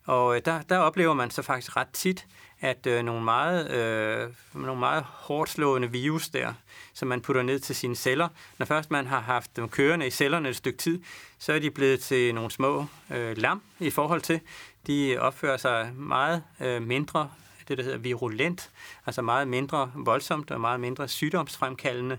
Og 0.06 0.36
øh, 0.36 0.42
der, 0.46 0.62
der 0.62 0.78
oplever 0.78 1.14
man 1.14 1.32
så 1.32 1.42
faktisk 1.42 1.78
ret 1.78 1.88
tit, 1.94 2.28
at 2.62 2.88
øh, 2.88 3.04
nogle, 3.04 3.24
meget, 3.24 3.72
øh, 3.72 4.30
nogle 4.54 4.80
meget 4.80 5.04
hårdt 5.04 5.50
slående 5.50 5.92
virus 5.92 6.30
der, 6.30 6.54
som 6.94 7.08
man 7.08 7.22
putter 7.22 7.42
ned 7.42 7.60
til 7.60 7.76
sine 7.76 7.96
celler, 7.96 8.28
når 8.58 8.66
først 8.66 8.92
man 8.92 9.08
har 9.08 9.20
haft 9.20 9.56
dem 9.56 9.70
kørende 9.70 10.08
i 10.08 10.10
cellerne 10.10 10.50
et 10.50 10.56
stykke 10.56 10.78
tid, 10.78 11.02
så 11.40 11.54
er 11.54 11.60
de 11.60 11.72
blevet 11.72 12.00
til 12.00 12.36
nogle 12.36 12.52
små 12.52 12.86
øh, 13.12 13.38
lam 13.38 13.62
i 13.80 13.90
forhold 13.90 14.22
til. 14.22 14.40
De 14.88 15.18
opfører 15.20 15.58
sig 15.58 15.92
meget 15.96 16.44
øh, 16.60 16.82
mindre 16.82 17.30
det, 17.68 17.78
der 17.78 17.84
hedder 17.84 17.98
virulent, 17.98 18.70
altså 19.06 19.22
meget 19.22 19.48
mindre 19.48 19.92
voldsomt 19.96 20.52
og 20.52 20.62
meget 20.62 20.80
mindre 20.80 21.08
sygdomsfremkaldende. 21.08 22.18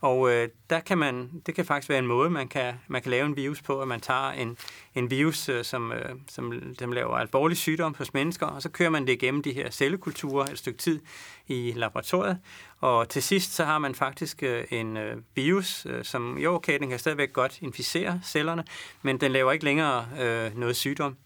Og 0.00 0.30
øh, 0.30 0.48
der 0.70 0.80
kan 0.80 0.98
man, 0.98 1.42
det 1.46 1.54
kan 1.54 1.64
faktisk 1.64 1.88
være 1.88 1.98
en 1.98 2.06
måde, 2.06 2.30
man 2.30 2.48
kan, 2.48 2.74
man 2.88 3.02
kan 3.02 3.10
lave 3.10 3.26
en 3.26 3.36
virus 3.36 3.62
på, 3.62 3.80
at 3.80 3.88
man 3.88 4.00
tager 4.00 4.30
en, 4.30 4.56
en 4.94 5.10
virus, 5.10 5.48
øh, 5.48 5.64
som, 5.64 5.92
øh, 5.92 6.14
som 6.28 6.74
dem 6.78 6.92
laver 6.92 7.16
alvorlig 7.16 7.56
sygdom 7.56 7.94
hos 7.98 8.14
mennesker, 8.14 8.46
og 8.46 8.62
så 8.62 8.68
kører 8.68 8.90
man 8.90 9.06
det 9.06 9.12
igennem 9.12 9.42
de 9.42 9.52
her 9.52 9.70
cellekulturer 9.70 10.44
et 10.44 10.58
stykke 10.58 10.78
tid 10.78 11.00
i 11.48 11.72
laboratoriet. 11.76 12.38
Og 12.80 13.08
til 13.08 13.22
sidst 13.22 13.54
så 13.54 13.64
har 13.64 13.78
man 13.78 13.94
faktisk 13.94 14.42
øh, 14.42 14.64
en 14.70 14.96
øh, 14.96 15.16
virus, 15.34 15.86
øh, 15.86 16.04
som 16.04 16.38
jo 16.38 16.54
okay, 16.54 16.78
den 16.78 16.88
kan 16.88 16.98
stadigvæk 16.98 17.32
godt 17.32 17.58
inficere 17.62 18.20
cellerne, 18.24 18.64
men 19.02 19.20
den 19.20 19.32
laver 19.32 19.52
ikke 19.52 19.64
længere 19.64 20.06
øh, 20.20 20.58
noget 20.58 20.76
sygdom. 20.76 21.16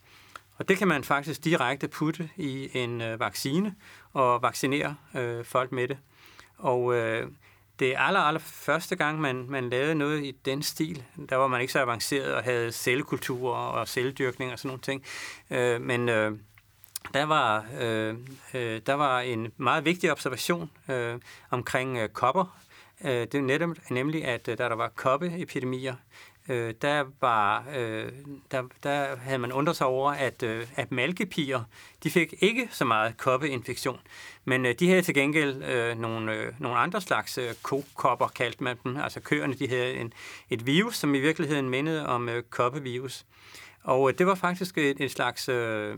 Og 0.59 0.69
det 0.69 0.79
kan 0.79 0.89
man 0.89 1.05
faktisk 1.05 1.45
direkte 1.45 1.89
putte 1.89 2.31
i 2.37 2.79
en 2.79 3.01
øh, 3.01 3.21
vaccine 3.21 3.75
og 4.13 4.43
vaccinere 4.43 4.97
øh, 5.17 5.45
folk 5.45 5.73
med 5.73 5.89
det. 5.89 5.99
Og 6.59 6.95
øh, 6.95 7.29
det 7.79 7.95
aller, 7.99 8.21
aller 8.21 8.41
første 8.41 8.97
gang, 8.97 9.21
man, 9.21 9.47
man 9.49 9.71
lavede 9.71 9.95
noget 9.95 10.25
i 10.25 10.31
den 10.45 10.63
stil. 10.63 11.05
Der 11.29 11.37
var 11.37 11.47
man 11.47 11.61
ikke 11.61 11.73
så 11.73 11.81
avanceret 11.81 12.35
og 12.35 12.43
havde 12.43 12.73
cellekultur 12.73 13.55
og 13.55 13.89
celledyrkning 13.89 14.53
og 14.53 14.59
sådan 14.59 14.69
nogle 14.69 14.83
ting. 14.83 15.05
Øh, 15.51 15.81
men 15.81 16.09
øh, 16.09 16.39
der, 17.15 17.25
var, 17.25 17.67
øh, 17.81 18.15
øh, 18.55 18.81
der 18.87 18.95
var 18.95 19.21
en 19.21 19.53
meget 19.57 19.85
vigtig 19.85 20.13
observation 20.13 20.71
øh, 20.89 21.19
omkring 21.51 21.99
øh, 21.99 22.09
kopper. 22.09 22.59
Øh, 23.05 23.11
det 23.11 23.35
er 23.35 23.41
netop, 23.41 23.71
nemlig, 23.91 24.25
at 24.25 24.47
der, 24.47 24.55
da 24.55 24.69
der 24.69 24.75
var 24.75 24.89
koppeepidemier 24.89 25.95
øh, 26.49 26.75
der, 26.83 27.05
var, 27.21 27.65
øh, 27.77 28.13
der, 28.51 28.63
der 28.83 29.17
havde 29.17 29.39
man 29.39 29.53
undret 29.53 29.77
sig 29.77 29.87
over, 29.87 30.13
at, 30.13 30.43
øh, 30.43 30.67
at 30.77 30.93
malkepiger, 30.93 31.65
de 32.03 32.11
fik 32.11 32.35
ikke 32.41 32.69
så 32.71 32.85
meget 32.85 33.17
koppeinfektion. 33.17 34.01
Men 34.45 34.67
øh, 34.67 34.75
de 34.79 34.89
havde 34.89 35.03
til 35.03 35.15
gengæld 35.15 35.65
øh, 35.65 35.99
nogle, 35.99 36.33
øh, 36.33 36.53
nogle 36.59 36.79
andre 36.79 37.01
slags 37.01 37.39
øh, 37.39 37.55
kokopper, 37.63 38.27
kaldte 38.27 38.65
man 38.65 38.77
dem. 38.85 38.97
Altså 38.97 39.21
køerne, 39.21 39.55
de 39.55 39.69
havde 39.69 39.95
en, 39.95 40.13
et 40.51 40.67
virus, 40.67 40.97
som 40.97 41.15
i 41.15 41.21
virkeligheden 41.21 41.71
mindede 41.71 42.07
om 42.07 42.29
øh, 42.29 42.43
koppevirus. 42.43 43.25
Og 43.83 44.11
øh, 44.11 44.19
det 44.19 44.27
var 44.27 44.35
faktisk 44.35 44.79
et, 44.79 45.01
et 45.01 45.11
slags... 45.11 45.49
Øh, 45.49 45.97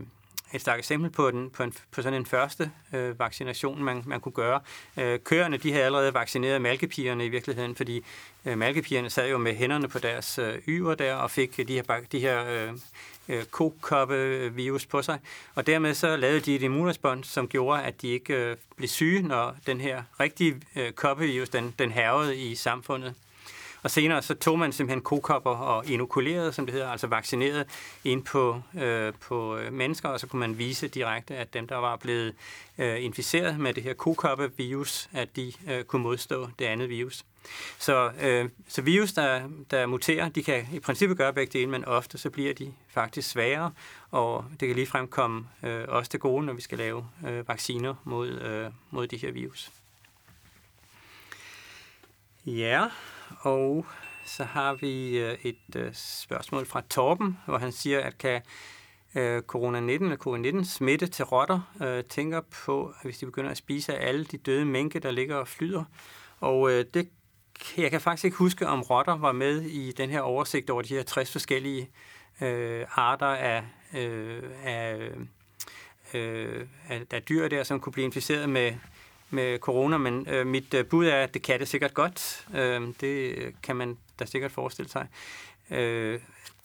et 0.53 0.61
stærkt 0.61 0.79
eksempel 0.79 1.09
på, 1.09 1.31
den, 1.31 1.49
på, 1.49 1.63
en, 1.63 1.73
på 1.91 2.01
sådan 2.01 2.19
en 2.19 2.25
første 2.25 2.71
øh, 2.93 3.19
vaccination, 3.19 3.83
man, 3.83 4.03
man 4.05 4.19
kunne 4.19 4.31
gøre. 4.31 4.59
Øh, 4.97 5.19
køerne 5.19 5.57
de 5.57 5.71
havde 5.71 5.85
allerede 5.85 6.13
vaccineret 6.13 6.61
malkepigerne 6.61 7.25
i 7.25 7.29
virkeligheden, 7.29 7.75
fordi 7.75 8.03
øh, 8.45 8.57
malkepigerne 8.57 9.09
sad 9.09 9.29
jo 9.29 9.37
med 9.37 9.55
hænderne 9.55 9.87
på 9.87 9.99
deres 9.99 10.39
øh, 10.39 10.55
yver 10.67 10.95
der 10.95 11.15
og 11.15 11.31
fik 11.31 11.57
de 11.57 11.73
her, 11.73 11.99
de 12.11 12.19
her 12.19 12.45
øh, 12.47 12.73
øh, 13.29 13.45
kokoppe-virus 13.45 14.85
på 14.85 15.01
sig. 15.01 15.19
Og 15.55 15.67
dermed 15.67 15.93
så 15.93 16.15
lavede 16.15 16.39
de 16.39 16.55
et 16.55 16.61
immunrespons, 16.61 17.27
som 17.27 17.47
gjorde, 17.47 17.83
at 17.83 18.01
de 18.01 18.07
ikke 18.07 18.33
øh, 18.33 18.57
blev 18.75 18.87
syge, 18.87 19.21
når 19.21 19.55
den 19.65 19.81
her 19.81 20.03
rigtige 20.19 20.61
øh, 20.75 20.91
koppevirus, 20.91 21.49
den, 21.49 21.75
den 21.79 21.91
hervede 21.91 22.37
i 22.37 22.55
samfundet. 22.55 23.13
Og 23.87 23.91
senere 23.91 24.21
så 24.21 24.33
tog 24.35 24.59
man 24.59 24.71
simpelthen 24.71 25.01
kokopper 25.01 25.51
og 25.51 25.85
inokulerede, 25.89 26.53
som 26.53 26.65
det 26.65 26.73
hedder, 26.73 26.89
altså 26.89 27.07
vaccinerede 27.07 27.65
ind 28.03 28.23
på, 28.23 28.61
øh, 28.77 29.13
på 29.13 29.57
øh, 29.57 29.73
mennesker, 29.73 30.09
og 30.09 30.19
så 30.19 30.27
kunne 30.27 30.39
man 30.39 30.57
vise 30.57 30.87
direkte, 30.87 31.35
at 31.35 31.53
dem, 31.53 31.67
der 31.67 31.75
var 31.75 31.95
blevet 31.95 32.35
øh, 32.77 33.03
inficeret 33.03 33.59
med 33.59 33.73
det 33.73 33.83
her 33.83 33.93
kokoppevirus, 33.93 35.09
at 35.13 35.35
de 35.35 35.53
øh, 35.69 35.83
kunne 35.83 36.01
modstå 36.01 36.49
det 36.59 36.65
andet 36.65 36.89
virus. 36.89 37.25
Så, 37.79 38.11
øh, 38.21 38.49
så 38.67 38.81
virus, 38.81 39.13
der, 39.13 39.49
der 39.71 39.85
muterer, 39.85 40.29
de 40.29 40.43
kan 40.43 40.67
i 40.73 40.79
princippet 40.79 41.17
gøre 41.17 41.33
begge 41.33 41.59
dele, 41.59 41.71
men 41.71 41.85
ofte 41.85 42.17
så 42.17 42.29
bliver 42.29 42.53
de 42.53 42.73
faktisk 42.89 43.29
sværere, 43.29 43.71
og 44.11 44.45
det 44.59 44.67
kan 44.67 44.75
ligefrem 44.75 45.07
komme 45.07 45.47
øh, 45.63 45.85
også 45.87 46.11
til 46.11 46.19
gode, 46.19 46.45
når 46.45 46.53
vi 46.53 46.61
skal 46.61 46.77
lave 46.77 47.05
øh, 47.27 47.47
vacciner 47.47 47.95
mod, 48.03 48.29
øh, 48.29 48.71
mod 48.91 49.07
de 49.07 49.17
her 49.17 49.31
virus. 49.31 49.71
Ja, 52.45 52.87
og 53.39 53.85
så 54.25 54.43
har 54.43 54.73
vi 54.73 55.17
øh, 55.17 55.37
et 55.43 55.75
øh, 55.75 55.93
spørgsmål 55.93 56.65
fra 56.65 56.81
Torben, 56.89 57.37
hvor 57.45 57.57
han 57.57 57.71
siger, 57.71 58.01
at 58.01 58.17
kan 58.17 58.41
øh, 59.15 59.41
corona-19 59.41 60.03
eller 60.03 60.61
covid-19 60.61 60.63
smitte 60.65 61.07
til 61.07 61.25
rotter, 61.25 62.03
tænker 62.09 62.41
på, 62.65 62.85
at 62.85 63.03
hvis 63.03 63.17
de 63.17 63.25
begynder 63.25 63.51
at 63.51 63.57
spise 63.57 63.95
af 63.95 64.07
alle 64.07 64.25
de 64.25 64.37
døde 64.37 64.65
mængde, 64.65 64.99
der 64.99 65.11
ligger 65.11 65.35
og 65.35 65.47
flyder. 65.47 65.83
Og 66.39 66.71
det, 66.71 67.09
jeg 67.77 67.91
kan 67.91 68.01
faktisk 68.01 68.25
ikke 68.25 68.37
huske, 68.37 68.67
om 68.67 68.81
rotter 68.81 69.17
var 69.17 69.31
med 69.31 69.61
i 69.61 69.91
den 69.91 70.09
her 70.09 70.21
oversigt 70.21 70.69
over 70.69 70.81
de 70.81 70.95
her 70.95 71.03
60 71.03 71.31
forskellige 71.31 71.89
øh, 72.41 72.85
arter 72.91 73.27
af, 73.27 73.63
øh, 73.93 74.43
af, 74.63 75.11
øh, 76.13 76.67
af, 76.89 77.01
af 77.11 77.23
dyr 77.23 77.47
der, 77.47 77.63
som 77.63 77.79
kunne 77.79 77.93
blive 77.93 78.05
inficeret 78.05 78.49
med 78.49 78.73
med 79.29 79.59
corona, 79.59 79.97
men 79.97 80.27
øh, 80.29 80.47
mit 80.47 80.73
øh, 80.73 80.85
bud 80.85 81.05
er, 81.05 81.23
at 81.23 81.33
det 81.33 81.41
kan 81.41 81.59
det 81.59 81.67
sikkert 81.67 81.93
godt. 81.93 82.45
Øh, 82.55 82.81
det 83.01 83.35
kan 83.63 83.75
man 83.75 83.97
da 84.19 84.25
sikkert 84.25 84.51
forestille 84.51 84.89
sig. 84.89 85.07
Øh, 85.71 86.19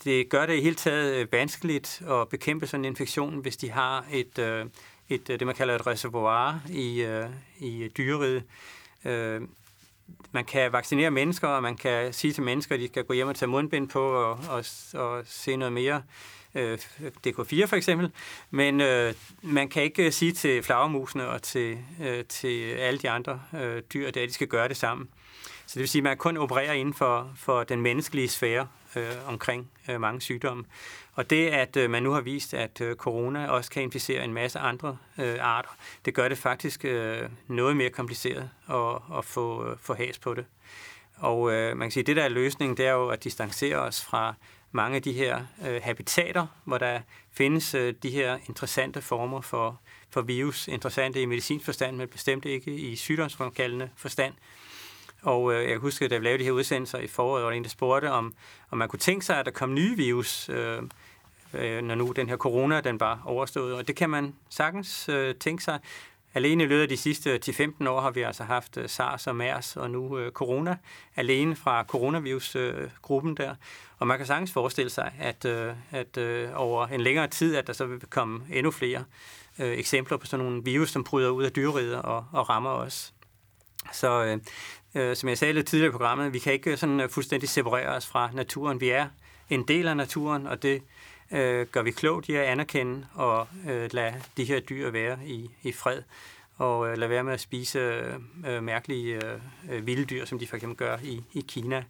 det 0.05 0.29
gør 0.29 0.47
det 0.47 0.55
i 0.55 0.61
hele 0.61 0.75
taget 0.75 1.15
øh, 1.15 1.33
vanskeligt 1.33 2.03
at 2.11 2.29
bekæmpe 2.29 2.67
sådan 2.67 2.85
en 2.85 2.91
infektion, 2.91 3.39
hvis 3.39 3.57
de 3.57 3.71
har 3.71 4.07
et, 4.13 4.39
øh, 4.39 4.67
et 5.09 5.31
øh, 5.31 5.39
det 5.39 5.47
man 5.47 5.57
kalder 5.57 5.75
et 5.75 5.87
reservoir 5.87 6.61
i, 6.71 7.03
øh, 7.03 7.27
i 7.59 7.89
dyreriet. 7.97 8.45
Øh, 9.05 9.41
man 10.33 10.45
kan 10.45 10.73
vaccinere 10.73 11.11
mennesker, 11.11 11.49
og 11.49 11.63
man 11.63 11.77
kan 11.77 12.13
sige 12.13 12.33
til 12.33 12.43
mennesker, 12.43 12.75
at 12.75 12.81
de 12.81 12.89
skal 12.89 13.05
gå 13.05 13.13
hjem 13.13 13.29
og 13.29 13.37
tage 13.37 13.49
mundbind 13.49 13.89
på 13.89 14.13
og, 14.13 14.39
og, 14.49 14.65
og 14.95 15.23
se 15.27 15.57
noget 15.57 15.73
mere 15.73 16.03
øh, 16.55 16.79
DK4 17.27 17.65
for 17.65 17.75
eksempel, 17.77 18.11
men 18.51 18.81
øh, 18.81 19.15
man 19.43 19.69
kan 19.69 19.83
ikke 19.83 20.07
øh, 20.07 20.13
sige 20.13 20.33
til 20.33 20.63
flagermusene 20.63 21.29
og 21.29 21.43
til, 21.43 21.79
øh, 22.03 22.25
til 22.25 22.71
alle 22.71 22.99
de 22.99 23.11
andre 23.11 23.41
øh, 23.55 23.83
dyr, 23.95 24.09
at 24.09 24.15
de 24.15 24.33
skal 24.33 24.47
gøre 24.47 24.69
det 24.69 24.77
sammen. 24.77 25.09
Så 25.67 25.75
det 25.75 25.81
vil 25.81 25.89
sige, 25.89 26.01
at 26.01 26.05
man 26.05 26.17
kun 26.17 26.37
opererer 26.37 26.73
inden 26.73 26.95
for, 26.95 27.33
for 27.37 27.65
den 27.65 27.81
menneskelige 27.81 28.29
sfære 28.29 28.69
øh, 28.97 29.29
omkring 29.29 29.71
øh, 29.89 30.01
mange 30.01 30.21
sygdomme. 30.21 30.65
Og 31.15 31.31
det, 31.31 31.49
at 31.49 31.77
øh, 31.77 31.91
man 31.91 32.03
nu 32.03 32.13
har 32.13 32.21
vist, 32.21 32.55
at 32.55 32.81
øh, 32.81 32.97
corona 32.97 33.49
også 33.49 33.71
kan 33.71 33.83
inficere 33.83 34.25
en 34.25 34.35
masse 34.35 34.59
andre 34.59 34.97
øh, 35.19 35.37
arter, 35.41 35.77
det 36.05 36.15
gør 36.15 36.29
det 36.29 36.39
faktisk 36.39 36.85
øh, 36.85 37.29
noget 37.49 37.77
mere 37.77 37.91
kompliceret 37.91 38.51
at, 38.71 39.19
at 39.19 39.25
få, 39.25 39.71
øh, 39.71 39.77
få 39.81 39.95
has 39.95 40.19
på 40.19 40.35
det. 40.35 40.45
Og 41.17 41.53
øh, 41.53 41.77
man 41.77 41.87
kan 41.87 41.93
sige, 41.93 42.01
at 42.01 42.07
det 42.07 42.17
der 42.17 42.25
er 42.25 42.29
løsningen, 42.29 42.77
det 42.77 42.87
er 42.87 42.93
jo 42.93 43.09
at 43.09 43.25
distancere 43.25 43.77
os 43.77 44.05
fra 44.05 44.35
mange 44.73 44.97
af 44.97 45.03
de 45.03 45.13
her 45.13 45.45
øh, 45.69 45.81
habitater, 45.83 46.47
hvor 46.65 46.79
der 46.79 47.01
findes 47.33 47.75
øh, 47.75 47.95
de 48.03 48.11
her 48.11 48.39
interessante 48.49 49.03
former 49.03 49.41
for, 49.41 49.81
for 50.11 50.23
virus, 50.23 50.69
interessante 50.69 51.23
i 51.23 51.27
medicinsk 51.27 51.65
forstand, 51.65 51.97
men 51.97 52.09
bestemt 52.09 52.45
ikke 52.45 52.75
i 52.75 52.97
sygdomsfremkaldende 52.97 53.91
forstand. 53.97 54.35
Og 55.23 55.55
øh, 55.55 55.71
jeg 55.71 55.79
husker, 55.79 56.09
da 56.09 56.19
vi 56.19 56.25
lavede 56.25 56.39
de 56.39 56.45
her 56.45 56.53
udsendelser 56.53 56.99
i 56.99 57.07
foråret, 57.07 57.45
var 57.45 57.51
der 57.51 57.57
en, 57.57 57.63
der 57.63 57.71
spurgte, 57.71 58.11
om, 58.11 58.35
om 58.71 58.79
man 58.79 58.89
kunne 58.89 58.99
tænke 58.99 59.25
sig, 59.27 59.39
at 59.39 59.47
der 59.47 59.53
kom 59.53 59.75
nye 59.75 59.97
virus, 59.97 60.49
øh, 60.49 60.83
øh, 61.55 61.83
når 61.83 61.95
nu 61.95 62.13
den 62.17 62.29
her 62.29 62.37
corona 62.37 62.81
den 62.81 63.01
var 63.01 63.23
overstået. 63.25 63.75
Og 63.75 63.89
det 63.89 63.97
kan 63.97 64.11
man 64.11 64.35
sagtens 64.49 65.09
øh, 65.09 65.35
tænke 65.35 65.65
sig. 65.65 65.79
Alene 66.35 66.65
i 66.65 66.67
løbet 66.67 66.83
af 66.83 66.89
de 66.89 66.97
sidste 66.97 67.41
10-15 67.45 67.89
år 67.89 68.01
har 68.01 68.11
vi 68.11 68.23
altså 68.23 68.45
haft 68.45 68.77
øh, 68.77 68.89
SARS 68.89 69.27
og 69.27 69.37
MERS 69.37 69.77
og 69.77 69.91
nu 69.91 70.19
øh, 70.19 70.33
corona, 70.33 70.77
alene 71.17 71.57
fra 71.57 71.85
coronavirusgruppen 71.85 73.37
der. 73.37 73.55
Og 73.99 74.07
man 74.07 74.17
kan 74.19 74.27
sagtens 74.27 74.53
forestille 74.53 74.91
sig, 74.91 75.13
at, 75.19 75.45
øh, 75.45 75.75
at 75.91 76.17
øh, 76.17 76.49
over 76.55 76.87
en 76.87 77.01
længere 77.01 77.27
tid, 77.27 77.57
at 77.57 77.67
der 77.67 77.73
så 77.73 77.87
vil 77.87 78.01
komme 78.11 78.45
endnu 78.51 78.71
flere 78.71 79.05
øh, 79.59 79.79
eksempler 79.79 80.17
på 80.17 80.27
sådan 80.27 80.45
nogle 80.45 80.65
virus, 80.65 80.91
som 80.91 81.05
bryder 81.05 81.31
ud 81.31 81.45
af 81.45 81.53
dyrerider 81.53 81.99
og, 81.99 82.25
og 82.33 82.49
rammer 82.49 82.71
os. 82.71 83.15
Så 83.93 84.39
øh, 84.95 85.17
som 85.17 85.29
jeg 85.29 85.39
sagde 85.39 85.55
lidt 85.55 85.67
tidligere 85.67 85.89
i 85.89 85.93
programmet, 85.93 86.33
vi 86.33 86.39
kan 86.39 86.53
ikke 86.53 86.77
sådan 86.77 87.09
fuldstændig 87.11 87.49
separere 87.49 87.89
os 87.89 88.07
fra 88.07 88.31
naturen. 88.33 88.81
Vi 88.81 88.89
er 88.89 89.07
en 89.51 89.63
del 89.69 89.89
af 89.89 89.97
naturen, 89.97 90.47
og 90.47 90.63
det 90.63 90.83
øh, 91.33 91.67
gør 91.67 91.83
vi 91.83 91.91
klogt 91.91 92.29
i 92.29 92.35
at 92.35 92.45
anerkende 92.45 93.07
og 93.15 93.49
øh, 93.69 93.89
lade 93.93 94.15
de 94.37 94.45
her 94.45 94.61
dyr 94.61 94.91
være 94.91 95.19
i, 95.25 95.51
i 95.63 95.73
fred 95.73 96.03
og 96.57 96.89
øh, 96.89 96.99
lade 96.99 97.11
være 97.11 97.25
med 97.25 97.33
at 97.33 97.41
spise 97.41 97.79
øh, 98.47 98.63
mærkelige 98.63 99.15
øh, 99.15 99.41
øh, 99.71 99.87
vilde 99.87 100.05
dyr, 100.05 100.25
som 100.25 100.39
de 100.39 100.47
for 100.47 100.57
eksempel 100.57 100.77
gør 100.77 100.99
i, 101.03 101.23
i 101.33 101.45
Kina. 101.49 101.85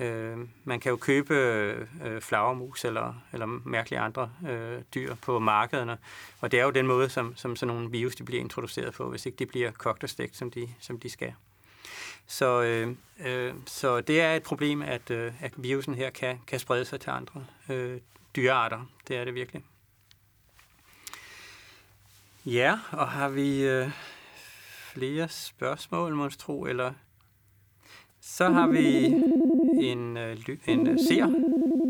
Øh, 0.00 0.36
man 0.64 0.80
kan 0.80 0.90
jo 0.90 0.96
købe 0.96 1.34
øh, 1.34 2.20
flagermus 2.20 2.84
eller, 2.84 3.14
eller 3.32 3.46
mærkelige 3.46 4.00
andre 4.00 4.30
øh, 4.48 4.82
dyr 4.94 5.14
på 5.14 5.38
markederne, 5.38 5.98
og 6.40 6.52
det 6.52 6.60
er 6.60 6.64
jo 6.64 6.70
den 6.70 6.86
måde, 6.86 7.08
som, 7.08 7.36
som 7.36 7.56
sådan 7.56 7.74
nogle 7.74 7.90
virus 7.90 8.16
de 8.16 8.24
bliver 8.24 8.40
introduceret 8.40 8.94
på, 8.94 9.10
hvis 9.10 9.26
ikke 9.26 9.36
de 9.38 9.46
bliver 9.46 9.70
kogt 9.70 10.02
og 10.02 10.08
stegt, 10.08 10.36
som 10.36 10.50
de, 10.50 10.68
som 10.80 11.00
de 11.00 11.10
skal. 11.10 11.34
Så, 12.26 12.62
øh, 12.62 12.94
øh, 13.26 13.54
så 13.66 14.00
det 14.00 14.20
er 14.20 14.34
et 14.34 14.42
problem, 14.42 14.82
at, 14.82 15.10
øh, 15.10 15.32
at 15.40 15.52
virusen 15.56 15.94
her 15.94 16.10
kan, 16.10 16.38
kan 16.46 16.58
sprede 16.58 16.84
sig 16.84 17.00
til 17.00 17.10
andre 17.10 17.44
øh, 17.68 18.00
dyrearter. 18.38 18.86
Det 19.08 19.16
er 19.16 19.24
det 19.24 19.34
virkelig. 19.34 19.64
Ja, 22.46 22.78
og 22.90 23.08
har 23.08 23.28
vi 23.28 23.62
øh, 23.62 23.90
flere 24.92 25.28
spørgsmål, 25.28 26.14
må 26.14 26.28
tro, 26.28 26.66
eller 26.66 26.92
så 28.20 28.50
har 28.50 28.66
vi 28.66 29.04
en, 29.90 30.16
øh, 30.16 30.38
en 30.66 30.86
øh, 30.86 30.98
ser. 31.08 31.26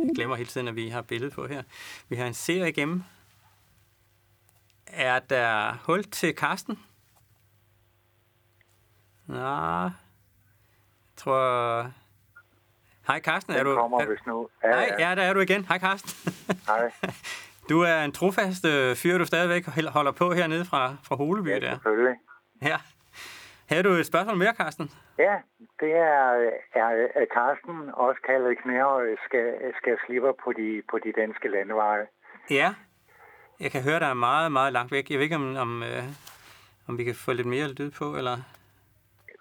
Jeg 0.07 0.15
glemmer 0.15 0.37
hele 0.37 0.49
tiden, 0.49 0.69
at 0.69 0.77
vi 0.77 0.89
har 0.89 1.03
billede 1.03 1.31
på 1.31 1.47
her. 1.47 1.63
Vi 2.09 2.17
har 2.17 2.27
en 2.27 2.35
ser 2.35 2.65
igennem. 2.65 3.03
Er 4.87 5.19
der 5.19 5.73
hul 5.83 6.05
til 6.05 6.35
Karsten? 6.35 6.79
Nej. 9.27 9.83
jeg 9.83 9.93
tror... 11.17 11.93
Hej 13.09 13.21
Karsten, 13.21 13.55
er 13.55 13.65
du... 13.65 13.75
kommer, 13.75 14.07
hvis 14.07 14.27
nu. 14.27 14.49
Ja, 14.65 14.69
Hej, 14.69 14.97
ja, 14.99 15.15
der 15.15 15.23
er 15.23 15.33
du 15.35 15.41
igen. 15.41 15.65
Hej 15.65 15.79
Karsten. 15.79 16.11
Hej. 16.71 16.91
Du 17.69 17.81
er 17.81 18.05
en 18.05 18.13
trofast 18.13 18.65
øh, 18.65 18.97
fyr, 18.97 19.19
du 19.19 19.25
stadigvæk 19.25 19.65
holder 19.97 20.13
på 20.13 20.33
hernede 20.33 20.65
fra, 20.65 20.97
fra 21.07 21.17
Holeby. 21.17 21.49
Ja, 21.49 21.61
der. 21.61 21.71
selvfølgelig. 21.71 22.17
Ja. 22.63 22.77
Havde 23.69 23.83
du 23.83 23.89
et 23.89 24.07
spørgsmål 24.07 24.37
mere, 24.37 24.55
Karsten? 24.55 24.91
Ja, 25.19 25.35
det 25.81 25.93
er, 25.93 26.51
er, 26.75 26.89
er 27.21 27.27
Karsten, 27.37 27.91
også 27.95 28.21
kaldet 28.27 28.59
Knærøj, 28.63 29.07
skal, 29.27 29.75
skal 29.81 29.97
slippe 30.07 30.33
på 30.45 30.53
de, 30.53 30.83
på 30.91 30.99
de 30.99 31.13
danske 31.21 31.49
landeveje. 31.49 32.07
Ja, 32.51 32.75
jeg 33.61 33.71
kan 33.71 33.83
høre, 33.83 34.01
der 34.01 34.07
er 34.07 34.15
meget, 34.15 34.53
meget 34.53 34.73
langt 34.73 34.93
væk. 34.93 35.11
Jeg 35.11 35.19
ved 35.19 35.25
ikke, 35.25 35.37
om, 35.37 35.57
om, 35.57 35.83
øh, 35.83 36.03
om 36.89 36.99
vi 36.99 37.05
kan 37.05 37.15
få 37.15 37.33
lidt 37.33 37.47
mere 37.47 37.69
lyd 37.69 37.91
på, 37.91 38.17
eller... 38.17 38.37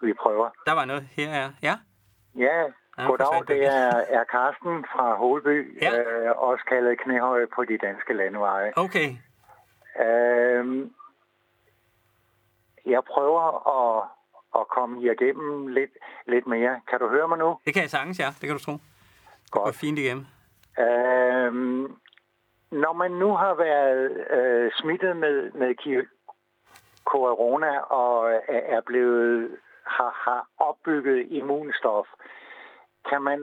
Vi 0.01 0.13
prøver. 0.13 0.49
Der 0.65 0.73
var 0.73 0.85
noget 0.85 1.03
her, 1.11 1.29
ja. 1.29 1.49
Ja, 1.61 1.75
ja 2.35 2.63
goddag. 3.05 3.47
Det 3.47 3.65
er, 3.65 3.91
er 4.17 4.23
Karsten 4.23 4.85
fra 4.91 5.15
Holby, 5.15 5.81
ja. 5.81 5.99
øh, 5.99 6.31
også 6.37 6.65
kaldet 6.69 6.99
Knæhøj 6.99 7.45
på 7.55 7.65
de 7.65 7.77
danske 7.77 8.13
landeveje. 8.13 8.73
Okay. 8.75 9.09
Øh, 10.05 10.87
jeg 12.85 13.03
prøver 13.03 13.45
at, 13.77 14.09
at 14.59 14.67
komme 14.67 15.01
igennem 15.01 15.67
lidt, 15.67 15.91
lidt 16.27 16.47
mere. 16.47 16.81
Kan 16.89 16.99
du 16.99 17.07
høre 17.09 17.27
mig 17.27 17.37
nu? 17.37 17.57
Det 17.65 17.73
kan 17.73 17.81
jeg 17.81 17.89
sagtens, 17.89 18.19
ja. 18.19 18.27
Det 18.41 18.47
kan 18.47 18.57
du 18.57 18.63
tro. 18.63 18.77
Godt. 19.51 19.67
Det 19.67 19.75
fint 19.75 19.99
igennem. 19.99 20.25
Øhm, 20.79 21.95
når 22.71 22.93
man 22.93 23.11
nu 23.11 23.35
har 23.35 23.53
været 23.53 24.27
øh, 24.29 24.71
smittet 24.75 25.17
med, 25.17 25.51
med 25.51 25.75
corona 27.05 27.79
og 27.79 28.31
er 28.47 28.81
blevet 28.85 29.57
har, 29.85 30.11
har 30.25 30.47
opbygget 30.57 31.27
immunstof, 31.29 32.07
kan 33.09 33.21
man, 33.21 33.39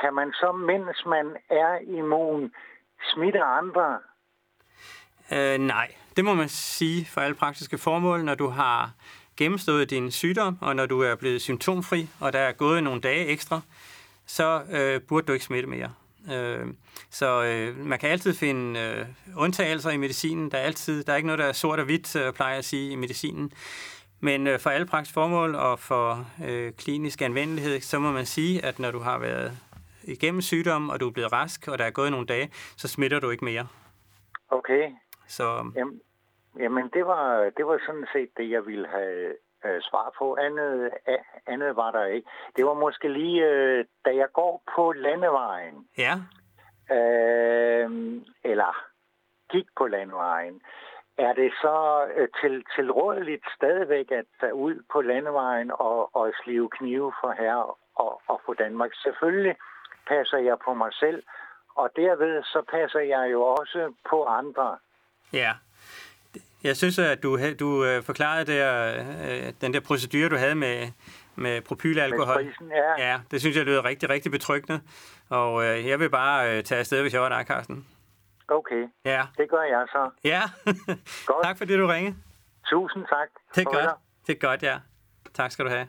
kan 0.00 0.14
man 0.14 0.32
så, 0.32 0.52
mens 0.52 1.06
man 1.06 1.26
er 1.50 1.78
immun, 1.98 2.52
smitte 3.14 3.42
andre? 3.42 3.98
Øh, 5.32 5.58
nej, 5.58 5.94
det 6.16 6.24
må 6.24 6.34
man 6.34 6.48
sige 6.48 7.06
for 7.06 7.20
alle 7.20 7.34
praktiske 7.34 7.78
formål, 7.78 8.24
når 8.24 8.34
du 8.34 8.48
har 8.48 8.90
gennemstået 9.36 9.90
din 9.90 10.10
sygdom, 10.10 10.58
og 10.60 10.76
når 10.76 10.86
du 10.86 11.00
er 11.00 11.14
blevet 11.14 11.42
symptomfri, 11.42 12.08
og 12.20 12.32
der 12.32 12.38
er 12.38 12.52
gået 12.52 12.84
nogle 12.84 13.00
dage 13.00 13.26
ekstra, 13.26 13.60
så 14.26 14.62
øh, 14.70 15.00
burde 15.08 15.26
du 15.26 15.32
ikke 15.32 15.44
smitte 15.44 15.68
mere. 15.68 15.92
Øh, 16.32 16.66
så 17.10 17.44
øh, 17.44 17.86
man 17.86 17.98
kan 17.98 18.10
altid 18.10 18.34
finde 18.34 18.80
øh, 18.80 19.06
undtagelser 19.36 19.90
i 19.90 19.96
medicinen. 19.96 20.50
Der 20.50 20.58
er 20.58 20.62
altid, 20.62 21.04
der 21.04 21.12
er 21.12 21.16
ikke 21.16 21.26
noget, 21.26 21.38
der 21.38 21.44
er 21.44 21.52
sort 21.52 21.78
og 21.78 21.84
hvidt, 21.84 22.16
øh, 22.16 22.32
plejer 22.32 22.52
jeg 22.52 22.58
at 22.58 22.64
sige, 22.64 22.90
i 22.92 22.96
medicinen. 22.96 23.52
Men 24.20 24.46
øh, 24.46 24.58
for 24.58 24.70
alle 24.70 24.86
praktiske 24.86 25.14
formål 25.14 25.54
og 25.54 25.78
for 25.78 26.26
øh, 26.48 26.72
klinisk 26.72 27.22
anvendelighed, 27.22 27.80
så 27.80 27.98
må 27.98 28.12
man 28.12 28.26
sige, 28.26 28.64
at 28.64 28.78
når 28.78 28.90
du 28.90 28.98
har 28.98 29.18
været 29.18 29.52
igennem 30.02 30.40
sygdom, 30.40 30.90
og 30.90 31.00
du 31.00 31.08
er 31.08 31.12
blevet 31.12 31.32
rask, 31.32 31.68
og 31.68 31.78
der 31.78 31.84
er 31.84 31.90
gået 31.90 32.10
nogle 32.10 32.26
dage, 32.26 32.48
så 32.76 32.88
smitter 32.88 33.20
du 33.20 33.30
ikke 33.30 33.44
mere. 33.44 33.66
Okay. 34.50 34.90
Så... 35.26 35.72
Jamen, 35.76 36.00
jamen 36.58 36.90
det, 36.92 37.06
var, 37.06 37.50
det 37.56 37.66
var 37.66 37.80
sådan 37.86 38.06
set 38.12 38.30
det, 38.36 38.50
jeg 38.50 38.66
ville 38.66 38.88
have 38.88 39.32
øh, 39.64 39.80
svar 39.80 40.14
på. 40.18 40.36
Andet, 40.40 40.90
andet 41.46 41.76
var 41.76 41.90
der 41.90 42.04
ikke. 42.04 42.28
Det 42.56 42.64
var 42.66 42.74
måske 42.74 43.08
lige, 43.08 43.44
øh, 43.44 43.84
da 44.04 44.10
jeg 44.16 44.28
går 44.32 44.62
på 44.76 44.92
landevejen. 44.92 45.88
Ja. 45.98 46.14
Øh, 46.96 47.90
eller 48.44 48.72
gik 49.52 49.66
på 49.78 49.86
landevejen. 49.86 50.60
Er 51.18 51.32
det 51.32 51.52
så 51.62 52.06
øh, 52.16 52.28
til, 52.40 52.64
tilrådeligt 52.76 53.44
stadigvæk 53.56 54.10
at 54.10 54.24
tage 54.40 54.54
ud 54.54 54.74
på 54.92 55.00
landevejen 55.00 55.70
og, 55.70 56.16
og 56.16 56.32
slive 56.44 56.68
knive 56.78 57.12
for 57.20 57.34
herre 57.38 57.64
og, 57.94 58.22
og 58.28 58.40
for 58.46 58.54
Danmark? 58.54 58.90
Selvfølgelig 59.02 59.56
passer 60.08 60.38
jeg 60.38 60.56
på 60.64 60.74
mig 60.74 60.92
selv, 60.92 61.22
og 61.74 61.90
derved 61.96 62.42
så 62.42 62.62
passer 62.70 63.00
jeg 63.00 63.32
jo 63.32 63.42
også 63.42 63.92
på 64.10 64.24
andre. 64.24 64.78
Ja. 65.32 65.52
Jeg 66.64 66.76
synes, 66.76 66.98
at 66.98 67.22
du, 67.22 67.38
du 67.60 67.84
øh, 67.84 68.02
forklarede 68.02 68.52
der, 68.52 68.96
øh, 69.28 69.52
den 69.60 69.74
der 69.74 69.80
procedure, 69.80 70.28
du 70.28 70.36
havde 70.36 70.54
med, 70.54 70.88
med 71.36 71.60
propylalkohol. 71.60 72.44
Med 72.44 72.52
prisen, 72.52 72.68
ja. 72.68 73.08
ja. 73.08 73.20
det 73.30 73.40
synes 73.40 73.56
jeg 73.56 73.64
lyder 73.64 73.84
rigtig, 73.84 74.08
rigtig 74.10 74.32
betryggende. 74.32 74.80
Og 75.28 75.64
jeg 75.64 76.00
vil 76.00 76.10
bare 76.10 76.62
tage 76.62 76.78
afsted, 76.78 77.02
hvis 77.02 77.14
jeg 77.14 77.22
var 77.22 77.28
dig, 77.28 77.46
Carsten. 77.46 77.86
Okay, 78.48 78.88
ja. 79.04 79.26
det 79.38 79.50
gør 79.50 79.62
jeg 79.62 79.86
så. 79.88 80.10
Ja, 80.24 80.42
godt. 81.26 81.44
tak 81.44 81.58
fordi 81.58 81.76
du 81.76 81.86
ringede. 81.86 82.16
Tusind 82.70 83.04
tak. 83.06 83.28
Det 83.54 83.60
er 83.60 83.64
godt. 83.64 83.96
Det 84.26 84.34
er 84.34 84.38
godt, 84.48 84.62
ja. 84.62 84.78
Tak 85.34 85.52
skal 85.52 85.64
du 85.64 85.70
have. 85.70 85.88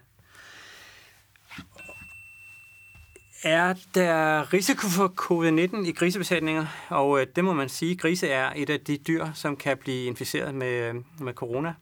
Er 3.44 3.74
der 3.96 4.54
risiko 4.54 4.88
for 4.88 5.08
covid-19 5.08 5.88
i 5.88 5.92
grisebesætninger? 5.92 6.66
Og 6.90 7.22
øh, 7.22 7.28
det 7.36 7.44
må 7.44 7.54
man 7.54 7.70
sige, 7.70 7.98
grise 7.98 8.30
er 8.30 8.52
et 8.56 8.70
af 8.70 8.80
de 8.80 8.98
dyr, 8.98 9.26
som 9.34 9.58
kan 9.58 9.78
blive 9.78 10.06
inficeret 10.06 10.56
med, 10.56 11.04
med 11.20 11.34
corona. 11.34 11.74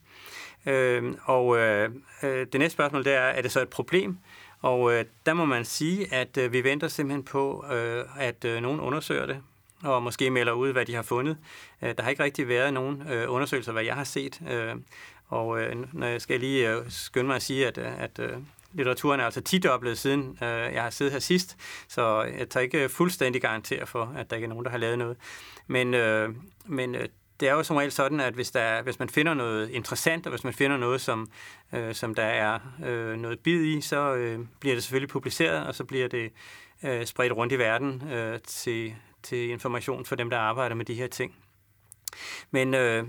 Øh, 0.65 1.13
og 1.23 1.57
øh, 1.57 1.89
det 2.23 2.53
næste 2.59 2.73
spørgsmål 2.73 3.05
det 3.05 3.13
er, 3.13 3.19
er 3.19 3.41
det 3.41 3.51
så 3.51 3.61
et 3.61 3.69
problem? 3.69 4.17
Og 4.61 4.93
øh, 4.93 5.05
der 5.25 5.33
må 5.33 5.45
man 5.45 5.65
sige, 5.65 6.13
at 6.13 6.37
øh, 6.37 6.53
vi 6.53 6.63
venter 6.63 6.87
simpelthen 6.87 7.23
på, 7.23 7.65
øh, 7.71 8.05
at 8.19 8.45
øh, 8.45 8.61
nogen 8.61 8.79
undersøger 8.79 9.25
det, 9.25 9.43
og 9.83 10.03
måske 10.03 10.29
melder 10.29 10.53
ud, 10.53 10.71
hvad 10.71 10.85
de 10.85 10.95
har 10.95 11.01
fundet. 11.01 11.37
Øh, 11.81 11.93
der 11.97 12.03
har 12.03 12.09
ikke 12.09 12.23
rigtig 12.23 12.47
været 12.47 12.73
nogen 12.73 13.03
øh, 13.11 13.31
undersøgelser, 13.31 13.71
hvad 13.71 13.83
jeg 13.83 13.95
har 13.95 14.03
set. 14.03 14.41
Øh, 14.49 14.75
og 15.27 15.59
når 15.93 16.07
jeg 16.07 16.21
skal 16.21 16.39
lige 16.39 16.83
skynde 16.89 17.27
mig 17.27 17.35
at 17.35 17.41
sige, 17.41 17.67
at, 17.67 17.77
at 17.77 18.19
litteraturen 18.73 19.19
er 19.19 19.25
altså 19.25 19.41
tidoblet 19.41 19.97
siden 19.97 20.37
øh, 20.41 20.47
jeg 20.73 20.83
har 20.83 20.89
siddet 20.89 21.13
her 21.13 21.19
sidst, 21.19 21.57
så 21.87 22.21
jeg 22.37 22.49
tager 22.49 22.63
ikke 22.63 22.89
fuldstændig 22.89 23.41
garantere 23.41 23.87
for, 23.87 24.13
at 24.17 24.29
der 24.29 24.35
ikke 24.35 24.45
er 24.45 24.49
nogen, 24.49 24.65
der 24.65 24.71
har 24.71 24.77
lavet 24.77 24.97
noget. 24.97 25.17
Men, 25.67 25.93
øh, 25.93 26.29
men 26.65 26.95
det 27.39 27.49
er 27.49 27.53
jo 27.53 27.63
som 27.63 27.75
regel 27.75 27.91
sådan, 27.91 28.19
at 28.19 28.33
hvis, 28.33 28.51
der, 28.51 28.81
hvis 28.81 28.99
man 28.99 29.09
finder 29.09 29.33
noget 29.33 29.69
interessant, 29.69 30.25
og 30.25 30.29
hvis 30.29 30.43
man 30.43 30.53
finder 30.53 30.77
noget, 30.77 31.01
som, 31.01 31.27
øh, 31.73 31.95
som 31.95 32.15
der 32.15 32.23
er 32.23 32.59
øh, 32.85 33.15
noget 33.17 33.39
bid 33.39 33.63
i, 33.63 33.81
så 33.81 34.13
øh, 34.13 34.39
bliver 34.59 34.75
det 34.75 34.83
selvfølgelig 34.83 35.09
publiceret, 35.09 35.67
og 35.67 35.75
så 35.75 35.83
bliver 35.83 36.07
det 36.07 36.31
øh, 36.83 37.05
spredt 37.05 37.33
rundt 37.33 37.53
i 37.53 37.59
verden 37.59 38.09
øh, 38.11 38.39
til, 38.39 38.95
til 39.27 39.49
information 39.49 40.05
for 40.05 40.15
dem, 40.15 40.29
der 40.29 40.37
arbejder 40.37 40.75
med 40.75 40.85
de 40.85 40.93
her 40.93 41.07
ting. 41.07 41.35
Men 42.51 42.73
øh, 42.73 43.07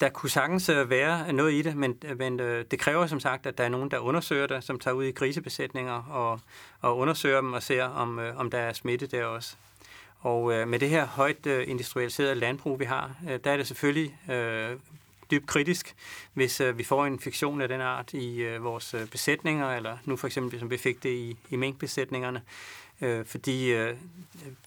der 0.00 0.08
kunne 0.08 0.30
sagtens 0.30 0.68
øh, 0.68 0.90
være 0.90 1.32
noget 1.32 1.52
i 1.52 1.62
det, 1.62 1.76
men, 1.76 1.98
øh, 2.04 2.18
men 2.18 2.40
øh, 2.40 2.64
det 2.70 2.78
kræver 2.78 3.06
som 3.06 3.20
sagt, 3.20 3.46
at 3.46 3.58
der 3.58 3.64
er 3.64 3.68
nogen, 3.68 3.90
der 3.90 3.98
undersøger 3.98 4.46
det, 4.46 4.64
som 4.64 4.78
tager 4.78 4.94
ud 4.94 5.04
i 5.04 5.10
grisebesætninger 5.10 6.02
og, 6.02 6.40
og 6.80 6.98
undersøger 6.98 7.40
dem 7.40 7.52
og 7.52 7.62
ser, 7.62 7.84
om, 7.84 8.18
øh, 8.18 8.38
om 8.38 8.50
der 8.50 8.58
er 8.58 8.72
smitte 8.72 9.06
der 9.06 9.24
også. 9.24 9.56
Og 10.20 10.52
øh, 10.52 10.68
med 10.68 10.78
det 10.78 10.88
her 10.88 11.06
højt 11.06 11.46
øh, 11.46 11.68
industrialiserede 11.68 12.34
landbrug, 12.34 12.80
vi 12.80 12.84
har, 12.84 13.14
øh, 13.30 13.38
der 13.44 13.50
er 13.50 13.56
det 13.56 13.66
selvfølgelig 13.66 14.18
øh, 14.30 14.76
dybt 15.30 15.46
kritisk, 15.46 15.94
hvis 16.34 16.60
øh, 16.60 16.78
vi 16.78 16.84
får 16.84 17.06
en 17.06 17.12
infektion 17.12 17.60
af 17.60 17.68
den 17.68 17.80
art 17.80 18.12
i 18.12 18.36
øh, 18.36 18.64
vores 18.64 18.94
øh, 18.94 19.06
besætninger, 19.06 19.76
eller 19.76 19.96
nu 20.04 20.16
for 20.16 20.26
eksempel, 20.26 20.58
som 20.58 20.70
vi 20.70 20.76
fik 20.76 21.02
det 21.02 21.10
i, 21.10 21.36
i 21.50 21.56
minkbesætningerne, 21.56 22.42
øh, 23.00 23.24
fordi 23.24 23.72
øh, 23.72 23.96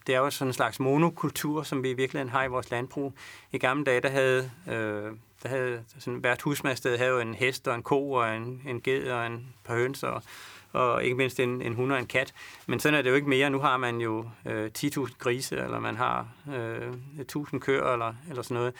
det 0.07 0.15
er 0.15 0.19
jo 0.19 0.29
sådan 0.29 0.49
en 0.49 0.53
slags 0.53 0.79
monokultur, 0.79 1.63
som 1.63 1.83
vi 1.83 1.89
i 1.89 1.93
virkeligheden 1.93 2.31
har 2.31 2.43
i 2.43 2.47
vores 2.47 2.71
landbrug. 2.71 3.13
I 3.51 3.57
gamle 3.57 3.83
dage, 3.83 4.01
der 4.01 4.09
havde, 4.09 4.51
øh, 4.67 5.11
der 5.43 5.49
havde 5.49 5.83
sådan, 5.99 6.19
hvert 6.19 6.41
husmandsted 6.41 6.97
havde 6.97 7.11
jo 7.11 7.19
en 7.19 7.33
hest 7.33 7.67
og 7.67 7.75
en 7.75 7.83
ko 7.83 8.11
og 8.11 8.35
en, 8.35 8.61
en 8.67 8.81
ged 8.81 9.11
og 9.11 9.27
en 9.27 9.47
par 9.63 9.75
høns 9.75 10.03
og, 10.03 10.23
og 10.71 11.03
ikke 11.03 11.15
mindst 11.15 11.39
en, 11.39 11.61
en 11.61 11.73
hund 11.73 11.91
og 11.91 11.99
en 11.99 12.07
kat. 12.07 12.33
Men 12.67 12.79
sådan 12.79 12.97
er 12.99 13.01
det 13.01 13.09
jo 13.09 13.15
ikke 13.15 13.29
mere. 13.29 13.49
Nu 13.49 13.59
har 13.59 13.77
man 13.77 14.01
jo 14.01 14.29
øh, 14.45 14.71
10.000 14.77 15.17
grise, 15.17 15.57
eller 15.57 15.79
man 15.79 15.97
har 15.97 16.27
øh, 16.53 16.93
1.000 17.35 17.59
køer, 17.59 17.93
eller, 17.93 18.13
eller 18.29 18.41
sådan 18.41 18.55
noget. 18.55 18.73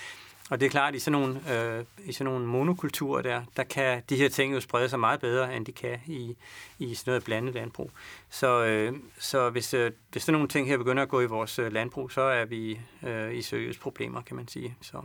Og 0.49 0.59
det 0.59 0.65
er 0.65 0.69
klart, 0.69 0.89
at 0.89 0.95
i 0.95 0.99
sådan 0.99 1.19
nogle, 1.19 1.53
øh, 1.53 1.85
i 2.05 2.11
sådan 2.11 2.33
nogle 2.33 2.45
monokulturer 2.45 3.21
der, 3.21 3.43
der 3.57 3.63
kan 3.63 4.03
de 4.09 4.15
her 4.15 4.29
ting 4.29 4.53
jo 4.53 4.59
sprede 4.59 4.89
sig 4.89 4.99
meget 4.99 5.19
bedre, 5.19 5.55
end 5.55 5.65
de 5.65 5.71
kan 5.71 5.99
i, 6.07 6.35
i 6.79 6.95
sådan 6.95 7.11
noget 7.11 7.23
blandet 7.23 7.53
landbrug. 7.53 7.91
Så, 8.29 8.65
øh, 8.65 8.93
så 9.19 9.49
hvis, 9.49 9.73
øh, 9.73 9.91
hvis 10.11 10.23
sådan 10.23 10.33
nogle 10.33 10.47
ting 10.47 10.67
her 10.67 10.77
begynder 10.77 11.03
at 11.03 11.09
gå 11.09 11.21
i 11.21 11.25
vores 11.25 11.59
øh, 11.59 11.73
landbrug, 11.73 12.11
så 12.11 12.21
er 12.21 12.45
vi 12.45 12.79
øh, 13.03 13.35
i 13.35 13.41
seriøse 13.41 13.79
problemer, 13.79 14.21
kan 14.21 14.35
man 14.35 14.47
sige. 14.47 14.75
Så. 14.81 15.01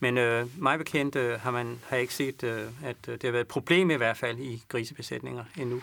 Men 0.00 0.18
øh, 0.18 0.62
mig 0.62 0.78
bekendt 0.78 1.16
øh, 1.16 1.40
har 1.40 1.50
man 1.50 1.80
har 1.88 1.96
ikke 1.96 2.14
set, 2.14 2.44
øh, 2.44 2.66
at 2.84 2.96
øh, 3.08 3.14
det 3.14 3.22
har 3.22 3.30
været 3.30 3.44
et 3.44 3.48
problem 3.48 3.90
i 3.90 3.94
hvert 3.94 4.16
fald 4.16 4.38
i 4.38 4.62
grisebesætninger 4.68 5.44
endnu. 5.56 5.82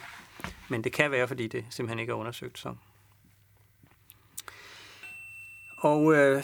Men 0.70 0.84
det 0.84 0.94
kan 0.94 1.12
være, 1.12 1.28
fordi 1.28 1.48
det 1.48 1.66
simpelthen 1.70 2.00
ikke 2.00 2.12
er 2.12 2.16
undersøgt. 2.16 2.60
Så. 2.60 2.76
Og 5.78 6.14
øh, 6.14 6.44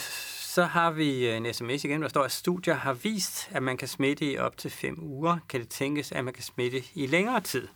så 0.51 0.63
har 0.63 0.91
vi 0.91 1.27
en 1.27 1.53
sms 1.53 1.83
igen, 1.83 2.01
der 2.01 2.07
står, 2.07 2.23
at 2.23 2.31
studier 2.31 2.73
har 2.73 2.93
vist, 2.93 3.49
at 3.51 3.63
man 3.63 3.77
kan 3.77 3.87
smitte 3.87 4.25
i 4.25 4.37
op 4.37 4.57
til 4.57 4.71
fem 4.71 4.97
uger. 4.99 5.37
Kan 5.49 5.59
det 5.59 5.69
tænkes, 5.69 6.11
at 6.11 6.25
man 6.25 6.33
kan 6.33 6.43
smitte 6.43 6.83
i 6.93 7.07
længere 7.07 7.41
tid? 7.41 7.67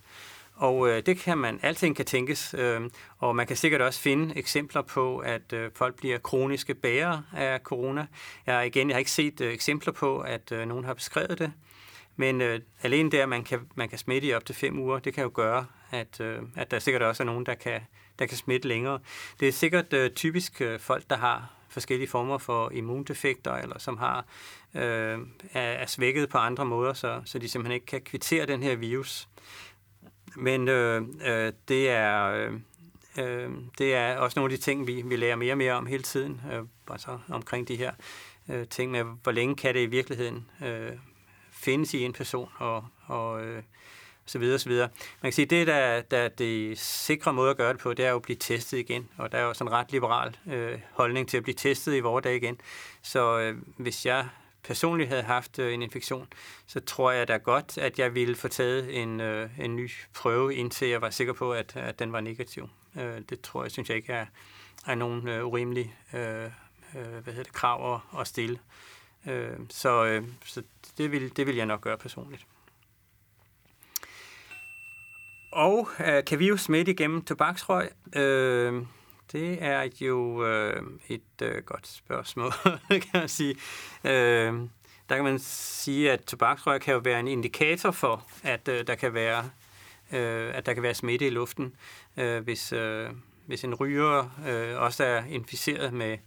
Og 0.55 0.89
øh, 0.89 1.05
det 1.05 1.17
kan 1.17 1.37
man, 1.37 1.59
alting 1.61 1.95
kan 1.95 2.05
tænkes, 2.05 2.55
øh, 2.57 2.81
og 3.17 3.35
man 3.35 3.47
kan 3.47 3.55
sikkert 3.55 3.81
også 3.81 4.01
finde 4.01 4.37
eksempler 4.37 4.81
på, 4.81 5.17
at 5.17 5.53
øh, 5.53 5.71
folk 5.75 5.95
bliver 5.95 6.17
kroniske 6.17 6.73
bærere 6.73 7.23
af 7.33 7.59
corona. 7.59 8.07
Jeg, 8.45 8.67
igen, 8.67 8.89
jeg 8.89 8.95
har 8.95 8.99
ikke 8.99 9.11
set 9.11 9.41
øh, 9.41 9.53
eksempler 9.53 9.93
på, 9.93 10.19
at 10.19 10.51
øh, 10.51 10.67
nogen 10.67 10.85
har 10.85 10.93
beskrevet 10.93 11.39
det, 11.39 11.51
men 12.15 12.41
øh, 12.41 12.59
alene 12.83 13.11
det, 13.11 13.17
at 13.17 13.29
man 13.29 13.43
kan, 13.43 13.59
man 13.75 13.89
kan 13.89 13.97
smitte 13.97 14.27
i 14.27 14.33
op 14.33 14.45
til 14.45 14.55
fem 14.55 14.79
uger, 14.79 14.99
det 14.99 15.13
kan 15.13 15.23
jo 15.23 15.31
gøre, 15.33 15.65
at, 15.91 16.21
øh, 16.21 16.41
at 16.55 16.71
der 16.71 16.79
sikkert 16.79 17.01
også 17.01 17.23
er 17.23 17.27
nogen, 17.27 17.45
der 17.45 17.55
kan, 17.55 17.81
der 18.19 18.25
kan 18.25 18.37
smitte 18.37 18.67
længere. 18.67 18.99
Det 19.39 19.47
er 19.47 19.51
sikkert 19.51 19.93
øh, 19.93 20.11
typisk 20.11 20.61
øh, 20.61 20.79
folk, 20.79 21.03
der 21.09 21.17
har 21.17 21.54
forskellige 21.75 22.09
former 22.09 22.37
for 22.37 22.71
immundefekter, 22.71 23.53
eller 23.53 23.79
som 23.79 23.97
har 23.97 24.25
øh, 24.75 25.19
er, 25.53 25.61
er 25.61 25.85
svækket 25.85 26.29
på 26.29 26.37
andre 26.37 26.65
måder, 26.65 26.93
så, 26.93 27.21
så 27.25 27.39
de 27.39 27.49
simpelthen 27.49 27.73
ikke 27.73 27.85
kan 27.85 28.01
kvittere 28.01 28.45
den 28.45 28.63
her 28.63 28.75
virus. 28.75 29.27
Men 30.35 30.67
øh, 30.67 31.01
øh, 31.25 31.53
det 31.67 31.89
er... 31.89 32.25
Øh, 32.25 32.53
øh, 33.19 33.49
det 33.77 33.95
er 33.95 34.17
også 34.17 34.39
nogle 34.39 34.53
af 34.53 34.57
de 34.57 34.63
ting, 34.63 34.87
vi, 34.87 35.01
vi 35.01 35.15
lærer 35.15 35.35
mere 35.35 35.53
og 35.53 35.57
mere 35.57 35.73
om 35.73 35.85
hele 35.85 36.03
tiden, 36.03 36.41
øh, 36.53 36.63
altså 36.91 37.19
omkring 37.29 37.67
de 37.67 37.75
her 37.75 37.91
øh, 38.49 38.67
ting 38.67 38.91
med, 38.91 39.03
hvor 39.23 39.31
længe 39.31 39.55
kan 39.55 39.73
det 39.73 39.79
i 39.79 39.85
virkeligheden 39.85 40.49
øh, 40.65 40.91
findes 41.51 41.93
i 41.93 42.03
en 42.03 42.13
person, 42.13 42.49
og, 42.57 42.85
og 43.05 43.45
øh, 43.45 43.63
så 44.25 44.39
videre, 44.39 44.59
så 44.59 44.69
videre. 44.69 44.89
Man 45.21 45.31
kan 45.31 45.33
sige, 45.33 45.45
det 45.45 45.67
der, 45.67 46.01
der 46.01 46.27
det 46.27 46.79
sikre 46.79 47.33
måde 47.33 47.49
at 47.49 47.57
gøre 47.57 47.73
det 47.73 47.81
på, 47.81 47.93
det 47.93 48.05
er 48.05 48.09
jo 48.09 48.15
at 48.15 48.21
blive 48.21 48.37
testet 48.39 48.77
igen, 48.77 49.09
og 49.17 49.31
der 49.31 49.37
er 49.37 49.43
jo 49.43 49.53
sådan 49.53 49.71
en 49.71 49.77
ret 49.77 49.91
liberal 49.91 50.37
øh, 50.47 50.79
holdning 50.91 51.27
til 51.29 51.37
at 51.37 51.43
blive 51.43 51.55
testet 51.55 51.95
i 51.95 51.99
vores 51.99 52.23
dag 52.23 52.35
igen. 52.35 52.61
Så 53.01 53.39
øh, 53.39 53.57
hvis 53.77 54.05
jeg 54.05 54.27
personligt 54.63 55.09
havde 55.09 55.23
haft 55.23 55.59
øh, 55.59 55.73
en 55.73 55.81
infektion, 55.81 56.27
så 56.67 56.79
tror 56.79 57.11
jeg 57.11 57.27
da 57.27 57.37
godt, 57.37 57.77
at 57.77 57.99
jeg 57.99 58.15
ville 58.15 58.35
få 58.35 58.47
taget 58.47 59.01
en, 59.01 59.21
øh, 59.21 59.49
en 59.59 59.75
ny 59.75 59.91
prøve, 60.13 60.55
indtil 60.55 60.87
jeg 60.87 61.01
var 61.01 61.09
sikker 61.09 61.33
på, 61.33 61.53
at, 61.53 61.75
at 61.75 61.99
den 61.99 62.11
var 62.11 62.21
negativ. 62.21 62.69
Øh, 62.99 63.21
det 63.29 63.41
tror 63.41 63.63
jeg, 63.63 63.71
synes 63.71 63.89
jeg 63.89 63.97
ikke 63.97 64.13
er, 64.13 64.25
er 64.87 64.95
nogen 64.95 65.27
øh, 65.27 65.45
urimelig 65.45 65.95
øh, 66.13 66.43
øh, 66.95 67.23
hvad 67.23 67.33
hedder 67.33 67.43
det, 67.43 67.53
krav 67.53 67.95
at, 67.95 68.21
at 68.21 68.27
stille. 68.27 68.59
Øh, 69.27 69.57
så 69.69 70.05
øh, 70.05 70.23
så 70.45 70.63
det, 70.97 71.11
vil, 71.11 71.37
det 71.37 71.47
vil 71.47 71.55
jeg 71.55 71.65
nok 71.65 71.81
gøre 71.81 71.97
personligt. 71.97 72.45
Og 75.55 75.89
øh, 76.07 76.25
kan 76.25 76.39
vi 76.39 76.47
jo 76.47 76.57
smitte 76.57 76.91
igennem 76.91 77.21
tobaksrøg? 77.21 77.89
Øh, 78.15 78.73
Det 79.31 79.57
er 79.61 79.89
jo 80.01 80.45
øh, 80.45 80.83
et 81.09 81.41
øh, 81.41 81.63
godt 81.63 81.87
spørgsmål, 81.87 82.51
kan 82.89 83.01
man 83.13 83.29
sige. 83.29 83.55
Øh, 84.03 84.53
der 85.09 85.15
kan 85.15 85.23
man 85.23 85.39
sige, 85.39 86.11
at 86.11 86.21
tobaksrøg 86.21 86.81
kan 86.81 86.93
jo 86.93 87.01
være 87.03 87.19
en 87.19 87.27
indikator 87.27 87.91
for, 87.91 88.23
at 88.43 88.67
øh, 88.67 88.87
der 88.87 88.95
kan 88.95 89.13
være 89.13 89.49
øh, 90.13 90.55
at 90.55 90.65
der 90.65 90.73
kan 90.73 90.83
være 90.83 90.93
smitte 90.93 91.27
i 91.27 91.29
luften, 91.29 91.75
øh, 92.17 92.43
hvis, 92.43 92.73
øh, 92.73 93.09
hvis 93.45 93.63
en 93.63 93.75
ryger 93.75 94.29
øh, 94.47 94.81
også 94.81 95.03
er 95.03 95.23
inficeret 95.29 95.93
med, 95.93 96.17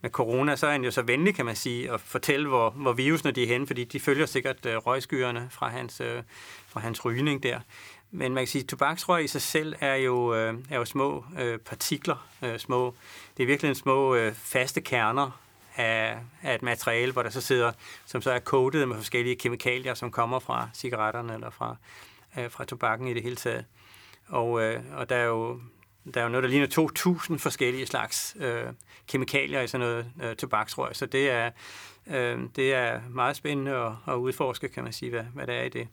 med 0.00 0.10
corona, 0.10 0.56
så 0.56 0.66
er 0.66 0.72
han 0.72 0.84
jo 0.84 0.90
så 0.90 1.02
venlig, 1.02 1.34
kan 1.34 1.44
man 1.44 1.56
sige, 1.56 1.92
at 1.92 2.00
fortælle, 2.00 2.48
hvor, 2.48 2.70
hvor 2.70 2.92
virusene 2.92 3.30
de 3.32 3.42
er 3.42 3.46
henne, 3.46 3.66
fordi 3.66 3.84
de 3.84 4.00
følger 4.00 4.26
sikkert 4.26 4.66
øh, 4.66 4.76
røgskyerne 4.76 5.48
fra 5.50 5.68
hans, 5.68 6.00
øh, 6.00 6.22
fra 6.68 6.80
hans 6.80 7.04
rygning 7.04 7.42
der. 7.42 7.60
Men 8.10 8.34
man 8.34 8.42
kan 8.42 8.48
sige, 8.48 8.62
at 8.62 8.68
tobaksrøg 8.68 9.24
i 9.24 9.28
sig 9.28 9.42
selv 9.42 9.74
er 9.80 9.94
jo, 9.94 10.34
øh, 10.34 10.54
er 10.70 10.76
jo 10.76 10.84
små 10.84 11.24
øh, 11.38 11.58
partikler. 11.58 12.28
Øh, 12.42 12.58
små, 12.58 12.94
det 13.36 13.42
er 13.42 13.46
virkelig 13.46 13.68
en 13.68 13.74
små 13.74 14.14
øh, 14.14 14.34
faste 14.34 14.80
kerner 14.80 15.40
af, 15.76 16.18
af 16.42 16.54
et 16.54 16.62
materiale, 16.62 17.12
hvor 17.12 17.22
der 17.22 17.30
så 17.30 17.40
sidder, 17.40 17.72
som 18.06 18.22
så 18.22 18.30
er 18.30 18.38
coated 18.38 18.86
med 18.86 18.96
forskellige 18.96 19.36
kemikalier, 19.36 19.94
som 19.94 20.10
kommer 20.10 20.38
fra 20.38 20.68
cigaretterne 20.74 21.34
eller 21.34 21.50
fra, 21.50 21.76
øh, 22.38 22.50
fra 22.50 22.64
tobakken 22.64 23.08
i 23.08 23.14
det 23.14 23.22
hele 23.22 23.36
taget. 23.36 23.64
Og, 24.28 24.62
øh, 24.62 24.80
og 24.96 25.08
der 25.08 25.16
er 25.16 25.24
jo 25.24 25.60
der 26.14 26.20
er 26.20 26.24
jo 26.24 26.30
noget, 26.30 26.42
der 26.42 26.50
ligner 26.50 26.66
2.000 27.30 27.38
forskellige 27.38 27.86
slags 27.86 28.36
øh, 28.40 28.64
kemikalier 29.08 29.60
i 29.60 29.66
sådan 29.66 29.86
noget 29.86 30.06
øh, 30.22 30.36
tobaksrøg, 30.36 30.96
så 30.96 31.06
det 31.06 31.30
er, 31.30 31.50
øh, 32.06 32.38
det 32.56 32.74
er 32.74 33.00
meget 33.10 33.36
spændende 33.36 33.72
at, 33.72 33.92
at 34.08 34.14
udforske, 34.14 34.68
kan 34.68 34.84
man 34.84 34.92
sige, 34.92 35.10
hvad, 35.10 35.24
hvad 35.34 35.46
der 35.46 35.52
er 35.52 35.64
i 35.64 35.68
det. 35.68 35.88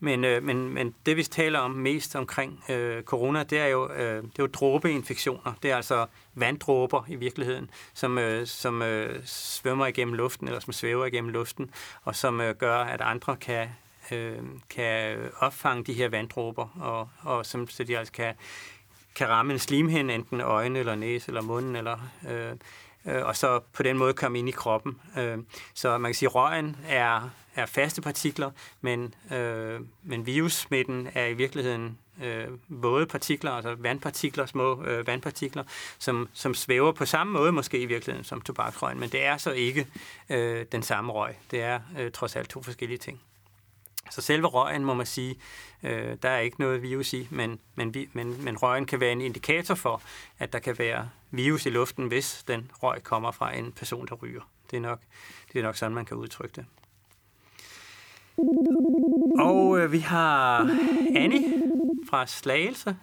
Men, 0.00 0.24
øh, 0.24 0.42
men, 0.42 0.68
men 0.74 0.94
det, 1.06 1.16
vi 1.16 1.22
taler 1.22 1.58
om 1.58 1.70
mest 1.70 2.16
omkring 2.16 2.64
øh, 2.68 3.02
corona, 3.02 3.42
det 3.42 3.58
er 3.58 3.66
jo, 3.66 3.92
øh, 3.92 4.22
det 4.22 4.38
er 4.38 4.42
jo 4.42 4.46
dråbeinfektioner. 4.46 5.52
Det 5.62 5.70
er 5.70 5.76
altså 5.76 6.06
vanddråber 6.34 7.04
i 7.08 7.16
virkeligheden, 7.16 7.70
som, 7.94 8.18
øh, 8.18 8.46
som 8.46 8.82
øh, 8.82 9.20
svømmer 9.24 9.86
igennem 9.86 10.14
luften, 10.14 10.48
eller 10.48 10.60
som 10.60 10.72
svæver 10.72 11.06
igennem 11.06 11.30
luften, 11.30 11.70
og 12.04 12.16
som 12.16 12.40
øh, 12.40 12.54
gør, 12.54 12.76
at 12.76 13.00
andre 13.00 13.36
kan, 13.36 13.68
øh, 14.12 14.38
kan 14.70 15.18
opfange 15.38 15.84
de 15.84 15.92
her 15.92 16.08
vanddråber, 16.08 16.68
og, 16.80 17.08
og 17.20 17.46
som, 17.46 17.68
så 17.68 17.84
de 17.84 17.98
altså 17.98 18.12
kan 18.12 18.34
kan 19.18 19.28
ramme 19.28 19.52
en 19.52 19.58
slimhinde, 19.58 20.14
enten 20.14 20.40
øjne 20.40 20.78
eller 20.78 20.94
næse 20.94 21.28
eller 21.28 21.42
munden, 21.42 21.76
eller, 21.76 21.98
øh, 22.28 22.52
øh, 23.06 23.26
og 23.26 23.36
så 23.36 23.60
på 23.72 23.82
den 23.82 23.98
måde 23.98 24.14
komme 24.14 24.38
ind 24.38 24.48
i 24.48 24.52
kroppen. 24.52 25.00
Øh, 25.18 25.38
så 25.74 25.98
man 25.98 26.08
kan 26.08 26.14
sige, 26.14 26.26
at 26.26 26.34
røgen 26.34 26.76
er, 26.88 27.30
er 27.54 27.66
faste 27.66 28.02
partikler, 28.02 28.50
men, 28.80 29.14
øh, 29.32 29.80
men 30.02 30.26
virussmitten 30.26 31.08
er 31.14 31.26
i 31.26 31.34
virkeligheden 31.34 31.98
øh, 32.22 32.46
våde 32.68 33.06
partikler, 33.06 33.50
altså 33.50 33.74
vandpartikler, 33.78 34.46
små 34.46 34.84
øh, 34.84 35.06
vandpartikler, 35.06 35.64
som, 35.98 36.28
som 36.32 36.54
svæver 36.54 36.92
på 36.92 37.06
samme 37.06 37.32
måde 37.32 37.52
måske 37.52 37.78
i 37.78 37.86
virkeligheden 37.86 38.24
som 38.24 38.40
tobaksrøgen, 38.40 39.00
men 39.00 39.08
det 39.08 39.24
er 39.24 39.36
så 39.36 39.50
ikke 39.50 39.86
øh, 40.30 40.66
den 40.72 40.82
samme 40.82 41.12
røg. 41.12 41.34
Det 41.50 41.62
er 41.62 41.80
øh, 41.98 42.10
trods 42.12 42.36
alt 42.36 42.48
to 42.48 42.62
forskellige 42.62 42.98
ting. 42.98 43.20
Så 44.10 44.20
selve 44.20 44.46
røgen, 44.46 44.84
må 44.84 44.94
man 44.94 45.06
sige, 45.06 45.36
øh, 45.82 46.16
der 46.22 46.28
er 46.28 46.38
ikke 46.38 46.60
noget 46.60 46.82
virus 46.82 47.12
i, 47.12 47.28
men, 47.30 47.60
men, 47.74 47.94
men, 48.12 48.44
men 48.44 48.56
røgen 48.56 48.86
kan 48.86 49.00
være 49.00 49.12
en 49.12 49.20
indikator 49.20 49.74
for, 49.74 50.02
at 50.38 50.52
der 50.52 50.58
kan 50.58 50.78
være 50.78 51.08
virus 51.30 51.66
i 51.66 51.70
luften, 51.70 52.06
hvis 52.06 52.44
den 52.48 52.70
røg 52.82 53.02
kommer 53.02 53.30
fra 53.30 53.56
en 53.56 53.72
person, 53.72 54.06
der 54.06 54.14
ryger. 54.14 54.40
Det 54.70 54.76
er 54.76 54.80
nok, 54.80 55.00
det 55.52 55.58
er 55.58 55.62
nok 55.62 55.76
sådan, 55.76 55.94
man 55.94 56.04
kan 56.04 56.16
udtrykke 56.16 56.54
det. 56.56 56.66
Og 59.40 59.78
øh, 59.78 59.92
vi 59.92 59.98
har 59.98 60.60
Annie 61.16 61.62
fra 62.10 62.26
Slagelse. 62.26 62.96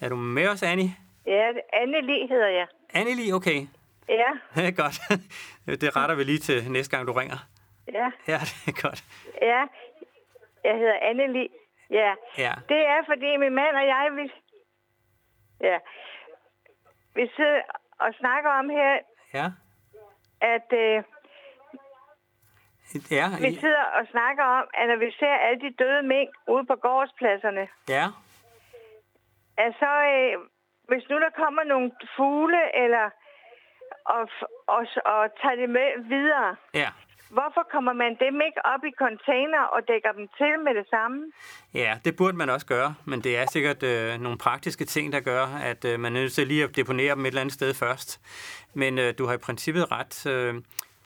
Er 0.00 0.08
du 0.08 0.16
med 0.16 0.48
os, 0.48 0.62
Annie? 0.62 0.96
Ja, 1.26 1.48
Anne 1.72 2.28
hedder 2.28 2.48
jeg. 2.48 2.66
Anne 2.94 3.34
okay. 3.34 3.66
Ja. 4.08 4.32
Det 4.62 4.66
er 4.66 4.70
godt. 4.70 5.00
Det 5.80 5.96
retter 5.96 6.14
vi 6.14 6.24
lige 6.24 6.38
til 6.38 6.70
næste 6.70 6.96
gang, 6.96 7.06
du 7.08 7.12
ringer. 7.12 7.36
Ja. 7.92 8.10
Ja, 8.28 8.38
det 8.66 8.76
er 8.76 8.82
godt. 8.82 9.04
Ja, 9.42 9.62
jeg 10.64 10.74
hedder 10.78 10.98
Anneli. 11.02 11.48
Ja. 11.90 12.14
ja. 12.38 12.52
Det 12.68 12.86
er, 12.86 13.02
fordi 13.06 13.36
min 13.36 13.54
mand 13.54 13.76
og 13.76 13.86
jeg, 13.86 14.10
vi, 14.16 14.32
ja, 15.60 15.78
vi 17.14 17.30
sidder 17.36 17.60
og 17.98 18.14
snakker 18.14 18.50
om 18.50 18.68
her, 18.68 18.98
ja. 19.34 19.46
at 20.40 20.72
øh, 20.72 21.02
ja, 23.10 23.26
vi 23.40 23.54
sidder 23.60 23.84
og 23.98 24.06
snakker 24.10 24.44
om, 24.44 24.68
at 24.74 24.88
når 24.88 24.96
vi 24.96 25.10
ser 25.18 25.34
alle 25.34 25.60
de 25.60 25.74
døde 25.78 26.02
mink 26.02 26.30
ude 26.48 26.66
på 26.66 26.74
gårdspladserne, 26.74 27.68
ja. 27.88 28.06
at 29.56 29.74
så, 29.78 29.92
øh, 30.14 30.38
hvis 30.88 31.08
nu 31.10 31.20
der 31.20 31.30
kommer 31.30 31.64
nogle 31.64 31.92
fugle, 32.16 32.76
eller 32.76 33.10
og, 34.04 34.28
og, 34.66 34.86
og 35.04 35.30
tager 35.42 35.56
det 35.56 35.70
med 35.70 36.02
videre, 36.08 36.56
ja 36.74 36.88
Hvorfor 37.36 37.62
kommer 37.72 37.92
man 37.92 38.16
dem 38.24 38.40
ikke 38.48 38.60
op 38.74 38.84
i 38.90 38.92
container 38.98 39.62
og 39.74 39.80
dækker 39.88 40.12
dem 40.12 40.28
til 40.38 40.52
med 40.64 40.74
det 40.74 40.86
samme? 40.90 41.18
Ja, 41.74 41.98
det 42.04 42.16
burde 42.16 42.36
man 42.36 42.50
også 42.50 42.66
gøre, 42.66 42.94
men 43.04 43.20
det 43.20 43.38
er 43.38 43.46
sikkert 43.46 43.82
øh, 43.82 44.20
nogle 44.20 44.38
praktiske 44.38 44.84
ting, 44.84 45.12
der 45.12 45.20
gør, 45.20 45.46
at 45.70 45.84
øh, 45.84 46.00
man 46.00 46.16
er 46.16 46.20
nødt 46.20 46.32
til 46.32 46.46
lige 46.46 46.64
at 46.64 46.76
deponere 46.76 47.14
dem 47.14 47.24
et 47.24 47.26
eller 47.26 47.40
andet 47.40 47.54
sted 47.54 47.74
først. 47.74 48.20
Men 48.74 48.98
øh, 48.98 49.14
du 49.18 49.26
har 49.26 49.34
i 49.34 49.44
princippet 49.46 49.92
ret. 49.92 50.26
Øh, 50.26 50.54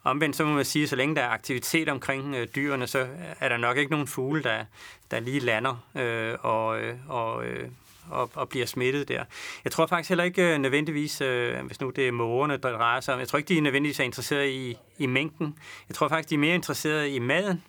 omvendt 0.05 0.36
så 0.36 0.44
må 0.44 0.53
man 0.53 0.65
sige, 0.65 0.82
at 0.82 0.89
så 0.89 0.97
længe 0.97 1.16
der 1.16 1.23
er 1.23 1.28
aktivitet 1.28 1.89
omkring 1.89 2.35
øh, 2.35 2.48
dyrene, 2.57 2.86
så 2.86 3.07
er 3.40 3.48
der 3.48 3.57
nok 3.57 3.77
ikke 3.77 3.90
nogen 3.90 4.07
fugle, 4.07 4.43
der, 4.43 4.65
der 5.11 5.20
lige 5.20 5.40
lander 5.40 5.86
øh, 5.97 6.35
og, 6.43 6.81
øh, 6.81 6.94
og, 7.09 7.47
øh, 7.47 7.69
og, 8.11 8.31
og 8.35 8.49
bliver 8.49 8.66
smittet 8.66 9.09
der. 9.09 9.24
Jeg 9.65 9.73
tror 9.73 9.87
faktisk 9.87 10.09
heller 10.09 10.24
ikke 10.24 10.55
øh, 10.55 10.59
nødvendigvis, 10.59 11.20
øh, 11.20 11.66
hvis 11.66 11.81
nu 11.81 11.91
det 11.91 12.09
er 12.09 12.12
mågerne, 12.12 12.57
der 12.57 12.73
drejer 12.73 13.01
sig 13.01 13.15
om, 13.15 13.20
jeg 13.20 13.28
tror 13.28 13.37
ikke, 13.37 13.49
de 13.49 13.59
er 13.59 13.62
nødvendigvis 13.62 14.01
er 14.01 14.05
interesseret 14.05 14.49
i, 14.49 14.77
i 14.99 15.07
mængden. 15.07 15.59
Jeg 15.89 15.95
tror 15.95 16.09
faktisk, 16.09 16.31
de 16.31 16.35
er 16.35 16.39
mere 16.39 16.55
interesseret 16.55 17.09
i 17.09 17.19
maden. 17.19 17.62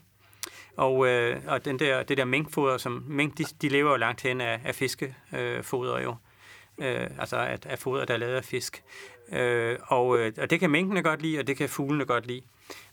Og, 0.77 1.07
øh, 1.07 1.41
og 1.47 1.65
den 1.65 1.80
der, 1.80 2.03
det 2.03 2.18
der 2.18 2.26
minkfoder, 2.26 2.77
som 2.77 3.03
mink, 3.07 3.38
de, 3.38 3.45
de 3.61 3.69
lever 3.69 3.91
jo 3.91 3.97
langt 3.97 4.22
hen 4.22 4.41
af, 4.41 4.61
af 4.65 4.76
fiskefoder 4.76 5.95
øh, 5.95 6.03
jo. 6.03 6.15
Øh, 6.77 7.07
altså 7.19 7.35
af, 7.35 7.59
af 7.65 7.80
foder, 7.80 8.05
der 8.05 8.14
er 8.14 8.18
lavet 8.18 8.35
af 8.35 8.45
fisk. 8.45 8.84
Øh, 9.31 9.77
og, 9.84 10.19
øh, 10.19 10.34
og 10.38 10.49
det 10.49 10.59
kan 10.59 10.69
minkene 10.69 11.03
godt 11.03 11.22
lide, 11.22 11.39
og 11.39 11.47
det 11.47 11.57
kan 11.57 11.69
fuglene 11.69 12.05
godt 12.05 12.27
lide. 12.27 12.41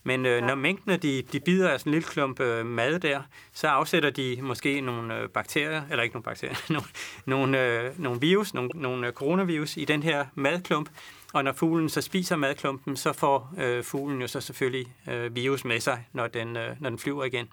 Men 0.03 0.25
øh, 0.25 0.41
når 0.41 0.55
mængdene 0.55 0.97
de, 0.97 1.21
de 1.31 1.39
bider 1.39 1.69
af 1.69 1.79
sådan 1.79 1.89
en 1.89 1.93
lille 1.93 2.07
klump 2.07 2.39
øh, 2.39 2.65
mad 2.65 2.99
der, 2.99 3.21
så 3.53 3.67
afsætter 3.67 4.09
de 4.09 4.37
måske 4.41 4.81
nogle 4.81 5.17
øh, 5.17 5.29
bakterier, 5.29 5.83
eller 5.91 6.03
ikke 6.03 6.15
nogle 6.15 6.23
bakterier, 6.23 6.55
nogle, 6.73 6.87
nogle, 7.25 7.65
øh, 7.65 7.99
nogle 7.99 8.19
virus, 8.19 8.53
nogle, 8.53 8.69
nogle 8.75 9.07
øh, 9.07 9.13
coronavirus 9.13 9.77
i 9.77 9.85
den 9.85 10.03
her 10.03 10.25
madklump. 10.35 10.89
Og 11.33 11.43
når 11.43 11.53
fuglen 11.53 11.89
så 11.89 12.01
spiser 12.01 12.35
madklumpen, 12.35 12.97
så 12.97 13.13
får 13.13 13.53
øh, 13.57 13.83
fuglen 13.83 14.21
jo 14.21 14.27
så 14.27 14.41
selvfølgelig 14.41 14.87
øh, 15.09 15.35
virus 15.35 15.65
med 15.65 15.79
sig, 15.79 16.05
når 16.13 16.27
den, 16.27 16.57
øh, 16.57 16.75
når 16.79 16.89
den 16.89 16.99
flyver 16.99 17.23
igen. 17.23 17.47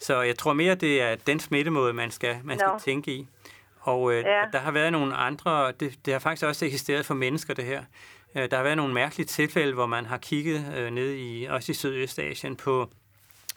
Så 0.00 0.22
jeg 0.22 0.38
tror 0.38 0.52
mere, 0.52 0.74
det 0.74 1.02
er 1.02 1.14
den 1.14 1.40
smittemåde, 1.40 1.92
man 1.92 2.10
skal, 2.10 2.36
man 2.44 2.58
skal 2.58 2.68
no. 2.68 2.78
tænke 2.78 3.12
i. 3.12 3.28
Og 3.80 4.12
øh, 4.12 4.24
ja. 4.24 4.42
der 4.52 4.58
har 4.58 4.70
været 4.70 4.92
nogle 4.92 5.14
andre, 5.14 5.72
det, 5.72 5.98
det 6.04 6.12
har 6.12 6.18
faktisk 6.18 6.46
også 6.46 6.64
eksisteret 6.64 7.06
for 7.06 7.14
mennesker, 7.14 7.54
det 7.54 7.64
her. 7.64 7.84
Øh, 8.36 8.50
der 8.50 8.56
har 8.56 8.62
været 8.62 8.76
nogle 8.76 8.94
mærkelige 8.94 9.26
tilfælde, 9.26 9.74
hvor 9.74 9.86
man 9.86 10.06
har 10.06 10.18
kigget 10.18 10.74
øh, 10.76 10.90
ned 10.90 11.14
i, 11.14 11.44
også 11.44 11.72
i 11.72 11.74
Sydøstasien 11.74 12.56
på 12.56 12.90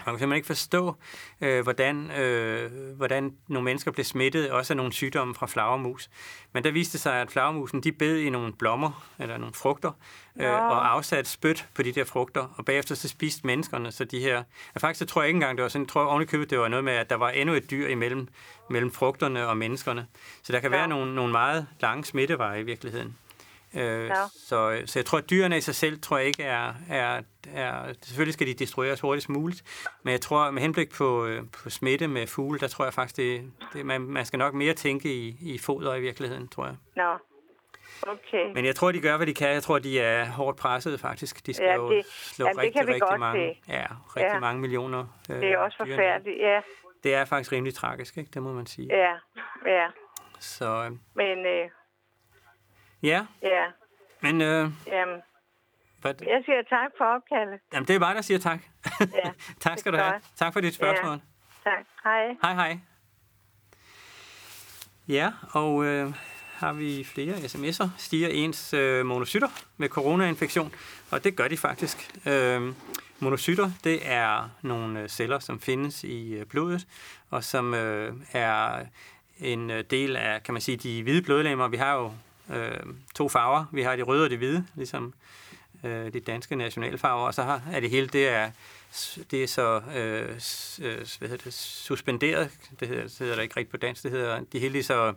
man 0.05 0.13
kan 0.13 0.19
simpelthen 0.19 0.35
ikke 0.35 0.47
forstå, 0.47 0.95
øh, 1.41 1.63
hvordan, 1.63 2.11
øh, 2.11 2.71
hvordan 2.95 3.35
nogle 3.47 3.65
mennesker 3.65 3.91
blev 3.91 4.05
smittet, 4.05 4.51
også 4.51 4.73
af 4.73 4.77
nogle 4.77 4.93
sygdomme 4.93 5.35
fra 5.35 5.47
flagermus. 5.47 6.09
Men 6.53 6.63
der 6.63 6.71
viste 6.71 6.97
sig, 6.97 7.21
at 7.21 7.31
flagermusen 7.31 7.81
de 7.81 7.91
bed 7.91 8.17
i 8.17 8.29
nogle 8.29 8.53
blommer, 8.53 9.07
eller 9.19 9.37
nogle 9.37 9.53
frugter, 9.53 9.91
øh, 10.35 10.43
ja. 10.43 10.51
og 10.51 10.91
afsatte 10.91 11.31
spyt 11.31 11.67
på 11.75 11.83
de 11.83 11.91
der 11.91 12.03
frugter, 12.03 12.53
og 12.57 12.65
bagefter 12.65 12.95
så 12.95 13.07
spiste 13.07 13.47
menneskerne, 13.47 13.91
så 13.91 14.05
de 14.05 14.19
her... 14.19 14.43
Ja, 14.75 14.79
faktisk 14.79 14.99
så 14.99 15.05
tror 15.05 15.21
jeg 15.21 15.29
ikke 15.29 15.37
engang, 15.37 15.57
det 15.57 15.63
var 15.63 15.69
sådan, 15.69 15.85
jeg 15.85 15.89
tror 15.89 16.05
ovenikøbet, 16.05 16.49
det 16.49 16.59
var 16.59 16.67
noget 16.67 16.83
med, 16.83 16.93
at 16.93 17.09
der 17.09 17.15
var 17.15 17.29
endnu 17.29 17.55
et 17.55 17.71
dyr 17.71 17.87
imellem 17.87 18.27
mellem 18.69 18.91
frugterne 18.91 19.47
og 19.47 19.57
menneskerne. 19.57 20.07
Så 20.43 20.53
der 20.53 20.59
kan 20.59 20.71
ja. 20.71 20.77
være 20.77 20.87
nogle, 20.87 21.15
nogle 21.15 21.31
meget 21.31 21.67
lange 21.79 22.05
smitteveje 22.05 22.59
i 22.59 22.63
virkeligheden. 22.63 23.17
Øh, 23.75 24.07
ja. 24.07 24.13
så, 24.33 24.81
så 24.85 24.99
jeg 24.99 25.05
tror, 25.05 25.17
at 25.17 25.29
dyrene 25.29 25.57
i 25.57 25.61
sig 25.61 25.75
selv, 25.75 26.01
tror 26.01 26.17
jeg 26.17 26.27
ikke 26.27 26.43
er, 26.43 26.73
er, 26.89 27.21
er... 27.53 27.93
Selvfølgelig 28.01 28.33
skal 28.33 28.47
de 28.47 28.53
destrueres 28.53 28.99
hurtigst 28.99 29.29
muligt, 29.29 29.63
men 30.03 30.11
jeg 30.11 30.21
tror, 30.21 30.51
med 30.51 30.61
henblik 30.61 30.91
på, 30.91 31.25
øh, 31.25 31.43
på 31.63 31.69
smitte 31.69 32.07
med 32.07 32.27
fugle, 32.27 32.59
der 32.59 32.67
tror 32.67 32.85
jeg 32.85 32.93
faktisk, 32.93 33.17
det, 33.17 33.51
det, 33.73 33.85
man, 33.85 34.01
man 34.01 34.25
skal 34.25 34.39
nok 34.39 34.53
mere 34.53 34.73
tænke 34.73 35.13
i, 35.13 35.37
i 35.41 35.57
foder 35.57 35.95
i 35.95 36.01
virkeligheden, 36.01 36.47
tror 36.47 36.65
jeg. 36.65 36.75
Nå, 36.95 37.11
okay. 38.01 38.53
Men 38.53 38.65
jeg 38.65 38.75
tror, 38.75 38.91
de 38.91 39.01
gør, 39.01 39.17
hvad 39.17 39.27
de 39.27 39.33
kan. 39.33 39.49
Jeg 39.49 39.63
tror, 39.63 39.79
de 39.79 39.99
er 39.99 40.25
hårdt 40.25 40.57
presset, 40.57 40.99
faktisk. 40.99 41.45
De 41.45 41.53
skal 41.53 41.65
ja, 41.65 41.73
det, 41.73 41.77
jo 41.77 42.03
slå 42.07 42.45
ja, 42.45 42.61
rigtig, 42.61 42.87
rigtig 42.87 43.19
mange, 43.19 43.55
se. 43.65 43.73
ja, 43.73 43.85
rigtig 44.15 44.33
ja. 44.33 44.39
mange 44.39 44.61
millioner 44.61 45.05
øh, 45.29 45.35
Det 45.35 45.51
er 45.51 45.57
også 45.57 45.77
forfærdeligt, 45.77 46.37
ja. 46.39 46.61
Det 47.03 47.13
er 47.13 47.25
faktisk 47.25 47.51
rimelig 47.51 47.73
tragisk, 47.73 48.17
ikke? 48.17 48.31
Det 48.33 48.43
må 48.43 48.53
man 48.53 48.65
sige. 48.65 48.87
Ja, 48.91 49.13
ja. 49.65 49.87
Så, 50.39 50.65
øh, 50.65 50.91
Men 51.15 51.45
øh, 51.45 51.69
Ja. 53.03 53.25
Ja. 53.41 53.65
Men, 54.21 54.41
øh, 54.41 54.69
Jamen, 54.87 55.21
hvad? 56.01 56.13
jeg 56.21 56.41
siger 56.45 56.61
tak 56.69 56.91
for 56.97 57.05
opkaldet. 57.05 57.59
Jamen, 57.73 57.87
det 57.87 57.95
er 57.95 57.99
mig, 57.99 58.15
der 58.15 58.21
siger 58.21 58.39
tak. 58.39 58.59
Ja, 58.99 59.31
tak 59.59 59.79
skal 59.79 59.93
du 59.93 59.97
have. 59.97 60.21
Tak 60.35 60.53
for 60.53 60.59
dit 60.59 60.75
spørgsmål. 60.75 61.11
Ja. 61.65 61.71
Tak. 61.71 61.85
Hej. 62.03 62.35
Hej, 62.41 62.53
hej. 62.53 62.77
Ja, 65.07 65.31
og 65.51 65.85
øh, 65.85 66.13
har 66.53 66.73
vi 66.73 67.03
flere 67.03 67.33
sms'er. 67.35 67.87
Stiger 67.97 68.27
ens 68.27 68.73
øh, 68.73 69.05
monocytter 69.05 69.47
med 69.77 69.89
coronainfektion? 69.89 70.73
Og 71.11 71.23
det 71.23 71.35
gør 71.35 71.47
de 71.47 71.57
faktisk. 71.57 72.27
Øh, 72.27 72.73
monocytter, 73.19 73.71
det 73.83 73.99
er 74.03 74.49
nogle 74.61 75.01
øh, 75.01 75.09
celler, 75.09 75.39
som 75.39 75.59
findes 75.59 76.03
i 76.03 76.33
øh, 76.33 76.45
blodet, 76.45 76.87
og 77.29 77.43
som 77.43 77.73
øh, 77.73 78.13
er 78.33 78.85
en 79.39 79.71
øh, 79.71 79.83
del 79.89 80.15
af, 80.15 80.43
kan 80.43 80.53
man 80.53 80.61
sige, 80.61 80.77
de 80.77 81.03
hvide 81.03 81.21
blodlemmer. 81.21 81.67
Vi 81.67 81.77
har 81.77 81.93
jo 81.93 82.11
øh, 82.49 82.79
to 83.15 83.29
farver. 83.29 83.65
Vi 83.71 83.81
har 83.81 83.95
de 83.95 84.01
røde 84.01 84.23
og 84.23 84.29
de 84.29 84.37
hvide, 84.37 84.65
ligesom 84.75 85.13
øh, 85.83 86.13
de 86.13 86.19
danske 86.19 86.55
nationalfarver, 86.55 87.27
og 87.27 87.33
så 87.33 87.43
har, 87.43 87.61
er 87.71 87.79
det 87.79 87.89
hele, 87.89 88.07
det 88.07 88.27
er, 88.27 88.51
det 89.31 89.43
er 89.43 89.47
så 89.47 89.81
øh, 89.95 90.29
øh 90.81 91.05
hvad 91.19 91.29
hedder 91.29 91.43
det, 91.43 91.53
suspenderet, 91.53 92.51
det 92.79 92.87
hedder, 92.87 93.03
det 93.03 93.17
hedder 93.19 93.35
det 93.35 93.43
ikke 93.43 93.57
rigtigt 93.57 93.71
på 93.71 93.77
dansk, 93.77 94.03
det 94.03 94.11
hedder, 94.11 94.41
de 94.53 94.59
hele 94.59 94.83
så, 94.83 95.13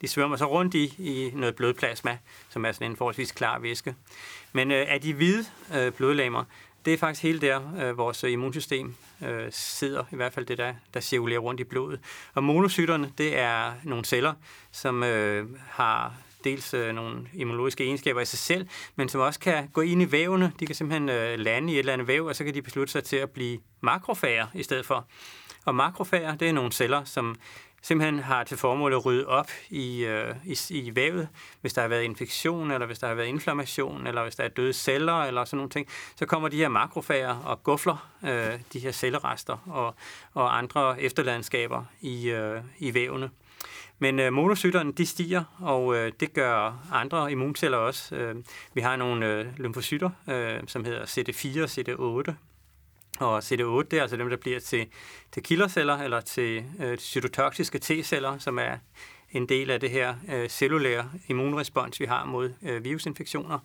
de 0.00 0.08
svømmer 0.08 0.36
så 0.36 0.44
rundt 0.44 0.74
i, 0.74 0.94
i 0.98 1.30
noget 1.34 1.56
blodplasma, 1.56 2.18
som 2.48 2.64
er 2.64 2.72
sådan 2.72 2.90
en 2.90 2.96
forholdsvis 2.96 3.32
klar 3.32 3.58
væske. 3.58 3.94
Men 4.52 4.70
øh, 4.70 4.86
af 4.88 5.00
de 5.00 5.14
hvide 5.14 5.44
øh, 5.74 5.92
blodlamer, 5.92 6.44
det 6.84 6.94
er 6.94 6.98
faktisk 6.98 7.22
hele 7.22 7.40
der, 7.40 7.60
øh, 7.80 7.98
vores 7.98 8.22
immunsystem 8.22 8.94
øh, 9.22 9.46
sidder, 9.50 10.04
i 10.12 10.16
hvert 10.16 10.32
fald 10.32 10.46
det, 10.46 10.58
der, 10.58 10.74
der 10.94 11.00
cirkulerer 11.00 11.40
rundt 11.40 11.60
i 11.60 11.64
blodet. 11.64 12.00
Og 12.34 12.44
monocyterne, 12.44 13.12
det 13.18 13.38
er 13.38 13.72
nogle 13.84 14.04
celler, 14.04 14.34
som 14.70 15.02
øh, 15.02 15.48
har 15.68 16.14
dels 16.44 16.74
øh, 16.74 16.94
nogle 16.94 17.26
immunologiske 17.34 17.84
egenskaber 17.84 18.20
i 18.20 18.24
sig 18.24 18.38
selv, 18.38 18.68
men 18.96 19.08
som 19.08 19.20
også 19.20 19.40
kan 19.40 19.68
gå 19.68 19.80
ind 19.80 20.02
i 20.02 20.12
vævene. 20.12 20.52
De 20.60 20.66
kan 20.66 20.74
simpelthen 20.74 21.08
øh, 21.08 21.38
lande 21.38 21.72
i 21.72 21.74
et 21.74 21.78
eller 21.78 21.92
andet 21.92 22.06
væv, 22.06 22.26
og 22.26 22.36
så 22.36 22.44
kan 22.44 22.54
de 22.54 22.62
beslutte 22.62 22.92
sig 22.92 23.04
til 23.04 23.16
at 23.16 23.30
blive 23.30 23.58
makrofager 23.80 24.46
i 24.54 24.62
stedet 24.62 24.86
for. 24.86 25.06
Og 25.64 25.74
makrofager, 25.74 26.34
det 26.34 26.48
er 26.48 26.52
nogle 26.52 26.72
celler, 26.72 27.04
som 27.04 27.36
simpelthen 27.82 28.18
har 28.18 28.44
til 28.44 28.56
formål 28.56 28.92
at 28.92 29.06
rydde 29.06 29.26
op 29.26 29.50
i, 29.70 30.04
øh, 30.04 30.34
i, 30.44 30.58
i 30.70 30.96
vævet, 30.96 31.28
hvis 31.60 31.72
der 31.72 31.80
har 31.80 31.88
været 31.88 32.02
infektion, 32.02 32.70
eller 32.70 32.86
hvis 32.86 32.98
der 32.98 33.06
har 33.06 33.14
været 33.14 33.26
inflammation, 33.26 34.06
eller 34.06 34.22
hvis 34.22 34.36
der 34.36 34.44
er 34.44 34.48
døde 34.48 34.72
celler, 34.72 35.22
eller 35.22 35.44
sådan 35.44 35.56
nogle 35.56 35.70
ting, 35.70 35.88
så 36.16 36.26
kommer 36.26 36.48
de 36.48 36.56
her 36.56 36.68
makrofager 36.68 37.36
og 37.36 37.62
gufler 37.62 38.10
øh, 38.24 38.60
de 38.72 38.78
her 38.78 38.92
cellerester 38.92 39.56
og, 39.66 39.94
og 40.34 40.58
andre 40.58 41.02
efterlandskaber 41.02 41.84
i, 42.00 42.30
øh, 42.30 42.60
i 42.78 42.94
vævene. 42.94 43.30
Men 44.02 44.18
øh, 44.18 44.32
monocytterne, 44.32 44.92
de 44.92 45.06
stiger, 45.06 45.44
og 45.58 45.96
øh, 45.96 46.12
det 46.20 46.32
gør 46.32 46.86
andre 46.92 47.32
immunceller 47.32 47.78
også. 47.78 48.14
Øh, 48.14 48.34
vi 48.74 48.80
har 48.80 48.96
nogle 48.96 49.26
øh, 49.26 49.46
lymfocytter, 49.58 50.10
øh, 50.28 50.60
som 50.66 50.84
hedder 50.84 51.04
CD4 51.04 51.62
og 51.62 51.68
CD8. 51.68 52.34
Og 53.20 53.38
CD8, 53.38 53.88
det 53.90 53.92
er 53.92 54.02
altså 54.02 54.16
dem, 54.16 54.28
der 54.28 54.36
bliver 54.36 54.60
til, 54.60 54.86
til 55.32 55.42
killerceller, 55.42 55.96
eller 55.96 56.20
til 56.20 56.64
øh, 56.80 56.98
cytotoksiske 56.98 57.80
T-celler, 57.84 58.38
som 58.38 58.58
er 58.58 58.76
en 59.32 59.48
del 59.48 59.70
af 59.70 59.80
det 59.80 59.90
her 59.90 60.14
øh, 60.32 60.48
cellulære 60.48 61.10
immunrespons, 61.28 62.00
vi 62.00 62.04
har 62.04 62.24
mod 62.24 62.52
øh, 62.62 62.84
virusinfektioner. 62.84 63.58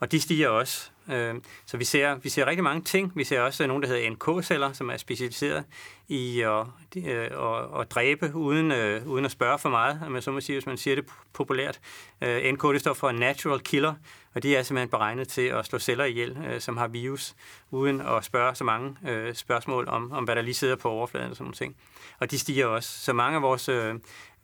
Og 0.00 0.12
de 0.12 0.20
stiger 0.20 0.48
også. 0.48 0.90
Øh, 1.12 1.34
så 1.66 1.76
vi 1.76 1.84
ser, 1.84 2.14
vi 2.14 2.28
ser 2.28 2.46
rigtig 2.46 2.64
mange 2.64 2.82
ting. 2.82 3.12
Vi 3.14 3.24
ser 3.24 3.40
også 3.40 3.66
nogle, 3.66 3.82
der 3.82 3.94
hedder 3.94 4.10
NK-celler, 4.10 4.72
som 4.72 4.90
er 4.90 4.96
specialiseret 4.96 5.64
i 6.08 6.40
at, 6.40 6.66
øh, 6.96 7.16
at, 7.16 7.80
at 7.80 7.90
dræbe 7.90 8.34
uden, 8.34 8.72
øh, 8.72 9.06
uden 9.06 9.24
at 9.24 9.30
spørge 9.30 9.58
for 9.58 9.68
meget, 9.68 10.00
om 10.06 10.12
man 10.12 10.22
så 10.22 10.32
må 10.32 10.40
sige, 10.40 10.56
hvis 10.56 10.66
man 10.66 10.76
siger 10.76 10.94
det 10.94 11.04
populært. 11.32 11.80
Øh, 12.20 12.52
NK 12.52 12.62
det 12.62 12.80
står 12.80 12.94
for 12.94 13.12
Natural 13.12 13.60
Killer, 13.60 13.94
og 14.34 14.42
de 14.42 14.56
er 14.56 14.62
simpelthen 14.62 14.88
beregnet 14.88 15.28
til 15.28 15.42
at 15.42 15.66
slå 15.66 15.78
celler 15.78 16.04
ihjel, 16.04 16.38
øh, 16.46 16.60
som 16.60 16.76
har 16.76 16.88
virus, 16.88 17.34
uden 17.70 18.00
at 18.00 18.24
spørge 18.24 18.54
så 18.54 18.64
mange 18.64 18.96
øh, 19.08 19.34
spørgsmål 19.34 19.88
om, 19.88 20.12
om, 20.12 20.24
hvad 20.24 20.36
der 20.36 20.42
lige 20.42 20.54
sidder 20.54 20.76
på 20.76 20.90
overfladen 20.90 21.30
og 21.30 21.36
sådan 21.36 21.44
nogle 21.44 21.56
ting. 21.56 21.76
Og 22.20 22.30
de 22.30 22.38
stiger 22.38 22.66
også. 22.66 23.04
Så 23.04 23.12
mange 23.12 23.36
af 23.36 23.42
vores 23.42 23.68
øh, 23.68 23.94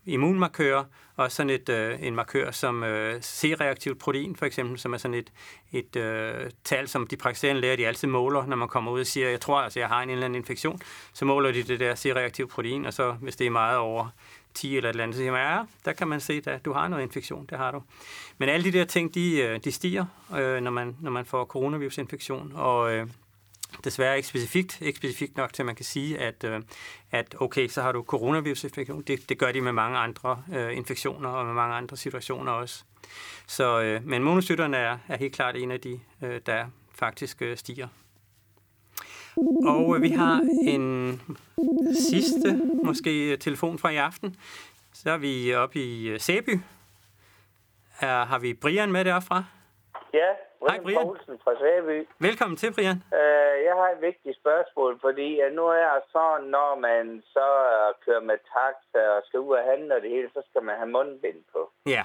immunmarkører, 0.07 0.85
og 1.17 1.33
sådan 1.33 1.51
et, 1.51 1.69
øh, 1.69 1.99
en 2.03 2.15
markør 2.15 2.51
som 2.51 2.85
øh, 2.85 3.21
C-reaktivt 3.21 3.99
protein, 3.99 4.37
for 4.37 4.47
eksempel, 4.47 4.79
som 4.79 4.93
er 4.93 4.99
sådan 4.99 5.15
et, 5.15 5.33
et 5.73 5.97
øh, 5.97 6.51
tal, 6.65 6.89
som 6.89 7.07
de 7.07 7.17
praktiserende 7.17 7.61
læger 7.61 7.77
de 7.77 7.87
altid 7.87 8.09
måler, 8.09 8.47
når 8.47 8.57
man 8.57 8.69
kommer 8.69 8.93
ud 8.93 9.01
og 9.01 9.07
siger, 9.07 9.31
jeg 9.31 9.41
tror 9.41 9.61
altså, 9.61 9.81
jeg 9.81 9.89
har 9.89 10.03
en 10.03 10.11
eller 10.11 10.25
anden 10.25 10.41
infektion, 10.41 10.81
så 11.13 11.25
måler 11.25 11.53
de 11.53 11.63
det 11.63 11.81
der 11.81 11.95
C-reaktivt 11.95 12.51
protein, 12.51 12.87
og 12.87 12.93
så 12.95 13.13
hvis 13.13 13.37
det 13.37 13.47
er 13.47 13.51
meget 13.51 13.79
over 13.79 14.09
10 14.55 14.77
eller 14.77 14.89
et 14.89 14.93
eller 14.93 15.03
andet, 15.03 15.15
så 15.15 15.19
siger 15.19 15.33
man, 15.33 15.41
ja, 15.41 15.63
der 15.85 15.93
kan 15.93 16.09
man 16.09 16.21
se, 16.21 16.43
at 16.47 16.65
du 16.65 16.73
har 16.73 16.89
noget 16.89 17.03
infektion, 17.03 17.47
det 17.51 17.59
har 17.59 17.71
du. 17.71 17.83
Men 18.39 18.49
alle 18.49 18.73
de 18.73 18.79
der 18.79 18.85
ting, 18.85 19.15
de, 19.15 19.43
øh, 19.43 19.61
de 19.65 19.73
stiger, 19.73 20.05
øh, 20.37 20.61
når, 20.61 20.71
man, 20.71 20.97
når 21.01 21.11
man 21.11 21.25
får 21.25 21.45
coronavirusinfektion, 21.45 22.53
og 22.55 22.93
øh, 22.93 23.07
desværre 23.85 24.17
ikke 24.17 24.29
specifikt, 24.29 24.81
ikke 24.81 24.97
specifikt 24.97 25.37
nok 25.37 25.53
til, 25.53 25.63
at 25.63 25.67
man 25.67 25.75
kan 25.75 25.85
sige, 25.85 26.19
at, 26.19 26.45
øh, 26.45 26.63
at 27.11 27.35
okay, 27.41 27.69
så 27.69 27.83
har 27.83 27.93
du 27.93 28.03
coronavirusinfektion. 28.03 29.03
Det, 29.03 29.29
det 29.29 29.39
gør 29.39 29.53
de 29.53 29.61
med 29.61 29.73
mange 29.73 29.99
andre 29.99 30.43
øh, 30.55 30.77
infektioner 30.77 31.29
og 31.29 31.47
med 31.47 31.55
mange 31.55 31.75
andre 31.75 31.97
situationer 31.97 32.53
også. 32.53 32.85
Så, 33.47 33.83
øh, 33.83 34.07
men 34.07 34.23
monocytterne 34.23 34.77
er, 34.77 34.99
er 35.09 35.17
helt 35.17 35.35
klart 35.35 35.57
en 35.57 35.71
af 35.71 35.81
de, 35.81 36.01
øh, 36.23 36.41
der 36.47 36.67
faktisk 36.95 37.43
øh, 37.43 37.57
stiger. 37.57 37.89
Og 39.67 39.97
øh, 39.97 40.03
vi 40.03 40.09
har 40.09 40.41
en 40.67 41.21
sidste, 42.11 42.61
måske 42.85 43.33
øh, 43.33 43.39
telefon 43.39 43.79
fra 43.79 43.89
i 43.89 43.97
aften. 43.97 44.37
Så 44.93 45.11
er 45.11 45.17
vi 45.17 45.55
oppe 45.55 45.79
i 45.79 46.09
øh, 46.09 46.21
Sæby. 46.21 46.61
Er, 48.01 48.25
har 48.25 48.39
vi 48.39 48.55
Brian 48.55 48.93
med 48.93 49.05
derfra? 49.05 49.45
Ja, 50.15 50.29
Hej, 50.69 50.81
Brian. 50.85 51.07
Poulsen 51.07 51.37
fra 51.45 51.53
Sæby. 51.61 51.99
Velkommen 52.29 52.57
til, 52.57 52.71
Brian. 52.77 52.99
Uh, 53.21 53.55
jeg 53.69 53.75
har 53.81 53.89
et 53.97 54.03
vigtigt 54.09 54.37
spørgsmål, 54.43 54.93
fordi 55.07 55.29
uh, 55.45 55.53
nu 55.59 55.65
er 55.83 55.91
det 55.99 56.05
sådan, 56.17 56.47
når 56.57 56.71
man 56.89 57.05
så 57.35 57.49
uh, 57.75 57.89
kører 58.05 58.25
med 58.31 58.39
taxa 58.55 59.03
og 59.17 59.21
skal 59.27 59.41
ud 59.47 59.55
og 59.61 59.65
handle 59.71 59.95
og 59.97 60.03
det 60.03 60.11
hele, 60.11 60.29
så 60.37 60.43
skal 60.49 60.63
man 60.69 60.77
have 60.81 60.91
mundbind 60.97 61.41
på. 61.53 61.61
Ja. 61.95 62.05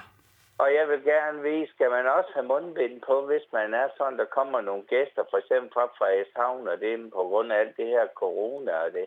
Og 0.62 0.68
jeg 0.78 0.84
vil 0.90 1.00
gerne 1.12 1.38
vide, 1.48 1.66
skal 1.74 1.90
man 1.96 2.04
også 2.16 2.30
have 2.36 2.46
mundbind 2.52 2.96
på, 3.08 3.14
hvis 3.30 3.46
man 3.52 3.68
er 3.74 3.88
sådan, 3.98 4.18
der 4.18 4.28
kommer 4.38 4.60
nogle 4.60 4.84
gæster, 4.92 5.22
for 5.30 5.38
eksempel 5.42 5.70
fra 5.74 5.84
Frederikshavn 5.98 6.68
og 6.72 6.76
det 6.80 7.12
på 7.18 7.22
grund 7.30 7.52
af 7.52 7.58
alt 7.62 7.76
det 7.76 7.86
her 7.94 8.06
corona 8.22 8.72
og 8.84 8.90
det. 8.98 9.06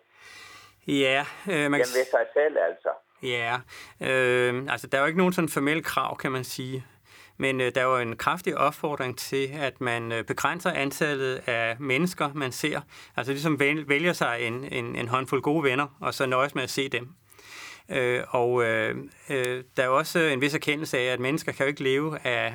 Ja, 0.87 1.21
øh, 1.51 1.65
man 1.71 1.79
Jamen 1.81 1.95
ved 1.99 2.07
sig 2.15 2.25
selv 2.37 2.55
altså. 2.69 2.91
Ja, 3.35 3.53
øh, 4.07 4.53
altså 4.73 4.87
der 4.87 4.95
er 4.97 5.01
jo 5.01 5.07
ikke 5.07 5.21
nogen 5.23 5.33
sådan 5.33 5.49
formel 5.57 5.83
krav, 5.83 6.17
kan 6.17 6.31
man 6.31 6.43
sige. 6.43 6.85
Men 7.43 7.61
øh, 7.61 7.71
der 7.75 7.83
var 7.83 7.99
en 7.99 8.15
kraftig 8.15 8.57
opfordring 8.57 9.17
til, 9.17 9.49
at 9.53 9.81
man 9.81 10.11
øh, 10.11 10.23
begrænser 10.23 10.71
antallet 10.71 11.35
af 11.47 11.75
mennesker, 11.79 12.29
man 12.33 12.51
ser. 12.51 12.81
Altså 13.17 13.31
ligesom 13.31 13.59
vælger 13.59 14.13
sig 14.13 14.37
en, 14.41 14.67
en, 14.71 14.95
en 14.95 15.07
håndfuld 15.07 15.41
gode 15.41 15.63
venner, 15.63 15.97
og 15.99 16.13
så 16.13 16.25
nøjes 16.25 16.55
med 16.55 16.63
at 16.63 16.69
se 16.69 16.89
dem. 16.89 17.09
Øh, 17.89 18.21
og 18.29 18.63
øh, 18.63 18.95
øh, 19.29 19.63
der 19.77 19.83
er 19.83 19.87
også 19.87 20.19
en 20.19 20.41
vis 20.41 20.53
erkendelse 20.53 20.97
af, 20.97 21.03
at 21.03 21.19
mennesker 21.19 21.51
kan 21.51 21.65
jo 21.65 21.67
ikke 21.67 21.83
leve 21.83 22.27
af, 22.27 22.53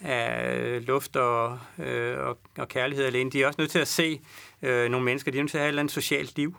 af 0.00 0.86
luft 0.86 1.16
og, 1.16 1.58
øh, 1.78 2.18
og, 2.18 2.38
og 2.58 2.68
kærlighed 2.68 3.04
alene. 3.04 3.30
De 3.30 3.42
er 3.42 3.46
også 3.46 3.60
nødt 3.60 3.70
til 3.70 3.78
at 3.78 3.88
se 3.88 4.20
øh, 4.62 4.90
nogle 4.90 5.04
mennesker, 5.04 5.32
de 5.32 5.38
er 5.38 5.42
nødt 5.42 5.50
til 5.50 5.58
at 5.58 5.62
have 5.62 5.68
et 5.68 5.72
eller 5.72 5.82
andet 5.82 5.94
socialt 5.94 6.36
liv. 6.36 6.56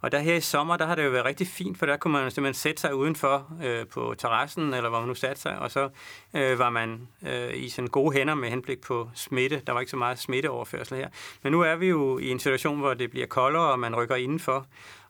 Og 0.00 0.12
der 0.12 0.18
her 0.18 0.34
i 0.34 0.40
sommer, 0.40 0.76
der 0.76 0.86
har 0.86 0.94
det 0.94 1.04
jo 1.04 1.10
været 1.10 1.24
rigtig 1.24 1.46
fint, 1.46 1.78
for 1.78 1.86
der 1.86 1.96
kunne 1.96 2.12
man 2.12 2.30
simpelthen 2.30 2.60
sætte 2.60 2.80
sig 2.80 2.94
udenfor 2.94 3.52
øh, 3.64 3.86
på 3.86 4.14
terrassen, 4.18 4.74
eller 4.74 4.88
hvor 4.88 4.98
man 4.98 5.08
nu 5.08 5.14
satte 5.14 5.42
sig, 5.42 5.58
og 5.58 5.70
så 5.70 5.88
øh, 6.34 6.58
var 6.58 6.70
man 6.70 7.08
øh, 7.22 7.54
i 7.54 7.68
sådan 7.68 7.88
gode 7.88 8.16
hænder 8.16 8.34
med 8.34 8.50
henblik 8.50 8.80
på 8.80 9.10
smitte. 9.14 9.62
Der 9.66 9.72
var 9.72 9.80
ikke 9.80 9.90
så 9.90 9.96
meget 9.96 10.18
smitteoverførsel 10.18 10.96
her. 10.96 11.08
Men 11.42 11.52
nu 11.52 11.60
er 11.60 11.76
vi 11.76 11.86
jo 11.86 12.18
i 12.18 12.30
en 12.30 12.38
situation, 12.38 12.78
hvor 12.78 12.94
det 12.94 13.10
bliver 13.10 13.26
koldere, 13.26 13.72
og 13.72 13.78
man 13.78 13.96
rykker 13.96 14.16
indenfor. 14.16 14.66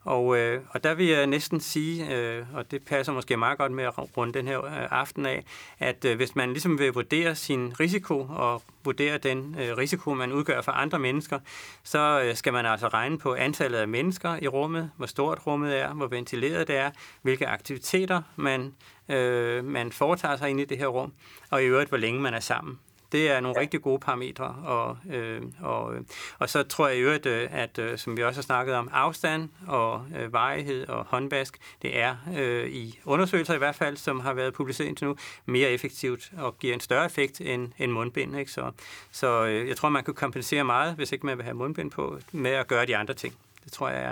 Og, 0.06 0.38
øh, 0.38 0.62
og 0.70 0.84
der 0.84 0.94
vil 0.94 1.06
jeg 1.06 1.26
næsten 1.26 1.60
sige, 1.60 2.16
øh, 2.16 2.44
og 2.54 2.70
det 2.70 2.84
passer 2.84 3.12
måske 3.12 3.36
meget 3.36 3.58
godt 3.58 3.72
med 3.72 3.84
at 3.84 4.16
runde 4.16 4.32
den 4.32 4.46
her 4.46 4.64
øh, 4.64 4.72
aften 4.90 5.26
af, 5.26 5.44
at 5.78 6.04
øh, 6.04 6.16
hvis 6.16 6.36
man 6.36 6.48
ligesom 6.48 6.78
vil 6.78 6.92
vurdere 6.92 7.34
sin 7.34 7.80
risiko 7.80 8.26
og 8.30 8.62
vurdere 8.84 9.18
den 9.18 9.56
øh, 9.60 9.76
risiko, 9.76 10.14
man 10.14 10.32
udgør 10.32 10.60
for 10.60 10.72
andre 10.72 10.98
mennesker, 10.98 11.38
så 11.82 12.22
øh, 12.24 12.34
skal 12.34 12.52
man 12.52 12.66
altså 12.66 12.88
regne 12.88 13.18
på 13.18 13.34
antallet 13.34 13.78
af 13.78 13.88
mennesker 13.88 14.38
i 14.42 14.48
rummet, 14.48 14.90
hvor 14.96 15.06
stort 15.06 15.46
rummet 15.46 15.78
er, 15.78 15.94
hvor 15.94 16.06
ventileret 16.06 16.68
det 16.68 16.76
er, 16.76 16.90
hvilke 17.22 17.46
aktiviteter 17.46 18.22
man, 18.36 18.74
øh, 19.08 19.64
man 19.64 19.92
foretager 19.92 20.36
sig 20.36 20.50
ind 20.50 20.60
i 20.60 20.64
det 20.64 20.78
her 20.78 20.86
rum, 20.86 21.12
og 21.50 21.62
i 21.62 21.66
øvrigt, 21.66 21.88
hvor 21.88 21.98
længe 21.98 22.20
man 22.20 22.34
er 22.34 22.40
sammen. 22.40 22.78
Det 23.12 23.30
er 23.30 23.40
nogle 23.40 23.58
ja. 23.58 23.60
rigtig 23.60 23.82
gode 23.82 23.98
parametre. 23.98 24.44
Og, 24.64 24.98
øh, 25.10 25.42
og, 25.60 25.94
og 26.38 26.50
så 26.50 26.62
tror 26.62 26.88
jeg 26.88 26.96
i 26.96 27.00
øvrigt, 27.00 27.26
øh, 27.26 27.48
at 27.50 27.78
øh, 27.78 27.98
som 27.98 28.16
vi 28.16 28.22
også 28.22 28.38
har 28.38 28.42
snakket 28.42 28.74
om, 28.74 28.88
afstand 28.92 29.48
og 29.66 30.04
øh, 30.18 30.32
varighed 30.32 30.88
og 30.88 31.04
håndvask, 31.04 31.58
det 31.82 31.98
er 31.98 32.16
øh, 32.36 32.68
i 32.68 32.98
undersøgelser 33.04 33.54
i 33.54 33.58
hvert 33.58 33.74
fald, 33.74 33.96
som 33.96 34.20
har 34.20 34.32
været 34.32 34.54
publiceret 34.54 34.88
indtil 34.88 35.06
nu, 35.06 35.16
mere 35.46 35.70
effektivt 35.70 36.30
og 36.38 36.58
giver 36.58 36.74
en 36.74 36.80
større 36.80 37.06
effekt 37.06 37.40
end, 37.40 37.72
end 37.78 37.92
mundbind. 37.92 38.38
Ikke? 38.38 38.52
Så, 38.52 38.70
så 39.10 39.44
øh, 39.46 39.68
jeg 39.68 39.76
tror, 39.76 39.88
man 39.88 40.04
kan 40.04 40.14
kompensere 40.14 40.64
meget, 40.64 40.94
hvis 40.94 41.12
ikke 41.12 41.26
man 41.26 41.36
vil 41.36 41.44
have 41.44 41.54
mundbind 41.54 41.90
på, 41.90 42.18
med 42.32 42.50
at 42.50 42.66
gøre 42.66 42.86
de 42.86 42.96
andre 42.96 43.14
ting. 43.14 43.34
Det 43.64 43.72
tror 43.72 43.88
jeg 43.88 44.02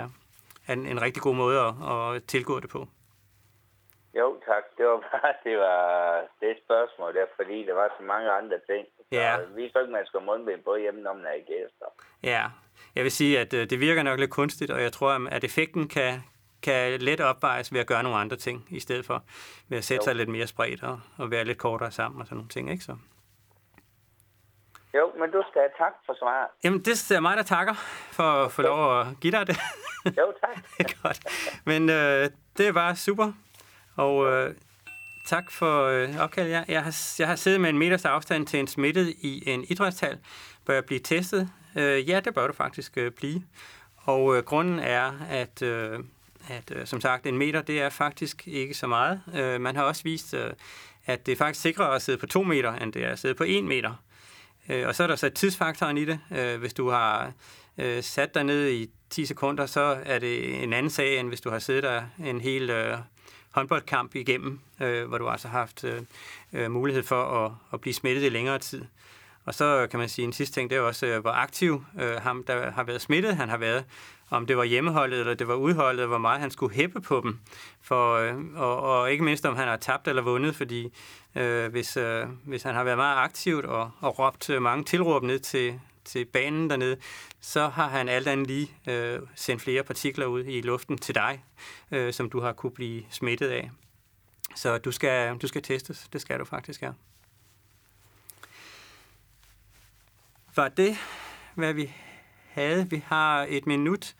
er 0.65 0.73
en, 0.73 0.85
en 0.85 1.01
rigtig 1.01 1.21
god 1.23 1.35
måde 1.35 1.59
at, 1.59 2.15
at 2.15 2.23
tilgå 2.23 2.59
det 2.59 2.69
på. 2.69 2.87
Jo, 4.19 4.27
tak. 4.45 4.63
Det 4.77 4.85
var 4.85 4.99
bare 5.11 5.33
det, 5.43 5.57
var 5.57 5.81
det 6.41 6.57
spørgsmål 6.65 7.13
der, 7.13 7.25
fordi 7.35 7.65
der 7.65 7.73
var 7.73 7.87
så 7.97 8.03
mange 8.03 8.31
andre 8.31 8.59
ting. 8.69 8.87
Ja. 9.11 9.35
Så 9.37 9.45
vi 9.55 9.69
så 9.69 9.79
ikke, 9.79 9.91
man 9.91 10.05
skal 10.05 10.21
mundbind 10.21 10.63
på 10.63 10.75
hjemme, 10.75 11.01
når 11.01 11.13
man 11.13 11.25
er 11.25 11.37
gæster. 11.51 11.87
Ja, 12.23 12.43
jeg 12.95 13.03
vil 13.03 13.11
sige, 13.11 13.39
at 13.39 13.53
øh, 13.53 13.69
det 13.69 13.79
virker 13.79 14.03
nok 14.03 14.19
lidt 14.19 14.31
kunstigt, 14.31 14.71
og 14.71 14.81
jeg 14.81 14.91
tror, 14.91 15.27
at 15.31 15.43
effekten 15.43 15.87
kan, 15.87 16.13
kan 16.63 17.01
let 17.01 17.21
opvejes 17.21 17.73
ved 17.73 17.79
at 17.79 17.87
gøre 17.87 18.03
nogle 18.03 18.17
andre 18.17 18.35
ting, 18.37 18.67
i 18.69 18.79
stedet 18.79 19.05
for 19.05 19.23
ved 19.69 19.77
at 19.77 19.83
sætte 19.83 20.01
jo. 20.01 20.05
sig 20.05 20.15
lidt 20.15 20.29
mere 20.29 20.47
spredt 20.47 20.83
og, 20.83 20.99
og 21.17 21.31
være 21.31 21.43
lidt 21.43 21.57
kortere 21.57 21.91
sammen 21.91 22.21
og 22.21 22.27
sådan 22.27 22.37
nogle 22.37 22.49
ting, 22.49 22.71
ikke 22.71 22.83
så? 22.83 22.95
Jo, 24.93 25.11
men 25.19 25.31
du 25.31 25.43
skal 25.49 25.61
have 25.61 25.71
tak 25.77 25.93
for 26.05 26.15
svaret. 26.19 26.47
Jamen, 26.63 26.79
det 26.79 27.11
er 27.11 27.19
mig, 27.19 27.37
der 27.37 27.43
takker 27.43 27.73
for 28.11 28.23
at 28.23 28.51
få 28.51 28.61
lov 28.61 28.99
at 28.99 29.07
give 29.21 29.31
dig 29.31 29.47
det. 29.47 29.57
jo, 30.19 30.33
tak. 30.41 30.57
Godt. 31.03 31.19
Men 31.65 31.89
øh, 31.89 32.29
det 32.57 32.73
bare 32.73 32.95
super. 32.95 33.31
Og 33.95 34.31
øh, 34.31 34.55
tak 35.25 35.51
for 35.51 35.85
øh, 35.85 36.17
opkaldet. 36.19 36.51
Jeg, 36.51 36.65
jeg, 36.67 36.83
har, 36.83 37.15
jeg 37.19 37.27
har 37.27 37.35
siddet 37.35 37.61
med 37.61 37.69
en 37.69 37.77
meters 37.77 38.05
afstand 38.05 38.47
til 38.47 38.59
en 38.59 38.67
smittet 38.67 39.15
i 39.21 39.49
en 39.49 39.65
idrætshal. 39.69 40.17
Bør 40.65 40.73
jeg 40.73 40.85
blive 40.85 40.99
testet? 40.99 41.49
Øh, 41.75 42.09
ja, 42.09 42.19
det 42.19 42.33
bør 42.33 42.47
du 42.47 42.53
faktisk 42.53 42.97
øh, 42.97 43.11
blive. 43.11 43.43
Og 43.97 44.37
øh, 44.37 44.43
grunden 44.43 44.79
er, 44.79 45.11
at, 45.29 45.61
øh, 45.61 45.99
at 46.49 46.71
øh, 46.75 46.87
som 46.87 47.01
sagt, 47.01 47.25
en 47.25 47.37
meter, 47.37 47.61
det 47.61 47.81
er 47.81 47.89
faktisk 47.89 48.47
ikke 48.47 48.73
så 48.73 48.87
meget. 48.87 49.21
Øh, 49.35 49.61
man 49.61 49.75
har 49.75 49.83
også 49.83 50.03
vist, 50.03 50.33
øh, 50.33 50.51
at 51.05 51.25
det 51.25 51.31
er 51.31 51.35
faktisk 51.35 51.61
sikrere 51.61 51.95
at 51.95 52.01
sidde 52.01 52.17
på 52.17 52.27
to 52.27 52.43
meter, 52.43 52.73
end 52.73 52.93
det 52.93 53.03
er 53.03 53.09
at 53.09 53.19
sidde 53.19 53.35
på 53.35 53.43
en 53.43 53.67
meter. 53.67 53.93
Øh, 54.69 54.87
og 54.87 54.95
så 54.95 55.03
er 55.03 55.07
der 55.07 55.15
så 55.15 55.29
tidsfaktoren 55.29 55.97
i 55.97 56.05
det. 56.05 56.19
Øh, 56.31 56.59
hvis 56.59 56.73
du 56.73 56.89
har 56.89 57.31
øh, 57.77 58.03
sat 58.03 58.35
dig 58.35 58.43
ned 58.43 58.69
i 58.69 58.89
10 59.09 59.25
sekunder, 59.25 59.65
så 59.65 59.97
er 60.05 60.19
det 60.19 60.63
en 60.63 60.73
anden 60.73 60.89
sag, 60.89 61.19
end 61.19 61.27
hvis 61.27 61.41
du 61.41 61.49
har 61.49 61.59
siddet 61.59 61.83
der 61.83 62.03
en 62.25 62.41
hel 62.41 62.69
øh, 62.69 62.97
håndboldkamp 63.55 64.15
igennem, 64.15 64.59
øh, 64.81 65.07
hvor 65.07 65.17
du 65.17 65.29
altså 65.29 65.47
har 65.47 65.59
haft 65.59 65.83
øh, 65.83 66.01
øh, 66.53 66.71
mulighed 66.71 67.03
for 67.03 67.45
at, 67.45 67.51
at 67.73 67.81
blive 67.81 67.93
smittet 67.93 68.23
i 68.23 68.29
længere 68.29 68.59
tid. 68.59 68.85
Og 69.45 69.53
så 69.53 69.87
kan 69.91 69.99
man 69.99 70.09
sige, 70.09 70.25
en 70.25 70.33
sidste 70.33 70.55
ting, 70.55 70.69
det 70.69 70.75
er 70.77 70.81
også, 70.81 71.05
øh, 71.05 71.21
hvor 71.21 71.31
aktiv 71.31 71.83
øh, 71.99 72.21
ham, 72.21 72.43
der 72.43 72.71
har 72.71 72.83
været 72.83 73.01
smittet, 73.01 73.35
han 73.35 73.49
har 73.49 73.57
været. 73.57 73.85
Om 74.29 74.45
det 74.45 74.57
var 74.57 74.63
hjemmeholdet 74.63 75.19
eller 75.19 75.33
det 75.33 75.47
var 75.47 75.55
udholdet, 75.55 76.07
hvor 76.07 76.17
meget 76.17 76.39
han 76.39 76.51
skulle 76.51 76.75
hæppe 76.75 77.01
på 77.01 77.21
dem. 77.23 77.39
For, 77.81 78.15
øh, 78.15 78.33
og, 78.55 78.81
og 78.81 79.11
ikke 79.11 79.23
mindst, 79.23 79.45
om 79.45 79.55
han 79.55 79.67
har 79.67 79.77
tabt 79.77 80.07
eller 80.07 80.21
vundet, 80.21 80.55
fordi 80.55 80.93
øh, 81.35 81.71
hvis, 81.71 81.97
øh, 81.97 82.25
hvis 82.45 82.63
han 82.63 82.75
har 82.75 82.83
været 82.83 82.97
meget 82.97 83.17
aktivt 83.17 83.65
og, 83.65 83.91
og 83.99 84.19
råbt 84.19 84.49
øh, 84.49 84.61
mange 84.61 84.83
tilråb 84.83 85.23
ned 85.23 85.39
til, 85.39 85.79
til 86.05 86.25
banen 86.25 86.69
dernede, 86.69 86.97
så 87.41 87.67
har 87.67 87.87
han 87.87 88.09
alt 88.09 88.27
andet 88.27 88.47
lige 88.47 88.71
øh, 88.87 89.19
sendt 89.35 89.61
flere 89.61 89.83
partikler 89.83 90.25
ud 90.25 90.43
i 90.45 90.61
luften 90.61 90.97
til 90.97 91.15
dig, 91.15 91.43
øh, 91.91 92.13
som 92.13 92.29
du 92.29 92.39
har 92.39 92.53
kunne 92.53 92.71
blive 92.71 93.03
smittet 93.09 93.49
af. 93.49 93.71
Så 94.55 94.77
du 94.77 94.91
skal, 94.91 95.37
du 95.37 95.47
skal 95.47 95.61
testes. 95.61 96.07
Det 96.13 96.21
skal 96.21 96.39
du 96.39 96.45
faktisk, 96.45 96.81
ja. 96.81 96.91
Var 100.55 100.67
det, 100.67 100.97
hvad 101.55 101.73
vi 101.73 101.93
havde? 102.49 102.89
Vi 102.89 103.03
har 103.05 103.45
et 103.49 103.67
minut, 103.67 104.15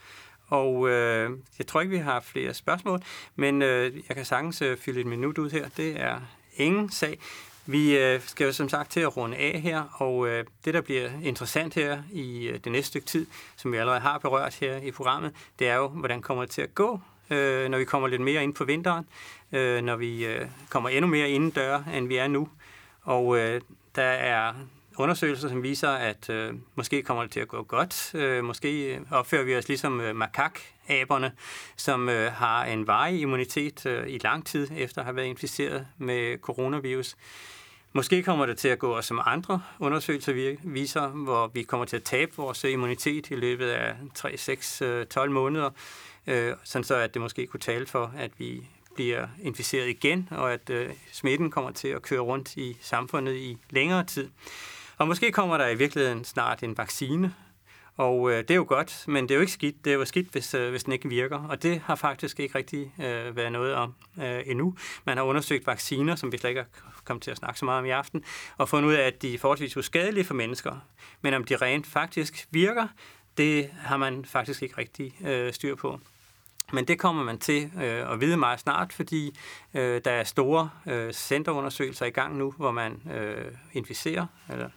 og 0.47 0.89
øh, 0.89 1.31
jeg 1.59 1.67
tror 1.67 1.81
ikke, 1.81 1.91
vi 1.91 1.97
har 1.97 2.19
flere 2.19 2.53
spørgsmål, 2.53 3.01
men 3.35 3.61
øh, 3.61 3.95
jeg 4.07 4.15
kan 4.15 4.25
sagtens 4.25 4.61
øh, 4.61 4.77
fylde 4.77 4.99
et 4.99 5.05
minut 5.05 5.37
ud 5.37 5.49
her. 5.49 5.69
Det 5.69 6.01
er 6.01 6.21
ingen 6.53 6.91
sag. 6.91 7.19
Vi 7.67 7.97
øh, 7.97 8.21
skal 8.21 8.45
jo 8.45 8.53
som 8.53 8.69
sagt 8.69 8.91
til 8.91 8.99
at 8.99 9.17
runde 9.17 9.37
af 9.37 9.61
her, 9.61 9.83
og 9.93 10.27
øh, 10.27 10.45
det, 10.65 10.73
der 10.73 10.81
bliver 10.81 11.09
interessant 11.23 11.73
her 11.73 12.03
i 12.11 12.47
øh, 12.47 12.59
det 12.63 12.71
næste 12.71 12.87
stykke 12.87 13.07
tid, 13.07 13.27
som 13.55 13.71
vi 13.71 13.77
allerede 13.77 13.99
har 13.99 14.17
berørt 14.17 14.55
her 14.55 14.77
i 14.77 14.91
programmet, 14.91 15.31
det 15.59 15.67
er 15.67 15.75
jo, 15.75 15.87
hvordan 15.87 16.21
kommer 16.21 16.43
det 16.43 16.51
til 16.51 16.61
at 16.61 16.75
gå, 16.75 16.99
øh, 17.29 17.69
når 17.69 17.77
vi 17.77 17.85
kommer 17.85 18.07
lidt 18.07 18.21
mere 18.21 18.43
ind 18.43 18.53
på 18.53 18.65
vinteren, 18.65 19.05
øh, 19.51 19.81
når 19.81 19.95
vi 19.95 20.25
øh, 20.25 20.47
kommer 20.69 20.89
endnu 20.89 21.07
mere 21.07 21.29
indendør, 21.29 21.83
end 21.93 22.07
vi 22.07 22.17
er 22.17 22.27
nu. 22.27 22.49
Og 23.03 23.37
øh, 23.37 23.61
der 23.95 24.03
er 24.03 24.53
undersøgelser, 24.97 25.49
som 25.49 25.63
viser, 25.63 25.89
at 25.89 26.29
øh, 26.29 26.53
måske 26.75 27.03
kommer 27.03 27.23
det 27.23 27.31
til 27.31 27.39
at 27.39 27.47
gå 27.47 27.63
godt. 27.63 28.11
Øh, 28.15 28.43
måske 28.43 28.99
opfører 29.11 29.43
vi 29.43 29.55
os 29.55 29.67
ligesom 29.67 30.01
øh, 30.01 30.15
makakaberne, 30.15 31.31
som 31.75 32.09
øh, 32.09 32.31
har 32.31 32.65
en 32.65 32.87
varig 32.87 33.21
immunitet 33.21 33.85
øh, 33.85 34.07
i 34.07 34.17
lang 34.17 34.45
tid 34.45 34.67
efter 34.77 35.01
at 35.01 35.05
have 35.05 35.15
været 35.15 35.25
inficeret 35.25 35.87
med 35.97 36.37
coronavirus. 36.37 37.15
Måske 37.95 38.23
kommer 38.23 38.45
det 38.45 38.57
til 38.57 38.67
at 38.67 38.79
gå 38.79 39.01
som 39.01 39.21
andre 39.25 39.61
undersøgelser 39.79 40.55
viser, 40.63 41.07
hvor 41.07 41.47
vi 41.47 41.63
kommer 41.63 41.85
til 41.85 41.95
at 41.95 42.03
tabe 42.03 42.31
vores 42.37 42.65
øh, 42.65 42.71
immunitet 42.71 43.31
i 43.31 43.35
løbet 43.35 43.67
af 43.69 43.95
3, 44.15 44.37
6, 44.37 44.83
12 45.09 45.31
måneder, 45.31 45.69
øh, 46.27 46.53
sådan 46.63 46.83
så 46.83 46.95
at 46.95 47.13
det 47.13 47.21
måske 47.21 47.47
kunne 47.47 47.59
tale 47.59 47.85
for, 47.85 48.13
at 48.17 48.31
vi 48.37 48.63
bliver 48.95 49.27
inficeret 49.41 49.87
igen, 49.87 50.29
og 50.31 50.53
at 50.53 50.69
øh, 50.69 50.89
smitten 51.11 51.51
kommer 51.51 51.71
til 51.71 51.87
at 51.87 52.01
køre 52.01 52.19
rundt 52.19 52.57
i 52.57 52.77
samfundet 52.81 53.35
i 53.35 53.57
længere 53.69 54.03
tid. 54.03 54.29
Og 54.97 55.07
måske 55.07 55.31
kommer 55.31 55.57
der 55.57 55.67
i 55.67 55.75
virkeligheden 55.75 56.23
snart 56.23 56.63
en 56.63 56.77
vaccine, 56.77 57.33
og 57.97 58.31
øh, 58.31 58.37
det 58.37 58.51
er 58.51 58.55
jo 58.55 58.65
godt, 58.67 59.03
men 59.07 59.23
det 59.23 59.31
er 59.31 59.35
jo 59.35 59.41
ikke 59.41 59.53
skidt. 59.53 59.85
Det 59.85 59.93
er 59.93 59.97
jo 59.97 60.05
skidt, 60.05 60.31
hvis, 60.31 60.53
øh, 60.53 60.69
hvis 60.69 60.83
den 60.83 60.93
ikke 60.93 61.09
virker. 61.09 61.47
Og 61.47 61.63
det 61.63 61.81
har 61.85 61.95
faktisk 61.95 62.39
ikke 62.39 62.57
rigtig 62.57 62.93
øh, 62.99 63.35
været 63.35 63.51
noget 63.51 63.73
om 63.73 63.93
øh, 64.21 64.41
endnu. 64.45 64.75
Man 65.05 65.17
har 65.17 65.23
undersøgt 65.23 65.67
vacciner, 65.67 66.15
som 66.15 66.31
vi 66.31 66.37
slet 66.37 66.49
ikke 66.49 66.65
har 66.83 67.01
kommet 67.03 67.23
til 67.23 67.31
at 67.31 67.37
snakke 67.37 67.59
så 67.59 67.65
meget 67.65 67.79
om 67.79 67.85
i 67.85 67.89
aften, 67.89 68.23
og 68.57 68.69
fundet 68.69 68.89
ud 68.89 68.93
af, 68.93 69.07
at 69.07 69.21
de 69.21 69.33
er 69.33 69.37
forholdsvis 69.37 69.77
uskadelige 69.77 70.23
for 70.23 70.33
mennesker. 70.33 70.75
Men 71.21 71.33
om 71.33 71.43
de 71.43 71.55
rent 71.55 71.87
faktisk 71.87 72.47
virker, 72.51 72.87
det 73.37 73.69
har 73.79 73.97
man 73.97 74.25
faktisk 74.25 74.63
ikke 74.63 74.77
rigtig 74.77 75.15
øh, 75.27 75.53
styr 75.53 75.75
på. 75.75 75.99
Men 76.73 76.85
det 76.85 76.99
kommer 76.99 77.23
man 77.23 77.39
til 77.39 77.71
øh, 77.81 78.11
at 78.11 78.21
vide 78.21 78.37
meget 78.37 78.59
snart, 78.59 78.93
fordi 78.93 79.37
øh, 79.73 80.01
der 80.05 80.11
er 80.11 80.23
store 80.23 80.69
øh, 80.87 81.13
centerundersøgelser 81.13 82.05
i 82.05 82.09
gang 82.09 82.37
nu, 82.37 82.53
hvor 82.57 82.71
man 82.71 83.01
øh, 83.13 83.51
inficerer 83.73 84.25
eller 84.49 84.69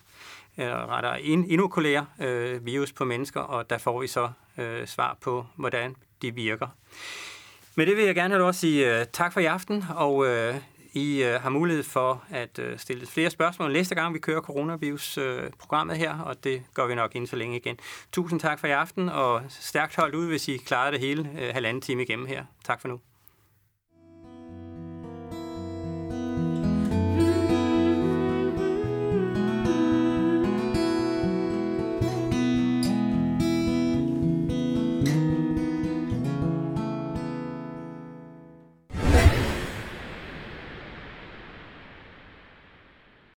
eller 0.58 0.96
rettere 0.96 1.22
inokulerer 1.22 2.04
øh, 2.20 2.66
virus 2.66 2.92
på 2.92 3.04
mennesker, 3.04 3.40
og 3.40 3.70
der 3.70 3.78
får 3.78 4.00
vi 4.00 4.06
så 4.06 4.30
øh, 4.58 4.86
svar 4.86 5.16
på, 5.20 5.46
hvordan 5.56 5.96
de 6.22 6.34
virker. 6.34 6.68
Med 7.74 7.86
det 7.86 7.96
vil 7.96 8.04
jeg 8.04 8.14
gerne 8.14 8.34
have 8.34 8.38
lov 8.38 8.48
at 8.48 8.54
sige 8.54 9.00
øh, 9.00 9.06
tak 9.12 9.32
for 9.32 9.40
i 9.40 9.44
aften, 9.44 9.84
og 9.96 10.26
øh, 10.26 10.54
I 10.92 11.22
øh, 11.22 11.40
har 11.40 11.50
mulighed 11.50 11.82
for 11.84 12.24
at 12.30 12.58
øh, 12.58 12.78
stille 12.78 13.06
flere 13.06 13.30
spørgsmål 13.30 13.72
næste 13.72 13.94
gang, 13.94 14.14
vi 14.14 14.18
kører 14.18 14.40
coronavirus-programmet 14.40 15.94
øh, 15.94 16.00
her, 16.00 16.18
og 16.18 16.44
det 16.44 16.62
gør 16.74 16.86
vi 16.86 16.94
nok 16.94 17.14
inden 17.14 17.26
så 17.26 17.36
længe 17.36 17.56
igen. 17.56 17.76
Tusind 18.12 18.40
tak 18.40 18.58
for 18.58 18.66
i 18.66 18.70
aften, 18.70 19.08
og 19.08 19.42
stærkt 19.48 19.96
holdt 19.96 20.14
ud, 20.14 20.26
hvis 20.26 20.48
I 20.48 20.56
klarede 20.56 20.92
det 20.92 21.00
hele 21.00 21.30
øh, 21.40 21.54
halvanden 21.54 21.80
time 21.80 22.02
igennem 22.02 22.26
her. 22.26 22.44
Tak 22.64 22.80
for 22.80 22.88
nu. 22.88 23.00